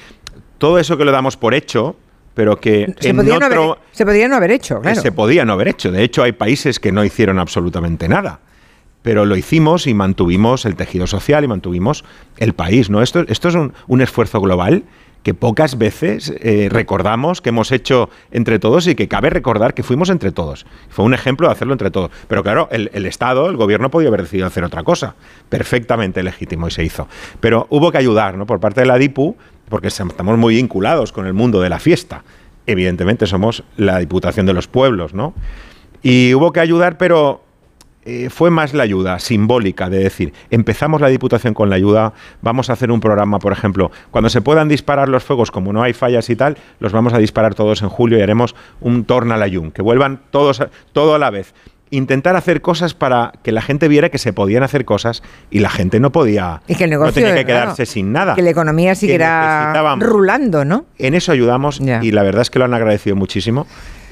todo 0.58 0.78
eso 0.78 0.96
que 0.96 1.04
lo 1.04 1.10
damos 1.10 1.36
por 1.36 1.54
hecho, 1.54 1.96
pero 2.34 2.60
que 2.60 2.94
se, 3.00 3.08
en 3.08 3.16
podía 3.16 3.38
no 3.40 3.46
haber, 3.46 3.58
se 3.90 4.06
podía 4.06 4.28
no 4.28 4.36
haber 4.36 4.52
hecho, 4.52 4.80
claro. 4.80 5.00
se 5.00 5.10
podía 5.10 5.44
no 5.44 5.52
haber 5.54 5.66
hecho. 5.66 5.90
De 5.90 6.04
hecho, 6.04 6.22
hay 6.22 6.30
países 6.30 6.78
que 6.78 6.92
no 6.92 7.04
hicieron 7.04 7.40
absolutamente 7.40 8.08
nada. 8.08 8.38
Pero 9.02 9.24
lo 9.24 9.36
hicimos 9.36 9.86
y 9.86 9.94
mantuvimos 9.94 10.64
el 10.64 10.76
tejido 10.76 11.06
social 11.06 11.44
y 11.44 11.48
mantuvimos 11.48 12.04
el 12.38 12.54
país. 12.54 12.90
¿no? 12.90 13.02
Esto, 13.02 13.24
esto 13.28 13.48
es 13.48 13.54
un, 13.54 14.00
esfuerzo 14.00 14.40
global 14.40 14.84
que 15.22 15.34
pocas 15.34 15.78
veces 15.78 16.34
eh, 16.40 16.68
recordamos 16.70 17.40
que 17.40 17.50
hemos 17.50 17.70
hecho 17.70 18.10
entre 18.32 18.58
todos 18.58 18.88
y 18.88 18.96
que 18.96 19.06
cabe 19.06 19.30
recordar 19.30 19.72
que 19.72 19.84
fuimos 19.84 20.10
entre 20.10 20.32
todos. 20.32 20.66
Fue 20.88 21.04
un 21.04 21.14
ejemplo 21.14 21.46
de 21.46 21.52
hacerlo 21.52 21.74
entre 21.74 21.92
todos. 21.92 22.10
Pero 22.26 22.42
claro, 22.42 22.68
el, 22.72 22.90
el 22.92 23.06
Estado, 23.06 23.48
el 23.48 23.56
gobierno 23.56 23.90
podía 23.90 24.08
haber 24.08 24.22
decidido 24.22 24.48
hacer 24.48 24.64
otra 24.64 24.82
cosa. 24.82 25.14
Perfectamente 25.48 26.22
legítimo 26.22 26.66
y 26.66 26.72
se 26.72 26.82
hizo. 26.82 27.06
Pero 27.40 27.66
hubo 27.70 27.92
que 27.92 27.98
ayudar 27.98 28.36
¿no? 28.36 28.46
por 28.46 28.58
parte 28.58 28.80
de 28.80 28.86
la 28.86 28.98
DIPU, 28.98 29.36
porque 29.68 29.88
estamos 29.88 30.38
muy 30.38 30.56
vinculados 30.56 31.12
con 31.12 31.26
el 31.26 31.32
mundo 31.32 31.60
de 31.60 31.68
la 31.68 31.78
fiesta. 31.78 32.24
Evidentemente 32.66 33.26
somos 33.26 33.64
la 33.76 33.98
Diputación 33.98 34.46
de 34.46 34.52
los 34.52 34.68
Pueblos, 34.68 35.14
¿no? 35.14 35.34
Y 36.02 36.34
hubo 36.34 36.52
que 36.52 36.60
ayudar, 36.60 36.98
pero 36.98 37.42
eh, 38.04 38.28
fue 38.30 38.50
más 38.50 38.74
la 38.74 38.82
ayuda 38.82 39.18
simbólica 39.18 39.88
de 39.88 39.98
decir, 39.98 40.32
empezamos 40.50 41.00
la 41.00 41.08
Diputación 41.08 41.54
con 41.54 41.70
la 41.70 41.76
ayuda, 41.76 42.12
vamos 42.40 42.68
a 42.68 42.72
hacer 42.72 42.90
un 42.90 43.00
programa, 43.00 43.38
por 43.38 43.52
ejemplo, 43.52 43.90
cuando 44.10 44.28
se 44.30 44.40
puedan 44.40 44.68
disparar 44.68 45.08
los 45.08 45.22
fuegos, 45.22 45.50
como 45.50 45.72
no 45.72 45.82
hay 45.82 45.92
fallas 45.92 46.28
y 46.30 46.36
tal, 46.36 46.56
los 46.80 46.92
vamos 46.92 47.12
a 47.14 47.18
disparar 47.18 47.54
todos 47.54 47.82
en 47.82 47.88
julio 47.88 48.18
y 48.18 48.22
haremos 48.22 48.54
un 48.80 49.04
Tornalayún, 49.04 49.70
que 49.70 49.82
vuelvan 49.82 50.20
todos 50.30 50.60
a- 50.60 50.70
todo 50.92 51.14
a 51.14 51.18
la 51.18 51.30
vez. 51.30 51.54
Intentar 51.90 52.36
hacer 52.36 52.62
cosas 52.62 52.94
para 52.94 53.32
que 53.42 53.52
la 53.52 53.60
gente 53.60 53.86
viera 53.86 54.08
que 54.08 54.16
se 54.16 54.32
podían 54.32 54.62
hacer 54.62 54.86
cosas 54.86 55.22
y 55.50 55.58
la 55.58 55.68
gente 55.68 56.00
no 56.00 56.10
podía, 56.10 56.62
Y 56.66 56.74
que 56.74 56.84
el 56.84 56.90
no 56.90 57.12
tenía 57.12 57.34
que 57.34 57.44
claro, 57.44 57.64
quedarse 57.66 57.84
sin 57.84 58.12
nada. 58.12 58.34
Que 58.34 58.40
la 58.40 58.48
economía 58.48 58.94
siguiera 58.94 59.94
rulando, 60.00 60.64
¿no? 60.64 60.86
En 60.98 61.12
eso 61.14 61.32
ayudamos 61.32 61.80
y 61.80 62.10
la 62.10 62.22
verdad 62.22 62.42
es 62.42 62.50
que 62.50 62.58
lo 62.58 62.64
han 62.64 62.72
agradecido 62.72 63.14
muchísimo. 63.14 63.66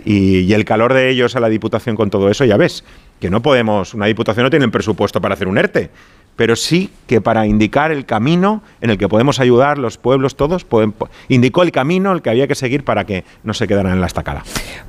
Y, 0.05 0.41
y 0.41 0.53
el 0.55 0.65
calor 0.65 0.95
de 0.95 1.11
ellos 1.11 1.37
a 1.37 1.41
la 1.41 1.49
Diputación 1.49 1.97
con 1.97 2.11
todo 2.11 2.31
eso, 2.31 2.45
ya 2.45 2.57
ves, 2.57 2.85
que 3.20 3.30
no 3.30 3.42
podemos, 3.42 3.94
una 3.94 4.06
Diputación 4.06 4.44
no 4.44 4.51
tiene 4.51 4.64
el 4.64 4.70
presupuesto 4.70 5.20
para 5.20 5.34
hacer 5.34 5.47
un 5.47 5.59
ERTE, 5.59 5.90
pero 6.36 6.57
sí 6.57 6.90
que 7.07 7.20
para 7.20 7.47
indicar 7.47 7.90
el 7.93 8.07
camino 8.07 8.62
en 8.81 8.90
el 8.90 8.98
que 8.98 9.09
podemos 9.09 9.40
ayudar 9.40 9.78
los 9.78 9.98
pueblos 9.98 10.36
todos, 10.36 10.65
pueden- 10.65 10.94
indicó 11.28 11.62
el 11.62 11.73
camino 11.73 12.12
el 12.12 12.23
que 12.23 12.31
había 12.31 12.47
que 12.47 12.55
seguir 12.55 12.85
para 12.85 13.05
que 13.05 13.24
no 13.44 13.52
se 13.52 13.66
quedaran 13.69 13.93
en 13.93 14.01
la 14.01 14.07
estacada. 14.07 14.43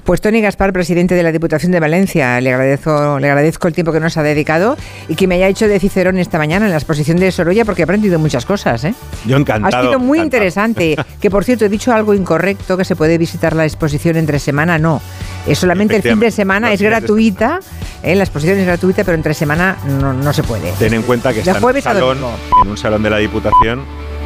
Pues 0.04 0.22
Tony 0.22 0.40
Gaspar, 0.42 0.72
presidente 0.72 1.16
de 1.16 1.24
la 1.24 1.32
Diputación 1.32 1.72
de 1.72 1.80
Valencia, 1.80 2.40
le 2.42 2.52
agradezco, 2.54 3.20
le 3.20 3.28
agradezco 3.30 3.68
el 3.68 3.74
tiempo 3.74 3.92
que 3.92 4.00
nos 4.00 4.16
ha 4.18 4.24
dedicado 4.24 4.78
y 5.10 5.16
que 5.16 5.28
me 5.28 5.36
haya 5.36 5.48
hecho 5.48 5.68
de 5.68 5.80
Cicerón 5.80 6.18
esta 6.20 6.38
mañana 6.38 6.66
en 6.66 6.72
la 6.72 6.78
exposición 6.78 7.18
de 7.18 7.32
Sorolla 7.32 7.66
porque 7.66 7.82
he 7.82 7.86
aprendido 7.86 8.18
muchas 8.20 8.46
cosas. 8.46 8.84
¿eh? 8.86 8.94
Yo 9.26 9.36
encantado. 9.38 9.78
Ha 9.78 9.88
sido 9.90 10.00
muy 10.00 10.20
encantado. 10.20 10.44
interesante. 10.44 10.96
Que 11.22 11.30
por 11.30 11.44
cierto, 11.44 11.66
he 11.66 11.70
dicho 11.70 11.94
algo 11.94 12.14
incorrecto, 12.16 12.78
que 12.78 12.86
se 12.86 12.96
puede 12.96 13.18
visitar 13.20 13.56
la 13.56 13.66
exposición 13.66 14.16
entre 14.18 14.40
semana, 14.40 14.80
no. 14.80 15.02
Es 15.48 15.60
solamente 15.60 15.96
el 15.98 16.02
fin 16.02 16.20
de 16.20 16.32
semana, 16.32 16.74
es 16.74 16.82
gratuita. 16.82 17.60
¿eh? 18.02 18.16
La 18.16 18.24
exposición 18.24 18.58
es 18.58 18.66
gratuita, 18.66 19.04
pero 19.04 19.16
entre 19.16 19.34
semana 19.36 19.78
no, 20.00 20.14
no 20.14 20.34
se 20.34 20.42
puede. 20.44 20.72
Ten 20.80 20.94
en 20.96 21.04
cuenta 21.04 21.31
que 21.34 21.40
está 21.40 21.58
en 21.58 21.64
un, 21.66 21.82
salón, 21.82 22.20
domingo. 22.22 22.32
en 22.64 22.70
un 22.70 22.78
salón 22.78 23.04
de 23.04 23.10
la 23.10 23.18
Diputación 23.18 23.82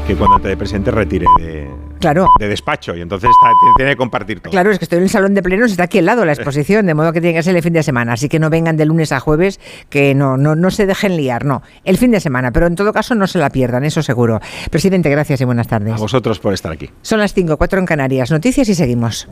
que 0.07 0.15
cuando 0.15 0.37
te 0.39 0.55
presente 0.55 0.91
retire 0.91 1.25
de, 1.39 1.67
Claro. 1.99 2.27
de 2.39 2.47
despacho 2.47 2.95
y 2.95 3.01
entonces 3.01 3.27
está- 3.31 3.51
tiene 3.75 3.91
que 3.93 3.97
compartir 3.97 4.39
todo. 4.39 4.51
Claro, 4.51 4.69
es 4.69 4.77
que 4.77 4.85
estoy 4.85 4.97
en 4.97 5.03
el 5.05 5.09
salón 5.09 5.33
de 5.33 5.41
plenos, 5.41 5.71
está 5.71 5.83
aquí 5.85 5.97
al 5.97 6.05
lado 6.05 6.25
la 6.25 6.33
exposición, 6.33 6.85
de 6.85 6.93
modo 6.93 7.11
que 7.11 7.21
tiene 7.21 7.35
que 7.35 7.41
ser 7.41 7.55
el 7.55 7.63
fin 7.63 7.73
de 7.73 7.81
semana. 7.81 8.13
Así 8.13 8.29
que 8.29 8.37
no 8.37 8.51
vengan 8.51 8.77
de 8.77 8.85
lunes 8.85 9.11
a 9.11 9.19
jueves, 9.19 9.59
que 9.89 10.13
no, 10.13 10.37
no, 10.37 10.55
no 10.55 10.69
se 10.69 10.85
dejen 10.85 11.17
liar, 11.17 11.43
no. 11.45 11.63
El 11.85 11.97
fin 11.97 12.11
de 12.11 12.19
semana, 12.19 12.51
pero 12.51 12.67
en 12.67 12.75
todo 12.75 12.93
caso 12.93 13.15
no 13.15 13.25
se 13.25 13.39
la 13.39 13.49
pierdan, 13.49 13.83
eso 13.83 14.03
seguro. 14.03 14.39
Presidente, 14.69 15.09
gracias 15.09 15.41
y 15.41 15.45
buenas 15.45 15.67
tardes. 15.67 15.93
A 15.95 15.97
vosotros 15.97 16.37
por 16.37 16.53
estar 16.53 16.71
aquí. 16.71 16.91
Son 17.01 17.19
las 17.19 17.33
5, 17.33 17.57
4 17.57 17.79
en 17.79 17.85
Canarias. 17.87 18.29
Noticias 18.29 18.69
y 18.69 18.75
seguimos. 18.75 19.27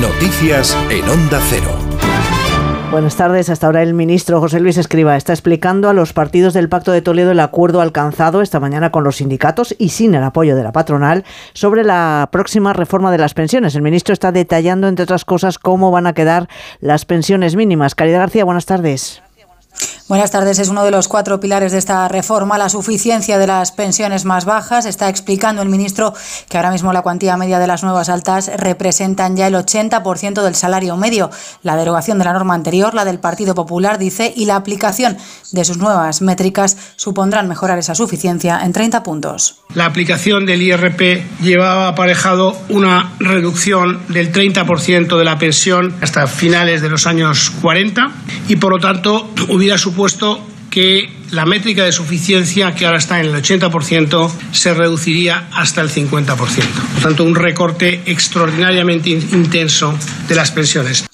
Noticias 0.00 0.76
en 0.90 1.08
Onda 1.08 1.40
Cero. 1.48 1.70
Buenas 2.92 3.16
tardes. 3.16 3.48
Hasta 3.48 3.64
ahora 3.64 3.82
el 3.82 3.94
ministro 3.94 4.38
José 4.38 4.60
Luis 4.60 4.76
Escriba 4.76 5.16
está 5.16 5.32
explicando 5.32 5.88
a 5.88 5.94
los 5.94 6.12
partidos 6.12 6.52
del 6.52 6.68
Pacto 6.68 6.92
de 6.92 7.00
Toledo 7.00 7.30
el 7.30 7.40
acuerdo 7.40 7.80
alcanzado 7.80 8.42
esta 8.42 8.60
mañana 8.60 8.92
con 8.92 9.02
los 9.02 9.16
sindicatos 9.16 9.74
y 9.78 9.88
sin 9.88 10.14
el 10.14 10.22
apoyo 10.22 10.56
de 10.56 10.62
la 10.62 10.72
patronal 10.72 11.24
sobre 11.54 11.84
la 11.84 12.28
próxima 12.30 12.74
reforma 12.74 13.10
de 13.10 13.16
las 13.16 13.32
pensiones. 13.32 13.74
El 13.74 13.80
ministro 13.80 14.12
está 14.12 14.30
detallando, 14.30 14.88
entre 14.88 15.04
otras 15.04 15.24
cosas, 15.24 15.58
cómo 15.58 15.90
van 15.90 16.06
a 16.06 16.12
quedar 16.12 16.50
las 16.80 17.06
pensiones 17.06 17.56
mínimas. 17.56 17.94
Caridad 17.94 18.18
García, 18.18 18.44
buenas 18.44 18.66
tardes. 18.66 19.22
Buenas 20.12 20.30
tardes. 20.30 20.58
Es 20.58 20.68
uno 20.68 20.84
de 20.84 20.90
los 20.90 21.08
cuatro 21.08 21.40
pilares 21.40 21.72
de 21.72 21.78
esta 21.78 22.06
reforma, 22.06 22.58
la 22.58 22.68
suficiencia 22.68 23.38
de 23.38 23.46
las 23.46 23.72
pensiones 23.72 24.26
más 24.26 24.44
bajas. 24.44 24.84
Está 24.84 25.08
explicando 25.08 25.62
el 25.62 25.70
ministro 25.70 26.12
que 26.50 26.58
ahora 26.58 26.70
mismo 26.70 26.92
la 26.92 27.00
cuantía 27.00 27.38
media 27.38 27.58
de 27.58 27.66
las 27.66 27.82
nuevas 27.82 28.10
altas 28.10 28.50
representan 28.58 29.38
ya 29.38 29.46
el 29.46 29.54
80% 29.54 30.42
del 30.42 30.54
salario 30.54 30.98
medio. 30.98 31.30
La 31.62 31.76
derogación 31.76 32.18
de 32.18 32.26
la 32.26 32.34
norma 32.34 32.52
anterior, 32.52 32.92
la 32.92 33.06
del 33.06 33.20
Partido 33.20 33.54
Popular, 33.54 33.96
dice, 33.96 34.30
y 34.36 34.44
la 34.44 34.56
aplicación 34.56 35.16
de 35.50 35.64
sus 35.64 35.78
nuevas 35.78 36.20
métricas 36.20 36.76
supondrán 36.96 37.48
mejorar 37.48 37.78
esa 37.78 37.94
suficiencia 37.94 38.60
en 38.62 38.74
30 38.74 39.02
puntos. 39.02 39.62
La 39.72 39.86
aplicación 39.86 40.44
del 40.44 40.60
IRP 40.60 41.40
llevaba 41.40 41.88
aparejado 41.88 42.54
una 42.68 43.14
reducción 43.18 44.02
del 44.08 44.30
30% 44.30 45.16
de 45.16 45.24
la 45.24 45.38
pensión 45.38 45.94
hasta 46.02 46.26
finales 46.26 46.82
de 46.82 46.90
los 46.90 47.06
años 47.06 47.50
40 47.62 48.10
y 48.48 48.56
por 48.56 48.72
lo 48.72 48.78
tanto 48.78 49.30
hubiera 49.48 49.78
supuesto 49.78 50.01
que 50.70 51.10
la 51.30 51.44
métrica 51.44 51.84
de 51.84 51.92
suficiencia, 51.92 52.74
que 52.74 52.86
ahora 52.86 52.98
está 52.98 53.20
en 53.20 53.26
el 53.26 53.34
80%, 53.42 54.30
se 54.52 54.72
reduciría 54.74 55.48
hasta 55.52 55.80
el 55.82 55.90
50%. 55.90 56.36
Por 56.36 57.02
tanto, 57.02 57.24
un 57.24 57.34
recorte 57.34 58.00
extraordinariamente 58.06 59.10
in- 59.10 59.28
intenso 59.32 59.98
de 60.28 60.34
las 60.34 60.50
pensiones. 60.50 61.04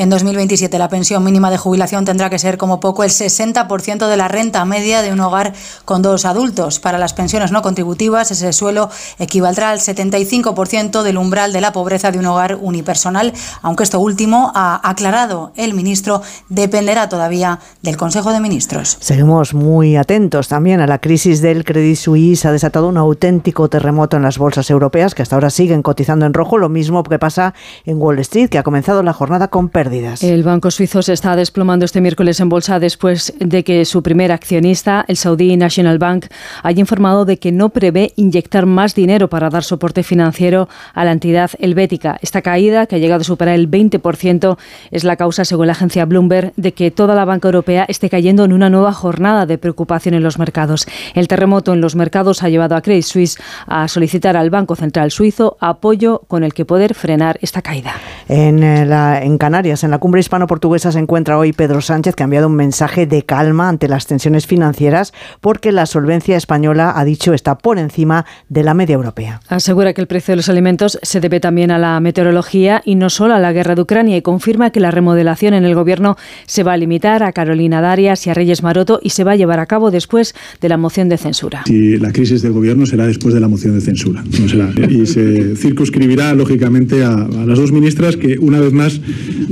En 0.00 0.08
2027 0.08 0.78
la 0.78 0.88
pensión 0.88 1.22
mínima 1.22 1.50
de 1.50 1.58
jubilación 1.58 2.06
tendrá 2.06 2.30
que 2.30 2.38
ser 2.38 2.56
como 2.56 2.80
poco 2.80 3.04
el 3.04 3.10
60% 3.10 4.08
de 4.08 4.16
la 4.16 4.28
renta 4.28 4.64
media 4.64 5.02
de 5.02 5.12
un 5.12 5.20
hogar 5.20 5.52
con 5.84 6.00
dos 6.00 6.24
adultos. 6.24 6.80
Para 6.80 6.96
las 6.96 7.12
pensiones 7.12 7.52
no 7.52 7.60
contributivas 7.60 8.30
ese 8.30 8.54
suelo 8.54 8.88
equivaldrá 9.18 9.68
al 9.68 9.78
75% 9.78 11.02
del 11.02 11.18
umbral 11.18 11.52
de 11.52 11.60
la 11.60 11.72
pobreza 11.72 12.10
de 12.12 12.18
un 12.18 12.24
hogar 12.24 12.56
unipersonal, 12.62 13.34
aunque 13.60 13.82
esto 13.82 14.00
último, 14.00 14.52
ha 14.54 14.80
aclarado 14.88 15.52
el 15.54 15.74
ministro, 15.74 16.22
dependerá 16.48 17.10
todavía 17.10 17.58
del 17.82 17.98
Consejo 17.98 18.32
de 18.32 18.40
Ministros. 18.40 18.96
Seguimos 19.00 19.52
muy 19.52 19.96
atentos 19.96 20.48
también 20.48 20.80
a 20.80 20.86
la 20.86 20.98
crisis 20.98 21.42
del 21.42 21.62
Credit 21.62 21.98
Suisse. 21.98 22.46
Ha 22.46 22.52
desatado 22.52 22.88
un 22.88 22.96
auténtico 22.96 23.68
terremoto 23.68 24.16
en 24.16 24.22
las 24.22 24.38
bolsas 24.38 24.70
europeas 24.70 25.14
que 25.14 25.20
hasta 25.20 25.36
ahora 25.36 25.50
siguen 25.50 25.82
cotizando 25.82 26.24
en 26.24 26.32
rojo. 26.32 26.56
Lo 26.56 26.70
mismo 26.70 27.02
que 27.02 27.18
pasa 27.18 27.52
en 27.84 28.00
Wall 28.00 28.18
Street, 28.20 28.48
que 28.48 28.56
ha 28.56 28.62
comenzado 28.62 29.02
la 29.02 29.12
jornada 29.12 29.48
con 29.48 29.68
pérdidas. 29.68 29.89
El 30.22 30.42
banco 30.42 30.70
suizo 30.70 31.02
se 31.02 31.12
está 31.12 31.36
desplomando 31.36 31.84
este 31.84 32.00
miércoles 32.00 32.40
en 32.40 32.48
bolsa 32.48 32.78
después 32.78 33.32
de 33.38 33.64
que 33.64 33.84
su 33.84 34.02
primer 34.02 34.32
accionista, 34.32 35.04
el 35.08 35.16
Saudi 35.16 35.56
National 35.56 35.98
Bank, 35.98 36.26
haya 36.62 36.80
informado 36.80 37.24
de 37.24 37.38
que 37.38 37.52
no 37.52 37.68
prevé 37.70 38.12
inyectar 38.16 38.66
más 38.66 38.94
dinero 38.94 39.28
para 39.28 39.50
dar 39.50 39.64
soporte 39.64 40.02
financiero 40.02 40.68
a 40.94 41.04
la 41.04 41.12
entidad 41.12 41.50
helvética. 41.58 42.18
Esta 42.22 42.42
caída, 42.42 42.86
que 42.86 42.96
ha 42.96 42.98
llegado 42.98 43.20
a 43.20 43.24
superar 43.24 43.54
el 43.54 43.70
20%, 43.70 44.56
es 44.90 45.04
la 45.04 45.16
causa, 45.16 45.44
según 45.44 45.66
la 45.66 45.72
agencia 45.72 46.04
Bloomberg, 46.04 46.52
de 46.56 46.72
que 46.72 46.90
toda 46.90 47.14
la 47.14 47.24
banca 47.24 47.48
europea 47.48 47.84
esté 47.88 48.08
cayendo 48.10 48.44
en 48.44 48.52
una 48.52 48.70
nueva 48.70 48.92
jornada 48.92 49.46
de 49.46 49.58
preocupación 49.58 50.14
en 50.14 50.22
los 50.22 50.38
mercados. 50.38 50.86
El 51.14 51.28
terremoto 51.28 51.72
en 51.72 51.80
los 51.80 51.94
mercados 51.96 52.42
ha 52.42 52.48
llevado 52.48 52.74
a 52.76 52.82
Credit 52.82 53.04
Suisse 53.04 53.38
a 53.66 53.86
solicitar 53.88 54.36
al 54.36 54.50
Banco 54.50 54.76
Central 54.76 55.10
Suizo 55.10 55.56
apoyo 55.60 56.22
con 56.26 56.44
el 56.44 56.54
que 56.54 56.64
poder 56.64 56.94
frenar 56.94 57.38
esta 57.42 57.62
caída. 57.62 57.94
En, 58.28 58.62
eh, 58.62 58.84
la- 58.84 59.22
en 59.22 59.38
Canarias 59.38 59.69
Canarias. 59.70 59.84
En 59.84 59.90
la 59.90 59.98
cumbre 59.98 60.20
hispano-portuguesa 60.20 60.92
se 60.92 60.98
encuentra 60.98 61.38
hoy 61.38 61.52
Pedro 61.52 61.80
Sánchez, 61.80 62.14
que 62.14 62.22
ha 62.22 62.24
enviado 62.24 62.48
un 62.48 62.56
mensaje 62.56 63.06
de 63.06 63.22
calma 63.22 63.68
ante 63.68 63.88
las 63.88 64.06
tensiones 64.06 64.46
financieras, 64.46 65.12
porque 65.40 65.72
la 65.72 65.86
solvencia 65.86 66.36
española, 66.36 66.92
ha 66.96 67.04
dicho, 67.04 67.32
está 67.32 67.58
por 67.58 67.78
encima 67.78 68.24
de 68.48 68.64
la 68.64 68.74
media 68.74 68.94
europea. 68.94 69.40
Asegura 69.48 69.92
que 69.92 70.00
el 70.00 70.06
precio 70.06 70.32
de 70.32 70.36
los 70.36 70.48
alimentos 70.48 70.98
se 71.02 71.20
debe 71.20 71.40
también 71.40 71.70
a 71.70 71.78
la 71.78 72.00
meteorología 72.00 72.82
y 72.84 72.96
no 72.96 73.10
solo 73.10 73.34
a 73.34 73.38
la 73.38 73.52
guerra 73.52 73.74
de 73.74 73.82
Ucrania 73.82 74.16
y 74.16 74.22
confirma 74.22 74.70
que 74.70 74.80
la 74.80 74.90
remodelación 74.90 75.54
en 75.54 75.64
el 75.64 75.74
gobierno 75.74 76.16
se 76.46 76.62
va 76.62 76.72
a 76.72 76.76
limitar 76.76 77.22
a 77.22 77.32
Carolina 77.32 77.80
Darias 77.80 78.26
y 78.26 78.30
a 78.30 78.34
Reyes 78.34 78.62
Maroto 78.62 79.00
y 79.02 79.10
se 79.10 79.24
va 79.24 79.32
a 79.32 79.36
llevar 79.36 79.60
a 79.60 79.66
cabo 79.66 79.90
después 79.90 80.34
de 80.60 80.68
la 80.68 80.76
moción 80.76 81.08
de 81.08 81.18
censura. 81.18 81.62
Si 81.66 81.96
la 81.98 82.12
crisis 82.12 82.42
del 82.42 82.52
gobierno 82.52 82.86
será 82.86 83.06
después 83.06 83.34
de 83.34 83.40
la 83.40 83.48
moción 83.48 83.74
de 83.74 83.80
censura, 83.80 84.22
no 84.22 84.48
será. 84.48 84.70
Y 84.88 85.06
se 85.06 85.54
circunscribirá 85.56 86.34
lógicamente 86.34 87.04
a, 87.04 87.12
a 87.12 87.46
las 87.46 87.58
dos 87.58 87.72
ministras 87.72 88.16
que 88.16 88.38
una 88.38 88.60
vez 88.60 88.72
más, 88.72 89.00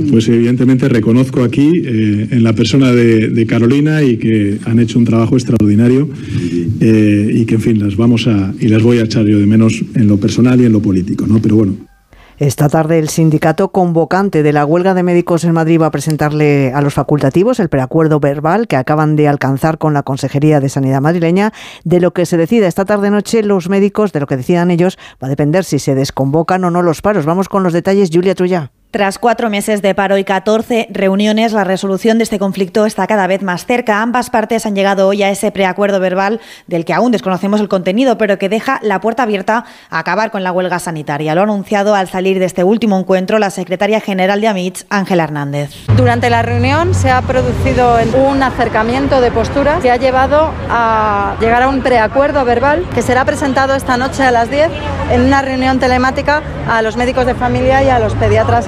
pues 0.09 0.27
evidentemente 0.27 0.89
reconozco 0.89 1.43
aquí 1.43 1.83
eh, 1.85 2.27
en 2.31 2.43
la 2.43 2.53
persona 2.53 2.91
de, 2.91 3.45
Carolina 3.47 4.03
y 4.03 4.17
que 4.17 4.59
han 4.65 4.79
hecho 4.79 4.99
un 4.99 5.05
trabajo 5.05 5.35
extraordinario 5.35 6.07
eh, 6.79 7.31
y 7.33 7.45
que 7.45 7.55
en 7.55 7.61
fin 7.61 7.79
las 7.79 7.95
vamos 7.95 8.27
a 8.27 8.53
y 8.59 8.67
las 8.67 8.83
voy 8.83 8.99
a 8.99 9.03
echar 9.03 9.25
yo 9.25 9.39
de 9.39 9.47
menos 9.47 9.83
en 9.95 10.07
lo 10.07 10.17
personal 10.17 10.61
y 10.61 10.65
en 10.65 10.73
lo 10.73 10.81
político, 10.81 11.25
¿no? 11.25 11.41
Pero 11.41 11.55
bueno. 11.55 11.89
Esta 12.39 12.69
tarde 12.69 12.99
el 12.99 13.09
sindicato 13.09 13.73
convocante 13.73 14.43
de 14.43 14.53
la 14.53 14.65
huelga 14.65 14.93
de 14.93 15.03
médicos 15.03 15.43
en 15.43 15.51
Madrid 15.51 15.81
va 15.81 15.87
a 15.87 15.91
presentarle 15.91 16.71
a 16.73 16.81
los 16.81 16.93
facultativos 16.93 17.59
el 17.59 17.67
preacuerdo 17.67 18.21
verbal 18.21 18.67
que 18.67 18.77
acaban 18.77 19.17
de 19.17 19.27
alcanzar 19.27 19.77
con 19.77 19.93
la 19.93 20.03
Consejería 20.03 20.61
de 20.61 20.69
Sanidad 20.69 21.01
madrileña. 21.01 21.51
De 21.83 21.99
lo 21.99 22.13
que 22.13 22.25
se 22.25 22.37
decida 22.37 22.67
esta 22.67 22.85
tarde 22.85 23.11
noche 23.11 23.43
los 23.43 23.67
médicos, 23.67 24.13
de 24.13 24.21
lo 24.21 24.27
que 24.27 24.37
decidan 24.37 24.71
ellos, 24.71 24.97
va 25.21 25.27
a 25.27 25.29
depender 25.29 25.65
si 25.65 25.79
se 25.79 25.95
desconvocan 25.95 26.63
o 26.63 26.71
no 26.71 26.81
los 26.81 27.01
paros. 27.01 27.25
Vamos 27.25 27.49
con 27.49 27.63
los 27.63 27.73
detalles, 27.73 28.09
Julia 28.09 28.35
Trulla. 28.35 28.71
Tras 28.91 29.19
cuatro 29.19 29.51
meses 29.51 29.83
de 29.83 29.93
paro 29.93 30.17
y 30.17 30.23
14 30.23 30.87
reuniones, 30.89 31.53
la 31.53 31.63
resolución 31.63 32.17
de 32.17 32.23
este 32.23 32.39
conflicto 32.39 32.87
está 32.87 33.05
cada 33.05 33.27
vez 33.27 33.43
más 33.43 33.67
cerca. 33.67 34.01
Ambas 34.01 34.31
partes 34.31 34.65
han 34.65 34.73
llegado 34.73 35.07
hoy 35.07 35.21
a 35.21 35.29
ese 35.29 35.51
preacuerdo 35.51 35.99
verbal 35.99 36.41
del 36.65 36.85
que 36.85 36.95
aún 36.95 37.11
desconocemos 37.11 37.61
el 37.61 37.69
contenido, 37.69 38.17
pero 38.17 38.39
que 38.39 38.49
deja 38.49 38.79
la 38.81 38.99
puerta 38.99 39.21
abierta 39.21 39.65
a 39.91 39.99
acabar 39.99 40.31
con 40.31 40.43
la 40.43 40.51
huelga 40.51 40.79
sanitaria. 40.79 41.35
Lo 41.35 41.41
ha 41.41 41.43
anunciado 41.43 41.93
al 41.93 42.09
salir 42.09 42.39
de 42.39 42.45
este 42.45 42.63
último 42.63 42.97
encuentro 42.97 43.37
la 43.37 43.51
secretaria 43.51 44.01
general 44.01 44.41
de 44.41 44.47
AMITS, 44.47 44.87
Ángela 44.89 45.25
Hernández. 45.25 45.69
Durante 45.95 46.31
la 46.31 46.41
reunión 46.41 46.95
se 46.95 47.11
ha 47.11 47.21
producido 47.21 47.95
un 48.15 48.41
acercamiento 48.41 49.21
de 49.21 49.29
posturas 49.29 49.83
que 49.83 49.91
ha 49.91 49.97
llevado 49.97 50.51
a 50.67 51.35
llegar 51.39 51.61
a 51.61 51.69
un 51.69 51.83
preacuerdo 51.83 52.43
verbal 52.43 52.87
que 52.95 53.03
será 53.03 53.23
presentado 53.23 53.75
esta 53.75 53.97
noche 53.97 54.23
a 54.23 54.31
las 54.31 54.49
10 54.49 54.71
en 55.11 55.21
una 55.21 55.43
reunión 55.43 55.77
telemática 55.77 56.41
a 56.67 56.81
los 56.81 56.97
médicos 56.97 57.27
de 57.27 57.35
familia 57.35 57.83
y 57.83 57.89
a 57.89 57.99
los 57.99 58.15
pediatras 58.15 58.67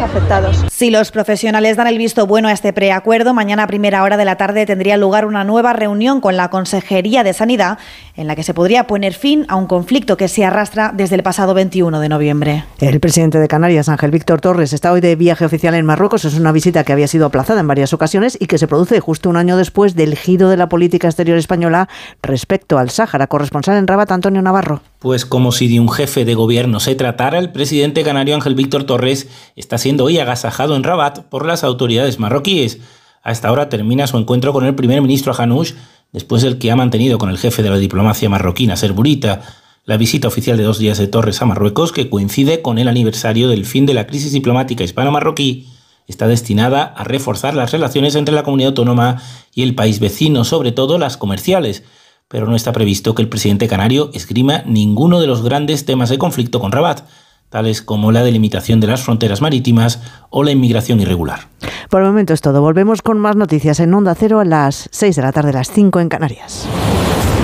Si 0.69 0.89
los 0.89 1.11
profesionales 1.11 1.77
dan 1.77 1.88
el 1.88 1.97
visto 1.97 2.27
bueno 2.27 2.47
a 2.47 2.51
este 2.51 2.73
preacuerdo, 2.73 3.33
mañana 3.33 3.63
a 3.63 3.67
primera 3.67 4.03
hora 4.03 4.17
de 4.17 4.25
la 4.25 4.35
tarde 4.35 4.65
tendría 4.65 4.97
lugar 4.97 5.25
una 5.25 5.43
nueva 5.43 5.73
reunión 5.73 6.21
con 6.21 6.35
la 6.35 6.49
Consejería 6.49 7.23
de 7.23 7.33
Sanidad 7.33 7.77
en 8.15 8.27
la 8.27 8.35
que 8.35 8.43
se 8.43 8.53
podría 8.53 8.88
poner 8.88 9.13
fin 9.13 9.45
a 9.47 9.55
un 9.55 9.67
conflicto 9.67 10.17
que 10.17 10.27
se 10.27 10.43
arrastra 10.43 10.91
desde 10.93 11.15
el 11.15 11.23
pasado 11.23 11.53
21 11.53 11.99
de 11.99 12.09
noviembre. 12.09 12.65
El 12.79 12.99
presidente 12.99 13.39
de 13.39 13.47
Canarias, 13.47 13.89
Ángel 13.89 14.11
Víctor 14.11 14.41
Torres, 14.41 14.73
está 14.73 14.91
hoy 14.91 15.01
de 15.01 15.15
viaje 15.15 15.45
oficial 15.45 15.75
en 15.75 15.85
Marruecos. 15.85 16.25
Es 16.25 16.38
una 16.38 16.51
visita 16.51 16.83
que 16.83 16.93
había 16.93 17.07
sido 17.07 17.27
aplazada 17.27 17.61
en 17.61 17.67
varias 17.67 17.93
ocasiones 17.93 18.38
y 18.39 18.47
que 18.47 18.57
se 18.57 18.67
produce 18.67 18.99
justo 18.99 19.29
un 19.29 19.38
año 19.38 19.55
después 19.55 19.95
del 19.95 20.17
giro 20.17 20.49
de 20.49 20.57
la 20.57 20.67
política 20.67 21.07
exterior 21.07 21.38
española 21.38 21.88
respecto 22.21 22.77
al 22.77 22.89
Sáhara. 22.89 23.27
Corresponsal 23.27 23.77
en 23.77 23.88
Rabat, 23.88 24.11
Antonio 24.11 24.41
Navarro. 24.41 24.81
Pues 25.01 25.25
como 25.25 25.51
si 25.51 25.67
de 25.67 25.79
un 25.79 25.89
jefe 25.89 26.25
de 26.25 26.35
gobierno 26.35 26.79
se 26.79 26.93
tratara, 26.93 27.39
el 27.39 27.51
presidente 27.51 28.03
canario 28.03 28.35
Ángel 28.35 28.53
Víctor 28.53 28.83
Torres 28.83 29.27
está 29.55 29.79
siendo 29.79 30.03
hoy 30.03 30.19
agasajado 30.19 30.75
en 30.75 30.83
Rabat 30.83 31.21
por 31.21 31.47
las 31.47 31.63
autoridades 31.63 32.19
marroquíes. 32.19 32.77
A 33.23 33.31
esta 33.31 33.51
hora 33.51 33.67
termina 33.67 34.05
su 34.05 34.19
encuentro 34.19 34.53
con 34.53 34.63
el 34.63 34.75
primer 34.75 35.01
ministro 35.01 35.33
Hanouch, 35.33 35.73
después 36.11 36.43
del 36.43 36.59
que 36.59 36.69
ha 36.69 36.75
mantenido 36.75 37.17
con 37.17 37.31
el 37.31 37.39
jefe 37.39 37.63
de 37.63 37.71
la 37.71 37.79
diplomacia 37.79 38.29
marroquina, 38.29 38.75
Serburita. 38.75 39.41
La 39.85 39.97
visita 39.97 40.27
oficial 40.27 40.55
de 40.57 40.65
dos 40.65 40.77
días 40.77 40.99
de 40.99 41.07
Torres 41.07 41.41
a 41.41 41.47
Marruecos, 41.47 41.91
que 41.91 42.07
coincide 42.07 42.61
con 42.61 42.77
el 42.77 42.87
aniversario 42.87 43.49
del 43.49 43.65
fin 43.65 43.87
de 43.87 43.95
la 43.95 44.05
crisis 44.05 44.33
diplomática 44.33 44.83
hispano-marroquí, 44.83 45.67
está 46.07 46.27
destinada 46.27 46.83
a 46.83 47.03
reforzar 47.05 47.55
las 47.55 47.71
relaciones 47.71 48.13
entre 48.13 48.35
la 48.35 48.43
comunidad 48.43 48.69
autónoma 48.69 49.19
y 49.55 49.63
el 49.63 49.73
país 49.73 49.99
vecino, 49.99 50.43
sobre 50.43 50.71
todo 50.71 50.99
las 50.99 51.17
comerciales, 51.17 51.83
pero 52.31 52.47
no 52.47 52.55
está 52.55 52.71
previsto 52.71 53.13
que 53.13 53.21
el 53.21 53.29
presidente 53.29 53.67
canario 53.67 54.09
esgrima 54.13 54.63
ninguno 54.65 55.19
de 55.19 55.27
los 55.27 55.43
grandes 55.43 55.85
temas 55.85 56.09
de 56.09 56.17
conflicto 56.17 56.59
con 56.61 56.71
Rabat, 56.71 57.01
tales 57.49 57.81
como 57.81 58.13
la 58.13 58.23
delimitación 58.23 58.79
de 58.79 58.87
las 58.87 59.03
fronteras 59.03 59.41
marítimas 59.41 60.01
o 60.29 60.43
la 60.43 60.51
inmigración 60.51 61.01
irregular. 61.01 61.49
Por 61.89 62.01
el 62.01 62.07
momento 62.07 62.33
es 62.33 62.39
todo. 62.39 62.61
Volvemos 62.61 63.01
con 63.01 63.19
más 63.19 63.35
noticias 63.35 63.81
en 63.81 63.93
Onda 63.93 64.15
Cero 64.15 64.39
a 64.39 64.45
las 64.45 64.87
6 64.91 65.17
de 65.17 65.21
la 65.21 65.33
tarde, 65.33 65.51
las 65.51 65.69
5 65.69 65.99
en 65.99 66.07
Canarias. 66.07 66.67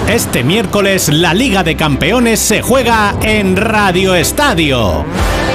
Este 0.08 0.42
miércoles 0.42 1.10
la 1.10 1.34
Liga 1.34 1.64
de 1.64 1.76
Campeones 1.76 2.40
se 2.40 2.62
juega 2.62 3.14
en 3.22 3.58
Radio 3.58 4.16
Estadio. 4.16 5.04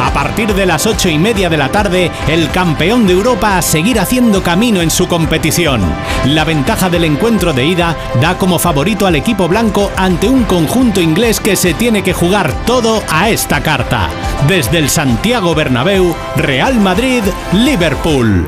A 0.02 0.12
partir 0.12 0.52
de 0.54 0.66
las 0.66 0.86
ocho 0.86 1.08
y 1.08 1.18
media 1.18 1.48
de 1.48 1.56
la 1.56 1.70
tarde, 1.70 2.10
el 2.28 2.50
campeón 2.50 3.06
de 3.06 3.14
Europa 3.14 3.62
seguirá 3.62 4.02
haciendo 4.02 4.42
camino 4.42 4.82
en 4.82 4.90
su 4.90 5.08
competición. 5.08 5.80
La 6.26 6.44
ventaja 6.44 6.90
del 6.90 7.04
encuentro 7.04 7.54
de 7.54 7.64
ida 7.64 7.96
da 8.20 8.36
como 8.36 8.58
favorito 8.58 9.06
al 9.06 9.16
equipo 9.16 9.48
blanco 9.48 9.90
ante 9.96 10.28
un 10.28 10.44
conjunto 10.44 11.00
inglés 11.00 11.40
que 11.40 11.56
se 11.56 11.72
tiene 11.72 12.02
que 12.02 12.12
jugar 12.12 12.52
todo 12.66 13.02
a 13.08 13.30
esta 13.30 13.62
carta. 13.62 14.10
Desde 14.48 14.78
el 14.78 14.89
Santiago 14.89 15.55
Bernabéu, 15.55 16.16
Real 16.36 16.81
Madrid, 16.81 17.23
Liverpool. 17.52 18.47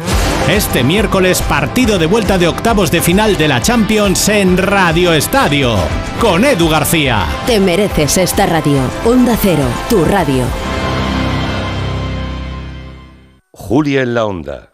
Este 0.49 0.83
miércoles 0.83 1.41
partido 1.43 1.99
de 1.99 2.07
vuelta 2.07 2.37
de 2.37 2.49
octavos 2.49 2.91
de 2.91 3.01
final 3.01 3.37
de 3.37 3.47
la 3.47 3.63
Champions 3.63 4.29
en 4.29 4.59
Radio 4.59 5.13
Estadio, 5.13 5.77
con 6.21 6.45
Edu 6.45 6.69
García. 6.69 7.25
Te 7.47 7.61
mereces 7.61 8.19
esta 8.19 8.45
radio. 8.45 8.81
Onda 9.05 9.39
Cero, 9.41 9.65
tu 9.89 10.05
radio. 10.05 10.45
Julia 13.53 14.03
en 14.03 14.15
la 14.15 14.27
Onda. 14.27 14.74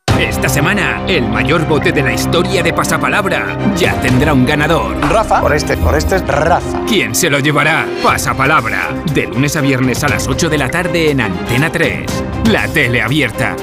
Esta 0.21 0.47
semana, 0.47 1.03
el 1.07 1.27
mayor 1.27 1.67
bote 1.67 1.91
de 1.91 2.03
la 2.03 2.13
historia 2.13 2.61
de 2.61 2.71
Pasapalabra 2.71 3.57
ya 3.75 3.99
tendrá 4.01 4.33
un 4.33 4.45
ganador. 4.45 4.95
Rafa. 5.09 5.41
Por 5.41 5.55
este, 5.55 5.75
por 5.77 5.95
este 5.95 6.17
es 6.17 6.27
Rafa. 6.27 6.85
¿Quién 6.87 7.15
se 7.15 7.27
lo 7.27 7.39
llevará? 7.39 7.87
Pasapalabra. 8.03 8.89
De 9.15 9.25
lunes 9.25 9.55
a 9.55 9.61
viernes 9.61 10.03
a 10.03 10.09
las 10.09 10.27
8 10.27 10.47
de 10.47 10.57
la 10.59 10.69
tarde 10.69 11.09
en 11.09 11.21
Antena 11.21 11.71
3. 11.71 12.05
La 12.51 12.67
tele 12.67 13.01
abierta. 13.01 13.55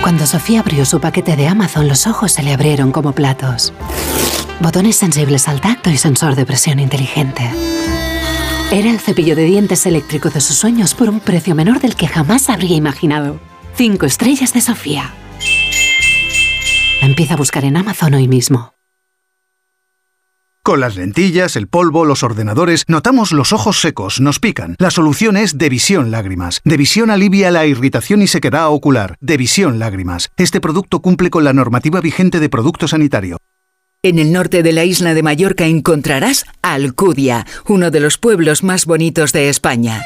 Cuando 0.00 0.24
Sofía 0.24 0.60
abrió 0.60 0.86
su 0.86 1.00
paquete 1.00 1.34
de 1.34 1.48
Amazon, 1.48 1.88
los 1.88 2.06
ojos 2.06 2.30
se 2.30 2.44
le 2.44 2.52
abrieron 2.52 2.92
como 2.92 3.10
platos. 3.10 3.72
Botones 4.60 4.94
sensibles 4.94 5.48
al 5.48 5.60
tacto 5.60 5.90
y 5.90 5.96
sensor 5.96 6.36
de 6.36 6.46
presión 6.46 6.78
inteligente. 6.78 7.50
Era 8.72 8.90
el 8.90 8.98
cepillo 8.98 9.36
de 9.36 9.44
dientes 9.44 9.86
eléctrico 9.86 10.28
de 10.28 10.40
sus 10.40 10.56
sueños 10.56 10.92
por 10.94 11.08
un 11.08 11.20
precio 11.20 11.54
menor 11.54 11.80
del 11.80 11.94
que 11.94 12.08
jamás 12.08 12.50
habría 12.50 12.76
imaginado. 12.76 13.38
Cinco 13.76 14.06
estrellas 14.06 14.52
de 14.52 14.60
Sofía. 14.60 15.14
Empieza 17.00 17.34
a 17.34 17.36
buscar 17.36 17.64
en 17.64 17.76
Amazon 17.76 18.14
hoy 18.14 18.26
mismo. 18.26 18.74
Con 20.64 20.80
las 20.80 20.96
lentillas, 20.96 21.54
el 21.54 21.68
polvo, 21.68 22.04
los 22.04 22.24
ordenadores, 22.24 22.82
notamos 22.88 23.30
los 23.30 23.52
ojos 23.52 23.80
secos, 23.80 24.20
nos 24.20 24.40
pican. 24.40 24.74
La 24.80 24.90
solución 24.90 25.36
es 25.36 25.58
Devisión 25.58 26.10
Lágrimas. 26.10 26.60
Devisión 26.64 27.10
alivia 27.10 27.52
la 27.52 27.66
irritación 27.66 28.20
y 28.20 28.26
sequedad 28.26 28.68
ocular. 28.70 29.16
Devisión 29.20 29.78
Lágrimas. 29.78 30.30
Este 30.36 30.60
producto 30.60 31.00
cumple 31.00 31.30
con 31.30 31.44
la 31.44 31.52
normativa 31.52 32.00
vigente 32.00 32.40
de 32.40 32.48
producto 32.48 32.88
sanitario. 32.88 33.38
En 34.06 34.20
el 34.20 34.30
norte 34.30 34.62
de 34.62 34.72
la 34.72 34.84
isla 34.84 35.14
de 35.14 35.24
Mallorca 35.24 35.66
encontrarás 35.66 36.44
Alcudia, 36.62 37.44
uno 37.66 37.90
de 37.90 37.98
los 37.98 38.18
pueblos 38.18 38.62
más 38.62 38.86
bonitos 38.86 39.32
de 39.32 39.48
España. 39.48 40.00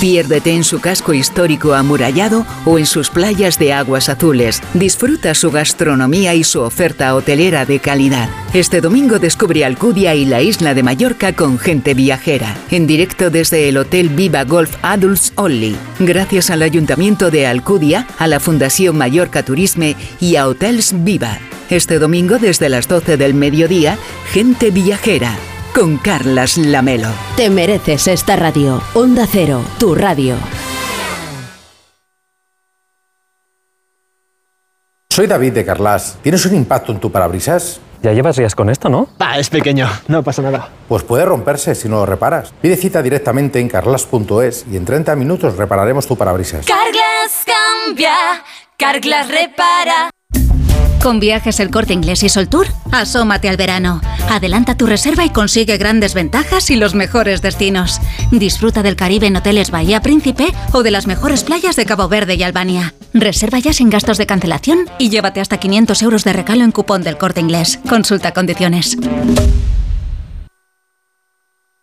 Piérdete 0.00 0.52
en 0.52 0.64
su 0.64 0.80
casco 0.80 1.12
histórico 1.12 1.74
amurallado 1.74 2.46
o 2.64 2.78
en 2.78 2.86
sus 2.86 3.10
playas 3.10 3.58
de 3.58 3.74
aguas 3.74 4.08
azules. 4.08 4.62
Disfruta 4.72 5.34
su 5.34 5.50
gastronomía 5.50 6.34
y 6.34 6.42
su 6.42 6.62
oferta 6.62 7.14
hotelera 7.14 7.66
de 7.66 7.80
calidad. 7.80 8.30
Este 8.54 8.80
domingo 8.80 9.18
descubre 9.18 9.62
Alcudia 9.62 10.14
y 10.14 10.24
la 10.24 10.40
isla 10.40 10.72
de 10.72 10.82
Mallorca 10.82 11.34
con 11.34 11.58
gente 11.58 11.92
viajera. 11.92 12.56
En 12.70 12.86
directo 12.86 13.28
desde 13.28 13.68
el 13.68 13.76
Hotel 13.76 14.08
Viva 14.08 14.44
Golf 14.44 14.74
Adults 14.80 15.34
Only. 15.34 15.76
Gracias 15.98 16.48
al 16.48 16.62
Ayuntamiento 16.62 17.30
de 17.30 17.46
Alcudia, 17.46 18.06
a 18.16 18.26
la 18.26 18.40
Fundación 18.40 18.96
Mallorca 18.96 19.42
Turisme 19.42 19.96
y 20.18 20.36
a 20.36 20.48
Hotels 20.48 20.94
Viva. 21.04 21.38
Este 21.68 21.98
domingo 21.98 22.38
desde 22.38 22.70
las 22.70 22.88
12 22.88 23.18
del 23.18 23.34
mediodía, 23.34 23.98
gente 24.32 24.70
viajera. 24.70 25.36
Con 25.74 25.96
Carlas 25.98 26.56
Lamelo. 26.58 27.08
Te 27.36 27.50
mereces 27.50 28.08
esta 28.08 28.36
radio. 28.36 28.80
Onda 28.94 29.26
Cero, 29.30 29.62
tu 29.78 29.94
radio. 29.94 30.36
Soy 35.08 35.26
David 35.26 35.52
de 35.52 35.64
Carlas. 35.64 36.18
¿Tienes 36.22 36.46
un 36.46 36.54
impacto 36.54 36.92
en 36.92 37.00
tu 37.00 37.10
parabrisas? 37.10 37.80
Ya 38.02 38.12
llevas 38.12 38.36
días 38.36 38.54
con 38.54 38.70
esto, 38.70 38.88
¿no? 38.88 39.08
Ah, 39.18 39.38
es 39.38 39.50
pequeño, 39.50 39.86
no 40.08 40.22
pasa 40.22 40.40
nada. 40.40 40.70
Pues 40.88 41.02
puede 41.02 41.24
romperse 41.26 41.74
si 41.74 41.88
no 41.88 41.96
lo 41.96 42.06
reparas. 42.06 42.54
Pide 42.62 42.76
cita 42.76 43.02
directamente 43.02 43.60
en 43.60 43.68
carlas.es 43.68 44.64
y 44.70 44.76
en 44.76 44.84
30 44.86 45.16
minutos 45.16 45.56
repararemos 45.56 46.06
tu 46.06 46.16
parabrisas. 46.16 46.64
Carglass 46.64 47.44
cambia, 47.44 48.14
Carglass 48.78 49.28
repara. 49.28 50.10
Con 51.02 51.18
viajes 51.18 51.60
El 51.60 51.70
Corte 51.70 51.94
Inglés 51.94 52.22
y 52.22 52.28
Soltour, 52.28 52.66
asómate 52.92 53.48
al 53.48 53.56
verano. 53.56 54.02
Adelanta 54.28 54.76
tu 54.76 54.86
reserva 54.86 55.24
y 55.24 55.30
consigue 55.30 55.78
grandes 55.78 56.12
ventajas 56.12 56.68
y 56.68 56.76
los 56.76 56.94
mejores 56.94 57.40
destinos. 57.40 58.00
Disfruta 58.30 58.82
del 58.82 58.96
Caribe 58.96 59.26
en 59.26 59.36
hoteles 59.36 59.70
Bahía 59.70 60.02
Príncipe 60.02 60.52
o 60.72 60.82
de 60.82 60.90
las 60.90 61.06
mejores 61.06 61.42
playas 61.42 61.76
de 61.76 61.86
Cabo 61.86 62.08
Verde 62.08 62.34
y 62.34 62.42
Albania. 62.42 62.94
Reserva 63.14 63.58
ya 63.58 63.72
sin 63.72 63.88
gastos 63.88 64.18
de 64.18 64.26
cancelación 64.26 64.90
y 64.98 65.08
llévate 65.08 65.40
hasta 65.40 65.58
500 65.58 66.02
euros 66.02 66.22
de 66.24 66.34
regalo 66.34 66.64
en 66.64 66.70
cupón 66.70 67.02
del 67.02 67.16
Corte 67.16 67.40
Inglés. 67.40 67.78
Consulta 67.88 68.32
condiciones. 68.32 68.98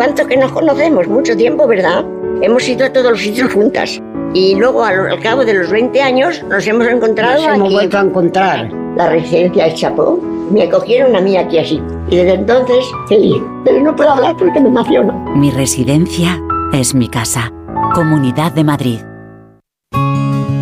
¿Cuánto 0.00 0.26
que 0.26 0.38
nos 0.38 0.50
conocemos? 0.52 1.06
Mucho 1.08 1.36
tiempo, 1.36 1.66
¿verdad? 1.66 2.06
Hemos 2.40 2.66
ido 2.66 2.86
a 2.86 2.90
todos 2.90 3.10
los 3.10 3.20
sitios 3.20 3.52
juntas. 3.52 4.00
Y 4.32 4.54
luego, 4.54 4.82
al, 4.82 5.10
al 5.10 5.20
cabo 5.20 5.44
de 5.44 5.52
los 5.52 5.70
20 5.70 6.00
años, 6.00 6.42
nos 6.44 6.66
hemos 6.66 6.86
encontrado 6.88 7.34
Nos 7.46 7.54
hemos 7.54 7.66
aquí. 7.66 7.74
vuelto 7.74 7.98
a 7.98 8.00
encontrar. 8.00 8.72
La 8.96 9.10
residencia 9.10 9.66
del 9.66 9.74
Chapó. 9.74 10.18
Me 10.50 10.62
acogieron 10.62 11.14
a 11.14 11.20
mí 11.20 11.36
aquí 11.36 11.58
así. 11.58 11.82
Y 12.08 12.16
desde 12.16 12.32
entonces, 12.32 12.82
feliz. 13.10 13.42
Pero 13.62 13.82
no 13.82 13.94
puedo 13.94 14.08
hablar 14.08 14.34
porque 14.38 14.58
me 14.58 14.68
emociono. 14.68 15.12
Mi 15.36 15.50
residencia 15.50 16.40
es 16.72 16.94
mi 16.94 17.06
casa. 17.10 17.52
Comunidad 17.94 18.52
de 18.52 18.64
Madrid. 18.64 19.00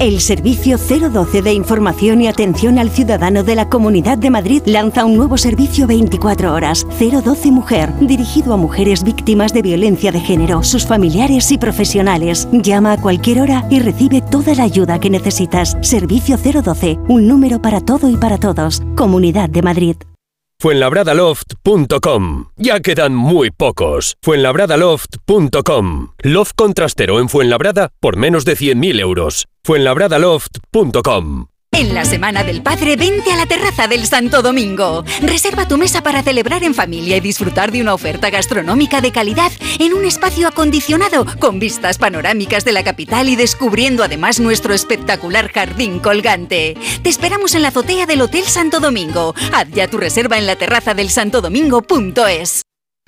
El 0.01 0.21
Servicio 0.21 0.79
012 0.79 1.43
de 1.43 1.53
Información 1.53 2.23
y 2.23 2.27
Atención 2.27 2.79
al 2.79 2.91
Ciudadano 2.91 3.45
de 3.45 3.55
la 3.55 3.69
Comunidad 3.69 4.19
de 4.19 4.31
Madrid 4.31 4.63
lanza 4.67 5.05
un 5.05 5.17
nuevo 5.17 5.37
servicio 5.37 5.87
24 5.87 6.53
horas, 6.53 6.87
012 6.99 7.51
Mujer, 7.53 7.93
dirigido 8.01 8.53
a 8.53 8.57
mujeres 8.57 9.05
víctimas 9.05 9.53
de 9.53 9.63
violencia 9.63 10.11
de 10.11 10.21
género, 10.21 10.63
sus 10.63 10.87
familiares 10.87 11.53
y 11.53 11.59
profesionales. 11.59 12.49
Llama 12.53 12.93
a 12.93 13.01
cualquier 13.01 13.41
hora 13.41 13.65
y 13.71 13.79
recibe 13.79 14.23
toda 14.23 14.55
la 14.55 14.65
ayuda 14.65 14.99
que 14.99 15.11
necesitas. 15.11 15.77
Servicio 15.83 16.37
012, 16.37 16.99
un 17.09 17.29
número 17.29 17.63
para 17.63 17.81
todo 17.81 18.09
y 18.09 18.17
para 18.17 18.39
todos. 18.39 18.83
Comunidad 18.97 19.51
de 19.51 19.63
Madrid. 19.63 19.97
Fuenlabradaloft.com. 20.63 22.45
Ya 22.57 22.79
quedan 22.79 23.17
muy 23.17 23.51
pocos. 23.51 24.17
Fuenlabradaloft.com. 24.23 26.09
Loft 26.23 26.53
contrastero 26.55 27.19
en 27.19 27.29
Fuenlabrada 27.29 27.91
por 27.99 28.17
menos 28.17 28.45
de 28.45 28.57
100.000 28.57 29.01
euros. 29.01 29.47
Fuenlabradaloft.com. 29.65 31.52
En 31.83 31.95
la 31.95 32.05
Semana 32.05 32.45
del 32.45 32.63
Padre, 32.63 32.95
vente 32.95 33.33
a 33.33 33.37
la 33.37 33.47
terraza 33.47 33.89
del 33.89 34.07
Santo 34.07 34.41
Domingo. 34.41 35.05
Reserva 35.23 35.67
tu 35.67 35.79
mesa 35.79 36.01
para 36.01 36.23
celebrar 36.23 36.63
en 36.63 36.75
familia 36.75 37.17
y 37.17 37.21
disfrutar 37.21 37.73
de 37.73 37.81
una 37.81 37.93
oferta 37.93 38.31
gastronómica 38.31 39.01
de 39.01 39.11
calidad 39.11 39.51
en 39.81 39.93
un 39.93 40.05
espacio 40.05 40.47
acondicionado 40.47 41.27
con 41.41 41.59
vistas 41.59 41.99
panorámicas 41.99 42.65
de 42.65 42.71
la 42.71 42.85
capital 42.85 43.29
y 43.29 43.37
descubriendo 43.37 44.05
además 44.05 44.39
nuestro 44.39 44.75
espectacular 44.75 45.51
jardín 45.51 45.99
colgante. 45.99 46.77
Te 47.03 47.09
esperamos 47.09 47.55
en 47.57 47.63
la 47.63 47.69
azotea 47.69 48.07
del 48.07 48.21
Hotel 48.21 48.45
Santo 48.45 48.79
Domingo. 48.79 49.35
Haz 49.53 49.69
ya 49.73 49.89
tu 49.89 49.99
reserva 49.99 50.39
en 50.39 50.47
la 50.47 50.55
terraza 50.55 50.95
del 50.95 51.11
santodomingo.es. 51.11 52.63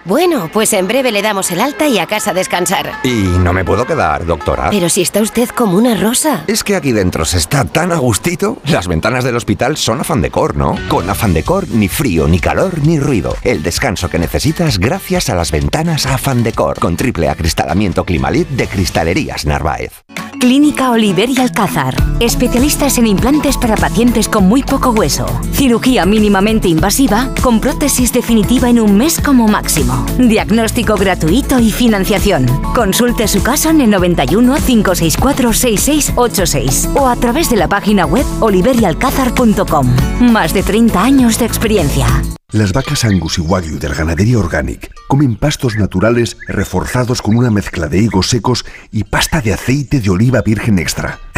Bueno, 0.04 0.50
pues 0.52 0.74
en 0.74 0.86
breve 0.86 1.10
le 1.10 1.22
damos 1.22 1.50
el 1.50 1.62
alta 1.62 1.88
y 1.88 1.98
a 1.98 2.06
casa 2.06 2.32
a 2.32 2.34
descansar. 2.34 2.92
Y 3.04 3.22
no 3.38 3.54
me 3.54 3.64
puedo 3.64 3.86
quedar, 3.86 4.26
doctora. 4.26 4.68
Pero 4.68 4.90
si 4.90 5.00
está 5.00 5.22
usted 5.22 5.48
como 5.48 5.78
una 5.78 5.94
rosa. 5.94 6.44
Es 6.46 6.62
que 6.62 6.76
aquí 6.76 6.92
dentro 6.92 7.24
se 7.24 7.38
está 7.38 7.64
tan 7.64 7.90
a 7.90 7.96
gustito. 7.96 8.58
Las 8.66 8.86
ventanas 8.86 9.24
del 9.24 9.36
hospital 9.36 9.78
son 9.78 10.00
afán 10.00 10.20
decor, 10.20 10.56
¿no? 10.56 10.76
Con 10.88 11.08
afán 11.08 11.32
decor, 11.32 11.68
ni 11.70 11.88
frío, 11.88 12.28
ni 12.28 12.38
calor, 12.38 12.86
ni 12.86 12.98
ruido. 12.98 13.34
El 13.42 13.62
descanso 13.62 14.10
que 14.10 14.18
necesitas 14.18 14.78
gracias 14.78 15.30
a 15.30 15.34
las 15.34 15.50
ventanas 15.50 16.04
afán 16.04 16.42
decor. 16.42 16.78
Con 16.80 16.96
triple 16.96 17.30
acristalamiento 17.30 18.04
Climalit 18.04 18.48
de 18.48 18.66
Cristalerías 18.66 19.46
Narváez. 19.46 20.04
Clínica 20.38 20.90
Oliver 20.90 21.30
y 21.30 21.40
Alcázar. 21.40 21.94
Especialistas 22.20 22.98
en 22.98 23.06
implantes 23.06 23.56
para 23.56 23.76
pacientes 23.76 24.28
con 24.28 24.46
muy 24.46 24.62
poco 24.62 24.90
hueso. 24.90 25.24
Cirugía 25.52 26.04
mínimamente 26.04 26.68
invasiva 26.68 27.30
con 27.42 27.60
prótesis 27.60 28.12
definitiva 28.12 28.68
en 28.68 28.80
un 28.80 28.98
mes 28.98 29.18
como 29.18 29.48
máximo. 29.48 29.93
Diagnóstico 30.18 30.96
gratuito 30.96 31.58
y 31.58 31.70
financiación. 31.70 32.46
Consulte 32.74 33.28
su 33.28 33.42
caso 33.42 33.70
en 33.70 33.80
el 33.80 33.90
91 33.90 34.54
564 34.54 35.52
6686 35.52 36.90
o 36.94 37.08
a 37.08 37.16
través 37.16 37.50
de 37.50 37.56
la 37.56 37.68
página 37.68 38.06
web 38.06 38.26
oliverialcázar.com. 38.40 39.96
Más 40.20 40.54
de 40.54 40.62
30 40.62 41.02
años 41.02 41.38
de 41.38 41.46
experiencia. 41.46 42.06
Las 42.54 42.72
vacas 42.72 43.04
Angus 43.04 43.38
y 43.38 43.40
Wagyu 43.40 43.80
del 43.80 43.94
Ganadería 43.94 44.38
Organic 44.38 44.92
comen 45.08 45.34
pastos 45.34 45.76
naturales 45.76 46.36
reforzados 46.46 47.20
con 47.20 47.36
una 47.36 47.50
mezcla 47.50 47.88
de 47.88 47.98
higos 47.98 48.28
secos 48.28 48.64
y 48.92 49.02
pasta 49.02 49.40
de 49.40 49.54
aceite 49.54 50.00
de 50.00 50.10
oliva 50.10 50.40
virgen 50.40 50.78
extra. 50.78 51.18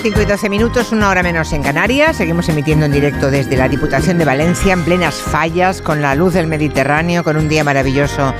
Las 0.00 0.14
5 0.14 0.22
y 0.22 0.24
12 0.24 0.48
minutos, 0.48 0.92
una 0.92 1.10
hora 1.10 1.22
menos 1.22 1.52
en 1.52 1.62
Canarias. 1.62 2.16
Seguimos 2.16 2.48
emitiendo 2.48 2.86
en 2.86 2.92
directo 2.92 3.30
desde 3.30 3.54
la 3.54 3.68
Diputación 3.68 4.16
de 4.16 4.24
Valencia, 4.24 4.72
en 4.72 4.82
plenas 4.82 5.16
fallas, 5.16 5.82
con 5.82 6.00
la 6.00 6.14
luz 6.14 6.32
del 6.32 6.46
Mediterráneo, 6.46 7.22
con 7.22 7.36
un 7.36 7.50
día 7.50 7.64
maravilloso 7.64 8.32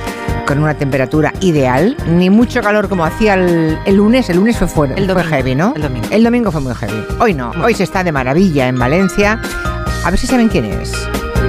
con 0.47 0.57
una 0.57 0.73
temperatura 0.73 1.31
ideal, 1.39 1.95
ni 2.07 2.31
mucho 2.31 2.61
calor 2.61 2.89
como 2.89 3.05
hacía 3.05 3.35
el, 3.35 3.77
el 3.85 3.95
lunes. 3.95 4.27
El 4.31 4.37
lunes 4.37 4.57
fue 4.57 4.67
fuerte, 4.67 4.95
El 4.99 5.05
fue 5.05 5.13
domingo, 5.13 5.29
heavy, 5.29 5.53
¿no? 5.55 5.73
el 5.75 5.83
domingo. 5.83 6.07
El 6.09 6.23
domingo 6.23 6.51
fue 6.51 6.61
muy 6.61 6.73
heavy. 6.73 7.05
Hoy 7.19 7.35
no, 7.35 7.51
hoy 7.63 7.75
se 7.75 7.83
está 7.83 8.03
de 8.03 8.11
maravilla 8.11 8.67
en 8.67 8.79
Valencia. 8.79 9.39
A 10.03 10.09
ver 10.09 10.19
si 10.19 10.25
saben 10.25 10.49
quién 10.49 10.65
es. 10.65 10.91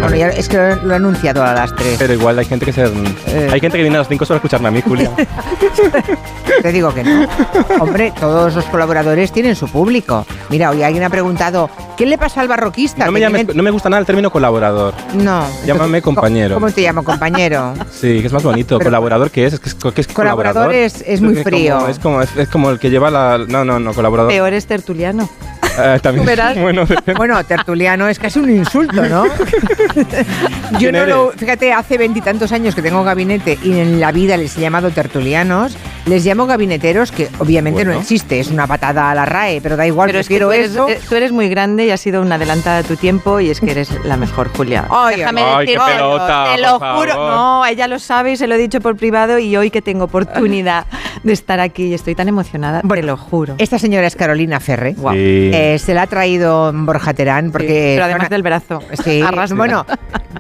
Bueno, 0.03 0.17
ya, 0.17 0.29
es 0.29 0.49
que 0.49 0.57
lo, 0.57 0.77
lo 0.77 0.93
he 0.93 0.97
anunciado 0.97 1.43
a 1.45 1.53
las 1.55 1.75
3. 1.75 1.97
Pero 1.99 2.13
igual 2.15 2.39
hay 2.39 2.45
gente 2.45 2.67
que 2.67 2.73
se... 2.73 2.85
Eh. 2.85 3.49
Hay 3.53 3.61
gente 3.61 3.77
que 3.79 3.83
viene 3.83 3.97
a 3.97 4.01
las 4.01 4.09
5 4.09 4.25
solo 4.25 4.37
a 4.37 4.39
escucharme 4.39 4.69
a 4.69 4.71
mí, 4.71 4.83
Julia. 4.83 5.11
Te 6.63 6.73
digo 6.73 6.93
que 6.95 7.03
no. 7.05 7.27
Hombre, 7.81 8.13
todos 8.19 8.55
los 8.55 8.65
colaboradores 8.67 9.33
tienen 9.33 9.57
su 9.57 9.69
público. 9.69 10.27
Mira, 10.51 10.71
hoy 10.71 10.83
alguien 10.83 11.05
ha 11.05 11.11
preguntado, 11.11 11.71
¿qué 11.97 12.07
le 12.07 12.19
pasa 12.19 12.41
al 12.41 12.49
barroquista? 12.49 13.07
No 13.07 13.13
me, 13.13 13.21
llames- 13.21 13.47
tiene- 13.47 13.55
no 13.55 13.63
me 13.63 13.71
gusta 13.71 13.89
nada 13.89 14.01
el 14.01 14.07
término 14.07 14.31
colaborador. 14.31 14.95
No. 15.15 15.45
Llámame 15.65 16.03
compañero. 16.03 16.55
¿Cómo 16.55 16.71
te 16.71 16.83
llamo, 16.83 17.03
compañero? 17.05 17.75
Sí, 17.93 18.21
que 18.21 18.27
es 18.27 18.33
más 18.33 18.43
bonito. 18.43 18.79
Pero- 18.79 18.91
¿Colaborador 18.91 19.31
qué 19.31 19.47
es? 19.47 19.55
Es 19.55 19.61
que 19.61 19.69
es, 19.69 19.75
que 19.75 20.01
es 20.01 20.07
Colaborador 20.09 20.65
colaborador. 20.65 20.75
es- 20.75 21.03
es 21.07 21.21
muy 21.21 21.35
como- 21.35 21.45
frío. 21.45 21.89
Es 21.89 21.99
como, 21.99 22.21
es, 22.23 22.37
es 22.37 22.49
como 22.49 22.71
el 22.71 22.79
que 22.79 22.91
lleva 22.91 23.11
la... 23.11 23.39
No, 23.39 23.65
no, 23.65 23.79
no, 23.79 23.95
colaborador. 23.95 24.31
Peor 24.33 24.53
es 24.53 24.67
tertuliano. 24.67 25.29
Eh, 25.79 25.99
también. 26.03 26.27
Verás. 26.27 26.57
Bueno. 26.63 26.85
Bueno, 27.17 27.43
tertuliano 27.45 28.09
es 28.09 28.19
casi 28.19 28.39
un 28.39 28.51
insulto, 28.51 29.03
¿no? 29.09 29.25
Yo 30.73 30.79
¿Quién 30.79 30.93
no 30.93 30.99
eres? 31.03 31.15
lo. 31.15 31.33
Fíjate, 31.33 31.73
hace 31.73 31.99
veintitantos 31.99 32.53
años 32.53 32.75
que 32.75 32.83
tengo 32.83 33.03
gabinete 33.05 33.59
y 33.63 33.79
en 33.79 34.01
la 34.01 34.13
vida 34.13 34.37
les 34.37 34.57
he 34.57 34.61
llamado 34.61 34.91
tertulianos. 34.91 35.77
Les 36.07 36.25
llamo 36.25 36.47
gabineteros, 36.47 37.13
que 37.13 37.29
obviamente 37.39 37.85
no 37.85 37.91
Bueno. 37.91 38.01
existe, 38.01 38.41
es 38.41 38.49
una 38.51 38.67
patada 38.67 39.11
a 39.13 39.15
la 39.15 39.25
RAE, 39.25 39.61
pero 39.61 39.77
da 39.77 39.87
igual, 39.87 40.09
Pero 40.09 40.19
es 40.19 40.27
que 40.29 40.41
tú 40.41 40.51
eres, 40.51 40.73
eso. 40.73 40.89
eh, 40.89 40.99
tú 41.09 41.15
eres 41.15 41.31
muy 41.31 41.49
grande 41.49 41.87
y 41.87 41.91
has 41.91 42.01
sido 42.01 42.21
una 42.23 42.35
adelantada 42.35 42.83
de 42.83 42.89
tu 42.89 42.97
tiempo 42.97 43.39
y 43.39 43.51
es 43.51 43.61
que 43.61 43.71
eres 43.71 43.89
la 44.05 44.17
mejor, 44.17 44.49
Julia. 44.57 44.85
Ay, 44.91 45.19
Déjame 45.19 45.43
ay, 45.43 45.67
qué 45.67 45.79
pelota, 45.79 46.47
te 46.57 46.61
lo 46.61 46.81
juro. 46.81 47.15
No, 47.15 47.65
ella 47.67 47.87
lo 47.87 48.01
sabe 48.01 48.33
y 48.33 48.37
se 48.37 48.49
lo 48.49 48.57
he 48.57 48.59
dicho 48.59 48.81
por 48.81 48.97
privado 48.97 49.39
y 49.39 49.57
hoy 49.57 49.71
que 49.71 49.81
tengo 49.81 50.05
oportunidad 50.07 50.87
de 51.23 51.33
estar 51.33 51.61
aquí 51.61 51.85
y 51.87 51.95
estoy 51.95 52.17
tan 52.17 52.27
emocionada, 52.27 52.81
te 52.83 53.03
lo 53.03 53.17
juro. 53.17 53.55
Esta 53.59 53.79
señora 53.79 54.09
es 54.09 54.17
Carolina 54.17 54.59
Ferre. 54.59 54.95
Guau. 54.97 55.15
Sí. 55.15 55.21
Eh, 55.55 55.62
se 55.79 55.95
la 55.95 56.03
ha 56.03 56.07
traído 56.07 56.73
Borja 56.73 57.15
Terán 57.15 57.51
porque. 57.51 57.93
Pero 57.95 58.05
además 58.05 58.31
del 58.31 58.43
brazo. 58.43 58.81
Sí, 59.03 59.21
Arrastra. 59.21 59.57
bueno, 59.57 59.87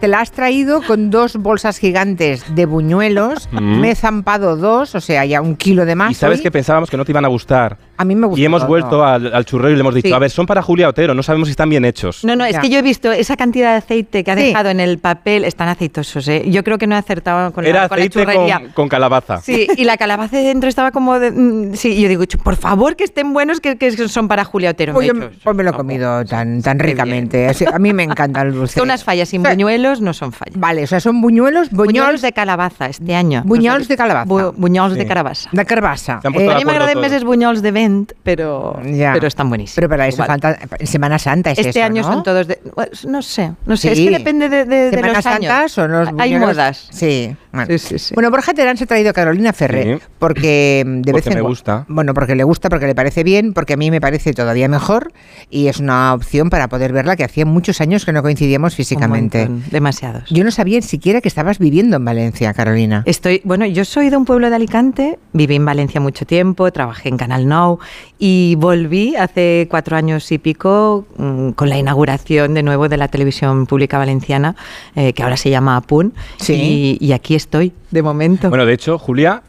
te 0.00 0.08
la 0.08 0.20
has 0.20 0.32
traído 0.32 0.82
con 0.82 1.10
dos 1.10 1.36
bolsas 1.36 1.78
gigantes 1.78 2.44
de 2.54 2.66
buñuelos. 2.66 3.48
Mm. 3.52 3.80
Me 3.80 3.90
he 3.90 3.94
zampado 3.94 4.56
dos, 4.56 4.94
o 4.94 5.00
sea, 5.00 5.24
ya 5.24 5.40
un 5.40 5.56
kilo 5.56 5.84
de 5.84 5.94
más. 5.94 6.12
Y 6.12 6.14
sabes 6.14 6.38
hoy. 6.38 6.42
que 6.44 6.50
pensábamos 6.50 6.90
que 6.90 6.96
no 6.96 7.04
te 7.04 7.12
iban 7.12 7.24
a 7.24 7.28
gustar. 7.28 7.78
A 8.02 8.04
mí 8.04 8.14
me 8.16 8.26
gusta. 8.26 8.40
Y 8.40 8.44
hemos 8.44 8.60
todo. 8.62 8.68
vuelto 8.68 9.04
al, 9.04 9.32
al 9.32 9.44
churrero 9.44 9.70
y 9.70 9.74
le 9.76 9.80
hemos 9.80 9.94
dicho, 9.94 10.08
Sí. 10.08 10.12
a 10.14 10.18
ver, 10.18 10.30
son 10.30 10.44
para 10.46 10.60
Julia 10.62 10.88
Otero, 10.88 11.14
no 11.14 11.22
sabemos 11.22 11.48
si 11.48 11.52
están 11.52 11.68
bien 11.70 11.84
hechos. 11.84 12.24
No, 12.24 12.34
no, 12.36 12.44
es 12.44 12.52
Ya. 12.54 12.60
que 12.60 12.68
yo 12.68 12.78
he 12.78 12.82
visto 12.82 13.12
esa 13.12 13.36
cantidad 13.36 13.70
de 13.72 13.76
aceite 13.78 14.24
que 14.24 14.30
ha 14.30 14.36
Sí. 14.36 14.42
dejado 14.46 14.70
en 14.70 14.80
el 14.80 14.98
papel, 14.98 15.44
están 15.44 15.68
aceitosos, 15.68 16.26
¿eh? 16.28 16.42
Yo 16.48 16.64
creo 16.64 16.78
que 16.78 16.86
no 16.86 16.94
he 16.96 16.98
acertado 16.98 17.52
con, 17.52 17.64
Era 17.64 17.82
la, 17.82 17.88
con 17.88 17.98
la 17.98 18.02
aceite 18.04 18.20
churrería. 18.20 18.58
con, 18.60 18.68
con 18.72 18.88
calabaza. 18.88 19.40
Sí, 19.40 19.68
y 19.76 19.84
la 19.84 19.96
calabaza 19.96 20.36
de 20.36 20.42
dentro 20.42 20.68
estaba 20.68 20.90
como 20.90 21.18
de... 21.18 21.30
mm, 21.30 21.74
Sí, 21.74 21.90
y 21.92 22.02
yo 22.02 22.08
digo, 22.08 22.24
por 22.42 22.56
favor, 22.56 22.96
que 22.96 23.04
estén 23.04 23.32
buenos, 23.32 23.60
que, 23.60 23.78
que 23.78 23.92
son 24.08 24.26
para 24.28 24.44
Julia 24.44 24.70
Otero. 24.70 24.92
Pues, 24.92 25.12
Me 25.14 25.26
he 25.26 25.28
pues 25.42 25.56
lo 25.56 25.70
he 25.70 25.72
comido 25.72 26.24
tan, 26.24 26.60
tan 26.62 26.78
ricamente. 26.78 27.46
Así- 27.48 27.64
A 27.72 27.78
mí 27.78 27.92
me 27.92 28.02
encanta 28.02 28.42
el 28.42 28.52
dulce. 28.52 28.74
Son 28.74 28.84
unas 28.84 29.04
fallas 29.04 29.28
sin 29.28 29.42
buñuelos, 29.42 30.00
no 30.00 30.12
son 30.12 30.32
fallas. 30.32 30.58
Vale, 30.58 30.82
o 30.82 30.86
sea, 30.86 31.00
son 31.00 31.20
buñuelos, 31.20 31.70
Buñuelos 31.70 31.86
buñuelos 31.92 32.22
de 32.22 32.32
calabaza 32.32 32.86
este 32.86 33.14
año. 33.14 33.42
Buñuelos 33.44 33.86
de 33.88 33.96
calabaza. 33.96 34.26
Bu- 34.28 34.52
buñuols 34.56 34.94
de 34.96 35.06
calabaza. 35.06 35.50
de 35.52 35.60
han 35.60 36.32
puesto 36.32 36.50
a 36.52 36.56
mí 36.56 36.64
me 36.64 36.72
agradan 36.72 37.00
más 37.00 37.24
buñols 37.24 37.62
de 37.62 37.70
vent, 37.70 37.91
pero, 38.22 38.80
Ya. 38.84 39.12
pero 39.14 39.26
están 39.26 39.48
buenísimos. 39.48 39.74
Pero 39.76 39.88
para 39.88 40.06
eso 40.08 40.16
Igual. 40.22 40.40
falta 40.40 40.58
Semana 40.84 41.18
Santa 41.18 41.50
es 41.52 41.58
Este 41.58 41.70
eso, 41.70 41.84
año 41.84 42.02
¿no? 42.02 42.12
son 42.12 42.22
todos 42.22 42.46
de... 42.46 42.58
No 43.06 43.22
sé, 43.22 43.52
no 43.66 43.76
sé, 43.76 43.94
Sí. 43.94 44.02
es 44.04 44.10
que 44.10 44.18
depende 44.18 44.48
de, 44.48 44.64
de, 44.64 44.90
de 44.90 45.02
los 45.02 45.22
Santa 45.22 45.58
años. 45.60 45.72
son 45.72 45.90
los 45.92 46.08
Hay 46.18 46.32
buñuelos- 46.34 46.40
modas. 46.54 46.88
Sí. 46.90 47.36
Bueno. 47.52 47.66
Sí, 47.70 47.78
sí, 47.78 47.98
sí. 47.98 48.14
Bueno, 48.14 48.30
Borja 48.30 48.54
Terán 48.54 48.76
se 48.76 48.84
ha 48.84 48.86
traído 48.86 49.10
a 49.10 49.12
Carolina 49.12 49.52
Ferre 49.52 49.98
Sí. 49.98 50.04
porque 50.18 50.82
mm, 50.86 51.02
de 51.02 51.12
Porque 51.12 51.12
vez 51.12 51.26
en 51.36 51.42
me 51.42 51.48
gusta. 51.48 51.84
Bueno, 51.88 52.14
porque 52.14 52.34
le 52.34 52.44
gusta, 52.44 52.68
porque 52.68 52.86
le 52.86 52.94
parece 52.94 53.24
bien, 53.24 53.52
porque 53.52 53.74
a 53.74 53.76
mí 53.76 53.90
me 53.90 54.00
parece 54.00 54.32
todavía 54.32 54.68
mejor 54.68 55.12
y 55.50 55.66
es 55.68 55.78
una 55.78 56.14
opción 56.14 56.50
para 56.50 56.68
poder 56.68 56.92
verla 56.92 57.16
que 57.16 57.24
hacía 57.24 57.44
muchos 57.44 57.80
años 57.80 58.04
que 58.04 58.12
no 58.12 58.22
coincidíamos 58.22 58.74
físicamente. 58.74 59.46
Un 59.46 59.64
demasiados. 59.70 60.28
Yo 60.30 60.44
no 60.44 60.50
sabía 60.50 60.80
siquiera 60.82 61.20
que 61.20 61.28
estabas 61.28 61.58
viviendo 61.58 61.96
en 61.96 62.04
Valencia, 62.04 62.52
Carolina. 62.54 63.02
Estoy, 63.06 63.40
bueno, 63.44 63.66
yo 63.66 63.84
soy 63.84 64.08
de 64.10 64.16
un 64.16 64.24
pueblo 64.24 64.48
de 64.48 64.56
Alicante, 64.56 65.18
viví 65.32 65.56
en 65.56 65.64
Valencia 65.64 66.00
mucho 66.00 66.24
tiempo, 66.26 66.70
trabajé 66.72 67.08
en 67.10 67.16
Canal 67.16 67.46
Now 67.48 67.78
y 68.18 68.54
volví 68.58 69.14
hace 69.16 69.66
cuatro 69.70 69.96
años 69.96 70.30
y 70.32 70.38
pico 70.38 71.06
mm, 71.16 71.50
con 71.50 71.68
la 71.68 71.76
inauguración 71.78 72.54
de 72.54 72.62
nuevo 72.62 72.88
de 72.88 72.96
la 72.96 73.08
televisión 73.08 73.66
pública 73.66 73.98
valenciana, 73.98 74.56
eh, 74.96 75.12
que 75.12 75.22
ahora 75.22 75.36
se 75.36 75.50
llama 75.50 75.76
APUN, 75.76 76.14
Sí. 76.38 76.98
y, 77.00 77.06
y 77.06 77.12
aquí 77.12 77.34
estoy, 77.42 77.72
de 77.90 78.02
momento. 78.02 78.48
Bueno, 78.48 78.66
de 78.66 78.72
hecho, 78.72 78.98
Julia 78.98 79.42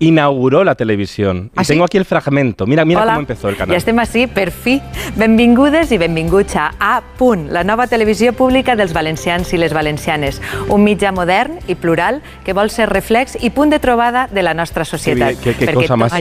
inauguró 0.00 0.64
la 0.64 0.74
televisión. 0.74 1.50
¿Ah, 1.56 1.62
y 1.62 1.64
sí? 1.64 1.72
tengo 1.72 1.84
aquí 1.84 1.96
el 1.98 2.04
fragmento. 2.04 2.66
Mira, 2.66 2.84
mira 2.84 3.02
Hola. 3.02 3.12
cómo 3.12 3.20
empezó 3.20 3.48
el 3.48 3.56
canal. 3.56 3.74
Ja 3.74 3.78
estem 3.78 3.98
així, 3.98 4.26
per 4.26 4.50
fi. 4.52 4.80
Benvingudes 5.16 5.90
i 5.92 5.98
benvinguts 5.98 6.54
a 6.56 6.70
A 6.78 7.00
Punt, 7.18 7.48
la 7.50 7.64
nova 7.64 7.86
televisió 7.90 8.32
pública 8.32 8.76
dels 8.76 8.92
valencians 8.94 9.52
i 9.52 9.58
les 9.58 9.72
valencianes. 9.74 10.40
Un 10.68 10.84
mitjà 10.84 11.10
modern 11.12 11.58
i 11.66 11.74
plural 11.74 12.20
que 12.46 12.54
vol 12.54 12.70
ser 12.70 12.88
reflex 12.92 13.36
i 13.42 13.50
punt 13.50 13.70
de 13.74 13.80
trobada 13.82 14.28
de 14.30 14.42
la 14.42 14.54
nostra 14.54 14.84
societat. 14.84 15.34
qué- 15.42 15.72
cosa 15.74 15.96
más, 15.96 16.12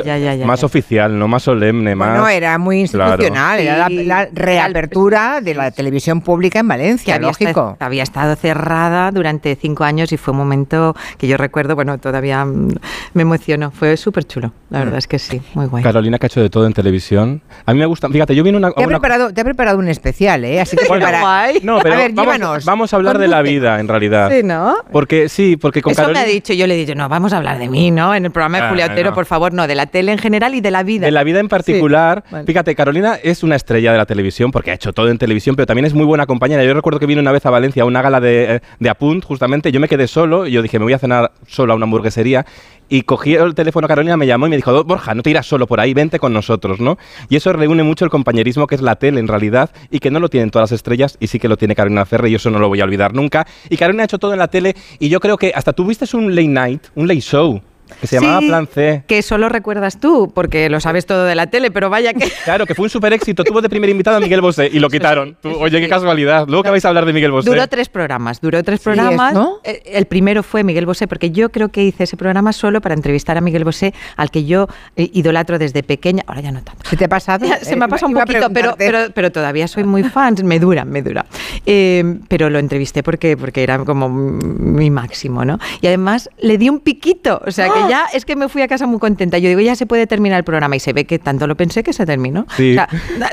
más 0.45 0.63
oficial, 0.63 1.17
no 1.17 1.27
más 1.27 1.43
solemne, 1.43 1.95
más... 1.95 2.09
Bueno, 2.09 2.27
era 2.29 2.57
muy 2.57 2.87
Claro. 2.87 3.11
institucional, 3.13 3.59
era 3.59 3.77
la, 3.89 3.89
la 3.89 4.29
reapertura 4.31 5.41
de 5.41 5.53
la 5.53 5.71
televisión 5.71 6.21
pública 6.21 6.59
en 6.59 6.67
Valencia, 6.67 7.15
había, 7.15 7.27
lógico. 7.27 7.71
esta- 7.73 7.85
había 7.85 8.03
estado 8.03 8.35
cerrada 8.35 9.11
durante 9.11 9.55
cinco 9.55 9.83
años 9.83 10.11
y 10.11 10.17
fue 10.17 10.31
un 10.31 10.37
momento 10.39 10.95
que 11.17 11.27
yo 11.27 11.37
recuerdo, 11.37 11.75
bueno, 11.75 11.97
todavía 11.97 12.43
mm, 12.45 12.69
me 13.13 13.21
emocionó. 13.21 13.66
Fue 13.71 13.95
súper 13.97 14.23
chulo, 14.25 14.51
la 14.69 14.79
verdad 14.79 14.97
es 14.97 15.07
que 15.07 15.19
sí, 15.19 15.41
muy 15.53 15.65
guay. 15.67 15.83
Carolina 15.83 16.17
que 16.19 16.25
ha 16.25 16.27
hecho 16.27 16.41
de 16.41 16.49
todo 16.49 16.65
en 16.67 16.73
televisión. 16.73 17.41
A 17.65 17.73
mí 17.73 17.79
me 17.79 17.85
gusta, 17.85 18.09
fíjate, 18.09 18.35
yo 18.35 18.43
vine 18.43 18.57
una... 18.57 18.71
Te 18.71 18.83
ha, 18.83 18.87
una- 18.87 18.99
preparado, 18.99 19.33
te 19.33 19.41
ha 19.41 19.43
preparado 19.43 19.77
un 19.79 19.87
especial, 19.87 20.43
¿eh? 20.45 20.59
Así 20.61 20.75
que 20.77 20.87
Bueno, 20.87 21.05
prepara- 21.05 21.21
guay. 21.21 21.59
No, 21.63 21.79
pero 21.81 21.95
a 21.95 21.97
ver, 21.97 22.11
vamos, 22.13 22.33
llévanos. 22.35 22.65
vamos 22.65 22.93
a 22.93 22.95
hablar 22.95 23.17
de 23.17 23.27
la 23.27 23.41
vida, 23.41 23.79
en 23.79 23.87
realidad. 23.87 24.31
Sí, 24.31 24.43
¿no? 24.43 24.75
Porque 24.91 25.29
sí, 25.29 25.57
porque 25.57 25.81
con 25.81 25.91
Eso 25.91 26.01
Carolina... 26.01 26.21
me 26.25 26.29
ha 26.29 26.33
dicho, 26.33 26.53
yo 26.53 26.67
le 26.67 26.75
he 26.75 26.77
dicho, 26.77 26.95
no, 26.95 27.09
vamos 27.09 27.33
a 27.33 27.37
hablar 27.37 27.59
de 27.59 27.69
mí, 27.69 27.91
¿no? 27.91 28.13
En 28.15 28.25
el 28.25 28.31
programa 28.31 28.57
de 28.59 28.63
Ah, 28.65 28.69
Julia 28.69 28.85
Otero, 28.87 29.09
no. 29.11 29.15
por 29.15 29.25
favor, 29.25 29.53
no, 29.53 29.67
de 29.67 29.75
la 29.75 29.85
tele 29.87 30.11
en 30.11 30.17
general 30.17 30.55
y 30.55 30.61
de 30.61 30.71
la 30.71 30.83
vida. 30.83 31.05
De 31.05 31.11
la 31.11 31.23
vida 31.23 31.39
en 31.39 31.47
particular, 31.49 32.23
Sí, 32.27 32.33
vale. 32.33 32.45
fíjate, 32.45 32.75
Carolina 32.75 33.17
es 33.21 33.43
una 33.43 33.55
estrella 33.55 33.91
de 33.91 33.97
la 33.97 34.05
televisión 34.05 34.51
porque 34.51 34.71
ha 34.71 34.73
hecho 34.73 34.93
todo 34.93 35.09
en 35.09 35.17
televisión, 35.17 35.55
pero 35.55 35.65
también 35.65 35.85
es 35.85 35.93
muy 35.93 36.05
buena 36.05 36.25
compañera. 36.25 36.63
Yo 36.63 36.73
recuerdo 36.73 36.99
que 36.99 37.05
vino 37.05 37.21
una 37.21 37.31
vez 37.31 37.45
a 37.45 37.49
Valencia 37.49 37.83
a 37.83 37.85
una 37.85 38.01
gala 38.01 38.19
de, 38.19 38.55
eh, 38.55 38.59
de 38.79 38.89
Apunt, 38.89 39.23
justamente. 39.23 39.71
Yo 39.71 39.79
me 39.79 39.87
quedé 39.87 40.07
solo 40.07 40.47
y 40.47 40.51
yo 40.51 40.61
dije, 40.61 40.79
me 40.79 40.83
voy 40.85 40.93
a 40.93 40.99
cenar 40.99 41.31
solo 41.47 41.73
a 41.73 41.75
una 41.75 41.83
hamburguesería. 41.85 42.45
Y 42.89 43.01
cogí 43.03 43.35
el 43.35 43.53
teléfono 43.53 43.85
a 43.85 43.87
Carolina, 43.87 44.17
me 44.17 44.27
llamó 44.27 44.47
y 44.47 44.49
me 44.49 44.55
dijo, 44.55 44.83
Borja, 44.83 45.13
no 45.13 45.23
te 45.23 45.29
irás 45.29 45.45
solo 45.45 45.67
por 45.67 45.79
ahí, 45.79 45.93
vente 45.93 46.19
con 46.19 46.33
nosotros, 46.33 46.79
¿no? 46.79 46.97
Y 47.29 47.35
eso 47.35 47.51
reúne 47.53 47.83
mucho 47.83 48.05
el 48.05 48.11
compañerismo 48.11 48.67
que 48.67 48.75
es 48.75 48.81
la 48.81 48.95
tele 48.95 49.19
en 49.19 49.27
realidad 49.27 49.71
y 49.91 49.99
que 49.99 50.11
no 50.11 50.19
lo 50.19 50.29
tienen 50.29 50.51
todas 50.51 50.71
las 50.71 50.75
estrellas 50.77 51.17
y 51.19 51.27
sí 51.27 51.39
que 51.39 51.49
lo 51.49 51.57
tiene 51.57 51.75
Carolina 51.75 52.05
Ferre 52.05 52.29
y 52.29 52.35
eso 52.35 52.49
no 52.49 52.59
lo 52.59 52.69
voy 52.69 52.81
a 52.81 52.85
olvidar 52.85 53.13
nunca. 53.13 53.45
Y 53.69 53.77
Carolina 53.77 54.03
ha 54.03 54.05
hecho 54.05 54.19
todo 54.19 54.33
en 54.33 54.39
la 54.39 54.47
tele 54.47 54.75
y 54.99 55.09
yo 55.09 55.19
creo 55.19 55.37
que 55.37 55.51
hasta 55.53 55.73
tuviste 55.73 56.05
un 56.15 56.35
late 56.35 56.47
night, 56.47 56.83
un 56.95 57.07
late 57.07 57.21
show, 57.21 57.61
que 57.99 58.07
se 58.07 58.19
llamaba 58.19 58.39
Sí, 58.41 58.47
Plan 58.47 58.67
C. 58.67 59.03
Que 59.07 59.21
solo 59.21 59.49
recuerdas 59.49 59.99
tú, 59.99 60.31
porque 60.33 60.69
lo 60.69 60.79
sabes 60.79 61.05
todo 61.05 61.25
de 61.25 61.35
la 61.35 61.47
tele, 61.47 61.71
pero 61.71 61.89
vaya 61.89 62.13
que... 62.13 62.27
Claro, 62.45 62.65
que 62.65 62.75
fue 62.75 62.83
un 62.83 62.89
super 62.89 63.11
éxito. 63.13 63.43
Tuvo 63.43 63.61
de 63.61 63.69
primer 63.69 63.89
invitado 63.89 64.17
a 64.17 64.19
Miguel 64.19 64.41
Bosé 64.41 64.69
y 64.71 64.79
lo 64.79 64.89
quitaron. 64.89 65.35
Tú, 65.41 65.49
oye, 65.59 65.79
qué 65.81 65.89
casualidad. 65.89 66.45
Luego 66.47 66.63
que 66.63 66.69
vais 66.69 66.85
a 66.85 66.89
hablar 66.89 67.05
de 67.05 67.13
Miguel 67.13 67.31
Bosé. 67.31 67.49
Duró 67.49 67.67
tres 67.67 67.89
programas, 67.89 68.39
duró 68.41 68.63
tres 68.63 68.79
Sí, 68.79 68.83
programas. 68.85 69.33
¿no? 69.33 69.57
Eh, 69.63 69.81
El 69.85 70.05
primero 70.05 70.43
fue 70.43 70.63
Miguel 70.63 70.85
Bosé, 70.85 71.07
porque 71.07 71.31
yo 71.31 71.49
creo 71.51 71.69
que 71.69 71.83
hice 71.83 72.03
ese 72.05 72.15
programa 72.17 72.53
solo 72.53 72.79
para 72.81 72.93
entrevistar 72.95 73.37
a 73.37 73.41
Miguel 73.41 73.63
Bosé, 73.63 73.93
al 74.15 74.31
que 74.31 74.45
yo 74.45 74.67
eh, 74.95 75.09
idolatro 75.13 75.57
desde 75.59 75.83
pequeña. 75.83 76.23
Ahora 76.27 76.41
ya 76.41 76.51
no 76.51 76.61
tanto. 76.63 76.87
¿Se 76.89 76.95
te 76.97 77.05
ha 77.05 77.09
pasado? 77.09 77.45
Ya, 77.47 77.59
Se 77.59 77.73
Eh, 77.73 77.75
me 77.75 77.85
ha 77.85 77.87
pasado 77.87 78.07
un 78.07 78.11
iba 78.17 78.25
poquito, 78.25 78.49
pero, 78.53 78.75
pero, 78.77 78.99
pero 79.13 79.31
todavía 79.31 79.67
soy 79.67 79.83
muy 79.83 80.03
fan, 80.03 80.35
me 80.43 80.59
dura, 80.59 80.85
me 80.85 81.01
dura. 81.01 81.25
Eh, 81.65 82.19
pero 82.27 82.49
lo 82.49 82.59
entrevisté 82.59 83.03
porque, 83.03 83.35
porque 83.37 83.63
era 83.63 83.77
como 83.79 84.09
mi 84.09 84.89
máximo, 84.89 85.43
¿no? 85.45 85.59
Y 85.81 85.87
además 85.87 86.29
le 86.39 86.57
di 86.57 86.69
un 86.69 86.79
piquito, 86.79 87.41
o 87.45 87.51
sea 87.51 87.69
que 87.69 87.76
¡Ah! 87.83 87.87
ya 87.89 88.05
es 88.13 88.25
que 88.25 88.35
me 88.35 88.49
fui 88.49 88.61
a 88.61 88.67
casa 88.67 88.85
muy 88.87 88.99
contenta. 88.99 89.37
Yo 89.37 89.49
digo, 89.49 89.61
ya 89.61 89.75
se 89.75 89.85
puede 89.85 90.07
terminar 90.07 90.37
el 90.37 90.43
programa 90.43 90.75
y 90.75 90.79
se 90.79 90.93
ve 90.93 91.05
que 91.05 91.19
tanto 91.19 91.47
lo 91.47 91.55
pensé 91.55 91.83
que 91.83 91.93
se 91.93 92.05
terminó. 92.05 92.45
Sí. 92.55 92.71
O 92.71 92.73
sea, 92.75 92.89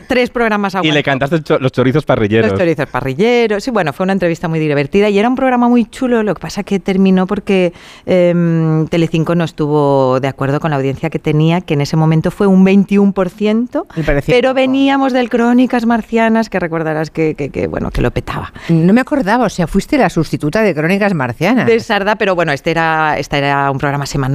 tres 0.09 0.31
programas 0.31 0.75
Y 0.75 0.77
aguantó. 0.79 0.95
le 0.95 1.03
cantaste 1.03 1.59
los 1.61 1.73
chorizos 1.73 2.05
parrilleros. 2.05 2.51
Los 2.51 2.59
chorizos 2.61 2.87
parrilleros. 2.87 3.63
Sí, 3.65 3.71
bueno, 3.71 3.93
fue 3.93 4.05
una 4.05 4.13
entrevista 4.13 4.49
muy 4.49 4.59
divertida 4.59 5.09
y 5.09 5.19
era 5.19 5.29
un 5.29 5.35
programa 5.37 5.69
muy 5.69 5.85
chulo. 5.87 6.23
Lo 6.23 6.35
que 6.35 6.41
pasa 6.41 6.63
que 6.63 6.81
terminó 6.81 7.27
porque 7.27 7.73
em, 8.07 8.87
Telecinco 8.89 9.35
no 9.35 9.45
estuvo 9.45 10.21
de 10.21 10.29
acuerdo 10.29 10.61
con 10.61 10.71
la 10.71 10.77
audiencia 10.77 11.11
que 11.11 11.19
tenía, 11.19 11.61
que 11.61 11.75
en 11.75 11.81
ese 11.81 11.97
momento 11.97 12.31
fue 12.31 12.47
un 12.47 12.65
21%. 12.65 13.87
Me 13.97 14.03
parecía 14.05 14.35
Pero 14.35 14.55
veníamos 14.55 15.13
del 15.13 15.29
Crónicas 15.31 15.87
Marcianas, 15.87 16.49
que 16.49 16.59
recordarás 16.61 17.11
que, 17.11 17.35
que- 17.35 17.51
que, 17.51 17.67
bueno, 17.67 17.91
que 17.91 18.01
lo 18.01 18.11
petaba. 18.11 18.53
No 18.69 18.93
me 18.93 19.01
acordaba, 19.01 19.45
o 19.47 19.49
sea, 19.49 19.67
fuiste 19.67 19.99
la 19.99 20.11
sustituta 20.11 20.63
de 20.63 20.75
Crónicas 20.75 21.15
Marcianas. 21.15 21.67
De 21.67 21.79
Sarda, 21.81 22.17
pero 22.17 22.35
bueno, 22.35 22.53
este 22.53 22.71
era, 22.71 23.19
este 23.19 23.39
era 23.39 23.71
un 23.71 23.79
programa 23.79 24.07
semanal 24.07 24.34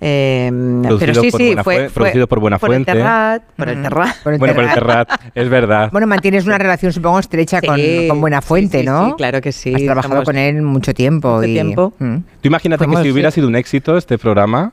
eh, 0.00 0.50
pero 0.82 0.98
Producido 0.98 1.22
sí, 1.22 1.30
por 1.30 1.40
sí, 1.40 1.46
Buena 1.46 1.64
fue, 1.64 1.90
producido 1.92 2.26
por 2.28 2.40
Buena 2.40 2.58
por 2.58 2.68
Fuente. 2.70 2.90
el 2.92 2.98
Terrat, 2.98 3.42
por 3.56 3.68
el 3.68 3.78
Mm. 3.78 3.82
Terrat. 3.82 4.16
Por 4.22 4.32
el 4.32 4.38
Bueno, 4.38 4.54
por 4.54 4.64
el 4.64 4.70
Terrat. 4.74 5.08
Es 5.34 5.48
verdad. 5.48 5.88
Bueno, 5.92 6.06
mantienes 6.06 6.46
una 6.46 6.58
relación, 6.58 6.92
supongo, 6.92 7.18
estrecha 7.18 7.60
con, 7.60 7.76
Sí, 7.76 8.06
con 8.08 8.20
Buena 8.20 8.40
Fuente, 8.42 8.78
sí, 8.78 8.84
sí, 8.84 8.90
¿no? 8.90 9.06
sí, 9.08 9.14
claro 9.16 9.40
que 9.40 9.52
sí. 9.52 9.74
Has 9.74 9.82
trabajado 9.82 10.22
con 10.24 10.36
él 10.36 10.62
mucho 10.62 10.94
tiempo. 10.94 11.36
Mucho 11.36 11.48
y, 11.48 11.52
tiempo. 11.54 11.92
Mm. 11.98 12.16
Tú 12.40 12.48
imagínate 12.48 12.86
que 12.86 12.96
si 13.02 13.10
hubiera 13.10 13.30
sí. 13.30 13.36
sido 13.36 13.48
un 13.48 13.56
éxito 13.56 13.96
este 13.96 14.18
programa, 14.18 14.72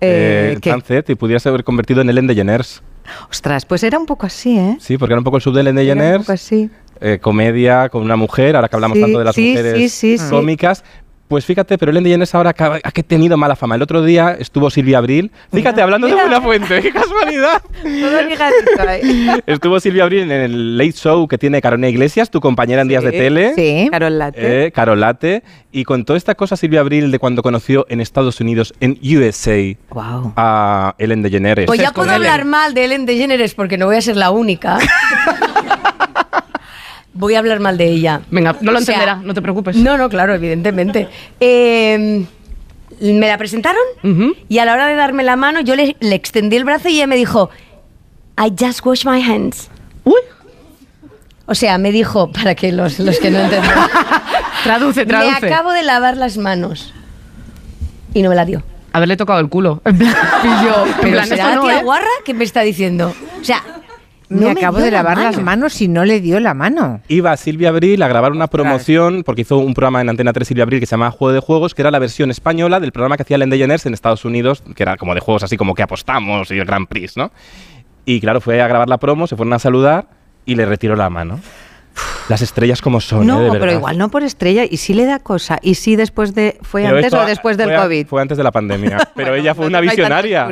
Eh, 0.00 0.58
eh. 0.60 0.70
Sunset, 0.70 1.08
y 1.10 1.14
pudieras 1.14 1.46
haber 1.46 1.62
convertido 1.62 2.00
en 2.00 2.10
Ellen 2.10 2.26
DeGeneres. 2.26 2.82
Ostras, 3.30 3.64
pues 3.66 3.82
era 3.84 3.98
un 3.98 4.06
poco 4.06 4.26
así, 4.26 4.58
¿eh? 4.58 4.76
Sí, 4.80 4.98
porque 4.98 5.12
era 5.12 5.18
un 5.20 5.24
poco 5.24 5.36
el 5.36 5.42
sub 5.42 5.54
de 5.54 5.60
Ellen 5.60 5.78
Era 5.78 5.92
un 5.92 5.98
DeGeneres. 5.98 6.20
poco 6.22 6.32
así. 6.32 6.70
eh, 7.00 7.18
comedia 7.20 7.88
con 7.88 8.02
una 8.02 8.16
mujer, 8.16 8.54
ahora 8.56 8.68
que 8.68 8.76
hablamos 8.76 8.96
Sí, 8.96 9.02
tanto 9.02 9.18
de 9.18 9.24
las 9.24 9.34
sí, 9.34 9.50
mujeres 9.50 9.74
sí, 9.74 9.88
sí, 9.88 10.18
sí. 10.18 10.30
cómicas. 10.30 10.84
Pues 11.32 11.46
fíjate, 11.46 11.78
pero 11.78 11.90
Ellen 11.90 12.04
DeGeneres 12.04 12.34
ahora 12.34 12.54
ha 12.84 12.92
que 12.92 13.02
tenido 13.02 13.38
mala 13.38 13.56
fama. 13.56 13.76
El 13.76 13.80
otro 13.80 14.04
día 14.04 14.36
estuvo 14.38 14.68
Silvia 14.68 14.98
Abril. 14.98 15.30
Fíjate, 15.50 15.76
Mira, 15.76 15.84
hablando 15.84 16.06
mira. 16.06 16.18
de 16.18 16.22
Buena 16.28 16.42
Fuente, 16.42 16.82
qué 16.82 16.92
casualidad. 16.92 17.62
Estuvo 19.46 19.80
Silvia 19.80 20.02
Abril 20.02 20.24
en 20.24 20.30
el 20.30 20.76
Late 20.76 20.92
Show 20.92 21.26
que 21.28 21.38
tiene 21.38 21.62
Carolina 21.62 21.88
Iglesias, 21.88 22.30
tu 22.30 22.38
compañera 22.42 22.82
en 22.82 22.88
Días 22.88 23.02
de 23.02 23.12
Tele. 23.12 23.54
Sí. 23.54 23.88
Carol 23.90 24.18
Latte. 24.18 24.66
Eh, 24.66 24.72
Carolate. 24.72 25.42
Y 25.72 25.84
contó 25.84 26.16
esta 26.16 26.34
cosa 26.34 26.54
Silvia 26.54 26.80
Abril 26.80 27.10
de 27.10 27.18
cuando 27.18 27.42
conoció 27.42 27.86
en 27.88 28.02
Estados 28.02 28.38
Unidos, 28.42 28.74
en 28.80 28.98
USA, 29.02 29.74
Wow. 29.88 30.34
a 30.36 30.94
Ellen 30.98 31.22
DeGeneres. 31.22 31.64
Pues 31.64 31.80
ya 31.80 31.92
puedo 31.92 32.10
hablar 32.10 32.44
mal 32.44 32.74
de 32.74 32.84
Ellen 32.84 33.06
DeGeneres 33.06 33.54
porque 33.54 33.78
no 33.78 33.86
voy 33.86 33.96
a 33.96 34.02
ser 34.02 34.18
la 34.18 34.30
única. 34.32 34.78
voy 37.14 37.34
a 37.34 37.38
hablar 37.38 37.60
mal 37.60 37.76
de 37.78 37.86
ella. 37.86 38.22
Venga, 38.30 38.56
no 38.60 38.72
lo 38.72 38.78
O 38.78 38.82
sea, 38.82 38.94
entenderá, 38.94 39.16
no 39.16 39.34
te 39.34 39.42
preocupes. 39.42 39.76
No, 39.76 39.96
no, 39.98 40.08
claro, 40.08 40.34
evidentemente. 40.34 41.08
Eh, 41.40 42.24
me 43.00 43.26
la 43.26 43.36
presentaron 43.36 43.82
y 44.48 44.58
a 44.58 44.64
la 44.64 44.74
hora 44.74 44.86
de 44.86 44.94
darme 44.94 45.24
la 45.24 45.34
mano 45.34 45.60
yo 45.60 45.74
le, 45.74 45.96
le 45.98 46.14
extendí 46.14 46.56
el 46.56 46.64
brazo 46.64 46.88
y 46.88 46.96
ella 46.96 47.08
me 47.08 47.16
dijo, 47.16 47.50
I 48.38 48.52
just 48.58 48.84
wash 48.86 49.04
my 49.04 49.20
hands. 49.20 49.68
Uy. 50.04 50.20
O 51.46 51.54
sea, 51.54 51.78
me 51.78 51.90
dijo, 51.90 52.30
para 52.30 52.54
que 52.54 52.70
los, 52.70 52.98
los 53.00 53.18
que 53.18 53.30
no 53.30 53.40
entienden, 53.40 53.70
Traduce, 54.62 55.00
me 55.00 55.06
traduce. 55.06 55.46
acabo 55.46 55.72
de 55.72 55.82
lavar 55.82 56.16
las 56.16 56.38
manos. 56.38 56.94
Y 58.14 58.22
no 58.22 58.28
me 58.28 58.36
la 58.36 58.44
dio. 58.44 58.62
Haberle 58.92 59.16
tocado 59.16 59.40
el 59.40 59.48
culo. 59.48 59.82
En 59.84 59.98
plan, 59.98 60.14
y 60.44 60.64
yo, 60.64 60.84
Pero 61.00 61.24
será 61.24 61.56
la 61.56 61.60
tía 61.60 61.82
guarra 61.82 62.06
que 62.24 62.34
me 62.34 62.44
está 62.44 62.60
diciendo. 62.60 63.12
O 63.40 63.44
sea, 63.44 63.62
Me 64.34 64.40
no 64.46 64.50
acabo 64.50 64.78
de 64.78 64.90
la 64.90 65.02
lavar 65.02 65.18
las 65.18 65.34
mano. 65.36 65.44
manos 65.46 65.80
y 65.80 65.88
no 65.88 66.04
le 66.04 66.20
dio 66.20 66.40
la 66.40 66.54
mano. 66.54 67.00
Iba 67.08 67.36
Silvia 67.36 67.68
Abril 67.70 68.02
a 68.02 68.08
grabar 68.08 68.32
una 68.32 68.46
promoción 68.46 69.22
porque 69.24 69.42
hizo 69.42 69.58
un 69.58 69.74
programa 69.74 70.00
en 70.00 70.08
Antena 70.08 70.32
3 70.32 70.46
Silvia 70.48 70.64
Abril 70.64 70.80
que 70.80 70.86
se 70.86 70.92
llama 70.92 71.10
Juego 71.10 71.32
de 71.32 71.40
Juegos, 71.40 71.74
que 71.74 71.82
era 71.82 71.90
la 71.90 71.98
versión 71.98 72.30
española 72.30 72.80
del 72.80 72.92
programa 72.92 73.16
que 73.16 73.22
hacía 73.22 73.36
Ellen 73.36 73.50
DeGeneres 73.50 73.86
en 73.86 73.94
Estados 73.94 74.24
Unidos, 74.24 74.62
que 74.74 74.82
era 74.82 74.96
como 74.96 75.14
de 75.14 75.20
juegos 75.20 75.42
así 75.42 75.56
como 75.56 75.74
que 75.74 75.82
apostamos 75.82 76.50
y 76.50 76.58
el 76.58 76.64
Grand 76.64 76.86
Prix, 76.88 77.16
¿no? 77.16 77.30
Y 78.04 78.20
claro, 78.20 78.40
fue 78.40 78.60
a 78.60 78.68
grabar 78.68 78.88
la 78.88 78.98
promo, 78.98 79.26
se 79.26 79.36
fueron 79.36 79.52
a 79.52 79.58
saludar 79.58 80.06
y 80.44 80.54
le 80.56 80.66
retiró 80.66 80.96
la 80.96 81.08
mano. 81.10 81.38
Las 82.28 82.40
estrellas 82.40 82.80
como 82.80 83.00
son, 83.00 83.24
¿eh? 83.24 83.26
No, 83.26 83.40
de 83.52 83.58
pero 83.60 83.72
igual 83.72 83.98
no 83.98 84.08
por 84.10 84.22
estrella. 84.22 84.64
¿Y 84.68 84.78
si 84.78 84.94
le 84.94 85.04
da 85.04 85.18
cosa? 85.18 85.58
¿Y 85.60 85.74
si 85.74 85.94
después 85.96 86.34
de... 86.34 86.56
¿Fue 86.62 86.82
Pero 86.82 86.96
antes 86.96 87.12
esto 87.12 87.20
o 87.20 87.26
después 87.26 87.56
del 87.58 87.68
fue 87.68 87.76
a- 87.76 87.82
COVID? 87.82 88.06
Fue 88.06 88.22
antes 88.22 88.38
de 88.38 88.44
la 88.44 88.50
pandemia. 88.50 88.96
Pero 89.14 89.34
ella 89.34 89.54
fue 89.54 89.64
no 89.66 89.68
una 89.68 89.78
tanta 89.80 89.92
visionaria. 89.92 90.48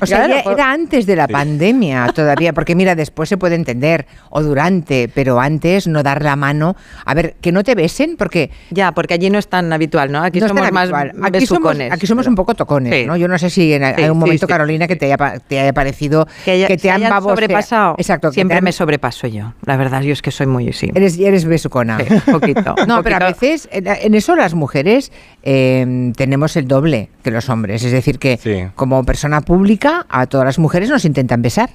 O 0.00 0.06
sea, 0.06 0.26
Claro, 0.26 0.42
ya 0.44 0.50
era 0.52 0.72
antes 0.72 1.06
de 1.06 1.16
la 1.16 1.26
Sí. 1.26 1.32
pandemia 1.32 2.06
todavía, 2.14 2.52
porque 2.52 2.74
mira, 2.74 2.94
después 2.94 3.28
se 3.28 3.36
puede 3.36 3.54
entender, 3.54 4.06
o 4.30 4.42
durante, 4.42 5.08
pero 5.14 5.40
antes 5.40 5.86
no 5.86 6.02
dar 6.02 6.22
la 6.22 6.36
mano. 6.36 6.76
A 7.04 7.14
ver, 7.14 7.34
que 7.40 7.52
no 7.52 7.62
te 7.64 7.74
besen, 7.74 8.16
porque... 8.16 8.50
Ya, 8.70 8.92
porque 8.92 9.14
allí 9.14 9.30
no 9.30 9.38
es 9.38 9.48
tan 9.48 9.72
habitual, 9.72 10.10
¿no? 10.12 10.22
Aquí 10.22 10.40
no 10.40 10.48
somos 10.48 10.70
más 10.72 10.90
aquí 10.92 11.12
somos, 11.12 11.32
besucones. 11.32 11.92
aquí 11.92 12.06
somos 12.06 12.26
un 12.26 12.34
poco 12.34 12.54
tocones, 12.54 12.92
Sí. 12.94 13.06
¿no? 13.06 13.16
Yo 13.16 13.28
no 13.28 13.38
sé 13.38 13.50
si 13.50 13.72
en 13.72 13.82
Sí, 13.82 14.02
algún 14.02 14.18
sí, 14.18 14.20
momento, 14.26 14.46
sí. 14.46 14.52
Carolina, 14.52 14.86
que 14.86 14.96
te 14.96 15.06
haya, 15.06 15.16
pa- 15.16 15.38
te 15.38 15.60
haya 15.60 15.72
parecido 15.72 16.26
Que, 16.44 16.52
haya- 16.52 16.66
que 16.68 16.76
te 16.76 16.90
han 16.90 16.96
hayan 17.02 17.12
babosea- 17.12 17.34
sobrepasado. 17.34 17.94
Exacto. 17.98 18.32
Siempre 18.32 18.58
han- 18.58 18.64
me 18.64 18.72
sobrepaso 18.72 19.26
yo. 19.26 19.54
La 19.64 19.76
verdad, 19.76 20.02
yo 20.02 20.12
es 20.12 20.22
que 20.22 20.30
soy 20.30 20.46
muy... 20.46 20.72
Sí. 20.72 20.90
Eres, 20.94 21.18
eres 21.18 21.44
besucona. 21.44 21.98
Sí, 21.98 22.12
un 22.12 22.20
poquito. 22.40 22.74
No, 22.86 22.98
un 22.98 23.02
pero 23.02 23.16
a 23.16 23.28
veces 23.30 23.68
en, 23.72 23.86
en 23.86 24.14
eso 24.14 24.36
las 24.36 24.54
mujeres 24.54 25.10
eh, 25.42 26.12
tenemos 26.16 26.56
el 26.56 26.66
doble 26.68 27.10
que 27.26 27.32
los 27.32 27.48
hombres. 27.48 27.82
Es 27.84 27.92
decir, 27.92 28.18
que 28.18 28.36
Sí. 28.42 28.68
como 28.74 29.04
persona 29.04 29.40
pública 29.40 30.06
a 30.08 30.26
todas 30.26 30.46
las 30.46 30.58
mujeres 30.58 30.88
nos 30.88 31.04
intentan 31.04 31.42
besar. 31.42 31.70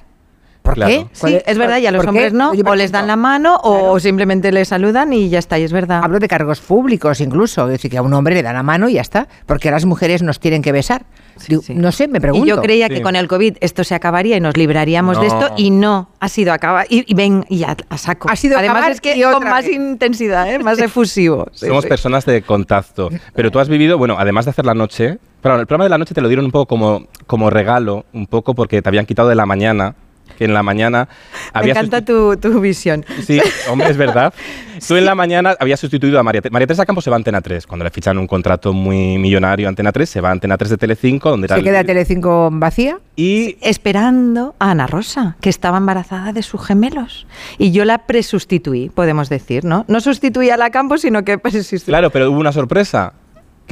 ¿Por 0.62 0.74
Claro. 0.74 0.92
qué? 0.92 1.06
Sí, 1.10 1.38
es 1.44 1.58
verdad, 1.58 1.78
y 1.78 1.86
a 1.86 1.90
los 1.90 2.06
hombres 2.06 2.32
no, 2.32 2.52
o 2.52 2.74
les 2.76 2.92
dan 2.92 3.08
la 3.08 3.16
mano 3.16 3.58
o 3.64 3.98
simplemente 3.98 4.52
les 4.52 4.68
saludan 4.68 5.12
y 5.12 5.28
ya 5.28 5.40
está, 5.40 5.58
y 5.58 5.64
es 5.64 5.72
verdad. 5.72 6.02
Hablo 6.04 6.20
de 6.20 6.28
cargos 6.28 6.60
públicos 6.60 7.20
incluso. 7.20 7.64
Es 7.64 7.72
decir, 7.72 7.90
que 7.90 7.98
a 7.98 8.02
un 8.02 8.14
hombre 8.14 8.36
le 8.36 8.44
dan 8.44 8.54
la 8.54 8.62
mano 8.62 8.88
y 8.88 8.92
ya 8.92 9.00
está. 9.00 9.26
Porque 9.46 9.70
a 9.70 9.72
las 9.72 9.86
mujeres 9.86 10.22
nos 10.22 10.38
tienen 10.38 10.62
que 10.62 10.70
besar. 10.70 11.04
Digo, 11.48 11.62
No 11.70 11.90
sé, 11.90 12.06
me 12.06 12.20
pregunto. 12.20 12.46
Y 12.46 12.48
yo 12.48 12.62
creía 12.62 12.88
que 12.88 13.02
con 13.02 13.16
el 13.16 13.26
COVID 13.26 13.56
esto 13.60 13.82
se 13.82 13.96
acabaría 13.96 14.36
y 14.36 14.40
nos 14.40 14.56
libraríamos 14.56 15.20
de 15.20 15.26
esto 15.26 15.50
y 15.56 15.72
no, 15.72 16.10
ha 16.20 16.28
sido 16.28 16.52
acabar 16.52 16.86
y, 16.88 17.10
y 17.10 17.14
ven 17.14 17.44
y 17.48 17.58
ya 17.58 17.76
a 17.88 17.98
saco. 17.98 18.30
Ha 18.30 18.36
sido 18.36 18.56
Además 18.56 18.76
acabar 18.76 18.92
es 18.92 19.00
que 19.00 19.16
y 19.16 19.24
otra 19.24 19.40
con 19.40 19.48
más 19.48 19.64
vez. 19.64 19.74
intensidad, 19.74 20.48
¿eh? 20.48 20.60
más 20.60 20.78
efusivo. 20.78 21.48
Sí, 21.54 21.66
Somos 21.66 21.82
sí. 21.82 21.88
personas 21.88 22.24
de 22.24 22.40
contacto. 22.42 23.10
Pero 23.34 23.50
tú 23.50 23.58
has 23.58 23.68
vivido, 23.68 23.98
bueno, 23.98 24.14
además 24.16 24.44
de 24.44 24.52
hacer 24.52 24.64
la 24.64 24.74
noche, 24.74 25.18
pero 25.42 25.58
el 25.60 25.66
programa 25.66 25.84
de 25.84 25.90
la 25.90 25.98
noche 25.98 26.14
te 26.14 26.20
lo 26.22 26.28
dieron 26.28 26.44
un 26.46 26.50
poco 26.52 26.66
como, 26.66 27.06
como 27.26 27.50
regalo, 27.50 28.06
un 28.14 28.26
poco 28.26 28.54
porque 28.54 28.80
te 28.80 28.88
habían 28.88 29.04
quitado 29.06 29.28
de 29.28 29.34
la 29.34 29.44
mañana, 29.44 29.94
que 30.38 30.44
en 30.46 30.54
la 30.54 30.62
mañana 30.62 31.08
Me 31.52 31.60
había 31.60 31.72
encanta 31.72 32.02
tu, 32.04 32.36
tu 32.38 32.58
visión. 32.60 33.04
Sí, 33.26 33.40
hombre, 33.68 33.90
es 33.90 33.96
verdad. 33.98 34.32
Tú 34.88 34.96
en 34.96 35.04
la 35.04 35.14
mañana 35.14 35.54
habías 35.60 35.78
sustituido 35.78 36.18
a 36.18 36.22
María, 36.24 36.40
María 36.50 36.66
Teresa 36.66 36.84
Campos 36.86 37.04
se 37.04 37.10
va 37.10 37.14
a 37.16 37.18
Antena 37.18 37.40
3. 37.40 37.66
Cuando 37.68 37.84
le 37.84 37.90
fichan 37.90 38.18
un 38.18 38.26
contrato 38.26 38.72
muy 38.72 39.18
millonario 39.18 39.66
a 39.66 39.68
Antena 39.68 39.92
3, 39.92 40.08
se 40.08 40.20
va 40.20 40.30
a 40.30 40.32
Antena 40.32 40.56
3 40.56 40.70
de 40.70 40.76
Telecinco, 40.78 41.30
donde 41.30 41.46
¿Se 41.48 41.54
el- 41.54 41.62
queda 41.62 41.84
Telecinco 41.84 42.48
vacía? 42.52 42.98
Y 43.14 43.58
Esperando 43.60 44.54
a 44.58 44.70
Ana 44.70 44.86
Rosa, 44.86 45.36
que 45.40 45.50
estaba 45.50 45.76
embarazada 45.78 46.32
de 46.32 46.42
sus 46.42 46.64
gemelos. 46.66 47.26
Y 47.58 47.70
yo 47.70 47.84
la 47.84 47.98
presustituí, 48.06 48.88
podemos 48.88 49.28
decir, 49.28 49.64
¿no? 49.64 49.84
No 49.86 50.00
sustituí 50.00 50.50
a 50.50 50.56
la 50.56 50.70
Campos, 50.70 51.02
sino 51.02 51.22
que 51.24 51.36
presustituí. 51.38 51.86
claro, 51.92 52.10
pero 52.10 52.30
hubo 52.30 52.40
una 52.40 52.52
sorpresa. 52.52 53.12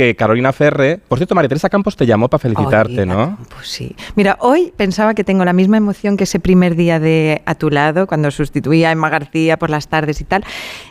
Que 0.01 0.17
Carolina 0.17 0.51
Ferre, 0.55 0.99
por 1.09 1.19
cierto, 1.19 1.35
María 1.35 1.51
Teresa 1.51 1.69
Campos 1.69 1.95
te 1.95 2.07
llamó 2.07 2.31
para 2.31 2.39
felicitarte, 2.39 3.05
¿no? 3.05 3.37
Pues 3.55 3.69
sí. 3.69 3.95
Mira, 4.15 4.39
hoy 4.41 4.73
pensaba 4.75 5.13
que 5.13 5.25
tengo 5.25 5.45
la 5.45 5.53
misma 5.53 5.77
emoción 5.77 6.17
que 6.17 6.25
ese 6.25 6.41
primer 6.41 6.75
día 6.75 6.99
de 6.99 7.43
A 7.45 7.55
tu 7.55 7.69
lado, 7.69 8.07
cuando 8.07 8.31
sustituía 8.31 8.89
a 8.89 8.93
Emma 8.93 9.11
García 9.11 9.59
por 9.59 9.69
las 9.69 9.89
tardes 9.89 10.23
y 10.23 10.25
tal, 10.25 10.43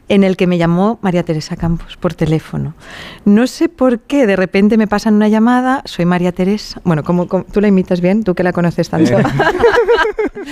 en 0.10 0.24
el 0.24 0.36
que 0.38 0.46
me 0.48 0.58
llamó 0.58 1.00
María 1.02 1.24
Teresa 1.24 1.56
Campos 1.56 1.96
por 1.98 2.14
teléfono. 2.14 2.74
No 3.26 3.48
sé 3.48 3.70
por 3.70 4.00
qué, 4.00 4.28
de 4.28 4.36
repente 4.36 4.78
me 4.78 4.88
pasan 4.88 5.14
una 5.16 5.28
llamada, 5.30 5.82
soy 5.86 6.06
María 6.06 6.32
Teresa. 6.32 6.82
Bueno, 6.84 7.04
¿cómo, 7.04 7.28
cómo- 7.28 7.46
tú 7.46 7.62
la 7.62 7.68
imitas 7.70 8.02
bien? 8.02 8.24
Tú 8.24 8.36
que 8.36 8.44
la 8.44 8.52
conoces 8.52 8.90
tanto. 8.90 9.12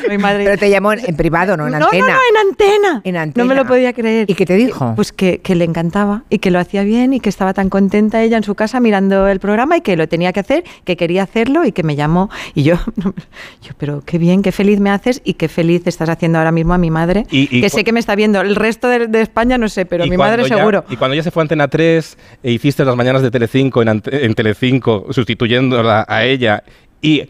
Soy 0.05 0.17
madre. 0.17 0.43
Pero 0.43 0.57
te 0.57 0.69
llamó 0.69 0.93
en, 0.93 0.99
en 1.05 1.15
privado, 1.15 1.57
no 1.57 1.65
en 1.67 1.71
no, 1.79 1.85
antena. 1.85 2.05
no, 2.07 2.13
no, 2.13 2.19
en 2.31 2.47
antena. 2.49 3.01
En 3.03 3.17
antena. 3.17 3.43
No 3.43 3.47
me 3.47 3.55
lo 3.55 3.65
podía 3.65 3.93
creer. 3.93 4.29
¿Y 4.29 4.35
qué 4.35 4.45
te 4.45 4.55
dijo? 4.55 4.93
Pues 4.95 5.11
que, 5.11 5.39
que 5.39 5.55
le 5.55 5.63
encantaba 5.65 6.23
y 6.29 6.39
que 6.39 6.51
lo 6.51 6.59
hacía 6.59 6.83
bien 6.83 7.13
y 7.13 7.19
que 7.19 7.29
estaba 7.29 7.53
tan 7.53 7.69
contenta 7.69 8.21
ella 8.21 8.37
en 8.37 8.43
su 8.43 8.53
casa 8.55 8.79
mirando 8.79 9.27
el 9.27 9.39
programa 9.39 9.77
y 9.77 9.81
que 9.81 9.95
lo 9.95 10.07
tenía 10.07 10.33
que 10.33 10.41
hacer, 10.41 10.63
que 10.83 10.97
quería 10.97 11.23
hacerlo 11.23 11.65
y 11.65 11.71
que 11.71 11.83
me 11.83 11.95
llamó. 11.95 12.29
Y 12.53 12.63
yo, 12.63 12.75
yo 13.61 13.71
pero 13.77 14.01
qué 14.05 14.17
bien, 14.17 14.41
qué 14.41 14.51
feliz 14.51 14.79
me 14.79 14.89
haces 14.91 15.21
y 15.23 15.33
qué 15.35 15.47
feliz 15.47 15.83
estás 15.87 16.09
haciendo 16.09 16.37
ahora 16.37 16.51
mismo 16.51 16.73
a 16.73 16.77
mi 16.77 16.91
madre, 16.91 17.25
Y- 17.31 17.47
y 17.57 17.61
que 17.61 17.69
sé 17.69 17.83
que 17.83 17.91
me 17.93 17.99
está 17.99 18.15
viendo. 18.15 18.41
El 18.41 18.55
resto 18.55 18.87
de, 18.89 19.07
de 19.07 19.21
España 19.21 19.46
no 19.57 19.69
sé, 19.69 19.85
pero 19.85 20.05
mi 20.07 20.17
madre 20.17 20.43
ya- 20.49 20.57
seguro. 20.57 20.83
Y 20.89 20.95
cuando 20.95 21.13
ya 21.13 21.21
se 21.21 21.29
fue 21.29 21.41
a 21.41 21.43
Antena 21.43 21.67
3 21.67 22.17
e 22.41 22.51
hiciste 22.51 22.83
las 22.83 22.95
mañanas 22.95 23.21
de 23.21 23.29
Telecinco 23.29 23.83
en, 23.83 24.01
en 24.03 24.33
Telecinco, 24.33 25.05
sustituyéndola 25.11 26.05
a 26.07 26.25
ella 26.25 26.63
y 27.03 27.29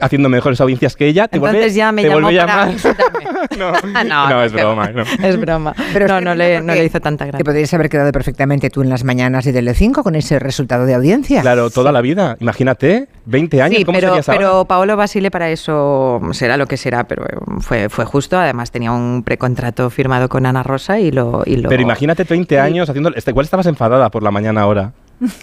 haciendo 0.00 0.28
mejores 0.28 0.60
audiencias 0.60 0.96
que 0.96 1.06
ella, 1.06 1.28
te 1.28 1.36
Entonces 1.38 1.60
volvió, 1.62 1.76
ya 1.76 1.92
me 1.92 2.02
te 2.02 2.08
llamó 2.08 2.28
para 2.28 2.66
no, 3.58 3.72
no, 4.04 4.28
no, 4.30 4.42
es 4.44 4.52
broma. 4.52 4.88
no. 4.90 5.02
Es 5.22 5.40
broma. 5.40 5.74
Pero 5.92 6.06
no, 6.08 6.18
es 6.18 6.24
no 6.24 6.30
que 6.32 6.36
le, 6.36 6.54
porque 6.56 6.66
no 6.66 6.74
le 6.74 6.84
hizo 6.84 7.00
tanta 7.00 7.24
Te 7.24 7.30
gracia. 7.30 7.44
podrías 7.44 7.74
haber 7.74 7.88
quedado 7.88 8.12
perfectamente 8.12 8.70
tú 8.70 8.82
en 8.82 8.90
las 8.90 9.04
mañanas 9.04 9.44
de 9.44 9.52
Telecinco 9.52 10.02
con 10.02 10.14
ese 10.14 10.38
resultado 10.38 10.84
de 10.86 10.94
audiencia. 10.94 11.40
Claro, 11.40 11.70
toda 11.70 11.92
la 11.92 12.00
vida. 12.00 12.36
Imagínate, 12.40 13.08
20 13.26 13.62
años, 13.62 13.78
Sí, 13.78 13.84
¿cómo 13.84 13.96
pero, 13.98 14.08
serías 14.08 14.28
ahora? 14.28 14.38
pero 14.38 14.64
Paolo 14.66 14.96
Basile 14.96 15.30
para 15.30 15.50
eso 15.50 16.20
será 16.32 16.56
lo 16.56 16.66
que 16.66 16.76
será, 16.76 17.04
pero 17.04 17.24
fue, 17.60 17.88
fue 17.88 18.04
justo. 18.04 18.38
Además 18.38 18.70
tenía 18.70 18.92
un 18.92 19.22
precontrato 19.24 19.88
firmado 19.90 20.28
con 20.28 20.46
Ana 20.46 20.62
Rosa 20.62 20.98
y 20.98 21.10
lo... 21.10 21.42
Y 21.46 21.56
lo 21.56 21.68
Pero 21.68 21.82
imagínate 21.82 22.24
20 22.24 22.58
años 22.60 22.88
haciendo... 22.88 23.12
este, 23.14 23.30
Igual 23.30 23.44
estabas 23.44 23.66
enfadada 23.66 24.10
por 24.10 24.22
la 24.22 24.30
mañana 24.30 24.62
ahora, 24.62 24.92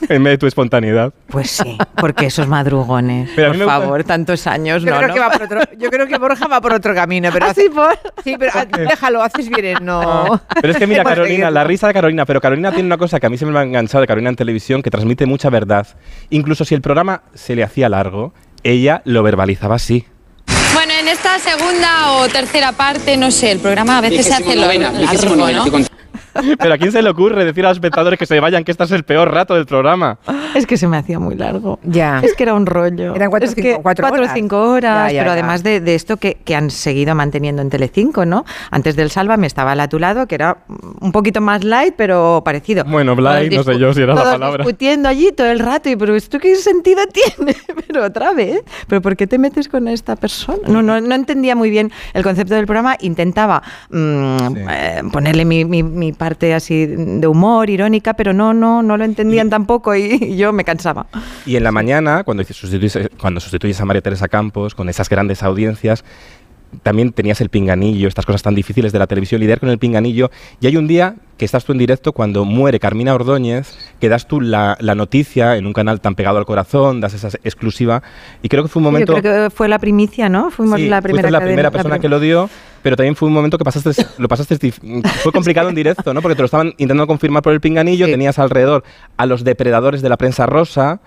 en 0.10 0.24
vez 0.24 0.34
de 0.34 0.38
tu 0.38 0.48
espontaneidad. 0.48 1.14
Pues 1.28 1.50
sí, 1.52 1.78
porque 1.98 2.28
esos 2.28 2.48
madrugones, 2.48 3.30
Pero 3.36 3.50
por 3.50 3.58
gusta- 3.58 3.72
favor, 3.80 4.04
tantos 4.04 4.46
años, 4.48 4.84
Yo, 4.84 4.92
no, 4.92 4.98
creo 4.98 5.08
no. 5.10 5.14
que 5.14 5.20
va 5.20 5.30
por 5.32 5.44
otro, 5.44 5.60
yo 5.78 5.90
creo 5.90 6.08
que 6.08 6.18
Borja 6.18 6.48
va 6.48 6.62
por 6.62 6.74
otro 6.74 6.94
camino, 6.94 7.30
pero 7.34 7.48
¿Ah, 7.48 7.54
sí, 7.54 7.70
por? 7.74 7.98
sí, 8.24 8.36
pero 8.38 8.52
ah, 8.56 8.66
déjalo, 8.66 9.22
haces 9.24 9.50
bien 9.50 9.66
en 9.78 9.86
no. 9.86 10.42
Pero 10.62 10.74
es 10.74 10.78
que 10.80 10.88
mira, 10.88 11.04
Carolina, 11.06 11.50
la 11.52 11.64
risa 11.64 11.88
de 11.88 11.94
Carolina, 11.94 12.26
pero 12.26 12.40
Carolina 12.42 12.72
tiene 12.72 12.86
una 12.88 12.98
cosa 12.98 13.20
que 13.20 13.26
a 13.26 13.30
mí 13.30 13.38
se 13.38 13.46
me 13.46 13.58
ha 13.58 13.64
enganchado 13.64 14.02
de 14.02 14.08
Carolina 14.08 14.30
en 14.30 14.36
televisión, 14.36 14.82
que 14.82 14.90
transmite 14.92 15.26
mucha 15.26 15.50
verdad. 15.50 15.88
Incluso 16.30 16.66
si 16.66 16.76
el 16.76 16.82
programa 16.82 17.24
se 17.34 17.56
le 17.56 17.64
hacía 17.64 17.90
largo, 17.90 18.34
ella 18.64 19.02
lo 19.06 19.24
verbalizaba 19.24 19.76
así. 19.76 20.06
Bueno, 20.74 20.92
en 21.00 21.08
esta 21.08 21.38
segunda 21.40 22.14
o 22.14 22.28
tercera 22.28 22.72
parte, 22.72 23.16
no 23.16 23.30
sé, 23.32 23.52
el 23.52 23.60
programa 23.60 24.00
a 24.00 24.02
veces 24.02 24.26
se 24.26 24.34
hace 24.34 24.56
novena, 24.56 24.92
largo. 24.92 25.78
Pero 26.60 26.74
¿a 26.74 26.78
quién 26.78 26.92
se 26.92 27.02
le 27.02 27.10
ocurre 27.10 27.46
decir 27.46 27.66
a 27.66 27.70
los 27.70 27.78
espectadores 27.78 28.18
que 28.20 28.26
se 28.26 28.40
vayan 28.40 28.64
que 28.64 28.72
este 28.72 28.84
es 28.84 28.92
el 28.92 29.04
peor 29.04 29.32
rato 29.34 29.54
del 29.56 29.66
programa? 29.66 30.18
Es 30.56 30.66
que 30.66 30.78
se 30.78 30.88
me 30.88 30.98
hacía 30.98 31.20
muy 31.20 31.36
largo. 31.36 31.80
Ya. 31.84 32.20
Es 32.24 32.34
que 32.36 32.44
era 32.44 32.54
un 32.54 32.66
rollo. 32.66 33.16
Eran 33.16 33.30
cuatro, 33.30 33.48
Es 33.50 33.56
cinco- 33.56 33.68
que 33.78 33.82
cuatro 33.82 34.04
cuatro 34.04 34.22
o 34.22 34.24
horas. 34.24 34.34
cinco 34.36 34.62
horas, 34.70 35.08
Ya, 35.10 35.14
ya, 35.14 35.20
pero 35.22 35.30
ya. 35.30 35.34
además 35.34 35.64
de, 35.64 35.80
de 35.80 35.96
esto 35.96 36.18
que, 36.18 36.36
que 36.44 36.56
han 36.56 36.70
seguido 36.72 37.16
manteniendo 37.16 37.62
en 37.62 37.70
Telecinco, 37.70 38.26
¿no? 38.26 38.46
Antes 38.72 38.96
del 38.96 39.10
Sálvame 39.12 39.48
estaba 39.48 39.74
el 39.74 39.80
a 39.80 39.88
tu 39.90 40.00
lado, 40.00 40.28
que 40.28 40.36
era 40.36 40.58
un 41.02 41.12
poquito 41.12 41.42
más 41.42 41.64
light, 41.64 41.94
pero 41.98 42.42
parecido. 42.46 42.84
Bueno, 42.86 43.16
Blay, 43.16 43.50
no 43.50 43.64
sé 43.64 43.78
yo 43.78 43.94
si 43.94 44.02
era 44.02 44.14
la 44.16 44.22
todos 44.22 44.34
palabra. 44.34 44.64
discutiendo 44.64 45.10
allí 45.10 45.32
todo 45.32 45.48
el 45.48 45.60
rato, 45.60 45.90
y 45.90 45.96
pero 45.96 46.16
¿esto 46.16 46.40
qué 46.40 46.56
sentido 46.56 47.02
tiene? 47.38 47.56
pero 47.88 48.06
otra 48.06 48.34
vez, 48.34 48.62
¿pero 48.88 49.02
por 49.02 49.16
qué 49.16 49.28
te 49.28 49.38
metes 49.38 49.68
con 49.70 49.88
esta 49.88 50.16
persona? 50.16 50.60
No, 50.68 50.82
no, 50.82 51.00
no 51.02 51.16
entendía 51.16 51.56
muy 51.56 51.70
bien 51.70 51.92
el 52.14 52.24
concepto 52.24 52.56
del 52.56 52.66
programa, 52.66 52.96
intentaba 53.02 53.62
mm, 53.90 54.38
eh, 54.70 55.02
ponerle 55.12 55.46
mi, 55.46 55.66
mi- 55.66 55.84
mi 55.84 56.12
parte 56.24 56.54
así 56.54 56.86
de 56.86 57.28
humor, 57.28 57.70
irónica, 57.70 58.14
pero 58.14 58.32
no, 58.32 58.54
no, 58.54 58.82
no 58.82 58.96
lo 58.96 59.04
entendían 59.04 59.50
tampoco 59.50 59.94
y, 59.94 60.14
y 60.22 60.38
yo 60.38 60.54
me 60.54 60.64
cansaba. 60.64 61.06
Y 61.46 61.58
en 61.58 61.64
la 61.66 61.74
mañana, 61.74 62.24
cuando 62.24 62.46
sustituyes, 62.46 63.10
cuando 63.20 63.42
sustituyes 63.42 63.82
a 63.82 63.86
María 63.86 64.02
Teresa 64.02 64.30
Campos 64.30 64.74
con 64.74 64.88
esas 64.88 65.10
grandes 65.10 65.44
audiencias, 65.44 66.06
también 66.82 67.12
tenías 67.12 67.40
el 67.42 67.50
pinganillo, 67.50 68.08
estas 68.08 68.26
cosas 68.26 68.42
tan 68.42 68.56
difíciles 68.56 68.92
de 68.92 69.00
la 69.00 69.08
televisión, 69.08 69.40
lidiar 69.42 69.60
con 69.60 69.70
el 69.70 69.78
pinganillo. 69.78 70.32
Y 70.60 70.68
hay 70.68 70.78
un 70.78 70.88
día 70.88 71.16
que 71.38 71.46
estás 71.46 71.66
tú 71.66 71.72
en 71.72 71.78
directo 71.80 72.14
cuando 72.14 72.46
muere 72.46 72.80
Carmina 72.80 73.14
Ordóñez, 73.14 73.76
que 74.00 74.08
das 74.10 74.28
tú 74.28 74.40
la, 74.40 74.78
la 74.80 74.96
noticia 74.96 75.58
en 75.58 75.66
un 75.66 75.74
canal 75.74 76.00
tan 76.00 76.16
pegado 76.16 76.38
al 76.38 76.46
corazón, 76.46 77.02
das 77.02 77.14
esa 77.14 77.30
exclusiva. 77.44 78.04
Y 78.42 78.50
creo 78.50 78.64
que 78.64 78.70
fue 78.70 78.80
un 78.80 78.86
momento... 78.86 79.16
Yo 79.16 79.22
creo 79.22 79.50
que 79.50 79.56
fue 79.56 79.68
la 79.68 79.80
primicia, 79.80 80.30
¿no? 80.30 80.52
Fuimos 80.52 80.80
Sí, 80.80 80.88
la 80.88 81.02
primera 81.02 81.30
la 81.30 81.40
cadena- 81.40 81.46
primera 81.48 81.68
la 81.68 81.72
persona 81.72 81.96
prim- 81.96 82.02
que 82.02 82.10
lo 82.10 82.20
dio, 82.20 82.50
pero 82.82 82.96
también 82.96 83.16
fue 83.16 83.28
un 83.28 83.34
momento 83.34 83.58
que 83.58 83.64
pasaste, 83.64 84.06
lo 84.18 84.28
pasaste, 84.28 84.58
fue 84.72 85.32
complicado 85.32 85.70
en 85.70 85.76
directo, 85.76 86.14
¿no? 86.14 86.22
Porque 86.22 86.36
te 86.36 86.42
lo 86.44 86.46
estaban 86.46 86.68
intentando 86.70 87.08
confirmar 87.08 87.42
por 87.44 87.54
el 87.54 87.62
pinganillo, 87.62 88.06
tenías 88.06 88.38
alrededor 88.40 88.84
a 89.18 89.26
los 89.26 89.44
depredadores 89.44 90.02
de 90.02 90.10
la 90.10 90.18
prensa 90.18 90.46
rosa, 90.46 91.02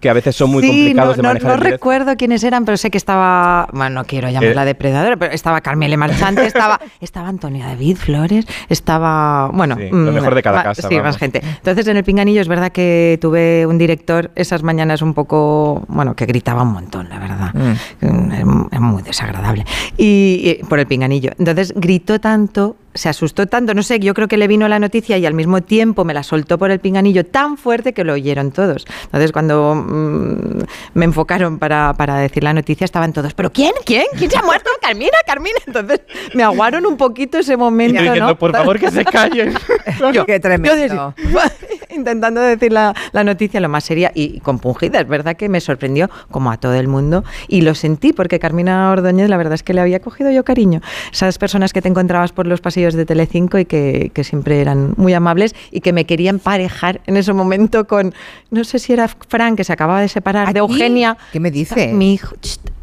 que 0.00 0.08
a 0.08 0.12
veces 0.12 0.36
son 0.36 0.50
muy 0.50 0.62
sí, 0.62 0.68
complicados 0.68 1.16
no, 1.16 1.22
de 1.22 1.28
manejar 1.28 1.50
no 1.50 1.56
recuerdo 1.70 2.16
quiénes 2.16 2.44
eran, 2.44 2.64
pero 2.64 2.76
sé 2.76 2.90
que 2.90 2.98
estaba, 2.98 3.68
bueno, 3.72 3.96
no 4.00 4.04
quiero 4.04 4.28
llamarla 4.30 4.62
Eh. 4.62 4.66
depredadora, 4.66 5.16
pero 5.16 5.32
estaba 5.34 5.60
Carmele 5.60 5.96
Marchante, 5.96 6.46
estaba, 6.46 6.80
estaba 7.00 7.28
Antonio 7.28 7.64
David 7.64 7.96
Flores, 7.96 8.46
estaba, 8.68 9.48
bueno, 9.52 9.76
Sí, 9.76 9.88
lo 9.90 9.96
mm, 9.96 10.14
mejor 10.14 10.34
de 10.34 10.42
cada 10.42 10.62
casa, 10.62 10.88
Sí, 10.88 10.94
vamos. 10.94 11.02
más 11.10 11.18
gente. 11.18 11.40
Entonces 11.42 11.86
en 11.88 11.96
el 11.96 12.04
Pinganillo 12.04 12.40
es 12.40 12.48
verdad 12.48 12.70
que 12.70 13.18
tuve 13.20 13.66
un 13.66 13.78
director 13.78 14.30
esas 14.34 14.62
mañanas 14.62 15.02
un 15.02 15.14
poco, 15.14 15.82
bueno, 15.88 16.14
que 16.14 16.26
gritaba 16.26 16.62
un 16.62 16.72
montón, 16.72 17.08
la 17.08 17.18
verdad. 17.18 17.52
Mm, 17.54 18.32
Es 18.32 18.44
mu- 18.44 18.68
es 18.70 18.80
muy 18.80 19.02
desagradable. 19.02 19.64
Y, 19.96 20.58
y 20.60 20.64
por 20.66 20.78
el 20.78 20.86
Pinganillo. 20.86 21.30
Entonces 21.38 21.72
gritó 21.74 22.20
tanto, 22.20 22.76
se 22.98 23.08
asustó 23.08 23.46
tanto, 23.46 23.74
no 23.74 23.82
sé, 23.82 23.98
yo 24.00 24.12
creo 24.14 24.28
que 24.28 24.36
le 24.36 24.48
vino 24.48 24.66
la 24.68 24.78
noticia 24.78 25.16
y 25.18 25.24
al 25.26 25.34
mismo 25.34 25.62
tiempo 25.62 26.04
me 26.04 26.14
la 26.14 26.22
soltó 26.22 26.58
por 26.58 26.70
el 26.70 26.80
Pinganillo 26.80 27.24
tan 27.24 27.56
fuerte 27.56 27.92
que 27.92 28.04
lo 28.04 28.12
oyeron 28.14 28.50
todos. 28.50 28.84
Entonces 29.04 29.32
cuando 29.32 29.74
mm, 29.74 30.62
me 30.94 31.04
enfocaron 31.04 31.58
para, 31.58 31.94
para 31.94 32.16
decir 32.18 32.42
la 32.44 32.52
noticia 32.52 32.84
estaban 32.84 33.12
todos, 33.12 33.34
¿pero 33.34 33.50
quién? 33.52 33.72
¿Quién? 33.84 34.04
¿Quién 34.16 34.30
se 34.30 34.38
ha 34.38 34.42
muerto? 34.42 34.70
Carmina, 34.82 35.10
Carmina. 35.26 35.56
Entonces 35.66 36.00
me 36.34 36.42
aguaron 36.42 36.86
un 36.86 36.96
poquito 36.96 37.38
ese 37.38 37.56
momento, 37.56 38.00
Y 38.00 38.04
diciendo, 38.04 38.28
¿no? 38.30 38.38
por 38.38 38.52
favor, 38.52 38.78
que 38.78 38.90
se 38.90 39.04
callen. 39.04 39.52
Yo- 40.12 40.24
Qué 40.26 40.34
yo 40.34 40.40
tremendo. 40.40 40.74
decía- 40.76 41.14
intentando 41.90 42.40
decir 42.40 42.72
la, 42.72 42.94
la 43.12 43.24
noticia 43.24 43.60
lo 43.60 43.68
más 43.68 43.84
seria 43.84 44.12
y, 44.14 44.36
y 44.36 44.40
compungida. 44.40 45.00
Es 45.00 45.08
verdad 45.08 45.36
que 45.36 45.48
me 45.48 45.60
sorprendió, 45.60 46.10
como 46.30 46.50
a 46.50 46.56
todo 46.56 46.74
el 46.74 46.86
mundo, 46.88 47.24
y 47.48 47.62
lo 47.62 47.74
sentí 47.74 48.12
porque 48.12 48.38
Carmina 48.38 48.90
Ordóñez, 48.90 49.28
la 49.28 49.36
verdad 49.36 49.54
es 49.54 49.62
que 49.62 49.74
le 49.74 49.80
había 49.80 50.00
cogido 50.00 50.30
yo 50.30 50.44
cariño. 50.44 50.80
Esas 51.12 51.38
personas 51.38 51.72
que 51.72 51.82
te 51.82 51.88
encontrabas 51.88 52.32
por 52.32 52.46
los 52.46 52.60
pasillos 52.60 52.87
de 52.94 53.04
Telecinco 53.06 53.58
y 53.58 53.64
que, 53.64 54.10
que 54.14 54.24
siempre 54.24 54.60
eran 54.60 54.94
muy 54.96 55.14
amables 55.14 55.54
y 55.70 55.80
que 55.80 55.92
me 55.92 56.04
querían 56.04 56.38
parejar 56.38 57.00
en 57.06 57.16
ese 57.16 57.32
momento 57.32 57.86
con, 57.86 58.14
no 58.50 58.64
sé 58.64 58.78
si 58.78 58.92
era 58.92 59.08
Fran, 59.08 59.56
que 59.56 59.64
se 59.64 59.72
acababa 59.72 60.00
de 60.00 60.08
separar, 60.08 60.52
de 60.52 60.60
Eugenia. 60.60 61.16
¿Qué 61.32 61.40
me 61.40 61.50
dices? 61.50 61.92
Mi 61.92 62.14
hijo, 62.14 62.34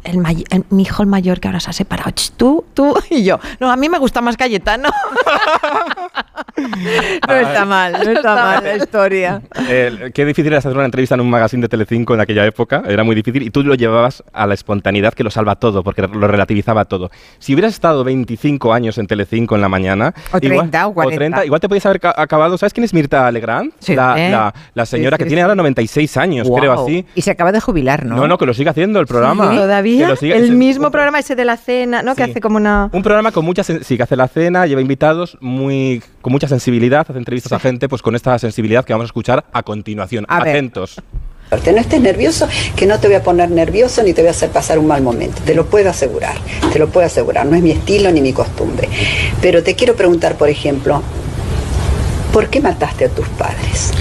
el, 0.04 0.18
may- 0.18 0.44
el- 0.50 0.64
mi 0.70 0.82
hijo 0.82 1.02
el 1.02 1.08
mayor 1.08 1.40
que 1.40 1.48
ahora 1.48 1.60
se 1.60 1.70
ha 1.70 1.72
separado. 1.72 2.10
tú, 2.36 2.64
tú 2.74 2.94
y 3.10 3.24
yo. 3.24 3.38
No, 3.60 3.70
a 3.70 3.76
mí 3.76 3.88
me 3.88 3.98
gusta 3.98 4.20
más 4.20 4.36
Cayetano. 4.36 4.88
No 7.28 7.34
está 7.34 7.64
mal, 7.66 7.92
no 7.92 8.10
está 8.10 8.34
mal 8.34 8.64
la 8.64 8.76
historia. 8.76 9.42
Eh, 9.68 10.10
qué 10.14 10.24
difícil 10.24 10.46
era 10.48 10.58
hacer 10.58 10.72
una 10.74 10.84
entrevista 10.86 11.14
en 11.14 11.20
un 11.20 11.28
magazine 11.30 11.60
de 11.62 11.68
Telecinco 11.68 12.14
en 12.14 12.20
aquella 12.20 12.46
época, 12.46 12.82
era 12.86 13.04
muy 13.04 13.14
difícil, 13.14 13.42
y 13.42 13.50
tú 13.50 13.62
lo 13.62 13.74
llevabas 13.74 14.24
a 14.32 14.46
la 14.46 14.54
espontaneidad 14.54 15.12
que 15.12 15.22
lo 15.24 15.30
salva 15.30 15.56
todo, 15.56 15.82
porque 15.82 16.02
lo 16.02 16.26
relativizaba 16.28 16.84
todo. 16.86 17.10
Si 17.38 17.52
hubieras 17.54 17.74
estado 17.74 18.04
25 18.04 18.72
años 18.72 18.96
en 18.98 19.06
Telecinco 19.06 19.54
en 19.54 19.60
la 19.60 19.68
mañana... 19.68 19.95
O 20.32 20.40
30 20.40 20.86
o 20.88 20.94
40. 20.94 21.44
igual 21.44 21.60
te 21.60 21.68
podías 21.68 21.86
haber 21.86 22.00
ca- 22.00 22.14
acabado... 22.16 22.56
¿Sabes 22.58 22.72
quién 22.72 22.84
es 22.84 22.92
Mirta 22.94 23.30
Legrand? 23.30 23.72
Sí. 23.78 23.94
la, 23.94 24.14
¿Eh? 24.18 24.30
la- 24.30 24.54
la 24.74 24.86
señora 24.86 25.16
Sí, 25.16 25.22
sí, 25.22 25.24
que 25.24 25.28
tiene 25.28 25.42
ahora 25.42 25.54
96 25.54 26.16
años, 26.16 26.48
creo 26.54 26.72
así. 26.72 27.04
Y 27.14 27.22
se 27.22 27.30
acaba 27.30 27.52
de 27.52 27.60
jubilar, 27.60 28.04
¿no? 28.04 28.16
No, 28.16 28.28
no, 28.28 28.38
que 28.38 28.46
lo 28.46 28.54
sigue 28.54 28.70
haciendo 28.70 29.00
el 29.00 29.06
programa. 29.06 29.50
Todavía 29.54 30.14
el 30.22 30.52
mismo 30.52 30.90
programa 30.90 31.18
ese 31.18 31.34
de 31.36 31.44
la 31.44 31.56
cena, 31.56 32.02
¿no? 32.02 32.14
Que 32.14 32.24
hace 32.24 32.40
como 32.40 32.56
una... 32.56 32.90
Un 32.92 33.02
programa 33.02 33.32
con 33.32 33.44
mucha 33.44 33.62
sen- 33.62 33.82
sí 33.82 33.96
que 33.96 34.02
hace 34.02 34.16
la 34.16 34.28
cena, 34.28 34.66
lleva 34.66 34.80
invitados 34.80 35.38
muy 35.40 36.02
con 36.20 36.32
mucha 36.32 36.48
sensibilidad, 36.48 37.06
hace 37.08 37.18
entrevistas 37.18 37.52
a 37.52 37.58
gente 37.58 37.88
pues 37.88 38.02
con 38.02 38.14
esta 38.16 38.38
sensibilidad 38.38 38.84
que 38.84 38.92
vamos 38.92 39.04
a 39.04 39.06
escuchar 39.06 39.44
a 39.52 39.62
continuación. 39.62 40.24
A. 40.28 40.38
Atentos. 40.38 41.00
No 41.50 41.80
estés 41.80 42.00
nervioso, 42.00 42.48
que 42.74 42.86
no 42.86 42.98
te 42.98 43.06
voy 43.06 43.16
a 43.16 43.22
poner 43.22 43.50
nervioso 43.50 44.02
ni 44.02 44.12
te 44.12 44.22
voy 44.22 44.28
a 44.28 44.32
hacer 44.32 44.50
pasar 44.50 44.78
un 44.78 44.86
mal 44.86 45.02
momento. 45.02 45.42
Te 45.44 45.54
lo 45.54 45.66
puedo 45.66 45.90
asegurar, 45.90 46.36
te 46.72 46.78
lo 46.78 46.88
puedo 46.88 47.06
asegurar. 47.06 47.46
No 47.46 47.56
es 47.56 47.62
mi 47.62 47.70
estilo 47.70 48.10
ni 48.10 48.20
mi 48.20 48.32
costumbre. 48.32 48.88
Pero 49.40 49.62
te 49.62 49.74
quiero 49.74 49.94
preguntar, 49.94 50.36
por 50.36 50.48
ejemplo, 50.48 51.02
¿por 52.32 52.48
qué 52.48 52.60
mataste 52.60 53.06
a 53.06 53.08
tus 53.08 53.28
padres? 53.30 53.92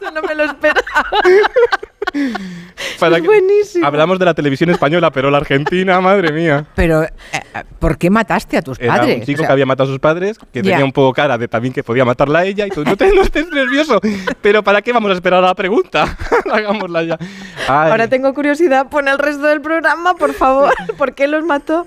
no 0.14 0.22
me 0.22 0.34
lo 0.34 0.44
esperaba. 0.44 0.82
Para 3.00 3.16
Es 3.16 3.22
que- 3.22 3.28
buenísimo. 3.28 3.86
Hablamos 3.86 4.18
de 4.18 4.24
la 4.24 4.34
televisión 4.34 4.70
española, 4.70 5.10
pero 5.10 5.30
la 5.30 5.38
argentina, 5.38 6.00
madre 6.00 6.32
mía. 6.32 6.64
Pero, 6.74 7.02
eh, 7.04 7.10
¿por 7.78 7.98
qué 7.98 8.10
mataste 8.10 8.56
a 8.56 8.62
tus 8.62 8.78
Era 8.80 8.96
padres? 8.96 9.18
un 9.20 9.22
chico 9.26 9.36
O 9.36 9.42
sea, 9.42 9.46
que 9.48 9.52
había 9.52 9.66
matado 9.66 9.88
a 9.90 9.92
sus 9.92 10.00
padres, 10.00 10.38
que 10.52 10.62
Ya. 10.62 10.70
tenía 10.72 10.84
un 10.84 10.92
poco 10.92 11.12
cara 11.12 11.36
de 11.38 11.48
también 11.48 11.72
que 11.74 11.82
podía 11.82 12.04
matarla 12.04 12.40
a 12.40 12.44
ella, 12.44 12.66
y 12.66 12.70
tú 12.70 12.84
no, 12.84 12.96
te, 12.96 13.12
no 13.14 13.22
estés 13.22 13.50
nervioso. 13.50 14.00
Pero 14.40 14.62
¿para 14.62 14.82
qué 14.82 14.92
vamos 14.92 15.10
a 15.10 15.14
esperar 15.14 15.42
a 15.42 15.48
la 15.48 15.54
pregunta? 15.54 16.16
Hagámosla 16.52 17.02
ya. 17.02 17.18
Ay. 17.68 17.90
Ahora 17.90 18.08
tengo 18.08 18.32
curiosidad, 18.34 18.88
pon 18.88 19.08
el 19.08 19.18
resto 19.18 19.46
del 19.46 19.60
programa, 19.60 20.14
por 20.14 20.32
favor. 20.34 20.72
¿Por 20.98 21.14
qué 21.14 21.28
los 21.28 21.44
mató? 21.44 21.84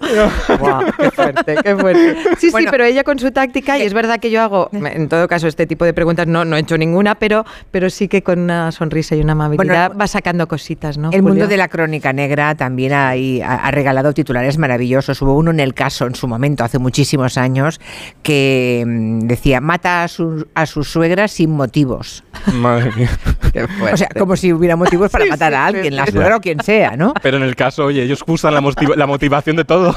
Guau, 0.60 0.86
qué 0.98 1.12
fuerte, 1.12 1.56
qué 1.64 1.76
fuerte. 1.76 2.16
Sí, 2.38 2.50
Bueno. 2.52 2.66
sí, 2.66 2.72
pero 2.72 2.84
ella 2.86 3.04
con 3.04 3.20
su 3.20 3.32
táctica, 3.32 3.78
y 3.78 3.82
es 3.84 3.94
verdad 3.94 4.20
que 4.20 4.32
yo 4.32 4.42
hago, 4.42 4.70
en 4.74 5.08
todo 5.10 5.28
caso, 5.28 5.48
este 5.48 5.66
tipo 5.68 5.86
de 5.86 5.94
preguntas 5.94 6.28
no, 6.28 6.46
no 6.46 6.56
he 6.58 6.60
hecho 6.60 6.78
ninguna, 6.78 7.16
pero, 7.16 7.46
pero 7.72 7.90
sí 7.90 8.08
que 8.08 8.22
con 8.24 8.40
una 8.40 8.72
sonrisa 8.72 9.16
y 9.16 9.22
una 9.22 9.34
amabilidad 9.34 9.92
va 10.00 10.08
sacando 10.16 10.48
cositas, 10.48 10.98
¿no? 10.98 11.10
El 11.12 11.24
mundo 11.24 11.46
de 11.48 11.58
la 11.58 11.68
crónica 11.68 12.14
negra 12.14 12.56
también 12.56 12.94
ha, 12.94 13.12
ha 13.12 13.72
regalado 13.72 14.14
titulares 14.14 14.58
maravillosos. 14.58 15.22
Hubo 15.22 15.34
uno 15.36 15.52
en 15.52 15.60
el 15.60 15.74
caso 15.74 16.08
en 16.08 16.16
su 16.16 16.26
momento, 16.26 16.64
hace 16.64 16.80
muchísimos 16.80 17.38
años, 17.38 17.82
que 18.24 18.82
mm, 18.88 19.20
decía, 19.28 19.60
mata 19.60 20.04
a 20.04 20.08
su, 20.08 20.48
a 20.56 20.66
su 20.66 20.86
suegra 20.86 21.28
sin 21.28 21.52
motivos. 21.52 22.24
Madre 22.54 22.92
mía. 22.96 23.10
O 23.94 23.98
sea, 23.98 24.08
como 24.18 24.36
si 24.36 24.52
hubiera 24.52 24.76
motivos 24.76 25.10
para 25.12 25.26
matar 25.26 25.54
a 25.54 25.66
alguien, 25.68 25.96
la 25.96 26.06
sí. 26.06 26.12
suegra 26.14 26.36
o 26.38 26.42
quien 26.42 26.62
sea, 26.62 26.96
¿no? 26.98 27.14
Pero 27.22 27.38
en 27.38 27.44
el 27.44 27.56
caso, 27.56 27.86
oye, 27.86 28.04
ellos 28.04 28.22
usan 28.28 28.54
la, 28.54 28.62
motiva- 28.62 28.96
la 28.96 29.06
motivación 29.08 29.56
de 29.58 29.64
todo. 29.66 29.96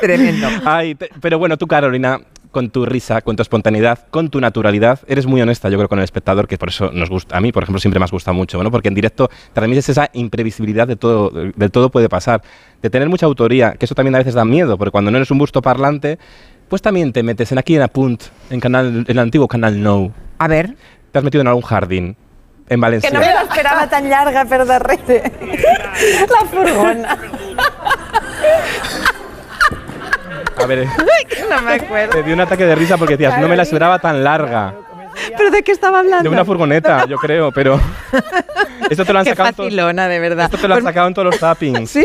Tremendo. 0.00 0.48
Ay, 0.64 0.94
te- 0.94 1.10
pero 1.20 1.38
bueno, 1.38 1.56
tú, 1.56 1.66
Carolina, 1.66 2.20
con 2.56 2.70
tu 2.70 2.86
risa, 2.86 3.20
con 3.20 3.36
tu 3.36 3.42
espontaneidad, 3.42 3.98
con 4.08 4.30
tu 4.30 4.40
naturalidad, 4.40 5.00
eres 5.08 5.26
muy 5.26 5.42
honesta, 5.42 5.68
yo 5.68 5.76
creo, 5.76 5.90
con 5.90 5.98
el 5.98 6.04
espectador, 6.04 6.48
que 6.48 6.56
por 6.56 6.70
eso 6.70 6.90
nos 6.90 7.10
gusta. 7.10 7.36
A 7.36 7.40
mí, 7.42 7.52
por 7.52 7.62
ejemplo, 7.62 7.78
siempre 7.78 7.98
me 7.98 8.04
has 8.04 8.10
gustado 8.10 8.34
mucho, 8.34 8.62
¿no? 8.62 8.70
Porque 8.70 8.88
en 8.88 8.94
directo 8.94 9.28
transmites 9.52 9.90
esa 9.90 10.08
imprevisibilidad 10.14 10.88
de 10.88 10.96
todo, 10.96 11.28
de 11.54 11.68
todo 11.68 11.90
puede 11.90 12.08
pasar. 12.08 12.40
De 12.80 12.88
tener 12.88 13.10
mucha 13.10 13.26
autoría, 13.26 13.72
que 13.72 13.84
eso 13.84 13.94
también 13.94 14.14
a 14.14 14.18
veces 14.18 14.32
da 14.32 14.46
miedo, 14.46 14.78
porque 14.78 14.90
cuando 14.90 15.10
no 15.10 15.18
eres 15.18 15.30
un 15.30 15.36
busto 15.36 15.60
parlante, 15.60 16.18
pues 16.70 16.80
también 16.80 17.12
te 17.12 17.22
metes 17.22 17.52
en 17.52 17.58
aquí 17.58 17.76
en 17.76 17.82
Apunt, 17.82 18.22
en, 18.48 18.58
canal, 18.58 18.86
en 18.86 19.04
el 19.06 19.18
antiguo 19.18 19.46
canal 19.48 19.82
No. 19.82 20.14
A 20.38 20.48
ver. 20.48 20.74
Te 21.12 21.18
has 21.18 21.24
metido 21.24 21.42
en 21.42 21.48
algún 21.48 21.62
jardín. 21.62 22.16
En 22.70 22.80
Valencia. 22.80 23.10
Que 23.10 23.14
no 23.14 23.20
me 23.20 23.34
la 23.34 23.42
esperaba 23.42 23.86
tan 23.86 24.08
larga, 24.08 24.46
perdón. 24.46 24.80
La 25.06 26.48
furgona. 26.50 27.18
A 30.56 30.66
ver, 30.66 30.86
no 31.50 31.62
me 31.62 31.72
acuerdo. 31.74 32.12
te 32.12 32.22
dio 32.22 32.34
un 32.34 32.40
ataque 32.40 32.64
de 32.64 32.74
risa 32.74 32.96
porque 32.96 33.16
decías, 33.16 33.38
no 33.40 33.48
me 33.48 33.56
la 33.56 33.62
esperaba 33.62 33.98
tan 33.98 34.22
larga. 34.24 34.74
¿Pero 35.36 35.50
de 35.50 35.62
qué 35.62 35.72
estaba 35.72 36.00
hablando? 36.00 36.22
De 36.24 36.28
una 36.28 36.44
furgoneta, 36.44 37.06
yo 37.08 37.16
creo, 37.16 37.50
pero. 37.50 37.80
Esto 38.90 39.04
te 39.04 39.12
lo 39.12 39.18
han 39.20 39.24
Qué 39.24 39.30
sacado. 39.30 39.52
facilona, 39.54 40.06
de 40.08 40.18
verdad. 40.20 40.44
Esto 40.44 40.58
te 40.58 40.68
lo 40.68 40.74
han 40.74 40.80
Pues- 40.82 40.90
sacado 40.92 41.08
en 41.08 41.14
todos 41.14 41.26
los 41.26 41.38
zappings. 41.40 41.90
Sí, 41.90 42.04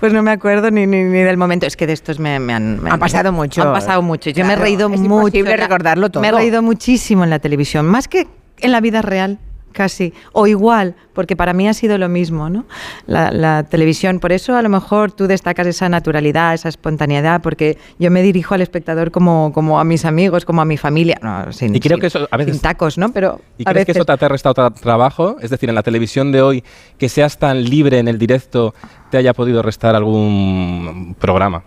pues 0.00 0.12
no 0.12 0.22
me 0.22 0.30
acuerdo 0.30 0.70
ni, 0.70 0.86
ni, 0.86 1.02
ni 1.02 1.18
del 1.22 1.36
momento. 1.36 1.66
Es 1.66 1.76
que 1.76 1.86
de 1.86 1.92
estos 1.92 2.18
me, 2.18 2.38
me 2.38 2.54
han, 2.54 2.82
me 2.82 2.90
Han 2.90 2.98
pasado 3.00 3.32
mucho. 3.32 3.60
Han 3.62 3.72
pasado 3.72 4.00
mucho. 4.02 4.30
Yo 4.30 4.44
me 4.44 4.52
he 4.52 4.56
Claro, 4.56 4.62
reído 4.62 4.88
es 4.94 5.00
mucho. 5.00 5.42
recordarlo 5.44 6.08
todo. 6.10 6.20
Me 6.22 6.28
he 6.28 6.32
reído 6.32 6.62
muchísimo 6.62 7.24
en 7.24 7.30
la 7.30 7.40
televisión, 7.40 7.86
más 7.86 8.08
que 8.08 8.26
en 8.60 8.72
la 8.72 8.80
vida 8.80 9.02
real. 9.02 9.38
Casi. 9.74 10.14
O 10.32 10.46
igual, 10.46 10.94
porque 11.12 11.36
para 11.36 11.52
mí 11.52 11.68
ha 11.68 11.74
sido 11.74 11.98
lo 11.98 12.08
mismo, 12.08 12.48
¿no? 12.48 12.64
La, 13.06 13.30
la 13.30 13.64
televisión. 13.64 14.20
Por 14.20 14.32
eso 14.32 14.56
a 14.56 14.62
lo 14.62 14.70
mejor 14.70 15.12
tú 15.12 15.26
destacas 15.26 15.66
esa 15.66 15.90
naturalidad, 15.90 16.54
esa 16.54 16.70
espontaneidad, 16.70 17.42
porque 17.42 17.76
yo 17.98 18.10
me 18.10 18.22
dirijo 18.22 18.54
al 18.54 18.62
espectador 18.62 19.10
como, 19.10 19.52
como 19.52 19.78
a 19.78 19.84
mis 19.84 20.06
amigos, 20.06 20.46
como 20.46 20.62
a 20.62 20.64
mi 20.64 20.78
familia. 20.78 21.18
No, 21.22 21.52
sin, 21.52 21.74
Y 21.74 21.80
creo 21.80 21.96
sin- 21.96 22.00
que 22.00 22.06
eso 22.06 22.26
a 22.30 22.36
veces- 22.38 22.54
sin 22.54 22.62
tacos, 22.62 22.96
¿no? 22.96 23.12
Pero 23.12 23.40
¿Y 23.58 23.64
a 23.68 23.72
crees 23.72 23.84
que 23.86 23.92
eso 23.92 24.04
te 24.06 24.12
ha 24.12 24.28
restado 24.28 24.54
tra- 24.54 24.72
trabajo? 24.74 25.36
Es 25.42 25.50
decir, 25.50 25.68
en 25.68 25.74
la 25.74 25.82
televisión 25.82 26.32
de 26.32 26.40
hoy, 26.40 26.64
que 26.96 27.10
seas 27.10 27.38
tan 27.38 27.62
libre 27.64 27.98
en 27.98 28.08
el 28.08 28.16
directo, 28.18 28.74
te 29.10 29.18
haya 29.18 29.34
podido 29.34 29.60
restar 29.62 29.94
algún 29.94 31.14
programa. 31.18 31.64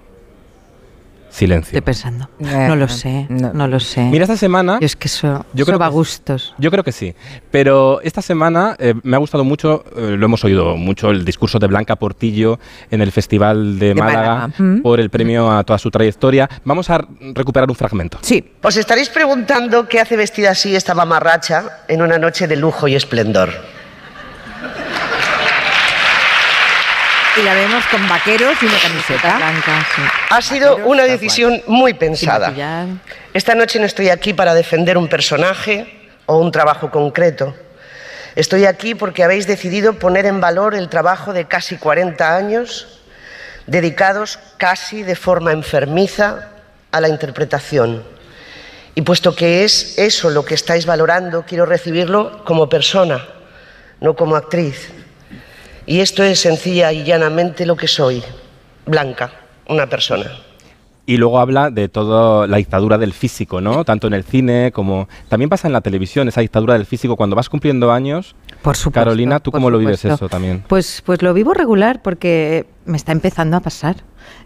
Silencio. 1.38 1.70
Estoy 1.78 1.82
pensando. 1.82 2.30
No 2.40 2.76
lo 2.76 2.88
sé, 2.88 3.28
no, 3.30 3.68
lo 3.68 3.80
sé. 3.80 4.02
Mira, 4.02 4.24
esta 4.24 4.38
semana... 4.38 4.80
Yo 4.80 4.86
es 4.88 4.96
que 4.96 5.08
eso, 5.08 5.46
Yo 5.54 5.62
eso 5.62 5.66
creo 5.68 5.78
va 5.78 5.86
a 5.86 5.90
que- 5.90 5.94
gustos. 5.94 6.56
Yo 6.58 6.72
creo 6.72 6.84
que 6.84 6.92
sí. 6.92 7.14
Pero 7.52 8.02
esta 8.02 8.24
semana 8.24 8.76
eh, 8.80 8.96
me 9.04 9.16
ha 9.16 9.20
gustado 9.20 9.44
mucho, 9.44 9.84
eh, 9.96 10.16
lo 10.18 10.26
hemos 10.26 10.44
oído 10.44 10.76
mucho, 10.78 11.12
el 11.12 11.24
discurso 11.24 11.60
de 11.60 11.68
Blanca 11.68 11.96
Portillo 11.96 12.60
en 12.90 13.02
el 13.02 13.12
Festival 13.12 13.78
de, 13.78 13.90
De 13.90 13.96
Málaga, 13.96 14.48
Málaga. 14.58 14.82
Por 14.82 15.00
el 15.00 15.12
premio 15.12 15.52
a 15.52 15.64
toda 15.64 15.78
su 15.78 15.92
trayectoria. 15.92 16.50
Vamos 16.66 16.90
a 16.90 17.06
recuperar 17.36 17.70
un 17.70 17.76
fragmento. 17.76 18.18
Sí. 18.22 18.44
Os 18.64 18.76
estaréis 18.76 19.10
preguntando 19.10 19.88
qué 19.88 20.00
hace 20.00 20.18
vestida 20.18 20.50
así 20.52 20.76
esta 20.76 20.96
mamarracha 20.96 21.84
en 21.88 22.02
una 22.02 22.18
noche 22.18 22.48
de 22.48 22.56
lujo 22.56 22.88
y 22.88 22.96
esplendor. 22.96 23.50
Y 27.40 27.44
la 27.44 27.54
vemos 27.54 27.86
con 27.88 28.08
vaqueros 28.08 28.58
y 28.62 28.66
una 28.66 28.80
camiseta. 28.80 29.38
Blanca, 29.38 29.86
sí. 29.96 30.02
Ha 30.30 30.42
sido 30.42 30.78
una 30.78 31.04
decisión 31.04 31.62
muy 31.68 31.94
pensada. 31.94 32.54
Esta 33.34 33.54
noche 33.54 33.80
no 33.80 33.86
estoy 33.86 34.10
aquí 34.10 34.34
para 34.34 34.56
defender 34.56 34.98
un 34.98 35.08
personaje 35.08 36.10
o 36.26 36.38
un 36.38 36.52
trabajo 36.52 36.90
concreto. 36.90 37.56
Estoy 38.36 38.66
aquí 38.66 38.96
porque 38.96 39.24
habéis 39.24 39.46
decidido 39.46 39.94
poner 39.94 40.26
en 40.26 40.42
valor 40.42 40.74
el 40.74 40.90
trabajo 40.90 41.34
de 41.34 41.46
casi 41.46 41.78
40 41.78 42.36
años 42.36 43.00
dedicados 43.68 44.40
casi 44.58 45.04
de 45.04 45.16
forma 45.16 45.52
enfermiza 45.52 46.50
a 46.92 47.02
la 47.02 47.10
interpretación. 47.10 48.04
Y 48.96 49.04
puesto 49.04 49.36
que 49.36 49.64
es 49.64 50.00
eso 50.00 50.32
lo 50.32 50.44
que 50.44 50.56
estáis 50.56 50.88
valorando, 50.88 51.46
quiero 51.48 51.68
recibirlo 51.68 52.44
como 52.46 52.68
persona, 52.68 53.28
no 54.00 54.16
como 54.16 54.36
actriz. 54.36 54.90
Y 55.90 56.02
esto 56.02 56.22
es 56.22 56.42
sencilla 56.42 56.92
y 56.92 57.06
llanamente 57.06 57.66
lo 57.66 57.78
que 57.78 57.88
soy, 57.88 58.22
Blanca, 58.86 59.32
una 59.70 59.88
persona. 59.88 60.26
Y 61.06 61.16
luego 61.16 61.40
habla 61.40 61.72
de 61.72 61.88
toda 61.88 62.46
la 62.46 62.58
dictadura 62.58 62.98
del 62.98 63.14
físico, 63.14 63.62
¿no? 63.62 63.86
Tanto 63.86 64.08
en 64.08 64.14
el 64.14 64.26
cine 64.26 64.74
como... 64.74 65.08
También 65.30 65.50
pasa 65.50 65.70
en 65.70 65.72
la 65.72 65.80
televisión, 65.80 66.28
esa 66.28 66.42
dictadura 66.42 66.74
del 66.74 66.86
físico. 66.86 67.16
Cuando 67.16 67.38
vas 67.38 67.48
cumpliendo 67.48 67.94
años... 67.94 68.36
Por 68.62 68.76
supuesto, 68.76 68.92
Carolina, 69.00 69.40
¿tú 69.40 69.54
cómo 69.54 69.70
lo 69.70 69.78
vives 69.78 70.04
eso 70.04 70.28
también? 70.28 70.66
Pues, 70.68 71.02
pues 71.06 71.22
lo 71.22 71.34
vivo 71.34 71.54
regular 71.54 72.02
porque 72.02 72.66
me 72.84 72.98
está 72.98 73.14
empezando 73.14 73.56
a 73.56 73.62
pasar. 73.62 73.96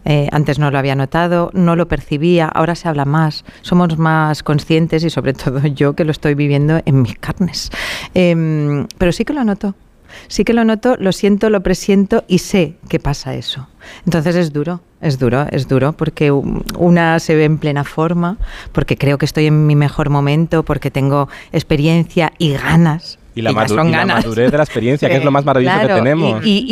Eh, 0.06 0.30
antes 0.32 0.60
no 0.60 0.70
lo 0.70 0.78
había 0.78 0.94
notado, 0.94 1.50
no 1.54 1.76
lo 1.76 1.88
percibía, 1.88 2.46
ahora 2.48 2.76
se 2.76 2.88
habla 2.88 3.06
más, 3.06 3.46
somos 3.64 3.98
más 3.98 4.44
conscientes 4.44 5.04
y 5.04 5.10
sobre 5.10 5.34
todo 5.34 5.66
yo 5.66 5.96
que 5.96 6.06
lo 6.06 6.12
estoy 6.12 6.36
viviendo 6.36 6.80
en 6.86 7.02
mis 7.02 7.18
carnes. 7.18 7.72
Em, 8.14 8.86
pero 9.00 9.12
sí 9.12 9.26
que 9.26 9.34
lo 9.34 9.44
noto, 9.44 9.74
sí 10.28 10.44
que 10.44 10.54
lo 10.54 10.64
noto, 10.64 10.96
lo 11.00 11.12
siento, 11.12 11.50
lo 11.50 11.62
presiento 11.62 12.24
y 12.28 12.40
sé 12.40 12.76
que 12.90 13.00
pasa 13.00 13.36
eso. 13.36 13.68
Entonces 14.06 14.36
es 14.36 14.54
duro, 14.54 14.82
es 15.02 15.20
duro, 15.20 15.48
es 15.52 15.68
duro 15.68 15.94
porque 15.94 16.32
una 16.32 17.20
se 17.20 17.36
ve 17.36 17.46
en 17.46 17.58
plena 17.58 17.84
forma, 17.84 18.38
porque 18.72 18.98
creo 18.98 19.18
que 19.18 19.26
estoy 19.26 19.48
en 19.48 19.68
mi 19.68 19.76
mejor 19.76 20.10
momento, 20.10 20.64
porque 20.64 20.92
tengo 20.92 21.30
experiencia 21.52 22.34
y 22.38 22.54
ganas. 22.54 23.18
Y 23.34 23.42
la, 23.42 23.52
ya 23.52 23.58
madu- 23.58 23.76
son 23.76 23.88
y 23.88 23.92
la 23.92 24.06
madurez 24.06 24.52
de 24.52 24.58
la 24.58 24.64
experiencia, 24.64 25.08
que 25.10 25.16
es 25.18 25.24
lo 25.26 25.32
más 25.32 25.46
maravilloso 25.46 25.78
Claro, 25.80 25.96
que 25.96 26.02
tenemos. 26.02 26.46
Y, 26.46 26.66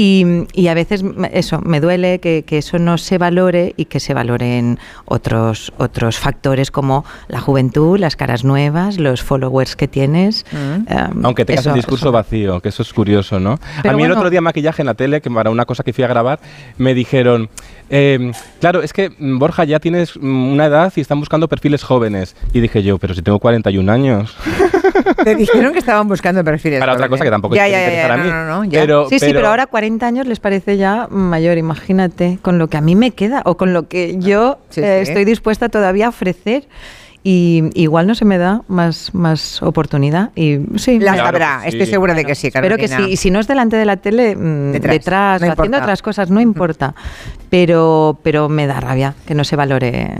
y- 0.53 0.61
y 0.61 0.67
a 0.67 0.73
veces 0.73 1.03
me- 1.03 1.29
eso, 1.33 1.61
me 1.61 1.79
duele 1.79 2.19
que, 2.19 2.43
que 2.43 2.57
eso 2.57 2.79
no 2.79 2.97
se 2.97 3.17
valore 3.17 3.73
y 3.77 3.85
que 3.85 3.99
se 3.99 4.13
valoren 4.13 4.77
otros, 5.05 5.71
otros 5.77 6.17
factores 6.17 6.71
como 6.71 7.05
la 7.27 7.39
juventud, 7.39 7.97
las 7.97 8.15
caras 8.15 8.43
nuevas, 8.43 8.97
los 8.99 9.21
followers 9.23 9.75
que 9.75 9.87
tienes. 9.87 10.45
em, 10.53 10.85
Aunque 11.25 11.45
tengas 11.45 11.61
eso- 11.61 11.69
el 11.69 11.75
discurso 11.75 12.05
eso- 12.07 12.11
vacío, 12.11 12.59
que 12.59 12.69
eso 12.69 12.83
es 12.83 12.91
curioso, 12.93 13.39
¿no? 13.39 13.59
Pero 13.81 13.93
a 13.93 13.97
mí 13.97 14.03
el 14.03 14.11
otro 14.11 14.29
día 14.29 14.41
maquillaje 14.41 14.81
en 14.81 14.87
la 14.87 14.93
tele, 14.95 15.21
que 15.21 15.29
para 15.31 15.49
una 15.49 15.65
cosa 15.65 15.83
que 15.83 15.93
fui 15.93 16.03
a 16.03 16.07
grabar, 16.07 16.39
me 16.77 16.93
dijeron, 16.93 17.49
eh, 17.89 18.31
claro, 18.59 18.81
es 18.81 18.93
que 18.93 19.09
mm, 19.17 19.39
Borja 19.39 19.63
ya 19.63 19.79
tienes 19.79 20.15
mm, 20.17 20.51
una 20.53 20.65
edad 20.65 20.91
y 20.95 21.01
están 21.01 21.19
buscando 21.19 21.47
perfiles 21.47 21.83
jóvenes. 21.83 22.35
Y 22.53 22.59
dije 22.59 22.83
yo, 22.83 22.97
pero 22.97 23.13
si 23.13 23.21
tengo 23.21 23.39
41 23.39 23.89
años. 23.91 24.35
Te 25.23 25.35
dijeron 25.35 25.73
que 25.73 25.79
estaban 25.79 26.07
buscando 26.07 26.43
perfiles. 26.43 26.79
Para 26.79 26.93
otra 26.93 27.09
cosa 27.09 27.23
que 27.23 27.29
tampoco 27.31 27.55
ya, 27.55 27.65
te 27.65 27.71
ya, 27.71 27.79
interesará 27.83 28.15
ya, 28.15 28.21
a 28.21 28.23
mí. 28.23 28.29
No, 28.29 28.45
no, 28.45 28.57
no, 28.57 28.63
ya. 28.65 28.79
Pero- 28.81 29.09
sí, 29.09 29.19
sí, 29.19 29.25
pero- 29.27 29.39
pero 29.39 29.47
ahora 29.49 29.65
40 29.67 30.05
años 30.07 30.27
les 30.27 30.39
parece 30.39 30.77
ya 30.77 31.07
mayor, 31.09 31.57
imagínate, 31.57 32.39
con 32.41 32.57
lo 32.57 32.67
que 32.67 32.77
a 32.77 32.81
mí 32.81 32.95
me 32.95 33.11
queda 33.11 33.41
o 33.45 33.57
con 33.57 33.73
lo 33.73 33.87
que 33.87 34.17
yo 34.19 34.59
Sí, 34.69 34.81
eh, 34.81 35.01
sí. 35.03 35.09
estoy 35.11 35.25
dispuesta 35.25 35.69
todavía 35.69 36.07
a 36.07 36.09
ofrecer. 36.09 36.67
Y 37.21 37.63
igual 37.73 38.07
no 38.07 38.15
se 38.15 38.23
me 38.23 38.37
da 38.37 38.61
más, 38.69 39.13
más 39.13 39.61
oportunidad. 39.61 40.31
Y 40.35 40.59
sí, 40.77 40.99
Las 40.99 41.15
me- 41.17 41.21
habrá, 41.21 41.61
estoy 41.65 41.85
segura 41.85 42.13
de 42.13 42.23
que 42.23 42.33
sí, 42.33 42.47
Espero 42.47 42.77
que 42.77 42.87
Carolina. 42.87 43.07
sí. 43.07 43.13
Y 43.13 43.17
si 43.17 43.29
no 43.29 43.41
es 43.41 43.47
delante 43.47 43.75
de 43.75 43.83
la 43.83 43.97
tele, 43.97 44.37
mm, 44.37 44.71
Detrás, 44.71 44.93
detrás, 44.93 45.41
no 45.41 45.51
haciendo 45.51 45.77
otras 45.79 46.01
cosas, 46.01 46.29
no 46.29 46.39
importa. 46.39 46.95
Pero, 47.49 48.17
pero 48.23 48.47
me 48.47 48.67
da 48.67 48.79
rabia 48.79 49.15
que 49.27 49.35
no 49.35 49.43
se 49.43 49.57
valore 49.57 50.11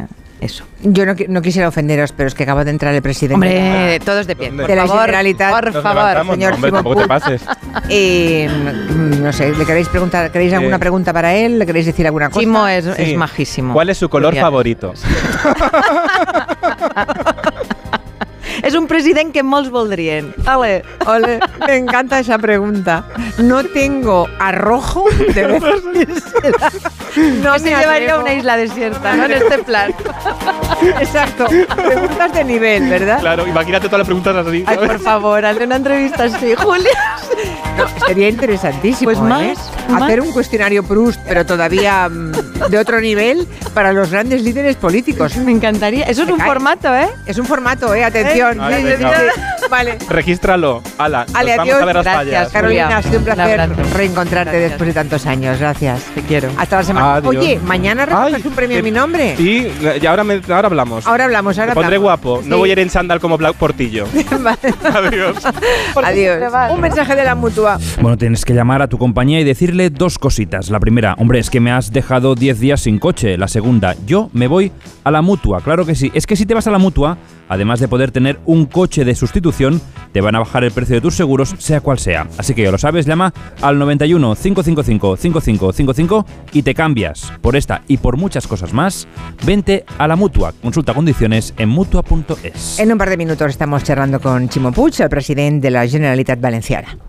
eso. 0.42 0.64
Yo 0.82 1.06
no, 1.06 1.14
no 1.28 1.42
quisiera 1.42 1.68
ofenderos, 1.68 2.12
pero 2.14 2.28
es 2.28 2.36
que 2.36 2.44
acaba 2.44 2.64
de 2.64 2.72
entrar 2.72 2.94
el 2.96 3.02
presidente. 3.02 3.34
Hombre, 3.36 4.00
todos 4.06 4.26
de 4.28 4.36
pie. 4.36 4.52
de 4.52 4.58
Por 4.66 4.70
la 4.76 4.86
favor, 4.88 5.02
Generalitat. 5.02 5.52
por 5.54 5.74
Nos 5.74 5.84
favor. 5.84 6.26
señor 6.34 6.54
hombre, 6.54 6.70
Simón 6.70 6.84
tampoco 6.84 7.02
te 7.02 7.08
pases. 7.08 7.42
Y, 7.90 8.46
mm, 8.48 9.24
no 9.24 9.32
sé, 9.34 9.52
¿le 9.54 9.66
queréis 9.66 9.88
preguntar, 9.90 10.32
queréis 10.32 10.54
alguna 10.54 10.78
Eh. 10.78 10.80
pregunta 10.80 11.12
para 11.14 11.36
él? 11.36 11.60
¿Le 11.60 11.66
queréis 11.66 11.86
decir 11.86 12.06
alguna 12.06 12.30
cosa? 12.30 12.40
Chimo 12.40 12.68
es, 12.68 12.86
Sí. 12.86 12.92
es 12.98 13.16
majísimo. 13.18 13.74
¿Cuál 13.74 13.90
es 13.90 13.98
su 13.98 14.10
color 14.10 14.36
favorito? 14.36 14.94
És 18.64 18.76
un 18.76 18.88
president 18.88 19.32
que 19.34 19.44
molts 19.44 19.70
voldrien. 19.72 20.34
Ole, 20.48 20.84
ole, 21.06 21.40
me 21.68 21.78
encanta 21.78 22.20
esa 22.20 22.38
pregunta. 22.38 23.06
No 23.38 23.64
tengo 23.64 24.28
arrojo 24.40 25.06
de 25.34 25.48
decírsela. 25.60 26.72
No 27.42 27.58
se 27.58 27.70
llevaría 27.76 28.14
a 28.14 28.20
una 28.20 28.34
isla 28.34 28.56
desierta, 28.56 29.16
¿no? 29.16 29.26
En 29.26 29.32
este 29.32 29.58
plan. 29.60 29.92
Exacto. 31.02 31.48
Preguntas 31.76 32.34
de 32.34 32.44
nivel, 32.44 32.88
¿verdad? 32.88 33.20
Claro, 33.20 33.48
imagínate 33.48 33.88
todas 33.88 34.00
las 34.00 34.06
preguntas 34.06 34.36
así. 34.36 34.64
Ay, 34.66 34.78
por 34.78 35.00
favor, 35.00 35.44
hazle 35.44 35.66
una 35.66 35.78
entrevista 35.78 36.26
así, 36.26 36.54
Julia. 36.56 37.18
No, 37.78 38.08
sería 38.08 38.30
interesantísimo. 38.30 39.06
Pues 39.12 39.18
¿eh? 39.18 39.22
más, 39.22 39.72
más. 39.90 40.04
Hacer 40.04 40.22
un 40.22 40.32
cuestionario 40.32 40.84
Proust, 40.84 41.20
pero 41.28 41.46
todavía 41.46 42.08
mm, 42.08 42.32
de 42.70 42.78
otro 42.78 43.02
nivel 43.02 43.48
para 43.74 43.92
los 43.92 44.12
grandes 44.12 44.44
líderes 44.44 44.76
políticos. 44.76 45.36
Me 45.38 45.52
encantaría. 45.52 46.06
Eso 46.06 46.22
es 46.22 46.28
Me 46.28 46.34
un 46.34 46.40
cae. 46.40 46.48
formato, 46.48 46.96
¿eh? 46.96 47.10
Es 47.26 47.38
un 47.38 47.46
formato, 47.46 47.94
¿eh? 47.94 48.04
Atención. 48.04 48.49
Sí, 48.54 48.60
sí. 48.98 49.04
Vale. 49.70 49.98
Regístralo. 50.10 50.82
Ala, 50.98 51.26
nos 51.26 51.36
Ale, 51.36 51.58
vamos 51.58 51.74
a 51.76 51.86
ver 51.86 51.96
las 51.98 52.06
Gracias. 52.06 52.50
Carolina, 52.52 52.98
ha 52.98 53.04
sido 53.04 53.20
un 53.20 53.24
placer 53.26 53.70
reencontrarte 53.94 54.52
Gracias. 54.52 54.70
después 54.72 54.88
de 54.88 54.94
tantos 54.94 55.26
años. 55.28 55.60
Gracias. 55.60 56.02
Te 56.16 56.22
quiero. 56.22 56.50
Hasta 56.58 56.78
la 56.78 56.84
semana. 56.84 57.16
Adiós. 57.16 57.36
Oye, 57.36 57.60
mañana 57.66 58.06
recoges 58.06 58.46
un 58.46 58.54
premio 58.54 58.78
en 58.78 58.84
mi 58.84 58.92
nombre. 58.92 59.36
Sí, 59.38 59.68
y 60.02 60.06
ahora, 60.06 60.24
me- 60.24 60.42
ahora 60.50 60.68
hablamos. 60.68 61.06
Ahora 61.06 61.26
hablamos, 61.26 61.58
ahora 61.60 61.72
Me 61.72 61.76
pondré 61.76 61.96
hablamos. 61.98 62.04
guapo. 62.22 62.42
Sí. 62.44 62.50
No 62.50 62.58
voy 62.58 62.70
a 62.70 62.74
ir 62.74 62.80
en 62.80 62.90
chándal 62.90 63.20
como 63.20 63.38
Bla- 63.38 63.54
Portillo. 63.54 64.06
Adiós. 64.94 65.38
Adiós. 65.96 66.54
Un 66.72 66.82
mensaje 66.82 67.16
de 67.16 67.24
la 67.24 67.36
mutua. 67.36 67.78
Bueno, 68.02 68.18
tienes 68.18 68.46
que 68.46 68.54
llamar 68.54 68.82
a 68.82 68.88
tu 68.88 68.98
compañía 68.98 69.40
y 69.40 69.44
decirle 69.44 69.90
dos 69.90 70.18
cositas. 70.18 70.70
La 70.70 70.80
primera, 70.80 71.16
hombre, 71.20 71.40
es 71.40 71.50
que 71.50 71.60
me 71.60 71.72
has 71.72 71.92
dejado 71.92 72.36
10 72.36 72.60
días 72.60 72.82
sin 72.82 73.00
coche. 73.00 73.38
La 73.38 73.48
segunda, 73.48 73.96
yo 74.06 74.30
me 74.34 74.48
voy 74.48 74.72
a 75.04 75.12
la 75.12 75.22
mutua. 75.22 75.62
Claro 75.62 75.86
que 75.86 75.96
sí. 75.96 76.12
Es 76.14 76.26
que 76.26 76.36
si 76.36 76.46
te 76.46 76.54
vas 76.54 76.68
a 76.68 76.72
la 76.72 76.78
mutua, 76.80 77.18
además 77.48 77.80
de 77.80 77.88
poder 77.88 78.12
tener 78.12 78.39
un 78.46 78.66
coche 78.66 79.06
de 79.06 79.16
sustitución, 79.16 79.82
te 80.12 80.22
van 80.22 80.36
a 80.36 80.40
bajar 80.40 80.64
el 80.64 80.72
precio 80.72 80.96
de 80.96 81.02
tus 81.02 81.16
seguros, 81.16 81.56
sea 81.58 81.82
cual 81.82 82.00
sea. 82.00 82.28
Así 82.38 82.54
que 82.54 82.64
ya 82.64 82.72
lo 82.72 82.78
sabes, 82.78 83.06
llama 83.06 83.34
al 83.62 83.78
91 83.80 84.36
555 84.36 85.18
5555 85.18 86.26
y 86.54 86.64
te 86.64 86.74
cambias. 86.74 87.32
Por 87.42 87.56
esta 87.56 87.84
y 87.88 87.98
por 87.98 88.18
muchas 88.18 88.48
cosas 88.48 88.74
más, 88.74 89.08
vente 89.46 89.86
a 89.98 90.08
la 90.08 90.16
mutua. 90.16 90.54
Consulta 90.62 90.94
condiciones 90.94 91.54
en 91.58 91.70
mutua.es. 91.70 92.80
En 92.80 92.92
un 92.92 92.98
par 92.98 93.10
de 93.10 93.18
minutos 93.18 93.50
estamos 93.50 93.84
charlando 93.84 94.20
con 94.20 94.50
Chimo 94.50 94.72
Puig, 94.72 95.00
el 95.00 95.10
presidente 95.10 95.68
de 95.68 95.72
la 95.72 95.88
Generalitat 95.88 96.40
Valenciana. 96.40 97.09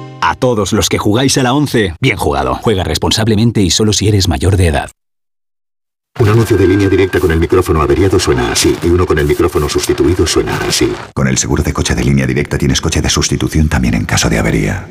A 0.21 0.35
todos 0.35 0.71
los 0.71 0.87
que 0.87 0.99
jugáis 0.99 1.37
a 1.37 1.43
la 1.43 1.53
ONCE, 1.53 1.95
bien 1.99 2.15
jugado. 2.15 2.59
Juega 2.61 2.83
responsablemente 2.83 3.61
y 3.61 3.71
solo 3.71 3.91
si 3.91 4.07
eres 4.07 4.27
mayor 4.27 4.55
de 4.55 4.67
edad. 4.67 4.91
Un 6.19 6.29
anuncio 6.29 6.57
de 6.57 6.67
línea 6.67 6.89
directa 6.89 7.19
con 7.19 7.31
el 7.31 7.39
micrófono 7.39 7.81
averiado 7.81 8.19
suena 8.19 8.51
así 8.51 8.77
y 8.83 8.87
uno 8.87 9.07
con 9.07 9.17
el 9.17 9.25
micrófono 9.25 9.67
sustituido 9.67 10.27
suena 10.27 10.55
así. 10.67 10.93
Con 11.13 11.27
el 11.27 11.37
seguro 11.37 11.63
de 11.63 11.73
coche 11.73 11.95
de 11.95 12.03
línea 12.03 12.27
directa 12.27 12.57
tienes 12.57 12.81
coche 12.81 13.01
de 13.01 13.09
sustitución 13.09 13.69
también 13.69 13.95
en 13.95 14.05
caso 14.05 14.29
de 14.29 14.37
avería. 14.37 14.87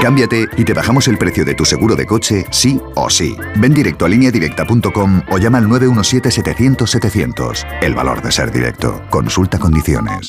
Cámbiate 0.00 0.48
y 0.56 0.64
te 0.64 0.72
bajamos 0.72 1.08
el 1.08 1.18
precio 1.18 1.44
de 1.44 1.54
tu 1.54 1.64
seguro 1.64 1.96
de 1.96 2.06
coche, 2.06 2.46
sí 2.50 2.80
o 2.94 3.10
sí. 3.10 3.36
Ven 3.56 3.74
directo 3.74 4.04
a 4.04 4.08
lineadirecta.com 4.08 5.22
o 5.30 5.38
llama 5.38 5.58
al 5.58 5.66
917-700-700. 5.66 7.66
El 7.82 7.94
valor 7.94 8.22
de 8.22 8.32
ser 8.32 8.50
directo. 8.50 9.02
Consulta 9.10 9.58
condiciones. 9.58 10.28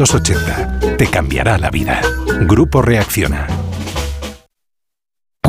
te 0.97 1.05
cambiará 1.05 1.59
la 1.59 1.69
vida. 1.69 2.01
Grupo 2.47 2.81
Reacciona. 2.81 3.60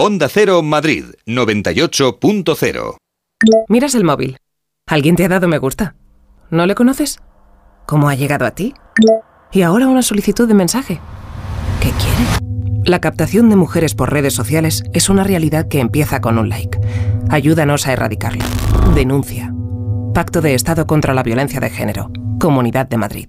Onda 0.00 0.28
Cero 0.28 0.62
Madrid 0.62 1.06
98.0. 1.26 2.96
Miras 3.68 3.96
el 3.96 4.04
móvil. 4.04 4.36
¿Alguien 4.86 5.16
te 5.16 5.24
ha 5.24 5.28
dado 5.28 5.48
me 5.48 5.58
gusta? 5.58 5.96
¿No 6.52 6.66
le 6.66 6.76
conoces? 6.76 7.18
¿Cómo 7.84 8.08
ha 8.08 8.14
llegado 8.14 8.46
a 8.46 8.52
ti? 8.52 8.74
Y 9.50 9.62
ahora 9.62 9.88
una 9.88 10.02
solicitud 10.02 10.46
de 10.46 10.54
mensaje. 10.54 11.00
¿Qué 11.80 11.90
quiere? 11.90 12.84
La 12.84 13.00
captación 13.00 13.50
de 13.50 13.56
mujeres 13.56 13.96
por 13.96 14.12
redes 14.12 14.34
sociales 14.34 14.84
es 14.92 15.08
una 15.08 15.24
realidad 15.24 15.66
que 15.66 15.80
empieza 15.80 16.20
con 16.20 16.38
un 16.38 16.48
like. 16.48 16.78
Ayúdanos 17.28 17.88
a 17.88 17.92
erradicarlo. 17.92 18.44
Denuncia. 18.94 19.52
Pacto 20.14 20.40
de 20.40 20.54
Estado 20.54 20.86
contra 20.86 21.12
la 21.12 21.24
Violencia 21.24 21.58
de 21.58 21.70
Género. 21.70 22.12
Comunidad 22.38 22.86
de 22.86 22.98
Madrid. 22.98 23.28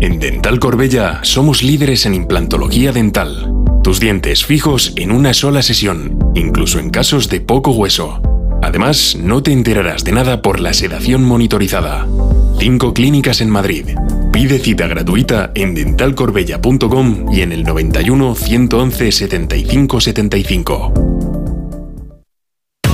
En 0.00 0.20
Dental 0.20 0.60
Corbella 0.60 1.18
somos 1.24 1.64
líderes 1.64 2.06
en 2.06 2.14
implantología 2.14 2.92
dental. 2.92 3.65
Tus 3.86 4.00
dientes 4.00 4.44
fijos 4.44 4.94
en 4.96 5.12
una 5.12 5.32
sola 5.32 5.62
sesión, 5.62 6.18
incluso 6.34 6.80
en 6.80 6.90
casos 6.90 7.28
de 7.28 7.40
poco 7.40 7.70
hueso. 7.70 8.20
Además, 8.60 9.16
no 9.16 9.44
te 9.44 9.52
enterarás 9.52 10.02
de 10.02 10.10
nada 10.10 10.42
por 10.42 10.58
la 10.58 10.72
sedación 10.72 11.22
monitorizada. 11.22 12.04
Cinco 12.58 12.92
clínicas 12.92 13.40
en 13.40 13.48
Madrid. 13.48 13.90
Pide 14.32 14.58
cita 14.58 14.88
gratuita 14.88 15.52
en 15.54 15.76
dentalcorbella.com 15.76 17.32
y 17.32 17.42
en 17.42 17.52
el 17.52 17.62
91 17.62 18.34
111 18.34 19.12
75 19.12 20.00
75. 20.00 21.55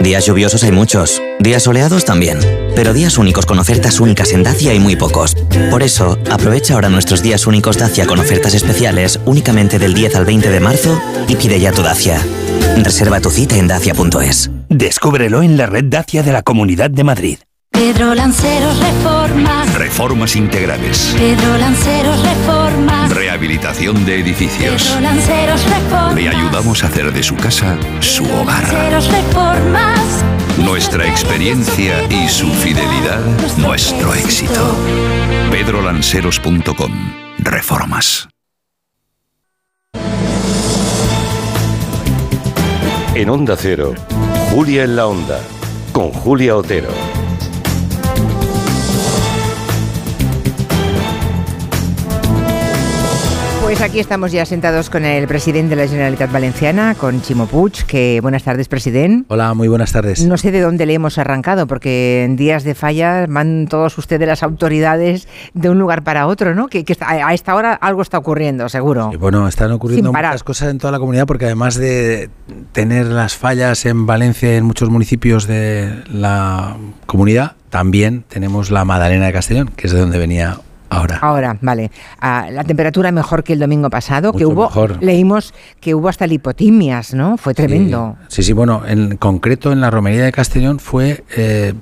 Días 0.00 0.26
lluviosos 0.26 0.62
hay 0.62 0.72
muchos, 0.72 1.22
días 1.40 1.62
soleados 1.62 2.04
también, 2.04 2.38
pero 2.76 2.92
días 2.92 3.18
únicos 3.18 3.46
con 3.46 3.58
ofertas 3.58 3.98
únicas 3.98 4.32
en 4.32 4.42
Dacia 4.42 4.70
hay 4.70 4.78
muy 4.78 4.94
pocos. 4.94 5.36
Por 5.70 5.82
eso, 5.82 6.18
aprovecha 6.30 6.74
ahora 6.74 6.88
nuestros 6.88 7.22
días 7.22 7.46
únicos 7.46 7.78
Dacia 7.78 8.06
con 8.06 8.20
ofertas 8.20 8.54
especiales 8.54 9.18
únicamente 9.24 9.78
del 9.78 9.94
10 9.94 10.16
al 10.16 10.24
20 10.24 10.50
de 10.50 10.60
marzo 10.60 11.00
y 11.28 11.34
pide 11.36 11.58
ya 11.58 11.72
tu 11.72 11.82
Dacia. 11.82 12.20
Reserva 12.82 13.20
tu 13.20 13.30
cita 13.30 13.56
en 13.56 13.68
dacia.es. 13.68 14.50
Descúbrelo 14.68 15.42
en 15.42 15.56
la 15.56 15.66
red 15.66 15.84
Dacia 15.84 16.22
de 16.22 16.32
la 16.32 16.42
Comunidad 16.42 16.90
de 16.90 17.04
Madrid. 17.04 17.38
Pedro 17.70 18.14
Lanceros 18.14 18.78
Reformas. 18.80 19.74
Reformas 19.74 20.34
integrales. 20.36 21.14
Pedro 21.18 21.58
Lanceros 21.58 22.22
Reformas. 22.22 23.10
Rehabilitación 23.14 24.06
de 24.06 24.20
edificios. 24.20 24.84
Pedro 24.84 25.00
Lanceros 25.00 25.64
Reformas. 25.64 26.14
Le 26.14 26.28
ayudamos 26.28 26.82
a 26.82 26.86
hacer 26.86 27.12
de 27.12 27.22
su 27.22 27.36
casa 27.36 27.76
su 28.00 28.24
hogar. 28.24 28.62
Lanceros 28.62 29.08
Reformas. 29.12 30.24
Nuestra 30.58 31.06
experiencia 31.06 32.02
y 32.10 32.28
su 32.28 32.48
fidelidad, 32.48 33.20
nuestro 33.58 34.14
éxito. 34.14 34.74
pedrolanceros.com. 35.50 36.92
Reformas. 37.38 38.26
En 43.14 43.28
Onda 43.30 43.56
Cero, 43.58 43.94
Julia 44.50 44.84
en 44.84 44.96
la 44.96 45.06
Onda, 45.06 45.40
con 45.92 46.10
Julia 46.10 46.56
Otero. 46.56 46.90
Pues 53.66 53.80
aquí 53.80 53.98
estamos 53.98 54.30
ya 54.30 54.46
sentados 54.46 54.90
con 54.90 55.04
el 55.04 55.26
presidente 55.26 55.74
de 55.74 55.82
la 55.82 55.88
Generalitat 55.88 56.30
Valenciana, 56.30 56.94
con 56.94 57.20
Chimo 57.20 57.48
Puig, 57.48 57.84
que 57.84 58.20
buenas 58.22 58.44
tardes, 58.44 58.68
presidente. 58.68 59.26
Hola, 59.26 59.54
muy 59.54 59.66
buenas 59.66 59.90
tardes. 59.90 60.24
No 60.24 60.36
sé 60.36 60.52
de 60.52 60.60
dónde 60.60 60.86
le 60.86 60.94
hemos 60.94 61.18
arrancado, 61.18 61.66
porque 61.66 62.22
en 62.22 62.36
días 62.36 62.62
de 62.62 62.76
falla 62.76 63.26
van 63.28 63.66
todos 63.68 63.98
ustedes 63.98 64.28
las 64.28 64.44
autoridades 64.44 65.26
de 65.52 65.68
un 65.68 65.80
lugar 65.80 66.04
para 66.04 66.28
otro, 66.28 66.54
¿no? 66.54 66.68
Que, 66.68 66.84
que 66.84 66.96
a 67.00 67.34
esta 67.34 67.56
hora 67.56 67.74
algo 67.74 68.02
está 68.02 68.18
ocurriendo, 68.18 68.68
seguro. 68.68 69.10
Bueno, 69.18 69.48
están 69.48 69.72
ocurriendo 69.72 70.12
muchas 70.12 70.44
cosas 70.44 70.70
en 70.70 70.78
toda 70.78 70.92
la 70.92 71.00
comunidad 71.00 71.26
porque 71.26 71.46
además 71.46 71.74
de 71.74 72.30
tener 72.70 73.06
las 73.06 73.34
fallas 73.34 73.84
en 73.84 74.06
Valencia 74.06 74.54
y 74.54 74.58
en 74.58 74.64
muchos 74.64 74.90
municipios 74.90 75.48
de 75.48 76.04
la 76.08 76.76
comunidad, 77.06 77.56
también 77.68 78.24
tenemos 78.28 78.70
la 78.70 78.84
Madalena 78.84 79.26
de 79.26 79.32
Castellón, 79.32 79.72
que 79.74 79.88
es 79.88 79.92
de 79.92 79.98
donde 79.98 80.18
venía 80.18 80.60
ahora. 80.90 81.18
Ahora, 81.20 81.58
vale. 81.60 81.90
Ah, 82.20 82.48
la 82.50 82.64
temperatura 82.64 83.12
mejor 83.12 83.44
que 83.44 83.52
el 83.52 83.58
domingo 83.58 83.90
pasado, 83.90 84.32
que 84.32 84.46
hubo, 84.46 84.64
mejor. 84.64 85.02
leímos 85.02 85.54
que 85.80 85.94
hubo 85.94 86.08
hasta 86.08 86.26
lipotimias, 86.26 87.14
¿no? 87.14 87.36
Fue 87.36 87.54
tremendo. 87.54 88.16
Sí, 88.28 88.42
sí, 88.42 88.52
bueno, 88.52 88.82
en 88.86 89.16
concreto 89.16 89.72
en 89.72 89.80
la 89.80 89.90
romería 89.90 90.24
de 90.24 90.32
Castellón 90.32 90.78
fue 90.78 91.24
eh, 91.36 91.74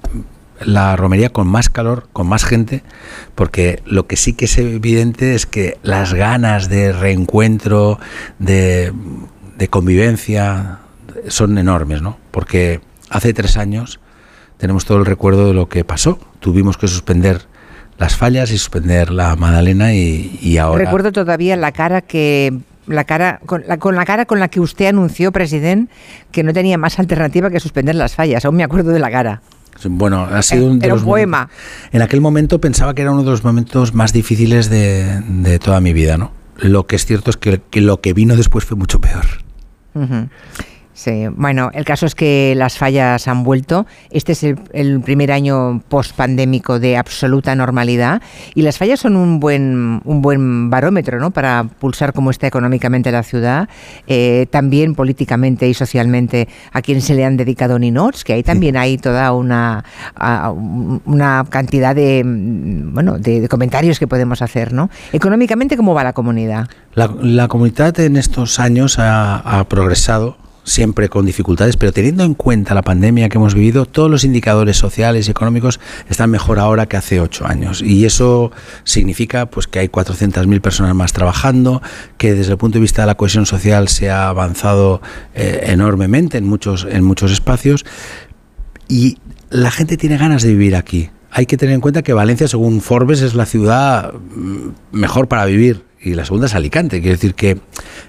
la 0.61 0.97
romería 0.97 1.31
con 1.31 1.47
más 1.47 1.69
calor, 1.69 2.09
con 2.13 2.27
más 2.27 2.45
gente, 2.45 2.83
porque 3.35 3.83
lo 3.87 4.07
que 4.07 4.17
sí 4.17 4.33
que 4.35 4.47
es 4.47 4.57
evidente 4.59 5.35
es 5.35 5.47
que 5.47 5.79
las 5.83 6.15
ganas 6.15 6.69
de 6.69 6.93
reencuentro, 6.93 7.99
de, 8.39 8.93
de 9.57 9.69
convivencia, 9.69 10.79
son 11.29 11.59
enormes, 11.59 12.03
¿no? 12.03 12.19
Porque 12.31 12.81
hace 13.11 13.33
tres 13.33 13.57
años 13.57 14.01
tenemos 14.59 14.85
todo 14.85 14.99
el 14.99 15.07
recuerdo 15.07 15.47
de 15.49 15.55
lo 15.55 15.69
que 15.69 15.85
pasó. 15.85 16.19
Tuvimos 16.41 16.77
que 16.77 16.89
suspender 16.89 17.43
las 17.99 18.17
fallas 18.17 18.51
y 18.51 18.59
suspender 18.59 19.11
la 19.11 19.37
Madalena 19.37 19.95
y, 19.95 20.39
y 20.43 20.59
ahora... 20.59 20.85
Recuerdo 20.85 21.13
todavía 21.13 21.57
la 21.57 21.73
cara 21.73 22.01
que 22.01 22.53
la 22.87 23.05
cara 23.05 23.41
con 23.47 23.65
la, 23.67 23.79
con 23.79 23.95
la 23.97 24.05
cara 24.05 24.27
con 24.27 24.41
la 24.41 24.49
que 24.49 24.61
usted 24.61 24.87
anunció, 24.87 25.33
presidente, 25.33 25.93
que 26.31 26.43
no 26.43 26.53
tenía 26.53 26.77
más 26.77 26.99
alternativa 26.99 27.49
que 27.51 27.59
suspender 27.61 27.95
las 27.95 28.15
fallas. 28.15 28.45
Aún 28.45 28.57
me 28.57 28.65
acuerdo 28.65 28.91
de 28.91 28.99
la 28.99 29.11
cara. 29.11 29.41
Bueno, 29.89 30.25
ha 30.31 30.43
sido 30.43 30.67
un 30.67 30.79
de 30.79 30.87
Era 30.87 30.95
los 30.95 31.03
un 31.03 31.09
poema. 31.09 31.39
momentos- 31.49 31.89
En 31.93 32.03
aquel 32.03 32.21
momento 32.21 32.61
pensaba 32.61 32.95
que 32.95 33.03
era 33.03 33.11
uno 33.13 33.23
de 33.25 33.31
los 33.31 33.43
momentos 33.43 33.95
más 33.95 34.13
difíciles 34.13 34.69
de, 34.71 35.21
de 35.29 35.59
toda 35.59 35.81
mi 35.81 35.93
vida, 35.93 36.17
¿no? 36.17 36.33
Lo 36.59 36.87
que 36.87 36.95
es 36.97 37.05
cierto 37.07 37.31
es 37.31 37.37
que, 37.37 37.61
que 37.71 37.81
lo 37.81 38.01
que 38.01 38.13
vino 38.13 38.37
después 38.37 38.65
fue 38.65 38.77
mucho 38.77 39.01
peor. 39.01 39.25
Sí, 40.97 41.27
bueno, 41.35 41.71
el 41.75 41.85
caso 41.85 42.07
es 42.07 42.15
que 42.15 42.55
las 42.57 42.79
fallas 42.79 43.27
han 43.27 43.43
vuelto. 43.43 43.85
Este 44.13 44.31
es 44.31 44.45
el, 44.45 44.61
el 44.73 45.01
primer 45.01 45.33
año 45.33 45.83
post-pandémico 45.89 46.79
de 46.79 46.97
absoluta 46.97 47.53
normalidad 47.57 48.23
y 48.55 48.63
las 48.63 48.79
fallas 48.79 49.01
son 49.01 49.17
un 49.17 49.41
buen, 49.41 50.01
un 50.05 50.23
buen 50.23 50.71
barómetro 50.71 51.19
¿no? 51.19 51.33
para 51.33 51.65
pulsar 51.65 52.13
cómo 52.13 52.31
está 52.31 52.47
económicamente 52.47 53.11
la 53.11 53.25
ciudad, 53.25 53.69
eh, 54.07 54.47
también 54.53 54.95
políticamente 54.95 55.69
y 55.69 55.75
socialmente 55.75 56.49
a 56.73 56.81
quien 56.81 57.03
se 57.03 57.15
le 57.15 57.25
han 57.25 57.37
dedicado 57.37 57.77
ninots, 57.77 58.23
que 58.23 58.35
ahí 58.35 58.45
también 58.45 58.77
hay 58.77 58.97
toda 58.97 59.33
una, 59.33 59.85
a- 60.15 60.53
una 60.53 61.45
cantidad 61.51 61.93
de, 61.97 62.23
bueno, 62.25 63.19
de, 63.19 63.41
de 63.41 63.49
comentarios 63.49 63.99
que 63.99 64.07
podemos 64.07 64.43
hacer. 64.43 64.73
¿no? 64.73 64.91
Económicamente, 65.13 65.77
¿cómo 65.77 65.93
va 65.93 66.05
la 66.05 66.13
comunidad? 66.13 66.69
La, 66.95 67.11
la 67.21 67.49
comunidad 67.49 67.99
en 67.99 68.17
estos 68.17 68.61
años 68.61 69.01
ha, 69.01 69.39
ha 69.39 69.65
progresado 69.65 70.37
siempre 70.65 71.09
con 71.09 71.27
dificultades, 71.27 71.77
pero 71.77 71.93
teniendo 71.93 72.25
en 72.25 72.35
cuenta 72.35 72.75
la 72.75 72.83
pandemia 72.83 73.29
que 73.29 73.39
hemos 73.39 73.55
vivido, 73.55 73.87
todos 73.87 74.11
los 74.11 74.25
indicadores 74.25 74.77
sociales 74.77 75.29
y 75.29 75.31
económicos 75.31 75.79
están 76.09 76.31
mejor 76.31 76.59
ahora 76.59 76.87
que 76.87 76.97
hace 76.97 77.21
ocho 77.21 77.47
años. 77.47 77.83
Y 77.83 78.05
eso 78.05 78.51
significa 78.83 79.47
pues 79.47 79.67
que 79.67 79.79
hay 79.79 79.89
400.000 79.89 80.61
personas 80.61 80.95
más 80.95 81.13
trabajando, 81.13 81.83
que 82.19 82.35
desde 82.35 82.53
el 82.53 82.59
punto 82.59 82.79
de 82.79 82.83
vista 82.83 83.03
de 83.03 83.07
la 83.07 83.15
cohesión 83.15 83.47
social 83.47 83.89
se 83.89 84.11
ha 84.11 84.29
avanzado 84.29 85.01
eh, 85.35 85.65
enormemente 85.67 86.39
en 86.39 86.47
muchos, 86.47 86.87
en 86.91 87.05
muchos 87.05 87.31
espacios 87.31 87.85
y 88.89 89.19
la 89.51 89.71
gente 89.71 89.97
tiene 89.97 90.17
ganas 90.17 90.43
de 90.43 90.51
vivir 90.51 90.77
aquí. 90.77 91.11
Hay 91.31 91.47
que 91.47 91.57
tener 91.57 91.75
en 91.75 91.81
cuenta 91.81 92.03
que 92.03 92.13
Valencia, 92.13 92.47
según 92.49 92.81
Forbes, 92.81 93.21
es 93.21 93.35
la 93.35 93.47
ciudad 93.47 94.13
mm, 94.13 94.69
mejor 94.93 95.29
para 95.29 95.45
vivir 95.47 95.85
y 96.05 96.15
la 96.15 96.25
segunda 96.25 96.47
es 96.47 96.55
Alicante. 96.55 97.01
Quiero 97.01 97.17
decir 97.17 97.35
que, 97.35 97.59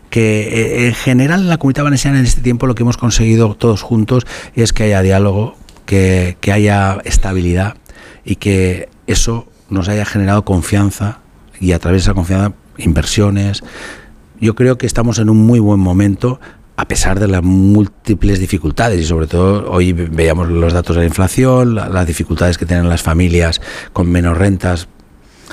que 0.09 0.41
eh, 0.83 0.87
en 0.87 0.93
general 0.93 1.41
en 1.41 1.49
la 1.49 1.57
comunidad 1.57 1.83
valenciana 1.83 2.19
en 2.19 2.25
este 2.25 2.41
tiempo 2.41 2.67
lo 2.67 2.75
que 2.75 2.83
hemos 2.83 2.97
conseguido 2.97 3.55
todos 3.55 3.81
juntos 3.81 4.25
es 4.55 4.73
que 4.73 4.83
haya 4.83 5.01
diálogo, 5.01 5.55
que, 5.85 6.37
que 6.41 6.51
haya 6.51 6.99
estabilidad 7.05 7.75
y 8.23 8.35
que 8.37 8.89
eso 9.07 9.47
nos 9.69 9.87
haya 9.89 10.05
generado 10.05 10.43
confianza 10.45 11.19
y 11.59 11.71
a 11.71 11.79
través 11.79 12.01
de 12.01 12.11
esa 12.11 12.13
confianza 12.13 12.53
inversiones. 12.77 13.63
Yo 14.41 14.55
creo 14.55 14.77
que 14.77 14.85
estamos 14.85 15.17
en 15.19 15.29
un 15.29 15.37
muy 15.37 15.59
buen 15.59 15.79
momento 15.79 16.39
a 16.77 16.89
pesar 16.89 17.21
de 17.21 17.29
las 17.29 17.41
múltiples 17.41 18.37
dificultades 18.39 18.99
y 18.99 19.05
sobre 19.05 19.27
todo 19.27 19.71
hoy 19.71 19.93
ve- 19.93 20.09
veíamos 20.11 20.49
los 20.49 20.73
datos 20.73 20.97
de 20.97 21.03
la 21.03 21.07
inflación, 21.07 21.73
la- 21.75 21.87
las 21.87 22.05
dificultades 22.05 22.57
que 22.57 22.65
tienen 22.65 22.89
las 22.89 23.01
familias 23.01 23.61
con 23.93 24.09
menos 24.11 24.37
rentas, 24.37 24.89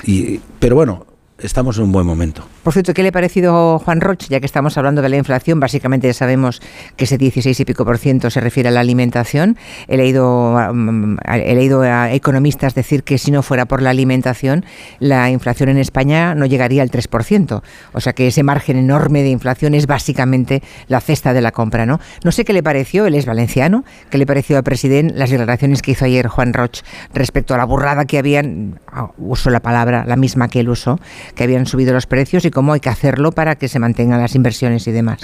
y, 0.02 0.40
pero 0.58 0.74
bueno, 0.74 1.06
estamos 1.42 1.76
en 1.78 1.84
un 1.84 1.92
buen 1.92 2.06
momento. 2.06 2.44
Por 2.62 2.72
cierto, 2.72 2.94
¿qué 2.94 3.02
le 3.02 3.08
ha 3.08 3.12
parecido 3.12 3.80
Juan 3.80 4.00
Roch? 4.00 4.28
Ya 4.28 4.38
que 4.38 4.46
estamos 4.46 4.78
hablando 4.78 5.02
de 5.02 5.08
la 5.08 5.16
inflación, 5.16 5.58
básicamente 5.58 6.06
ya 6.06 6.14
sabemos 6.14 6.62
que 6.96 7.04
ese 7.04 7.18
16 7.18 7.58
y 7.58 7.64
pico 7.64 7.84
por 7.84 7.98
ciento 7.98 8.30
se 8.30 8.40
refiere 8.40 8.68
a 8.68 8.72
la 8.72 8.78
alimentación. 8.78 9.56
He 9.88 9.96
leído, 9.96 10.56
mm, 10.72 11.16
he 11.26 11.54
leído 11.56 11.82
a 11.82 12.12
economistas 12.12 12.76
decir 12.76 13.02
que 13.02 13.18
si 13.18 13.32
no 13.32 13.42
fuera 13.42 13.64
por 13.66 13.82
la 13.82 13.90
alimentación, 13.90 14.64
la 15.00 15.28
inflación 15.28 15.70
en 15.70 15.78
España 15.78 16.36
no 16.36 16.46
llegaría 16.46 16.82
al 16.82 16.90
3%. 16.92 17.64
O 17.94 18.00
sea 18.00 18.12
que 18.12 18.28
ese 18.28 18.44
margen 18.44 18.76
enorme 18.76 19.24
de 19.24 19.30
inflación 19.30 19.74
es 19.74 19.88
básicamente 19.88 20.62
la 20.86 21.00
cesta 21.00 21.32
de 21.32 21.40
la 21.40 21.50
compra, 21.50 21.84
¿no? 21.84 21.98
No 22.22 22.30
sé 22.30 22.44
qué 22.44 22.52
le 22.52 22.62
pareció, 22.62 23.06
él 23.06 23.16
es 23.16 23.26
valenciano, 23.26 23.84
qué 24.08 24.18
le 24.18 24.26
pareció 24.26 24.56
al 24.56 24.62
presidente 24.62 25.14
las 25.16 25.30
declaraciones 25.30 25.82
que 25.82 25.90
hizo 25.90 26.04
ayer 26.04 26.28
Juan 26.28 26.52
Roch 26.52 26.82
respecto 27.12 27.54
a 27.54 27.56
la 27.56 27.64
burrada 27.64 28.04
que 28.04 28.18
habían, 28.18 28.78
ah, 28.86 29.10
uso 29.18 29.50
la 29.50 29.58
palabra, 29.58 30.04
la 30.06 30.14
misma 30.14 30.46
que 30.46 30.60
él 30.60 30.68
usó, 30.68 31.00
que 31.34 31.42
habían 31.42 31.66
subido 31.66 31.92
los 31.92 32.06
precios 32.06 32.44
y 32.44 32.51
cómo 32.52 32.72
hay 32.72 32.80
que 32.80 32.88
hacerlo 32.88 33.32
para 33.32 33.56
que 33.56 33.68
se 33.68 33.78
mantengan 33.78 34.20
las 34.20 34.34
inversiones 34.34 34.86
y 34.86 34.92
demás. 34.92 35.20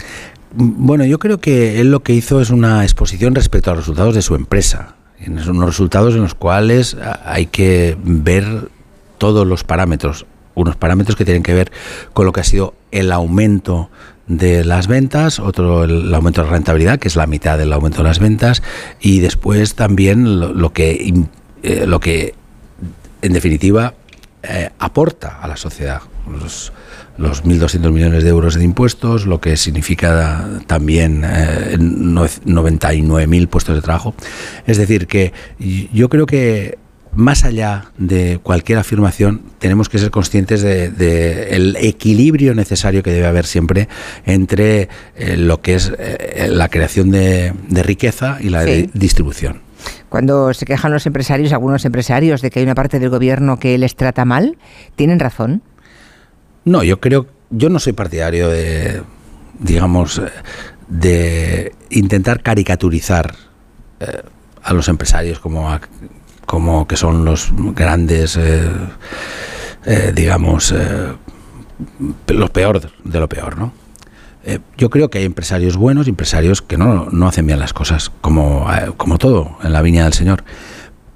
Bueno, 0.55 1.05
yo 1.05 1.18
creo 1.18 1.39
que 1.39 1.81
él 1.81 1.90
lo 1.90 2.02
que 2.02 2.15
hizo 2.15 2.40
es 2.40 2.50
una 2.50 2.82
exposición 2.82 3.34
respecto 3.34 3.70
a 3.70 3.74
los 3.74 3.84
resultados 3.84 4.15
de 4.15 4.23
su 4.23 4.34
empresa. 4.34 4.97
En 5.20 5.39
unos 5.39 5.66
resultados 5.66 6.15
en 6.15 6.23
los 6.23 6.34
cuales 6.34 6.97
hay 7.24 7.47
que 7.47 7.97
ver 8.02 8.68
todos 9.18 9.47
los 9.47 9.65
parámetros. 9.65 10.26
Unos 10.55 10.76
parámetros 10.76 11.16
que 11.16 11.24
tienen 11.24 11.42
que 11.42 11.55
ver 11.55 11.70
con 12.12 12.24
lo 12.24 12.32
que 12.32 12.40
ha 12.40 12.44
sido 12.44 12.74
el 12.90 13.12
aumento 13.12 13.90
de 14.26 14.65
las 14.65 14.86
ventas, 14.86 15.40
otro 15.40 15.84
el 15.84 16.15
aumento 16.15 16.42
de 16.42 16.48
la 16.48 16.52
rentabilidad, 16.52 16.98
que 16.98 17.08
es 17.08 17.16
la 17.16 17.26
mitad 17.26 17.58
del 17.58 17.73
aumento 17.73 17.98
de 17.98 18.05
las 18.05 18.18
ventas, 18.18 18.62
y 19.00 19.20
después 19.20 19.74
también 19.74 20.40
lo, 20.60 20.73
que 20.73 21.15
eh, 21.62 21.86
lo 21.86 21.98
que 22.00 22.34
en 23.23 23.32
definitiva 23.32 23.94
eh, 24.42 24.70
aporta 24.78 25.39
a 25.40 25.48
la 25.48 25.57
sociedad. 25.57 26.02
Los 27.18 27.44
1.200 27.44 27.90
millones 27.92 28.22
de 28.24 28.30
euros 28.30 28.55
de 28.55 28.64
impuestos, 28.64 29.26
lo 29.26 29.40
que 29.40 29.56
significa 29.56 30.48
también 30.66 31.24
eh, 31.26 31.76
no- 31.78 32.24
99.000 32.26 33.48
puestos 33.48 33.74
de 33.76 33.82
trabajo. 33.82 34.14
Es 34.66 34.78
decir, 34.78 35.06
que 35.06 35.32
yo 35.92 36.08
creo 36.08 36.26
que 36.26 36.78
más 37.14 37.44
allá 37.44 37.86
de 37.97 38.38
cualquier 38.42 38.78
afirmación, 38.78 39.40
tenemos 39.58 39.88
que 39.88 39.98
ser 39.98 40.10
conscientes 40.10 40.62
del 40.62 40.97
de, 40.97 41.56
el 41.56 41.76
equilibrio 41.80 42.55
necesario 42.55 43.02
que 43.02 43.10
debe 43.10 43.26
haber 43.26 43.47
siempre 43.47 43.88
entre 44.26 44.88
eh, 45.16 45.36
lo 45.36 45.60
que 45.60 45.74
es 45.74 45.90
eh, 45.98 46.48
la 46.50 46.68
creación 46.68 47.10
de, 47.10 47.52
de 47.68 47.82
riqueza 47.82 48.38
y 48.40 48.50
la 48.50 48.62
Sí. 48.64 48.70
de 48.70 48.90
distribución. 48.92 49.62
Cuando 50.08 50.52
se 50.55 50.64
quejan 50.66 50.92
los 50.92 51.06
empresarios, 51.06 51.52
algunos 51.52 51.84
empresarios, 51.84 52.40
de 52.42 52.50
que 52.50 52.60
hay 52.60 52.64
una 52.64 52.74
parte 52.74 52.98
del 52.98 53.10
gobierno 53.10 53.58
que 53.58 53.76
les 53.78 53.97
trata 53.97 54.24
mal, 54.24 54.56
¿tienen 54.97 55.18
razón? 55.18 55.62
No, 56.68 56.82
yo 56.82 57.00
creo, 57.00 57.26
yo 57.50 57.68
no 57.70 57.78
soy 57.78 57.94
partidario 57.94 58.48
de, 58.50 59.02
digamos, 59.58 60.18
eh, 60.18 60.28
de 60.88 61.72
intentar 61.90 62.42
caricaturizar 62.42 63.34
eh, 64.00 64.22
a 64.62 64.72
los 64.74 64.88
empresarios 64.88 65.38
como 65.40 65.70
a- 65.70 65.80
como 66.47 66.86
que 66.86 66.97
son 66.97 67.24
los 67.24 67.50
grandes, 67.74 68.36
eh, 68.38 68.70
digamos, 70.14 70.72
eh, 70.72 71.12
lo 72.28 72.52
peor 72.52 72.80
de 73.05 73.20
lo 73.20 73.28
peor, 73.28 73.58
¿no? 73.58 73.72
Yo 74.78 74.88
creo 74.88 75.10
que 75.10 75.18
hay 75.18 75.24
empresarios 75.26 75.76
buenos 75.76 76.06
y 76.06 76.10
empresarios 76.10 76.62
que 76.62 76.78
no, 76.78 77.08
no 77.10 77.28
hacen 77.28 77.47
bien 77.47 77.58
las 77.58 77.74
cosas, 77.74 78.10
como, 78.22 78.66
como 78.97 79.18
todo 79.18 79.58
en 79.62 79.74
la 79.74 79.82
viña 79.82 80.05
del 80.05 80.14
Señor. 80.14 80.42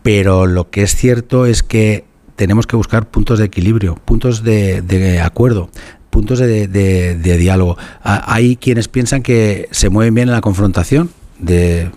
Pero 0.03 0.47
lo 0.47 0.69
que 0.69 0.83
es 0.83 0.95
cierto 0.95 1.47
es 1.47 1.63
que 1.63 2.05
tenemos 2.37 2.67
que 2.67 2.77
buscar 2.77 3.07
puntos 3.09 3.39
de 3.39 3.45
equilibrio, 3.47 3.97
puntos 4.05 4.43
de, 4.43 4.83
de 4.83 5.21
acuerdo, 5.21 5.71
puntos 6.11 6.39
de, 6.39 6.67
de- 6.69 7.39
diálogo. 7.39 7.77
Ah, 8.03 8.25
Hay 8.27 8.57
quienes 8.57 8.89
piensan 8.89 9.23
que 9.23 9.69
se 9.71 9.89
mueven 9.91 10.15
bien 10.15 10.29
en 10.29 10.35
la 10.35 10.41
confrontación, 10.41 11.11
de 11.39 11.91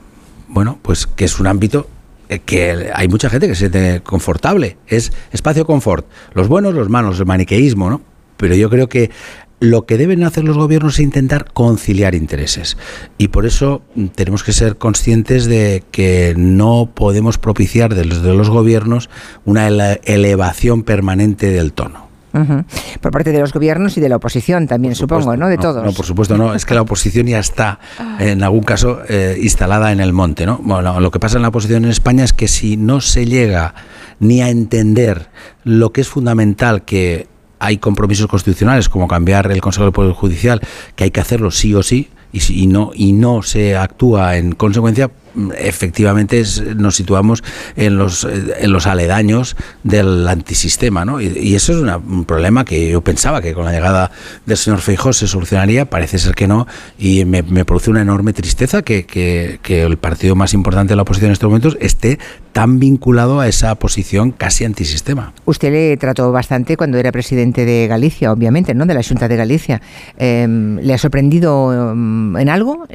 bueno, 0.48 0.80
pues 0.82 1.06
que 1.08 1.26
es 1.26 1.40
un 1.40 1.48
ámbito 1.48 1.88
eh, 2.30 2.40
que 2.40 2.90
hay 2.94 3.08
mucha 3.08 3.30
gente 3.30 3.48
que 3.48 3.56
se 3.56 3.70
siente 3.70 4.02
confortable, 4.02 4.78
es 4.88 5.12
espacio 5.32 5.66
confort, 5.66 6.06
los 6.34 6.48
buenos, 6.48 6.74
los 6.74 6.90
malos, 6.90 7.20
el 7.20 7.26
maniqueísmo, 7.26 7.90
¿no? 7.90 8.02
Pero 8.38 8.56
yo 8.56 8.70
creo 8.70 8.90
que 8.90 9.12
lo 9.59 9.85
que 9.85 9.98
deben 9.98 10.24
hacer 10.24 10.43
los 10.43 10.58
gobiernos 10.58 10.95
es 10.95 11.00
intentar 11.00 11.51
conciliar 11.53 12.14
intereses. 12.16 12.77
Y 13.17 13.30
por 13.30 13.45
eso 13.45 13.82
mm, 13.95 14.08
tenemos 14.08 14.43
que 14.43 14.53
ser 14.53 14.77
conscientes 14.77 15.45
de 15.45 15.84
que 15.92 16.34
no 16.38 16.90
podemos 16.93 17.38
propiciar 17.38 17.95
desde 17.95 18.34
los 18.34 18.50
gobiernos 18.50 19.09
una 19.45 19.67
ele- 19.67 20.01
elevación 20.03 20.84
permanente 20.84 21.51
del 21.51 21.74
tono. 21.74 22.06
Ujú. 22.34 22.66
Por 23.00 23.14
parte 23.14 23.32
de 23.32 23.40
los 23.40 23.53
gobiernos 23.53 23.95
y 23.95 24.01
de 24.01 24.09
la 24.09 24.17
oposición 24.17 24.67
también, 24.67 24.93
supongo, 24.93 25.38
¿no? 25.38 25.48
De 25.48 25.58
todos. 25.58 25.85
No, 25.85 25.93
por 25.93 26.06
supuesto 26.06 26.38
no. 26.38 26.53
Es 26.53 26.66
que 26.66 26.74
la 26.75 26.82
oposición 26.82 27.27
ya 27.27 27.40
está, 27.40 27.80
en 28.19 28.43
algún 28.43 28.64
caso, 28.64 29.00
eh, 29.08 29.40
instalada 29.42 29.93
en 29.93 30.01
el 30.01 30.11
monte. 30.11 30.45
¿no? 30.45 30.59
Bueno, 30.61 31.00
lo 31.00 31.11
que 31.11 31.19
pasa 31.22 31.38
en 31.38 31.43
la 31.43 31.48
oposición 31.48 31.85
en 31.85 31.92
España 31.92 32.25
es 32.25 32.34
que 32.34 32.50
si 32.50 32.75
no 32.75 33.00
se 33.00 33.25
llega 33.25 33.74
ni 34.19 34.42
a 34.42 34.50
entender 34.50 35.30
lo 35.64 35.93
que 35.93 36.01
es 36.01 36.09
fundamental 36.09 36.84
que 36.84 37.27
hay 37.59 37.77
compromisos 37.77 38.27
constitucionales 38.27 38.90
como 38.90 39.08
cambiar 39.08 39.51
el 39.51 39.61
Consejo 39.61 39.85
del 39.85 39.93
Poder 39.93 40.14
Judicial, 40.14 40.61
que 40.95 41.06
hay 41.06 41.11
que 41.11 41.19
hacerlo 41.19 41.51
sí 41.51 41.74
o 41.74 41.84
sí, 41.84 42.09
y, 42.32 42.42
si, 42.42 42.61
y 42.61 42.67
no, 42.67 42.92
y 42.93 43.14
no 43.14 43.42
se 43.42 43.77
actúa 43.77 44.38
en 44.38 44.53
consecuencia, 44.53 45.11
efectivamente 45.58 46.44
nos 46.76 46.96
situamos 46.96 47.44
en 47.76 47.98
los, 47.98 48.26
en 48.26 48.72
los 48.72 48.88
aledaños 48.88 49.56
del 49.84 50.28
antisistema. 50.28 51.06
¿no? 51.06 51.22
Y, 51.22 51.56
eso 51.56 51.72
es 51.74 51.80
un 52.06 52.26
problema 52.26 52.66
que 52.66 52.90
yo 52.90 53.02
pensaba 53.02 53.42
que 53.42 53.54
con 53.54 53.66
la 53.66 53.72
llegada 53.72 54.12
del 54.46 54.58
señor 54.58 54.80
Feijóo 54.80 55.14
se 55.14 55.28
solucionaría, 55.28 55.90
parece 55.90 56.18
ser 56.20 56.36
que 56.36 56.48
no, 56.48 56.68
y 56.98 57.26
me, 57.26 57.44
produce 57.66 57.90
una 57.90 58.02
enorme 58.02 58.34
tristeza 58.34 58.82
que, 58.82 59.06
que- 59.06 59.60
que 59.62 59.84
el 59.84 59.98
partido 59.98 60.36
más 60.36 60.54
importante 60.54 60.92
de 60.92 60.96
la 60.98 61.02
oposición 61.04 61.28
en 61.30 61.34
estos 61.34 61.50
momentos 61.50 61.78
esté 61.80 62.20
tan 62.52 62.80
vinculado 62.80 63.40
a 63.40 63.48
esa 63.48 63.76
posición 63.76 64.32
casi 64.32 64.64
antisistema. 64.66 65.34
Usted 65.46 65.72
le 65.72 65.98
trató 65.98 66.32
bastante 66.32 66.78
cuando 66.78 66.98
era 66.98 67.12
presidente 67.12 67.66
de 67.66 67.88
Galicia, 67.88 68.32
obviamente, 68.32 68.74
¿no? 68.74 68.86
De 68.86 68.94
la 68.94 69.04
Junta 69.04 69.28
de 69.28 69.36
Galicia. 69.36 69.82
Eh, 70.18 70.48
¿Le 70.82 70.94
ha 70.94 70.98
sorprendido 70.98 71.94
mm, 71.96 72.38
en 72.38 72.50
algo? 72.50 72.86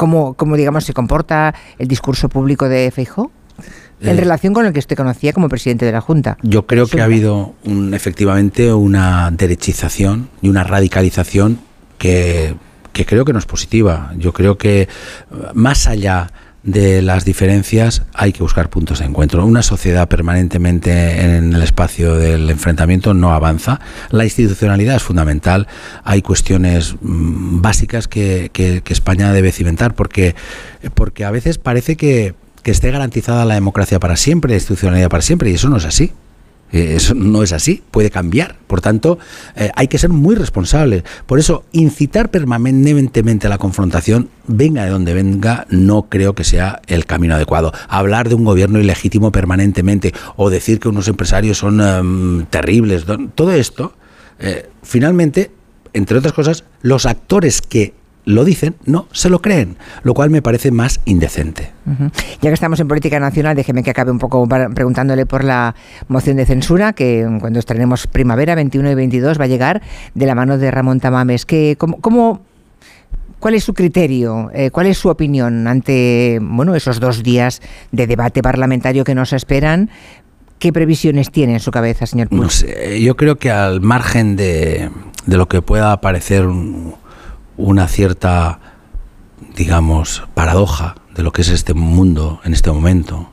¿Cómo, 0.00 0.32
cómo, 0.32 0.56
digamos, 0.56 0.84
se 0.84 0.94
comporta 0.94 1.54
el 1.78 1.86
discurso 1.86 2.30
público 2.30 2.70
de 2.70 2.90
Feijóo? 2.90 3.30
En 4.00 4.16
Eh, 4.16 4.18
relación 4.18 4.54
con 4.54 4.64
el 4.64 4.72
que 4.72 4.78
usted 4.78 4.96
conocía 4.96 5.34
como 5.34 5.50
presidente 5.50 5.84
de 5.84 5.92
la 5.92 6.00
Junta. 6.00 6.38
Yo 6.40 6.66
creo 6.66 6.86
que 6.86 7.02
ha 7.02 7.04
habido 7.04 7.52
un, 7.64 7.92
efectivamente 7.92 8.72
una 8.72 9.30
derechización 9.30 10.30
y 10.40 10.48
una 10.48 10.64
radicalización 10.64 11.60
que, 11.98 12.54
que 12.94 13.04
creo 13.04 13.26
que 13.26 13.34
no 13.34 13.38
es 13.38 13.44
positiva. 13.44 14.14
Yo 14.16 14.32
creo 14.32 14.56
que 14.56 14.80
eh, 14.80 14.88
más 15.52 15.86
allá 15.86 16.32
de 16.62 17.00
las 17.00 17.24
diferencias 17.24 18.02
hay 18.12 18.32
que 18.32 18.42
buscar 18.42 18.68
puntos 18.68 18.98
de 18.98 19.06
encuentro. 19.06 19.44
Una 19.46 19.62
sociedad 19.62 20.08
permanentemente 20.08 21.22
en 21.22 21.54
el 21.54 21.62
espacio 21.62 22.16
del 22.16 22.50
enfrentamiento 22.50 23.14
no 23.14 23.32
avanza. 23.32 23.80
La 24.10 24.24
institucionalidad 24.24 24.96
es 24.96 25.02
fundamental. 25.02 25.66
Hay 26.04 26.20
cuestiones 26.22 26.96
mm, 27.00 27.60
básicas 27.62 28.08
que, 28.08 28.50
que- 28.52 28.82
España 28.90 29.32
debe 29.32 29.52
cimentar 29.52 29.94
porque, 29.94 30.34
porque 30.94 31.24
a 31.24 31.30
veces 31.30 31.56
parece 31.58 31.96
que, 31.96 32.34
que 32.62 32.70
esté 32.72 32.90
garantizada 32.90 33.44
la 33.44 33.54
democracia 33.54 33.98
para 34.00 34.16
siempre, 34.16 34.50
la 34.50 34.56
institucionalidad 34.56 35.08
para 35.08 35.22
siempre, 35.22 35.50
y 35.50 35.54
eso 35.54 35.68
no 35.70 35.76
es 35.78 35.84
así. 35.86 36.12
Eh, 36.72 36.94
Eso 36.96 37.14
no 37.14 37.42
es 37.42 37.52
así, 37.52 37.82
puede 37.90 38.10
cambiar. 38.10 38.56
Por 38.66 38.80
tanto, 38.80 39.18
eh, 39.56 39.70
hay 39.74 39.88
que 39.88 39.98
ser 39.98 40.10
muy 40.10 40.34
responsables. 40.34 41.04
Por 41.26 41.38
eso, 41.38 41.64
incitar 41.72 42.30
permanentemente 42.30 43.46
a 43.46 43.50
la 43.50 43.58
confrontación, 43.58 44.28
venga 44.46 44.84
de 44.84 44.90
donde 44.90 45.14
venga, 45.14 45.66
no 45.70 46.02
creo 46.08 46.34
que 46.34 46.44
sea 46.44 46.80
el 46.86 47.06
camino 47.06 47.34
adecuado. 47.34 47.72
Hablar 47.88 48.28
de 48.28 48.34
un 48.34 48.44
gobierno 48.44 48.78
ilegítimo 48.78 49.32
permanentemente 49.32 50.12
o 50.36 50.50
decir 50.50 50.80
que 50.80 50.88
unos 50.88 51.08
empresarios 51.08 51.58
son 51.58 51.80
em, 51.80 52.46
terribles, 52.46 53.04
todo 53.34 53.52
esto, 53.52 53.94
eh, 54.38 54.68
finalmente, 54.82 55.50
entre 55.92 56.18
otras 56.18 56.32
cosas, 56.32 56.64
los 56.82 57.06
actores 57.06 57.60
que 57.60 57.94
lo 58.26 58.44
dicen 58.44 58.74
no 58.84 59.06
se 59.12 59.30
lo 59.30 59.40
creen, 59.40 59.76
lo 60.02 60.14
cual 60.14 60.30
me 60.30 60.42
parece 60.42 60.70
más 60.70 61.00
indecente. 61.04 61.70
Ya 62.40 62.50
que 62.50 62.54
estamos 62.54 62.78
en 62.80 62.86
política 62.88 63.18
nacional, 63.18 63.56
déjeme 63.56 63.82
que 63.82 63.90
acabe 63.90 64.10
un 64.10 64.18
poco 64.18 64.46
preguntándole 64.46 65.26
por 65.26 65.42
la 65.42 65.74
moción 66.08 66.36
de 66.36 66.46
censura, 66.46 66.92
que 66.92 67.26
cuando 67.40 67.58
estrenemos 67.58 68.06
primavera 68.06 68.54
21 68.54 68.90
y 68.90 68.94
22 68.94 69.40
va 69.40 69.44
a 69.44 69.48
llegar 69.48 69.82
de 70.14 70.26
la 70.26 70.34
mano 70.34 70.58
de 70.58 70.70
Ramón 70.70 71.00
Tamames. 71.00 71.46
Que, 71.46 71.76
¿cómo, 71.78 72.00
cómo- 72.00 72.42
¿Cuál 73.40 73.54
es 73.54 73.64
su 73.64 73.72
criterio? 73.72 74.50
eh, 74.52 74.70
¿Cuál 74.70 74.86
es 74.86 74.98
su 74.98 75.08
opinión 75.08 75.66
ante 75.66 76.38
bueno, 76.42 76.74
esos 76.74 77.00
dos 77.00 77.22
días 77.22 77.62
de 77.90 78.06
debate 78.06 78.42
parlamentario 78.42 79.02
que 79.02 79.14
nos 79.14 79.32
esperan? 79.32 79.88
¿Qué 80.58 80.74
previsiones 80.74 81.30
tiene 81.30 81.54
en 81.54 81.60
su 81.60 81.70
cabeza, 81.70 82.04
señor 82.04 82.28
Puig? 82.28 82.42
No 82.42 82.50
sé, 82.50 83.00
yo 83.00 83.16
creo 83.16 83.36
que 83.36 83.50
al 83.50 83.80
margen 83.80 84.36
de, 84.36 84.90
de 85.24 85.36
lo 85.38 85.48
que 85.48 85.62
pueda 85.62 85.98
parecer 86.02 86.46
un- 86.46 86.94
una 87.60 87.86
cierta, 87.88 88.58
digamos, 89.54 90.24
paradoja 90.34 90.96
de 91.14 91.22
lo 91.22 91.32
que 91.32 91.42
es 91.42 91.48
este 91.48 91.74
mundo 91.74 92.40
en 92.44 92.54
este 92.54 92.72
momento, 92.72 93.30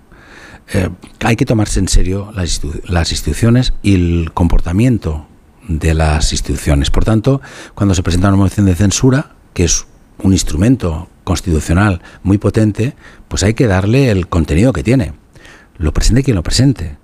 eh, 0.74 0.90
hay 1.24 1.36
que 1.38 1.46
tomarse 1.46 1.80
en 1.80 1.88
serio 1.88 2.32
las, 2.36 2.62
institu- 2.62 2.82
las 2.90 3.12
instituciones 3.12 3.74
y 3.82 3.96
el 3.96 4.32
comportamiento 4.34 5.28
de 5.68 5.94
las 5.94 6.34
instituciones. 6.34 6.92
Por 6.92 7.06
tanto, 7.06 7.42
cuando 7.74 7.96
se 7.96 8.04
presenta 8.04 8.28
una 8.28 8.38
moción 8.38 8.66
de 8.66 8.76
censura, 8.76 9.32
que 9.54 9.64
es 9.64 9.88
un 10.20 10.34
instrumento 10.34 11.08
constitucional 11.24 12.02
muy 12.24 12.38
potente, 12.38 12.96
pues 13.28 13.44
hay 13.44 13.54
que 13.54 13.68
darle 13.68 14.10
el 14.12 14.28
contenido 14.28 14.74
que 14.74 14.84
tiene. 14.84 15.14
Lo 15.78 15.94
presente 15.94 16.24
quien 16.24 16.36
lo 16.36 16.44
presente. 16.44 16.98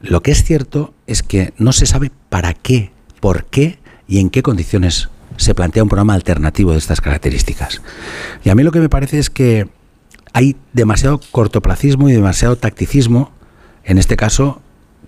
Lo 0.00 0.22
que 0.22 0.30
es 0.32 0.44
cierto 0.44 0.94
es 1.06 1.22
que 1.22 1.54
no 1.58 1.72
se 1.72 1.86
sabe 1.86 2.12
para 2.28 2.54
qué, 2.54 2.92
por 3.20 3.46
qué 3.46 3.78
y 4.06 4.20
en 4.20 4.30
qué 4.30 4.42
condiciones 4.42 5.08
se 5.36 5.54
plantea 5.54 5.82
un 5.82 5.88
programa 5.88 6.14
alternativo 6.14 6.72
de 6.72 6.78
estas 6.78 7.00
características. 7.00 7.82
Y 8.44 8.50
a 8.50 8.54
mí 8.54 8.62
lo 8.62 8.72
que 8.72 8.80
me 8.80 8.88
parece 8.88 9.18
es 9.18 9.30
que 9.30 9.68
hay 10.32 10.56
demasiado 10.72 11.20
cortoplacismo 11.30 12.08
y 12.08 12.12
demasiado 12.12 12.56
tacticismo, 12.56 13.30
en 13.84 13.98
este 13.98 14.16
caso 14.16 14.60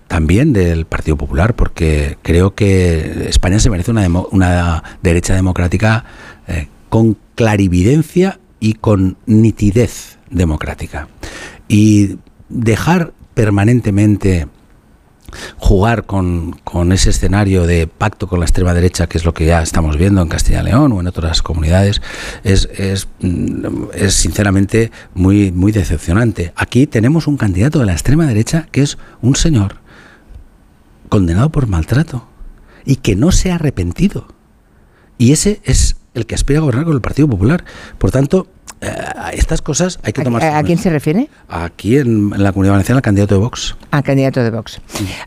también 0.07 0.53
del 0.53 0.85
Partido 0.85 1.17
Popular, 1.17 1.55
porque 1.55 2.17
creo 2.21 2.53
que 2.53 3.27
España 3.27 3.59
se 3.59 3.69
merece 3.69 3.91
una, 3.91 4.07
una 4.31 4.83
derecha 5.01 5.33
democrática 5.33 6.05
eh, 6.47 6.67
con 6.89 7.17
clarividencia 7.33 8.39
y 8.59 8.73
con 8.73 9.17
nitidez 9.25 10.19
democrática. 10.29 11.07
Y 11.67 12.17
dejar 12.49 13.13
permanentemente 13.33 14.47
jugar 15.57 16.05
con, 16.05 16.53
con 16.63 16.91
ese 16.91 17.09
escenario 17.09 17.65
de 17.65 17.87
pacto 17.87 18.27
con 18.27 18.39
la 18.39 18.45
extrema 18.45 18.73
derecha, 18.73 19.07
que 19.07 19.17
es 19.17 19.25
lo 19.25 19.33
que 19.33 19.45
ya 19.45 19.61
estamos 19.61 19.97
viendo 19.97 20.21
en 20.21 20.29
Castilla 20.29 20.61
y 20.61 20.65
León 20.65 20.91
o 20.91 20.99
en 20.99 21.07
otras 21.07 21.41
comunidades, 21.41 22.01
es, 22.43 22.69
es, 22.77 23.07
mm, 23.21 23.85
es 23.93 24.13
sinceramente 24.13 24.91
muy, 25.13 25.51
muy 25.51 25.71
decepcionante. 25.71 26.53
Aquí 26.55 26.87
tenemos 26.87 27.27
un 27.27 27.37
candidato 27.37 27.79
de 27.79 27.85
la 27.85 27.93
extrema 27.93 28.25
derecha 28.25 28.67
que 28.71 28.81
es 28.81 28.97
un 29.21 29.35
señor 29.35 29.77
condenado 31.09 31.49
por 31.49 31.67
maltrato 31.67 32.27
y 32.85 32.97
que 32.97 33.15
no 33.15 33.31
se 33.31 33.51
ha 33.51 33.55
arrepentido. 33.55 34.27
Y 35.17 35.31
ese 35.31 35.61
es 35.63 35.97
el 36.15 36.25
que 36.25 36.35
aspira 36.35 36.59
a 36.59 36.61
gobernar 36.61 36.85
con 36.85 36.93
el 36.95 37.01
Partido 37.01 37.27
Popular. 37.27 37.63
Por 37.97 38.09
tanto, 38.11 38.47
eh, 38.81 38.89
estas 39.33 39.61
cosas 39.61 39.99
hay 40.03 40.11
que 40.13 40.21
¿A, 40.21 40.23
tomarse. 40.23 40.47
a- 40.47 40.57
a 40.57 40.63
quién 40.63 40.77
se 40.77 40.89
refiere? 40.89 41.29
Aquí 41.47 41.97
en, 41.97 42.31
en 42.33 42.43
la 42.43 42.51
Comunidad 42.51 42.73
Valenciana, 42.73 42.97
el 42.99 43.03
candidato 43.03 43.35
de 43.35 43.39
Vox. 43.41 43.75
Al 43.91 44.03
candidato 44.03 44.43
de 44.43 44.49
Vox. 44.51 44.81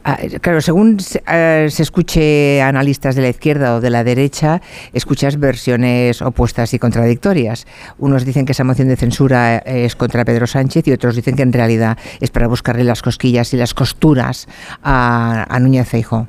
Ah, 0.04 0.18
claro, 0.40 0.60
según 0.60 1.00
se, 1.00 1.22
eh, 1.26 1.68
se 1.70 1.82
escuche 1.82 2.60
a 2.62 2.68
analistas 2.68 3.14
de 3.14 3.22
la 3.22 3.28
izquierda 3.28 3.76
o 3.76 3.80
de 3.80 3.90
la 3.90 4.04
derecha, 4.04 4.60
escuchas 4.92 5.38
versiones 5.38 6.20
opuestas 6.22 6.74
y 6.74 6.78
contradictorias. 6.78 7.66
Unos 7.98 8.24
dicen 8.24 8.44
que 8.44 8.52
esa 8.52 8.64
moción 8.64 8.88
de 8.88 8.96
censura 8.96 9.56
eh, 9.58 9.84
es 9.84 9.96
contra 9.96 10.24
Pedro 10.24 10.46
Sánchez 10.46 10.86
y 10.88 10.92
otros 10.92 11.16
dicen 11.16 11.36
que 11.36 11.42
en 11.42 11.52
realidad 11.52 11.96
es 12.20 12.30
para 12.30 12.48
buscarle 12.48 12.84
las 12.84 13.02
cosquillas 13.02 13.52
y 13.54 13.56
las 13.56 13.72
costuras 13.74 14.46
a, 14.82 15.46
a 15.48 15.58
Núñez 15.60 15.88
Feijóo. 15.88 16.28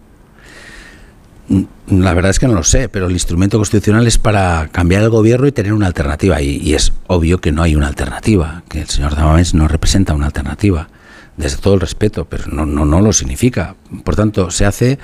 Mm, 1.49 1.63
La 2.01 2.13
verdad 2.13 2.29
es 2.29 2.39
que 2.39 2.47
no 2.47 2.53
lo 2.53 2.63
sé, 2.63 2.87
pero 2.89 3.07
el 3.07 3.11
instrumento 3.13 3.57
constitucional 3.57 4.07
es 4.07 4.17
para 4.17 4.69
cambiar 4.71 5.01
el 5.03 5.09
gobierno 5.09 5.47
y 5.47 5.51
tener 5.51 5.73
una 5.73 5.87
alternativa. 5.87 6.41
Y, 6.41 6.73
es 6.73 6.93
obvio 7.07 7.39
que 7.41 7.51
no 7.51 7.63
hay 7.63 7.75
una 7.75 7.87
alternativa, 7.87 8.63
que 8.69 8.81
el 8.81 8.87
señor 8.87 9.15
Damames 9.15 9.53
no 9.53 9.67
representa 9.67 10.13
una 10.13 10.27
alternativa. 10.27 10.89
desde 11.37 11.57
todo 11.57 11.73
el 11.75 11.79
respeto, 11.79 12.25
pero 12.25 12.45
no, 12.47 12.65
no, 12.65 12.85
no 12.85 13.01
lo 13.01 13.13
significa. 13.13 13.75
Por 14.03 14.15
tanto, 14.15 14.51
se 14.51 14.65
hace 14.65 14.99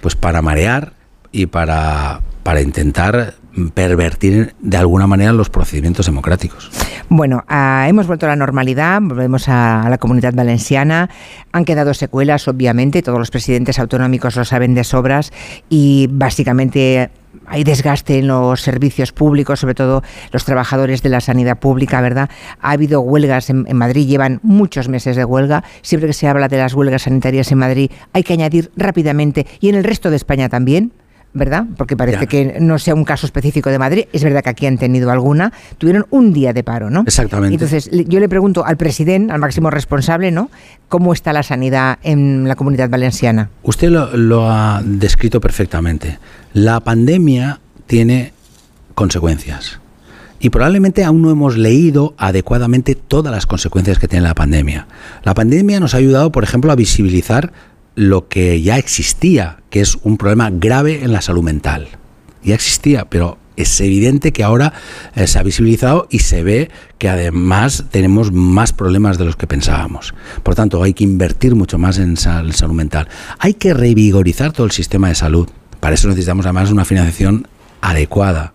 pues 0.00 0.14
para 0.14 0.40
marear 0.40 0.92
y 1.32 1.46
para, 1.46 2.20
para 2.44 2.60
intentar 2.60 3.34
pervertir 3.74 4.54
de 4.60 4.76
alguna 4.76 5.06
manera 5.06 5.32
los 5.32 5.50
procedimientos 5.50 6.06
democráticos. 6.06 6.70
Bueno, 7.08 7.44
ah, 7.48 7.86
hemos 7.88 8.06
vuelto 8.06 8.26
a 8.26 8.30
la 8.30 8.36
normalidad, 8.36 9.00
volvemos 9.02 9.48
a, 9.48 9.86
la 9.88 9.98
comunidad 9.98 10.32
valenciana, 10.34 11.10
han 11.52 11.64
quedado 11.64 11.92
secuelas, 11.94 12.48
obviamente, 12.48 13.02
todos 13.02 13.18
los 13.18 13.30
presidentes 13.30 13.78
autonómicos 13.78 14.36
lo 14.36 14.44
saben 14.44 14.74
de 14.74 14.84
sobras 14.84 15.32
y 15.68 16.08
básicamente 16.10 17.10
hay 17.46 17.64
desgaste 17.64 18.18
en 18.18 18.28
los 18.28 18.60
servicios 18.60 19.12
públicos, 19.12 19.60
sobre 19.60 19.74
todo 19.74 20.02
los 20.32 20.44
trabajadores 20.44 21.02
de 21.02 21.08
la 21.08 21.20
sanidad 21.20 21.58
pública, 21.58 22.00
¿verdad? 22.00 22.30
Ha 22.60 22.72
habido 22.72 23.00
huelgas 23.00 23.50
en, 23.50 23.76
Madrid, 23.76 24.06
llevan 24.06 24.40
muchos 24.42 24.88
meses 24.88 25.16
de 25.16 25.24
huelga. 25.24 25.64
Siempre 25.82 26.08
que 26.08 26.14
se 26.14 26.28
habla 26.28 26.48
de 26.48 26.58
las 26.58 26.74
huelgas 26.74 27.02
sanitarias 27.02 27.50
en 27.52 27.58
Madrid, 27.58 27.90
hay 28.12 28.22
que 28.22 28.34
añadir 28.34 28.70
rápidamente, 28.76 29.46
y 29.60 29.68
en 29.68 29.74
el 29.74 29.84
resto 29.84 30.10
de 30.10 30.16
España 30.16 30.48
también, 30.48 30.92
¿verdad? 31.34 31.64
Porque 31.76 31.96
parece 31.96 32.20
ya. 32.20 32.26
que 32.26 32.56
no 32.60 32.78
sea 32.78 32.94
un 32.94 33.04
caso 33.04 33.26
específico 33.26 33.70
de 33.70 33.78
Madrid. 33.78 34.04
Es 34.12 34.22
verdad 34.22 34.42
que 34.42 34.50
aquí 34.50 34.66
han 34.66 34.78
tenido 34.78 35.10
alguna. 35.10 35.52
Tuvieron 35.78 36.06
un 36.10 36.32
día 36.32 36.52
de 36.52 36.62
paro, 36.62 36.90
¿no? 36.90 37.04
Exactamente. 37.06 37.54
Entonces, 37.54 37.90
yo 37.90 38.20
le 38.20 38.28
pregunto 38.28 38.64
al 38.64 38.76
presidente, 38.76 39.32
al 39.32 39.40
máximo 39.40 39.70
responsable, 39.70 40.30
¿no? 40.30 40.50
¿Cómo 40.88 41.12
está 41.12 41.32
la 41.32 41.42
sanidad 41.42 41.98
en 42.02 42.46
la 42.46 42.56
comunidad 42.56 42.90
valenciana? 42.90 43.50
Usted 43.62 43.88
lo, 43.88 44.16
lo 44.16 44.50
ha 44.50 44.82
descrito 44.84 45.40
perfectamente. 45.40 46.18
La 46.52 46.80
pandemia 46.80 47.60
tiene 47.86 48.32
consecuencias. 48.94 49.80
Y 50.38 50.50
probablemente 50.50 51.04
aún 51.04 51.22
no 51.22 51.30
hemos 51.30 51.56
leído 51.56 52.14
adecuadamente 52.18 52.96
todas 52.96 53.32
las 53.32 53.46
consecuencias 53.46 54.00
que 54.00 54.08
tiene 54.08 54.26
la 54.26 54.34
pandemia. 54.34 54.88
La 55.22 55.34
pandemia 55.34 55.78
nos 55.78 55.94
ha 55.94 55.98
ayudado, 55.98 56.32
por 56.32 56.42
ejemplo, 56.42 56.72
a 56.72 56.74
visibilizar 56.74 57.52
lo 57.94 58.28
que 58.28 58.62
ya 58.62 58.78
existía, 58.78 59.58
que 59.70 59.80
es 59.80 59.96
un 60.02 60.16
problema 60.16 60.50
grave 60.50 61.02
en 61.02 61.12
la 61.12 61.22
salud 61.22 61.42
mental. 61.42 61.88
Ya 62.42 62.54
existía, 62.54 63.04
pero 63.04 63.38
es 63.56 63.80
evidente 63.80 64.32
que 64.32 64.42
ahora 64.42 64.72
eh, 65.14 65.26
se 65.26 65.38
ha 65.38 65.42
visibilizado 65.42 66.06
y 66.10 66.20
se 66.20 66.42
ve 66.42 66.70
que 66.98 67.08
además 67.08 67.84
tenemos 67.90 68.32
más 68.32 68.72
problemas 68.72 69.18
de 69.18 69.24
los 69.24 69.36
que 69.36 69.46
pensábamos. 69.46 70.14
Por 70.42 70.54
tanto, 70.54 70.82
hay 70.82 70.94
que 70.94 71.04
invertir 71.04 71.54
mucho 71.54 71.78
más 71.78 71.98
en 71.98 72.16
sal 72.16 72.52
salud 72.54 72.74
mental. 72.74 73.08
Hay 73.38 73.54
que 73.54 73.74
revigorizar 73.74 74.52
todo 74.52 74.66
el 74.66 74.72
sistema 74.72 75.08
de 75.08 75.14
salud. 75.14 75.48
Para 75.80 75.94
eso 75.94 76.08
necesitamos 76.08 76.46
además 76.46 76.70
una 76.70 76.84
financiación 76.84 77.46
adecuada. 77.80 78.54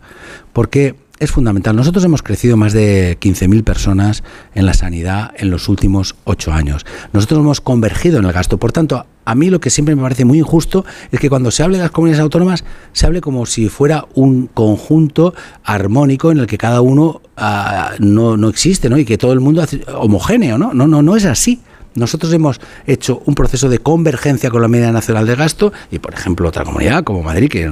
Porque 0.53 0.95
es 1.19 1.31
fundamental. 1.31 1.75
Nosotros 1.75 2.03
hemos 2.03 2.21
crecido 2.21 2.57
más 2.57 2.73
de 2.73 3.17
15.000 3.19 3.63
personas 3.63 4.23
en 4.53 4.65
la 4.65 4.73
sanidad 4.73 5.31
en 5.37 5.49
los 5.49 5.67
últimos 5.67 6.15
ocho 6.23 6.53
años. 6.53 6.85
Nosotros 7.13 7.39
hemos 7.39 7.61
convergido 7.61 8.19
en 8.19 8.25
el 8.25 8.33
gasto. 8.33 8.57
Por 8.57 8.71
tanto, 8.71 9.05
a 9.27 9.35
mí 9.35 9.49
lo 9.49 9.59
que 9.59 9.69
siempre 9.69 9.93
me 9.93 10.01
parece 10.01 10.23
muy 10.23 10.39
injusto 10.39 10.85
es 11.11 11.19
que 11.19 11.29
cuando 11.29 11.51
se 11.51 11.61
hable 11.61 11.77
de 11.77 11.83
las 11.83 11.91
comunidades 11.91 12.23
autónomas 12.23 12.63
se 12.93 13.05
hable 13.05 13.19
como 13.19 13.45
si 13.45 13.67
fuera 13.67 14.05
un 14.13 14.47
conjunto 14.47 15.33
armónico 15.65 16.31
en 16.31 16.37
el 16.37 16.47
que 16.47 16.57
cada 16.57 16.79
uno 16.79 17.21
uh, 17.37 17.95
no, 17.99 18.37
no, 18.37 18.47
existe 18.47 18.89
¿no? 18.89 18.97
y 18.97 19.03
que 19.03 19.17
todo 19.17 19.33
el 19.33 19.41
mundo 19.41 19.61
es 19.61 19.79
homogéneo. 19.93 20.57
¿no? 20.57 20.73
no, 20.73 20.87
no, 20.87 21.01
no 21.01 21.17
es 21.17 21.25
así. 21.25 21.59
Nosotros 21.93 22.31
hemos 22.31 22.61
hecho 22.85 23.21
un 23.25 23.35
proceso 23.35 23.67
de 23.67 23.79
convergencia 23.79 24.49
con 24.49 24.61
la 24.61 24.69
media 24.69 24.93
nacional 24.93 25.27
de 25.27 25.35
gasto 25.35 25.73
y, 25.91 25.99
por 25.99 26.13
ejemplo, 26.13 26.47
otra 26.47 26.63
comunidad 26.63 27.03
como 27.03 27.21
Madrid, 27.21 27.49
que, 27.49 27.69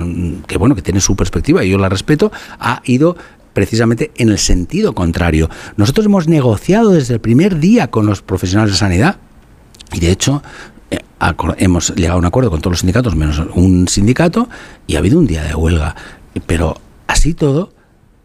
que, 0.48 0.58
bueno, 0.58 0.76
que 0.76 0.82
tiene 0.82 1.00
su 1.00 1.16
perspectiva 1.16 1.64
y 1.64 1.70
yo 1.70 1.78
la 1.78 1.88
respeto, 1.88 2.34
ha 2.60 2.82
ido 2.84 3.16
precisamente 3.54 4.12
en 4.18 4.28
el 4.28 4.40
sentido 4.40 4.94
contrario. 4.94 5.50
Nosotros 5.78 6.08
hemos 6.08 6.28
negociado 6.28 6.92
desde 6.92 7.14
el 7.14 7.22
primer 7.22 7.60
día 7.60 7.90
con 7.92 8.08
los 8.08 8.22
profesionales 8.22 8.74
de 8.74 8.78
sanidad 8.78 9.18
y, 9.94 10.02
de 10.02 10.12
hecho, 10.12 10.42
hemos 11.58 11.96
llegado 11.96 12.18
a 12.18 12.20
un 12.20 12.26
acuerdo 12.26 12.52
con 12.52 12.62
todos 12.62 12.74
los 12.74 12.80
sindicatos, 12.80 13.16
menos 13.16 13.42
un 13.56 13.88
sindicato, 13.88 14.50
y 14.88 14.96
ha 14.96 15.00
habido 15.00 15.20
un 15.20 15.28
día 15.28 15.44
de 15.44 15.56
huelga. 15.56 15.96
Pero 16.46 16.80
así 17.08 17.34
todo, 17.34 17.72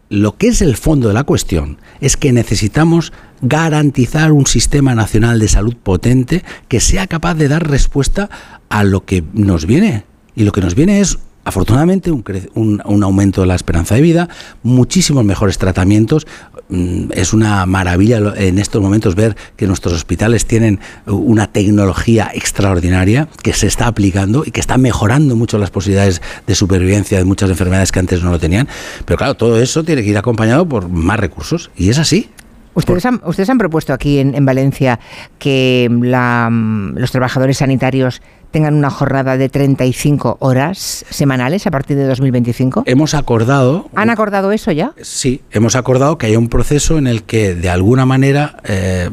lo 0.09 0.35
que 0.35 0.49
es 0.49 0.61
el 0.61 0.75
fondo 0.75 1.07
de 1.07 1.13
la 1.13 1.23
cuestión 1.23 1.77
es 2.01 2.17
que 2.17 2.33
necesitamos 2.33 3.13
garantizar 3.41 4.31
un 4.31 4.45
sistema 4.45 4.93
nacional 4.93 5.39
de 5.39 5.47
salud 5.47 5.75
potente 5.75 6.43
que 6.67 6.79
sea 6.79 7.07
capaz 7.07 7.35
de 7.35 7.47
dar 7.47 7.69
respuesta 7.69 8.29
a 8.69 8.83
lo 8.83 9.05
que 9.05 9.23
nos 9.33 9.65
viene. 9.65 10.05
Y 10.35 10.43
lo 10.43 10.51
que 10.51 10.61
nos 10.61 10.75
viene 10.75 10.99
es 10.99 11.17
afortunadamente 11.43 12.11
un, 12.11 12.23
un, 12.53 12.81
un, 12.85 13.03
aumento 13.03 13.41
de 13.41 13.47
la 13.47 13.55
esperanza 13.55 13.95
de 13.95 14.01
vida, 14.01 14.29
muchísimos 14.63 15.25
mejores 15.25 15.57
tratamientos. 15.57 16.27
Mm, 16.71 17.11
es 17.13 17.33
una 17.33 17.65
maravilla 17.65 18.33
en 18.37 18.57
estos 18.57 18.81
momentos 18.81 19.13
ver 19.13 19.35
que 19.57 19.67
nuestros 19.67 19.93
hospitales 19.93 20.45
tienen 20.45 20.79
una 21.05 21.47
tecnología 21.47 22.31
extraordinaria 22.33 23.27
que 23.43 23.51
se 23.51 23.67
está 23.67 23.87
aplicando 23.87 24.43
y 24.45 24.51
que 24.51 24.61
está 24.61 24.77
mejorando 24.77 25.35
mucho 25.35 25.57
las 25.57 25.69
posibilidades 25.69 26.21
de 26.47 26.55
supervivencia 26.55 27.17
de 27.17 27.25
muchas 27.25 27.49
enfermedades 27.49 27.91
que 27.91 27.99
antes 27.99 28.23
no 28.23 28.31
lo 28.31 28.39
tenían. 28.39 28.69
Pero 29.05 29.17
claro, 29.17 29.35
todo 29.35 29.61
eso 29.61 29.83
tiene 29.83 30.01
que 30.01 30.09
ir 30.09 30.17
acompañado 30.17 30.65
por 30.65 30.87
más 30.87 31.19
recursos 31.19 31.71
y 31.75 31.89
es 31.89 31.99
así. 31.99 32.29
Ustedes 32.73 33.05
han, 33.05 33.21
ustedes 33.25 33.49
han 33.49 33.57
propuesto 33.57 33.91
aquí 33.91 34.19
en, 34.19 34.33
en 34.33 34.45
Valencia 34.45 34.97
que 35.39 35.89
la, 36.01 36.49
los 36.95 37.11
trabajadores 37.11 37.57
sanitarios 37.57 38.21
tengan 38.51 38.75
una 38.75 38.89
jornada 38.89 39.37
de 39.37 39.49
35 39.49 40.37
horas 40.39 41.05
semanales 41.09 41.65
a 41.65 41.71
partir 41.71 41.97
de 41.97 42.05
2025? 42.05 42.83
Hemos 42.85 43.13
acordado... 43.13 43.89
¿Han 43.95 44.09
acordado 44.09 44.51
eso 44.51 44.71
ya? 44.71 44.93
Sí, 45.01 45.41
hemos 45.51 45.75
acordado 45.75 46.17
que 46.17 46.27
haya 46.27 46.37
un 46.37 46.49
proceso 46.49 46.97
en 46.97 47.07
el 47.07 47.23
que 47.23 47.55
de 47.55 47.69
alguna 47.69 48.05
manera 48.05 48.57
eh, 48.65 49.09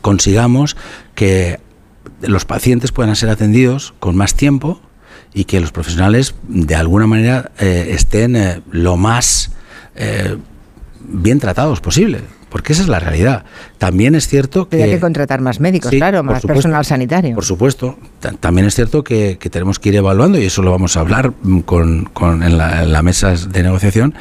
consigamos 0.00 0.76
que 1.14 1.60
los 2.20 2.44
pacientes 2.44 2.92
puedan 2.92 3.14
ser 3.16 3.30
atendidos 3.30 3.94
con 4.00 4.16
más 4.16 4.34
tiempo 4.34 4.80
y 5.32 5.44
que 5.44 5.60
los 5.60 5.72
profesionales 5.72 6.34
de 6.48 6.74
alguna 6.74 7.06
manera 7.06 7.52
eh, 7.58 7.88
estén 7.90 8.36
eh, 8.36 8.60
lo 8.70 8.96
más 8.96 9.50
bien 11.00 11.38
tratados 11.38 11.80
posible 11.80 12.22
porque 12.54 12.72
esa 12.72 12.82
es 12.82 12.88
la 12.88 13.00
realidad. 13.00 13.44
También 13.84 14.14
es 14.14 14.26
cierto 14.28 14.66
que... 14.66 14.82
Hay 14.82 14.92
que 14.92 14.98
contratar 14.98 15.42
más 15.42 15.60
médicos, 15.60 15.90
sí, 15.90 15.98
claro, 15.98 16.22
más 16.22 16.40
supuesto, 16.40 16.54
personal 16.54 16.86
sanitario. 16.86 17.34
Por 17.34 17.44
supuesto. 17.44 17.98
También 18.40 18.66
es 18.66 18.74
cierto 18.74 19.04
que, 19.04 19.36
que, 19.38 19.50
tenemos 19.50 19.78
que 19.78 19.90
ir 19.90 19.96
evaluando, 19.96 20.38
y 20.38 20.46
eso 20.46 20.62
lo 20.62 20.70
vamos 20.70 20.96
a 20.96 21.00
hablar 21.00 21.34
con, 21.66 22.06
con 22.06 22.42
en, 22.42 22.56
la, 22.56 22.84
en 22.84 22.92
la 22.92 23.02
mesa 23.02 23.34
de 23.34 23.62
negociación, 23.62 24.14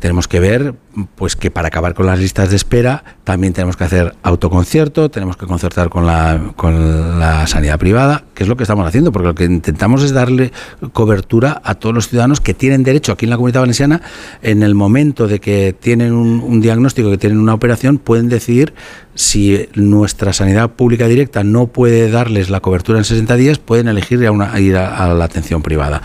tenemos 0.00 0.28
que 0.28 0.38
ver 0.38 0.74
pues 1.14 1.36
que 1.36 1.50
para 1.50 1.68
acabar 1.68 1.94
con 1.94 2.06
las 2.06 2.18
listas 2.18 2.50
de 2.50 2.56
espera 2.56 3.04
también 3.24 3.52
tenemos 3.52 3.76
que 3.76 3.84
hacer 3.84 4.14
autoconcierto, 4.22 5.10
tenemos 5.10 5.36
que 5.36 5.46
concertar 5.46 5.88
con 5.90 6.06
la, 6.06 6.52
con 6.56 7.18
la 7.18 7.46
sanidad 7.46 7.78
privada, 7.78 8.24
que 8.34 8.44
es 8.44 8.48
lo 8.48 8.56
que 8.56 8.62
estamos 8.64 8.86
haciendo, 8.86 9.12
porque 9.12 9.28
lo 9.28 9.34
que 9.34 9.44
intentamos 9.44 10.02
es 10.02 10.12
darle 10.12 10.52
cobertura 10.92 11.60
a 11.64 11.74
todos 11.74 11.94
los 11.94 12.08
ciudadanos 12.08 12.40
que 12.40 12.54
tienen 12.54 12.82
derecho 12.82 13.12
aquí 13.12 13.26
en 13.26 13.30
la 13.30 13.36
Comunidad 13.36 13.60
Valenciana, 13.60 14.00
en 14.42 14.62
el 14.62 14.74
momento 14.74 15.26
de 15.26 15.40
que 15.40 15.74
tienen 15.78 16.12
un, 16.12 16.40
un 16.40 16.60
diagnóstico, 16.60 17.10
que 17.10 17.18
tienen 17.18 17.38
una 17.38 17.54
operación, 17.54 17.98
pueden 17.98 18.28
decidir 18.28 18.74
si 19.16 19.68
nuestra 19.74 20.32
sanidad 20.32 20.70
pública 20.70 21.08
directa 21.08 21.42
no 21.42 21.66
puede 21.66 22.10
darles 22.10 22.50
la 22.50 22.60
cobertura 22.60 22.98
en 22.98 23.04
60 23.04 23.34
días, 23.36 23.58
pueden 23.58 23.88
elegir 23.88 24.24
a, 24.26 24.30
una, 24.30 24.58
ir 24.60 24.76
a, 24.76 25.04
a 25.04 25.14
la 25.14 25.24
atención 25.24 25.62
privada 25.62 26.02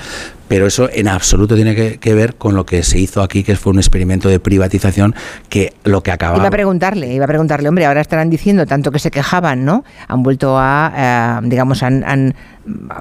pero 0.51 0.67
eso 0.67 0.89
en 0.91 1.07
absoluto 1.07 1.55
tiene 1.55 1.75
que, 1.75 1.97
que, 1.97 2.13
ver 2.13 2.35
con 2.35 2.55
lo 2.55 2.65
que 2.65 2.83
se 2.83 2.99
hizo 2.99 3.21
aquí, 3.21 3.41
que 3.41 3.55
fue 3.55 3.71
un 3.71 3.79
experimento 3.79 4.27
de 4.27 4.41
privatización 4.41 5.15
que 5.47 5.71
lo 5.85 6.03
que 6.03 6.11
acababa... 6.11 6.39
Iba 6.39 6.49
a 6.49 6.51
preguntarle, 6.51 7.13
iba 7.13 7.23
a 7.23 7.27
preguntarle, 7.29 7.69
hombre, 7.69 7.85
ahora 7.85 8.01
estarán 8.01 8.29
diciendo 8.29 8.65
tanto 8.65 8.91
que 8.91 8.99
se 8.99 9.11
quejaban, 9.11 9.63
¿no? 9.63 9.85
Han 10.09 10.23
vuelto 10.23 10.57
a, 10.59 11.39
eh, 11.41 11.47
digamos, 11.47 11.83
han, 11.83 12.03
han, 12.03 12.35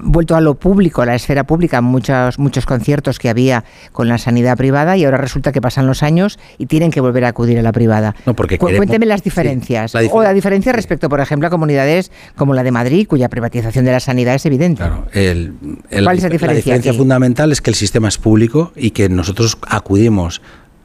vuelto 0.03 0.37
a 0.37 0.41
lo 0.41 0.55
público, 0.55 1.03
a 1.03 1.07
la 1.07 1.15
esfera 1.15 1.45
pública, 1.45 1.81
muchos, 1.81 2.39
muchos 2.39 2.67
conciertos 2.67 3.19
que 3.19 3.29
había 3.29 3.65
con 3.93 4.09
la 4.09 4.19
sanidad 4.19 4.57
privada 4.57 4.97
y 4.97 5.05
ahora 5.05 5.19
resulta 5.19 5.53
que 5.53 5.61
pasan 5.61 5.87
los 5.87 6.03
años 6.03 6.39
y 6.59 6.67
tienen 6.67 6.91
que 6.91 7.01
volver 7.01 7.25
a 7.25 7.29
acudir 7.29 7.59
a 7.59 7.63
la 7.63 7.73
privada. 7.73 8.15
No, 8.27 8.35
porque 8.35 8.59
Cu 8.59 8.67
queremos, 8.67 8.87
Cuénteme 8.87 9.07
las 9.07 9.23
diferencias. 9.23 9.93
Sí, 9.93 9.99
la 9.99 10.13
o 10.13 10.23
la 10.23 10.33
diferencia 10.33 10.73
respecto, 10.73 11.09
por 11.09 11.21
ejemplo, 11.21 11.49
a 11.49 11.51
comunidades 11.51 12.11
como 12.37 12.55
la 12.55 12.63
de 12.63 12.71
Madrid, 12.71 13.07
cuya 13.07 13.29
privatización 13.29 13.85
de 13.85 13.93
la 13.93 14.01
sanidad 14.01 14.35
es 14.35 14.47
evidente. 14.47 14.83
Claro, 14.83 15.07
el, 15.13 15.55
el, 15.91 16.05
¿Cuál 16.05 16.17
es 16.17 16.23
la 16.23 16.29
diferencia? 16.29 16.47
La 16.47 16.55
diferencia 16.55 16.95
fundamental 16.95 17.40
es 17.49 17.61
que 17.61 17.71
el 17.71 17.77
sistema 17.77 18.09
es 18.09 18.19
público 18.19 18.73
y 18.77 18.91
que 18.91 19.09
nosotros 19.09 19.57
acudimos 19.67 20.43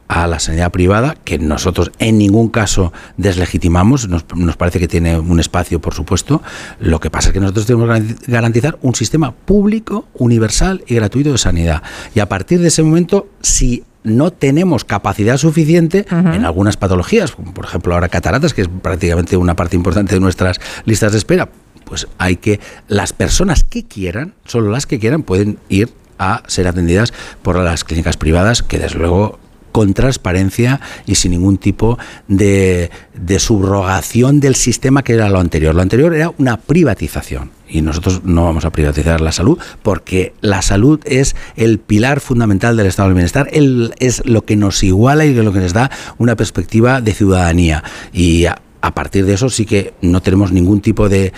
a 0.08 0.28
la 0.28 0.40
sanidad 0.40 0.72
privada, 0.72 1.16
que 1.24 1.40
nosotros 1.40 1.92
en 2.00 2.18
ningún 2.18 2.50
caso 2.50 2.94
deslegitimamos, 3.18 4.08
nos, 4.08 4.26
nos, 4.36 4.56
parece 4.56 4.80
que 4.80 4.88
tiene 4.88 5.18
un 5.20 5.40
espacio, 5.40 5.82
por 5.82 5.94
supuesto. 5.94 6.42
Lo 6.80 7.00
que 7.00 7.10
pasa 7.10 7.30
es 7.30 7.34
que 7.34 7.40
nosotros 7.40 7.66
tenemos 7.66 8.00
que 8.00 8.32
garantizar 8.32 8.78
un 8.82 8.96
sistema 8.96 9.32
público, 9.32 10.08
universal 10.14 10.84
y 10.88 10.96
gratuito 10.96 11.32
de 11.32 11.38
sanidad. 11.38 11.82
Y 12.14 12.20
a 12.20 12.30
partir 12.30 12.60
de 12.60 12.68
ese 12.68 12.84
momento, 12.84 13.28
si 13.42 13.84
no 14.04 14.32
tenemos 14.32 14.86
capacidad 14.86 15.38
suficiente 15.38 16.06
uh 16.12 16.16
-huh. 16.16 16.36
en 16.36 16.46
algunas 16.46 16.78
patologías, 16.78 17.32
como 17.32 17.54
por 17.54 17.66
ejemplo 17.66 17.96
ahora 17.96 18.08
cataratas, 18.08 18.54
que 18.54 18.62
es 18.62 18.68
prácticamente 18.68 19.36
una 19.36 19.56
parte 19.56 19.76
importante 19.76 20.14
de 20.14 20.22
nuestras 20.22 20.60
listas 20.86 21.12
de 21.12 21.18
espera, 21.18 21.50
pues 21.86 22.08
hay 22.18 22.36
que 22.36 22.60
las 22.88 23.14
personas 23.14 23.64
que 23.64 23.84
quieran, 23.84 24.34
solo 24.46 24.70
las 24.72 24.86
que 24.86 25.00
quieran, 25.00 25.24
pueden 25.24 25.58
ir 25.70 25.90
a 26.20 26.44
ser 26.48 26.68
atendidas 26.68 27.14
por 27.42 27.58
las 27.58 27.84
clínicas 27.84 28.18
privadas, 28.18 28.64
que 28.64 28.80
desde 28.80 29.00
luego 29.00 29.40
con 29.76 29.94
transparencia 29.94 30.80
y 31.06 31.16
sin 31.16 31.32
ningún 31.32 31.58
tipo 31.58 32.00
de, 32.30 32.92
de 33.14 33.40
subrogación 33.40 34.40
del 34.40 34.56
sistema 34.56 35.04
que 35.04 35.16
era 35.16 35.28
lo 35.28 35.38
anterior. 35.38 35.76
Lo 35.76 35.82
anterior 35.82 36.16
era 36.16 36.32
una 36.38 36.56
privatización 36.56 37.52
y 37.68 37.82
nosotros 37.82 38.22
no 38.24 38.46
vamos 38.46 38.64
a 38.64 38.70
privatizar 38.70 39.20
la 39.20 39.34
salud 39.34 39.60
porque 39.84 40.34
la 40.40 40.62
salud 40.62 41.02
es 41.04 41.36
el 41.58 41.80
pilar 41.80 42.22
fundamental 42.22 42.78
del 42.78 42.88
estado 42.88 43.10
del 43.10 43.16
bienestar, 43.16 43.50
es 43.52 44.26
lo 44.26 44.46
que 44.46 44.56
nos 44.56 44.82
iguala 44.82 45.26
y 45.26 45.34
lo 45.34 45.52
que 45.52 45.60
nos 45.60 45.74
da 45.74 45.92
una 46.18 46.38
perspectiva 46.38 47.02
de 47.02 47.14
ciudadanía. 47.14 47.84
Y 48.14 48.46
a, 48.86 48.94
partir 48.94 49.26
de 49.26 49.34
eso 49.34 49.50
sí 49.50 49.66
que 49.66 49.94
no 50.02 50.22
tenemos 50.22 50.52
ningún 50.52 50.82
tipo 50.82 51.10
de, 51.10 51.34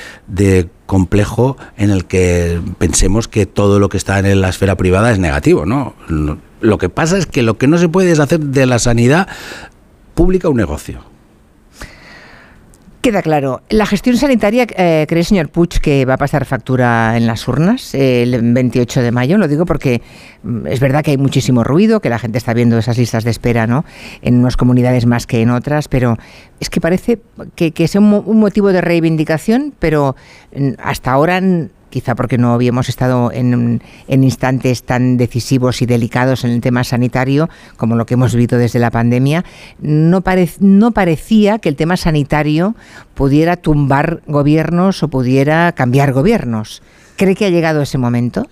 complejo 0.85 1.57
en 1.77 1.89
el 1.89 2.05
que 2.05 2.61
pensemos 2.77 3.27
que 3.27 3.45
todo 3.45 3.79
lo 3.79 3.89
que 3.89 3.97
está 3.97 4.19
en 4.19 4.41
la 4.41 4.49
esfera 4.49 4.75
privada 4.77 5.11
es 5.11 5.19
negativo, 5.19 5.65
¿no? 5.65 5.93
Lo 6.61 6.77
que 6.77 6.89
pasa 6.89 7.17
es 7.17 7.25
que 7.25 7.43
lo 7.43 7.57
que 7.57 7.67
no 7.67 7.77
se 7.77 7.89
puede 7.89 8.11
es 8.11 8.19
hacer 8.19 8.39
de 8.39 8.65
la 8.65 8.79
sanidad 8.79 9.27
pública 10.15 10.47
un 10.49 10.57
negocio. 10.57 11.01
Queda 13.07 13.21
claro. 13.21 13.61
La 13.69 13.85
gestión 13.85 14.17
sanitaria, 14.17 14.67
eh, 14.75 15.05
¿cree, 15.07 15.23
señor 15.23 15.47
Puig, 15.47 15.79
que 15.79 16.03
va 16.03 16.15
a 16.15 16.17
pasar 16.17 16.43
factura 16.43 17.15
en 17.15 17.25
las 17.25 17.47
urnas 17.47 17.95
el 17.95 18.51
28 18.51 19.01
de 19.01 19.11
mayo? 19.13 19.37
Lo 19.37 19.47
digo 19.47 19.65
porque 19.65 20.01
mm, 20.43 20.67
es 20.67 20.81
verdad 20.81 21.05
que 21.05 21.11
hay 21.11 21.17
muchísimo 21.17 21.63
ruido, 21.63 22.01
que 22.01 22.09
la 22.09 22.19
gente 22.19 22.37
está 22.37 22.53
viendo 22.53 22.77
esas 22.77 22.97
listas 22.97 23.23
de 23.23 23.31
espera 23.31 23.65
¿no? 23.65 23.85
en 24.21 24.35
unas 24.35 24.57
comunidades 24.57 25.05
más 25.05 25.25
que 25.25 25.41
en 25.41 25.51
otras, 25.51 25.87
pero 25.87 26.17
es 26.59 26.69
que 26.69 26.81
parece 26.81 27.21
que, 27.55 27.71
que 27.71 27.89
un, 27.97 28.23
un 28.25 28.39
motivo 28.41 28.73
de 28.73 28.81
reivindicación, 28.81 29.73
pero 29.79 30.17
mm, 30.53 30.71
hasta 30.77 31.13
ahora 31.13 31.39
quizá 31.89 32.15
porque 32.15 32.37
no 32.37 32.53
habíamos 32.53 32.89
estado 32.89 33.31
en, 33.31 33.81
instantes 34.07 34.83
tan 34.83 35.17
decisivos 35.17 35.81
y 35.81 35.85
delicados 35.85 36.43
en 36.43 36.51
el 36.51 36.61
tema 36.61 36.83
sanitario 36.83 37.49
como 37.77 37.95
lo 37.95 38.05
que 38.05 38.15
hemos 38.15 38.33
vivido 38.33 38.57
desde 38.57 38.79
la 38.79 38.91
pandemia, 38.91 39.45
no, 39.79 40.23
no 40.59 40.91
parecía 40.91 41.59
que 41.59 41.69
el 41.69 41.75
tema 41.75 41.97
sanitario 41.97 42.75
pudiera 43.13 43.57
tumbar 43.57 44.21
gobiernos 44.27 45.03
o 45.03 45.07
pudiera 45.07 45.71
cambiar 45.71 46.13
gobiernos. 46.13 46.81
¿Cree 47.15 47.35
que 47.35 47.45
ha 47.45 47.49
llegado 47.49 47.81
ese 47.81 47.97
momento? 47.97 48.47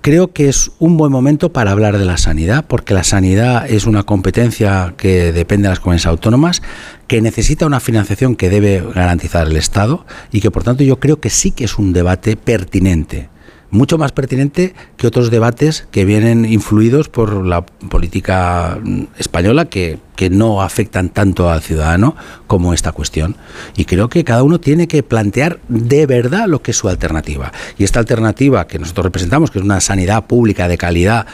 Creo 0.00 0.32
que 0.32 0.48
es 0.48 0.70
un 0.78 0.96
buen 0.96 1.10
momento 1.10 1.52
para 1.52 1.72
hablar 1.72 1.98
de 1.98 2.04
la 2.04 2.16
sanidad, 2.16 2.64
porque 2.66 2.94
la 2.94 3.04
sanidad 3.04 3.68
es 3.68 3.86
una 3.86 4.04
competencia 4.04 4.94
que 4.96 5.32
depende 5.32 5.64
de 5.64 5.70
las 5.70 5.80
comunidades 5.80 6.06
autónomas, 6.06 6.62
que 7.06 7.20
necesita 7.20 7.66
una 7.66 7.80
financiación 7.80 8.36
que 8.36 8.50
debe 8.50 8.82
garantizar 8.94 9.46
el 9.46 9.56
Estado 9.56 10.06
y 10.30 10.40
que 10.40 10.50
por 10.50 10.62
tanto 10.62 10.84
yo 10.84 11.00
creo 11.00 11.20
que 11.20 11.30
sí 11.30 11.50
que 11.50 11.64
es 11.64 11.78
un 11.78 11.92
debate 11.92 12.36
pertinente 12.36 13.28
mucho 13.70 13.98
más 13.98 14.12
pertinente 14.12 14.74
que 14.96 15.06
otros 15.06 15.30
debates 15.30 15.86
que 15.90 16.04
vienen 16.04 16.44
influidos 16.44 17.08
por 17.08 17.44
la 17.44 17.66
política 17.66 18.78
mm, 18.82 19.04
española 19.18 19.66
que, 19.66 19.98
no 20.30 20.62
afectan 20.62 21.10
tanto 21.10 21.50
al 21.50 21.60
ciudadano 21.60 22.16
como 22.46 22.72
esta 22.72 22.92
cuestión. 22.92 23.36
Y 23.76 23.84
creo 23.84 24.08
que 24.08 24.24
cada 24.24 24.42
uno 24.42 24.58
tiene 24.58 24.88
que 24.88 25.02
plantear 25.02 25.58
de 25.68 26.06
verdad 26.06 26.46
lo 26.46 26.62
que 26.62 26.70
es 26.70 26.78
su 26.78 26.88
alternativa. 26.88 27.52
Y 27.76 27.84
esta 27.84 27.98
alternativa 27.98 28.66
que 28.66 28.78
nosotros 28.78 29.04
representamos, 29.04 29.50
que 29.50 29.58
es 29.58 29.64
una 29.64 29.82
sanidad 29.82 30.24
pública 30.24 30.66
de 30.66 30.78
calidad 30.78 31.26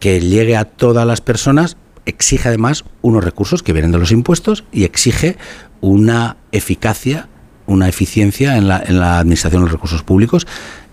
que 0.00 0.20
llegue 0.20 0.56
a 0.56 0.64
todas 0.64 1.06
las 1.06 1.20
personas, 1.20 1.76
exige 2.04 2.48
además 2.48 2.84
unos 3.00 3.22
recursos 3.22 3.62
que 3.62 3.72
vienen 3.72 3.92
de 3.92 3.98
los 3.98 4.10
impuestos 4.10 4.64
y 4.72 4.82
exige 4.84 5.36
una 5.80 6.36
eficacia, 6.50 7.28
una 7.66 7.88
eficiencia 7.88 8.56
en 8.56 8.66
la, 8.66 8.82
en 8.84 8.98
la 8.98 9.20
administración 9.20 9.62
de 9.62 9.66
los 9.66 9.72
recursos 9.72 10.02
públicos 10.02 10.46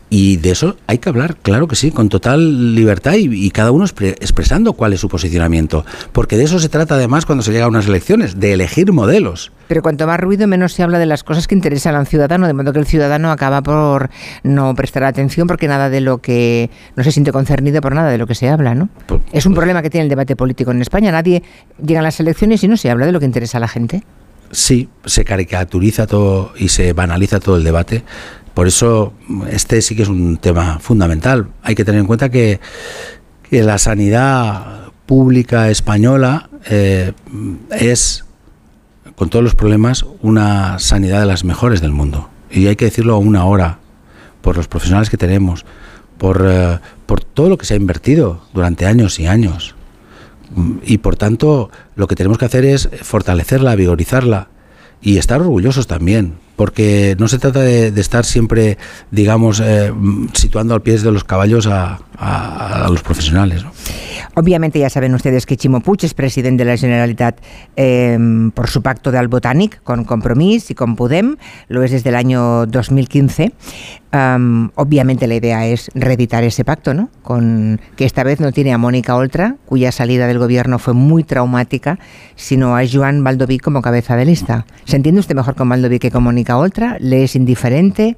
y 0.09 0.37
de 0.37 0.51
eso 0.51 0.75
hay 0.87 0.97
que 0.97 1.09
hablar, 1.09 1.35
claro 1.35 1.67
que 1.67 1.75
sí, 1.75 1.91
con 1.91 2.09
total 2.09 2.73
libertad 2.73 3.13
y, 3.15 3.51
cada 3.51 3.71
uno 3.71 3.85
expresando 3.85 4.73
cuál 4.73 4.93
es 4.93 4.99
su 4.99 5.09
posicionamiento. 5.09 5.85
Porque 6.11 6.37
de 6.37 6.45
eso 6.45 6.59
se 6.59 6.69
trata 6.69 6.95
además 6.95 7.25
cuando 7.25 7.43
se 7.43 7.51
llega 7.51 7.65
a 7.65 7.67
unas 7.67 7.87
elecciones, 7.87 8.39
de 8.39 8.53
elegir 8.53 8.91
modelos. 8.91 9.51
Pero 9.67 9.83
cuanto 9.83 10.07
más 10.07 10.19
ruido, 10.19 10.47
menos 10.47 10.73
se 10.73 10.81
habla 10.81 10.97
de 10.97 11.05
las 11.05 11.23
cosas 11.23 11.47
que 11.47 11.53
interesan 11.53 11.93
al 11.95 12.07
ciudadano, 12.07 12.47
de 12.47 12.53
modo 12.53 12.73
que 12.73 12.79
el 12.79 12.85
ciudadano 12.85 13.31
acaba 13.31 13.61
por 13.61 14.09
no 14.41 14.73
prestar 14.73 15.03
atención 15.03 15.47
porque 15.47 15.67
nada 15.67 15.89
de 15.89 16.01
lo 16.01 16.19
que. 16.19 16.71
no 16.95 17.03
se 17.03 17.11
siente 17.11 17.31
concernido 17.31 17.81
por 17.81 17.93
nada 17.93 18.09
de 18.09 18.17
lo 18.17 18.25
que 18.25 18.33
se 18.33 18.49
habla, 18.49 18.73
¿no? 18.73 18.89
Pues, 19.05 19.21
es 19.31 19.45
un 19.45 19.53
pues 19.53 19.59
problema 19.59 19.83
que 19.83 19.91
tiene 19.91 20.03
el 20.03 20.09
debate 20.09 20.35
político 20.35 20.71
en 20.71 20.81
España. 20.81 21.11
Nadie 21.11 21.43
llega 21.85 21.99
a 21.99 22.03
las 22.03 22.19
elecciones 22.19 22.63
y 22.63 22.67
no 22.67 22.77
se 22.77 22.89
habla 22.89 23.05
de 23.05 23.11
lo 23.11 23.19
que 23.19 23.25
interesa 23.25 23.57
a 23.57 23.61
la 23.61 23.67
gente. 23.67 24.03
Sí, 24.51 24.89
se 25.05 25.23
caricaturiza 25.25 26.07
todo 26.07 26.53
y 26.57 26.69
se 26.69 26.93
banaliza 26.93 27.39
todo 27.39 27.57
el 27.57 27.63
debate 27.63 28.03
por 28.53 28.67
eso 28.67 29.13
este 29.49 29.81
sí 29.81 29.95
que 29.95 30.03
es 30.03 30.09
un 30.09 30.37
tema 30.37 30.79
fundamental. 30.79 31.49
Hay 31.63 31.75
que 31.75 31.85
tener 31.85 32.01
en 32.01 32.07
cuenta 32.07 32.29
que, 32.29 32.59
la 33.51 33.79
sanidad 33.79 34.91
pública 35.07 35.71
española 35.71 36.51
eh, 36.69 37.13
es, 37.71 38.25
con 39.15 39.29
todos 39.29 39.43
los 39.43 39.55
problemas, 39.55 40.05
una 40.21 40.77
sanidad 40.77 41.19
de 41.21 41.25
las 41.25 41.43
mejores 41.43 41.81
del 41.81 41.91
mundo. 41.91 42.29
Y 42.51 42.67
hay 42.67 42.75
que 42.75 42.85
decirlo 42.85 43.15
a 43.15 43.17
una 43.17 43.45
hora, 43.45 43.79
por 44.41 44.55
los 44.55 44.67
profesionales 44.67 45.09
que 45.09 45.17
tenemos, 45.17 45.65
por, 46.19 46.45
eh, 46.47 46.79
por 47.07 47.23
todo 47.23 47.49
lo 47.49 47.57
que 47.57 47.65
se 47.65 47.73
ha 47.73 47.77
invertido 47.77 48.43
durante 48.53 48.85
años 48.85 49.19
y 49.19 49.25
años. 49.25 49.75
Y 50.83 50.99
por 50.99 51.15
tanto, 51.15 51.71
lo 51.95 52.07
que 52.07 52.15
tenemos 52.15 52.37
que 52.37 52.45
hacer 52.45 52.65
es 52.65 52.89
fortalecerla, 53.01 53.75
vigorizarla 53.75 54.49
y 55.01 55.17
estar 55.17 55.41
orgullosos 55.41 55.87
también 55.87 56.35
porque 56.59 57.15
no 57.17 57.29
se 57.29 57.39
trata 57.39 57.61
de, 57.61 57.87
estar 58.01 58.25
siempre, 58.25 58.77
digamos, 59.11 59.61
eh, 59.63 59.93
situando 60.33 60.73
al 60.73 60.81
pie 60.81 60.97
de 60.97 61.09
los 61.09 61.23
caballos 61.23 61.67
a, 61.67 62.01
los 62.89 63.01
profesionales. 63.01 63.65
Obviamente 64.35 64.79
ya 64.79 64.89
saben 64.89 65.13
ustedes 65.15 65.45
que 65.45 65.57
Chimo 65.57 65.81
Puig 65.81 65.99
es 66.03 66.13
presidente 66.13 66.63
de 66.63 66.71
la 66.71 66.77
Generalitat 66.77 67.39
em, 67.75 68.51
por 68.51 68.69
su 68.69 68.81
pacto 68.81 69.11
de 69.11 69.17
Albotànic 69.17 69.81
con 69.83 70.05
Compromís 70.05 70.71
y 70.71 70.75
con 70.75 70.95
Podem, 70.95 71.37
lo 71.67 71.83
es 71.83 71.91
desde 71.91 72.09
el 72.09 72.15
año 72.15 72.65
2015. 72.65 73.51
obviamente 74.75 75.27
la 75.27 75.35
idea 75.35 75.65
es 75.67 75.91
reeditar 75.93 76.43
ese 76.43 76.63
pacto, 76.63 76.93
¿no? 76.93 77.09
Con, 77.21 77.79
que 77.95 78.05
esta 78.05 78.23
vez 78.23 78.39
no 78.39 78.51
tiene 78.51 78.73
a 78.73 78.77
Mónica 78.77 79.15
Oltra, 79.15 79.55
cuya 79.65 79.91
salida 79.91 80.27
del 80.27 80.39
gobierno 80.39 80.79
fue 80.79 80.93
muy 80.93 81.23
traumática, 81.23 81.99
sino 82.35 82.75
a 82.75 82.81
Joan 82.89 83.23
Baldoví 83.23 83.59
como 83.59 83.81
cabeza 83.81 84.15
de 84.15 84.25
lista. 84.25 84.65
¿Se 84.85 84.95
entiende 84.95 85.19
usted 85.19 85.35
mejor 85.35 85.55
con 85.55 85.69
Baldoví 85.69 85.99
que 85.99 86.11
con 86.11 86.23
Mónica 86.23 86.57
otra? 86.57 86.97
¿Le 86.99 87.23
es 87.23 87.35
indiferente? 87.35 88.17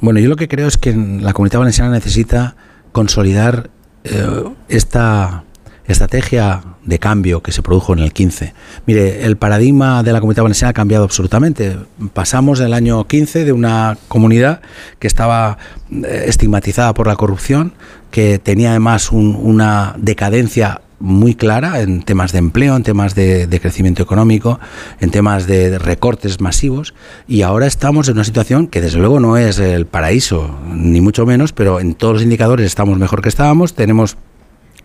Bueno, 0.00 0.20
yo 0.20 0.28
lo 0.28 0.36
que 0.36 0.48
creo 0.48 0.68
es 0.68 0.76
que 0.76 0.92
la 0.94 1.32
comunidad 1.32 1.60
valenciana 1.60 1.90
necesita 1.90 2.56
consolidar 2.92 3.70
eh, 4.04 4.44
esta 4.68 5.44
estrategia 5.86 6.62
de 6.84 6.98
cambio 6.98 7.42
que 7.42 7.52
se 7.52 7.62
produjo 7.62 7.92
en 7.92 7.98
el 8.00 8.12
15. 8.12 8.54
Mire, 8.86 9.24
el 9.24 9.36
paradigma 9.36 10.02
de 10.02 10.12
la 10.12 10.20
comunidad 10.20 10.44
valenciana 10.44 10.70
ha 10.70 10.74
cambiado 10.74 11.04
absolutamente. 11.04 11.76
Pasamos 12.12 12.58
del 12.58 12.72
año 12.72 13.06
15 13.06 13.44
de 13.44 13.52
una 13.52 13.98
comunidad 14.08 14.60
que 14.98 15.06
estaba 15.06 15.58
eh, 15.90 16.24
estigmatizada 16.26 16.94
por 16.94 17.06
la 17.06 17.16
corrupción, 17.16 17.74
que 18.10 18.38
tenía 18.38 18.70
además 18.70 19.10
una 19.12 19.94
decadencia 19.98 20.80
muy 20.98 21.34
clara 21.34 21.80
en 21.80 22.02
temas 22.02 22.32
de 22.32 22.38
empleo, 22.38 22.76
en 22.76 22.82
temas 22.82 23.14
de, 23.14 23.58
crecimiento 23.60 24.02
económico, 24.02 24.58
en 25.00 25.10
temas 25.10 25.46
de 25.46 25.78
recortes 25.78 26.40
masivos 26.40 26.94
y 27.26 27.42
ahora 27.42 27.66
estamos 27.66 28.08
en 28.08 28.14
una 28.14 28.24
situación 28.24 28.66
que 28.66 28.80
desde 28.80 28.98
luego 28.98 29.20
no 29.20 29.36
es 29.36 29.58
el 29.58 29.86
paraíso, 29.86 30.58
ni 30.68 31.00
mucho 31.00 31.26
menos, 31.26 31.52
pero 31.52 31.80
en 31.80 31.94
todos 31.94 32.14
los 32.14 32.22
indicadores 32.22 32.66
estamos 32.66 32.98
mejor 32.98 33.22
que 33.22 33.28
estábamos, 33.28 33.74
tenemos 33.74 34.16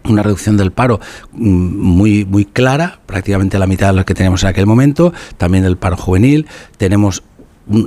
una 0.04 0.24
reducción 0.24 0.58
del 0.58 0.72
paro 0.72 1.00
mm, 1.32 1.40
muy 1.40 2.26
muy 2.26 2.46
clara, 2.46 3.00
prácticamente 3.06 3.60
la 3.60 3.68
mitad 3.68 3.88
de 3.88 3.94
lo 3.94 4.06
que 4.06 4.14
teníamos 4.14 4.44
en 4.44 4.50
aquel 4.50 4.66
momento, 4.66 5.14
también 5.38 5.64
el 5.66 5.78
paro 5.78 5.98
juvenil, 5.98 6.48
tenemos 6.78 7.24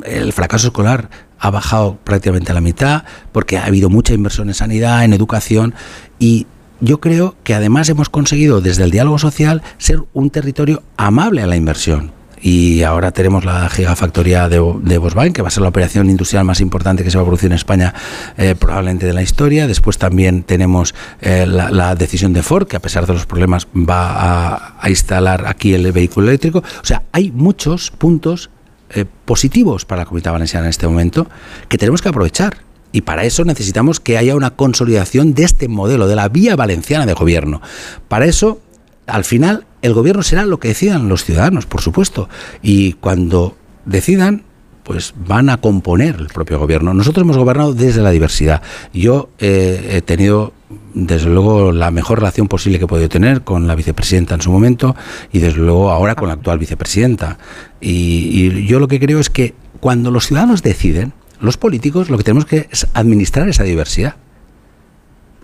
el 0.06 0.32
fracaso 0.32 0.68
escolar 0.68 1.10
ha 1.38 1.50
bajado 1.50 1.98
prácticamente 2.04 2.52
a 2.52 2.54
la 2.54 2.60
mitad 2.62 3.04
porque 3.32 3.58
ha 3.58 3.66
habido 3.66 3.90
mucha 3.90 4.14
inversión 4.14 4.48
en 4.48 4.54
sanidad, 4.54 5.04
en 5.04 5.12
educación 5.12 5.74
y 6.18 6.46
yo 6.84 7.00
creo 7.00 7.34
que 7.44 7.54
además 7.54 7.88
hemos 7.88 8.08
conseguido 8.08 8.60
desde 8.60 8.84
el 8.84 8.90
diálogo 8.90 9.18
social 9.18 9.62
ser 9.78 10.02
un 10.12 10.30
territorio 10.30 10.82
amable 10.96 11.42
a 11.42 11.46
la 11.46 11.56
inversión. 11.56 12.12
Y 12.46 12.82
ahora 12.82 13.10
tenemos 13.10 13.46
la 13.46 13.70
gigafactoría 13.70 14.50
de, 14.50 14.56
de 14.82 14.98
Volkswagen, 14.98 15.32
que 15.32 15.40
va 15.40 15.48
a 15.48 15.50
ser 15.50 15.62
la 15.62 15.70
operación 15.70 16.10
industrial 16.10 16.44
más 16.44 16.60
importante 16.60 17.02
que 17.02 17.10
se 17.10 17.16
va 17.16 17.22
a 17.22 17.24
producir 17.24 17.46
en 17.46 17.54
España 17.54 17.94
eh, 18.36 18.54
probablemente 18.54 19.06
de 19.06 19.14
la 19.14 19.22
historia. 19.22 19.66
Después 19.66 19.96
también 19.96 20.42
tenemos 20.42 20.94
eh, 21.22 21.46
la, 21.46 21.94
decisión 21.94 22.34
de 22.34 22.42
Ford, 22.42 22.66
que 22.66 22.76
a 22.76 22.80
pesar 22.80 23.06
de 23.06 23.14
los 23.14 23.24
problemas 23.24 23.66
va 23.74 24.76
a, 24.78 24.90
instalar 24.90 25.46
aquí 25.46 25.72
el 25.72 25.90
vehículo 25.90 26.28
eléctrico. 26.28 26.58
O 26.58 26.84
sea, 26.84 27.04
hay 27.12 27.30
muchos 27.30 27.90
puntos 27.90 28.50
eh, 28.90 29.06
positivos 29.24 29.86
para 29.86 30.02
la 30.02 30.04
comunidad 30.04 30.32
valenciana 30.32 30.66
en 30.66 30.70
este 30.70 30.86
momento 30.86 31.26
que 31.68 31.78
tenemos 31.78 32.02
que 32.02 32.10
aprovechar. 32.10 32.58
Y 32.94 33.00
para 33.00 33.24
eso 33.24 33.44
necesitamos 33.44 33.98
que 33.98 34.18
haya 34.18 34.36
una 34.36 34.50
consolidación 34.50 35.34
de 35.34 35.42
este 35.42 35.66
modelo, 35.66 36.06
de 36.06 36.14
la 36.14 36.28
vía 36.28 36.54
valenciana 36.54 37.06
de 37.06 37.12
gobierno. 37.14 37.60
Para 38.06 38.26
eso, 38.26 38.60
al 39.08 39.24
final, 39.24 39.66
el 39.82 39.94
gobierno 39.94 40.22
será 40.22 40.46
lo 40.46 40.60
que 40.60 40.68
decidan 40.68 41.08
los 41.08 41.24
ciudadanos, 41.24 41.66
por 41.66 41.80
supuesto. 41.80 42.28
Y 42.62 42.92
cuando 42.92 43.56
decidan, 43.84 44.44
pues 44.84 45.12
van 45.26 45.50
a 45.50 45.56
componer 45.56 46.14
el 46.20 46.28
propio 46.28 46.60
gobierno. 46.60 46.94
Nosotros 46.94 47.24
hemos 47.24 47.36
gobernado 47.36 47.74
desde 47.74 48.00
la 48.00 48.10
diversidad. 48.10 48.62
Yo 48.92 49.28
eh, 49.40 49.94
he 49.94 50.00
tenido 50.00 50.52
desde 50.94 51.28
luego 51.30 51.72
la 51.72 51.90
mejor 51.90 52.20
relación 52.20 52.46
posible 52.46 52.78
que 52.78 52.84
he 52.84 52.88
podido 52.88 53.08
tener 53.08 53.42
con 53.42 53.66
la 53.66 53.74
vicepresidenta 53.74 54.36
en 54.36 54.40
su 54.40 54.52
momento 54.52 54.94
y 55.32 55.40
desde 55.40 55.58
luego 55.58 55.90
ahora 55.90 56.14
con 56.14 56.28
la 56.28 56.34
actual 56.34 56.60
vicepresidenta. 56.60 57.38
Y, 57.80 57.90
y 57.90 58.66
yo 58.68 58.78
lo 58.78 58.86
que 58.86 59.00
creo 59.00 59.18
es 59.18 59.30
que 59.30 59.52
cuando 59.80 60.12
los 60.12 60.28
ciudadanos 60.28 60.62
deciden, 60.62 61.12
los 61.44 61.56
políticos 61.56 62.10
lo 62.10 62.18
que 62.18 62.24
tenemos 62.24 62.46
que 62.46 62.68
es 62.70 62.86
administrar 62.94 63.48
esa 63.48 63.64
diversidad. 63.64 64.16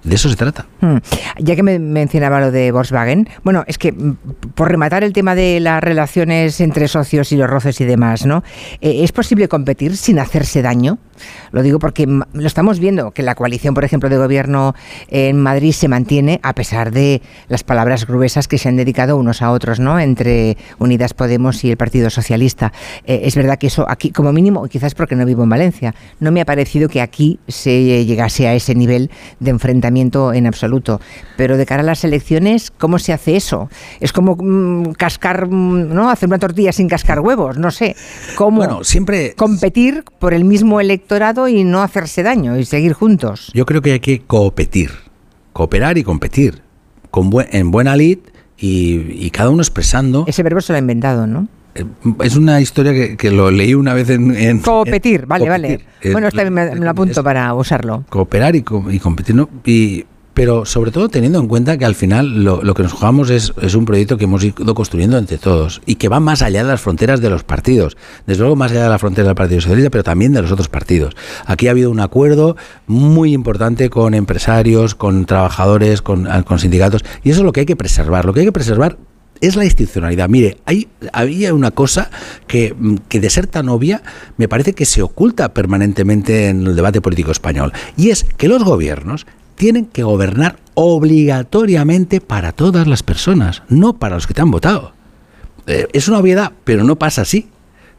De 0.03 0.15
eso 0.15 0.31
se 0.31 0.37
trata. 0.37 0.67
Hmm. 0.81 0.97
Ya 1.39 1.55
que 1.57 1.63
me 1.63 1.79
mencionaba 1.79 2.41
lo 2.41 2.51
de 2.51 2.73
Volkswagen, 2.73 3.29
bueno, 3.45 3.65
es 3.67 3.77
que 3.77 3.93
mm, 3.93 4.17
por 4.55 4.71
rematar 4.71 5.05
el 5.05 5.13
tema 5.13 5.35
de 5.35 5.61
las 5.61 5.85
relaciones 5.85 6.59
entre 6.63 6.89
socios 6.89 7.33
y 7.33 7.37
los 7.37 7.51
roces 7.51 7.81
y 7.83 7.85
demás, 7.85 8.25
¿no? 8.25 8.43
Eh, 8.81 9.05
¿Es 9.05 9.13
posible 9.13 9.47
competir 9.49 9.99
sin 9.99 10.19
hacerse 10.19 10.63
daño? 10.63 10.99
Lo 11.53 11.63
digo 11.63 11.79
porque 11.79 12.07
mm, 12.07 12.23
lo 12.33 12.47
estamos 12.47 12.81
viendo, 12.81 13.11
que 13.11 13.23
la 13.23 13.35
coalición, 13.35 13.75
por 13.75 13.85
ejemplo, 13.85 14.09
de 14.09 14.17
gobierno 14.17 14.75
en 15.09 15.39
Madrid 15.39 15.73
se 15.73 15.89
mantiene 15.89 16.41
a 16.43 16.55
pesar 16.55 16.93
de 16.93 17.21
las 17.49 17.63
palabras 17.63 18.07
gruesas 18.07 18.49
que 18.49 18.57
se 18.57 18.71
han 18.71 18.77
dedicado 18.77 19.19
unos 19.19 19.43
a 19.43 19.51
otros, 19.51 19.81
¿no? 19.81 20.01
Entre 20.01 20.57
Unidas 20.79 21.13
Podemos 21.13 21.63
y 21.63 21.71
el 21.71 21.77
Partido 21.77 22.09
Socialista. 22.09 22.73
Eh, 23.05 23.21
es 23.25 23.37
verdad 23.37 23.59
que 23.59 23.67
eso 23.67 23.85
aquí, 23.87 24.13
como 24.13 24.33
mínimo, 24.33 24.67
quizás 24.67 24.95
porque 24.95 25.15
no 25.15 25.27
vivo 25.27 25.43
en 25.43 25.51
Valencia, 25.51 25.95
no 26.21 26.33
me 26.33 26.41
ha 26.41 26.47
parecido 26.47 26.89
que 26.89 27.03
aquí 27.03 27.39
se 27.49 28.07
llegase 28.07 28.49
a 28.49 28.55
ese 28.55 28.75
nivel 28.75 29.11
de 29.41 29.51
enfrentamiento 29.51 29.90
en 29.97 30.47
absoluto. 30.47 31.01
Pero 31.37 31.57
de 31.57 31.67
cara 31.67 31.83
a 31.83 31.85
las 31.85 32.05
elecciones, 32.05 32.71
¿cómo 32.71 32.99
se 32.99 33.13
hace 33.13 33.37
eso? 33.37 33.69
Es 34.01 34.13
como 34.13 34.37
mm, 34.37 34.93
cascar, 34.93 35.47
mm, 35.49 35.93
¿no? 35.95 36.11
Hacer 36.11 36.29
una 36.29 36.39
tortilla 36.39 36.73
sin 36.73 36.89
cascar 36.89 37.21
huevos, 37.21 37.59
no 37.59 37.71
sé. 37.71 37.97
¿Cómo 38.37 38.85
siempre 38.85 39.35
competir 39.37 40.05
por 40.19 40.35
el 40.35 40.45
mismo 40.45 40.81
electorado 40.81 41.49
y 41.49 41.65
no 41.65 41.83
hacerse 41.83 42.23
daño 42.23 42.59
y 42.59 42.65
seguir 42.65 42.93
juntos? 42.93 43.51
Yo 43.55 43.67
creo 43.67 43.83
que 43.83 43.93
hay 43.93 44.01
que 44.01 44.21
competir, 44.21 44.91
cooperar 45.53 45.99
y 45.99 46.05
competir 46.05 46.63
con 47.11 47.31
en 47.51 47.71
buena 47.71 47.97
lid 47.97 48.19
y, 48.57 49.31
cada 49.31 49.51
uno 49.51 49.63
expresando. 49.63 50.25
Ese 50.27 50.43
verbo 50.43 50.61
se 50.61 50.73
lo 50.73 50.77
ha 50.77 50.81
inventado, 50.81 51.27
¿no? 51.27 51.49
Eh, 51.75 51.85
es 52.23 52.37
una 52.37 52.61
historia 52.61 53.17
que, 53.17 53.31
lo 53.31 53.51
leí 53.51 53.75
una 53.75 53.95
vez 53.95 54.11
en... 54.11 54.61
Competir, 54.61 55.27
vale, 55.27 55.49
vale. 55.49 55.81
Eh, 56.03 56.13
bueno, 56.13 56.29
está, 56.29 56.49
me, 56.51 56.75
lo 56.75 56.91
apunto 56.91 57.23
para 57.23 57.53
usarlo. 57.55 58.05
Cooperar 58.09 58.57
y, 58.57 58.65
y 58.91 58.99
competir, 58.99 59.35
¿no? 59.35 59.49
Y, 59.65 60.05
pero 60.35 60.65
sobre 60.65 60.91
todo 60.91 61.09
teniendo 61.09 61.39
en 61.39 61.49
cuenta 61.49 61.77
que 61.77 61.85
al 61.85 61.95
final 61.95 62.45
lo, 62.45 62.63
lo 62.63 62.75
que 62.75 62.83
nos 62.83 62.93
jugamos 62.93 63.31
es, 63.31 63.53
es, 63.61 63.75
un 63.75 63.85
proyecto 63.85 64.17
que 64.17 64.25
hemos 64.25 64.43
ido 64.43 64.75
construyendo 64.75 65.19
entre 65.19 65.39
todos 65.39 65.83
y 65.87 65.97
que 65.97 66.09
va 66.09 66.21
más 66.21 66.43
allá 66.43 66.63
de 66.63 66.69
las 66.69 66.81
fronteras 66.81 67.21
de 67.21 67.31
los 67.31 67.45
partidos, 67.45 67.97
desde 68.27 68.41
luego 68.41 68.57
más 68.57 68.71
allá 68.71 68.85
de 68.85 68.89
la 68.89 68.99
frontera 68.99 69.27
del 69.29 69.35
Partido 69.35 69.61
Socialista, 69.61 69.91
pero 69.91 70.05
también 70.05 70.33
de 70.33 70.43
los 70.43 70.53
otros 70.53 70.69
partidos. 70.69 71.15
Aquí 71.47 71.69
ha 71.69 71.73
habido 71.73 71.91
un 71.91 72.01
acuerdo 72.01 72.57
muy 72.87 73.33
importante 73.33 73.91
con 73.91 74.15
empresarios, 74.15 74.95
con 74.95 75.27
trabajadores, 75.27 76.01
con, 76.01 76.27
con 76.45 76.59
sindicatos, 76.59 77.05
y 77.23 77.31
eso 77.31 77.41
es 77.41 77.45
lo 77.45 77.53
que 77.53 77.61
hay 77.61 77.67
que 77.67 77.77
preservar. 77.77 78.25
Lo 78.25 78.33
que 78.33 78.41
hay 78.41 78.47
que 78.47 78.53
preservar 78.53 78.97
es 79.41 79.57
la 79.57 79.65
institucionalidad. 79.65 80.29
Mire, 80.29 80.59
hay, 80.67 80.89
había 81.13 81.55
una 81.55 81.71
cosa 81.71 82.11
que, 82.47 82.75
que, 83.09 83.21
de 83.21 83.31
ser 83.31 83.47
tan 83.47 83.69
obvia 83.69 84.03
me 84.37 84.49
parece 84.49 84.75
que 84.75 84.85
se 84.85 85.03
oculta 85.03 85.55
permanentemente 85.55 86.49
en 86.49 86.67
el 86.67 86.77
debate 86.77 87.01
político 87.01 87.31
español. 87.31 87.73
Y 87.97 88.11
es 88.11 88.25
que 88.37 88.49
los 88.49 88.65
gobiernos 88.65 89.27
tienen 89.57 89.87
que 89.87 90.03
gobernar 90.03 90.57
obligatoriamente 90.75 92.21
para 92.21 92.53
todas 92.53 92.87
las 92.87 93.03
personas, 93.03 93.63
no 93.69 93.99
para 93.99 94.15
los 94.15 94.27
que 94.27 94.35
te 94.35 94.41
han 94.41 94.51
votado. 94.51 94.95
Eh, 95.67 95.87
es 95.93 96.09
una 96.09 96.19
obviedad, 96.19 96.53
pero 96.65 96.85
no 96.85 96.97
pasa 96.97 97.23
así. 97.23 97.49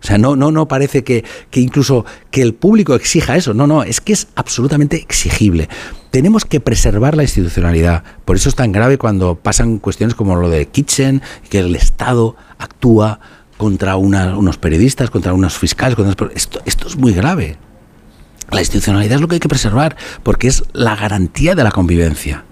O 0.03 0.07
sea, 0.07 0.17
no, 0.17 0.35
no, 0.35 0.51
no 0.51 0.67
parece 0.67 1.03
que, 1.03 1.23
que, 1.51 1.59
incluso 1.59 2.05
que 2.31 2.41
el 2.41 2.55
público 2.55 2.95
exija 2.95 3.35
eso. 3.35 3.53
No, 3.53 3.67
no, 3.67 3.83
es 3.83 4.01
que 4.01 4.13
es 4.13 4.27
absolutamente 4.35 4.97
exigible. 4.97 5.69
Tenemos 6.11 6.45
que 6.45 6.59
preservar 6.59 7.15
la 7.15 7.23
institucionalidad. 7.23 8.03
Por 8.25 8.35
eso 8.35 8.49
es 8.49 8.55
tan 8.55 8.71
grave 8.71 8.97
cuando 8.97 9.35
pasan 9.35 9.79
cuestiones 9.79 10.13
como 10.13 10.35
lo 10.35 10.49
de 10.49 10.67
Kitchen, 10.67 11.21
que 11.49 11.59
el 11.59 11.75
Estado 11.75 12.35
actúa 12.57 13.19
contra 13.57 13.95
unos 13.95 14.57
periodistas, 14.57 15.09
contra 15.09 15.33
unos 15.33 15.57
fiscales. 15.57 15.97
esto, 16.35 16.61
esto 16.65 16.87
es 16.87 16.97
muy 16.97 17.13
grave. 17.13 17.57
La 18.51 18.59
institucionalidad 18.59 19.15
es 19.15 19.21
lo 19.21 19.27
que 19.29 19.35
hay 19.35 19.39
que 19.39 19.47
preservar, 19.47 19.95
porque 20.23 20.47
es 20.47 20.63
la 20.73 20.95
garantía 20.97 21.55
de 21.55 21.63
la 21.63 21.71
convivencia. 21.71 22.43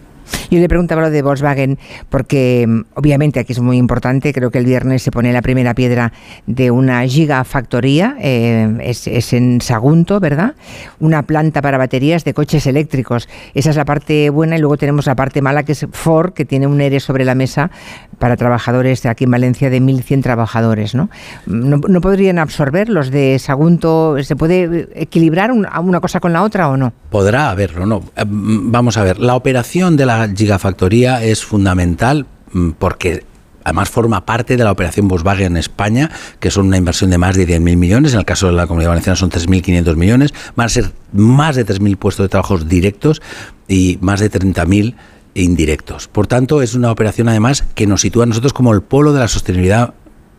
Yo 0.52 0.60
le 0.60 0.68
preguntaba 0.68 1.02
lo 1.02 1.10
de 1.10 1.22
Volkswagen 1.22 1.78
porque 2.10 2.66
mm, 2.68 2.82
obviamente 2.96 3.40
aquí 3.40 3.54
es 3.54 3.60
muy 3.60 3.78
importante, 3.78 4.34
creo 4.34 4.52
que 4.52 4.58
el 4.58 4.66
viernes 4.66 5.04
se 5.04 5.12
pone 5.12 5.32
la 5.34 5.42
primera 5.42 5.74
piedra 5.74 6.12
de 6.48 6.72
una 6.72 7.06
gigafactoría, 7.06 8.16
eh, 8.20 8.78
es, 8.82 9.34
en 9.34 9.62
Sagunto, 9.62 10.20
¿verdad? 10.20 10.56
Una 11.00 11.24
planta 11.24 11.62
para 11.62 11.78
baterías 11.78 12.24
de 12.24 12.34
coches 12.34 12.66
eléctricos. 12.68 13.30
Esa 13.54 13.70
es 13.70 13.76
la 13.76 13.86
parte 13.86 14.30
buena 14.30 14.58
y 14.58 14.60
luego 14.60 14.78
tenemos 14.78 15.06
la 15.06 15.16
parte 15.16 15.42
mala 15.42 15.64
que 15.64 15.74
es 15.74 15.86
Ford, 15.92 16.34
que 16.34 16.46
tiene 16.46 16.68
un 16.68 16.82
ERE 16.82 17.00
sobre 17.00 17.26
la 17.26 17.36
mesa 17.36 17.72
para 18.18 18.36
trabajadores 18.38 19.06
aquí 19.06 19.24
en 19.24 19.32
Valencia 19.32 19.70
de 19.70 19.82
1.100 19.82 20.24
trabajadores, 20.24 20.96
¿no? 20.96 21.10
¿no? 21.46 22.02
podrían 22.02 22.40
absorber 22.40 22.90
los 22.90 23.12
de 23.12 23.38
Sagunto? 23.40 24.16
¿Se 24.24 24.36
puede 24.36 24.90
equilibrar 24.96 25.52
una 25.52 26.00
cosa 26.02 26.20
con 26.20 26.34
la 26.34 26.44
otra 26.44 26.70
o 26.70 26.78
no? 26.78 26.94
Podrá 27.10 27.50
haberlo, 27.50 27.86
¿no? 27.86 28.04
Eh, 28.16 28.24
vamos 28.28 28.98
a 28.98 29.04
ver, 29.04 29.20
la 29.20 29.36
operación 29.36 29.98
de 29.98 30.06
la 30.06 30.19
gigafactoría 30.28 31.24
es 31.24 31.44
fundamental 31.44 32.26
mm, 32.52 32.72
porque 32.72 33.24
además 33.64 33.90
forma 33.90 34.26
parte 34.26 34.58
de 34.58 34.64
la 34.64 34.72
operación 34.72 35.08
Volkswagen 35.08 35.48
en 35.48 35.58
España, 35.58 36.10
que 36.40 36.52
son 36.52 36.68
una 36.68 36.78
inversión 36.78 37.10
de 37.10 37.18
más 37.18 37.36
de 37.36 37.48
10.000 37.48 37.78
millones, 37.78 38.14
en 38.14 38.20
el 38.20 38.26
caso 38.26 38.48
de 38.48 38.54
la 38.54 38.68
Comunidad 38.68 38.90
Valenciana 38.90 39.16
son 39.16 39.30
3.500 39.30 39.96
millones, 39.96 40.34
van 40.56 40.66
a 40.66 40.70
ser 40.70 40.92
más 41.14 41.56
de 41.56 41.66
3.000 41.66 41.98
puestos 41.98 42.24
de 42.24 42.30
trabajo 42.30 42.58
directos 42.58 43.22
y 43.68 44.00
más 44.02 44.20
de 44.20 44.32
30.000 44.32 44.96
indirectos. 45.36 46.08
Por 46.08 46.28
tanto, 46.28 46.62
es 46.62 46.74
una 46.74 46.92
operación 46.92 47.30
además 47.30 47.64
que 47.76 47.88
nos 47.88 48.02
sitúa 48.02 48.24
a 48.24 48.28
nosotros 48.28 48.54
como 48.54 48.74
el 48.74 48.82
polo 48.82 49.14
de 49.14 49.20
la 49.20 49.28
sostenibilidad, 49.28 49.94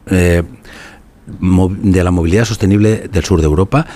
eh, 0.07 0.43
de 1.27 2.05
la 2.05 2.11
movilidad 2.11 2.45
sostenible 2.45 3.09
del 3.09 3.25
sur 3.25 3.41
de 3.41 3.47
Europa, 3.47 3.87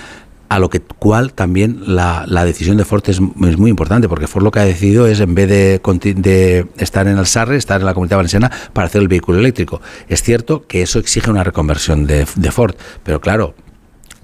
a 0.49 0.59
lo 0.59 0.69
que 0.69 0.79
cual 0.79 1.33
también 1.33 1.95
la, 1.95 2.25
decisión 2.45 2.77
de 2.77 2.85
Ford 2.85 3.03
es, 3.07 3.19
muy 3.19 3.69
importante, 3.69 4.07
porque 4.07 4.27
Ford 4.27 4.43
lo 4.43 4.51
que 4.51 4.59
ha 4.59 4.65
decidido 4.65 5.07
es, 5.07 5.19
en 5.19 5.35
vez 5.35 5.49
de, 5.49 5.81
de, 6.15 6.67
estar 6.77 7.07
en 7.07 7.17
el 7.17 7.25
SARRE, 7.25 7.57
estar 7.57 7.79
en 7.79 7.85
la 7.85 7.93
comunidad 7.93 8.17
valenciana 8.17 8.51
para 8.73 8.87
hacer 8.87 9.01
el 9.01 9.07
vehículo 9.07 9.39
eléctrico. 9.39 9.81
Es 10.07 10.21
cierto 10.21 10.67
que 10.67 10.81
eso 10.81 10.99
exige 10.99 11.29
una 11.29 11.43
reconversión 11.43 12.05
de, 12.05 12.27
de 12.35 12.51
Ford, 12.51 12.75
pero 13.03 13.19
claro, 13.19 13.55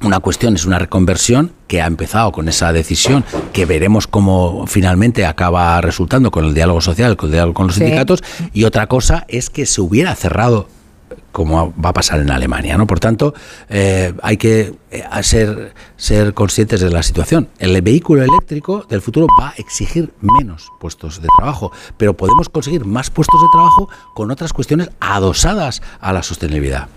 una 0.04 0.20
cuestión 0.20 0.56
es 0.56 0.66
una 0.66 0.80
reconversión 0.80 1.52
que 1.68 1.82
ha 1.82 1.86
empezado 1.86 2.32
con 2.32 2.48
esa 2.50 2.74
decisión, 2.74 3.24
que 3.54 3.66
veremos 3.66 4.08
cómo 4.08 4.66
finalmente 4.68 5.26
acaba 5.26 5.80
resultando 5.82 6.32
con 6.32 6.46
el 6.46 6.54
diálogo 6.54 6.82
social, 6.82 7.18
con 7.18 7.28
el 7.28 7.34
diálogo 7.34 7.54
con 7.54 7.68
los 7.68 7.76
sindicatos, 7.76 8.24
y 8.52 8.64
otra 8.64 8.88
cosa 8.88 9.26
es 9.28 9.50
que 9.50 9.66
se 9.66 9.82
hubiera 9.82 10.16
cerrado 10.16 10.68
como 11.32 11.74
va 11.84 11.90
a 11.90 11.94
pasar 11.94 12.20
en 12.20 12.32
Alemania. 12.32 12.78
¿no? 12.78 12.88
Por 12.88 13.00
tanto, 13.00 13.34
eh, 13.70 14.14
hay 14.22 14.38
que 14.38 14.74
eh, 14.92 15.04
ser, 15.22 15.74
ser 15.98 16.34
conscientes 16.34 16.82
de 16.82 16.90
la 16.90 17.04
situación. 17.04 17.50
El 17.60 17.82
vehículo 17.82 18.24
eléctrico 18.24 18.86
del 18.90 19.02
futuro 19.02 19.28
va 19.40 19.50
a 19.50 19.54
exigir 19.58 20.14
menos 20.20 20.70
puestos 20.80 21.22
de 21.22 21.28
trabajo, 21.38 21.72
pero 21.98 22.16
podemos 22.16 22.50
conseguir 22.50 22.86
más 22.86 23.10
puestos 23.10 23.42
de 23.42 23.48
trabajo 23.52 23.90
con 24.14 24.32
otras 24.32 24.54
cuestiones 24.54 24.90
adosadas 25.00 25.82
a 26.00 26.14
la 26.14 26.24
sostenibilidad. 26.24 26.88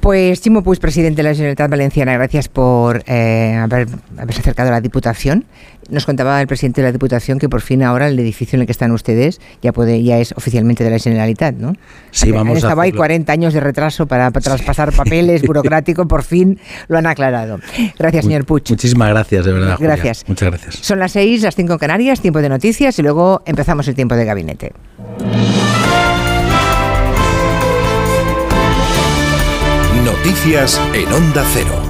Pues 0.00 0.40
Chimo 0.40 0.62
Puig, 0.62 0.80
presidente 0.80 1.22
de 1.22 1.28
la 1.28 1.34
Generalitat 1.34 1.70
Valenciana, 1.70 2.14
gracias 2.14 2.48
por 2.48 3.02
eh, 3.06 3.54
haber, 3.56 3.88
haberse 4.18 4.40
acercado 4.40 4.68
a 4.68 4.72
la 4.72 4.80
Diputación. 4.80 5.44
Nos 5.88 6.06
contaba 6.06 6.40
el 6.40 6.46
presidente 6.46 6.80
de 6.80 6.88
la 6.88 6.92
Diputación 6.92 7.38
que 7.38 7.48
por 7.48 7.60
fin 7.60 7.82
ahora 7.82 8.08
el 8.08 8.18
edificio 8.18 8.56
en 8.56 8.60
el 8.62 8.66
que 8.66 8.72
están 8.72 8.92
ustedes 8.92 9.40
ya 9.60 9.72
puede 9.72 10.02
ya 10.02 10.18
es 10.18 10.32
oficialmente 10.32 10.84
de 10.84 10.90
la 10.90 10.98
Generalitat, 10.98 11.56
¿no? 11.56 11.74
Sí, 12.12 12.30
vamos 12.30 12.58
Estaba 12.58 12.84
ahí 12.84 12.92
40 12.92 13.32
años 13.32 13.49
de 13.54 13.60
retraso 13.60 14.06
para, 14.06 14.30
traspasar 14.30 14.92
papeles 14.92 15.42
burocrático, 15.46 16.06
por 16.06 16.22
fin 16.22 16.58
lo 16.88 16.98
han 16.98 17.06
aclarado. 17.06 17.58
Gracias, 17.98 18.24
señor 18.24 18.44
Puig. 18.44 18.64
Muchísimas 18.68 19.10
gracias, 19.10 19.44
de 19.44 19.52
verdad. 19.52 19.76
Gracias. 19.78 20.24
Muchas 20.26 20.50
gracias. 20.50 20.74
Son 20.76 20.98
las 20.98 21.12
6, 21.12 21.42
las 21.42 21.54
5 21.54 21.72
en 21.72 21.78
Canarias, 21.78 22.20
tiempo 22.20 22.40
de 22.40 22.48
noticias 22.48 22.98
y 22.98 23.02
luego 23.02 23.42
empezamos 23.46 23.86
el 23.88 23.94
tiempo 23.94 24.14
de 24.14 24.24
gabinete. 24.24 24.72
Noticias 30.04 30.80
en 30.94 31.12
Onda 31.12 31.44
Cero. 31.52 31.89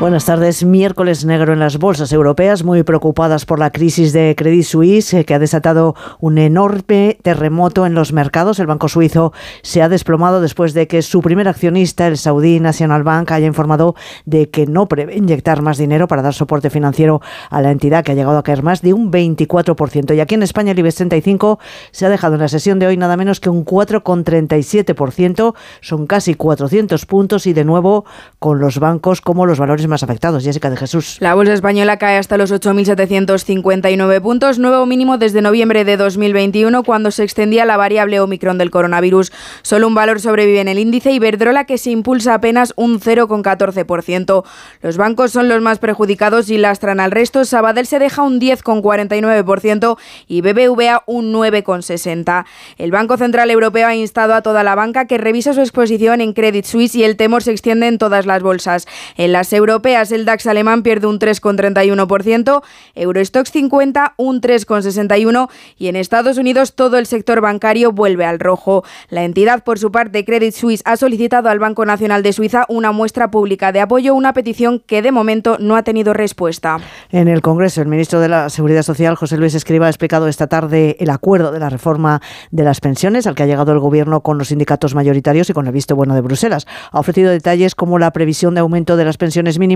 Buenas 0.00 0.26
tardes. 0.26 0.64
Miércoles 0.64 1.24
negro 1.24 1.52
en 1.52 1.58
las 1.58 1.76
bolsas 1.76 2.12
europeas, 2.12 2.62
muy 2.62 2.84
preocupadas 2.84 3.44
por 3.44 3.58
la 3.58 3.72
crisis 3.72 4.12
de 4.12 4.36
Credit 4.38 4.62
Suisse, 4.62 5.12
eh, 5.12 5.24
que 5.24 5.34
ha 5.34 5.40
desatado 5.40 5.96
un 6.20 6.38
enorme 6.38 7.18
terremoto 7.20 7.84
en 7.84 7.94
los 7.94 8.12
mercados. 8.12 8.60
El 8.60 8.68
banco 8.68 8.86
suizo 8.86 9.32
se 9.62 9.82
ha 9.82 9.88
desplomado 9.88 10.40
después 10.40 10.72
de 10.72 10.86
que 10.86 11.02
su 11.02 11.20
primer 11.20 11.48
accionista, 11.48 12.06
el 12.06 12.16
Saudi 12.16 12.60
National 12.60 13.02
Bank, 13.02 13.32
haya 13.32 13.48
informado 13.48 13.96
de 14.24 14.50
que 14.50 14.68
no 14.68 14.86
prevé 14.86 15.16
inyectar 15.16 15.62
más 15.62 15.78
dinero 15.78 16.06
para 16.06 16.22
dar 16.22 16.32
soporte 16.32 16.70
financiero 16.70 17.20
a 17.50 17.60
la 17.60 17.72
entidad, 17.72 18.04
que 18.04 18.12
ha 18.12 18.14
llegado 18.14 18.38
a 18.38 18.44
caer 18.44 18.62
más 18.62 18.82
de 18.82 18.92
un 18.92 19.10
24%. 19.10 20.14
Y 20.14 20.20
aquí 20.20 20.36
en 20.36 20.44
España, 20.44 20.70
el 20.70 20.78
IBEX 20.78 20.94
35 20.94 21.58
se 21.90 22.06
ha 22.06 22.08
dejado 22.08 22.34
en 22.34 22.42
la 22.42 22.48
sesión 22.48 22.78
de 22.78 22.86
hoy 22.86 22.96
nada 22.96 23.16
menos 23.16 23.40
que 23.40 23.50
un 23.50 23.64
4,37%. 23.64 25.56
Son 25.80 26.06
casi 26.06 26.36
400 26.36 27.04
puntos 27.04 27.48
y 27.48 27.52
de 27.52 27.64
nuevo 27.64 28.04
con 28.38 28.60
los 28.60 28.78
bancos 28.78 29.20
como 29.20 29.44
los 29.44 29.58
valores 29.58 29.87
más 29.88 30.02
afectados. 30.02 30.44
Jessica 30.44 30.70
de 30.70 30.76
Jesús. 30.76 31.16
La 31.20 31.34
bolsa 31.34 31.52
española 31.52 31.98
cae 31.98 32.18
hasta 32.18 32.36
los 32.36 32.52
8.759 32.52 34.20
puntos, 34.20 34.58
nuevo 34.58 34.86
mínimo 34.86 35.18
desde 35.18 35.42
noviembre 35.42 35.84
de 35.84 35.96
2021, 35.96 36.82
cuando 36.84 37.10
se 37.10 37.24
extendía 37.24 37.64
la 37.64 37.76
variable 37.76 38.20
Omicron 38.20 38.58
del 38.58 38.70
coronavirus. 38.70 39.32
Solo 39.62 39.86
un 39.86 39.94
valor 39.94 40.20
sobrevive 40.20 40.60
en 40.60 40.68
el 40.68 40.78
índice 40.78 41.12
Iberdrola, 41.12 41.64
que 41.64 41.78
se 41.78 41.90
impulsa 41.90 42.34
apenas 42.34 42.72
un 42.76 43.00
0,14%. 43.00 44.44
Los 44.82 44.96
bancos 44.96 45.32
son 45.32 45.48
los 45.48 45.60
más 45.60 45.78
perjudicados 45.78 46.50
y 46.50 46.58
lastran 46.58 47.00
al 47.00 47.10
resto. 47.10 47.44
Sabadell 47.44 47.86
se 47.86 47.98
deja 47.98 48.22
un 48.22 48.40
10,49% 48.40 49.98
y 50.26 50.40
BBVA 50.40 51.02
un 51.06 51.32
9,60%. 51.32 52.44
El 52.78 52.90
Banco 52.90 53.16
Central 53.16 53.50
Europeo 53.50 53.86
ha 53.86 53.94
instado 53.94 54.34
a 54.34 54.42
toda 54.42 54.62
la 54.62 54.74
banca 54.74 55.06
que 55.06 55.18
revise 55.18 55.52
su 55.54 55.60
exposición 55.60 56.20
en 56.20 56.32
Credit 56.32 56.64
Suisse 56.64 56.94
y 56.94 57.04
el 57.04 57.16
temor 57.16 57.42
se 57.42 57.52
extiende 57.52 57.86
en 57.86 57.98
todas 57.98 58.26
las 58.26 58.42
bolsas. 58.42 58.86
En 59.16 59.32
las 59.32 59.48
europeas, 59.78 60.10
el 60.10 60.24
DAX 60.24 60.46
alemán 60.48 60.82
pierde 60.82 61.06
un 61.06 61.20
3,31%, 61.20 62.62
Eurostox 62.96 63.52
50 63.52 64.14
un 64.16 64.40
3,61% 64.40 65.48
y 65.76 65.86
en 65.86 65.94
Estados 65.94 66.36
Unidos 66.36 66.74
todo 66.74 66.98
el 66.98 67.06
sector 67.06 67.40
bancario 67.40 67.92
vuelve 67.92 68.24
al 68.24 68.40
rojo. 68.40 68.82
La 69.08 69.22
entidad, 69.22 69.62
por 69.62 69.78
su 69.78 69.92
parte, 69.92 70.24
Credit 70.24 70.52
Suisse, 70.52 70.82
ha 70.84 70.96
solicitado 70.96 71.48
al 71.48 71.60
Banco 71.60 71.84
Nacional 71.84 72.24
de 72.24 72.32
Suiza 72.32 72.66
una 72.68 72.90
muestra 72.90 73.30
pública 73.30 73.70
de 73.70 73.80
apoyo, 73.80 74.16
una 74.16 74.32
petición 74.32 74.82
que 74.84 75.00
de 75.00 75.12
momento 75.12 75.58
no 75.60 75.76
ha 75.76 75.84
tenido 75.84 76.12
respuesta. 76.12 76.78
En 77.10 77.28
el 77.28 77.40
Congreso, 77.40 77.80
el 77.80 77.86
ministro 77.86 78.18
de 78.18 78.28
la 78.28 78.50
Seguridad 78.50 78.82
Social, 78.82 79.14
José 79.14 79.36
Luis 79.36 79.54
Escriba, 79.54 79.86
ha 79.86 79.90
explicado 79.90 80.26
esta 80.26 80.48
tarde 80.48 80.96
el 80.98 81.10
acuerdo 81.10 81.52
de 81.52 81.60
la 81.60 81.70
reforma 81.70 82.20
de 82.50 82.64
las 82.64 82.80
pensiones 82.80 83.28
al 83.28 83.36
que 83.36 83.44
ha 83.44 83.46
llegado 83.46 83.70
el 83.70 83.78
Gobierno 83.78 84.22
con 84.22 84.38
los 84.38 84.48
sindicatos 84.48 84.96
mayoritarios 84.96 85.48
y 85.48 85.52
con 85.52 85.68
el 85.68 85.72
visto 85.72 85.94
bueno 85.94 86.16
de 86.16 86.20
Bruselas. 86.20 86.66
Ha 86.90 86.98
ofrecido 86.98 87.30
detalles 87.30 87.76
como 87.76 88.00
la 88.00 88.10
previsión 88.10 88.54
de 88.54 88.60
aumento 88.60 88.96
de 88.96 89.04
las 89.04 89.18
pensiones 89.18 89.60
mínimas 89.60 89.67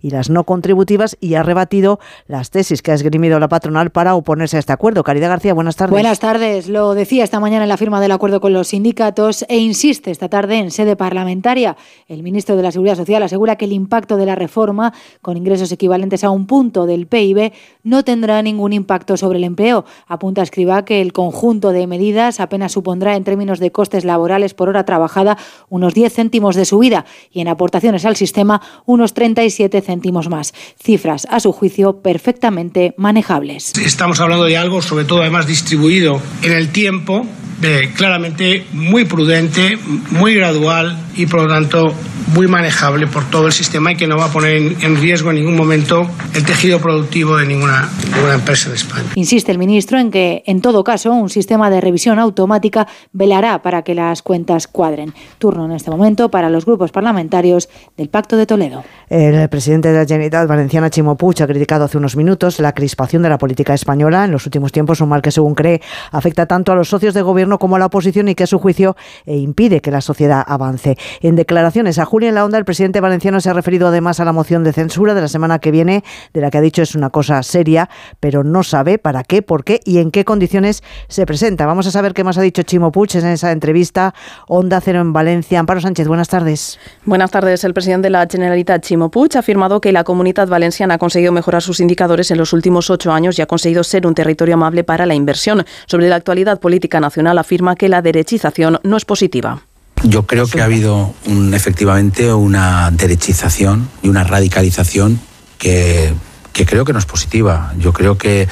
y 0.00 0.10
las 0.10 0.30
no 0.30 0.44
contributivas 0.44 1.16
y 1.20 1.34
ha 1.34 1.42
rebatido 1.42 1.98
las 2.26 2.50
tesis 2.50 2.82
que 2.82 2.92
ha 2.92 2.94
esgrimido 2.94 3.38
la 3.38 3.48
patronal 3.48 3.90
para 3.90 4.14
oponerse 4.14 4.56
a 4.56 4.60
este 4.60 4.72
acuerdo. 4.72 5.04
Caridad 5.04 5.28
García, 5.28 5.54
buenas 5.54 5.76
tardes. 5.76 5.92
Buenas 5.92 6.20
tardes. 6.20 6.68
Lo 6.68 6.94
decía 6.94 7.24
esta 7.24 7.40
mañana 7.40 7.64
en 7.64 7.68
la 7.68 7.76
firma 7.76 8.00
del 8.00 8.12
acuerdo 8.12 8.40
con 8.40 8.52
los 8.52 8.68
sindicatos 8.68 9.44
e 9.48 9.58
insiste 9.58 10.10
esta 10.10 10.28
tarde 10.28 10.58
en 10.58 10.70
sede 10.70 10.96
parlamentaria. 10.96 11.76
El 12.08 12.22
ministro 12.22 12.56
de 12.56 12.62
la 12.62 12.72
Seguridad 12.72 12.96
Social 12.96 13.22
asegura 13.22 13.56
que 13.56 13.64
el 13.64 13.72
impacto 13.72 14.16
de 14.16 14.26
la 14.26 14.34
reforma, 14.34 14.92
con 15.22 15.36
ingresos 15.36 15.70
equivalentes 15.72 16.24
a 16.24 16.30
un 16.30 16.46
punto 16.46 16.86
del 16.86 17.06
PIB, 17.06 17.52
no 17.82 18.04
tendrá 18.04 18.42
ningún 18.42 18.72
impacto 18.72 19.16
sobre 19.16 19.38
el 19.38 19.44
empleo. 19.44 19.84
Apunta 20.06 20.42
Escriba 20.42 20.84
que 20.84 21.00
el 21.00 21.12
conjunto 21.12 21.72
de 21.72 21.86
medidas 21.86 22.40
apenas 22.40 22.72
supondrá 22.72 23.16
en 23.16 23.24
términos 23.24 23.58
de 23.58 23.72
costes 23.72 24.04
laborales 24.04 24.54
por 24.54 24.68
hora 24.68 24.84
trabajada 24.84 25.36
unos 25.68 25.94
10 25.94 26.12
céntimos 26.12 26.56
de 26.56 26.64
subida 26.64 27.04
y 27.30 27.40
en 27.40 27.48
aportaciones 27.48 28.04
al 28.04 28.16
sistema 28.16 28.60
unos 28.86 29.14
37 29.34 29.82
céntimos 29.82 30.28
más. 30.28 30.54
Cifras, 30.82 31.26
a 31.30 31.40
su 31.40 31.52
juicio, 31.52 32.00
perfectamente 32.02 32.94
manejables. 32.96 33.72
Estamos 33.78 34.20
hablando 34.20 34.44
de 34.44 34.56
algo, 34.56 34.80
sobre 34.80 35.04
todo 35.04 35.22
además 35.22 35.46
distribuido 35.46 36.20
en 36.42 36.52
el 36.52 36.70
tiempo, 36.70 37.26
de, 37.60 37.92
claramente 37.92 38.64
muy 38.72 39.04
prudente, 39.04 39.78
muy 40.10 40.34
gradual 40.34 40.98
y 41.16 41.26
por 41.26 41.42
lo 41.42 41.48
tanto 41.48 41.92
muy 42.34 42.48
manejable 42.48 43.06
por 43.06 43.28
todo 43.30 43.46
el 43.46 43.52
sistema 43.52 43.92
y 43.92 43.96
que 43.96 44.06
no 44.06 44.16
va 44.16 44.26
a 44.26 44.32
poner 44.32 44.56
en, 44.56 44.96
riesgo 44.96 45.30
en 45.30 45.36
ningún 45.36 45.56
momento 45.56 46.06
el 46.34 46.44
tejido 46.44 46.80
productivo 46.80 47.36
de 47.36 47.46
ninguna, 47.46 47.88
ninguna 48.12 48.34
empresa 48.34 48.70
de 48.70 48.76
España. 48.76 49.04
Insiste 49.14 49.52
el 49.52 49.58
ministro 49.58 49.98
en 49.98 50.10
que, 50.10 50.42
en 50.46 50.60
todo 50.60 50.82
caso, 50.82 51.12
un 51.12 51.30
sistema 51.30 51.70
de 51.70 51.80
revisión 51.80 52.18
automática 52.18 52.88
velará 53.12 53.62
para 53.62 53.82
que 53.82 53.94
las 53.94 54.22
cuentas 54.22 54.66
cuadren. 54.66 55.14
Turno 55.38 55.66
en 55.66 55.72
este 55.72 55.90
momento 55.90 56.30
para 56.30 56.50
los 56.50 56.64
grupos 56.64 56.90
parlamentarios 56.90 57.68
del 57.96 58.08
Pacto 58.08 58.36
de 58.36 58.46
Toledo. 58.46 58.84
El 59.24 59.48
presidente 59.48 59.90
de 59.90 59.96
la 59.96 60.04
Generalitat 60.04 60.46
Valenciana, 60.46 60.90
Chimo 60.90 61.16
Puig, 61.16 61.42
ha 61.42 61.46
criticado 61.46 61.86
hace 61.86 61.96
unos 61.96 62.14
minutos 62.14 62.60
la 62.60 62.74
crispación 62.74 63.22
de 63.22 63.30
la 63.30 63.38
política 63.38 63.72
española 63.72 64.26
en 64.26 64.32
los 64.32 64.44
últimos 64.44 64.70
tiempos, 64.70 65.00
un 65.00 65.08
mal 65.08 65.22
que, 65.22 65.30
según 65.30 65.54
cree, 65.54 65.80
afecta 66.12 66.44
tanto 66.44 66.72
a 66.72 66.74
los 66.74 66.90
socios 66.90 67.14
de 67.14 67.22
gobierno 67.22 67.58
como 67.58 67.76
a 67.76 67.78
la 67.78 67.86
oposición 67.86 68.28
y 68.28 68.34
que, 68.34 68.44
a 68.44 68.46
su 68.46 68.58
juicio, 68.58 68.96
eh, 69.24 69.34
impide 69.36 69.80
que 69.80 69.90
la 69.90 70.02
sociedad 70.02 70.44
avance. 70.46 70.98
En 71.22 71.36
declaraciones 71.36 71.98
a 71.98 72.04
Julia 72.04 72.28
en 72.28 72.34
la 72.34 72.44
Onda, 72.44 72.58
el 72.58 72.66
presidente 72.66 73.00
valenciano 73.00 73.40
se 73.40 73.48
ha 73.48 73.54
referido 73.54 73.88
además 73.88 74.20
a 74.20 74.26
la 74.26 74.32
moción 74.32 74.62
de 74.62 74.74
censura 74.74 75.14
de 75.14 75.22
la 75.22 75.28
semana 75.28 75.58
que 75.58 75.70
viene, 75.70 76.04
de 76.34 76.42
la 76.42 76.50
que 76.50 76.58
ha 76.58 76.60
dicho 76.60 76.82
es 76.82 76.94
una 76.94 77.08
cosa 77.08 77.42
seria, 77.42 77.88
pero 78.20 78.44
no 78.44 78.62
sabe 78.62 78.98
para 78.98 79.24
qué, 79.24 79.40
por 79.40 79.64
qué 79.64 79.80
y 79.86 80.00
en 80.00 80.10
qué 80.10 80.26
condiciones 80.26 80.82
se 81.08 81.24
presenta. 81.24 81.64
Vamos 81.64 81.86
a 81.86 81.90
saber 81.90 82.12
qué 82.12 82.24
más 82.24 82.36
ha 82.36 82.42
dicho 82.42 82.62
Chimo 82.62 82.92
Puig 82.92 83.16
en 83.16 83.24
esa 83.24 83.52
entrevista. 83.52 84.12
Onda 84.48 84.82
Cero 84.82 85.00
en 85.00 85.14
Valencia. 85.14 85.60
Amparo 85.60 85.80
Sánchez, 85.80 86.08
buenas 86.08 86.28
tardes. 86.28 86.78
Buenas 87.06 87.30
tardes. 87.30 87.64
El 87.64 87.72
presidente 87.72 88.08
de 88.08 88.10
la 88.10 88.26
Generalitat, 88.30 88.82
Chimo 88.82 89.13
Puig, 89.14 89.36
ha 89.36 89.38
afirmado 89.38 89.80
que 89.80 89.92
la 89.92 90.02
comunidad 90.02 90.48
valenciana 90.48 90.94
ha 90.94 90.98
conseguido 90.98 91.30
mejorar 91.30 91.62
sus 91.62 91.78
indicadores 91.78 92.32
en 92.32 92.36
los 92.36 92.52
últimos 92.52 92.90
ocho 92.90 93.12
años 93.12 93.38
y 93.38 93.42
ha 93.42 93.46
conseguido 93.46 93.84
ser 93.84 94.08
un 94.08 94.14
territorio 94.16 94.54
amable 94.54 94.82
para 94.82 95.06
la 95.06 95.14
inversión. 95.14 95.64
Sobre 95.86 96.08
la 96.08 96.16
actualidad 96.16 96.58
política 96.58 96.98
nacional, 96.98 97.38
afirma 97.38 97.76
que 97.76 97.88
la 97.88 98.02
derechización 98.02 98.80
no 98.82 98.96
es 98.96 99.04
positiva. 99.04 99.62
Yo 100.02 100.26
creo 100.26 100.48
que 100.48 100.60
ha 100.60 100.64
habido 100.64 101.14
efectivamente 101.52 102.34
una 102.34 102.90
derechización 102.90 103.88
y 104.02 104.08
una 104.08 104.24
radicalización 104.24 105.20
que, 105.58 106.12
que 106.52 106.66
creo 106.66 106.84
que 106.84 106.92
no 106.92 106.98
es 106.98 107.06
positiva. 107.06 107.72
Yo 107.78 107.92
creo 107.92 108.18
que 108.18 108.42
eh, 108.42 108.48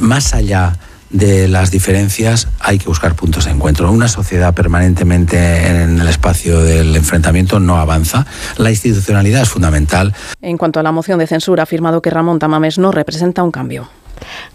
más 0.00 0.32
allá 0.32 0.78
de 1.10 1.48
las 1.48 1.70
diferencias 1.70 2.48
hay 2.60 2.78
que 2.78 2.86
buscar 2.86 3.14
puntos 3.14 3.44
de 3.44 3.50
encuentro. 3.50 3.90
Una 3.90 4.08
sociedad 4.08 4.54
permanentemente 4.54 5.66
en 5.66 6.00
el 6.00 6.08
espacio 6.08 6.60
del 6.60 6.96
enfrentamiento 6.96 7.60
no 7.60 7.76
avanza. 7.76 8.26
La 8.56 8.70
institucionalidad 8.70 9.42
es 9.42 9.48
fundamental. 9.48 10.14
En 10.40 10.56
cuanto 10.56 10.80
a 10.80 10.82
la 10.82 10.92
moción 10.92 11.18
de 11.18 11.26
censura, 11.26 11.62
ha 11.62 11.64
afirmado 11.64 12.00
que 12.02 12.10
Ramón 12.10 12.38
Tamames 12.38 12.78
no 12.78 12.92
representa 12.92 13.42
un 13.42 13.50
cambio. 13.50 13.88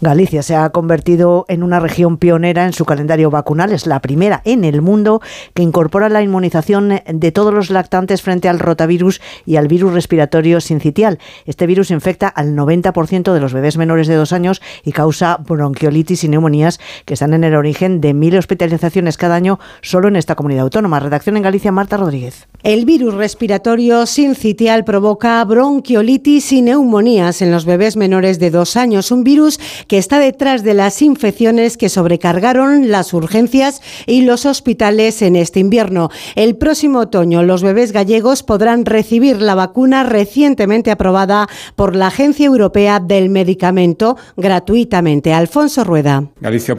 Galicia 0.00 0.42
se 0.42 0.56
ha 0.56 0.70
convertido 0.70 1.44
en 1.48 1.62
una 1.62 1.80
región 1.80 2.16
pionera 2.16 2.64
en 2.64 2.72
su 2.72 2.84
calendario 2.84 3.30
vacunal. 3.30 3.72
Es 3.72 3.86
la 3.86 4.00
primera 4.00 4.42
en 4.44 4.64
el 4.64 4.82
mundo 4.82 5.20
que 5.54 5.62
incorpora 5.62 6.08
la 6.08 6.22
inmunización 6.22 7.00
de 7.06 7.32
todos 7.32 7.52
los 7.52 7.70
lactantes 7.70 8.22
frente 8.22 8.48
al 8.48 8.58
rotavirus 8.58 9.20
y 9.44 9.56
al 9.56 9.68
virus 9.68 9.92
respiratorio 9.92 10.60
sincitial. 10.60 11.18
Este 11.44 11.66
virus 11.66 11.90
infecta 11.90 12.28
al 12.28 12.54
90% 12.54 13.32
de 13.32 13.40
los 13.40 13.52
bebés 13.52 13.76
menores 13.76 14.06
de 14.06 14.14
dos 14.14 14.32
años 14.32 14.60
y 14.84 14.92
causa 14.92 15.38
bronquiolitis 15.38 16.24
y 16.24 16.28
neumonías 16.28 16.80
que 17.04 17.14
están 17.14 17.34
en 17.34 17.44
el 17.44 17.54
origen 17.54 18.00
de 18.00 18.14
mil 18.14 18.36
hospitalizaciones 18.36 19.16
cada 19.16 19.34
año 19.34 19.58
solo 19.82 20.08
en 20.08 20.16
esta 20.16 20.34
comunidad 20.34 20.64
autónoma. 20.64 21.00
Redacción 21.00 21.36
en 21.36 21.42
Galicia, 21.42 21.72
Marta 21.72 21.96
Rodríguez. 21.96 22.46
El 22.62 22.84
virus 22.84 23.14
respiratorio 23.14 24.06
sincitial 24.06 24.84
provoca 24.84 25.44
bronquiolitis 25.44 26.52
y 26.52 26.62
neumonías 26.62 27.42
en 27.42 27.52
los 27.52 27.64
bebés 27.64 27.96
menores 27.96 28.38
de 28.38 28.50
dos 28.50 28.76
años, 28.76 29.10
un 29.10 29.24
virus 29.24 29.55
que 29.88 29.98
está 29.98 30.18
detrás 30.18 30.62
de 30.62 30.74
las 30.74 31.02
infecciones 31.02 31.76
que 31.76 31.88
sobrecargaron 31.88 32.90
las 32.90 33.12
urgencias 33.14 33.80
y 34.06 34.22
los 34.22 34.46
hospitales 34.46 35.22
en 35.22 35.36
este 35.36 35.60
invierno. 35.60 36.10
El 36.34 36.56
próximo 36.56 37.00
otoño 37.00 37.42
los 37.42 37.62
bebés 37.62 37.92
gallegos 37.92 38.42
podrán 38.42 38.84
recibir 38.84 39.40
la 39.40 39.54
vacuna 39.54 40.04
recientemente 40.04 40.90
aprobada 40.90 41.48
por 41.74 41.96
la 41.96 42.08
Agencia 42.08 42.46
Europea 42.46 43.00
del 43.00 43.28
Medicamento 43.28 44.16
gratuitamente. 44.36 45.32
Alfonso 45.32 45.84
Rueda. 45.84 46.24
Galicia, 46.40 46.76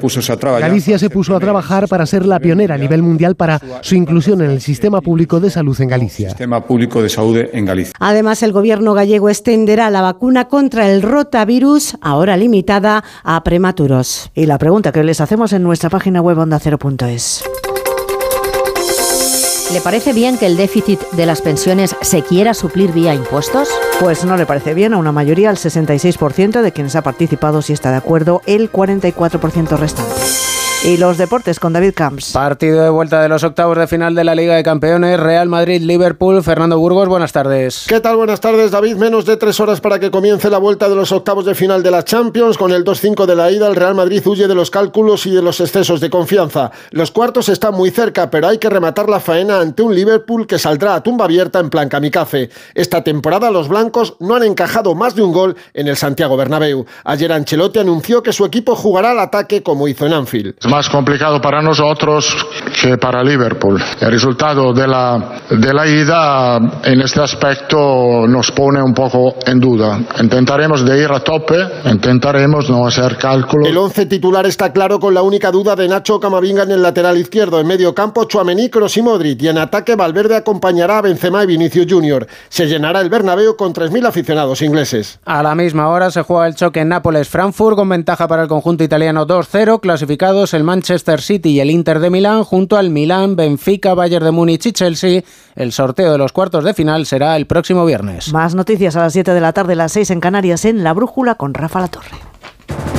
Galicia 0.60 1.00
se 1.00 1.10
puso 1.10 1.36
a 1.36 1.40
trabajar 1.40 1.88
para 1.88 2.06
ser 2.06 2.26
la 2.26 2.40
pionera 2.40 2.76
a 2.76 2.78
nivel 2.78 3.02
mundial 3.02 3.36
para 3.36 3.60
su 3.82 3.96
inclusión 3.96 4.42
en 4.42 4.52
el 4.52 4.62
sistema 4.62 5.02
público 5.02 5.40
de 5.40 5.50
salud 5.50 5.80
en 5.80 5.90
Galicia. 5.90 6.30
Sistema 6.30 6.66
Público 6.66 7.02
de 7.02 7.10
Salud 7.10 7.38
en 7.52 7.66
Galicia. 7.66 7.94
Además, 8.00 8.44
el 8.44 8.52
gobierno 8.52 8.94
gallego 8.94 9.30
extenderá 9.30 9.90
la 9.90 10.02
vacuna 10.02 10.48
contra 10.48 10.90
el 10.90 11.02
rotavirus, 11.02 11.98
ahora 12.02 12.38
limitada 12.68 13.04
a 13.24 13.44
prematuros. 13.44 14.30
Y 14.36 14.46
la 14.46 14.58
pregunta 14.58 14.92
que 14.92 15.04
les 15.04 15.22
hacemos 15.22 15.54
en 15.54 15.64
nuestra 15.64 15.90
página 15.90 16.22
web 16.22 16.38
ondacero.es. 16.40 17.44
¿Le 19.72 19.82
parece 19.82 20.12
bien 20.14 20.38
que 20.38 20.46
el 20.46 20.58
déficit 20.58 21.00
de 21.12 21.26
las 21.26 21.42
pensiones 21.42 21.96
se 22.02 22.24
quiera 22.24 22.54
suplir 22.54 22.92
vía 22.92 23.14
impuestos? 23.14 23.70
Pues 24.00 24.26
no 24.26 24.36
le 24.36 24.46
parece 24.46 24.74
bien 24.74 24.94
a 24.94 24.98
una 24.98 25.12
mayoría, 25.12 25.50
el 25.50 25.58
66% 25.58 26.62
de 26.62 26.72
quienes 26.72 26.96
ha 26.96 27.02
participado 27.04 27.62
sí 27.62 27.74
está 27.74 27.92
de 27.92 27.98
acuerdo, 27.98 28.42
el 28.46 28.72
44% 28.72 29.78
restante. 29.78 30.57
Y 30.86 30.98
los 30.98 31.18
deportes 31.18 31.60
con 31.60 31.74
David 31.74 31.94
Camps. 31.96 32.34
Partido 32.34 32.84
de 32.84 32.90
vuelta 32.90 33.22
de 33.22 33.28
los 33.28 33.44
octavos 33.44 33.78
de 33.78 33.88
final 33.88 34.14
de 34.14 34.24
la 34.24 34.36
Liga 34.36 34.56
de 34.56 34.64
Campeones, 34.64 35.20
Real 35.20 35.50
Madrid-Liverpool. 35.50 36.44
Fernando 36.44 36.78
Burgos, 36.78 37.10
buenas 37.10 37.34
tardes. 37.34 37.86
¿Qué 37.90 38.00
tal? 38.00 38.16
Buenas 38.16 38.40
tardes, 38.40 38.70
David. 38.70 38.96
Menos 38.96 39.26
de 39.26 39.38
tres 39.38 39.60
horas 39.60 39.82
para 39.82 40.00
que 40.00 40.12
comience 40.12 40.52
la 40.52 40.60
vuelta 40.60 40.88
de 40.88 40.96
los 40.96 41.12
octavos 41.12 41.46
de 41.46 41.56
final 41.56 41.82
de 41.82 41.90
la 41.90 42.06
Champions. 42.06 42.60
Con 42.60 42.72
el 42.72 42.86
2-5 42.86 43.26
de 43.26 43.36
la 43.36 43.52
ida, 43.52 43.68
el 43.68 43.76
Real 43.76 43.96
Madrid 43.96 44.22
huye 44.26 44.48
de 44.48 44.54
los 44.54 44.70
cálculos 44.70 45.26
y 45.26 45.32
de 45.32 45.42
los 45.42 45.60
excesos 45.60 46.00
de 46.00 46.12
confianza. 46.12 46.72
Los 46.92 47.10
cuartos 47.10 47.50
están 47.50 47.74
muy 47.74 47.90
cerca, 47.90 48.30
pero 48.30 48.48
hay 48.48 48.60
que 48.60 48.70
rematar 48.70 49.10
la 49.10 49.20
faena 49.20 49.60
ante 49.60 49.82
un 49.82 49.96
Liverpool 49.96 50.46
que 50.46 50.60
saldrá 50.60 50.94
a 50.94 51.02
tumba 51.02 51.26
abierta 51.26 51.60
en 51.60 51.72
plan 51.72 51.90
kamikaze. 51.90 52.52
Esta 52.76 53.04
temporada 53.04 53.50
los 53.50 53.68
blancos 53.68 54.16
no 54.20 54.36
han 54.36 54.44
encajado 54.44 54.94
más 54.94 55.16
de 55.16 55.24
un 55.24 55.34
gol 55.34 55.58
en 55.74 55.88
el 55.88 55.98
Santiago 55.98 56.38
Bernabéu. 56.38 56.86
Ayer 57.04 57.34
Ancelotti 57.34 57.80
anunció 57.80 58.22
que 58.22 58.32
su 58.32 58.46
equipo 58.46 58.76
jugará 58.76 59.12
al 59.12 59.20
ataque 59.20 59.64
como 59.64 59.88
hizo 59.88 60.06
en 60.06 60.14
Anfield. 60.14 60.56
Más 60.70 60.90
complicado 60.90 61.40
para 61.40 61.62
nosotros 61.62 62.36
que 62.82 62.98
para 62.98 63.24
Liverpool. 63.24 63.82
El 64.02 64.12
resultado 64.12 64.74
de 64.74 64.88
la, 64.88 65.40
de 65.50 65.74
la 65.74 65.88
ida 65.88 66.58
en 66.84 67.02
este 67.02 67.22
aspecto 67.22 68.28
nos 68.28 68.52
pone 68.52 68.82
un 68.82 68.94
poco 68.94 69.36
en 69.46 69.60
duda. 69.60 70.00
Intentaremos 70.22 70.86
de 70.86 71.04
ir 71.04 71.12
a 71.12 71.22
tope, 71.22 71.56
intentaremos 71.86 72.70
no 72.70 72.86
hacer 72.86 73.18
cálculos. 73.18 73.68
El 73.68 73.78
once 73.78 74.06
titular 74.06 74.46
está 74.46 74.74
claro 74.74 75.00
con 75.00 75.14
la 75.14 75.22
única 75.22 75.52
duda 75.52 75.76
de 75.76 75.88
Nacho 75.88 76.20
Camavinga 76.20 76.64
en 76.64 76.72
el 76.72 76.82
lateral 76.82 77.18
izquierdo. 77.18 77.60
En 77.60 77.68
medio 77.68 77.96
campo, 77.96 78.26
Chuamení, 78.26 78.70
Kroos 78.70 78.98
y 78.98 79.02
Modric. 79.02 79.42
Y 79.42 79.48
en 79.48 79.58
ataque, 79.58 79.96
Valverde 79.96 80.36
acompañará 80.36 80.98
a 80.98 81.02
Benzema 81.02 81.44
y 81.44 81.48
Vinicius 81.48 81.88
Junior. 81.90 82.28
Se 82.50 82.68
llenará 82.68 83.02
el 83.02 83.10
Bernabéu 83.10 83.56
con 83.56 83.74
3.000 83.74 84.06
aficionados 84.06 84.62
ingleses. 84.62 85.20
A 85.26 85.42
la 85.44 85.56
misma 85.56 85.88
hora 85.88 86.12
se 86.12 86.22
juega 86.24 86.48
el 86.48 86.56
choque 86.56 86.82
en 86.82 86.90
Nápoles-Frankfurt 86.90 87.76
con 87.78 87.88
ventaja 87.88 88.28
para 88.28 88.44
el 88.44 88.50
conjunto 88.50 88.84
italiano 88.84 89.26
2-0, 89.26 89.80
clasificados 89.80 90.54
el 90.58 90.64
Manchester 90.64 91.22
City 91.22 91.52
y 91.52 91.60
el 91.61 91.72
Inter 91.72 92.00
de 92.00 92.10
Milán 92.10 92.44
junto 92.44 92.76
al 92.76 92.90
Milán, 92.90 93.36
Benfica, 93.36 93.94
Bayern 93.94 94.26
de 94.26 94.32
Múnich 94.32 94.66
y 94.66 94.74
Chelsea. 94.74 95.24
El 95.56 95.72
sorteo 95.72 96.11
de 96.11 96.18
los 96.18 96.34
cuartos 96.34 96.64
de 96.66 96.74
final 96.74 97.06
será 97.06 97.38
el 97.38 97.48
próximo 97.48 97.86
viernes. 97.86 98.34
Más 98.34 98.56
noticias 98.56 98.95
a 98.95 99.02
las 99.02 99.14
7 99.14 99.34
de 99.34 99.42
la 99.42 99.53
tarde, 99.53 99.76
las 99.76 99.94
6 99.94 100.11
en 100.11 100.19
Canarias 100.19 100.66
en 100.66 100.84
La 100.84 100.94
Brújula 100.94 101.36
con 101.36 101.53
Rafa 101.53 101.80
La 101.80 101.88
Torre. 101.88 102.27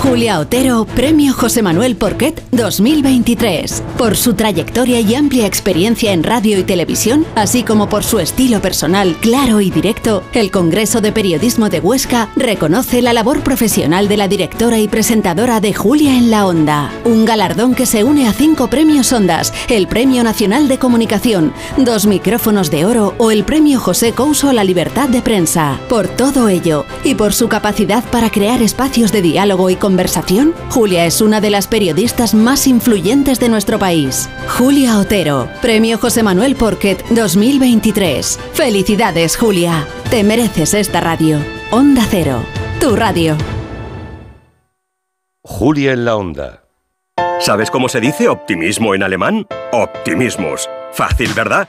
Julia 0.08 0.38
Otero, 0.38 0.86
Premio 0.86 1.34
José 1.34 1.60
Manuel 1.60 1.94
Porquet 1.94 2.42
2023. 2.52 3.82
Por 3.98 4.16
su 4.16 4.32
trayectoria 4.32 5.00
y 5.00 5.14
amplia 5.14 5.44
experiencia 5.44 6.14
en 6.14 6.22
radio 6.22 6.58
y 6.58 6.62
televisión, 6.62 7.26
así 7.34 7.62
como 7.62 7.90
por 7.90 8.04
su 8.04 8.18
estilo 8.18 8.62
personal 8.62 9.16
claro 9.20 9.60
y 9.60 9.70
directo, 9.70 10.22
el 10.32 10.50
Congreso 10.50 11.02
de 11.02 11.12
Periodismo 11.12 11.68
de 11.68 11.80
Huesca 11.80 12.30
reconoce 12.36 13.02
la 13.02 13.12
labor 13.12 13.42
profesional 13.42 14.08
de 14.08 14.16
la 14.16 14.28
directora 14.28 14.78
y 14.78 14.88
presentadora 14.88 15.60
de 15.60 15.74
Julia 15.74 16.16
en 16.16 16.30
la 16.30 16.46
Onda. 16.46 16.90
Un 17.04 17.26
galardón 17.26 17.74
que 17.74 17.84
se 17.84 18.02
une 18.02 18.28
a 18.28 18.32
cinco 18.32 18.68
premios 18.68 19.12
Ondas, 19.12 19.52
el 19.68 19.88
Premio 19.88 20.24
Nacional 20.24 20.68
de 20.68 20.78
Comunicación, 20.78 21.52
dos 21.76 22.06
micrófonos 22.06 22.70
de 22.70 22.86
oro 22.86 23.14
o 23.18 23.30
el 23.30 23.44
Premio 23.44 23.78
José 23.78 24.12
Couso 24.12 24.48
a 24.48 24.54
la 24.54 24.64
Libertad 24.64 25.10
de 25.10 25.20
Prensa. 25.20 25.78
Por 25.90 26.08
todo 26.08 26.48
ello 26.48 26.86
y 27.04 27.14
por 27.14 27.34
su 27.34 27.48
capacidad 27.48 28.02
para 28.04 28.30
crear 28.30 28.62
espacios 28.62 29.12
de 29.12 29.20
diálogo 29.20 29.68
y 29.68 29.76
conversación, 29.76 29.97
Julia 30.70 31.06
es 31.06 31.20
una 31.20 31.40
de 31.40 31.50
las 31.50 31.66
periodistas 31.66 32.34
más 32.34 32.66
influyentes 32.66 33.40
de 33.40 33.48
nuestro 33.48 33.78
país. 33.78 34.28
Julia 34.56 34.98
Otero, 34.98 35.48
Premio 35.60 35.98
José 35.98 36.22
Manuel 36.22 36.54
Porquet 36.54 37.04
2023. 37.08 38.38
Felicidades, 38.52 39.36
Julia. 39.36 39.86
Te 40.10 40.22
mereces 40.22 40.74
esta 40.74 41.00
radio. 41.00 41.38
Onda 41.70 42.06
Cero, 42.08 42.42
tu 42.80 42.94
radio. 42.94 43.36
Julia 45.42 45.92
en 45.92 46.04
la 46.04 46.16
Onda. 46.16 46.64
¿Sabes 47.40 47.70
cómo 47.70 47.88
se 47.88 48.00
dice 48.00 48.28
optimismo 48.28 48.94
en 48.94 49.02
alemán? 49.02 49.46
Optimismus. 49.72 50.68
Fácil, 50.92 51.32
¿verdad? 51.34 51.68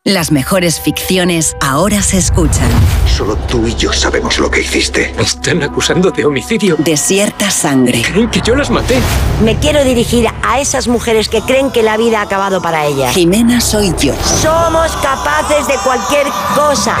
Las 0.03 0.31
mejores 0.31 0.79
ficciones 0.79 1.55
ahora 1.61 2.01
se 2.01 2.17
escuchan. 2.17 2.67
Solo 3.05 3.35
tú 3.35 3.67
y 3.67 3.75
yo 3.75 3.93
sabemos 3.93 4.39
lo 4.39 4.49
que 4.49 4.61
hiciste. 4.61 5.13
Me 5.15 5.21
están 5.21 5.61
acusando 5.61 6.09
de 6.09 6.25
homicidio. 6.25 6.75
Desierta 6.79 7.51
sangre. 7.51 8.01
Creen 8.01 8.27
que 8.31 8.41
yo 8.41 8.55
las 8.55 8.71
maté. 8.71 8.97
Me 9.43 9.59
quiero 9.59 9.83
dirigir 9.83 10.25
a 10.41 10.59
esas 10.59 10.87
mujeres 10.87 11.29
que 11.29 11.43
creen 11.43 11.69
que 11.69 11.83
la 11.83 11.97
vida 11.97 12.17
ha 12.17 12.23
acabado 12.23 12.63
para 12.63 12.87
ellas. 12.87 13.13
Jimena 13.13 13.61
soy 13.61 13.93
yo. 13.99 14.15
Somos 14.41 14.91
capaces 15.03 15.67
de 15.67 15.75
cualquier 15.83 16.25
cosa. 16.55 16.97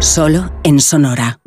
Solo 0.00 0.50
en 0.64 0.80
Sonora. 0.80 1.38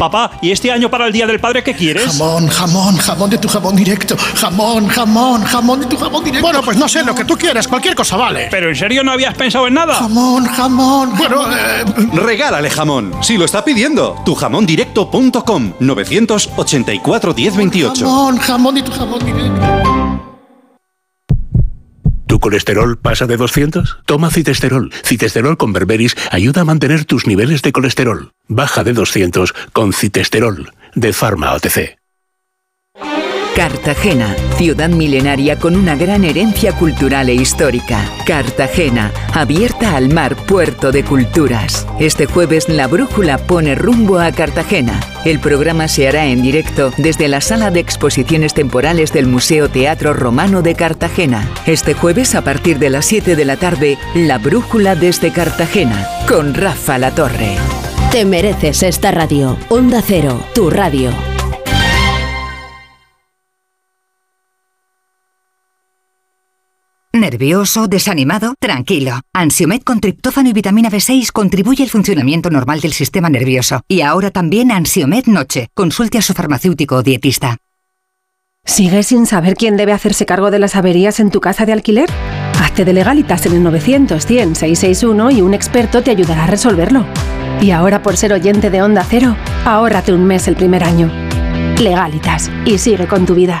Papá, 0.00 0.30
¿y 0.40 0.50
este 0.50 0.72
año 0.72 0.88
para 0.88 1.06
el 1.06 1.12
Día 1.12 1.26
del 1.26 1.38
Padre 1.40 1.62
qué 1.62 1.74
quieres? 1.74 2.06
Jamón, 2.06 2.48
jamón, 2.48 2.96
jamón 2.96 3.28
de 3.28 3.36
tu 3.36 3.48
jamón 3.48 3.76
directo. 3.76 4.16
Jamón, 4.34 4.88
jamón, 4.88 5.42
jamón 5.42 5.80
de 5.80 5.86
tu 5.88 5.98
jamón 5.98 6.24
directo. 6.24 6.46
Bueno, 6.46 6.62
pues 6.62 6.78
no 6.78 6.88
sé, 6.88 7.04
lo 7.04 7.14
que 7.14 7.26
tú 7.26 7.36
quieras, 7.36 7.68
cualquier 7.68 7.94
cosa 7.94 8.16
vale. 8.16 8.48
¿Pero 8.50 8.70
en 8.70 8.76
serio 8.76 9.04
no 9.04 9.12
habías 9.12 9.34
pensado 9.34 9.66
en 9.66 9.74
nada? 9.74 9.96
Jamón, 9.96 10.46
jamón. 10.46 11.14
Bueno, 11.18 11.44
eh... 11.52 11.84
Regálale 12.14 12.70
jamón, 12.70 13.12
si 13.20 13.36
lo 13.36 13.44
está 13.44 13.62
pidiendo. 13.62 14.16
Tujamondirecto.com 14.24 15.72
984 15.78 17.34
1028. 17.34 18.06
Jamón, 18.06 18.38
jamón 18.38 18.74
de 18.76 18.82
tu 18.82 18.92
jamón 18.92 19.18
directo. 19.22 19.89
¿Tu 22.30 22.38
colesterol 22.38 22.96
pasa 22.96 23.26
de 23.26 23.36
200? 23.36 24.02
Toma 24.06 24.30
citesterol. 24.30 24.92
Citesterol 25.04 25.56
con 25.56 25.72
berberis 25.72 26.14
ayuda 26.30 26.60
a 26.60 26.64
mantener 26.64 27.04
tus 27.04 27.26
niveles 27.26 27.60
de 27.62 27.72
colesterol. 27.72 28.30
Baja 28.46 28.84
de 28.84 28.92
200 28.92 29.52
con 29.72 29.92
citesterol 29.92 30.72
de 30.94 31.12
Pharma 31.12 31.52
OTC. 31.54 31.99
Cartagena, 33.56 34.36
ciudad 34.56 34.88
milenaria 34.88 35.58
con 35.58 35.76
una 35.76 35.96
gran 35.96 36.24
herencia 36.24 36.72
cultural 36.72 37.28
e 37.28 37.34
histórica. 37.34 38.08
Cartagena, 38.24 39.12
abierta 39.34 39.96
al 39.96 40.08
mar, 40.08 40.36
puerto 40.36 40.92
de 40.92 41.04
culturas. 41.04 41.86
Este 41.98 42.26
jueves 42.26 42.68
la 42.68 42.86
brújula 42.86 43.38
pone 43.38 43.74
rumbo 43.74 44.18
a 44.18 44.32
Cartagena. 44.32 45.00
El 45.24 45.40
programa 45.40 45.88
se 45.88 46.08
hará 46.08 46.26
en 46.26 46.42
directo 46.42 46.92
desde 46.96 47.28
la 47.28 47.40
sala 47.40 47.70
de 47.70 47.80
exposiciones 47.80 48.54
temporales 48.54 49.12
del 49.12 49.26
Museo 49.26 49.68
Teatro 49.68 50.14
Romano 50.14 50.62
de 50.62 50.74
Cartagena. 50.74 51.46
Este 51.66 51.92
jueves 51.92 52.34
a 52.34 52.42
partir 52.42 52.78
de 52.78 52.90
las 52.90 53.04
7 53.06 53.36
de 53.36 53.44
la 53.44 53.56
tarde, 53.56 53.98
la 54.14 54.38
brújula 54.38 54.94
desde 54.94 55.32
Cartagena, 55.32 56.06
con 56.28 56.54
Rafa 56.54 56.98
La 56.98 57.10
Torre. 57.14 57.56
Te 58.12 58.24
mereces 58.24 58.82
esta 58.82 59.10
radio. 59.10 59.58
Onda 59.68 60.02
Cero, 60.06 60.42
tu 60.54 60.70
radio. 60.70 61.10
¿Nervioso? 67.20 67.86
¿Desanimado? 67.86 68.54
Tranquilo. 68.58 69.20
Ansiomed 69.34 69.82
con 69.82 70.00
triptófano 70.00 70.48
y 70.48 70.52
vitamina 70.54 70.90
B6 70.90 71.30
contribuye 71.32 71.84
al 71.84 71.90
funcionamiento 71.90 72.48
normal 72.48 72.80
del 72.80 72.94
sistema 72.94 73.28
nervioso. 73.28 73.82
Y 73.86 74.00
ahora 74.00 74.30
también 74.30 74.72
Ansiomed 74.72 75.26
Noche. 75.26 75.68
Consulte 75.74 76.16
a 76.16 76.22
su 76.22 76.32
farmacéutico 76.32 76.96
o 76.96 77.02
dietista. 77.02 77.58
¿Sigues 78.64 79.08
sin 79.08 79.26
saber 79.26 79.54
quién 79.54 79.76
debe 79.76 79.92
hacerse 79.92 80.24
cargo 80.24 80.50
de 80.50 80.58
las 80.58 80.76
averías 80.76 81.20
en 81.20 81.30
tu 81.30 81.40
casa 81.40 81.66
de 81.66 81.72
alquiler? 81.72 82.08
Hazte 82.58 82.86
de 82.86 82.94
legalitas 82.94 83.44
en 83.44 83.52
el 83.52 83.62
900 83.62 84.24
100 84.24 84.54
661 84.54 85.30
y 85.30 85.42
un 85.42 85.52
experto 85.52 86.02
te 86.02 86.10
ayudará 86.10 86.44
a 86.44 86.46
resolverlo. 86.46 87.04
Y 87.60 87.70
ahora 87.70 88.02
por 88.02 88.16
ser 88.16 88.32
oyente 88.32 88.70
de 88.70 88.82
Onda 88.82 89.04
Cero, 89.08 89.36
ahórrate 89.66 90.12
un 90.14 90.24
mes 90.24 90.48
el 90.48 90.56
primer 90.56 90.84
año. 90.84 91.10
Legalitas 91.78 92.50
y 92.64 92.78
sigue 92.78 93.06
con 93.06 93.26
tu 93.26 93.34
vida. 93.34 93.60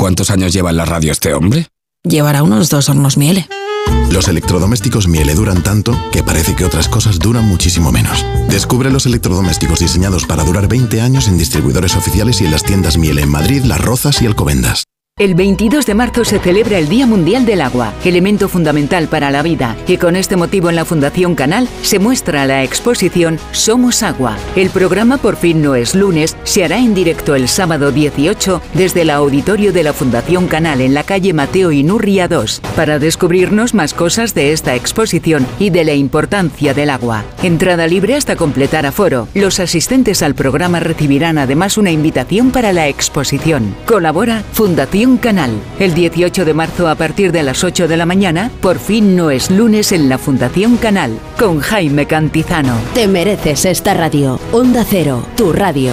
¿Cuántos 0.00 0.30
años 0.30 0.54
lleva 0.54 0.70
en 0.70 0.78
la 0.78 0.86
radio 0.86 1.12
este 1.12 1.34
hombre? 1.34 1.68
Llevará 2.04 2.42
unos 2.42 2.70
dos 2.70 2.88
hornos 2.88 3.18
Miele. 3.18 3.50
Los 4.10 4.28
electrodomésticos 4.28 5.08
Miele 5.08 5.34
duran 5.34 5.62
tanto 5.62 5.92
que 6.10 6.24
parece 6.24 6.56
que 6.56 6.64
otras 6.64 6.88
cosas 6.88 7.18
duran 7.18 7.46
muchísimo 7.46 7.92
menos. 7.92 8.24
Descubre 8.48 8.90
los 8.90 9.04
electrodomésticos 9.04 9.80
diseñados 9.80 10.24
para 10.24 10.42
durar 10.42 10.68
20 10.68 11.02
años 11.02 11.28
en 11.28 11.36
distribuidores 11.36 11.96
oficiales 11.96 12.40
y 12.40 12.46
en 12.46 12.50
las 12.50 12.62
tiendas 12.62 12.96
Miele 12.96 13.20
en 13.20 13.28
Madrid, 13.28 13.62
Las 13.64 13.78
Rozas 13.78 14.22
y 14.22 14.26
Alcobendas. 14.26 14.84
El 15.20 15.34
22 15.34 15.84
de 15.84 15.94
marzo 15.94 16.24
se 16.24 16.38
celebra 16.38 16.78
el 16.78 16.88
Día 16.88 17.04
Mundial 17.04 17.44
del 17.44 17.60
Agua, 17.60 17.92
elemento 18.06 18.48
fundamental 18.48 19.06
para 19.06 19.30
la 19.30 19.42
vida, 19.42 19.76
y 19.86 19.98
con 19.98 20.16
este 20.16 20.34
motivo 20.34 20.70
en 20.70 20.76
la 20.76 20.86
Fundación 20.86 21.34
Canal 21.34 21.68
se 21.82 21.98
muestra 21.98 22.46
la 22.46 22.64
exposición 22.64 23.38
Somos 23.52 24.02
Agua. 24.02 24.38
El 24.56 24.70
programa 24.70 25.18
Por 25.18 25.36
fin 25.36 25.60
no 25.60 25.74
es 25.74 25.94
lunes 25.94 26.38
se 26.44 26.64
hará 26.64 26.78
en 26.78 26.94
directo 26.94 27.34
el 27.34 27.48
sábado 27.48 27.92
18 27.92 28.62
desde 28.72 29.02
el 29.02 29.10
auditorio 29.10 29.74
de 29.74 29.82
la 29.82 29.92
Fundación 29.92 30.46
Canal 30.48 30.80
en 30.80 30.94
la 30.94 31.04
calle 31.04 31.34
Mateo 31.34 31.70
Inurria 31.70 32.26
2 32.26 32.62
para 32.74 32.98
descubrirnos 32.98 33.74
más 33.74 33.92
cosas 33.92 34.32
de 34.32 34.52
esta 34.52 34.74
exposición 34.74 35.46
y 35.58 35.68
de 35.68 35.84
la 35.84 35.92
importancia 35.92 36.72
del 36.72 36.88
agua. 36.88 37.24
Entrada 37.42 37.86
libre 37.86 38.16
hasta 38.16 38.36
completar 38.36 38.86
aforo. 38.86 39.28
Los 39.34 39.60
asistentes 39.60 40.22
al 40.22 40.34
programa 40.34 40.80
recibirán 40.80 41.36
además 41.36 41.76
una 41.76 41.90
invitación 41.90 42.52
para 42.52 42.72
la 42.72 42.88
exposición. 42.88 43.76
Colabora 43.84 44.44
Fundación 44.52 45.09
Canal. 45.16 45.50
El 45.78 45.94
18 45.94 46.44
de 46.44 46.54
marzo 46.54 46.88
a 46.88 46.94
partir 46.94 47.32
de 47.32 47.42
las 47.42 47.64
8 47.64 47.88
de 47.88 47.96
la 47.96 48.06
mañana, 48.06 48.50
por 48.60 48.78
fin 48.78 49.16
no 49.16 49.30
es 49.30 49.50
lunes 49.50 49.92
en 49.92 50.08
la 50.08 50.18
Fundación 50.18 50.76
Canal, 50.76 51.18
con 51.38 51.60
Jaime 51.60 52.06
Cantizano. 52.06 52.74
Te 52.94 53.06
mereces 53.06 53.64
esta 53.64 53.94
radio. 53.94 54.38
Onda 54.52 54.84
Cero, 54.88 55.24
tu 55.36 55.52
radio. 55.52 55.92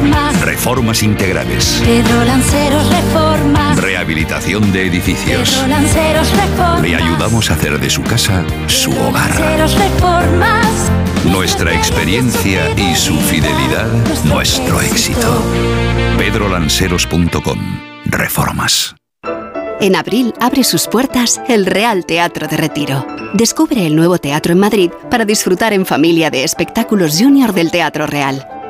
Reformas. 0.00 0.40
Reformas 0.40 1.02
integrales. 1.02 1.82
Pedro 1.84 2.24
Lanceros 2.24 2.88
Reformas. 2.90 3.76
Rehabilitación 3.76 4.72
de 4.72 4.86
edificios. 4.86 5.50
Pedro 5.50 5.68
Lanceros 5.68 6.30
Reformas. 6.30 6.82
Le 6.82 6.96
ayudamos 6.96 7.50
a 7.50 7.54
hacer 7.54 7.78
de 7.78 7.90
su 7.90 8.02
casa 8.02 8.44
su 8.66 8.90
hogar. 8.92 9.28
Lanceros 9.28 9.78
Reformas. 9.78 10.90
Nuestra 11.24 11.74
experiencia 11.74 12.70
y 12.78 12.94
su 12.94 13.14
fidelidad, 13.14 13.88
nuestro 14.24 14.80
éxito. 14.80 15.42
pedrolanceros.com. 16.16 17.58
Reformas. 18.06 18.94
En 19.82 19.96
abril 19.96 20.32
abre 20.40 20.64
sus 20.64 20.88
puertas 20.88 21.40
el 21.48 21.66
Real 21.66 22.06
Teatro 22.06 22.48
de 22.48 22.56
Retiro. 22.56 23.06
Descubre 23.34 23.86
el 23.86 23.96
nuevo 23.96 24.18
teatro 24.18 24.52
en 24.52 24.60
Madrid 24.60 24.90
para 25.10 25.26
disfrutar 25.26 25.74
en 25.74 25.84
familia 25.84 26.30
de 26.30 26.44
espectáculos 26.44 27.18
junior 27.18 27.52
del 27.52 27.70
Teatro 27.70 28.06
Real. 28.06 28.59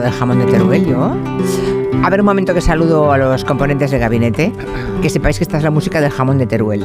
del 0.00 0.12
jamón 0.12 0.38
de 0.38 0.46
Teruel, 0.46 0.86
yo. 0.86 1.14
A 2.02 2.10
ver, 2.10 2.20
un 2.20 2.26
momento 2.26 2.54
que 2.54 2.60
saludo 2.60 3.12
a 3.12 3.18
los 3.18 3.44
componentes 3.44 3.90
del 3.90 4.00
gabinete. 4.00 4.52
Que 5.02 5.10
sepáis 5.10 5.38
que 5.38 5.44
esta 5.44 5.58
es 5.58 5.64
la 5.64 5.70
música 5.70 6.00
del 6.00 6.10
jamón 6.10 6.38
de 6.38 6.46
Teruel. 6.46 6.84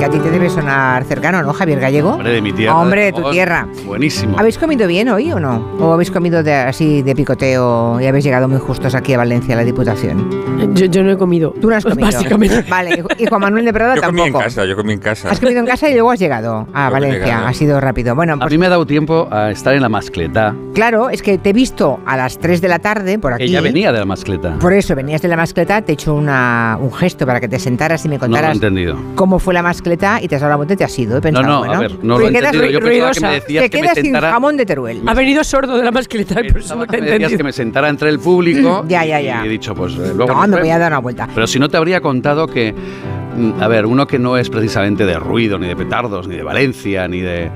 Que 0.00 0.06
a 0.06 0.08
ti 0.08 0.18
te 0.18 0.30
debe 0.30 0.48
sonar 0.48 1.04
cercano, 1.04 1.42
¿no, 1.42 1.52
Javier 1.52 1.78
Gallego? 1.78 2.12
Hombre, 2.12 2.32
de 2.32 2.40
mi 2.40 2.54
tierra. 2.54 2.74
Hombre, 2.74 3.04
de 3.04 3.12
tu 3.12 3.22
Oh, 3.26 3.30
tierra. 3.30 3.68
Buenísimo. 3.84 4.38
¿Habéis 4.38 4.56
comido 4.56 4.88
bien 4.88 5.10
hoy 5.10 5.30
o 5.30 5.38
no? 5.38 5.76
¿O 5.78 5.92
habéis 5.92 6.10
comido 6.10 6.42
de- 6.42 6.54
así 6.54 7.02
de 7.02 7.14
picoteo 7.14 8.00
y 8.00 8.06
habéis 8.06 8.24
llegado 8.24 8.48
muy 8.48 8.58
justos 8.60 8.94
aquí 8.94 9.12
a 9.12 9.18
Valencia, 9.18 9.52
a 9.52 9.58
la 9.58 9.64
Diputación? 9.64 10.74
Yo, 10.74 10.86
yo 10.86 11.02
no 11.02 11.10
he 11.10 11.18
comido. 11.18 11.52
Tú 11.60 11.68
no 11.68 11.76
has 11.76 11.84
comido. 11.84 12.06
Básicamente. 12.10 12.64
Vale, 12.70 13.04
y 13.18 13.26
Juan 13.26 13.40
Manuel 13.42 13.66
de 13.66 13.72
Prada 13.74 13.94
Yo 13.96 14.00
comí 14.02 14.20
en 14.20 14.24
tampoco. 14.28 14.44
casa, 14.44 14.64
yo 14.64 14.74
comí 14.74 14.94
en 14.94 15.00
casa. 15.00 15.30
Has 15.30 15.38
comido 15.38 15.60
en 15.60 15.66
casa 15.66 15.90
y 15.90 15.92
luego 15.92 16.10
has 16.12 16.18
llegado 16.18 16.66
a 16.72 16.88
he 16.88 16.92
Valencia. 16.92 17.46
Ha 17.46 17.52
sido 17.52 17.78
rápido. 17.78 18.14
Bueno, 18.14 18.34
A 18.34 18.38
pues 18.38 18.50
mí 18.52 18.56
me 18.56 18.66
ha 18.66 18.70
dado 18.70 18.86
tiempo 18.86 19.28
a 19.30 19.50
estar 19.50 19.74
en 19.74 19.82
la 19.82 19.90
mascleta, 19.90 20.54
claro, 20.74 21.10
es 21.10 21.20
que 21.20 21.36
te 21.36 21.50
he 21.50 21.52
visto 21.52 22.00
a 22.06 22.16
las 22.16 22.38
3 22.38 22.62
de 22.62 22.68
la 22.68 22.78
tarde 22.78 23.18
por 23.18 23.34
aquí. 23.34 23.48
ya 23.48 23.60
venía 23.60 23.92
de 23.92 23.98
la 23.98 24.06
mascleta. 24.06 24.56
Por 24.58 24.72
eso, 24.72 24.94
venías 24.94 25.20
de 25.20 25.28
la 25.28 25.36
mascleta, 25.36 25.82
te 25.82 25.92
he 25.92 25.94
hecho 25.94 26.14
una, 26.14 26.78
un 26.80 26.90
gesto 26.90 27.26
para 27.26 27.38
que 27.38 27.48
te 27.48 27.58
sentaras 27.58 28.02
y 28.06 28.08
me 28.08 28.14
No 28.16 28.20
lo 28.20 28.26
he 28.26 28.28
contaras 28.30 28.54
entendido. 28.56 28.96
cómo 29.14 29.38
fue 29.38 29.52
la 29.52 29.62
mascleta 29.62 29.89
y 30.22 30.28
te 30.28 30.34
has 30.36 30.40
dado 30.40 30.50
la 30.50 30.56
vuelta 30.56 30.74
y 30.74 30.76
te 30.76 30.84
has 30.84 30.98
ido. 30.98 31.16
He 31.16 31.20
pensado, 31.20 31.46
no, 31.46 31.54
a 31.56 31.66
bueno, 31.66 31.80
ver, 31.80 32.04
no 32.04 32.18
lo 32.18 32.24
te 32.24 32.30
he 32.30 32.32
quedas 32.34 32.54
entendido. 32.54 32.80
Yo 32.80 32.86
pensaba 32.86 33.12
que 33.12 33.20
me 33.20 33.32
decías 33.40 33.62
Te 33.64 33.70
que 33.70 33.76
me 33.76 33.82
quedas 33.82 33.94
sin 33.96 34.04
sentara- 34.06 34.30
jamón 34.32 34.56
de 34.56 34.66
Teruel. 34.66 35.02
Ha 35.06 35.14
venido 35.14 35.44
sordo 35.44 35.76
de 35.76 35.84
la 35.84 35.90
mascleta 35.90 36.34
no 36.76 36.86
te 36.86 36.98
he 36.98 37.00
Me 37.00 37.10
decías 37.10 37.32
que 37.36 37.44
me 37.44 37.52
sentara 37.52 37.88
entre 37.88 38.08
el 38.08 38.18
público 38.18 38.84
Ya, 38.88 39.04
ya, 39.04 39.20
ya. 39.20 39.42
y 39.44 39.46
he 39.46 39.50
dicho, 39.50 39.74
pues 39.74 39.94
eh, 39.94 40.12
luego... 40.14 40.34
No, 40.46 40.46
me 40.56 40.60
voy 40.60 40.70
a 40.70 40.78
dar 40.78 40.92
una 40.92 40.98
vuelta. 41.00 41.28
Pero 41.34 41.46
si 41.46 41.58
no 41.58 41.68
te 41.68 41.76
habría 41.76 42.00
contado 42.00 42.46
que, 42.46 42.72
mm, 42.72 43.62
a 43.62 43.68
ver, 43.68 43.86
uno 43.86 44.06
que 44.06 44.18
no 44.18 44.36
es 44.36 44.48
precisamente 44.50 45.06
de 45.06 45.18
ruido, 45.18 45.58
ni 45.58 45.68
de 45.68 45.76
petardos, 45.76 46.26
ni 46.28 46.36
de 46.36 46.42
Valencia, 46.42 47.08
ni 47.08 47.20
de... 47.20 47.50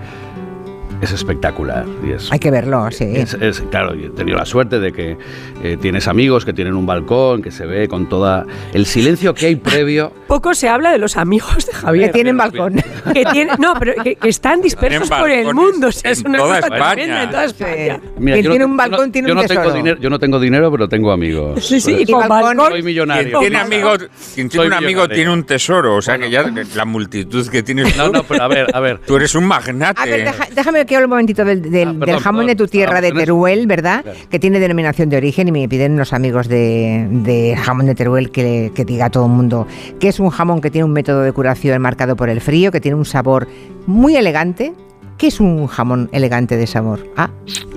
Es 1.03 1.13
espectacular. 1.13 1.85
Y 2.07 2.13
es, 2.13 2.33
Hay 2.33 2.39
que 2.39 2.51
verlo, 2.51 2.89
sí. 2.91 3.05
es- 3.15 3.35
es- 3.35 3.61
claro, 3.71 3.95
yo 3.95 4.07
he 4.07 4.11
tenido 4.11 4.39
la 4.39 4.47
suerte 4.47 4.79
de 4.81 4.93
que 4.93 5.19
eh, 5.63 5.77
tienes 5.81 6.09
amigos 6.09 6.45
que 6.45 6.53
tienen 6.53 6.75
un 6.75 6.87
balcón, 6.87 7.43
que 7.43 7.51
se 7.51 7.67
ve 7.67 7.89
con 7.89 8.09
toda... 8.09 8.47
El 8.73 8.87
silencio 8.87 9.35
que 9.35 9.47
hay 9.47 9.57
previo... 9.57 10.13
Poco 10.29 10.55
se 10.55 10.69
habla 10.69 10.91
de 10.93 10.99
los 10.99 11.17
amigos 11.17 11.67
de 11.67 11.73
Javier. 11.75 12.07
Que 12.07 12.13
tienen 12.15 12.37
balcón. 12.37 12.75
Que 13.13 13.25
tienen, 13.27 13.57
no, 13.59 13.75
pero 13.79 14.03
que, 14.03 14.17
que 14.17 14.29
están 14.29 14.63
dispersos 14.63 15.09
por 15.11 15.31
el 15.31 15.53
mundo. 15.55 15.89
O 15.89 15.93
sea, 15.93 16.11
es 16.11 16.23
una 16.25 16.39
toda 16.39 16.61
cosa 16.61 16.75
España. 16.75 16.93
tremenda 16.95 17.23
en 17.25 17.31
toda 17.31 17.45
España. 17.45 18.01
Mira, 18.19 18.35
Quien 18.37 18.45
yo 18.45 18.51
tiene 18.51 18.65
no- 18.65 18.71
un 18.71 18.77
balcón 18.77 19.07
no- 19.07 19.13
tiene 19.13 19.29
un 19.33 19.35
no 19.37 19.45
tengo 19.45 19.61
tesoro. 19.63 19.77
dinero, 19.77 20.01
Yo 20.01 20.11
no 20.11 20.19
tengo 20.19 20.41
dinero, 20.41 20.71
pero 20.73 20.89
tengo 20.89 21.13
amigos. 21.13 21.65
Sí, 21.65 21.81
sí, 21.81 21.97
y 22.01 22.07
con 22.11 22.27
balcón. 22.27 22.57
Soy 22.57 22.73
Quien 22.73 22.85
millonario. 22.87 23.39
tiene 23.41 23.59
amigos, 23.59 23.99
quien 24.35 24.49
tiene 24.49 24.51
Soy 24.51 24.67
un 24.69 24.73
amigo 24.73 24.89
millonario. 25.03 25.15
tiene 25.15 25.31
un 25.33 25.45
tesoro, 25.45 25.97
o 25.97 26.03
sea 26.03 26.19
que 26.19 26.31
ya 26.31 26.45
la 26.75 26.85
multitud 26.85 27.47
que 27.49 27.63
tienes 27.63 27.97
No, 27.97 28.09
no, 28.09 28.23
pero 28.25 28.43
a 28.45 28.49
ver, 28.49 28.67
a 28.75 28.81
ver. 28.81 28.99
tú 29.07 29.17
eres 29.17 29.35
un 29.35 29.45
magnate. 29.45 30.01
A 30.01 30.05
ver, 30.07 30.25
deja- 30.25 30.49
déjame 30.55 30.87
que 30.87 30.94
hable 30.97 31.07
un 31.07 31.11
momentito 31.11 31.45
del, 31.45 31.63
del- 31.63 31.89
Ah, 31.89 31.93
perdón, 31.93 32.01
del 32.07 32.19
jamón 32.19 32.47
de 32.47 32.57
tu 32.57 32.67
tierra 32.67 33.01
de. 33.01 33.13
Teruel, 33.13 33.67
¿verdad? 33.67 34.05
Que 34.31 34.39
tiene 34.39 34.59
denominación 34.61 35.09
de 35.09 35.17
origen 35.17 35.49
y 35.49 35.53
me 35.53 35.69
piden 35.69 35.93
unos 35.93 36.13
amigos 36.13 36.49
de, 36.49 37.07
de 37.11 37.57
jamón 37.57 37.87
de 37.87 37.95
Teruel 37.95 38.31
que, 38.31 38.71
que 38.75 38.85
diga 38.85 39.07
a 39.07 39.11
todo 39.11 39.27
el 39.27 39.33
mundo 39.33 39.67
que 40.01 40.09
es 40.09 40.21
un 40.21 40.31
jamón 40.31 40.61
que 40.61 40.71
tiene 40.71 40.85
un 40.85 40.93
método 40.93 41.23
de 41.23 41.33
curación 41.33 41.81
marcado 41.81 42.17
por 42.17 42.29
el 42.29 42.41
frío, 42.41 42.71
que 42.73 42.81
tiene 42.81 42.97
un 42.97 43.05
sabor 43.05 43.47
muy 43.87 44.17
elegante. 44.17 44.73
¿Qué 45.17 45.29
es 45.29 45.39
un 45.39 45.69
jamón 45.69 46.09
elegante 46.13 46.57
de 46.57 46.67
sabor? 46.67 47.07
Ah, 47.17 47.31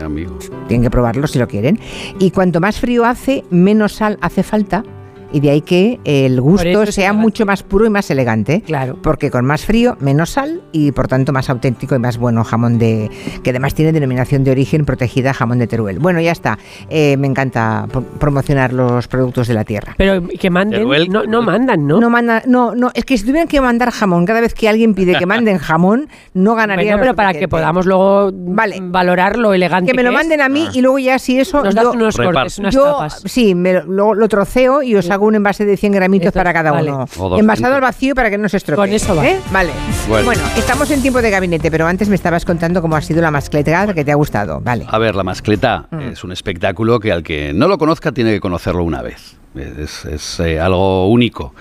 Amigo. 0.04 0.40
tienen 0.68 0.82
que 0.84 0.90
probarlo 0.90 1.28
si 1.28 1.38
lo 1.38 1.48
quieren. 1.48 1.80
Y 2.18 2.32
cuanto 2.32 2.60
más 2.60 2.80
frío 2.80 3.06
hace, 3.06 3.44
menos 3.52 3.94
sal 3.94 4.18
hace 4.22 4.42
falta 4.42 4.84
y 5.32 5.40
de 5.40 5.50
ahí 5.52 5.62
que 5.62 6.00
el 6.06 6.40
gusto 6.42 6.86
sea 6.88 7.14
mucho 7.14 7.46
más 7.46 7.64
puro 7.64 7.86
y 7.86 7.90
más 7.90 8.10
elegante. 8.12 8.62
Claro. 8.62 8.98
Porque 9.02 9.30
con 9.32 9.46
más 9.46 9.66
frío, 9.66 9.98
menos 10.00 10.32
sal 10.32 10.62
y 10.72 10.92
por 10.92 11.08
tanto 11.08 11.34
más 11.34 11.50
auténtico 11.50 11.96
y 11.96 12.00
más 12.00 12.18
bueno 12.18 12.44
jamón 12.44 12.78
de. 12.80 13.10
que 13.44 13.50
además 13.52 13.74
tiene 13.74 13.92
denominación 13.92 14.44
de 14.44 14.52
origen 14.52 14.86
protegida 14.86 15.34
jamón 15.34 15.60
de 15.60 15.68
Teruel. 15.68 16.00
Bueno, 16.00 16.22
ya 16.22 16.32
está. 16.32 16.58
Eh, 16.90 17.18
me 17.18 17.28
encanta 17.28 17.88
pro- 17.92 18.04
promocionar 18.04 18.74
los 18.74 19.08
productos 19.08 19.48
de 19.48 19.54
la 19.54 19.64
tierra. 19.64 19.96
Pero 19.98 20.22
que 20.28 20.50
manden, 20.50 20.82
Teruel- 20.84 21.10
no, 21.10 21.24
no 21.24 21.42
mandan, 21.42 21.88
¿no? 21.88 22.00
No, 22.00 22.10
manda, 22.10 22.44
no, 22.46 22.76
no, 22.76 22.92
es 22.94 23.04
que 23.06 23.18
si 23.18 23.26
tuvieran 23.26 23.48
que 23.48 23.60
mandar 23.62 23.92
jamón, 23.92 24.26
cada 24.26 24.42
vez 24.42 24.54
que 24.54 24.70
alguien 24.70 24.94
pide 24.94 25.16
que 25.18 25.26
manden 25.26 25.58
jamón, 25.58 26.08
no 26.34 26.56
ganaría. 26.56 26.94
Bueno, 26.94 27.02
pero 27.02 27.16
para 27.16 27.34
que 27.34 27.48
podamos 27.48 27.86
luego 27.86 28.32
valorar 28.34 29.38
lo 29.38 29.54
elegante 29.54 29.92
Que 29.92 29.96
me 29.98 30.04
lo 30.04 30.12
manden 30.12 30.42
a 30.42 30.50
mí 30.50 30.68
y 30.74 30.82
luego 30.82 31.00
ya 31.00 31.20
si 31.20 31.40
eso. 31.40 31.64
Nos 31.64 31.76
das 31.76 31.86
unos 31.88 32.16
cortes, 32.16 32.60
unas 32.60 32.74
yo, 32.74 32.84
tapas. 32.86 33.22
Sí, 33.26 33.56
me 33.56 33.74
lo, 33.74 33.84
luego 33.86 34.14
lo 34.16 34.28
troceo 34.28 34.82
y 34.84 34.96
os 34.96 35.10
hago 35.10 35.17
un 35.26 35.36
envase 35.36 35.66
de 35.66 35.76
100 35.78 35.92
gramitos 35.94 36.32
para 36.32 36.54
cada 36.54 36.72
vale. 36.72 36.92
uno. 36.92 37.04
O 37.04 37.30
200. 37.30 37.40
Envasado 37.40 37.76
al 37.76 37.82
vacío 37.82 38.14
para 38.16 38.30
que 38.30 38.38
no 38.38 38.48
se 38.50 38.58
estropee. 38.58 38.86
Con 38.86 38.94
eso 38.94 39.16
va. 39.16 39.28
¿eh? 39.28 39.40
Vale. 39.52 39.72
Bueno. 40.08 40.26
Bueno. 40.26 40.42
estamos 40.56 40.92
en 40.92 41.02
tiempo 41.02 41.22
de 41.22 41.30
gabinete, 41.32 41.72
pero 41.72 41.88
antes 41.88 42.10
me 42.10 42.16
estabas 42.16 42.46
contando 42.46 42.82
cómo 42.82 42.96
ha 42.96 43.02
sido 43.02 43.22
la 43.22 43.32
mascleta 43.32 43.94
que 43.94 44.06
te 44.06 44.12
ha 44.12 44.16
gustado. 44.16 44.62
Vale. 44.62 44.86
A 44.88 44.98
ver, 44.98 45.16
la 45.16 45.24
mascleta 45.24 45.88
Mm. 45.92 46.00
es 46.12 46.24
un 46.24 46.32
espectáculo 46.32 47.00
que 47.00 47.12
al 47.12 47.24
que 47.24 47.54
no 47.54 47.68
lo 47.68 47.78
conozca 47.78 48.12
tiene 48.12 48.32
que 48.34 48.40
conocerlo 48.40 48.84
una 48.84 49.02
vez. 49.02 49.36
Es, 49.56 50.06
es, 50.06 50.40
eh, 50.40 50.60
algo 50.60 51.10
único. 51.10 51.54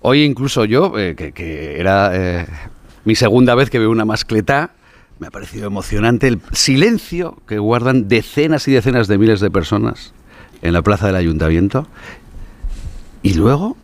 Hoy 0.00 0.22
incluso 0.24 0.64
yo, 0.64 0.98
eh, 0.98 1.14
que, 1.16 1.32
que 1.32 1.78
era 1.80 2.10
eh, 2.14 2.46
mi 3.04 3.14
segunda 3.14 3.54
vez 3.54 3.68
que 3.70 3.78
veo 3.78 3.90
una 3.90 4.04
mascleta, 4.04 4.70
me 5.18 5.26
ha 5.26 5.30
parecido 5.30 5.66
emocionante 5.66 6.28
el 6.28 6.40
silencio 6.52 7.38
que 7.46 7.58
guardan 7.58 8.08
decenas 8.08 8.68
y 8.68 8.72
decenas 8.72 9.08
de 9.08 9.18
miles 9.18 9.40
de 9.40 9.50
personas 9.50 10.12
en 10.62 10.72
la 10.72 10.82
plaza 10.82 11.06
del 11.06 11.16
ayuntamiento. 11.16 11.86
Y 13.26 13.34
luego 13.34 13.76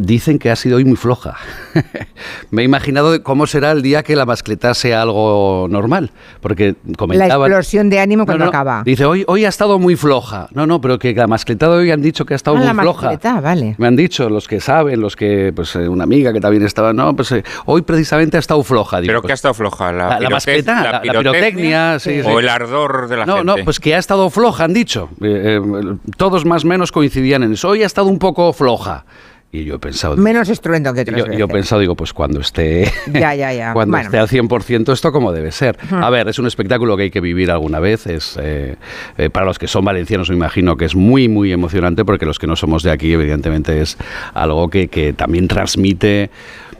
dicen 0.00 0.38
que 0.38 0.50
ha 0.50 0.56
sido 0.56 0.76
hoy 0.78 0.84
muy 0.84 0.96
floja. 0.96 1.36
Me 2.50 2.62
he 2.62 2.64
imaginado 2.64 3.22
cómo 3.22 3.46
será 3.46 3.70
el 3.72 3.82
día 3.82 4.02
que 4.02 4.16
la 4.16 4.26
mascleta 4.26 4.74
sea 4.74 5.02
algo 5.02 5.66
normal, 5.70 6.10
porque 6.40 6.74
La 6.86 6.94
comentaban... 6.96 7.50
explosión 7.50 7.90
de 7.90 8.00
ánimo 8.00 8.24
cuando 8.24 8.46
No, 8.46 8.50
no, 8.50 8.56
acaba. 8.56 8.82
Dice, 8.84 9.04
hoy, 9.04 9.24
hoy 9.26 9.44
ha 9.44 9.48
estado 9.48 9.78
muy 9.78 9.96
floja. 9.96 10.48
No, 10.52 10.66
no, 10.66 10.80
pero 10.80 10.98
que 10.98 11.14
la 11.14 11.26
mascleta 11.26 11.68
de 11.68 11.76
hoy 11.76 11.90
han 11.90 12.02
dicho 12.02 12.24
que 12.24 12.34
ha 12.34 12.36
estado 12.36 12.56
Ah, 12.56 12.60
muy 12.60 12.66
la 12.66 12.74
floja. 12.74 13.06
mascleta, 13.08 13.40
vale. 13.40 13.74
Me 13.78 13.86
han 13.86 13.96
dicho 13.96 14.28
los 14.28 14.48
que 14.48 14.60
saben, 14.60 15.00
los 15.00 15.16
que, 15.16 15.52
pues 15.54 15.74
eh, 15.76 15.88
una 15.88 16.04
amiga 16.04 16.32
que 16.32 16.40
también 16.40 16.64
estaba, 16.64 16.92
no, 16.92 17.14
pues 17.14 17.32
eh, 17.32 17.44
hoy 17.66 17.82
precisamente 17.82 18.36
ha 18.36 18.40
estado 18.40 18.62
floja. 18.62 19.00
Digo, 19.00 19.10
¿Pero 19.10 19.22
qué 19.22 19.32
ha 19.32 19.34
estado 19.34 19.54
floja? 19.54 19.92
¿La, 19.92 20.08
la, 20.08 20.20
la 20.20 20.30
mascleta, 20.30 20.82
la, 20.82 20.92
la 20.92 21.00
pirotecnia, 21.02 21.98
sí, 21.98 22.22
sí. 22.22 22.28
¿O 22.28 22.40
el 22.40 22.48
ardor 22.48 23.08
de 23.08 23.16
la 23.18 23.26
no, 23.26 23.36
gente? 23.36 23.46
no, 23.58 23.64
pues 23.64 23.80
que 23.80 23.94
ha 23.94 23.98
estado 23.98 24.28
floja, 24.30 24.64
han 24.64 24.72
dicho. 24.72 25.08
Eh, 25.20 25.60
eh, 25.62 25.96
todos 26.16 26.44
más 26.44 26.64
o 26.64 26.68
menos 26.68 26.92
coincidían 26.92 27.42
en 27.42 27.52
eso. 27.52 27.68
Hoy 27.68 27.82
ha 27.82 27.86
estado 27.86 28.08
un 28.08 28.18
poco 28.18 28.52
floja. 28.52 29.04
Y 29.52 29.64
yo 29.64 29.74
he 29.74 29.78
pensado, 29.80 30.16
Menos 30.16 30.48
estruendo 30.48 30.94
que 30.94 31.00
otras 31.00 31.18
yo, 31.18 31.24
veces. 31.24 31.38
yo 31.38 31.46
he 31.46 31.48
pensado, 31.48 31.80
digo, 31.80 31.96
pues 31.96 32.12
cuando 32.12 32.38
esté, 32.40 32.84
Ya, 33.12 33.34
ya, 33.34 33.52
ya. 33.52 33.72
cuando 33.74 33.90
Bueno. 33.96 34.04
esté 34.06 34.18
al 34.18 34.28
100% 34.28 34.92
esto 34.92 35.10
como 35.10 35.32
debe 35.32 35.50
ser. 35.50 35.76
A 35.90 36.08
ver, 36.08 36.28
es 36.28 36.38
un 36.38 36.46
espectáculo 36.46 36.96
que 36.96 37.04
hay 37.04 37.10
que 37.10 37.20
vivir 37.20 37.50
alguna 37.50 37.80
vez. 37.80 38.06
Es 38.06 38.38
eh, 38.40 38.76
eh, 39.18 39.28
Para 39.30 39.46
los 39.46 39.58
que 39.58 39.66
son 39.66 39.84
valencianos 39.84 40.30
me 40.30 40.36
imagino 40.36 40.76
que 40.76 40.84
es 40.84 40.94
muy, 40.94 41.28
muy 41.28 41.50
emocionante 41.50 42.04
porque 42.04 42.26
los 42.26 42.38
que 42.38 42.46
no 42.46 42.54
somos 42.54 42.84
de 42.84 42.92
aquí 42.92 43.12
evidentemente 43.12 43.80
es 43.80 43.98
algo 44.34 44.68
que, 44.70 44.86
que 44.86 45.12
también 45.14 45.48
transmite 45.48 46.30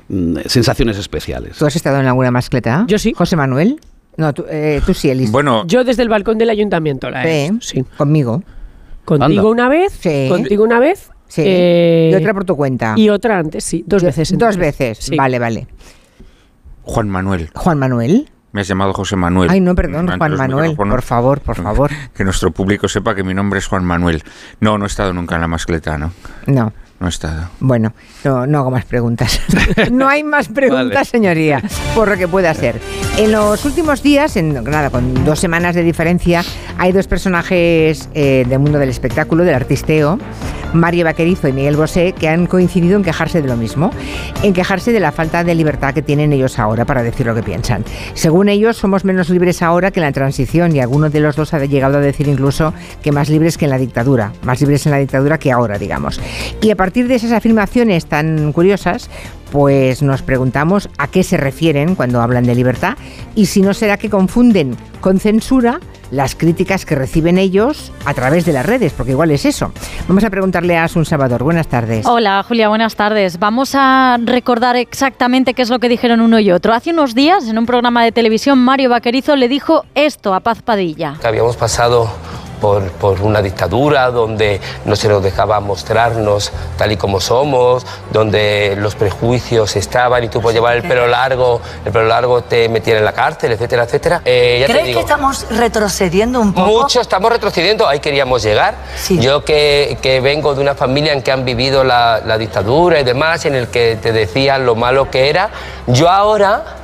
mm, 0.08 0.36
sensaciones 0.46 0.96
especiales. 0.96 1.58
¿Tú 1.58 1.66
has 1.66 1.74
estado 1.74 1.98
en 1.98 2.06
alguna 2.06 2.30
mascleta? 2.30 2.84
Yo 2.86 3.00
sí. 3.00 3.12
¿José 3.16 3.34
Manuel? 3.34 3.80
No, 4.16 4.32
tú, 4.32 4.44
eh, 4.48 4.80
tú 4.86 4.94
sí, 4.94 5.10
Elis. 5.10 5.32
Bueno, 5.32 5.64
Yo 5.66 5.82
desde 5.82 6.02
el 6.04 6.08
balcón 6.08 6.38
del 6.38 6.50
ayuntamiento 6.50 7.10
la 7.10 7.24
he 7.28 7.50
Sí, 7.62 7.84
conmigo. 7.96 8.44
Contigo 9.04 9.40
Anda. 9.40 9.50
una 9.50 9.68
vez, 9.68 9.92
Sí. 10.00 10.26
contigo 10.28 10.62
una 10.62 10.78
vez. 10.78 11.10
Sí. 11.30 11.42
eh, 11.44 12.10
y 12.12 12.14
otra 12.16 12.34
por 12.34 12.44
tu 12.44 12.56
cuenta. 12.56 12.92
Y 12.96 13.08
otra 13.08 13.38
antes, 13.38 13.64
sí. 13.64 13.82
Dos 13.86 14.02
Yo- 14.02 14.06
veces. 14.08 14.36
Dos 14.36 14.56
veces. 14.56 14.98
Sí. 14.98 15.16
Vale, 15.16 15.38
vale. 15.38 15.66
Juan 16.82 17.08
Manuel. 17.08 17.50
Juan 17.54 17.78
Manuel. 17.78 18.28
Me 18.52 18.62
has 18.62 18.68
llamado 18.68 18.92
José 18.92 19.14
Manuel. 19.14 19.48
Ay, 19.48 19.60
no, 19.60 19.76
perdón, 19.76 20.08
Juan 20.08 20.34
Manuel. 20.36 20.70
micrófonos. 20.70 20.94
Por 20.96 21.02
favor, 21.02 21.40
por 21.40 21.56
favor. 21.56 21.90
Que 22.14 22.24
nuestro 22.24 22.50
público 22.50 22.88
sepa 22.88 23.14
que 23.14 23.22
mi 23.22 23.32
nombre 23.32 23.60
es 23.60 23.66
Juan 23.66 23.84
Manuel. 23.84 24.22
No, 24.58 24.76
no 24.76 24.84
he 24.86 24.88
estado 24.88 25.12
nunca 25.12 25.36
en 25.36 25.40
la 25.42 25.46
mascleta, 25.46 25.96
¿no? 25.98 26.12
No. 26.46 26.72
No 26.98 27.06
he 27.06 27.08
estado. 27.10 27.48
Bueno, 27.60 27.94
no, 28.24 28.46
no 28.46 28.58
hago 28.58 28.70
más 28.70 28.84
preguntas. 28.84 29.40
no 29.90 30.06
hay 30.06 30.22
más 30.22 30.48
preguntas, 30.48 30.92
Vale. 30.92 31.04
señoría, 31.06 31.62
por 31.94 32.08
lo 32.10 32.16
que 32.18 32.28
pueda 32.28 32.52
ser. 32.52 32.78
En 33.16 33.32
los 33.32 33.64
últimos 33.64 34.02
días, 34.02 34.36
en, 34.36 34.52
nada, 34.64 34.90
con 34.90 35.24
dos 35.24 35.38
semanas 35.38 35.74
de 35.74 35.82
diferencia, 35.82 36.42
hay 36.76 36.92
dos 36.92 37.06
personajes 37.06 38.10
eh, 38.12 38.44
del 38.46 38.58
mundo 38.58 38.78
del 38.78 38.90
espectáculo, 38.90 39.44
del 39.44 39.54
artisteo, 39.54 40.18
Mario 40.72 41.04
Vaquerizo 41.04 41.48
y 41.48 41.52
Miguel 41.52 41.76
Bosé, 41.76 42.12
que 42.12 42.28
han 42.28 42.46
coincidido 42.46 42.96
en 42.96 43.02
quejarse 43.02 43.42
de 43.42 43.48
lo 43.48 43.56
mismo, 43.56 43.90
en 44.42 44.52
quejarse 44.52 44.92
de 44.92 45.00
la 45.00 45.12
falta 45.12 45.44
de 45.44 45.54
libertad 45.54 45.94
que 45.94 46.02
tienen 46.02 46.32
ellos 46.32 46.58
ahora 46.58 46.84
para 46.84 47.02
decir 47.02 47.26
lo 47.26 47.34
que 47.34 47.42
piensan. 47.42 47.84
Según 48.14 48.48
ellos, 48.48 48.76
somos 48.76 49.04
menos 49.04 49.30
libres 49.30 49.62
ahora 49.62 49.90
que 49.90 50.00
en 50.00 50.06
la 50.06 50.12
transición 50.12 50.74
y 50.74 50.80
alguno 50.80 51.10
de 51.10 51.20
los 51.20 51.36
dos 51.36 51.54
ha 51.54 51.64
llegado 51.64 51.98
a 51.98 52.00
decir 52.00 52.28
incluso 52.28 52.72
que 53.02 53.12
más 53.12 53.28
libres 53.28 53.58
que 53.58 53.66
en 53.66 53.70
la 53.70 53.78
dictadura, 53.78 54.32
más 54.42 54.60
libres 54.60 54.86
en 54.86 54.92
la 54.92 54.98
dictadura 54.98 55.38
que 55.38 55.52
ahora, 55.52 55.78
digamos. 55.78 56.20
Y 56.60 56.70
a 56.70 56.76
partir 56.76 57.08
de 57.08 57.16
esas 57.16 57.32
afirmaciones 57.32 58.06
tan 58.06 58.52
curiosas, 58.52 59.10
pues 59.50 60.02
nos 60.02 60.22
preguntamos 60.22 60.88
a 60.98 61.08
qué 61.08 61.22
se 61.22 61.36
refieren 61.36 61.94
cuando 61.94 62.20
hablan 62.20 62.44
de 62.44 62.54
libertad 62.54 62.96
y 63.34 63.46
si 63.46 63.62
no 63.62 63.74
será 63.74 63.96
que 63.96 64.10
confunden 64.10 64.76
con 65.00 65.18
censura 65.18 65.80
las 66.10 66.34
críticas 66.34 66.84
que 66.84 66.94
reciben 66.94 67.38
ellos 67.38 67.92
a 68.04 68.14
través 68.14 68.44
de 68.44 68.52
las 68.52 68.66
redes, 68.66 68.92
porque 68.92 69.12
igual 69.12 69.30
es 69.30 69.44
eso. 69.44 69.72
Vamos 70.08 70.24
a 70.24 70.30
preguntarle 70.30 70.76
a 70.76 70.84
Asun 70.84 71.04
Salvador. 71.04 71.42
Buenas 71.42 71.68
tardes. 71.68 72.06
Hola 72.06 72.44
Julia, 72.46 72.68
buenas 72.68 72.96
tardes. 72.96 73.38
Vamos 73.38 73.72
a 73.74 74.18
recordar 74.22 74.76
exactamente 74.76 75.54
qué 75.54 75.62
es 75.62 75.70
lo 75.70 75.78
que 75.78 75.88
dijeron 75.88 76.20
uno 76.20 76.38
y 76.40 76.50
otro. 76.50 76.72
Hace 76.72 76.90
unos 76.90 77.14
días, 77.14 77.48
en 77.48 77.58
un 77.58 77.66
programa 77.66 78.04
de 78.04 78.12
televisión, 78.12 78.58
Mario 78.58 78.90
Vaquerizo 78.90 79.36
le 79.36 79.48
dijo 79.48 79.84
esto 79.94 80.34
a 80.34 80.40
Paz 80.40 80.62
Padilla. 80.62 81.16
que 81.20 81.26
habíamos 81.26 81.56
pasado 81.56 82.10
por, 82.60 82.90
por 82.92 83.20
una 83.22 83.42
dictadura 83.42 84.10
donde 84.10 84.60
no 84.84 84.96
se 84.96 85.08
nos 85.08 85.22
dejaba 85.22 85.60
mostrarnos 85.60 86.52
tal 86.76 86.92
y 86.92 86.96
como 86.96 87.20
somos, 87.20 87.86
donde 88.12 88.76
los 88.78 88.94
prejuicios 88.94 89.76
estaban 89.76 90.24
y 90.24 90.28
tú 90.28 90.40
por 90.40 90.52
llevar 90.52 90.76
el 90.76 90.82
pelo 90.82 91.06
largo, 91.06 91.60
el 91.84 91.92
pelo 91.92 92.06
largo 92.06 92.42
te 92.42 92.68
metían 92.68 92.98
en 92.98 93.04
la 93.04 93.12
cárcel, 93.12 93.52
etcétera, 93.52 93.84
etcétera. 93.84 94.22
Eh, 94.24 94.58
ya 94.60 94.66
te 94.66 94.72
¿Crees 94.72 94.86
digo, 94.86 95.00
que 95.00 95.04
estamos 95.04 95.46
retrocediendo 95.50 96.40
un 96.40 96.52
poco? 96.52 96.66
Mucho, 96.68 97.00
estamos 97.00 97.30
retrocediendo, 97.30 97.88
ahí 97.88 98.00
queríamos 98.00 98.42
llegar. 98.42 98.74
Yo 99.08 99.44
que, 99.44 99.98
que 100.02 100.20
vengo 100.20 100.54
de 100.54 100.60
una 100.60 100.74
familia 100.74 101.12
en 101.12 101.22
que 101.22 101.32
han 101.32 101.44
vivido 101.44 101.84
la, 101.84 102.20
la 102.24 102.38
dictadura 102.38 103.00
y 103.00 103.04
demás, 103.04 103.44
en 103.44 103.54
el 103.54 103.68
que 103.68 103.98
te 104.00 104.12
decían 104.12 104.66
lo 104.66 104.74
malo 104.74 105.10
que 105.10 105.30
era, 105.30 105.50
yo 105.86 106.08
ahora 106.08 106.76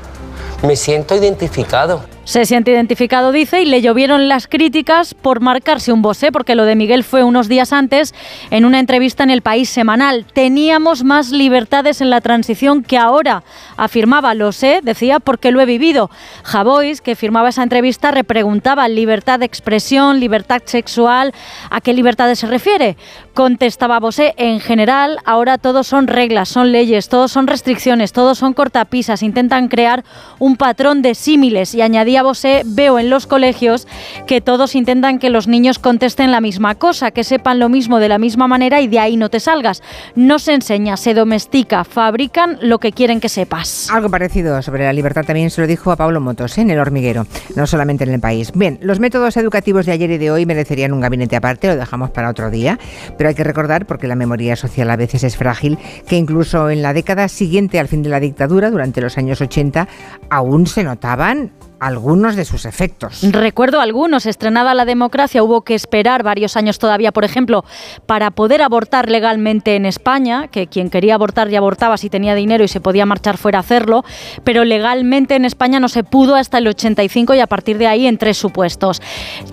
me 0.63 0.77
siento 0.77 1.15
identificado. 1.15 2.16
Se 2.27 2.45
siente 2.45 2.73
identificado, 2.73 3.31
dice, 3.31 3.63
y 3.63 3.67
le 3.67 3.81
llovieron 3.81 4.29
las 4.29 4.49
críticas 4.49 5.15
por 5.15 5.39
marcarse 5.39 5.93
un 5.93 6.03
bosé, 6.03 6.33
porque 6.33 6.57
lo 6.57 6.65
de 6.65 6.75
Miguel 6.75 7.05
fue 7.05 7.23
unos 7.23 7.47
días 7.47 7.73
antes 7.73 8.17
en 8.51 8.65
una 8.65 8.81
entrevista 8.81 9.23
en 9.23 9.31
el 9.31 9.43
País 9.43 9.71
Semanal. 9.71 10.27
Teníamos 10.33 11.05
más 11.05 11.31
libertades 11.31 12.01
en 12.01 12.11
la 12.11 12.21
transición 12.21 12.83
que 12.83 12.99
ahora, 12.99 13.45
afirmaba, 13.77 14.35
lo 14.35 14.51
sé, 14.51 14.81
decía, 14.83 15.21
porque 15.21 15.53
lo 15.53 15.61
he 15.61 15.67
vivido. 15.67 16.11
Javois, 16.43 17.01
que 17.01 17.15
firmaba 17.15 17.51
esa 17.51 17.63
entrevista, 17.63 18.11
repreguntaba 18.11 18.89
libertad 18.89 19.39
de 19.39 19.47
expresión, 19.47 20.19
libertad 20.19 20.63
sexual, 20.65 21.33
¿a 21.71 21.81
qué 21.81 21.93
libertades 21.93 22.41
se 22.41 22.49
refiere? 22.49 22.97
Contestaba 23.37 24.01
Bosé, 24.01 24.33
en 24.39 24.61
general, 24.61 25.19
ahora 25.27 25.59
todos 25.59 25.87
son 25.87 26.07
reglas, 26.07 26.49
son 26.49 26.73
leyes, 26.73 27.11
todos 27.11 27.31
son 27.31 27.47
restricciones, 27.47 28.13
todos 28.13 28.39
son 28.39 28.55
cortapisas, 28.55 29.23
intentan 29.23 29.69
crear 29.69 30.05
un 30.39 30.57
patrón 30.57 31.03
de 31.03 31.15
símiles 31.15 31.75
y 31.75 31.83
añadía 31.83 32.23
Bosé, 32.23 32.63
veo 32.65 32.99
en 32.99 33.11
los 33.11 33.27
colegios 33.27 33.87
que 34.27 34.41
todos 34.41 34.75
intentan 34.75 35.19
que 35.19 35.29
los 35.29 35.49
niños 35.49 35.79
contesten 35.79 36.31
la 36.31 36.41
misma 36.41 36.77
cosa, 36.77 37.11
que 37.11 37.25
sepan 37.25 37.59
lo 37.59 37.69
mismo 37.69 37.99
de 37.99 38.09
la 38.09 38.17
misma 38.17 38.49
manera 38.49 38.81
y 38.81 38.89
de 38.89 39.01
ahí 39.01 39.19
no 39.19 39.29
te 39.29 39.39
salgas. 39.39 39.83
No 40.15 40.39
se 40.39 40.55
enseña, 40.55 40.97
se 40.97 41.13
domestica, 41.13 41.85
fabrican 41.85 42.59
lo 42.63 42.79
que 42.79 42.93
quieren 42.93 43.21
que 43.21 43.29
sepas. 43.29 43.91
Algo 43.93 44.09
parecido 44.09 44.63
sobre 44.63 44.85
la 44.85 44.95
libertad 44.95 45.27
también 45.27 45.51
se 45.51 45.61
lo 45.61 45.67
dijo 45.67 45.93
a 45.93 45.97
Pablo 45.97 46.23
Motos 46.23 46.57
¿eh? 46.57 46.63
en 46.63 46.71
el 46.71 46.79
hormiguero, 46.79 47.27
no 47.55 47.67
solamente 47.67 48.05
en 48.05 48.15
el 48.15 48.21
país. 48.21 48.51
Bien, 48.55 48.79
los 48.81 48.99
métodos 48.99 49.37
educativos 49.37 49.85
de 49.85 49.93
ayer 49.93 50.11
y 50.13 50.17
de 50.17 50.31
hoy 50.31 50.47
merecerían 50.47 50.95
un 50.95 51.03
gabinete 51.03 51.37
aparte, 51.37 51.69
lo 51.69 51.77
dejamos 51.77 52.09
para 52.09 52.31
otro 52.31 52.49
día, 52.49 52.79
pero 53.19 53.26
hay 53.29 53.35
que 53.35 53.45
recordar, 53.45 53.87
porque 53.87 54.07
la 54.09 54.17
memoria 54.17 54.57
social 54.57 54.91
a 54.91 54.97
veces 54.97 55.25
es 55.25 55.37
frágil, 55.37 55.79
que 56.07 56.17
incluso 56.17 56.71
en 56.71 56.83
la 56.83 56.93
década 56.93 57.29
siguiente 57.29 57.79
al 57.79 57.89
fin 57.89 58.03
de 58.03 58.11
la 58.11 58.21
dictadura, 58.21 58.71
durante 58.71 59.01
los 59.01 59.19
años 59.19 59.41
80, 59.41 59.89
aún 60.31 60.67
se 60.67 60.85
notaban 60.85 61.53
algunos 61.81 62.37
de 62.37 62.45
sus 62.45 62.65
efectos. 62.65 63.21
Recuerdo 63.23 63.81
algunos. 63.81 64.27
Estrenada 64.27 64.75
la 64.75 64.85
democracia, 64.85 65.43
hubo 65.43 65.63
que 65.63 65.75
esperar 65.75 66.23
varios 66.23 66.57
años 66.57 66.79
todavía, 66.79 67.13
por 67.13 67.25
ejemplo, 67.25 67.65
para 68.07 68.31
poder 68.31 68.63
abortar 68.63 69.11
legalmente 69.11 69.77
en 69.77 69.87
España, 69.87 70.49
que 70.49 70.67
quien 70.67 70.91
quería 70.91 71.15
abortar 71.15 71.49
ya 71.49 71.59
abortaba 71.59 71.97
si 71.97 72.11
tenía 72.11 72.35
dinero 72.35 72.65
y 72.65 72.69
se 72.69 72.81
podía 72.81 73.07
marchar 73.07 73.37
fuera 73.37 73.59
a 73.59 73.61
hacerlo, 73.61 74.05
pero 74.45 74.65
legalmente 74.65 75.35
en 75.35 75.45
España 75.45 75.81
no 75.81 75.89
se 75.89 76.05
pudo 76.05 76.35
hasta 76.37 76.59
el 76.59 76.69
85 76.69 77.35
y 77.35 77.41
a 77.41 77.47
partir 77.47 77.79
de 77.79 77.87
ahí 77.87 78.07
en 78.07 78.19
tres 78.19 78.37
supuestos. 78.37 79.03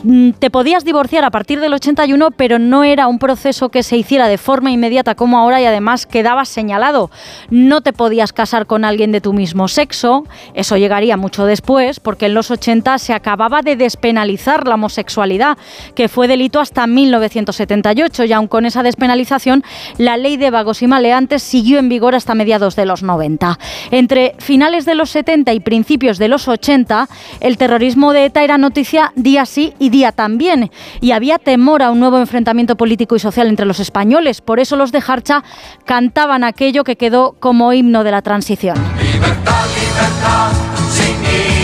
Mm, 0.04 0.32
Te 0.32 0.50
podías 0.50 0.84
divorciar 0.84 1.26
a 1.26 1.32
partir 1.32 1.60
del 1.60 1.74
81, 1.74 2.32
pero 2.32 2.60
no 2.60 2.84
era 2.84 3.08
un 3.08 3.20
proceso 3.20 3.70
que 3.70 3.84
se 3.84 3.98
hiciera 3.98 4.28
de 4.28 4.38
forma 4.38 4.72
inmediata 4.72 5.16
como 5.16 5.38
ahora 5.38 5.62
y 5.62 5.66
además 5.66 6.06
quedaba 6.06 6.46
señalado. 6.46 7.10
No 7.50 7.82
te 7.82 7.94
podías 7.94 8.34
casar 8.34 8.66
con 8.66 8.86
alguien 8.86 9.12
de 9.12 9.22
tu 9.22 9.34
mismo 9.34 9.68
sexo, 9.68 10.26
eso 10.54 10.78
llegaría 10.78 11.18
mucho 11.18 11.46
después, 11.46 12.00
en 12.22 12.34
los 12.34 12.52
80 12.52 12.98
se 12.98 13.14
acababa 13.14 13.62
de 13.62 13.76
despenalizar 13.76 14.68
la 14.68 14.76
homosexualidad, 14.76 15.58
que 15.96 16.08
fue 16.08 16.28
delito 16.28 16.60
hasta 16.60 16.88
1978 16.88 18.26
y 18.26 18.34
aun 18.34 18.48
con 18.48 18.66
esa 18.66 18.84
despenalización, 18.84 19.64
la 19.98 20.18
ley 20.18 20.38
de 20.38 20.52
vagos 20.52 20.82
y 20.82 20.88
maleantes 20.88 21.44
siguió 21.44 21.80
en 21.80 21.90
vigor 21.90 22.16
hasta 22.16 22.36
mediados 22.36 22.76
de 22.76 22.86
los 22.86 23.04
90. 23.04 23.60
Entre 23.92 24.36
finales 24.40 24.86
de 24.86 24.96
los 24.96 25.10
70 25.10 25.54
y 25.54 25.60
principios 25.60 26.18
de 26.18 26.28
los 26.28 26.48
80, 26.48 27.08
el 27.40 27.58
terrorismo 27.58 28.14
de 28.14 28.26
ETA 28.26 28.44
era 28.44 28.58
noticia 28.58 29.12
día 29.16 29.46
sí 29.46 29.74
y 29.80 29.90
día 29.90 30.12
también, 30.12 30.72
y 31.02 31.12
había 31.12 31.40
temor 31.40 31.84
a 31.84 31.92
un 31.92 32.00
nuevo 32.00 32.18
enfrentamiento 32.20 32.76
político 32.76 33.16
y 33.16 33.20
social 33.20 33.48
entre 33.48 33.66
los 33.66 33.80
españoles. 33.80 34.42
Por 34.42 34.60
eso 34.60 34.76
los 34.76 34.92
de 34.92 35.02
Jarcha 35.02 35.44
cantaban 35.86 36.44
aquello 36.44 36.84
que 36.84 36.96
quedó 36.96 37.36
como 37.40 37.74
himno 37.74 38.04
de 38.04 38.12
la 38.12 38.22
transición 38.22 38.78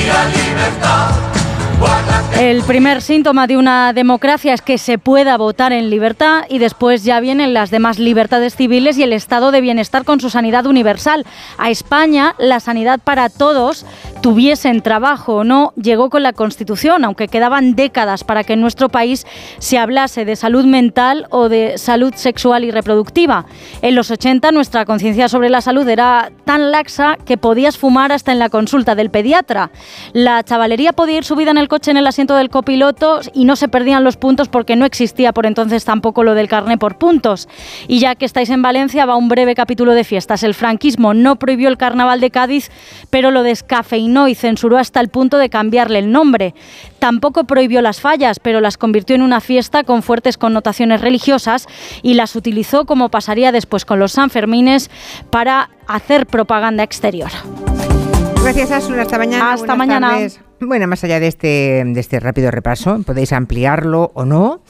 la 0.09 0.25
libertad. 0.25 1.38
El 2.39 2.63
primer 2.63 3.01
síntoma 3.01 3.47
de 3.47 3.57
una 3.57 3.91
democracia 3.91 4.53
es 4.53 4.61
que 4.61 4.77
se 4.77 4.97
pueda 4.97 5.37
votar 5.37 5.73
en 5.73 5.89
libertad 5.89 6.43
y 6.49 6.59
después 6.59 7.03
ya 7.03 7.19
vienen 7.19 7.53
las 7.53 7.69
demás 7.69 7.99
libertades 7.99 8.55
civiles 8.55 8.97
y 8.97 9.03
el 9.03 9.11
estado 9.11 9.51
de 9.51 9.59
bienestar 9.61 10.05
con 10.05 10.21
su 10.21 10.29
sanidad 10.29 10.65
universal. 10.65 11.25
A 11.57 11.69
España 11.69 12.35
la 12.37 12.59
sanidad 12.59 12.99
para 13.03 13.29
todos, 13.29 13.85
tuviesen 14.21 14.81
trabajo 14.81 15.35
o 15.35 15.43
no, 15.43 15.73
llegó 15.75 16.09
con 16.09 16.23
la 16.23 16.33
Constitución, 16.33 17.05
aunque 17.05 17.27
quedaban 17.27 17.75
décadas 17.75 18.23
para 18.23 18.43
que 18.43 18.53
en 18.53 18.61
nuestro 18.61 18.89
país 18.89 19.25
se 19.59 19.77
hablase 19.77 20.25
de 20.25 20.35
salud 20.35 20.65
mental 20.65 21.27
o 21.29 21.49
de 21.49 21.77
salud 21.77 22.13
sexual 22.15 22.63
y 22.63 22.71
reproductiva. 22.71 23.45
En 23.81 23.95
los 23.95 24.11
80 24.11 24.51
nuestra 24.51 24.85
conciencia 24.85 25.29
sobre 25.29 25.49
la 25.49 25.61
salud 25.61 25.87
era 25.87 26.31
tan 26.45 26.71
laxa 26.71 27.17
que 27.25 27.37
podías 27.37 27.77
fumar 27.77 28.11
hasta 28.11 28.31
en 28.31 28.39
la 28.39 28.49
consulta 28.49 28.95
del 28.95 29.09
pediatra. 29.09 29.71
La 30.13 30.43
chavalería 30.43 30.93
podía 30.93 31.17
ir 31.17 31.23
subida 31.23 31.51
en 31.51 31.57
el 31.57 31.67
coche 31.69 31.91
en 31.91 31.95
el 31.95 32.05
asiento 32.05 32.35
del 32.35 32.49
copiloto 32.49 33.21
y 33.33 33.45
no 33.45 33.55
se 33.55 33.69
perdían 33.69 34.03
los 34.03 34.17
puntos 34.17 34.49
porque 34.49 34.75
no 34.75 34.83
existía 34.83 35.31
por 35.31 35.45
entonces 35.45 35.85
tampoco 35.85 36.23
lo 36.23 36.33
del 36.33 36.49
carné 36.49 36.77
por 36.77 36.97
puntos. 36.97 37.47
Y 37.87 37.99
ya 37.99 38.15
que 38.15 38.25
estáis 38.25 38.49
en 38.49 38.61
Valencia, 38.61 39.05
va 39.05 39.15
un 39.15 39.29
breve 39.29 39.55
capítulo 39.55 39.93
de 39.93 40.03
fiestas. 40.03 40.43
El 40.43 40.53
franquismo 40.53 41.13
no 41.13 41.37
prohibió 41.37 41.69
el 41.69 41.77
carnaval 41.77 42.19
de 42.19 42.31
Cádiz, 42.31 42.69
pero 43.09 43.31
lo 43.31 43.43
descafeinó 43.43 44.27
y 44.27 44.35
censuró 44.35 44.77
hasta 44.77 44.99
el 44.99 45.07
punto 45.07 45.37
de 45.37 45.49
cambiarle 45.49 45.99
el 45.99 46.11
nombre. 46.11 46.53
Tampoco 46.99 47.45
prohibió 47.45 47.81
las 47.81 48.01
fallas, 48.01 48.39
pero 48.39 48.59
las 48.59 48.77
convirtió 48.77 49.15
en 49.15 49.21
una 49.21 49.39
fiesta 49.39 49.85
con 49.85 50.03
fuertes 50.03 50.37
connotaciones 50.37 50.99
religiosas 50.99 51.67
y 52.01 52.15
las 52.15 52.35
utilizó 52.35 52.85
como 52.85 53.09
pasaría 53.09 53.51
después 53.51 53.85
con 53.85 53.99
los 53.99 54.13
Sanfermines 54.13 54.89
para 55.29 55.69
hacer 55.87 56.25
propaganda 56.25 56.83
exterior. 56.83 57.29
Gracias, 58.43 58.71
Asun. 58.71 58.99
Hasta 58.99 59.17
mañana. 59.17 59.53
Hasta 59.53 59.65
Buenas 59.67 59.77
mañana. 59.87 60.09
tardes. 60.11 60.41
Bueno, 60.59 60.87
más 60.87 61.03
allá 61.03 61.19
de 61.19 61.27
este, 61.27 61.83
de 61.85 61.99
este 61.99 62.19
rápido 62.19 62.51
repaso, 62.51 63.01
podéis 63.05 63.31
ampliarlo 63.33 64.11
o 64.13 64.25
no. 64.25 64.61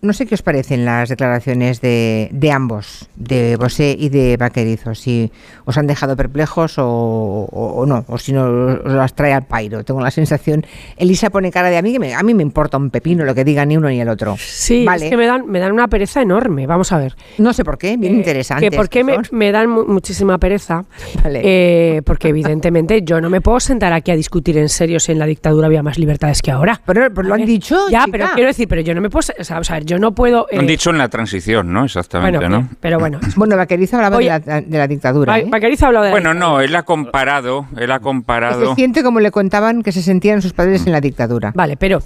No 0.00 0.12
sé 0.12 0.26
qué 0.26 0.34
os 0.34 0.42
parecen 0.42 0.84
las 0.84 1.08
declaraciones 1.08 1.80
de, 1.80 2.28
de 2.32 2.50
ambos, 2.52 3.08
de 3.16 3.56
Bosé 3.56 3.96
y 3.98 4.08
de 4.10 4.36
Vaquerizo, 4.36 4.94
si 4.94 5.30
os 5.64 5.76
han 5.78 5.86
dejado 5.86 6.16
perplejos 6.16 6.78
o, 6.78 6.84
o- 6.86 7.72
o 7.80 7.86
no, 7.86 8.04
o 8.08 8.18
si 8.18 8.32
no 8.32 8.44
os 8.84 8.92
las 8.92 9.14
trae 9.14 9.32
al 9.32 9.44
pairo. 9.44 9.84
Tengo 9.84 10.00
la 10.00 10.10
sensación, 10.10 10.64
Elisa 10.96 11.30
pone 11.30 11.50
cara 11.50 11.68
de 11.70 11.78
a 11.78 11.82
mí, 11.82 11.92
que 11.92 11.98
me- 11.98 12.14
a 12.14 12.22
mí 12.22 12.32
me 12.34 12.42
importa 12.42 12.76
un 12.76 12.90
pepino 12.90 13.24
lo 13.24 13.34
que 13.34 13.44
diga 13.44 13.64
ni 13.64 13.76
uno 13.76 13.88
ni 13.88 14.00
el 14.00 14.08
otro. 14.08 14.36
Sí, 14.38 14.84
vale. 14.84 15.04
es 15.06 15.10
que 15.10 15.16
me 15.16 15.26
dan, 15.26 15.46
me 15.48 15.58
dan 15.58 15.72
una 15.72 15.88
pereza 15.88 16.20
enorme. 16.22 16.66
Vamos 16.66 16.92
a 16.92 16.98
ver. 16.98 17.16
No 17.38 17.52
sé 17.52 17.64
por 17.64 17.78
qué, 17.78 17.96
bien 17.96 18.14
Eh, 18.14 18.18
interesante. 18.18 18.70
Que 18.70 18.76
por 18.76 18.88
qué 18.88 19.02
me, 19.04 19.18
me 19.32 19.50
dan 19.52 19.68
mu- 19.68 19.84
muchísima 19.86 20.38
pereza. 20.38 20.84
Eh, 21.24 22.02
porque 22.04 22.28
evidentemente 22.28 23.02
yo 23.02 23.20
no 23.20 23.30
me 23.30 23.40
puedo 23.40 23.58
sentar 23.60 23.92
aquí 23.92 24.10
a 24.10 24.16
discutir 24.16 24.58
en 24.58 24.68
serio 24.68 25.00
si 25.00 25.12
en 25.12 25.18
la 25.18 25.26
dictadura 25.26 25.66
había 25.66 25.82
más 25.82 25.98
libertades 25.98 26.42
que 26.42 26.50
ahora. 26.50 26.80
Pero, 26.86 27.08
lo 27.08 27.34
han 27.34 27.44
dicho. 27.44 27.88
Ya, 27.90 28.04
chica. 28.04 28.12
pero 28.12 28.26
quiero 28.34 28.48
decir, 28.48 28.68
pero 28.68 28.80
yo 28.82 28.94
no 28.94 29.00
me 29.00 29.10
puedo. 29.10 29.22
O 29.38 29.44
sea, 29.44 29.58
a 29.72 29.76
ver, 29.76 29.84
yo 29.86 29.98
no 29.98 30.12
puedo. 30.14 30.46
eh, 30.50 30.58
Han 30.58 30.66
dicho 30.66 30.90
en 30.90 30.98
la 30.98 31.08
transición, 31.08 31.72
¿no? 31.72 31.84
Exactamente, 31.84 32.38
bueno, 32.38 32.60
¿no? 32.60 32.68
pero 32.80 32.98
bueno. 32.98 33.18
Bueno, 33.36 33.56
Vaquerizo 33.56 33.96
hablaba 33.96 34.16
Oye, 34.18 34.30
de, 34.30 34.42
la, 34.46 34.60
de 34.60 34.78
la 34.78 34.86
dictadura. 34.86 35.38
¿eh? 35.38 35.46
Vaquerizo 35.48 35.86
ha 35.86 35.88
hablado 35.88 36.04
de 36.04 36.10
la 36.10 36.14
Bueno, 36.14 36.34
no, 36.34 36.60
él 36.60 36.74
ha 36.76 36.82
comparado, 36.82 37.66
él 37.76 37.90
ha 37.90 37.96
Se 37.96 38.02
comparado. 38.02 38.74
siente 38.74 39.02
como 39.02 39.20
le 39.20 39.30
contaban 39.30 39.82
que 39.82 39.92
se 39.92 40.02
sentían 40.02 40.42
sus 40.42 40.52
padres 40.52 40.86
en 40.86 40.92
la 40.92 41.00
dictadura. 41.00 41.52
Vale, 41.54 41.76
pero 41.76 42.00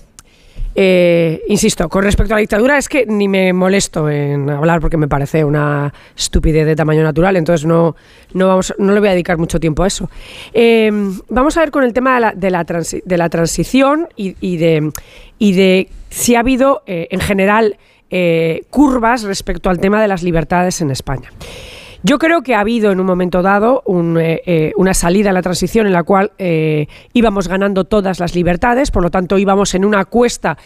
eh, 0.79 1.43
insisto, 1.49 1.89
con 1.89 2.05
respecto 2.05 2.35
a 2.35 2.37
la 2.37 2.41
dictadura 2.41 2.77
es 2.77 2.87
que 2.87 3.07
ni 3.07 3.29
me 3.29 3.55
molesto 3.55 4.11
en 4.11 4.51
hablar 4.51 4.81
porque 4.83 4.99
me 4.99 5.09
parece 5.09 5.43
una 5.43 5.91
estupidez 6.15 6.67
de 6.67 6.77
tamaño 6.77 7.03
natural, 7.03 7.37
entonces 7.37 7.67
no, 7.67 7.97
no, 8.35 8.49
vamos, 8.49 8.75
no 8.77 8.93
le 8.93 9.01
voy 9.01 9.09
a 9.09 9.13
dedicar 9.13 9.39
mucho 9.39 9.59
tiempo 9.59 9.85
a 9.85 9.87
eso. 9.87 10.11
Eh, 10.53 10.91
vamos 11.31 11.57
a 11.57 11.61
ver 11.61 11.71
con 11.71 11.83
el 11.83 11.95
tema 11.95 12.15
de 12.17 12.21
la, 12.51 12.65
de 12.65 13.17
la, 13.17 13.29
transición 13.31 14.09
y, 14.17 14.37
y 14.41 14.59
de, 14.59 14.93
y 15.39 15.53
de 15.55 15.89
si 16.11 16.35
ha 16.35 16.41
habido 16.41 16.83
eh, 16.87 17.09
en 17.11 17.21
general 17.21 17.79
eh, 18.09 18.65
curvas 18.71 19.25
respecto 19.25 19.69
al 19.69 19.79
tema 19.79 20.01
de 20.01 20.09
las 20.09 20.23
libertades 20.23 20.81
en 20.81 20.91
España. 20.91 21.33
Yo 22.09 22.21
creo 22.21 22.43
que 22.43 22.55
ha 22.55 22.61
habido 22.61 22.93
en 22.93 23.01
un 23.01 23.07
momento 23.07 23.43
dado 23.43 23.83
eh, 24.21 24.41
eh, 24.47 24.73
una 24.77 24.95
salida 24.95 25.31
a 25.31 25.33
la 25.33 25.43
transición 25.43 25.89
en 25.89 25.93
la 25.93 26.05
cual 26.05 26.31
eh, 26.39 26.87
íbamos 27.15 27.49
ganando 27.49 27.83
todas 27.83 28.21
las 28.21 28.37
libertades, 28.37 28.93
por 28.93 29.03
lo 29.03 29.11
tanto 29.11 29.39
íbamos 29.39 29.75
en 29.75 29.85
una 29.85 30.05
cuesta 30.05 30.57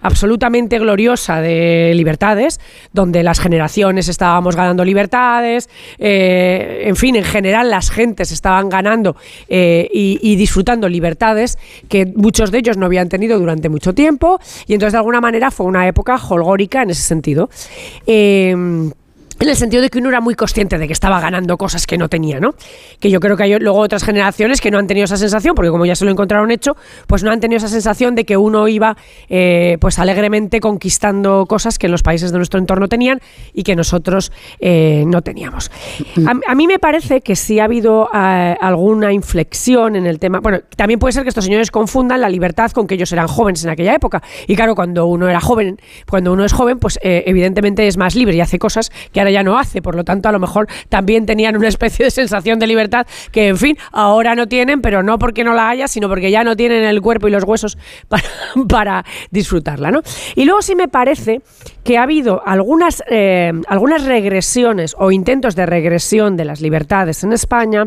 absolutamente 0.00 0.80
gloriosa 0.80 1.40
de 1.40 1.92
libertades, 1.94 2.58
donde 2.92 3.22
las 3.22 3.38
generaciones 3.38 4.08
estábamos 4.08 4.56
ganando 4.56 4.84
libertades, 4.84 5.70
en 5.98 6.96
fin, 6.96 7.14
en 7.14 7.24
general 7.24 7.70
las 7.70 7.90
gentes 7.92 8.32
estaban 8.32 8.68
ganando 8.68 9.14
y, 9.48 10.34
disfrutando 10.36 10.88
libertades 10.88 11.58
que 11.88 12.06
muchos 12.06 12.50
de 12.50 12.58
ellos 12.58 12.76
no 12.76 12.86
habían 12.86 13.08
tenido 13.08 13.38
durante 13.38 13.68
mucho 13.68 13.94
tiempo, 13.94 14.40
y 14.66 14.74
entonces 14.74 14.94
de 14.94 14.98
alguna 14.98 15.20
manera 15.20 15.52
fue 15.52 15.66
una 15.66 15.86
época 15.86 16.16
holgórica 16.16 16.82
en 16.82 16.90
ese 16.90 17.02
sentido. 17.02 17.48
En 19.42 19.50
el 19.50 19.56
sentido 19.56 19.82
de 19.82 19.90
que 19.90 19.98
uno 19.98 20.08
era 20.08 20.20
muy 20.20 20.34
consciente 20.34 20.78
de 20.78 20.86
que 20.86 20.92
estaba 20.92 21.20
ganando 21.20 21.56
cosas 21.56 21.86
que 21.86 21.98
no 21.98 22.08
tenía, 22.08 22.40
¿no? 22.40 22.54
Que 23.00 23.10
yo 23.10 23.20
creo 23.20 23.36
que 23.36 23.42
hay 23.42 23.58
luego 23.58 23.78
otras 23.78 24.04
generaciones 24.04 24.60
que 24.60 24.70
no 24.70 24.78
han 24.78 24.86
tenido 24.86 25.04
esa 25.04 25.16
sensación, 25.16 25.54
porque 25.54 25.70
como 25.70 25.84
ya 25.84 25.96
se 25.96 26.04
lo 26.04 26.10
encontraron 26.10 26.50
hecho, 26.50 26.76
pues 27.06 27.22
no 27.24 27.30
han 27.30 27.40
tenido 27.40 27.58
esa 27.58 27.68
sensación 27.68 28.14
de 28.14 28.24
que 28.24 28.36
uno 28.36 28.68
iba 28.68 28.96
eh, 29.28 29.78
pues 29.80 29.98
alegremente 29.98 30.60
conquistando 30.60 31.46
cosas 31.46 31.78
que 31.78 31.86
en 31.86 31.92
los 31.92 32.02
países 32.02 32.30
de 32.30 32.38
nuestro 32.38 32.60
entorno 32.60 32.88
tenían 32.88 33.20
y 33.52 33.64
que 33.64 33.74
nosotros 33.74 34.32
eh, 34.60 35.04
no 35.06 35.22
teníamos. 35.22 35.70
A, 36.24 36.52
a 36.52 36.54
mí 36.54 36.66
me 36.66 36.78
parece 36.78 37.20
que 37.20 37.34
sí 37.34 37.58
ha 37.58 37.64
habido 37.64 38.08
eh, 38.14 38.56
alguna 38.60 39.12
inflexión 39.12 39.96
en 39.96 40.06
el 40.06 40.18
tema. 40.20 40.40
Bueno, 40.40 40.60
también 40.76 41.00
puede 41.00 41.12
ser 41.12 41.24
que 41.24 41.30
estos 41.30 41.44
señores 41.44 41.70
confundan 41.70 42.20
la 42.20 42.28
libertad 42.28 42.70
con 42.70 42.86
que 42.86 42.94
ellos 42.94 43.10
eran 43.12 43.26
jóvenes 43.26 43.64
en 43.64 43.70
aquella 43.70 43.94
época. 43.94 44.22
Y 44.46 44.54
claro, 44.54 44.76
cuando 44.76 45.06
uno 45.06 45.28
era 45.28 45.40
joven, 45.40 45.80
cuando 46.08 46.32
uno 46.32 46.44
es 46.44 46.52
joven, 46.52 46.78
pues 46.78 46.98
evidentemente 47.02 47.86
es 47.88 47.96
más 47.96 48.14
libre 48.14 48.36
y 48.36 48.40
hace 48.40 48.58
cosas 48.58 48.92
que 49.12 49.20
ahora 49.20 49.31
ya 49.32 49.42
no 49.42 49.58
hace. 49.58 49.82
Por 49.82 49.94
lo 49.94 50.04
tanto, 50.04 50.28
a 50.28 50.32
lo 50.32 50.38
mejor 50.38 50.68
también 50.88 51.26
tenían 51.26 51.56
una 51.56 51.68
especie 51.68 52.04
de 52.04 52.10
sensación 52.10 52.58
de 52.58 52.66
libertad 52.66 53.06
que, 53.30 53.48
en 53.48 53.56
fin, 53.56 53.76
ahora 53.90 54.34
no 54.34 54.46
tienen, 54.46 54.80
pero 54.80 55.02
no 55.02 55.18
porque 55.18 55.44
no 55.44 55.54
la 55.54 55.68
haya, 55.68 55.88
sino 55.88 56.08
porque 56.08 56.30
ya 56.30 56.44
no 56.44 56.56
tienen 56.56 56.84
el 56.84 57.00
cuerpo 57.00 57.28
y 57.28 57.30
los 57.30 57.44
huesos 57.44 57.78
para, 58.08 58.24
para 58.68 59.04
disfrutarla, 59.30 59.90
¿no? 59.90 60.02
Y 60.34 60.44
luego 60.44 60.62
sí 60.62 60.74
me 60.74 60.88
parece 60.88 61.40
que 61.84 61.98
ha 61.98 62.02
habido 62.02 62.42
algunas, 62.46 63.02
eh, 63.08 63.52
algunas 63.66 64.04
regresiones 64.04 64.94
o 64.98 65.10
intentos 65.10 65.56
de 65.56 65.66
regresión 65.66 66.36
de 66.36 66.44
las 66.44 66.60
libertades 66.60 67.24
en 67.24 67.32
España 67.32 67.86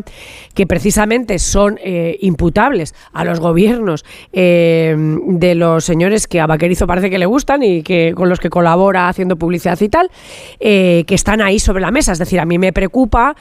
que 0.54 0.66
precisamente 0.66 1.38
son 1.38 1.78
eh, 1.82 2.16
imputables 2.20 2.94
a 3.12 3.24
los 3.24 3.40
gobiernos 3.40 4.04
eh, 4.32 4.94
de 4.96 5.54
los 5.54 5.84
señores 5.84 6.26
que 6.26 6.40
a 6.40 6.46
Vaquerizo 6.46 6.86
parece 6.86 7.10
que 7.10 7.18
le 7.18 7.26
gustan 7.26 7.62
y 7.62 7.82
que 7.82 8.12
con 8.14 8.28
los 8.28 8.40
que 8.40 8.50
colabora 8.50 9.08
haciendo 9.08 9.36
publicidad 9.36 9.80
y 9.80 9.88
tal, 9.88 10.10
eh, 10.60 11.04
que 11.06 11.14
están 11.14 11.40
ahí 11.40 11.58
sobre 11.58 11.80
la 11.80 11.90
mesa. 11.90 12.12
Es 12.12 12.18
decir, 12.18 12.40
a 12.40 12.44
mí 12.44 12.58
me 12.58 12.72
preocupa 12.72 13.36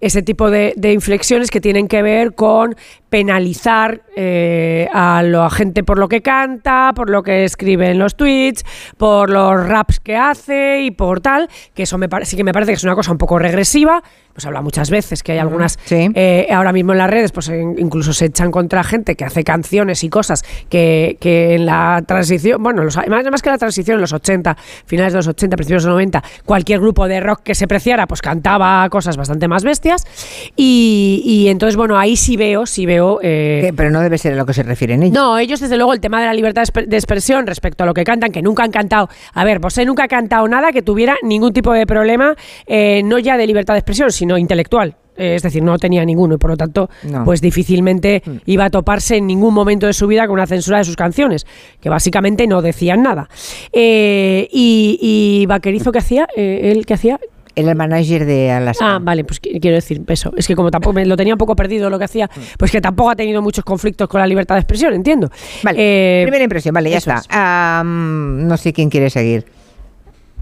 ese 0.00 0.22
tipo 0.22 0.50
de, 0.50 0.72
de 0.76 0.92
inflexiones 0.92 1.50
que 1.50 1.60
tienen 1.60 1.86
que 1.86 2.02
ver 2.02 2.34
con 2.34 2.74
penalizar 3.10 4.02
eh, 4.16 4.88
a 4.92 5.22
la 5.22 5.50
gente 5.50 5.82
por 5.82 5.98
lo 5.98 6.08
que 6.08 6.22
canta, 6.22 6.92
por 6.94 7.10
lo 7.10 7.22
que 7.22 7.44
escribe 7.44 7.90
en 7.90 7.98
los 7.98 8.16
tweets, 8.16 8.64
por 8.96 9.30
los 9.30 9.66
raps 9.66 9.98
que 10.00 10.16
hace 10.16 10.82
y 10.82 10.92
por 10.92 11.20
tal, 11.20 11.48
que 11.74 11.82
eso 11.82 11.98
me 11.98 12.08
sí 12.22 12.36
que 12.36 12.44
me 12.44 12.52
parece 12.52 12.72
que 12.72 12.76
es 12.76 12.84
una 12.84 12.94
cosa 12.94 13.10
un 13.12 13.18
poco 13.18 13.38
regresiva. 13.38 14.02
Pues 14.32 14.46
habla 14.46 14.62
muchas 14.62 14.90
veces 14.90 15.24
que 15.24 15.32
hay 15.32 15.38
algunas 15.38 15.76
eh, 15.90 16.46
ahora 16.52 16.72
mismo 16.72 16.92
en 16.92 16.98
las 16.98 17.10
redes, 17.10 17.32
pues 17.32 17.48
incluso 17.48 18.12
se 18.12 18.26
echan 18.26 18.52
contra 18.52 18.84
gente 18.84 19.16
que 19.16 19.24
hace 19.24 19.42
canciones 19.42 20.04
y 20.04 20.08
cosas 20.08 20.44
que, 20.68 21.18
que 21.20 21.56
en 21.56 21.66
la 21.66 22.02
transición, 22.06 22.62
bueno, 22.62 22.84
los, 22.84 22.96
más, 22.96 23.24
más 23.28 23.42
que 23.42 23.50
la 23.50 23.58
transición 23.58 23.96
en 23.96 24.02
los 24.02 24.12
80, 24.12 24.56
finales 24.86 25.14
de 25.14 25.18
los 25.18 25.26
80, 25.26 25.56
principios 25.56 25.82
de 25.82 25.88
los 25.88 25.94
90, 25.94 26.22
cualquier 26.44 26.78
grupo 26.78 27.08
de 27.08 27.18
rock 27.18 27.40
que 27.42 27.56
se 27.56 27.66
preciara, 27.66 28.06
pues 28.06 28.22
cantaba 28.22 28.88
cosas 28.88 29.16
bastante 29.16 29.48
más 29.48 29.64
bestias. 29.64 30.06
Y, 30.54 31.22
y 31.24 31.48
entonces, 31.48 31.76
bueno, 31.76 31.98
ahí 31.98 32.16
sí 32.16 32.36
veo, 32.36 32.66
sí 32.66 32.86
veo. 32.86 32.99
Eh, 33.22 33.72
Pero 33.76 33.90
no 33.90 34.00
debe 34.00 34.18
ser 34.18 34.32
a 34.34 34.36
lo 34.36 34.46
que 34.46 34.52
se 34.54 34.62
refieren 34.62 35.02
ellos. 35.02 35.14
no, 35.14 35.38
ellos 35.38 35.60
desde 35.60 35.76
luego 35.76 35.92
el 35.92 36.00
tema 36.00 36.20
de 36.20 36.26
la 36.26 36.34
libertad 36.34 36.62
de 36.62 36.72
exp- 36.72 36.86
de 36.86 36.96
expresión 36.96 37.46
respecto 37.46 37.84
a 37.84 37.86
lo 37.86 37.94
que 37.94 38.04
cantan, 38.04 38.32
que 38.32 38.42
nunca 38.42 38.62
han 38.64 38.70
cantado. 38.70 39.08
A 39.34 39.44
ver, 39.44 39.58
Bosé 39.58 39.84
nunca 39.84 40.04
ha 40.04 40.08
cantado 40.08 40.46
nada 40.48 40.72
que 40.72 40.82
tuviera 40.82 41.16
ningún 41.22 41.52
tipo 41.52 41.72
de 41.72 41.86
problema, 41.86 42.34
eh, 42.66 43.02
no 43.04 43.18
ya 43.18 43.36
de 43.36 43.46
libertad 43.46 43.74
de 43.74 43.78
expresión, 43.80 44.10
sino 44.12 44.36
intelectual. 44.38 44.96
Eh, 45.16 45.34
es 45.34 45.42
decir, 45.42 45.62
no 45.62 45.76
tenía 45.78 46.02
ninguno 46.04 46.36
y 46.36 46.38
por 46.38 46.50
lo 46.50 46.56
tanto, 46.56 46.88
No. 47.02 47.24
pues 47.24 47.40
difícilmente 47.42 48.22
iba 48.46 48.64
a 48.66 48.70
toparse 48.70 49.16
en 49.16 49.26
ningún 49.26 49.52
momento 49.52 49.86
de 49.86 49.92
su 49.92 50.06
vida 50.06 50.26
con 50.26 50.34
una 50.34 50.46
censura 50.46 50.78
de 50.78 50.84
sus 50.84 50.96
canciones, 50.96 51.46
que 51.80 51.90
básicamente 51.90 52.46
no 52.46 52.62
decían 52.62 53.02
nada. 53.02 53.28
Eh, 53.72 54.48
y, 54.50 54.98
y 55.42 55.46
Vaquerizo, 55.46 55.92
¿qué 55.92 55.98
hacía? 55.98 56.26
Eh, 56.36 56.72
¿Él 56.74 56.86
qué 56.86 56.94
hacía? 56.94 57.18
El 57.54 57.74
manager 57.74 58.24
de 58.26 58.50
Alaska. 58.50 58.96
Ah, 58.96 58.98
vale, 59.00 59.24
pues 59.24 59.40
qui- 59.42 59.60
quiero 59.60 59.74
decir 59.76 60.00
eso. 60.08 60.32
Es 60.36 60.46
que 60.46 60.54
como 60.54 60.70
tampoco 60.70 60.92
me 60.94 61.04
lo 61.06 61.16
tenía 61.16 61.34
un 61.34 61.38
poco 61.38 61.56
perdido 61.56 61.90
lo 61.90 61.98
que 61.98 62.04
hacía, 62.04 62.30
pues 62.58 62.70
que 62.70 62.80
tampoco 62.80 63.10
ha 63.10 63.16
tenido 63.16 63.42
muchos 63.42 63.64
conflictos 63.64 64.08
con 64.08 64.20
la 64.20 64.26
libertad 64.26 64.54
de 64.54 64.60
expresión, 64.60 64.94
entiendo. 64.94 65.30
Vale, 65.62 66.22
primera 66.24 66.44
impresión, 66.44 66.72
vale, 66.74 66.90
ya 66.90 66.98
eso 66.98 67.10
está. 67.12 67.82
Mm, 67.84 68.46
no 68.46 68.56
sé 68.56 68.72
quién 68.72 68.88
quiere 68.90 69.10
seguir. 69.10 69.44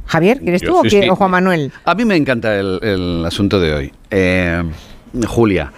Javier, 0.07 0.39
¿quieres 0.41 0.63
Yo 0.63 0.69
tú 0.71 0.79
o, 0.79 0.83
sí, 0.85 0.91
qué- 0.91 1.03
sí. 1.03 1.09
o 1.11 1.17
Juan 1.17 1.31
Manuel? 1.31 1.73
A 1.85 1.95
mí 1.95 2.05
me 2.05 2.17
encanta 2.17 2.59
el, 2.59 2.79
el 2.83 3.25
asunto 3.27 3.61
de 3.61 3.75
hoy. 3.75 3.93
Eh, 4.11 4.63
Julia. 5.27 5.73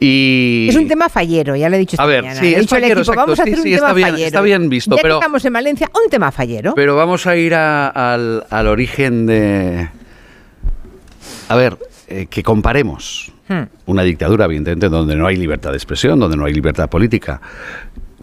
Y... 0.00 0.66
Es 0.68 0.76
un 0.76 0.86
tema 0.86 1.08
fallero, 1.08 1.56
ya 1.56 1.68
lo 1.68 1.74
he 1.74 1.78
dicho 1.80 1.94
esta 1.94 2.04
A 2.04 2.06
ver, 2.06 2.22
mañana. 2.22 2.38
sí, 2.40 2.46
He 2.46 2.52
es 2.54 2.60
dicho 2.60 2.74
al 2.76 2.82
fallero, 2.82 3.00
equipo, 3.00 3.12
exacto. 3.12 3.20
vamos 3.20 3.38
a 3.40 3.42
hacer 3.42 3.54
sí, 3.56 3.60
un 3.62 3.66
está 3.74 3.86
tema 3.86 3.94
bien- 3.94 4.08
fallero. 4.10 4.26
está 4.28 4.40
bien 4.42 4.68
visto, 4.68 4.96
Ya 4.96 5.02
pero- 5.02 5.14
estamos 5.16 5.44
en 5.44 5.52
Valencia, 5.52 5.90
un 6.04 6.08
tema 6.10 6.30
fallero. 6.30 6.72
Pero 6.76 6.94
vamos 6.94 7.26
a 7.26 7.36
ir 7.36 7.54
a- 7.54 7.88
al, 7.88 8.44
al 8.48 8.66
origen 8.68 9.26
de... 9.26 9.88
A 11.48 11.56
ver, 11.56 11.78
eh, 12.08 12.26
que 12.30 12.42
comparemos 12.42 13.32
Hmm. 13.48 13.62
una 13.86 14.02
dictadura, 14.02 14.44
evidentemente, 14.44 14.88
donde 14.90 15.16
no 15.16 15.26
hay 15.26 15.36
libertad 15.36 15.70
de 15.70 15.76
expresión, 15.78 16.18
donde 16.20 16.36
no 16.36 16.44
hay 16.44 16.52
libertad 16.52 16.88
política, 16.90 17.40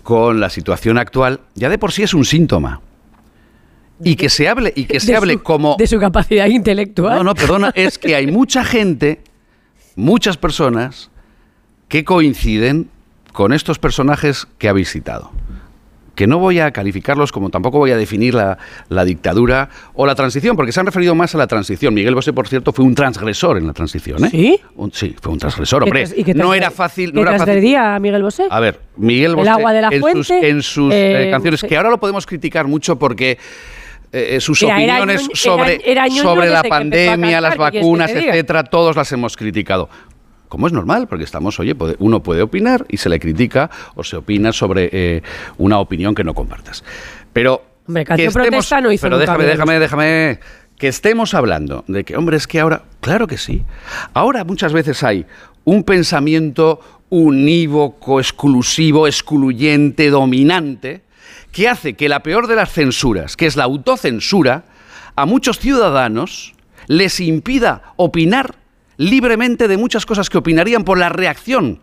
con 0.03 0.39
la 0.39 0.49
situación 0.51 0.99
actual, 0.99 1.39
ya 1.55 1.67
de 1.69 1.79
por 1.79 1.91
sí 1.91 2.03
es 2.03 2.13
un 2.13 2.25
síntoma. 2.25 2.79
Y 4.03 4.15
que 4.17 4.29
se 4.29 4.47
hable, 4.47 4.71
y 4.75 4.85
que 4.85 4.99
se 4.99 5.11
De 5.13 5.17
hable 5.17 5.33
su- 5.33 5.41
como... 5.43 5.75
De 5.79 5.87
su 5.87 5.99
capacidad 5.99 6.45
intelectual. 6.47 7.17
No, 7.17 7.23
no, 7.23 7.33
perdona, 7.33 7.71
es 7.73 7.97
que 7.97 8.13
hay 8.15 8.27
mucha 8.27 8.63
gente, 8.63 9.21
muchas 9.95 10.37
personas, 10.37 11.09
que 11.87 12.03
coinciden 12.03 12.89
con 13.33 13.51
estos 13.51 13.79
personajes 13.79 14.47
que 14.59 14.69
ha 14.69 14.73
visitado. 14.73 15.31
Que 16.15 16.27
no 16.27 16.39
voy 16.39 16.59
a 16.59 16.71
calificarlos 16.71 17.31
como 17.33 17.49
tampoco 17.49 17.77
voy 17.77 17.91
a 17.91 17.97
definir 17.97 18.33
la, 18.33 18.57
la 18.89 19.03
dictadura 19.05 19.69
o 19.93 20.05
la 20.05 20.15
transición, 20.15 20.55
porque 20.55 20.71
se 20.71 20.79
han 20.79 20.85
referido 20.85 21.13
más 21.13 21.35
a 21.35 21.37
la 21.37 21.45
transición. 21.47 21.93
Miguel 21.93 22.15
Bosé, 22.15 22.31
por 22.31 22.47
cierto, 22.47 22.71
fue 22.71 22.85
un 22.85 22.95
transgresor 22.95 23.57
en 23.57 23.67
la 23.67 23.73
transición. 23.73 24.23
¿eh? 24.25 24.29
¿Sí? 24.31 24.59
Un- 24.75 24.91
sí, 24.93 25.13
fue 25.21 25.33
un 25.33 25.39
transgresor, 25.39 25.83
¿Qué 25.83 25.89
hombre. 25.89 26.05
y 26.15 26.23
qué 26.23 26.33
No 26.33 26.53
era 26.53 26.71
fácil. 26.71 27.11
qué 27.11 27.15
No 27.15 27.21
era 27.21 27.37
fácil. 27.37 27.75
a 27.75 27.99
Miguel 27.99 28.23
Bosé? 28.23 28.43
A 28.49 28.59
ver, 28.59 28.79
Miguel 28.95 29.31
El 29.31 29.35
Bosé 29.35 29.49
agua 29.49 29.73
de 29.73 29.81
la 29.81 29.89
en 29.89 30.01
sus, 30.01 30.27
fuente, 30.27 30.49
en 30.49 30.61
sus 30.63 30.93
eh, 30.93 31.27
eh, 31.27 31.31
canciones, 31.31 31.59
sí. 31.59 31.67
que 31.67 31.77
ahora 31.77 31.89
lo 31.89 31.99
podemos 31.99 32.25
criticar 32.25 32.65
mucho 32.67 32.97
porque 32.97 33.37
eh, 34.13 34.39
sus 34.39 34.63
Era- 34.63 34.75
opiniones 34.75 35.27
sobre, 35.33 35.81
era- 35.83 36.09
sobre 36.09 36.49
la 36.49 36.61
a 36.61 36.63
pandemia, 36.63 37.41
las 37.41 37.53
¿qué 37.55 37.59
vacunas, 37.59 38.09
etcétera, 38.11 38.63
todos 38.63 38.95
las 38.95 39.11
hemos 39.11 39.35
criticado. 39.35 39.89
Como 40.49 40.67
es 40.67 40.73
normal, 40.73 41.07
porque 41.07 41.23
estamos, 41.23 41.59
oye, 41.59 41.75
uno 41.99 42.21
puede 42.21 42.41
opinar 42.41 42.85
y 42.89 42.97
se 42.97 43.09
le 43.09 43.19
critica 43.19 43.69
o 43.95 44.03
se 44.03 44.17
opina 44.17 44.51
sobre 44.51 44.89
eh, 44.91 45.21
una 45.57 45.79
opinión 45.79 46.15
que 46.15 46.23
no 46.23 46.33
compartas. 46.33 46.83
Pero 47.33 47.63
Hombre, 47.87 48.03
que 48.03 48.07
Canción 48.07 48.33
Protesta 48.33 48.81
no 48.81 48.91
hizo 48.91 49.03
pero 49.03 49.17
déjame, 49.17 49.45
déjame, 49.45 49.79
déjame 49.79 50.39
que 50.77 50.87
estemos 50.87 51.33
hablando 51.33 51.83
de 51.87 52.03
que, 52.03 52.17
hombre, 52.17 52.37
es 52.37 52.47
que 52.47 52.59
ahora, 52.59 52.83
claro 52.99 53.27
que 53.27 53.37
sí. 53.37 53.63
Ahora 54.13 54.43
muchas 54.43 54.73
veces 54.73 55.03
hay 55.03 55.25
un 55.63 55.83
pensamiento 55.83 56.79
unívoco, 57.09 58.19
exclusivo, 58.19 59.07
excluyente, 59.07 60.09
dominante, 60.09 61.01
que 61.51 61.69
hace 61.69 61.93
que 61.93 62.09
la 62.09 62.21
peor 62.21 62.47
de 62.47 62.55
las 62.55 62.71
censuras, 62.71 63.37
que 63.37 63.45
es 63.45 63.55
la 63.55 63.63
autocensura, 63.63 64.65
a 65.15 65.25
muchos 65.25 65.59
ciudadanos 65.59 66.53
les 66.87 67.19
impida 67.19 67.93
opinar 67.95 68.55
libremente 68.97 69.67
de 69.67 69.77
muchas 69.77 70.05
cosas 70.05 70.29
que 70.29 70.37
opinarían 70.37 70.83
por 70.83 70.97
la 70.97 71.09
reacción 71.09 71.79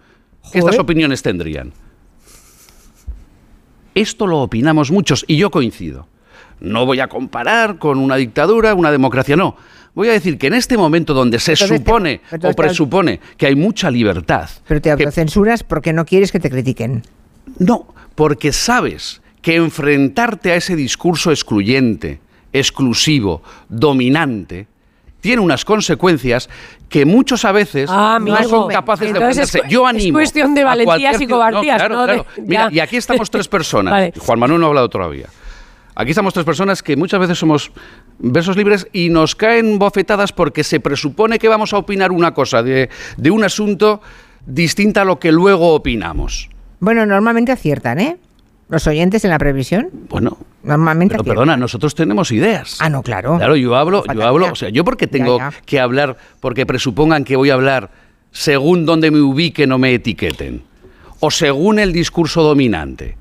que 0.52 0.58
estas 0.58 0.78
opiniones 0.78 1.22
tendrían. 1.22 1.72
Esto 3.94 4.26
lo 4.26 4.38
opinamos 4.40 4.90
muchos 4.90 5.24
y 5.28 5.36
yo 5.36 5.50
coincido. 5.50 6.06
No 6.60 6.86
voy 6.86 7.00
a 7.00 7.08
comparar 7.08 7.78
con 7.78 7.98
una 7.98 8.16
dictadura, 8.16 8.74
una 8.74 8.90
democracia, 8.90 9.36
no. 9.36 9.56
Voy 9.94 10.08
a 10.08 10.12
decir 10.12 10.38
que 10.38 10.46
en 10.46 10.54
este 10.54 10.78
momento 10.78 11.12
donde 11.12 11.38
se 11.38 11.52
Entonces 11.52 11.70
te- 11.70 11.84
supone 11.84 12.20
entonces 12.30 12.50
o 12.50 12.56
presupone 12.56 13.20
que 13.36 13.46
hay 13.46 13.54
mucha 13.56 13.90
libertad, 13.90 14.48
Pero 14.66 14.80
te 14.80 14.90
autocensuras 14.90 15.62
porque 15.64 15.92
no 15.92 16.06
quieres 16.06 16.32
que 16.32 16.40
te 16.40 16.48
critiquen. 16.48 17.02
no, 17.58 17.92
porque 18.14 18.52
sabes 18.52 19.20
que 19.42 19.56
enfrentarte 19.56 20.52
a 20.52 20.56
ese 20.56 20.76
discurso 20.76 21.30
excluyente, 21.30 22.20
exclusivo, 22.54 23.42
dominante, 23.68 24.66
tiene 25.22 25.40
unas 25.40 25.64
consecuencias 25.64 26.50
que 26.90 27.06
muchos 27.06 27.46
a 27.46 27.52
veces 27.52 27.88
Ah, 27.90 28.18
no 28.20 28.34
amigo. 28.34 28.50
son 28.50 28.68
capaces 28.68 29.10
de 29.12 29.18
Entonces 29.18 29.54
es 29.54 29.62
cu- 29.62 29.68
Yo 29.68 29.88
es 29.88 29.94
animo. 29.94 30.18
cuestión 30.18 30.54
de 30.54 30.64
valentías 30.64 31.18
y 31.18 31.26
cobardías, 31.26 31.76
claro, 31.78 31.94
¿no? 31.94 32.00
De- 32.06 32.12
claro. 32.14 32.26
Mira, 32.44 32.68
y 32.70 32.80
aquí 32.80 32.96
estamos 32.98 33.30
tres 33.30 33.48
personas. 33.56 33.92
Vale. 33.92 34.12
Juan 34.18 34.38
Manuel 34.38 34.60
no 34.60 34.66
ha 34.66 34.68
hablado 34.68 34.90
todavía. 34.90 35.28
Aquí 35.94 36.10
estamos 36.10 36.34
tres 36.34 36.44
personas 36.44 36.82
que 36.82 36.96
muchas 36.96 37.20
veces 37.20 37.38
somos 37.38 37.70
versos 38.18 38.56
libres 38.56 38.86
y 38.92 39.10
nos 39.10 39.34
caen 39.36 39.78
bofetadas 39.78 40.32
porque 40.32 40.64
se 40.64 40.80
presupone 40.80 41.38
que 41.38 41.48
vamos 41.48 41.72
a 41.72 41.78
opinar 41.78 42.10
una 42.12 42.34
cosa 42.34 42.62
de, 42.62 42.90
de 43.16 43.30
un 43.30 43.44
asunto 43.44 44.00
distinta 44.46 45.02
a 45.02 45.04
lo 45.04 45.18
que 45.18 45.30
luego 45.32 45.74
opinamos. 45.74 46.48
Bueno, 46.80 47.06
normalmente 47.06 47.52
aciertan, 47.52 48.00
¿eh? 48.00 48.16
Los 48.72 48.86
oyentes 48.86 49.22
en 49.24 49.30
la 49.30 49.38
previsión. 49.38 49.90
Bueno, 50.08 50.38
Normalmente 50.62 51.12
pero 51.16 51.24
perdona, 51.24 51.58
nosotros 51.58 51.94
tenemos 51.94 52.32
ideas. 52.32 52.78
Ah, 52.80 52.88
no, 52.88 53.02
claro. 53.02 53.36
Claro, 53.36 53.54
yo 53.54 53.76
hablo, 53.76 54.02
yo 54.14 54.26
hablo, 54.26 54.50
o 54.50 54.54
sea, 54.54 54.70
yo 54.70 54.82
porque 54.82 55.06
tengo 55.06 55.36
Ya, 55.36 55.50
ya. 55.50 55.56
que 55.66 55.78
hablar, 55.78 56.16
porque 56.40 56.64
presupongan 56.64 57.24
que 57.24 57.36
voy 57.36 57.50
a 57.50 57.54
hablar 57.54 57.90
según 58.30 58.86
donde 58.86 59.10
me 59.10 59.20
ubiquen 59.20 59.72
o 59.72 59.78
me 59.78 59.92
etiqueten, 59.92 60.62
o 61.20 61.30
según 61.30 61.80
el 61.80 61.92
discurso 61.92 62.42
dominante. 62.42 63.18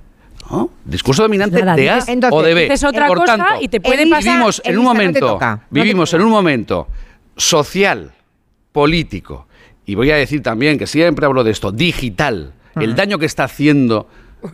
¿no? 0.50 0.70
Discurso 0.86 1.24
dominante 1.24 1.60
Nada, 1.60 1.76
de 1.76 1.90
A 1.90 1.96
dices- 2.00 2.18
o 2.32 2.42
de 2.44 2.54
B. 2.54 2.62
dices 2.64 2.84
otra 2.86 3.08
Por 3.08 3.18
cosa 3.18 3.36
tanto, 3.36 3.54
y 3.62 3.68
te 3.68 3.82
puede 3.82 4.08
pasar- 4.08 4.24
vivimos 4.24 4.62
en 4.64 4.78
un 4.78 4.86
momento, 4.86 5.38
no 5.42 5.62
vivimos 5.70 6.14
en 6.14 6.22
un 6.22 6.30
momento 6.30 6.88
social, 7.36 8.12
político, 8.72 9.48
y 9.86 9.96
voy 9.96 10.12
a 10.12 10.16
decir 10.16 10.42
también 10.42 10.78
que 10.78 10.88
siempre 10.88 11.26
hablo 11.26 11.44
de 11.44 11.52
esto, 11.52 11.74
digital, 11.74 12.54
el 12.76 12.96
daño 12.96 13.20
que 13.20 13.26
está 13.26 13.44
haciendo 13.44 14.08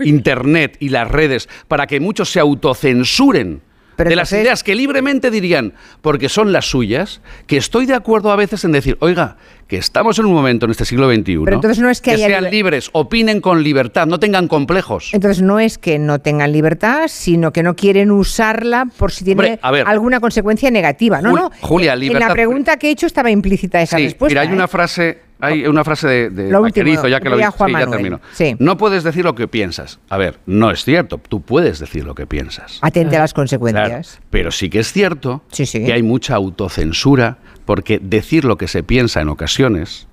Internet 0.03 0.77
y 0.79 0.89
las 0.89 1.09
redes 1.09 1.47
para 1.67 1.87
que 1.87 1.99
muchos 1.99 2.31
se 2.31 2.39
autocensuren 2.39 3.61
Pero 3.95 4.09
de 4.11 4.15
las 4.15 4.31
entonces- 4.31 4.43
ideas 4.45 4.63
que 4.63 4.75
libremente 4.75 5.31
dirían, 5.31 5.73
porque 6.01 6.29
son 6.29 6.51
las 6.51 6.69
suyas, 6.69 7.19
que 7.47 7.57
estoy 7.57 7.87
de 7.87 7.95
acuerdo 7.95 8.31
a 8.31 8.35
veces 8.35 8.63
en 8.63 8.71
decir, 8.71 8.95
oiga, 8.99 9.37
que 9.67 9.77
estamos 9.77 10.19
en 10.19 10.25
un 10.25 10.33
momento 10.33 10.65
en 10.65 10.71
este 10.71 10.85
siglo 10.85 11.11
XXI, 11.11 11.39
Pero 11.43 11.55
entonces 11.55 11.79
no 11.79 11.89
es 11.89 11.99
que 11.99 12.11
haya 12.11 12.27
sean 12.27 12.43
liber- 12.45 12.51
libres, 12.51 12.89
opinen 12.93 13.41
con 13.41 13.63
libertad, 13.63 14.05
no 14.05 14.19
tengan 14.19 14.47
complejos. 14.47 15.09
Entonces 15.13 15.41
no 15.41 15.59
es 15.59 15.77
que 15.79 15.97
no 15.97 16.19
tengan 16.19 16.51
libertad, 16.51 17.07
sino 17.07 17.51
que 17.51 17.63
no 17.63 17.75
quieren 17.75 18.11
usarla 18.11 18.85
por 18.97 19.11
si 19.11 19.25
tiene 19.25 19.59
Hombre, 19.63 19.83
alguna 19.85 20.19
consecuencia 20.19 20.69
negativa. 20.69 21.19
No, 21.21 21.31
Jul- 21.31 21.35
no. 21.35 21.51
Julia, 21.61 21.93
en 21.93 21.99
libertad- 22.01 22.27
la 22.27 22.33
pregunta 22.33 22.77
que 22.77 22.89
he 22.89 22.91
hecho 22.91 23.07
estaba 23.07 23.31
implícita 23.31 23.81
esa 23.81 23.97
Sí, 23.97 24.03
respuesta. 24.03 24.31
mira, 24.31 24.41
hay 24.41 24.49
¿eh? 24.49 24.53
una 24.53 24.67
frase, 24.67 25.17
hay 25.39 25.65
una 25.67 25.83
frase 25.83 26.07
de, 26.07 26.29
de 26.29 26.49
Lo 26.51 26.61
último, 26.61 27.07
ya 27.07 27.19
que 27.19 27.29
lo 27.29 27.35
voy 27.35 27.43
a 27.43 27.51
sí, 27.51 27.57
ya 27.71 27.87
termino. 27.87 28.19
Sí. 28.33 28.55
No 28.59 28.77
puedes 28.77 29.03
decir 29.03 29.23
lo 29.23 29.35
que 29.35 29.47
piensas. 29.47 29.99
A 30.09 30.17
ver, 30.17 30.39
no 30.45 30.71
es 30.71 30.83
cierto. 30.83 31.19
Tú 31.29 31.41
puedes 31.41 31.79
decir 31.79 32.05
lo 32.05 32.15
que 32.15 32.25
piensas. 32.25 32.79
Atente 32.81 33.15
a 33.17 33.19
las 33.19 33.33
Claro, 33.33 33.43
consecuencias. 33.43 34.19
pero 34.29 34.51
sí 34.51 34.69
que 34.69 34.79
es 34.79 34.91
cierto 34.91 35.43
sí. 35.51 35.65
que 35.65 35.93
hay 35.93 36.03
mucha 36.03 36.35
autocensura 36.35 37.37
porque 37.65 37.99
decir 38.01 38.45
lo 38.45 38.57
que 38.57 38.67
se 38.67 38.83
piensa 38.83 39.21
en 39.21 39.29
ocasiones 39.29 40.07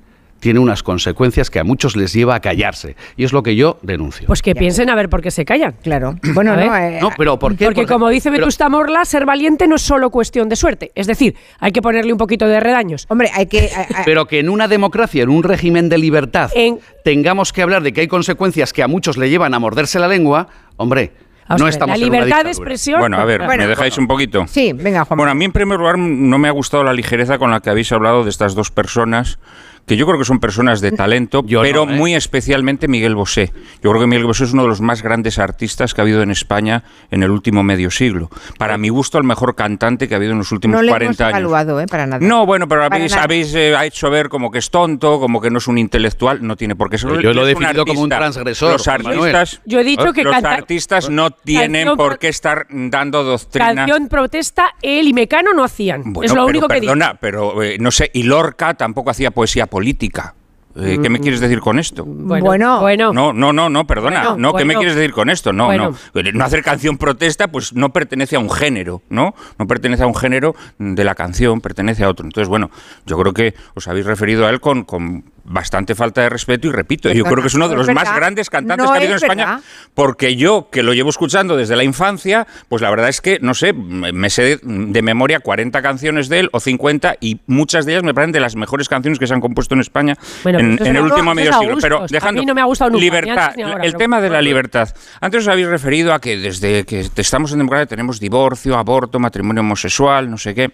tiene 0.44 0.60
unas 0.60 0.82
consecuencias 0.82 1.48
que 1.48 1.58
a 1.58 1.64
muchos 1.64 1.97
les 1.97 2.12
lleva 2.12 2.34
a 2.34 2.40
callarse. 2.40 2.97
Y 3.16 3.24
es 3.24 3.32
lo 3.32 3.42
que 3.42 3.56
yo 3.56 3.78
denuncio. 3.81 4.26
Pues 4.26 4.42
que 4.42 4.55
piensen 4.55 4.90
a 4.90 4.94
ver 4.94 5.08
por 5.08 5.23
qué 5.23 5.31
se 5.31 5.47
callan. 5.47 5.74
Claro. 5.82 6.16
Bueno, 6.34 6.55
no, 6.55 6.76
eh, 6.76 6.98
No, 7.00 7.10
pero 7.16 7.39
¿por 7.39 7.56
qué? 7.56 7.64
Porque 7.64 7.86
como 7.86 8.10
dice 8.10 8.28
Vetusta 8.28 8.68
Morla, 8.68 9.06
ser 9.06 9.24
valiente 9.24 9.66
no 9.66 9.76
es 9.76 9.81
solo 9.82 10.10
cuestión 10.10 10.50
de 10.50 10.56
suerte. 10.56 10.92
Es 10.94 11.06
decir, 11.06 11.34
hay 11.60 11.73
que 11.73 11.81
ponerle 11.81 12.12
un 12.12 12.18
poquito 12.18 12.47
de 12.47 12.60
redaños. 12.60 13.06
Hombre, 13.08 13.31
hay 13.32 13.47
que... 13.47 13.70
Pero 14.05 14.26
que 14.26 14.40
en 14.40 14.50
una 14.50 14.68
democracia, 14.68 15.23
en 15.23 15.31
un 15.31 15.42
régimen 15.44 15.89
de 15.89 15.97
libertad, 15.97 16.50
En- 16.55 16.78
tengamos 17.05 17.55
que 17.55 17.62
hablar 17.62 17.82
de 17.82 17.94
que 17.94 18.02
hay 18.02 18.08
consecuencias 18.08 18.74
que 18.74 18.82
a 18.82 18.89
muchos 18.89 19.16
le 19.16 19.31
llevan 19.31 19.55
a 19.55 19.58
morderse 19.58 19.98
la 19.98 20.08
lengua, 20.08 20.48
hombre, 20.76 21.12
no 21.48 21.56
ver, 21.56 21.68
estamos 21.68 21.98
la 21.98 22.05
en 22.06 22.12
libertad 22.12 22.44
de 22.44 22.50
expresión- 22.50 23.00
Bueno, 23.00 23.16
a 23.18 23.24
ver, 23.24 23.44
Bueno, 23.44 23.62
¿me 23.62 23.68
dejáis 23.68 23.97
un 23.98 24.06
poquito? 24.06 24.44
Sí, 24.48 24.73
venga, 24.74 25.05
Juan. 25.05 25.16
Bueno, 25.18 25.31
a 25.32 25.34
mí 25.34 25.44
en 25.44 25.52
primer 25.52 25.78
lugar 25.78 25.98
no 25.98 26.36
me 26.39 26.48
ha 26.48 26.52
gustado 26.52 26.82
la 26.84 26.92
ligereza 26.92 27.39
con 27.39 27.50
la 27.50 27.60
que 27.60 27.70
habéis 27.70 27.92
hablado 27.92 28.24
de 28.24 28.31
estas 28.31 28.55
dos 28.55 28.70
personas, 28.70 29.39
que 29.86 29.96
yo 29.96 30.06
creo 30.06 30.18
que 30.18 30.24
son 30.24 30.40
personas 30.40 30.80
de 30.80 30.92
talento, 30.92 31.42
Yo 31.46 31.62
pero 31.62 31.84
no, 31.86 31.92
¿eh? 31.92 31.96
muy 31.96 32.14
especialmente 32.14 32.88
Miguel 32.88 33.14
Bosé. 33.14 33.52
Yo 33.82 33.90
creo 33.90 34.00
que 34.00 34.06
Miguel 34.06 34.26
Bosé 34.26 34.44
es 34.44 34.52
uno 34.52 34.62
de 34.62 34.68
los 34.68 34.80
más 34.80 35.02
grandes 35.02 35.38
artistas 35.38 35.94
que 35.94 36.00
ha 36.00 36.04
habido 36.04 36.22
en 36.22 36.30
España 36.30 36.84
en 37.10 37.22
el 37.22 37.30
último 37.30 37.62
medio 37.62 37.90
siglo. 37.90 38.30
Para 38.58 38.78
mi 38.78 38.88
gusto, 38.88 39.18
el 39.18 39.24
mejor 39.24 39.54
cantante 39.54 40.08
que 40.08 40.14
ha 40.14 40.16
habido 40.16 40.32
en 40.32 40.38
los 40.38 40.52
últimos 40.52 40.76
no 40.76 40.82
le 40.82 40.88
hemos 40.88 40.98
40 40.98 41.26
años. 41.26 41.38
evaluado, 41.38 41.80
¿eh? 41.80 41.86
Para 41.86 42.06
nada. 42.06 42.26
No, 42.26 42.46
bueno, 42.46 42.66
pero 42.68 42.82
Para 42.82 42.96
habéis, 42.96 43.12
nada. 43.12 43.24
habéis 43.24 43.54
eh, 43.54 43.74
hecho 43.84 44.10
ver 44.10 44.28
como 44.28 44.50
que 44.50 44.58
es 44.58 44.70
tonto, 44.70 45.20
como 45.20 45.40
que 45.40 45.50
no 45.50 45.58
es 45.58 45.68
un 45.68 45.78
intelectual, 45.78 46.46
no 46.46 46.56
tiene 46.56 46.76
por 46.76 46.90
qué 46.90 46.98
ser. 46.98 47.10
Pero 47.10 47.20
yo 47.22 47.32
lo 47.34 47.44
he 47.44 47.48
definido 47.48 47.84
como 47.84 48.00
un 48.02 48.08
transgresor, 48.08 48.72
Los 48.72 48.88
artistas, 48.88 49.60
Yo 49.64 49.80
he 49.80 49.84
dicho 49.84 50.12
que 50.12 50.22
los 50.24 50.32
canta- 50.32 50.52
artistas 50.54 51.10
no 51.10 51.30
tienen 51.30 51.86
Canción 51.88 51.96
por 51.96 52.18
qué 52.18 52.28
estar 52.28 52.66
dando 52.70 53.22
doctrina. 53.24 53.74
Canción 53.74 54.08
protesta, 54.08 54.74
él 54.82 55.08
y 55.08 55.12
Mecano 55.12 55.52
no 55.52 55.64
hacían. 55.64 56.12
Bueno, 56.12 56.24
es 56.26 56.30
lo 56.30 56.46
pero 56.46 56.58
único 56.58 56.68
que 56.68 56.80
digo. 56.80 56.92
perdona, 56.92 57.18
pero 57.20 57.62
eh, 57.62 57.76
no 57.78 57.90
sé, 57.90 58.10
y 58.14 58.22
Lorca 58.24 58.74
tampoco 58.74 59.10
hacía 59.10 59.30
poesía 59.30 59.66
política. 59.74 60.34
Eh, 60.76 60.98
¿Qué 61.02 61.08
me 61.08 61.18
quieres 61.18 61.40
decir 61.40 61.58
con 61.58 61.80
esto? 61.80 62.04
Bueno, 62.04 62.80
Bueno. 62.80 63.12
No, 63.12 63.32
no, 63.32 63.52
no, 63.52 63.68
no, 63.68 63.86
perdona. 63.88 64.20
Bueno, 64.20 64.36
no, 64.38 64.52
¿qué 64.54 64.64
me 64.64 64.76
quieres 64.76 64.94
decir 64.94 65.12
con 65.12 65.28
esto? 65.28 65.52
No, 65.52 65.66
Bueno. 65.66 65.94
no. 66.14 66.22
No 66.32 66.44
hacer 66.44 66.62
canción 66.62 66.96
protesta, 66.96 67.48
pues 67.48 67.72
no 67.72 67.88
pertenece 67.90 68.36
a 68.36 68.38
un 68.38 68.48
género, 68.50 69.02
¿no? 69.08 69.34
No 69.58 69.66
pertenece 69.66 70.04
a 70.04 70.06
un 70.06 70.14
género 70.14 70.54
de 70.78 71.02
la 71.02 71.16
canción, 71.16 71.60
pertenece 71.60 72.04
a 72.04 72.08
otro. 72.08 72.24
Entonces, 72.24 72.48
bueno, 72.48 72.70
yo 73.04 73.18
creo 73.18 73.32
que 73.32 73.54
os 73.74 73.88
habéis 73.88 74.06
referido 74.06 74.46
a 74.46 74.50
él 74.50 74.60
con, 74.60 74.84
con 74.84 75.24
bastante 75.47 75.94
falta 75.94 76.23
de 76.23 76.31
respeto 76.31 76.68
y 76.68 76.73
repito, 76.73 77.12
yo 77.12 77.24
creo 77.24 77.42
que 77.42 77.48
es 77.48 77.55
uno 77.55 77.68
de 77.68 77.76
los 77.76 77.89
más 77.90 78.14
grandes 78.16 78.48
cantantes 78.48 78.86
No 78.86 78.92
que 78.92 78.97
ha 78.97 79.00
habido 79.00 79.12
en 79.12 79.16
es 79.18 79.23
España, 79.23 79.44
verdad. 79.47 79.60
porque 79.92 80.36
yo, 80.36 80.68
que 80.70 80.82
lo 80.82 80.94
llevo 80.94 81.10
escuchando 81.10 81.56
desde 81.56 81.76
la 81.76 81.84
infancia, 81.84 82.47
pues 82.68 82.81
la 82.81 82.89
verdad 82.90 83.10
es 83.10 83.20
que, 83.20 83.39
no 83.42 83.52
sé, 83.52 83.74
me 83.74 84.31
sé 84.31 84.58
de, 84.62 85.02
memoria 85.02 85.40
40 85.40 85.82
canciones 85.82 86.28
de 86.31 86.40
él 86.40 86.48
o 86.52 86.60
50 86.60 87.16
y 87.20 87.40
muchas 87.47 87.84
de 87.84 87.92
ellas 87.92 88.05
me 88.05 88.14
parecen 88.14 88.32
de 88.32 88.40
las 88.40 88.56
mejores 88.56 88.89
canciones 88.89 89.18
que 89.18 89.26
se 89.26 89.34
han 89.34 89.40
compuesto 89.40 89.74
en 89.74 89.81
España 89.82 90.16
Bueno, 90.42 90.60
en, 90.60 90.74
eso 90.74 90.84
en 90.84 90.97
es 90.97 91.02
el 91.02 91.05
último 91.10 91.34
medio 91.34 91.52
siglo. 91.58 91.76
Pero 91.81 92.06
dejando 92.08 92.42
no 92.42 92.55
me 92.55 92.60
ha 92.62 92.64
gustado 92.64 92.90
nunca, 92.90 93.00
ni 93.00 93.05
libertad, 93.05 93.42
antes 93.44 93.56
ni 93.56 93.62
ahora, 93.64 93.84
el 93.84 93.90
pero- 93.92 93.98
tema 93.98 94.20
de 94.23 94.31
la 94.31 94.40
libertad. 94.42 94.89
Antes 95.20 95.42
os 95.42 95.48
habéis 95.48 95.68
referido 95.68 96.14
a 96.14 96.20
que 96.20 96.39
desde 96.39 96.84
que 96.84 97.06
estamos 97.16 97.52
en 97.52 97.58
democracia 97.58 97.86
tenemos 97.86 98.18
divorcio, 98.18 98.76
aborto, 98.78 99.18
matrimonio 99.18 99.60
homosexual, 99.60 100.31
no 100.31 100.39
sé 100.39 100.55
qué. 100.55 100.70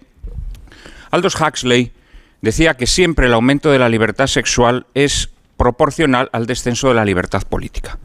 Aldous 1.10 1.34
Huxley 1.40 1.92
decía 2.42 2.74
que 2.74 2.86
siempre 2.86 3.26
el 3.26 3.32
aumento 3.32 3.70
de 3.70 3.78
la 3.78 3.88
libertad 3.88 4.26
sexual 4.26 4.86
es 4.94 5.30
proporcional 5.56 6.30
al 6.32 6.46
descenso 6.46 6.88
de 6.88 6.94
la 6.94 7.04
libertad 7.04 7.42
política. 7.42 7.98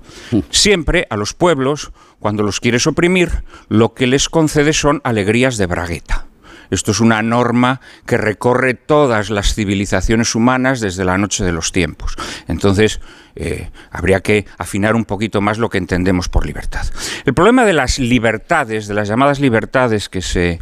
Siempre 0.50 1.08
a 1.10 1.16
los 1.16 1.34
pueblos, 1.34 1.94
cuando 2.20 2.44
los 2.44 2.60
quieres 2.60 2.86
oprimir, 2.86 3.44
lo 3.70 3.94
que 3.94 4.08
les 4.08 4.28
concede 4.28 4.74
son 4.74 5.00
alegrías 5.06 5.58
de 5.58 5.66
bragueta. 5.66 6.26
Esto 6.70 6.92
es 6.92 7.00
una 7.00 7.22
norma 7.22 7.80
que 8.06 8.18
recorre 8.18 8.74
todas 8.74 9.30
las 9.30 9.54
civilizaciones 9.54 10.36
humanas 10.36 10.82
desde 10.82 11.06
la 11.06 11.18
noche 11.18 11.44
de 11.44 11.52
los 11.52 11.72
tiempos. 11.72 12.16
Entonces, 12.48 13.00
eh, 13.36 13.70
habría 13.92 14.22
que 14.22 14.46
afinar 14.58 14.96
un 14.96 15.06
poquito 15.06 15.42
más 15.42 15.58
lo 15.58 15.70
que 15.70 15.78
entendemos 15.78 16.28
por 16.28 16.46
libertad. 16.46 16.86
El 17.26 17.34
problema 17.34 17.66
de 17.66 17.74
las 17.74 18.00
libertades, 18.00 18.88
de 18.88 18.96
las 18.96 19.08
llamadas 19.08 19.40
libertades 19.40 20.10
que 20.10 20.22
se, 20.22 20.60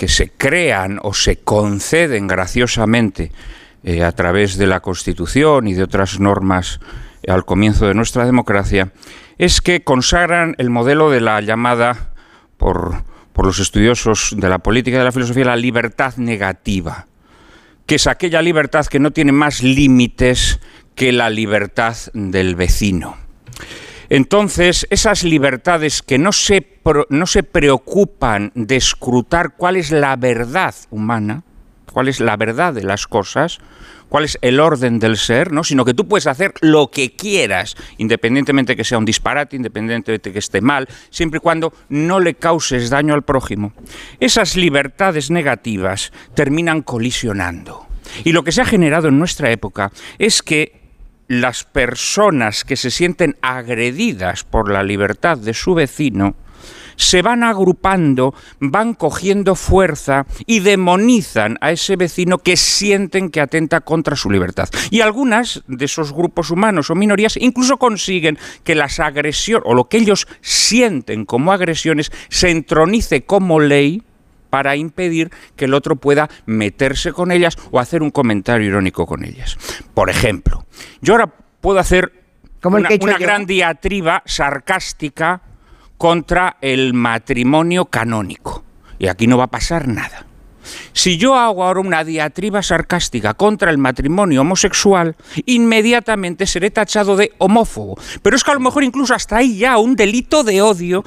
que 0.00 0.08
se 0.08 0.30
crean 0.30 0.98
o 1.02 1.12
se 1.12 1.40
conceden 1.40 2.26
graciosamente 2.26 3.32
eh, 3.84 4.02
a 4.02 4.12
través 4.12 4.56
de 4.56 4.66
la 4.66 4.80
Constitución 4.80 5.68
y 5.68 5.74
de 5.74 5.82
otras 5.82 6.18
normas 6.18 6.80
eh, 7.22 7.30
al 7.30 7.44
comienzo 7.44 7.86
de 7.86 7.92
nuestra 7.92 8.24
democracia, 8.24 8.92
es 9.36 9.60
que 9.60 9.84
consagran 9.84 10.54
el 10.56 10.70
modelo 10.70 11.10
de 11.10 11.20
la 11.20 11.42
llamada, 11.42 12.14
por, 12.56 13.04
por 13.34 13.44
los 13.44 13.58
estudiosos 13.58 14.32
de 14.38 14.48
la 14.48 14.60
política 14.60 14.96
y 14.96 15.00
de 15.00 15.04
la 15.04 15.12
filosofía, 15.12 15.44
la 15.44 15.56
libertad 15.56 16.16
negativa, 16.16 17.06
que 17.84 17.96
es 17.96 18.06
aquella 18.06 18.40
libertad 18.40 18.86
que 18.86 19.00
no 19.00 19.10
tiene 19.10 19.32
más 19.32 19.62
límites 19.62 20.60
que 20.94 21.12
la 21.12 21.28
libertad 21.28 21.94
del 22.14 22.56
vecino. 22.56 23.18
Entonces, 24.10 24.88
esas 24.90 25.22
libertades 25.22 26.02
que 26.02 26.18
no 26.18 26.32
se, 26.32 26.66
no 27.10 27.26
se 27.26 27.44
preocupan 27.44 28.50
de 28.56 28.74
escrutar 28.74 29.54
cuál 29.56 29.76
es 29.76 29.92
la 29.92 30.16
verdad 30.16 30.74
humana, 30.90 31.44
cuál 31.92 32.08
es 32.08 32.18
la 32.18 32.36
verdad 32.36 32.74
de 32.74 32.82
las 32.82 33.06
cosas, 33.06 33.60
cuál 34.08 34.24
es 34.24 34.36
el 34.42 34.58
orden 34.58 34.98
del 34.98 35.16
ser, 35.16 35.52
¿no? 35.52 35.62
sino 35.62 35.84
que 35.84 35.94
tú 35.94 36.08
puedes 36.08 36.26
hacer 36.26 36.52
lo 36.60 36.90
que 36.90 37.14
quieras, 37.14 37.76
independientemente 37.98 38.74
que 38.74 38.82
sea 38.82 38.98
un 38.98 39.04
disparate, 39.04 39.54
independientemente 39.54 40.28
de 40.28 40.32
que 40.32 40.40
esté 40.40 40.60
mal, 40.60 40.88
siempre 41.10 41.38
y 41.38 41.40
cuando 41.40 41.72
no 41.88 42.18
le 42.18 42.34
causes 42.34 42.90
daño 42.90 43.14
al 43.14 43.22
prójimo. 43.22 43.72
Esas 44.18 44.56
libertades 44.56 45.30
negativas 45.30 46.12
terminan 46.34 46.82
colisionando. 46.82 47.86
Y 48.24 48.32
lo 48.32 48.42
que 48.42 48.50
se 48.50 48.60
ha 48.60 48.64
generado 48.64 49.06
en 49.06 49.20
nuestra 49.20 49.52
época 49.52 49.92
es 50.18 50.42
que 50.42 50.79
las 51.30 51.62
personas 51.62 52.64
que 52.64 52.74
se 52.74 52.90
sienten 52.90 53.36
agredidas 53.40 54.42
por 54.42 54.68
la 54.68 54.82
libertad 54.82 55.38
de 55.38 55.54
su 55.54 55.74
vecino 55.74 56.34
se 56.96 57.22
van 57.22 57.44
agrupando, 57.44 58.34
van 58.58 58.94
cogiendo 58.94 59.54
fuerza 59.54 60.26
y 60.44 60.58
demonizan 60.58 61.56
a 61.60 61.70
ese 61.70 61.94
vecino 61.94 62.38
que 62.38 62.56
sienten 62.56 63.30
que 63.30 63.40
atenta 63.40 63.80
contra 63.80 64.16
su 64.16 64.28
libertad. 64.28 64.68
Y 64.90 65.02
algunas 65.02 65.62
de 65.68 65.84
esos 65.84 66.12
grupos 66.12 66.50
humanos 66.50 66.90
o 66.90 66.96
minorías 66.96 67.36
incluso 67.36 67.76
consiguen 67.76 68.36
que 68.64 68.74
las 68.74 68.98
agresiones 68.98 69.64
o 69.66 69.74
lo 69.74 69.84
que 69.84 69.98
ellos 69.98 70.26
sienten 70.40 71.26
como 71.26 71.52
agresiones 71.52 72.10
se 72.28 72.50
entronice 72.50 73.22
como 73.22 73.60
ley 73.60 74.02
para 74.50 74.76
impedir 74.76 75.30
que 75.56 75.64
el 75.64 75.74
otro 75.74 75.96
pueda 75.96 76.28
meterse 76.46 77.12
con 77.12 77.32
ellas 77.32 77.56
o 77.70 77.80
hacer 77.80 78.02
un 78.02 78.10
comentario 78.10 78.66
irónico 78.66 79.06
con 79.06 79.24
ellas. 79.24 79.56
Por 79.94 80.10
ejemplo, 80.10 80.66
yo 81.00 81.14
ahora 81.14 81.32
puedo 81.60 81.78
hacer 81.78 82.12
Como 82.60 82.76
una, 82.76 82.88
una 83.00 83.18
gran 83.18 83.46
diatriba 83.46 84.22
sarcástica 84.26 85.40
contra 85.96 86.56
el 86.60 86.94
matrimonio 86.94 87.86
canónico. 87.86 88.64
Y 88.98 89.06
aquí 89.06 89.26
no 89.26 89.38
va 89.38 89.44
a 89.44 89.50
pasar 89.50 89.88
nada. 89.88 90.26
Si 90.92 91.16
yo 91.16 91.34
hago 91.34 91.64
ahora 91.64 91.80
una 91.80 92.04
diatriba 92.04 92.62
sarcástica 92.62 93.34
contra 93.34 93.70
el 93.70 93.78
matrimonio 93.78 94.42
homosexual, 94.42 95.16
inmediatamente 95.46 96.46
seré 96.46 96.70
tachado 96.70 97.16
de 97.16 97.32
homófobo. 97.38 97.98
Pero 98.22 98.36
es 98.36 98.44
que 98.44 98.50
a 98.50 98.54
lo 98.54 98.60
mejor 98.60 98.84
incluso 98.84 99.14
hasta 99.14 99.38
ahí 99.38 99.58
ya 99.58 99.78
un 99.78 99.96
delito 99.96 100.44
de 100.44 100.62
odio 100.62 101.04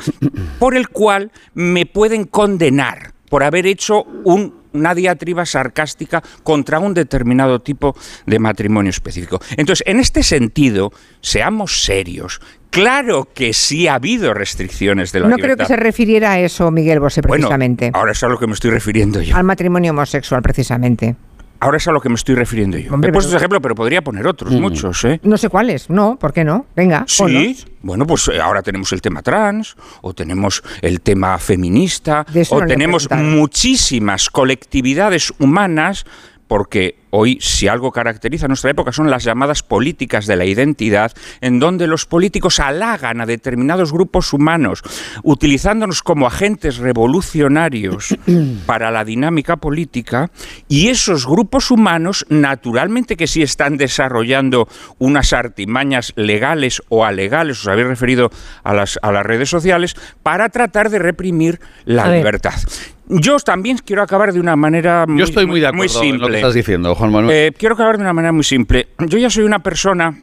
por 0.59 0.75
el 0.75 0.89
cual 0.89 1.31
me 1.53 1.85
pueden 1.85 2.25
condenar 2.25 3.12
por 3.33 3.43
haber 3.43 3.65
hecho 3.65 4.03
un- 4.25 4.53
una 4.73 4.93
diatriba 4.93 5.43
sarcástica 5.43 6.21
contra 6.43 6.77
un 6.77 6.93
determinado 6.93 7.61
tipo 7.61 7.95
de 8.27 8.37
matrimonio 8.37 8.91
específico. 8.91 9.39
Entonces, 9.57 9.83
en 9.87 9.99
este 9.99 10.21
sentido, 10.21 10.91
seamos 11.19 11.83
serios. 11.83 12.41
Claro 12.69 13.27
que 13.33 13.53
sí 13.53 13.87
ha 13.87 13.95
habido 13.95 14.35
restricciones 14.35 15.11
de 15.13 15.21
la 15.21 15.29
No 15.29 15.37
creo 15.37 15.57
que 15.57 15.65
se 15.65 15.75
refiriera 15.75 16.33
a 16.33 16.39
eso 16.41 16.69
Miguel 16.69 16.99
Bosé 16.99 17.21
Bueno, 17.21 17.47
precisamente. 17.47 17.89
ahora 17.91 18.11
es 18.11 18.21
a 18.23 18.27
lo 18.27 18.37
que 18.37 18.45
me 18.45 18.53
estoy 18.53 18.69
refiriendo 18.69 19.19
yo. 19.19 19.35
Al 19.35 19.43
matrimonio 19.45 19.93
homosexual 19.93 20.43
precisamente. 20.43 21.15
Ahora 21.63 21.77
es 21.77 21.87
a 21.87 21.93
lo 21.93 22.01
que 22.01 22.09
me 22.09 22.15
estoy 22.15 22.35
refiriendo 22.35 22.77
yo. 22.77 22.93
Hombre, 22.93 23.09
He 23.09 23.13
puesto 23.13 23.29
pero- 23.29 23.37
ese 23.37 23.41
ejemplo, 23.41 23.61
pero 23.61 23.73
podría 23.73 24.01
poner 24.01 24.27
otros, 24.27 24.51
muchos, 24.51 25.01
¿eh? 25.05 25.21
No 25.23 25.37
sé 25.37 25.47
cuáles, 25.47 25.89
no, 25.89 26.17
¿por 26.19 26.33
qué 26.33 26.43
no? 26.43 26.65
Venga, 26.75 27.05
Sí, 27.07 27.23
ponlos. 27.23 27.67
bueno, 27.81 28.05
pues 28.05 28.27
eh, 28.27 28.41
ahora 28.41 28.61
tenemos 28.61 28.91
el 28.91 29.01
tema 29.01 29.21
trans, 29.21 29.77
o 30.01 30.13
tenemos 30.13 30.61
el 30.81 30.99
tema 30.99 31.37
feminista, 31.39 32.25
o 32.49 32.59
no 32.59 32.67
tenemos 32.67 33.09
muchísimas 33.11 34.29
colectividades 34.29 35.31
humanas, 35.39 36.05
porque 36.47 36.95
hoy 37.09 37.37
si 37.41 37.67
algo 37.67 37.91
caracteriza 37.91 38.45
a 38.45 38.47
nuestra 38.47 38.71
época 38.71 38.91
son 38.91 39.09
las 39.09 39.23
llamadas 39.23 39.63
políticas 39.63 40.25
de 40.25 40.35
la 40.35 40.45
identidad, 40.45 41.11
en 41.41 41.59
donde 41.59 41.87
los 41.87 42.05
políticos 42.05 42.59
halagan 42.59 43.21
a 43.21 43.25
determinados 43.25 43.93
grupos 43.93 44.33
humanos, 44.33 44.81
utilizándonos 45.23 46.01
como 46.01 46.27
agentes 46.27 46.77
revolucionarios 46.77 48.15
para 48.65 48.91
la 48.91 49.05
dinámica 49.05 49.57
política, 49.57 50.31
y 50.67 50.89
esos 50.89 51.27
grupos 51.27 51.71
humanos, 51.71 52.25
naturalmente 52.29 53.15
que 53.15 53.27
sí 53.27 53.41
están 53.41 53.77
desarrollando 53.77 54.67
unas 54.97 55.33
artimañas 55.33 56.13
legales 56.15 56.81
o 56.89 57.05
alegales, 57.05 57.61
os 57.61 57.67
habéis 57.67 57.87
referido 57.87 58.31
a 58.63 58.73
las, 58.73 58.99
a 59.01 59.11
las 59.11 59.25
redes 59.25 59.49
sociales, 59.49 59.95
para 60.23 60.49
tratar 60.49 60.89
de 60.89 60.99
reprimir 60.99 61.59
la 61.85 62.05
A 62.05 62.09
ver. 62.09 62.23
Yo 63.07 63.37
también 63.39 63.77
quiero 63.85 64.01
acabar 64.01 64.31
de 64.33 64.39
una 64.39 64.55
manera 64.55 65.05
muy, 65.07 65.19
Yo 65.19 65.25
estoy 65.25 65.45
muy 65.45 65.59
de 65.59 65.71
muy 65.73 65.87
acuerdo 65.87 66.03
en 66.03 66.11
lo 66.11 66.17
que 66.19 66.23
simple. 66.23 66.37
estás 66.39 66.53
diciendo, 66.53 66.95
Juan 66.95 67.11
Juan 67.11 67.23
Manuel. 67.25 67.35
Eh, 67.47 67.51
quiero 67.57 67.75
acabar 67.75 67.97
de 67.97 68.03
una 68.03 68.13
manera 68.13 68.31
muy 68.31 68.43
simple. 68.43 68.87
Yo 69.07 69.17
ya 69.17 69.29
soy 69.29 69.43
una 69.43 69.59
persona 69.59 70.21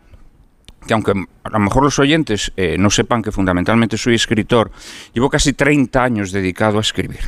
que 0.86 0.94
aunque 0.94 1.12
a 1.44 1.50
lo 1.50 1.58
mejor 1.58 1.82
los 1.84 1.98
oyentes 1.98 2.52
eh, 2.56 2.76
no 2.78 2.88
sepan 2.88 3.20
que 3.22 3.30
fundamentalmente 3.30 3.98
soy 3.98 4.14
escritor, 4.14 4.70
llevo 5.12 5.28
casi 5.28 5.52
30 5.52 6.02
años 6.02 6.32
dedicado 6.32 6.78
a 6.78 6.80
escribir. 6.80 7.20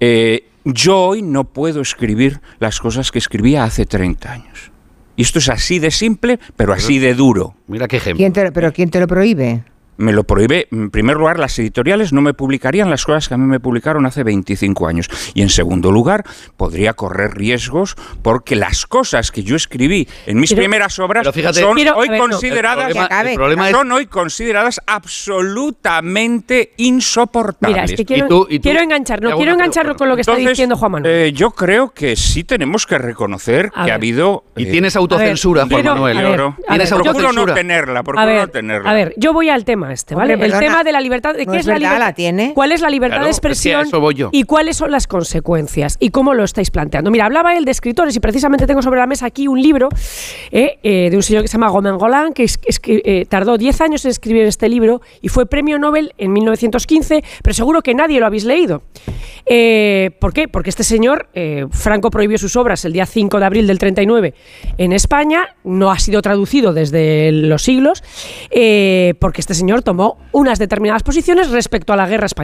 Eh, 0.00 0.48
yo 0.64 0.98
hoy 0.98 1.22
no 1.22 1.44
puedo 1.44 1.80
escribir 1.80 2.40
las 2.58 2.80
cosas 2.80 3.12
que 3.12 3.18
escribía 3.20 3.62
hace 3.64 3.86
30 3.86 4.32
años. 4.32 4.72
Y 5.14 5.22
esto 5.22 5.38
es 5.38 5.48
así 5.50 5.78
de 5.78 5.90
simple, 5.92 6.40
pero 6.56 6.72
así 6.72 6.98
de 6.98 7.14
duro. 7.14 7.54
Mira 7.68 7.86
qué 7.86 7.98
ejemplo. 7.98 8.18
¿Quién 8.18 8.32
te- 8.32 8.50
¿Pero 8.52 8.72
quién 8.72 8.90
te 8.90 8.98
lo 8.98 9.06
prohíbe? 9.06 9.62
Me 10.00 10.12
lo 10.12 10.24
prohíbe, 10.24 10.66
en 10.72 10.90
primer 10.90 11.16
lugar, 11.16 11.38
las 11.38 11.58
editoriales 11.58 12.12
no 12.12 12.22
me 12.22 12.32
publicarían 12.34 12.88
las 12.88 13.04
cosas 13.04 13.28
que 13.28 13.34
a 13.34 13.36
mí 13.36 13.44
me 13.46 13.60
publicaron 13.60 14.06
hace 14.06 14.24
25 14.24 14.86
años. 14.86 15.08
Y 15.34 15.42
en 15.42 15.50
segundo 15.50 15.92
lugar, 15.92 16.24
podría 16.56 16.94
correr 16.94 17.34
riesgos 17.34 17.96
porque 18.22 18.56
las 18.56 18.86
cosas 18.86 19.30
que 19.30 19.42
yo 19.42 19.56
escribí 19.56 20.08
en 20.26 20.40
mis 20.40 20.50
Pero- 20.50 20.62
primeras 20.62 20.98
obras 20.98 21.28
fíjate- 21.32 21.60
son 21.60 21.74
Pero, 21.76 21.96
hoy 21.96 22.08
ver, 22.08 22.18
consideradas 22.18 22.88
el 22.88 22.94
problema- 22.96 23.20
el 23.30 23.34
problema 23.36 23.68
es- 23.70 23.76
son 23.76 23.92
hoy 23.92 24.06
consideradas 24.06 24.80
absolutamente 24.86 26.72
insoportables. 26.76 27.76
Mira, 27.76 27.84
es 27.84 27.94
que 27.94 28.04
quiero, 28.04 28.46
quiero 28.46 28.80
enganchar, 28.80 29.20
no, 29.20 29.36
quiero 29.36 29.52
engancharlo 29.52 29.96
con 29.96 30.08
lo 30.08 30.14
que 30.14 30.22
está 30.22 30.34
diciendo 30.36 30.76
Juan 30.76 30.92
Manuel. 30.92 31.12
eh, 31.12 31.32
yo 31.32 31.50
creo 31.50 31.90
que 31.90 32.16
sí 32.16 32.44
tenemos 32.44 32.86
que 32.86 32.98
reconocer 32.98 33.70
A 33.74 33.84
que 33.84 33.92
ha 33.92 33.94
habido. 33.96 34.44
Y 34.56 34.66
tienes 34.66 34.96
autocensura, 34.96 35.64
ver, 35.64 35.72
Juan 35.82 35.84
Manuel. 35.84 36.16
quiero- 36.18 36.56
a 36.66 36.74
Tienes 36.74 36.90
ver, 36.90 36.98
yo 36.98 37.04
procuro 37.04 37.32
no 37.32 37.42
procuro- 37.42 37.54
tenerla, 37.54 38.02
procuro 38.02 38.22
A 38.22 38.26
ver, 38.26 38.40
no 38.40 38.48
tenerla. 38.48 38.90
a 38.90 38.94
ver, 38.94 39.14
yo 39.16 39.32
voy 39.32 39.48
al 39.48 39.64
tema 39.64 39.89
este, 39.90 40.14
¿vale? 40.14 40.34
Hombre, 40.34 40.46
el 40.46 40.52
perdona, 40.52 40.70
tema 40.72 40.84
de 40.84 40.92
la 40.92 41.00
libertad, 41.00 41.34
¿de 41.34 41.44
no 41.46 41.52
qué 41.52 41.58
es 41.58 41.62
es 41.62 41.66
la 41.66 41.74
verdad, 41.74 41.88
libertad? 41.90 42.06
la 42.08 42.14
tiene. 42.14 42.52
¿Cuál 42.54 42.72
es 42.72 42.80
la 42.80 42.90
libertad 42.90 43.16
Claro, 43.16 43.24
de 43.26 43.30
es 43.30 43.40
que 43.40 43.46
a 43.46 43.50
expresión 43.50 43.86
eso 43.86 44.00
voy 44.00 44.14
yo. 44.14 44.28
y 44.32 44.42
cuáles 44.44 44.76
son 44.76 44.90
las 44.90 45.06
consecuencias 45.06 45.96
y 46.00 46.10
cómo 46.10 46.34
lo 46.34 46.44
estáis 46.44 46.70
planteando? 46.70 47.10
Mira, 47.10 47.26
hablaba 47.26 47.56
él 47.56 47.64
de 47.64 47.70
escritores 47.70 48.14
y 48.16 48.20
precisamente 48.20 48.66
tengo 48.66 48.82
sobre 48.82 49.00
la 49.00 49.06
mesa 49.06 49.26
aquí 49.26 49.48
un 49.48 49.60
libro 49.60 49.88
eh, 50.50 50.78
eh, 50.82 51.08
de 51.10 51.16
un 51.16 51.22
señor 51.22 51.42
que 51.42 51.48
se 51.48 51.52
llama 51.54 51.68
Gomen 51.68 51.96
Golan 51.98 52.32
que, 52.32 52.44
es- 52.44 52.58
es 52.66 52.80
que, 52.80 53.02
eh, 53.04 53.26
tardó 53.28 53.58
10 53.58 53.80
años 53.80 54.04
en 54.04 54.10
escribir 54.10 54.44
este 54.44 54.68
libro 54.68 55.00
y 55.20 55.28
fue 55.28 55.46
premio 55.46 55.78
Nobel 55.78 56.12
en 56.18 56.32
1915, 56.32 57.22
pero 57.42 57.54
seguro 57.54 57.82
que 57.82 57.94
nadie 57.94 58.20
lo 58.20 58.26
habéis 58.26 58.44
leído. 58.44 58.82
Eh, 59.46 60.10
¿Por 60.20 60.32
qué? 60.32 60.48
Porque 60.48 60.70
este 60.70 60.84
señor, 60.84 61.28
eh, 61.34 61.66
Franco 61.70 62.10
prohibió 62.10 62.38
sus 62.38 62.56
obras 62.56 62.84
el 62.84 62.92
día 62.92 63.06
5 63.06 63.38
de 63.40 63.44
abril 63.46 63.66
del 63.66 63.78
39 63.78 64.34
en 64.78 64.92
España, 64.92 65.56
no 65.64 65.90
ha 65.90 65.98
sido 65.98 66.22
traducido 66.22 66.72
desde 66.72 67.32
los 67.32 67.62
siglos, 67.62 68.02
eh, 68.50 69.14
porque 69.18 69.40
este 69.40 69.54
señor 69.54 69.79
tomó 69.82 70.18
unas 70.32 70.58
determinadas 70.58 71.02
posiciones 71.02 71.50
respecto 71.50 71.92
a 71.92 71.96
la 71.96 72.06
guerra 72.06 72.26
española 72.26 72.40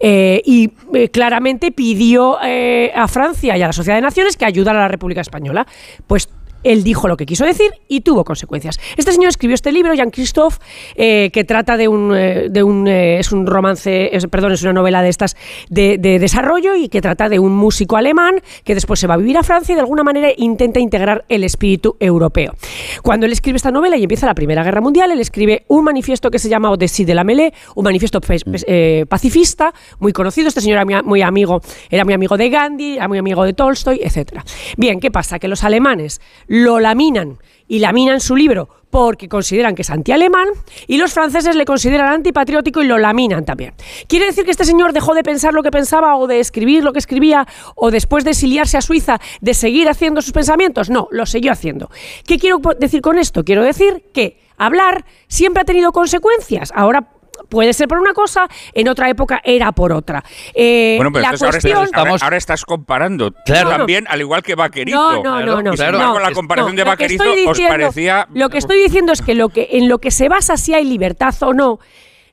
Eh, 0.00 0.42
y 0.44 0.70
eh, 0.94 1.08
claramente 1.08 1.70
pidió 1.70 2.38
eh, 2.42 2.92
a 2.94 3.06
Francia 3.08 3.56
y 3.56 3.62
a 3.62 3.66
la 3.66 3.72
Sociedad 3.72 3.96
de 3.96 4.02
Naciones 4.02 4.36
que 4.36 4.44
ayudara 4.44 4.78
a 4.80 4.82
la 4.82 4.88
República 4.88 5.20
Española. 5.20 5.66
Pues 6.06 6.28
él 6.62 6.84
dijo 6.84 7.08
lo 7.08 7.16
que 7.16 7.26
quiso 7.26 7.44
decir 7.44 7.70
y 7.88 8.00
tuvo 8.02 8.24
consecuencias. 8.24 8.78
Este 8.96 9.12
señor 9.12 9.28
escribió 9.28 9.54
este 9.54 9.72
libro, 9.72 9.94
Jean 9.94 10.10
Christophe, 10.10 10.58
eh, 10.96 11.30
que 11.32 11.44
trata 11.44 11.76
de 11.76 11.88
un, 11.88 12.14
eh, 12.14 12.48
de 12.50 12.62
un 12.62 12.86
eh, 12.88 13.18
es 13.18 13.32
un 13.32 13.46
romance, 13.46 14.14
es- 14.16 14.26
perdón, 14.26 14.52
es 14.52 14.62
una 14.62 14.72
novela 14.72 15.02
de 15.02 15.08
estas 15.08 15.36
de, 15.70 15.98
de 15.98 16.18
desarrollo 16.18 16.74
y 16.74 16.88
que 16.88 17.00
trata 17.00 17.28
de 17.28 17.38
un 17.38 17.54
músico 17.54 17.96
alemán 17.96 18.40
que 18.64 18.74
después 18.74 19.00
se 19.00 19.06
va 19.06 19.14
a 19.14 19.16
vivir 19.16 19.36
a 19.38 19.42
Francia 19.42 19.72
y 19.72 19.76
de 19.76 19.80
alguna 19.80 20.02
manera 20.02 20.28
intenta 20.36 20.80
integrar 20.80 21.24
el 21.28 21.44
espíritu 21.44 21.96
europeo. 22.00 22.54
Cuando 23.02 23.26
él 23.26 23.32
escribe 23.32 23.56
esta 23.56 23.70
novela 23.70 23.96
y 23.96 24.02
empieza 24.02 24.26
la 24.26 24.34
Primera 24.34 24.62
Guerra 24.62 24.80
Mundial, 24.80 25.10
él 25.10 25.20
escribe 25.20 25.64
un 25.68 25.84
manifiesto 25.84 26.30
que 26.30 26.38
se 26.38 26.48
llama 26.48 26.70
Odessi 26.70 27.04
de 27.04 27.14
la 27.14 27.24
Mêlée, 27.24 27.52
un 27.74 27.84
manifiesto 27.84 28.20
eh, 28.66 29.04
pacifista, 29.08 29.72
muy 29.98 30.12
conocido. 30.12 30.48
Este 30.48 30.60
señor 30.60 30.78
era 30.86 31.02
muy, 31.02 31.22
amigo, 31.22 31.60
era 31.90 32.04
muy 32.04 32.14
amigo 32.14 32.36
de 32.36 32.48
Gandhi, 32.48 32.96
era 32.96 33.08
muy 33.08 33.18
amigo 33.18 33.44
de 33.44 33.52
Tolstoy, 33.52 34.00
etcétera. 34.02 34.44
Bien, 34.76 35.00
¿qué 35.00 35.10
pasa? 35.10 35.38
Que 35.38 35.48
los 35.48 35.64
alemanes 35.64 36.20
lo 36.52 36.80
laminan 36.80 37.38
y 37.66 37.78
laminan 37.78 38.20
su 38.20 38.36
libro 38.36 38.68
porque 38.90 39.26
consideran 39.26 39.74
que 39.74 39.80
es 39.80 39.88
antialemán 39.88 40.48
y 40.86 40.98
los 40.98 41.14
franceses 41.14 41.56
le 41.56 41.64
consideran 41.64 42.12
antipatriótico 42.12 42.82
y 42.82 42.86
lo 42.86 42.98
laminan 42.98 43.46
también. 43.46 43.72
¿Quiere 44.06 44.26
decir 44.26 44.44
que 44.44 44.50
este 44.50 44.66
señor 44.66 44.92
dejó 44.92 45.14
de 45.14 45.22
pensar 45.22 45.54
lo 45.54 45.62
que 45.62 45.70
pensaba 45.70 46.14
o 46.16 46.26
de 46.26 46.40
escribir 46.40 46.84
lo 46.84 46.92
que 46.92 46.98
escribía 46.98 47.48
o 47.74 47.90
después 47.90 48.24
de 48.24 48.32
exiliarse 48.32 48.76
a 48.76 48.82
Suiza 48.82 49.18
de 49.40 49.54
seguir 49.54 49.88
haciendo 49.88 50.20
sus 50.20 50.32
pensamientos? 50.32 50.90
No, 50.90 51.08
lo 51.10 51.24
siguió 51.24 51.52
haciendo. 51.52 51.90
¿Qué 52.26 52.38
quiero 52.38 52.60
decir 52.78 53.00
con 53.00 53.18
esto? 53.18 53.44
Quiero 53.44 53.64
decir 53.64 54.10
que 54.12 54.38
hablar 54.58 55.06
siempre 55.28 55.62
ha 55.62 55.64
tenido 55.64 55.90
consecuencias. 55.92 56.70
Ahora 56.74 57.11
puede 57.48 57.72
ser 57.72 57.88
por 57.88 57.98
una 57.98 58.12
cosa, 58.14 58.46
en 58.72 58.88
otra 58.88 59.08
época 59.08 59.40
era 59.44 59.72
por 59.72 59.92
otra. 59.92 60.22
Eh, 60.54 60.94
Bueno, 60.96 61.10
pero 61.12 61.22
la 61.22 61.28
entonces 61.28 61.42
ahora, 61.42 61.52
cuestión... 61.60 61.84
estás, 61.84 61.98
ahora- 62.06 62.24
ahora 62.24 62.36
estás 62.36 62.64
comparando 62.64 63.32
Claro. 63.44 63.70
también, 63.70 64.06
al 64.08 64.20
igual 64.20 64.42
que 64.42 64.54
Vaquerizo. 64.54 64.96
No, 64.96 65.22
no, 65.22 65.40
no, 65.44 65.62
no. 65.62 65.74
Y 65.74 65.76
sin 65.76 65.86
no, 65.86 65.92
embargo, 65.92 66.18
la 66.20 66.32
comparación 66.32 66.74
no, 66.74 66.76
de 66.76 66.84
lo 66.84 66.90
que 66.96 67.04
Vaquerizo 67.04 67.24
estoy 67.24 67.46
os 67.46 67.56
diciendo- 67.56 67.72
parecía... 67.84 68.28
Lo 68.34 68.48
que 68.48 68.58
estoy 68.58 68.82
diciendo 68.82 69.12
es 69.12 69.22
que, 69.22 69.34
lo 69.34 69.48
que 69.48 69.68
en 69.72 69.88
lo 69.88 69.98
que 69.98 70.10
se 70.10 70.28
basa 70.28 70.56
si 70.56 70.74
hay 70.74 70.84
libertad 70.84 71.34
o 71.42 71.52
no, 71.52 71.78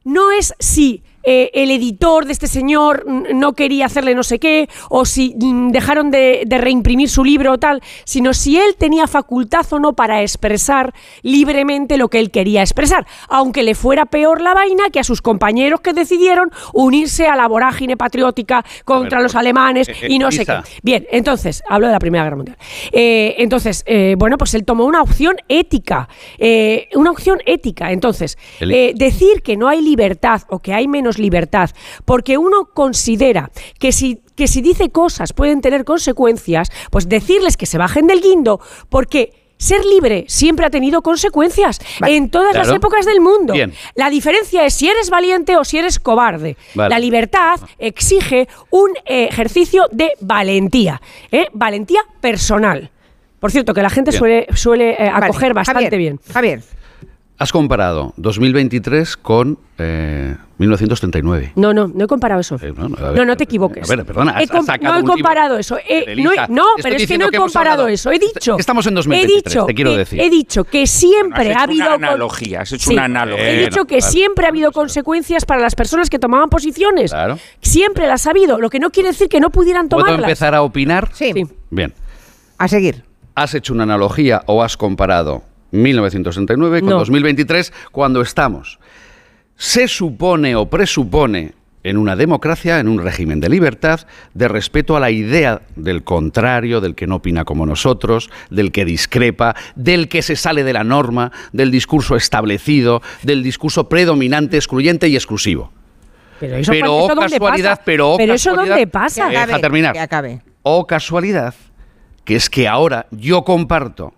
no 0.03 0.31
es 0.31 0.53
si 0.59 1.03
eh, 1.23 1.51
el 1.53 1.71
editor 1.71 2.25
de 2.25 2.31
este 2.31 2.47
señor 2.47 3.05
no 3.07 3.53
quería 3.53 3.85
hacerle 3.85 4.15
no 4.15 4.23
sé 4.23 4.39
qué, 4.39 4.69
o 4.89 5.05
si 5.05 5.35
mm, 5.37 5.71
dejaron 5.71 6.11
de, 6.11 6.43
de 6.45 6.57
reimprimir 6.57 7.09
su 7.09 7.23
libro 7.23 7.53
o 7.53 7.57
tal, 7.57 7.81
sino 8.05 8.33
si 8.33 8.57
él 8.57 8.75
tenía 8.77 9.07
facultad 9.07 9.65
o 9.71 9.79
no 9.79 9.93
para 9.93 10.21
expresar 10.21 10.93
libremente 11.21 11.97
lo 11.97 12.07
que 12.07 12.19
él 12.19 12.31
quería 12.31 12.61
expresar, 12.61 13.05
aunque 13.27 13.63
le 13.63 13.75
fuera 13.75 14.05
peor 14.05 14.41
la 14.41 14.53
vaina 14.53 14.89
que 14.91 14.99
a 14.99 15.03
sus 15.03 15.21
compañeros 15.21 15.81
que 15.81 15.93
decidieron 15.93 16.51
unirse 16.73 17.27
a 17.27 17.35
la 17.35 17.47
vorágine 17.47 17.97
patriótica 17.97 18.63
contra 18.85 19.21
los 19.21 19.33
pues, 19.33 19.39
alemanes 19.39 19.89
eh, 19.89 19.95
eh, 20.01 20.07
y 20.09 20.19
no 20.19 20.31
sé 20.31 20.45
qué. 20.45 20.59
Bien, 20.83 21.05
entonces, 21.11 21.63
hablo 21.67 21.87
de 21.87 21.93
la 21.93 21.99
Primera 21.99 22.23
Guerra 22.23 22.35
Mundial. 22.37 22.57
Entonces, 22.91 23.83
bueno, 24.17 24.37
pues 24.37 24.53
él 24.53 24.63
tomó 24.63 24.85
una 24.85 25.01
opción 25.01 25.35
ética, 25.47 26.07
una 26.95 27.11
opción 27.11 27.39
ética. 27.45 27.91
Entonces, 27.91 28.37
decir 28.59 29.41
que 29.43 29.57
no 29.57 29.67
hay 29.67 29.81
libertad 29.81 30.41
o 30.49 30.59
que 30.59 30.73
hay 30.73 30.87
menos 30.87 31.08
libertad, 31.17 31.71
porque 32.05 32.37
uno 32.37 32.65
considera 32.73 33.49
que 33.79 33.91
si 33.91 34.21
que 34.35 34.47
si 34.47 34.61
dice 34.61 34.89
cosas 34.89 35.33
pueden 35.33 35.59
tener 35.59 35.83
consecuencias, 35.83 36.71
pues 36.91 37.09
decirles 37.09 37.57
que 37.57 37.65
se 37.65 37.77
bajen 37.77 38.07
del 38.07 38.21
guindo, 38.21 38.61
porque 38.87 39.33
ser 39.57 39.83
libre 39.83 40.23
siempre 40.27 40.65
ha 40.65 40.69
tenido 40.69 41.01
consecuencias 41.01 41.79
en 42.07 42.29
todas 42.29 42.55
las 42.55 42.69
épocas 42.69 43.05
del 43.05 43.19
mundo. 43.19 43.53
Bien. 43.53 43.73
La 43.95 44.09
diferencia 44.09 44.65
es 44.65 44.73
si 44.73 44.87
eres 44.87 45.09
valiente 45.09 45.57
o 45.57 45.65
si 45.65 45.77
eres 45.77 45.99
cobarde. 45.99 46.55
Vale. 46.73 46.89
La 46.89 46.97
libertad 46.97 47.59
exige 47.77 48.47
un 48.71 48.91
ejercicio 49.05 49.87
de 49.91 50.13
valentía, 50.21 51.01
¿eh? 51.31 51.47
valentía 51.51 52.01
personal. 52.21 52.89
Por 53.39 53.51
cierto, 53.51 53.73
que 53.73 53.81
la 53.81 53.89
gente 53.89 54.11
Bien. 54.11 54.19
suele, 54.19 54.47
suele 54.55 54.91
eh, 54.91 55.09
acoger 55.13 55.49
Vale, 55.49 55.53
bastante 55.53 55.83
Javier, 55.85 55.99
bien. 55.99 56.19
Javier, 56.31 56.63
Has 57.41 57.53
comparado 57.53 58.13
2023 58.17 59.15
con 59.15 59.57
eh, 59.77 60.35
1939. 60.57 61.53
No, 61.55 61.73
no, 61.73 61.87
no 61.87 62.03
he 62.03 62.07
comparado 62.07 62.41
eso. 62.41 62.57
Eh, 62.61 62.73
no, 62.75 62.89
no, 62.89 62.97
a 62.97 63.11
ver, 63.11 63.17
No, 63.19 63.23
no 63.25 63.37
te 63.37 63.45
equivoques. 63.45 63.89
A 63.89 63.95
ver, 63.95 64.05
perdona, 64.05 64.31
has, 64.33 64.41
He 64.51 64.57
has 64.57 64.65
sacado 64.65 64.93
no 64.93 64.99
he 64.99 65.01
un 65.03 65.07
comparado 65.07 65.57
eso. 65.57 65.77
Eh, 65.77 66.03
no, 66.17 66.31
he- 66.31 66.33
Elisa. 66.35 66.47
no, 66.49 66.65
Te 66.75 66.83
pero 66.83 66.95
es 66.97 67.07
que 67.07 67.17
no 67.17 67.27
he 67.27 67.31
comparado 67.31 67.83
hablado- 67.83 67.87
eso. 67.93 68.11
He 68.11 68.19
dicho. 68.19 68.57
estamos 68.59 68.85
en 68.87 68.91
he 68.91 68.95
2023, 68.95 69.43
dicho 69.53 69.65
te 69.65 69.73
quiero 69.73 69.95
decir. 69.95 70.19
He 70.19 70.29
dicho 70.29 70.65
que 70.65 70.85
siempre 70.85 71.43
Has 71.43 71.47
hecho 71.51 71.59
ha 71.59 71.63
habido. 71.63 71.85
una 71.95 72.07
analogía, 72.09 72.61
has 72.61 72.73
hecho 72.73 72.87
Sí, 72.89 72.93
una 72.93 73.05
analogía. 73.05 73.49
He 73.51 73.59
dicho 73.61 73.85
que 73.85 74.01
siempre 74.01 74.45
ha 74.45 74.49
habido 74.49 74.73
consecuencias 74.73 75.45
para 75.45 75.61
las 75.61 75.75
personas 75.75 76.09
que 76.09 76.19
tomaban 76.19 76.49
posiciones. 76.49 77.11
Claro. 77.11 77.39
Siempre 77.61 78.05
las 78.07 78.27
ha 78.27 78.31
habido. 78.31 78.59
Lo 78.59 78.69
que 78.69 78.79
no 78.79 78.89
quiere 78.89 79.09
decir 79.09 79.29
que 79.29 79.39
no 79.39 79.49
pudieran 79.49 79.87
¿Puedo 79.87 80.03
tomarlas. 80.03 80.27
empezar 80.27 80.55
a 80.55 80.61
opinar? 80.61 81.09
sí, 81.13 81.31
Bien. 81.69 81.93
a 82.57 82.67
seguir. 82.67 83.05
¿Has 83.33 83.53
hecho 83.53 83.71
una 83.73 83.83
analogía 83.83 84.43
o 84.47 84.61
has 84.61 84.75
comparado 84.75 85.43
1969 85.71 86.81
con 86.81 86.89
No. 86.89 86.97
2023 86.99 87.73
cuando 87.91 88.21
estamos? 88.21 88.79
Se 89.55 89.87
supone 89.87 90.55
o 90.55 90.69
presupone 90.69 91.53
en 91.83 91.97
una 91.97 92.15
democracia, 92.15 92.79
en 92.79 92.87
un 92.89 93.01
régimen 93.01 93.39
de 93.39 93.49
libertad, 93.49 94.01
de 94.33 94.47
respeto 94.49 94.97
a 94.97 94.99
la 94.99 95.11
idea 95.11 95.61
del 95.75 96.03
contrario, 96.03 96.81
del 96.81 96.93
que 96.95 97.07
no 97.07 97.15
opina 97.15 97.45
como 97.45 97.65
nosotros, 97.65 98.29
del 98.49 98.71
que 98.71 98.83
discrepa, 98.85 99.55
del 99.75 100.09
que 100.09 100.21
se 100.21 100.35
sale 100.35 100.63
de 100.63 100.73
la 100.73 100.83
norma, 100.83 101.31
del 101.53 101.71
discurso 101.71 102.15
establecido, 102.17 103.01
del 103.23 103.43
discurso 103.43 103.87
predominante, 103.87 104.57
excluyente 104.57 105.07
y 105.07 105.15
exclusivo. 105.15 105.71
Pero 106.39 106.57
eso, 106.57 106.71
Pero, 106.71 106.85
¿eso 106.85 106.95
oh, 106.95 107.07
dónde 107.15 107.31
casualidad, 107.39 107.69
pasa? 107.71 107.81
pero, 107.85 108.11
oh, 108.11 108.17
Pero 108.17 108.33
eso 108.33 108.49
casualidad. 108.49 108.75
dónde 108.75 108.87
pasa. 108.87 109.29
Que 109.29 109.37
Deja 109.37 109.59
terminar. 109.59 109.93
Que 109.93 109.99
acabe. 109.99 110.41
O 110.63 110.85
casualidad, 110.85 111.53
que 112.25 112.35
es 112.35 112.49
que 112.49 112.67
ahora 112.67 113.07
yo 113.11 113.43
comparto, 113.43 114.13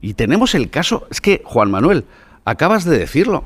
y 0.00 0.14
tenemos 0.14 0.54
el 0.54 0.70
caso, 0.70 1.06
es 1.10 1.20
que 1.20 1.42
Juan 1.44 1.70
Manuel, 1.70 2.04
acabas 2.44 2.84
de 2.84 2.98
decirlo, 2.98 3.44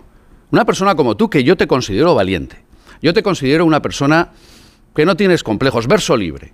una 0.50 0.64
persona 0.64 0.94
como 0.94 1.16
tú, 1.16 1.30
que 1.30 1.44
yo 1.44 1.56
te 1.56 1.66
considero 1.66 2.14
valiente, 2.14 2.56
yo 3.00 3.12
te 3.14 3.22
considero 3.22 3.64
una 3.64 3.80
persona 3.82 4.30
que 4.94 5.06
no 5.06 5.16
tienes 5.16 5.42
complejos, 5.42 5.86
verso 5.86 6.16
libre. 6.16 6.52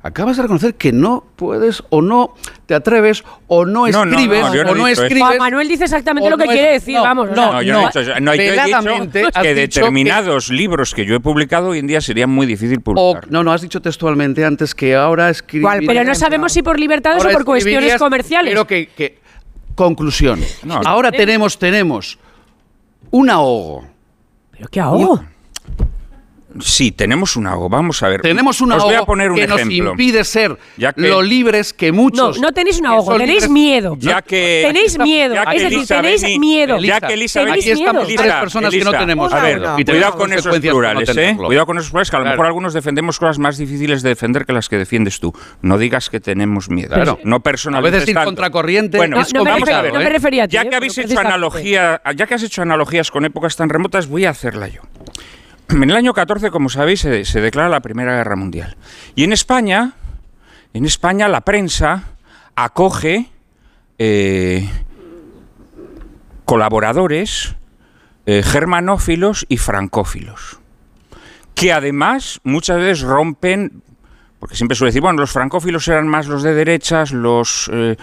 acabas 0.00 0.36
de 0.36 0.42
reconocer 0.42 0.74
que 0.76 0.92
no 0.92 1.24
puedes 1.34 1.82
o 1.90 2.00
no 2.02 2.34
te 2.66 2.74
atreves 2.74 3.24
o 3.48 3.66
no 3.66 3.86
escribes 3.88 4.42
no, 4.42 4.54
yo 4.54 4.62
no 4.64 4.70
o 4.70 4.74
no 4.76 4.86
escribes. 4.86 5.24
Juan 5.24 5.38
Manuel 5.38 5.66
dice 5.68 5.84
exactamente 5.84 6.30
lo 6.30 6.38
que 6.38 6.44
no 6.46 6.52
quiere 6.52 6.76
es- 6.76 6.82
decir, 6.82 6.94
no, 6.94 7.02
vamos. 7.02 7.30
no, 7.30 7.34
sea, 7.34 7.46
No, 7.52 7.62
yo 7.62 7.72
no, 7.72 7.80
he 7.80 7.86
dicho 7.86 8.00
eso. 8.00 8.20
No, 8.20 8.34
yo 8.34 8.42
he 8.42 8.52
dicho 8.64 9.42
que 9.42 9.54
determinados 9.54 10.50
libros 10.50 10.94
que 10.94 11.04
yo 11.04 11.16
he 11.16 11.20
publicado 11.20 11.70
hoy 11.70 11.80
en 11.80 11.88
día 11.88 12.00
serían 12.00 12.30
muy 12.30 12.46
difícil 12.46 12.78
O- 12.78 12.82
publicar. 12.84 13.26
no, 13.30 13.42
no, 13.42 13.52
has 13.52 13.60
dicho 13.60 13.82
textualmente 13.82 14.44
antes 14.44 14.74
que 14.74 14.94
ahora 14.94 15.30
escribir. 15.30 15.68
Pero 15.86 16.04
no 16.04 16.14
sabemos 16.14 16.52
si 16.52 16.62
por 16.62 16.78
libertades 16.78 17.24
o 17.24 17.30
por 17.30 17.44
cuestiones 17.44 17.96
comerciales. 17.96 18.52
Pero 18.52 18.66
que, 18.66 18.86
que- 18.96 19.18
conclusión. 19.78 20.40
No, 20.64 20.80
ahora 20.84 21.12
tenemos, 21.12 21.56
tenemos 21.56 22.18
un 23.12 23.30
ahogo. 23.30 23.86
¿Pero 24.50 24.68
qué 24.68 24.80
ahogo? 24.80 25.24
Sí, 26.60 26.92
tenemos 26.92 27.36
un 27.36 27.46
ahogo. 27.46 27.68
Vamos 27.68 28.02
a 28.02 28.08
ver. 28.08 28.20
Tenemos 28.20 28.60
un 28.60 28.72
Os 28.72 28.78
ahogo 28.78 28.86
voy 28.88 28.94
a 28.96 29.04
poner 29.04 29.30
un 29.30 29.36
que 29.36 29.46
nos 29.46 29.60
ejemplo. 29.60 29.90
impide 29.92 30.24
ser 30.24 30.56
Ya 30.76 30.92
que- 30.92 31.02
lo 31.08 31.22
libres 31.22 31.72
que 31.72 31.90
No, 31.92 31.98
muchos. 32.02 32.40
no 32.40 32.52
tenéis 32.52 32.78
un 32.80 32.86
ahogo, 32.86 33.12
tenéis 33.16 33.42
libres- 33.44 33.50
miedo. 33.50 33.96
Ya 33.98 34.22
que- 34.22 34.62
tenéis 34.66 34.98
miedo. 34.98 35.34
ya 35.34 35.44
que 35.46 35.56
es 35.56 35.62
decir, 35.62 35.78
Elisa 35.78 35.96
tenéis 35.96 36.22
Beni- 36.22 36.38
miedo. 36.38 36.78
Ya 36.78 37.00
que 37.00 37.14
Elisa 37.14 37.40
tenéis 37.44 37.64
Aquí 37.64 37.70
estamos 37.72 38.06
miedo. 38.06 38.22
tres 38.22 38.34
personas 38.34 38.70
que 38.70 38.78
no 38.78 38.90
Elisa, 38.90 38.98
tenemos 38.98 39.32
A 39.32 39.42
ver, 39.42 39.58
miedo. 39.60 39.78
Y 39.78 39.84
cuidado 39.84 40.12
con 40.16 40.32
esos 40.32 40.46
por 40.46 40.64
no 40.64 40.70
plurales, 40.70 41.16
¿eh? 41.16 41.34
Cuidado 41.36 41.66
con 41.66 41.78
esos 41.78 41.90
plurales, 41.90 42.10
que 42.10 42.16
a 42.16 42.18
lo 42.18 42.24
Claro. 42.24 42.36
mejor 42.36 42.46
algunos 42.46 42.74
defendemos 42.74 43.18
cosas 43.18 43.38
más 43.38 43.58
difíciles 43.58 44.02
de 44.02 44.10
defender 44.10 44.44
que 44.46 44.52
las 44.52 44.68
que 44.68 44.76
defiendes 44.76 45.20
tú. 45.20 45.32
No 45.62 45.78
digas 45.78 46.10
que 46.10 46.20
tenemos 46.20 46.68
miedo. 46.70 46.94
Claro. 46.94 47.18
No 47.24 47.40
personalices 47.40 47.88
A 47.92 47.96
veces 47.96 48.08
ir 48.08 48.14
tanto. 48.14 48.28
contracorriente 48.28 48.96
Bueno, 48.98 49.20
es 49.20 49.32
No, 49.34 49.40
no 49.40 49.44
me 49.44 49.50
vamos 49.50 49.68
a 49.68 49.72
refería- 49.72 49.82
ver. 49.82 49.92
no 49.92 49.98
me 50.00 50.08
refería 50.10 50.44
a 50.44 50.48
ti, 50.48 50.54
Ya 50.54 50.62
eh, 50.62 50.68
que 50.70 50.76
habéis 50.76 50.98
hecho 50.98 51.18
analogía, 51.20 52.00
ya 52.16 52.26
que 52.26 52.34
has 52.34 52.42
hecho 52.42 52.62
analogías 52.62 53.10
con 53.10 53.24
épocas 53.24 53.56
tan 53.56 53.68
remotas, 53.68 54.06
voy 54.08 54.24
a 54.24 54.30
hacerla 54.30 54.68
yo. 54.68 54.82
En 55.78 55.90
el 55.90 55.96
año 55.96 56.14
14, 56.14 56.50
como 56.50 56.68
sabéis, 56.68 57.00
se, 57.00 57.40
declara 57.40 57.68
la 57.68 57.80
Primera 57.80 58.16
Guerra 58.16 58.36
Mundial. 58.36 58.76
Y 59.14 59.24
en 59.24 59.32
España, 59.32 59.92
en 60.72 60.84
España 60.84 61.28
la 61.28 61.42
prensa 61.42 62.04
acoge 62.56 63.30
eh, 63.98 64.68
colaboradores 66.44 67.54
eh, 68.26 68.42
germanófilos 68.42 69.44
y 69.48 69.58
francófilos, 69.58 70.58
que 71.54 71.72
además 71.72 72.40
muchas 72.44 72.78
veces 72.78 73.00
rompen, 73.02 73.82
porque 74.38 74.56
siempre 74.56 74.74
suele 74.74 74.88
decir, 74.90 75.02
bueno, 75.02 75.20
los 75.20 75.30
francófilos 75.32 75.86
eran 75.88 76.08
más 76.08 76.28
los 76.28 76.42
de 76.42 76.54
derechas, 76.54 77.12
los, 77.12 77.70
eh, 77.72 77.96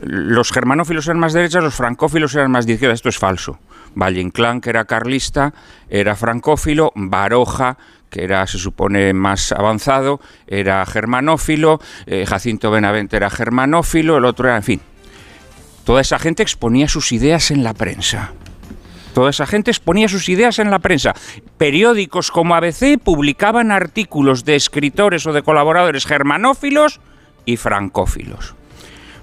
los 0.00 0.50
germanófilos 0.50 1.06
eran 1.06 1.20
más 1.20 1.32
derechas, 1.32 1.62
los 1.62 1.74
francófilos 1.74 2.34
eran 2.34 2.50
más 2.50 2.66
de 2.66 2.72
izquierda. 2.72 2.94
Esto 2.94 3.08
es 3.08 3.18
falso. 3.18 3.58
Valle 3.94 4.20
Inclán, 4.20 4.60
que 4.60 4.70
era 4.70 4.84
carlista, 4.84 5.54
era 5.88 6.16
francófilo, 6.16 6.92
Baroja, 6.94 7.78
que 8.10 8.24
era, 8.24 8.46
se 8.46 8.58
supone, 8.58 9.12
más 9.14 9.52
avanzado, 9.52 10.20
era 10.46 10.84
germanófilo, 10.84 11.80
eh, 12.06 12.26
Jacinto 12.26 12.70
Benavente 12.70 13.16
era 13.16 13.30
germanófilo, 13.30 14.18
el 14.18 14.26
otro 14.26 14.48
era, 14.48 14.56
en 14.56 14.62
fin. 14.62 14.80
Toda 15.84 16.00
esa 16.00 16.18
gente 16.18 16.42
exponía 16.42 16.88
sus 16.88 17.10
ideas 17.12 17.50
en 17.50 17.64
la 17.64 17.74
prensa. 17.74 18.32
Toda 19.14 19.30
esa 19.30 19.46
gente 19.46 19.70
exponía 19.70 20.08
sus 20.08 20.28
ideas 20.28 20.58
en 20.58 20.70
la 20.70 20.78
prensa. 20.78 21.14
Periódicos 21.58 22.30
como 22.30 22.54
ABC 22.54 22.98
publicaban 23.02 23.70
artículos 23.70 24.44
de 24.44 24.56
escritores 24.56 25.26
o 25.26 25.32
de 25.32 25.42
colaboradores 25.42 26.06
germanófilos 26.06 27.00
y 27.44 27.56
francófilos. 27.56 28.54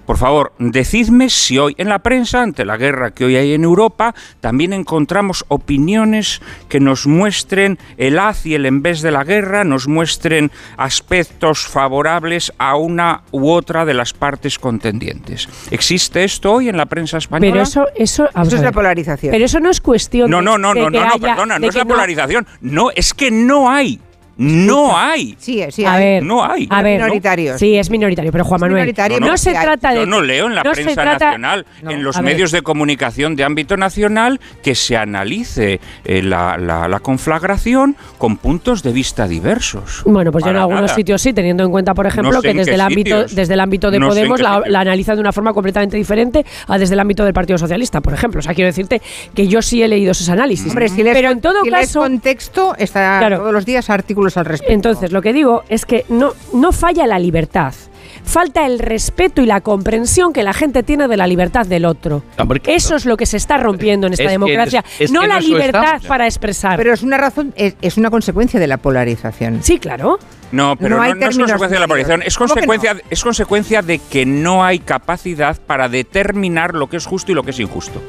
Por 0.09 0.17
favor, 0.17 0.53
decidme 0.57 1.29
si 1.29 1.59
hoy 1.59 1.75
en 1.77 1.87
la 1.87 1.99
prensa, 1.99 2.41
ante 2.41 2.65
la 2.65 2.77
guerra 2.77 3.11
que 3.11 3.25
hoy 3.25 3.35
hay 3.35 3.53
en 3.53 3.63
Europa, 3.63 4.15
también 4.41 4.73
encontramos 4.73 5.45
opiniones 5.49 6.41
que 6.67 6.79
nos 6.79 7.05
muestren 7.05 7.77
el 7.95 8.17
haz 8.17 8.43
y 8.47 8.55
el 8.55 8.65
en 8.65 8.81
vez 8.81 9.03
de 9.03 9.11
la 9.11 9.23
guerra, 9.23 9.63
nos 9.65 9.87
muestren 9.87 10.49
aspectos 10.77 11.67
favorables 11.67 12.51
a 12.57 12.75
una 12.75 13.21
u 13.29 13.51
otra 13.51 13.85
de 13.85 13.93
las 13.93 14.13
partes 14.13 14.57
contendientes. 14.57 15.47
¿Existe 15.69 16.23
esto 16.23 16.53
hoy 16.53 16.69
en 16.69 16.77
la 16.77 16.87
prensa 16.87 17.19
española? 17.19 17.51
Pero 17.51 17.61
eso, 17.63 17.85
eso, 17.95 18.27
Eso 18.31 18.55
es 18.55 18.63
la 18.63 18.71
polarización. 18.71 19.31
Pero 19.31 19.45
eso 19.45 19.59
no 19.59 19.69
es 19.69 19.79
cuestión 19.79 20.31
No, 20.31 20.37
de- 20.37 20.43
no, 20.43 20.57
no, 20.57 20.73
de 20.73 20.79
no, 20.81 20.85
que 20.87 20.97
no, 20.97 21.05
no, 21.05 21.13
haya- 21.13 21.27
perdona, 21.35 21.59
no 21.59 21.67
es 21.67 21.75
la 21.75 21.85
polarización. 21.85 22.47
No, 22.61 22.89
es 22.95 23.13
que 23.13 23.29
no 23.29 23.69
hay. 23.69 23.99
No 24.41 24.97
hay. 24.97 25.35
Sí, 25.37 25.61
sí, 25.69 25.83
A 25.83 25.93
hay. 25.95 26.03
ver, 26.03 26.23
No 26.23 26.43
hay. 26.49 26.65
A 26.71 26.81
ver, 26.81 27.01
Minoritarios. 27.01 27.59
Sí, 27.59 27.75
es 27.77 27.89
minoritario, 27.89 28.31
pero 28.31 28.45
Juan 28.45 28.61
Manuel, 28.61 28.81
minoritario, 28.83 29.19
no, 29.19 29.35
se 29.37 29.51
trata 29.51 29.89
de 29.91 29.97
Yo 29.97 30.05
no 30.05 30.21
leo 30.21 30.47
en 30.47 30.55
la 30.55 30.63
no 30.63 30.71
prensa 30.71 30.93
trata- 30.93 31.25
nacional, 31.25 31.65
No, 31.83 31.91
en 31.91 32.03
los 32.03 32.21
medios 32.21 32.51
de 32.51 32.61
comunicación 32.61 33.35
de 33.35 33.43
ámbito 33.43 33.75
nacional, 33.75 34.39
que 34.63 34.75
se 34.75 34.95
analice 34.95 35.81
eh, 36.05 36.21
la, 36.23 36.57
la- 36.57 36.87
la 36.87 36.99
conflagración 37.01 37.97
con 38.17 38.37
puntos 38.37 38.81
de 38.81 38.93
vista 38.93 39.27
diversos. 39.27 40.03
Bueno, 40.05 40.31
pues 40.31 40.45
yo 40.45 40.51
en 40.51 40.57
algunos 40.57 40.83
nada. 40.83 40.95
sitios 40.95 41.21
sí, 41.21 41.33
teniendo 41.33 41.65
en 41.65 41.71
cuenta, 41.71 41.93
por 41.93 42.07
ejemplo, 42.07 42.41
sé 42.41 42.47
que 42.53 42.53
desde 42.59 42.75
el 42.75 42.81
ámbito 42.81 43.25
desde 43.25 43.53
el 43.53 43.59
ámbito 43.59 43.91
de 43.91 43.99
Podemos 43.99 44.39
la, 44.39 44.63
la 44.65 44.79
analizan 44.79 45.15
de 45.15 45.21
una 45.21 45.33
forma 45.33 45.51
completamente 45.53 45.97
diferente 45.97 46.45
a 46.67 46.77
desde 46.77 46.93
el 46.93 46.99
ámbito 47.01 47.25
del 47.25 47.33
Partido 47.33 47.57
Socialista, 47.57 47.99
por 47.99 48.13
ejemplo. 48.13 48.39
O 48.39 48.41
sea, 48.41 48.53
quiero 48.53 48.67
decirte 48.67 49.01
que 49.35 49.47
yo 49.49 49.61
sí 49.61 49.83
he 49.83 49.87
leído 49.89 50.11
esos 50.13 50.29
análisis. 50.29 50.67
Hombre, 50.69 50.87
si 50.87 51.03
lees, 51.03 51.15
pero 51.15 51.29
en 51.31 51.41
todo 51.41 51.61
si 51.63 51.69
caso, 51.69 51.99
contexto, 51.99 52.73
está 52.77 53.19
Claro. 53.19 53.39
todos 53.39 53.51
los 53.53 53.65
días 53.65 53.89
artículos 53.89 54.28
al 54.37 54.45
respecto. 54.45 54.73
Entonces, 54.73 55.11
lo 55.11 55.21
que 55.21 55.33
digo 55.33 55.63
es 55.69 55.85
que 55.85 56.05
no, 56.09 56.33
no 56.53 56.71
falla 56.71 57.05
la 57.07 57.19
libertad. 57.19 57.73
Falta 58.23 58.65
el 58.65 58.79
respeto 58.79 59.41
y 59.41 59.45
la 59.45 59.61
comprensión 59.61 60.33
que 60.33 60.43
la 60.43 60.53
gente 60.53 60.83
tiene 60.83 61.07
de 61.07 61.15
la 61.17 61.25
libertad 61.25 61.65
del 61.65 61.85
otro. 61.85 62.23
Hombre, 62.37 62.59
claro. 62.59 62.75
Eso 62.77 62.95
es 62.95 63.05
lo 63.05 63.15
que 63.17 63.25
se 63.25 63.37
está 63.37 63.57
rompiendo 63.57 64.07
en 64.07 64.13
esta 64.13 64.23
Es 64.23 64.27
que 64.29 64.31
democracia. 64.33 64.83
es- 64.99 65.01
es 65.01 65.11
no 65.11 65.25
la 65.25 65.39
libertad 65.39 65.83
estamos. 65.83 66.05
para 66.05 66.25
expresar. 66.25 66.77
Pero 66.77 66.93
es 66.93 67.01
una 67.01 67.17
razón, 67.17 67.53
es, 67.55 67.75
es 67.81 67.97
una 67.97 68.09
consecuencia 68.11 68.59
de 68.59 68.67
la 68.67 68.77
polarización. 68.77 69.59
sí, 69.63 69.79
claro. 69.79 70.19
No, 70.51 70.75
pero 70.75 70.89
No 70.89 70.95
no, 70.97 71.01
hay 71.03 71.13
no 71.13 71.27
es 71.29 71.37
consecuencia 71.37 71.75
de 71.77 71.79
la 71.79 71.87
polarización, 71.87 72.23
es 72.23 72.35
¿Cómo 72.37 72.47
que 72.55 72.65
consecuencia, 72.65 72.97
es 73.09 73.23
consecuencia 73.23 73.81
de 73.83 73.99
que 73.99 74.25
no 74.25 74.63
hay 74.63 74.79
capacidad 74.79 75.57
para 75.61 75.87
determinar 75.89 76.73
lo 76.73 76.87
que 76.89 76.97
es 76.97 77.05
justo 77.05 77.31
y 77.31 77.35
lo 77.35 77.43
que 77.43 77.51
es 77.51 77.59
injusto. 77.59 78.01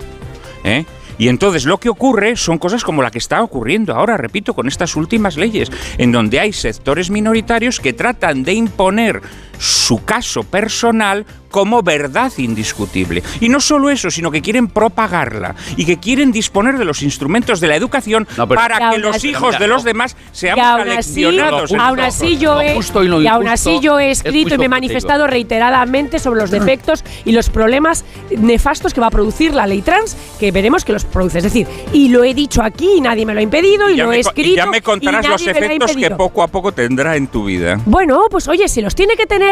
¿eh? 0.65 0.85
Y 1.21 1.29
entonces 1.29 1.67
lo 1.67 1.77
que 1.77 1.91
ocurre 1.91 2.35
son 2.35 2.57
cosas 2.57 2.83
como 2.83 3.03
la 3.03 3.11
que 3.11 3.19
está 3.19 3.43
ocurriendo 3.43 3.95
ahora, 3.95 4.17
repito, 4.17 4.55
con 4.55 4.69
estas 4.69 4.97
últimas 4.97 5.37
leyes, 5.37 5.71
en 5.99 6.13
donde 6.13 6.41
hay 6.41 6.55
sectores 6.55 7.11
minoritarios 7.11 7.79
que 7.79 7.93
tratan 7.93 8.43
de 8.43 8.55
imponer 8.55 9.21
su 9.61 10.05
caso 10.05 10.43
personal 10.43 11.27
como 11.51 11.83
verdad 11.83 12.33
indiscutible. 12.37 13.23
Y 13.41 13.49
no 13.49 13.61
solo 13.61 13.91
eso, 13.91 14.09
sino 14.11 14.31
que 14.31 14.41
quieren 14.41 14.69
propagarla 14.69 15.57
y 15.77 15.85
que 15.85 15.99
quieren 15.99 16.31
disponer 16.31 16.79
de 16.79 16.85
los 16.85 17.03
instrumentos 17.03 17.61
de 17.61 17.67
la 17.67 17.75
educación 17.75 18.27
No, 18.37 18.47
para 18.47 18.91
Y 18.91 18.95
que 18.95 18.99
los 18.99 19.17
así- 19.17 19.31
hijos 19.31 19.59
de 19.59 19.67
los 19.67 19.83
demás 19.83 20.17
Y 20.33 20.37
seamos 20.37 20.65
aún 20.65 20.81
así, 20.83 21.25
aleccionados. 21.25 21.73
aún 21.73 22.01
así 22.01 22.39
yo 22.39 22.61
he, 22.61 22.77
y 23.21 23.27
aún 23.27 23.49
así 23.49 23.81
yo 23.81 23.99
he 23.99 24.13
es 24.13 24.19
escrito 24.25 24.55
y 24.55 24.59
me 24.59 24.67
he 24.67 24.69
manifestado 24.69 25.27
reiteradamente 25.27 26.21
sobre 26.21 26.41
los 26.41 26.53
defectos 26.53 27.03
y 27.25 27.33
los 27.33 27.51
problemas 27.51 28.05
nefastos 28.31 28.95
que 28.95 29.01
va 29.01 29.09
a 29.09 29.11
producir 29.11 29.53
la 29.53 29.67
ley 29.67 29.83
trans, 29.83 30.17
que 30.39 30.53
veremos 30.53 30.85
que 30.85 30.93
los 30.93 31.05
produce. 31.05 31.39
Es 31.39 31.45
decir, 31.45 31.67
y 31.93 32.11
lo 32.11 32.23
he 32.23 32.33
dicho 32.33 32.63
aquí 32.63 32.89
y 32.99 33.01
nadie 33.01 33.27
me 33.27 33.35
lo 33.35 33.41
ha 33.41 33.43
impedido 33.43 33.91
y, 33.91 33.97
ya 33.97 34.05
lo 34.05 34.13
he 34.13 34.21
escrito. 34.21 34.51
y 34.51 34.57
ya 34.57 34.67
me 34.67 34.83
contarás 34.83 35.27
y 35.27 35.29
los 35.29 35.41
nadie 35.47 35.53
me 35.53 35.61
lo 35.61 35.65
ha 35.65 35.67
efectos 35.67 35.97
que 35.97 36.11
poco 36.11 36.45
a 36.45 36.49
poco 36.49 36.71
tendrá 36.71 37.17
en 37.17 37.27
tu 37.27 37.45
vida. 37.45 37.81
Bueno, 37.87 38.27
pues 38.31 38.47
oye, 38.47 38.69
si 38.69 38.81
los 38.83 38.95
tiene 38.95 39.17
que 39.17 39.27
tener, 39.27 39.50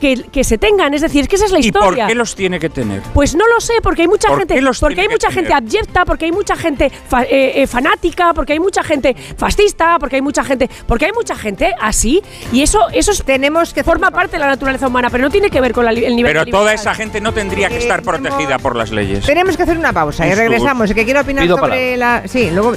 que, 0.00 0.16
que 0.32 0.44
se 0.44 0.56
tengan. 0.56 0.94
Es 0.94 1.02
decir, 1.02 1.20
es 1.22 1.28
que 1.28 1.36
esa 1.36 1.44
es 1.44 1.52
la 1.52 1.58
¿Y 1.60 1.70
por 1.70 1.82
historia. 1.82 2.06
qué 2.06 2.14
los 2.14 2.34
tiene 2.34 2.58
que 2.58 2.70
tener? 2.70 3.02
Pues 3.12 3.34
no 3.34 3.46
lo 3.46 3.60
sé, 3.60 3.74
porque 3.82 4.00
hay 4.02 4.08
mucha 4.08 4.28
¿Por 4.28 4.38
gente, 4.38 4.54
qué 4.54 4.62
los 4.62 4.80
porque 4.80 4.94
tiene 4.94 5.02
hay 5.02 5.08
que 5.08 5.14
mucha 5.16 5.28
tener? 5.28 5.44
gente 5.44 5.52
abyecta, 5.54 6.04
porque 6.06 6.24
hay 6.24 6.32
mucha 6.32 6.56
gente 6.56 6.90
fa- 6.90 7.24
eh, 7.24 7.60
eh, 7.62 7.66
fanática, 7.66 8.32
porque 8.32 8.54
hay 8.54 8.60
mucha 8.60 8.82
gente 8.82 9.14
fascista, 9.36 9.98
porque 9.98 10.16
hay 10.16 10.22
mucha 10.22 10.42
gente, 10.42 10.70
porque 10.86 11.04
hay 11.04 11.12
mucha 11.12 11.34
gente 11.36 11.74
así 11.78 12.22
y 12.50 12.62
eso 12.62 12.88
eso 12.94 13.10
es- 13.12 13.22
Tenemos 13.24 13.74
que 13.74 13.84
forma 13.84 14.10
parte 14.10 14.36
de 14.36 14.38
la 14.40 14.46
naturaleza 14.46 14.86
humana, 14.88 15.10
pero 15.10 15.22
no 15.24 15.30
tiene 15.30 15.50
que 15.50 15.60
ver 15.60 15.72
con 15.74 15.84
la 15.84 15.90
el 15.90 16.16
nivel 16.16 16.32
Pero 16.32 16.44
de 16.46 16.50
toda 16.50 16.72
esa 16.72 16.94
gente 16.94 17.20
no 17.20 17.34
tendría 17.34 17.68
que 17.68 17.74
Eh, 17.74 17.78
estar 17.80 18.00
tenemos- 18.00 18.22
protegida 18.30 18.58
por 18.58 18.76
las 18.76 18.90
leyes. 18.92 19.26
Tenemos 19.26 19.54
que 19.58 19.64
hacer 19.64 19.76
una 19.76 19.92
pausa 19.92 20.24
y 20.24 20.30
Justo. 20.30 20.42
regresamos. 20.42 20.94
Que 20.94 21.04
quiera 21.04 21.20
opinar 21.20 21.44
Pido 21.44 21.58
sobre 21.58 21.98
la. 21.98 22.22
Sí, 22.26 22.50
luego 22.50 22.72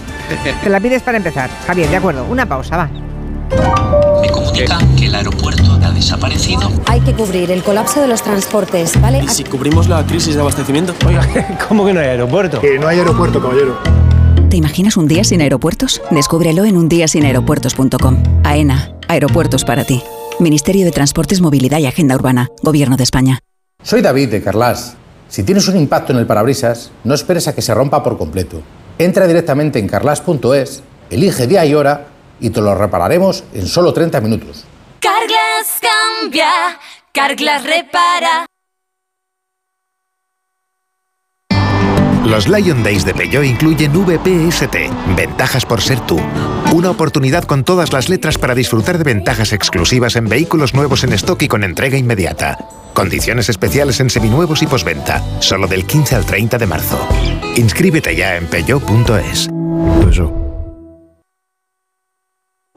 te 0.61 0.69
la 0.69 0.81
pides 0.81 1.01
para 1.01 1.15
empezar. 1.17 1.49
Javier, 1.65 1.87
de 1.89 1.95
acuerdo. 1.95 2.25
Una 2.25 2.45
pausa, 2.45 2.75
va. 2.75 4.02
Me 4.23 4.29
comunican 4.29 4.95
que 4.95 5.07
el 5.07 5.15
aeropuerto 5.15 5.77
ha 5.83 5.91
desaparecido. 5.91 6.71
Hay 6.85 7.01
que 7.01 7.13
cubrir 7.13 7.51
el 7.51 7.61
colapso 7.61 7.99
de 7.99 8.07
los 8.07 8.23
transportes, 8.23 8.99
¿vale? 9.01 9.21
¿Y 9.21 9.27
si 9.27 9.43
cubrimos 9.43 9.89
la 9.89 10.05
crisis 10.05 10.35
de 10.35 10.39
abastecimiento? 10.39 10.95
Oiga, 11.05 11.59
¿cómo 11.67 11.85
que 11.85 11.93
no 11.93 11.99
hay 11.99 12.07
aeropuerto? 12.07 12.61
Que 12.61 12.79
no 12.79 12.87
hay 12.87 12.99
aeropuerto, 12.99 13.41
caballero. 13.41 13.77
¿Te 14.49 14.55
imaginas 14.55 14.95
un 14.95 15.09
día 15.09 15.25
sin 15.25 15.41
aeropuertos? 15.41 16.01
Descúbrelo 16.09 16.63
en 16.63 16.77
undiasinaeropuertos.com. 16.77 18.23
AENA, 18.45 18.95
aeropuertos 19.09 19.65
para 19.65 19.83
ti. 19.83 20.01
Ministerio 20.39 20.85
de 20.85 20.91
Transportes, 20.91 21.41
Movilidad 21.41 21.79
y 21.79 21.87
Agenda 21.87 22.15
Urbana, 22.15 22.47
Gobierno 22.61 22.95
de 22.95 23.03
España. 23.03 23.39
Soy 23.83 24.01
David 24.01 24.29
de 24.29 24.41
Carlas. 24.41 24.95
Si 25.27 25.43
tienes 25.43 25.67
un 25.67 25.75
impacto 25.75 26.13
en 26.13 26.19
el 26.19 26.25
parabrisas, 26.25 26.91
no 27.03 27.13
esperes 27.13 27.49
a 27.49 27.55
que 27.55 27.61
se 27.61 27.73
rompa 27.73 28.01
por 28.01 28.17
completo. 28.17 28.61
Entra 28.97 29.27
directamente 29.27 29.79
en 29.79 29.89
carlas.es, 29.89 30.81
elige 31.09 31.45
día 31.45 31.65
y 31.65 31.73
hora 31.73 32.12
y 32.43 32.49
te 32.49 32.61
lo 32.61 32.75
repararemos 32.75 33.45
en 33.53 33.65
solo 33.65 33.93
30 33.93 34.22
minutos. 34.22 34.65
Carglass 34.99 35.80
cambia, 35.81 36.51
Carglass 37.11 37.63
repara. 37.63 38.45
Los 42.25 42.47
Lion 42.47 42.83
Days 42.83 43.03
de 43.05 43.13
Peugeot 43.13 43.43
incluyen 43.43 43.91
VPST, 43.91 44.75
ventajas 45.15 45.65
por 45.65 45.81
ser 45.81 45.99
tú. 46.01 46.19
Una 46.73 46.89
oportunidad 46.89 47.43
con 47.43 47.63
todas 47.63 47.91
las 47.91 48.09
letras 48.09 48.38
para 48.38 48.55
disfrutar 48.55 48.97
de 48.97 49.03
ventajas 49.03 49.51
exclusivas 49.53 50.15
en 50.15 50.27
vehículos 50.30 50.73
nuevos 50.73 51.03
en 51.03 51.13
stock 51.13 51.41
y 51.43 51.47
con 51.47 51.63
entrega 51.63 51.97
inmediata. 51.97 52.57
Condiciones 52.93 53.49
especiales 53.49 53.99
en 53.99 54.09
seminuevos 54.09 54.61
y 54.61 54.67
posventa, 54.67 55.22
solo 55.41 55.67
del 55.67 55.85
15 55.85 56.15
al 56.15 56.25
30 56.25 56.57
de 56.57 56.67
marzo. 56.67 57.07
Inscríbete 57.55 58.15
ya 58.15 58.38
en 58.38 58.47
peugeot.es. 58.47 59.49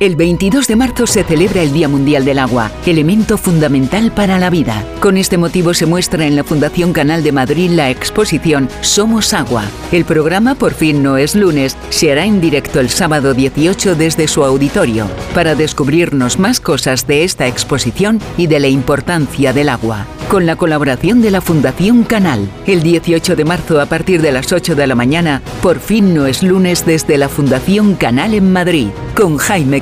El 0.00 0.16
22 0.16 0.66
de 0.66 0.74
marzo 0.74 1.06
se 1.06 1.22
celebra 1.22 1.62
el 1.62 1.72
Día 1.72 1.86
Mundial 1.86 2.24
del 2.24 2.40
Agua, 2.40 2.68
elemento 2.84 3.38
fundamental 3.38 4.10
para 4.10 4.40
la 4.40 4.50
vida. 4.50 4.84
Con 4.98 5.16
este 5.16 5.38
motivo 5.38 5.72
se 5.72 5.86
muestra 5.86 6.26
en 6.26 6.34
la 6.34 6.42
Fundación 6.42 6.92
Canal 6.92 7.22
de 7.22 7.30
Madrid 7.30 7.70
la 7.70 7.90
exposición 7.90 8.68
Somos 8.80 9.32
Agua. 9.32 9.62
El 9.92 10.04
programa 10.04 10.56
Por 10.56 10.74
fin 10.74 11.00
no 11.04 11.16
es 11.16 11.36
lunes 11.36 11.76
se 11.90 12.10
hará 12.10 12.24
en 12.24 12.40
directo 12.40 12.80
el 12.80 12.90
sábado 12.90 13.34
18 13.34 13.94
desde 13.94 14.26
su 14.26 14.44
auditorio 14.44 15.06
para 15.32 15.54
descubrirnos 15.54 16.40
más 16.40 16.58
cosas 16.58 17.06
de 17.06 17.22
esta 17.22 17.46
exposición 17.46 18.18
y 18.36 18.48
de 18.48 18.58
la 18.58 18.66
importancia 18.66 19.52
del 19.52 19.68
agua. 19.68 20.08
Con 20.28 20.46
la 20.46 20.56
colaboración 20.56 21.22
de 21.22 21.30
la 21.30 21.40
Fundación 21.40 22.02
Canal, 22.02 22.48
el 22.66 22.82
18 22.82 23.36
de 23.36 23.44
marzo 23.44 23.80
a 23.80 23.86
partir 23.86 24.20
de 24.22 24.32
las 24.32 24.52
8 24.52 24.74
de 24.74 24.86
la 24.88 24.96
mañana, 24.96 25.42
Por 25.62 25.78
fin 25.78 26.14
no 26.14 26.26
es 26.26 26.42
lunes 26.42 26.84
desde 26.84 27.18
la 27.18 27.28
Fundación 27.28 27.94
Canal 27.94 28.34
en 28.34 28.52
Madrid, 28.52 28.88
con 29.14 29.36
Jaime 29.36 29.80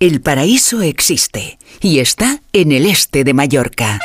El 0.00 0.20
paraíso 0.20 0.80
existe 0.80 1.58
y 1.80 1.98
está 1.98 2.40
en 2.52 2.70
el 2.70 2.86
este 2.86 3.24
de 3.24 3.34
Mallorca. 3.34 3.98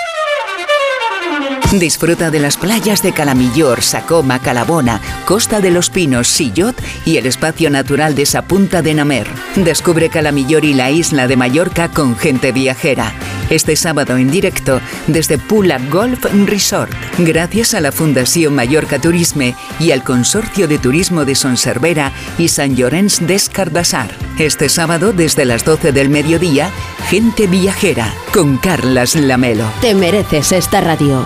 Disfruta 1.79 2.29
de 2.29 2.39
las 2.39 2.55
playas 2.55 3.01
de 3.01 3.13
Calamillor, 3.13 3.81
Sacoma, 3.81 4.37
Calabona, 4.37 5.01
Costa 5.25 5.59
de 5.59 5.71
los 5.71 5.89
Pinos, 5.89 6.27
Sillot 6.27 6.79
y 7.03 7.17
el 7.17 7.25
espacio 7.25 7.71
natural 7.71 8.13
de 8.13 8.27
Sapunta 8.27 8.83
de 8.83 8.93
Namer. 8.93 9.27
Descubre 9.55 10.09
Calamillor 10.09 10.65
y 10.65 10.75
la 10.75 10.91
isla 10.91 11.27
de 11.27 11.35
Mallorca 11.35 11.89
con 11.89 12.15
gente 12.15 12.51
viajera. 12.51 13.11
Este 13.49 13.75
sábado 13.75 14.17
en 14.17 14.29
directo 14.29 14.81
desde 15.07 15.37
Pula 15.37 15.79
Golf 15.91 16.25
Resort, 16.45 16.91
gracias 17.17 17.73
a 17.73 17.81
la 17.81 17.91
Fundación 17.91 18.55
Mallorca 18.55 18.99
Turisme 18.99 19.55
y 19.79 19.91
al 19.91 20.03
Consorcio 20.03 20.67
de 20.67 20.77
Turismo 20.77 21.25
de 21.25 21.35
Sonservera 21.35 22.11
y 22.37 22.47
San 22.49 22.75
Llorenç 22.75 23.19
des 23.19 23.49
Cardassar. 23.49 24.11
Este 24.37 24.69
sábado 24.69 25.11
desde 25.11 25.45
las 25.45 25.65
12 25.65 25.91
del 25.91 26.09
mediodía, 26.09 26.71
gente 27.09 27.47
viajera 27.47 28.13
con 28.33 28.57
Carlas 28.57 29.15
Lamelo. 29.15 29.65
Te 29.81 29.93
mereces 29.93 30.51
esta 30.51 30.81
radio. 30.81 31.25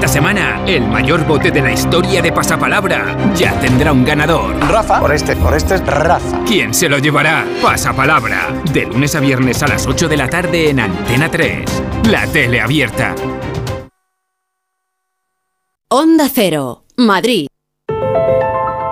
Esta 0.00 0.14
semana, 0.14 0.64
el 0.66 0.88
mayor 0.88 1.26
bote 1.26 1.50
de 1.50 1.60
la 1.60 1.72
historia 1.72 2.22
de 2.22 2.32
Pasapalabra 2.32 3.34
ya 3.34 3.60
tendrá 3.60 3.92
un 3.92 4.02
ganador. 4.02 4.58
Rafa. 4.58 4.98
Por 4.98 5.12
este, 5.12 5.36
por 5.36 5.54
este 5.54 5.74
es 5.74 5.84
Rafa. 5.84 6.42
¿Quién 6.46 6.72
se 6.72 6.88
lo 6.88 6.96
llevará? 6.96 7.44
Pasapalabra. 7.60 8.48
De 8.72 8.86
lunes 8.86 9.14
a 9.14 9.20
viernes 9.20 9.62
a 9.62 9.68
las 9.68 9.86
8 9.86 10.08
de 10.08 10.16
la 10.16 10.30
tarde 10.30 10.70
en 10.70 10.80
Antena 10.80 11.30
3. 11.30 11.82
La 12.08 12.26
tele 12.26 12.62
abierta. 12.62 13.14
Onda 15.90 16.30
Cero, 16.32 16.84
Madrid. 16.96 17.48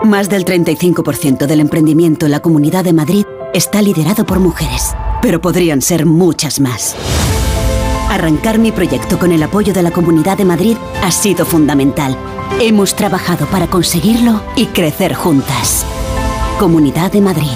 Más 0.05 0.29
del 0.29 0.45
35% 0.45 1.47
del 1.47 1.61
emprendimiento 1.61 2.27
en 2.27 2.33
la 2.33 2.41
Comunidad 2.41 2.85
de 2.85 2.93
Madrid 2.93 3.25
está 3.55 3.81
liderado 3.81 4.27
por 4.27 4.41
mujeres, 4.41 4.95
pero 5.23 5.41
podrían 5.41 5.81
ser 5.81 6.05
muchas 6.05 6.61
más. 6.61 6.95
Arrancar 8.19 8.59
mi 8.59 8.73
proyecto 8.73 9.17
con 9.17 9.31
el 9.31 9.41
apoyo 9.45 9.73
de 9.73 9.81
la 9.81 9.93
Comunidad 9.93 10.37
de 10.37 10.45
Madrid 10.45 10.77
ha 11.05 11.13
sido 11.13 11.47
fundamental. 11.47 12.17
Hemos 12.61 12.97
trabajado 12.97 13.47
para 13.47 13.69
conseguirlo 13.69 14.43
y 14.57 14.67
crecer 14.67 15.15
juntas. 15.15 15.87
Comunidad 16.59 17.13
de 17.13 17.21
Madrid. 17.21 17.47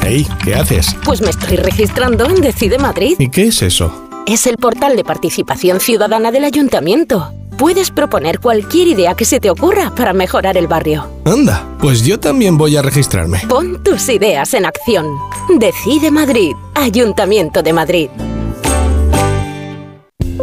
Hey, 0.00 0.24
¿qué 0.44 0.54
haces? 0.54 0.94
Pues 1.04 1.20
me 1.20 1.30
estoy 1.30 1.56
registrando 1.56 2.26
en 2.26 2.40
Decide 2.40 2.78
Madrid. 2.78 3.16
¿Y 3.18 3.30
qué 3.30 3.48
es 3.48 3.62
eso? 3.62 4.08
Es 4.28 4.46
el 4.46 4.56
portal 4.56 4.94
de 4.94 5.02
participación 5.02 5.80
ciudadana 5.80 6.30
del 6.30 6.44
ayuntamiento. 6.44 7.32
Puedes 7.58 7.90
proponer 7.90 8.38
cualquier 8.38 8.86
idea 8.86 9.14
que 9.14 9.24
se 9.24 9.40
te 9.40 9.50
ocurra 9.50 9.92
para 9.92 10.12
mejorar 10.12 10.56
el 10.56 10.68
barrio. 10.68 11.08
Anda, 11.24 11.66
pues 11.80 12.04
yo 12.04 12.20
también 12.20 12.56
voy 12.56 12.76
a 12.76 12.82
registrarme. 12.82 13.40
Pon 13.48 13.82
tus 13.82 14.08
ideas 14.08 14.54
en 14.54 14.66
acción. 14.66 15.06
Decide 15.58 16.12
Madrid, 16.12 16.52
Ayuntamiento 16.76 17.64
de 17.64 17.72
Madrid. 17.72 18.08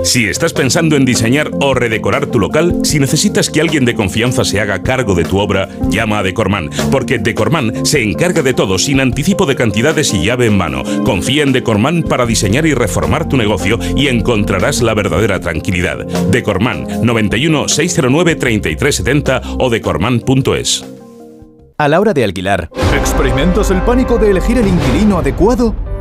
Si 0.05 0.29
estás 0.29 0.53
pensando 0.53 0.95
en 0.97 1.03
diseñar 1.03 1.49
o 1.59 1.73
redecorar 1.73 2.27
tu 2.27 2.39
local, 2.39 2.81
si 2.83 2.99
necesitas 2.99 3.49
que 3.49 3.59
alguien 3.59 3.85
de 3.85 3.95
confianza 3.95 4.45
se 4.45 4.61
haga 4.61 4.83
cargo 4.83 5.15
de 5.15 5.25
tu 5.25 5.39
obra, 5.39 5.67
llama 5.89 6.19
a 6.19 6.23
Decorman, 6.23 6.69
porque 6.91 7.17
Decorman 7.17 7.83
se 7.87 8.03
encarga 8.03 8.43
de 8.43 8.53
todo 8.53 8.77
sin 8.77 8.99
anticipo 8.99 9.47
de 9.47 9.55
cantidades 9.55 10.13
y 10.13 10.23
llave 10.23 10.45
en 10.45 10.57
mano. 10.57 10.83
Confía 11.03 11.41
en 11.41 11.53
Decorman 11.53 12.03
para 12.03 12.27
diseñar 12.27 12.67
y 12.67 12.75
reformar 12.75 13.27
tu 13.27 13.35
negocio 13.35 13.79
y 13.95 14.07
encontrarás 14.07 14.83
la 14.83 14.93
verdadera 14.93 15.39
tranquilidad. 15.39 16.05
Decorman 16.29 17.03
91 17.03 17.67
609 17.67 18.35
3370 18.35 19.41
o 19.57 19.71
decorman.es. 19.71 20.85
A 21.79 21.87
la 21.87 21.99
hora 21.99 22.13
de 22.13 22.23
alquilar, 22.23 22.69
¿experimentas 22.95 23.71
el 23.71 23.81
pánico 23.81 24.19
de 24.19 24.29
elegir 24.29 24.59
el 24.59 24.67
inquilino 24.67 25.17
adecuado? 25.17 25.75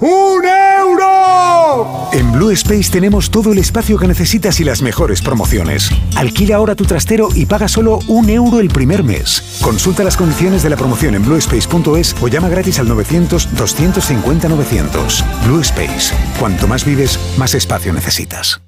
¡Un 0.00 0.44
euro! 0.44 2.10
En 2.12 2.32
Blue 2.32 2.50
Space 2.50 2.90
tenemos 2.90 3.30
todo 3.30 3.52
el 3.52 3.58
espacio 3.58 3.98
que 3.98 4.06
necesitas 4.06 4.60
y 4.60 4.64
las 4.64 4.82
mejores 4.82 5.22
promociones. 5.22 5.90
Alquila 6.16 6.56
ahora 6.56 6.74
tu 6.74 6.84
trastero 6.84 7.28
y 7.34 7.46
paga 7.46 7.68
solo 7.68 8.00
un 8.08 8.28
euro 8.30 8.60
el 8.60 8.68
primer 8.68 9.02
mes. 9.02 9.58
Consulta 9.62 10.04
las 10.04 10.16
condiciones 10.16 10.62
de 10.62 10.70
la 10.70 10.76
promoción 10.76 11.14
en 11.14 11.24
bluespace.es 11.24 12.16
o 12.20 12.28
llama 12.28 12.48
gratis 12.48 12.78
al 12.78 12.88
900-250-900. 12.88 15.46
Blue 15.46 15.60
Space. 15.60 16.14
Cuanto 16.38 16.68
más 16.68 16.84
vives, 16.84 17.18
más 17.36 17.54
espacio 17.54 17.92
necesitas. 17.92 18.67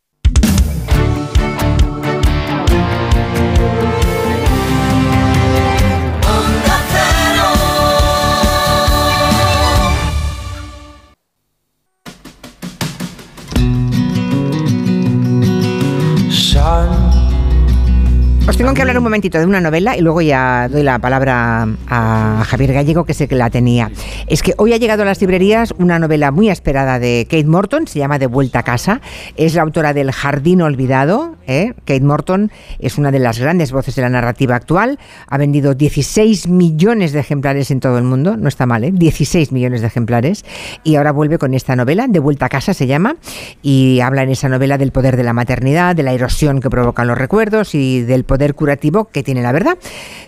Os 18.51 18.57
tengo 18.57 18.73
que 18.73 18.81
hablar 18.81 18.97
un 18.97 19.05
momentito 19.05 19.39
de 19.39 19.45
una 19.45 19.61
novela 19.61 19.95
y 19.95 20.01
luego 20.01 20.21
ya 20.21 20.67
doy 20.67 20.83
la 20.83 20.99
palabra 20.99 21.69
a 21.87 22.43
Javier 22.45 22.73
Gallego, 22.73 23.05
que 23.05 23.13
sé 23.13 23.29
que 23.29 23.35
la 23.35 23.49
tenía. 23.49 23.89
Es 24.27 24.43
que 24.43 24.55
hoy 24.57 24.73
ha 24.73 24.77
llegado 24.77 25.03
a 25.03 25.05
las 25.05 25.21
librerías 25.21 25.73
una 25.77 25.99
novela 25.99 26.31
muy 26.31 26.49
esperada 26.49 26.99
de 26.99 27.25
Kate 27.29 27.45
Morton, 27.45 27.87
se 27.87 27.99
llama 27.99 28.19
De 28.19 28.27
vuelta 28.27 28.59
a 28.59 28.63
casa. 28.63 28.99
Es 29.37 29.55
la 29.55 29.61
autora 29.61 29.93
del 29.93 30.11
Jardín 30.11 30.61
Olvidado. 30.61 31.37
¿eh? 31.47 31.75
Kate 31.85 32.01
Morton 32.01 32.51
es 32.79 32.97
una 32.97 33.11
de 33.11 33.19
las 33.19 33.39
grandes 33.39 33.71
voces 33.71 33.95
de 33.95 34.01
la 34.01 34.09
narrativa 34.09 34.57
actual. 34.57 34.99
Ha 35.27 35.37
vendido 35.37 35.73
16 35.73 36.49
millones 36.49 37.13
de 37.13 37.21
ejemplares 37.21 37.71
en 37.71 37.79
todo 37.79 37.97
el 37.99 38.03
mundo. 38.03 38.35
No 38.35 38.49
está 38.49 38.65
mal, 38.65 38.83
¿eh? 38.83 38.91
16 38.91 39.53
millones 39.53 39.79
de 39.79 39.87
ejemplares. 39.87 40.43
Y 40.83 40.97
ahora 40.97 41.13
vuelve 41.13 41.37
con 41.37 41.53
esta 41.53 41.77
novela, 41.77 42.07
De 42.09 42.19
vuelta 42.19 42.47
a 42.47 42.49
casa 42.49 42.73
se 42.73 42.85
llama, 42.85 43.15
y 43.61 44.01
habla 44.01 44.23
en 44.23 44.29
esa 44.29 44.49
novela 44.49 44.77
del 44.77 44.91
poder 44.91 45.15
de 45.15 45.23
la 45.23 45.31
maternidad, 45.31 45.95
de 45.95 46.03
la 46.03 46.11
erosión 46.11 46.59
que 46.59 46.69
provocan 46.69 47.07
los 47.07 47.17
recuerdos 47.17 47.75
y 47.75 48.01
del 48.01 48.25
poder 48.25 48.40
curativo 48.55 49.05
que 49.05 49.23
tiene 49.23 49.41
la 49.41 49.51
verdad. 49.51 49.77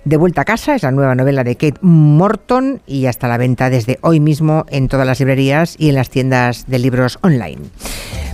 De 0.05 0.17
vuelta 0.17 0.41
a 0.41 0.45
casa 0.45 0.75
es 0.75 0.83
la 0.83 0.91
nueva 0.91 1.15
novela 1.15 1.43
de 1.43 1.55
Kate 1.55 1.79
Morton 1.81 2.81
y 2.87 3.05
hasta 3.07 3.27
la 3.27 3.37
venta 3.37 3.69
desde 3.69 3.99
hoy 4.01 4.19
mismo 4.19 4.65
en 4.69 4.87
todas 4.87 5.07
las 5.07 5.19
librerías 5.19 5.75
y 5.77 5.89
en 5.89 5.95
las 5.95 6.09
tiendas 6.09 6.65
de 6.67 6.79
libros 6.79 7.19
online. 7.21 7.61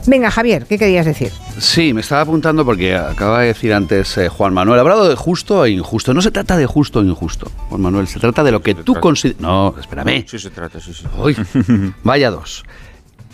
Venga, 0.08 0.32
Javier, 0.32 0.66
¿qué 0.66 0.78
querías 0.78 1.06
decir? 1.06 1.32
Sí, 1.60 1.94
me 1.94 2.02
estaba 2.02 2.22
apuntando 2.22 2.66
porque 2.66 2.96
acaba 2.96 3.42
de 3.42 3.48
decir 3.48 3.74
antes 3.74 4.18
eh, 4.18 4.30
Juan 4.30 4.54
Manuel, 4.54 4.80
ha 4.80 4.82
hablado 4.82 5.08
de 5.08 5.16
justo 5.16 5.66
e 5.66 5.72
injusto. 5.72 6.14
No 6.14 6.22
se 6.22 6.32
trata 6.32 6.58
de 6.58 6.66
justo 6.66 7.00
o 7.00 7.04
injusto, 7.04 7.52
Juan 7.70 7.82
Manuel, 7.82 8.08
se 8.08 8.20
trata 8.20 8.44
de 8.44 8.52
lo 8.52 8.62
que 8.62 8.76
tú 8.76 8.96
consideras... 8.96 9.42
No, 9.42 9.76
espérame. 9.80 10.26
Sí 10.28 10.40
se 10.40 10.50
trata, 10.50 10.80
sí, 10.80 10.94
sí. 10.94 11.06
Uy, 11.18 11.36
vaya 12.04 12.32
dos. 12.32 12.64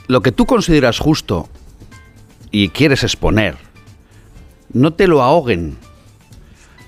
Lo 0.07 0.21
que 0.21 0.31
tú 0.31 0.45
consideras 0.45 0.99
justo 0.99 1.47
y 2.51 2.69
quieres 2.69 3.03
exponer, 3.03 3.55
no 4.73 4.93
te 4.93 5.07
lo 5.07 5.21
ahoguen 5.21 5.77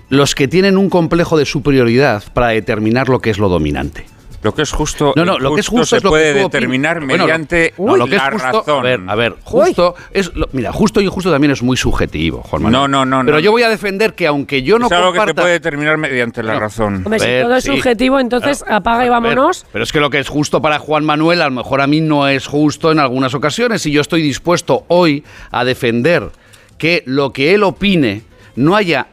los 0.10 0.36
que 0.36 0.48
tienen 0.48 0.78
un 0.78 0.90
complejo 0.90 1.38
de 1.38 1.46
superioridad 1.46 2.24
para 2.34 2.48
determinar 2.50 3.10
lo 3.10 3.20
que 3.20 3.30
es 3.30 3.38
lo 3.40 3.50
dominante. 3.50 4.06
Lo 4.44 4.54
que 4.54 4.62
es 4.62 4.72
justo, 4.72 5.14
no, 5.16 5.26
no, 5.26 5.40
lo 5.40 5.56
que 5.56 5.62
es 5.62 5.68
justo 5.68 5.86
se 5.88 5.98
es 5.98 6.04
lo 6.04 6.12
puede 6.12 6.32
que 6.34 6.40
determinar. 6.42 7.00
Bueno, 7.04 7.24
mediante 7.26 7.74
no, 7.80 7.98
lo 7.98 8.06
que 8.06 8.16
la 8.16 8.28
es 8.28 8.34
justo, 8.34 8.48
razón. 8.60 8.80
A 8.80 8.82
ver, 8.84 9.00
a 9.08 9.16
ver, 9.16 9.36
justo 9.44 9.96
es 10.12 10.34
lo- 10.36 10.48
mira, 10.54 10.72
justo 10.72 11.02
y 11.02 11.06
injusto 11.06 11.32
también 11.32 11.52
es 11.52 11.64
muy 11.64 11.76
subjetivo, 11.76 12.44
Juan 12.44 12.62
Manuel. 12.62 12.92
No, 12.92 13.04
no, 13.04 13.06
no, 13.06 13.26
Pero 13.26 13.38
no. 13.38 13.44
yo 13.44 13.52
voy 13.52 13.64
a 13.64 13.70
defender 13.70 14.14
que 14.14 14.28
aunque 14.28 14.62
yo 14.62 14.78
no 14.78 14.86
es 14.86 14.92
algo 14.92 15.12
que 15.12 15.22
se 15.26 15.34
puede 15.34 15.54
determinar 15.54 15.98
mediante 15.98 16.44
la 16.44 16.60
razón. 16.60 17.02
Hombre, 17.04 17.20
si 17.20 17.26
todo 17.42 17.56
es 17.56 17.64
sí. 17.64 17.72
subjetivo, 17.72 18.20
entonces 18.20 18.60
Claro. 18.60 18.76
apaga 18.78 19.00
y 19.06 19.10
ver, 19.10 19.12
vámonos. 19.12 19.66
pero 19.74 19.84
es 19.84 19.92
que 19.92 20.00
lo 20.00 20.12
que 20.12 20.20
es 20.20 20.30
justo 20.30 20.62
para 20.62 20.78
Juan 20.78 21.04
Manuel, 21.04 21.42
a 21.42 21.46
lo 21.46 21.56
mejor 21.56 21.82
a 21.82 21.88
mí 21.88 22.00
no 22.00 22.28
es 22.28 22.46
justo 22.46 22.92
en 22.92 23.00
algunas 23.00 23.34
ocasiones. 23.34 23.86
Y 23.88 23.92
yo 23.92 24.02
estoy 24.02 24.22
dispuesto 24.22 24.86
hoy 24.88 25.24
a 25.52 25.66
defender 25.66 26.30
que 26.78 27.02
lo 27.08 27.34
que 27.34 27.56
él 27.56 27.64
opine 27.64 28.22
no 28.56 28.76
haya 28.76 29.08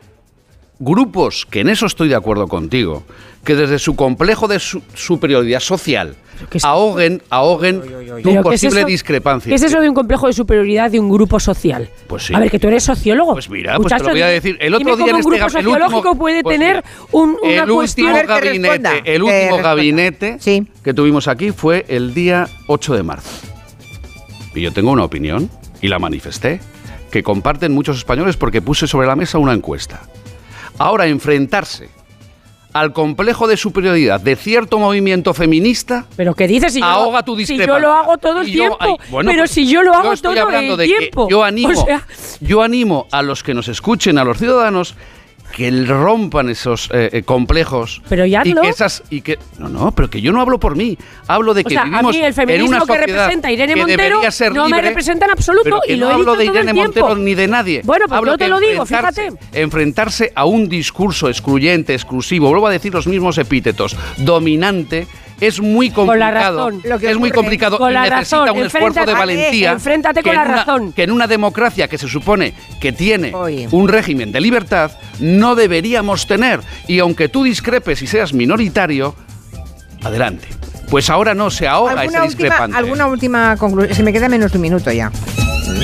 grupos, 0.85 1.47
que 1.51 1.61
en 1.61 1.69
eso 1.69 1.87
estoy 1.87 2.09
de 2.09 2.15
acuerdo 2.15 2.47
contigo, 2.47 3.03
que 3.45 3.55
desde 3.57 3.79
su 3.79 3.97
complejo 3.97 4.47
de 4.49 4.59
su- 4.59 4.83
superioridad 4.95 5.61
social 5.61 6.17
ahoguen, 6.63 7.23
ahoguen 7.31 7.81
tu 7.81 7.89
Pero 7.89 8.23
¿qué 8.23 8.31
es 8.39 8.43
posible 8.43 8.81
eso- 8.81 8.87
discrepancia. 8.89 9.51
¿Qué 9.51 9.55
es 9.55 9.63
eso 9.63 9.81
de 9.81 9.89
un 9.89 9.95
complejo 9.95 10.27
de 10.27 10.33
superioridad 10.33 10.91
de 10.91 10.99
un 11.01 11.09
grupo 11.11 11.39
social? 11.41 11.89
Pues 12.07 12.25
sí. 12.25 12.35
A 12.35 12.41
ver, 12.41 12.51
que 12.51 12.59
tú 12.59 12.69
eres 12.69 12.83
sociólogo. 12.85 13.33
Pues 13.35 13.49
mira, 13.51 13.77
pues 13.77 13.93
te 13.95 14.03
lo 14.03 14.11
voy 14.11 14.23
a 14.23 14.27
decir. 14.29 14.57
El 14.61 14.75
otro 14.75 14.97
día 14.97 15.07
en 15.09 15.15
un 15.15 15.21
este 15.21 15.31
grupo 15.31 15.47
el 15.47 15.67
último- 15.67 15.75
sociológico 15.75 16.15
puede 16.17 16.43
pues 16.43 16.59
tener 16.59 16.85
un, 17.13 17.37
una 17.43 17.63
el 17.65 17.71
cuestión... 17.71 18.13
último 18.13 18.29
gabinete, 18.29 19.03
el 19.15 19.23
último 19.23 19.59
gabinete 19.59 20.39
que 20.83 20.95
tuvimos 20.95 21.29
aquí 21.29 21.51
fue 21.53 21.85
el 21.89 22.15
día 22.15 22.49
8 22.67 22.95
de 22.95 23.03
marzo. 23.03 23.47
Y 24.55 24.61
yo 24.61 24.73
tengo 24.73 24.91
una 24.93 25.05
opinión 25.05 25.51
y 25.83 25.89
la 25.89 25.99
manifesté, 25.99 26.61
que 27.11 27.23
comparten 27.23 27.73
muchos 27.73 27.99
españoles 27.99 28.37
porque 28.37 28.61
puse 28.63 28.87
sobre 28.87 29.07
la 29.07 29.17
mesa 29.17 29.39
una 29.39 29.53
encuesta. 29.53 30.03
Ahora 30.79 31.07
enfrentarse 31.07 31.89
al 32.73 32.93
complejo 32.93 33.47
de 33.47 33.57
superioridad 33.57 34.21
de 34.21 34.35
cierto 34.35 34.81
movimiento 34.81 35.33
feminista 35.33 36.07
¿Pero 36.17 36.35
qué 36.35 36.49
dices? 36.49 36.73
Si 36.73 36.81
yo, 36.81 36.85
ahoga 36.87 37.23
tu 37.23 37.35
si 37.37 37.41
discrepancia. 37.47 37.75
yo 37.75 37.79
lo 37.79 37.93
hago 37.95 38.19
todo 38.19 38.41
el 38.41 38.49
yo- 38.49 38.53
tiempo. 38.63 38.77
ay, 38.81 38.95
bueno, 39.11 39.31
pero 39.31 39.43
pues 39.43 39.51
si 39.53 39.67
yo 39.69 39.83
lo 39.85 39.93
yo 39.93 39.99
hago 40.01 40.13
estoy 40.13 40.35
todo 40.35 40.45
hablando 40.47 40.73
el 40.73 40.79
de 40.79 40.87
que 40.89 41.11
yo 41.31 41.45
animo, 41.45 41.69
O 41.81 41.85
sea, 41.87 42.05
yo 42.41 42.63
animo 42.63 43.07
a 43.13 43.23
los 43.23 43.45
que 43.45 43.55
nos 43.55 43.69
escuchen, 43.69 44.19
a 44.19 44.25
los 44.25 44.39
ciudadanos, 44.39 44.97
que 45.55 45.71
rompan 45.71 46.49
esos 46.49 46.91
eh, 46.93 47.11
eh, 47.13 47.23
complejos. 47.23 48.03
Pero 48.09 48.27
ya 48.27 48.43
y 48.45 48.53
que 48.53 48.69
esas 48.69 49.05
y 49.09 49.21
que 49.21 49.39
no, 49.59 49.69
no, 49.69 49.93
pero 49.93 50.11
que 50.11 50.21
yo 50.21 50.33
no 50.33 50.41
hablo 50.41 50.59
por 50.59 50.77
mí. 50.77 50.99
Hablo 51.29 51.55
de 51.55 51.61
o 51.61 51.65
que 51.65 51.75
sea, 51.75 51.83
a 51.83 51.85
vivimos 51.85 52.15
mí 52.15 52.21
el 52.21 52.27
en 52.27 52.35
feminismo 52.35 52.77
una 52.77 52.81
que 52.85 52.99
representa 52.99 53.53
Irene 53.53 53.77
Montero 53.77 54.21
no 54.53 54.69
me 54.69 54.83
representa 54.83 55.27
en 55.27 55.31
absoluto 55.31 55.81
y 55.89 55.97
no 55.97 56.07
lo 56.07 56.11
he 56.11 56.15
hablo 56.15 56.33
dicho 56.33 56.39
de 56.39 56.45
todo 56.47 56.55
Irene 56.55 56.73
Montero 56.73 57.17
ni 57.17 57.35
de 57.35 57.47
nadie. 57.47 57.83
Bueno, 57.85 58.07
pues 58.09 58.19
hablo 58.19 58.33
yo 58.33 58.39
te 58.39 58.49
lo 58.49 58.59
digo, 58.59 58.85
fíjate. 58.85 59.33
Enfrentarse 59.53 60.33
a 60.35 60.45
un 60.45 60.69
discurso 60.69 61.29
excluyente, 61.29 61.95
exclusivo, 61.95 62.49
vuelvo 62.49 62.67
a 62.67 62.71
decir 62.71 62.93
los 62.93 63.07
mismos 63.07 63.39
epítetos, 63.39 63.97
dominante. 64.17 65.07
Es 65.41 65.61
muy 65.61 65.91
Con 65.91 66.07
la 66.19 66.27
complicado. 66.31 66.59
razón. 66.71 66.83
Lo 66.85 66.99
que 66.99 67.11
es 67.11 67.17
muy 67.19 67.31
complicado 67.31 67.77
con 67.79 67.91
y 67.91 67.95
la 67.95 68.03
necesita 68.09 68.39
razón. 68.45 68.57
un 68.59 68.65
esfuerzo 68.67 69.01
de 69.01 69.13
Enfréntate- 69.13 69.19
valentía. 69.19 69.73
enfréntate 69.73 70.23
que 70.23 70.31
con 70.31 70.31
en 70.31 70.37
la 70.37 70.45
una- 70.49 70.57
razón. 70.65 70.93
Que 70.93 71.03
en 71.03 71.11
una 71.11 71.27
democracia 71.27 71.89
que 71.89 71.99
se 71.99 72.09
supone 72.09 72.55
que 72.81 72.93
tiene 72.93 73.33
un 73.71 73.89
régimen 73.89 74.31
de 74.33 74.41
libertad, 74.41 74.93
no 75.21 75.55
deberíamos 75.55 76.27
tener. 76.27 76.61
Y 76.87 76.99
aunque 77.01 77.29
tú 77.29 77.43
discrepes 77.45 78.01
y 78.03 78.07
seas 78.07 78.33
minoritario, 78.33 79.15
adelante. 80.03 80.49
Pues 80.91 81.11
ahora 81.11 81.35
no 81.35 81.51
se 81.51 81.67
ahoga 81.67 81.93
ese 81.93 82.01
¿Alguna 82.03 82.23
última, 82.25 82.27
discrepante. 82.45 82.77
alguna 82.77 83.07
última 83.07 83.57
conclusión? 83.57 83.97
Se 83.97 84.03
me 84.03 84.13
queda 84.13 84.29
menos 84.29 84.53
de 84.53 84.59
un 84.59 84.63
minuto 84.63 84.93
ya. 84.93 85.11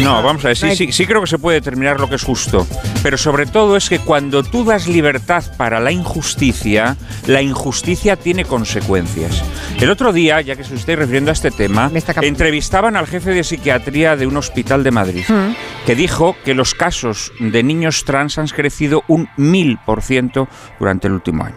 No, 0.03 0.23
vamos 0.23 0.45
a 0.45 0.49
ver, 0.49 0.57
sí, 0.57 0.75
sí, 0.77 0.93
sí 0.93 1.07
creo 1.07 1.21
que 1.21 1.27
se 1.27 1.39
puede 1.39 1.57
determinar 1.61 2.01
lo 2.01 2.09
que 2.09 2.15
es 2.15 2.23
justo. 2.23 2.67
Pero 3.03 3.19
sobre 3.19 3.47
todo 3.47 3.77
es 3.77 3.89
que 3.89 3.99
cuando 3.99 4.43
tú 4.43 4.65
das 4.65 4.87
libertad 4.87 5.45
para 5.57 5.79
la 5.81 5.91
injusticia, 5.93 6.97
la 7.27 7.43
injusticia 7.43 8.17
tiene 8.17 8.45
consecuencias. 8.45 9.43
El 9.79 9.91
otro 9.91 10.13
día, 10.13 10.41
ya 10.41 10.57
que 10.57 10.65
se 10.65 10.75
estáis 10.75 10.99
refiriendo 10.99 11.31
a 11.31 11.33
este 11.33 11.51
tema, 11.51 11.91
entrevistaban 12.23 12.97
al 12.97 13.07
jefe 13.07 13.31
de 13.31 13.45
psiquiatría 13.45 14.17
de 14.17 14.27
un 14.27 14.37
hospital 14.37 14.83
de 14.85 14.91
Madrid, 14.91 15.25
Mm. 15.29 15.55
que 15.87 15.95
dijo 15.95 16.35
que 16.45 16.55
los 16.55 16.75
casos 16.75 17.33
de 17.41 17.63
niños 17.63 18.05
trans 18.05 18.39
han 18.39 18.49
crecido 18.49 19.03
un 19.09 19.29
mil 19.37 19.79
por 19.85 20.03
ciento 20.03 20.49
durante 20.79 21.09
el 21.09 21.15
último 21.15 21.45
año. 21.45 21.57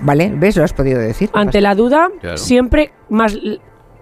¿Vale? 0.00 0.32
¿Ves? 0.34 0.56
Lo 0.56 0.64
has 0.64 0.72
podido 0.72 0.98
decir. 0.98 1.30
Ante 1.32 1.60
la 1.60 1.74
duda, 1.74 2.10
Claro. 2.20 2.36
siempre 2.36 2.92
más, 3.10 3.36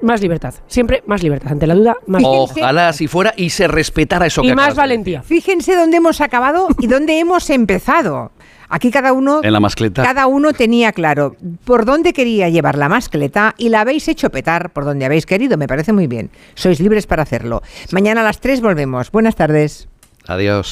más 0.02 0.20
libertad. 0.20 0.55
Siempre 0.66 1.02
más 1.06 1.22
libertad. 1.22 1.52
Ante 1.52 1.66
la 1.66 1.74
duda, 1.74 1.97
más 2.06 2.22
Ojalá 2.24 2.89
así 2.89 3.06
fuera 3.08 3.32
y 3.36 3.50
se 3.50 3.68
respetara 3.68 4.26
eso 4.26 4.42
que 4.42 4.48
Y 4.48 4.50
más 4.50 4.64
acabas 4.66 4.74
de 4.76 4.81
valentía. 4.81 5.22
Fíjense 5.22 5.74
dónde 5.74 5.97
hemos 5.97 6.20
acabado 6.20 6.68
y 6.78 6.86
dónde 6.86 7.18
hemos 7.18 7.48
empezado. 7.50 8.32
Aquí 8.68 8.90
cada 8.90 9.12
uno, 9.12 9.40
En 9.42 9.52
la 9.52 9.60
mascleta. 9.60 10.02
cada 10.02 10.26
uno 10.26 10.55
tenía 10.55 10.92
claro 10.92 11.36
por 11.64 11.84
dónde 11.84 12.14
quería 12.14 12.48
llevar 12.48 12.78
la 12.78 12.89
mascleta 12.89 13.55
y 13.58 13.68
la 13.68 13.82
habéis 13.82 14.08
hecho 14.08 14.31
petar 14.31 14.70
por 14.72 14.86
donde 14.86 15.05
habéis 15.05 15.26
querido. 15.26 15.58
Me 15.58 15.68
parece 15.68 15.92
muy 15.92 16.06
bien. 16.06 16.31
Sois 16.55 16.81
libres 16.81 17.06
para 17.06 17.22
hacerlo. 17.22 17.62
Mañana 17.90 18.22
a 18.22 18.24
las 18.24 18.40
3 18.40 18.62
volvemos. 18.62 19.10
Buenas 19.10 19.36
tardes. 19.36 19.89
Adiós. 20.26 20.60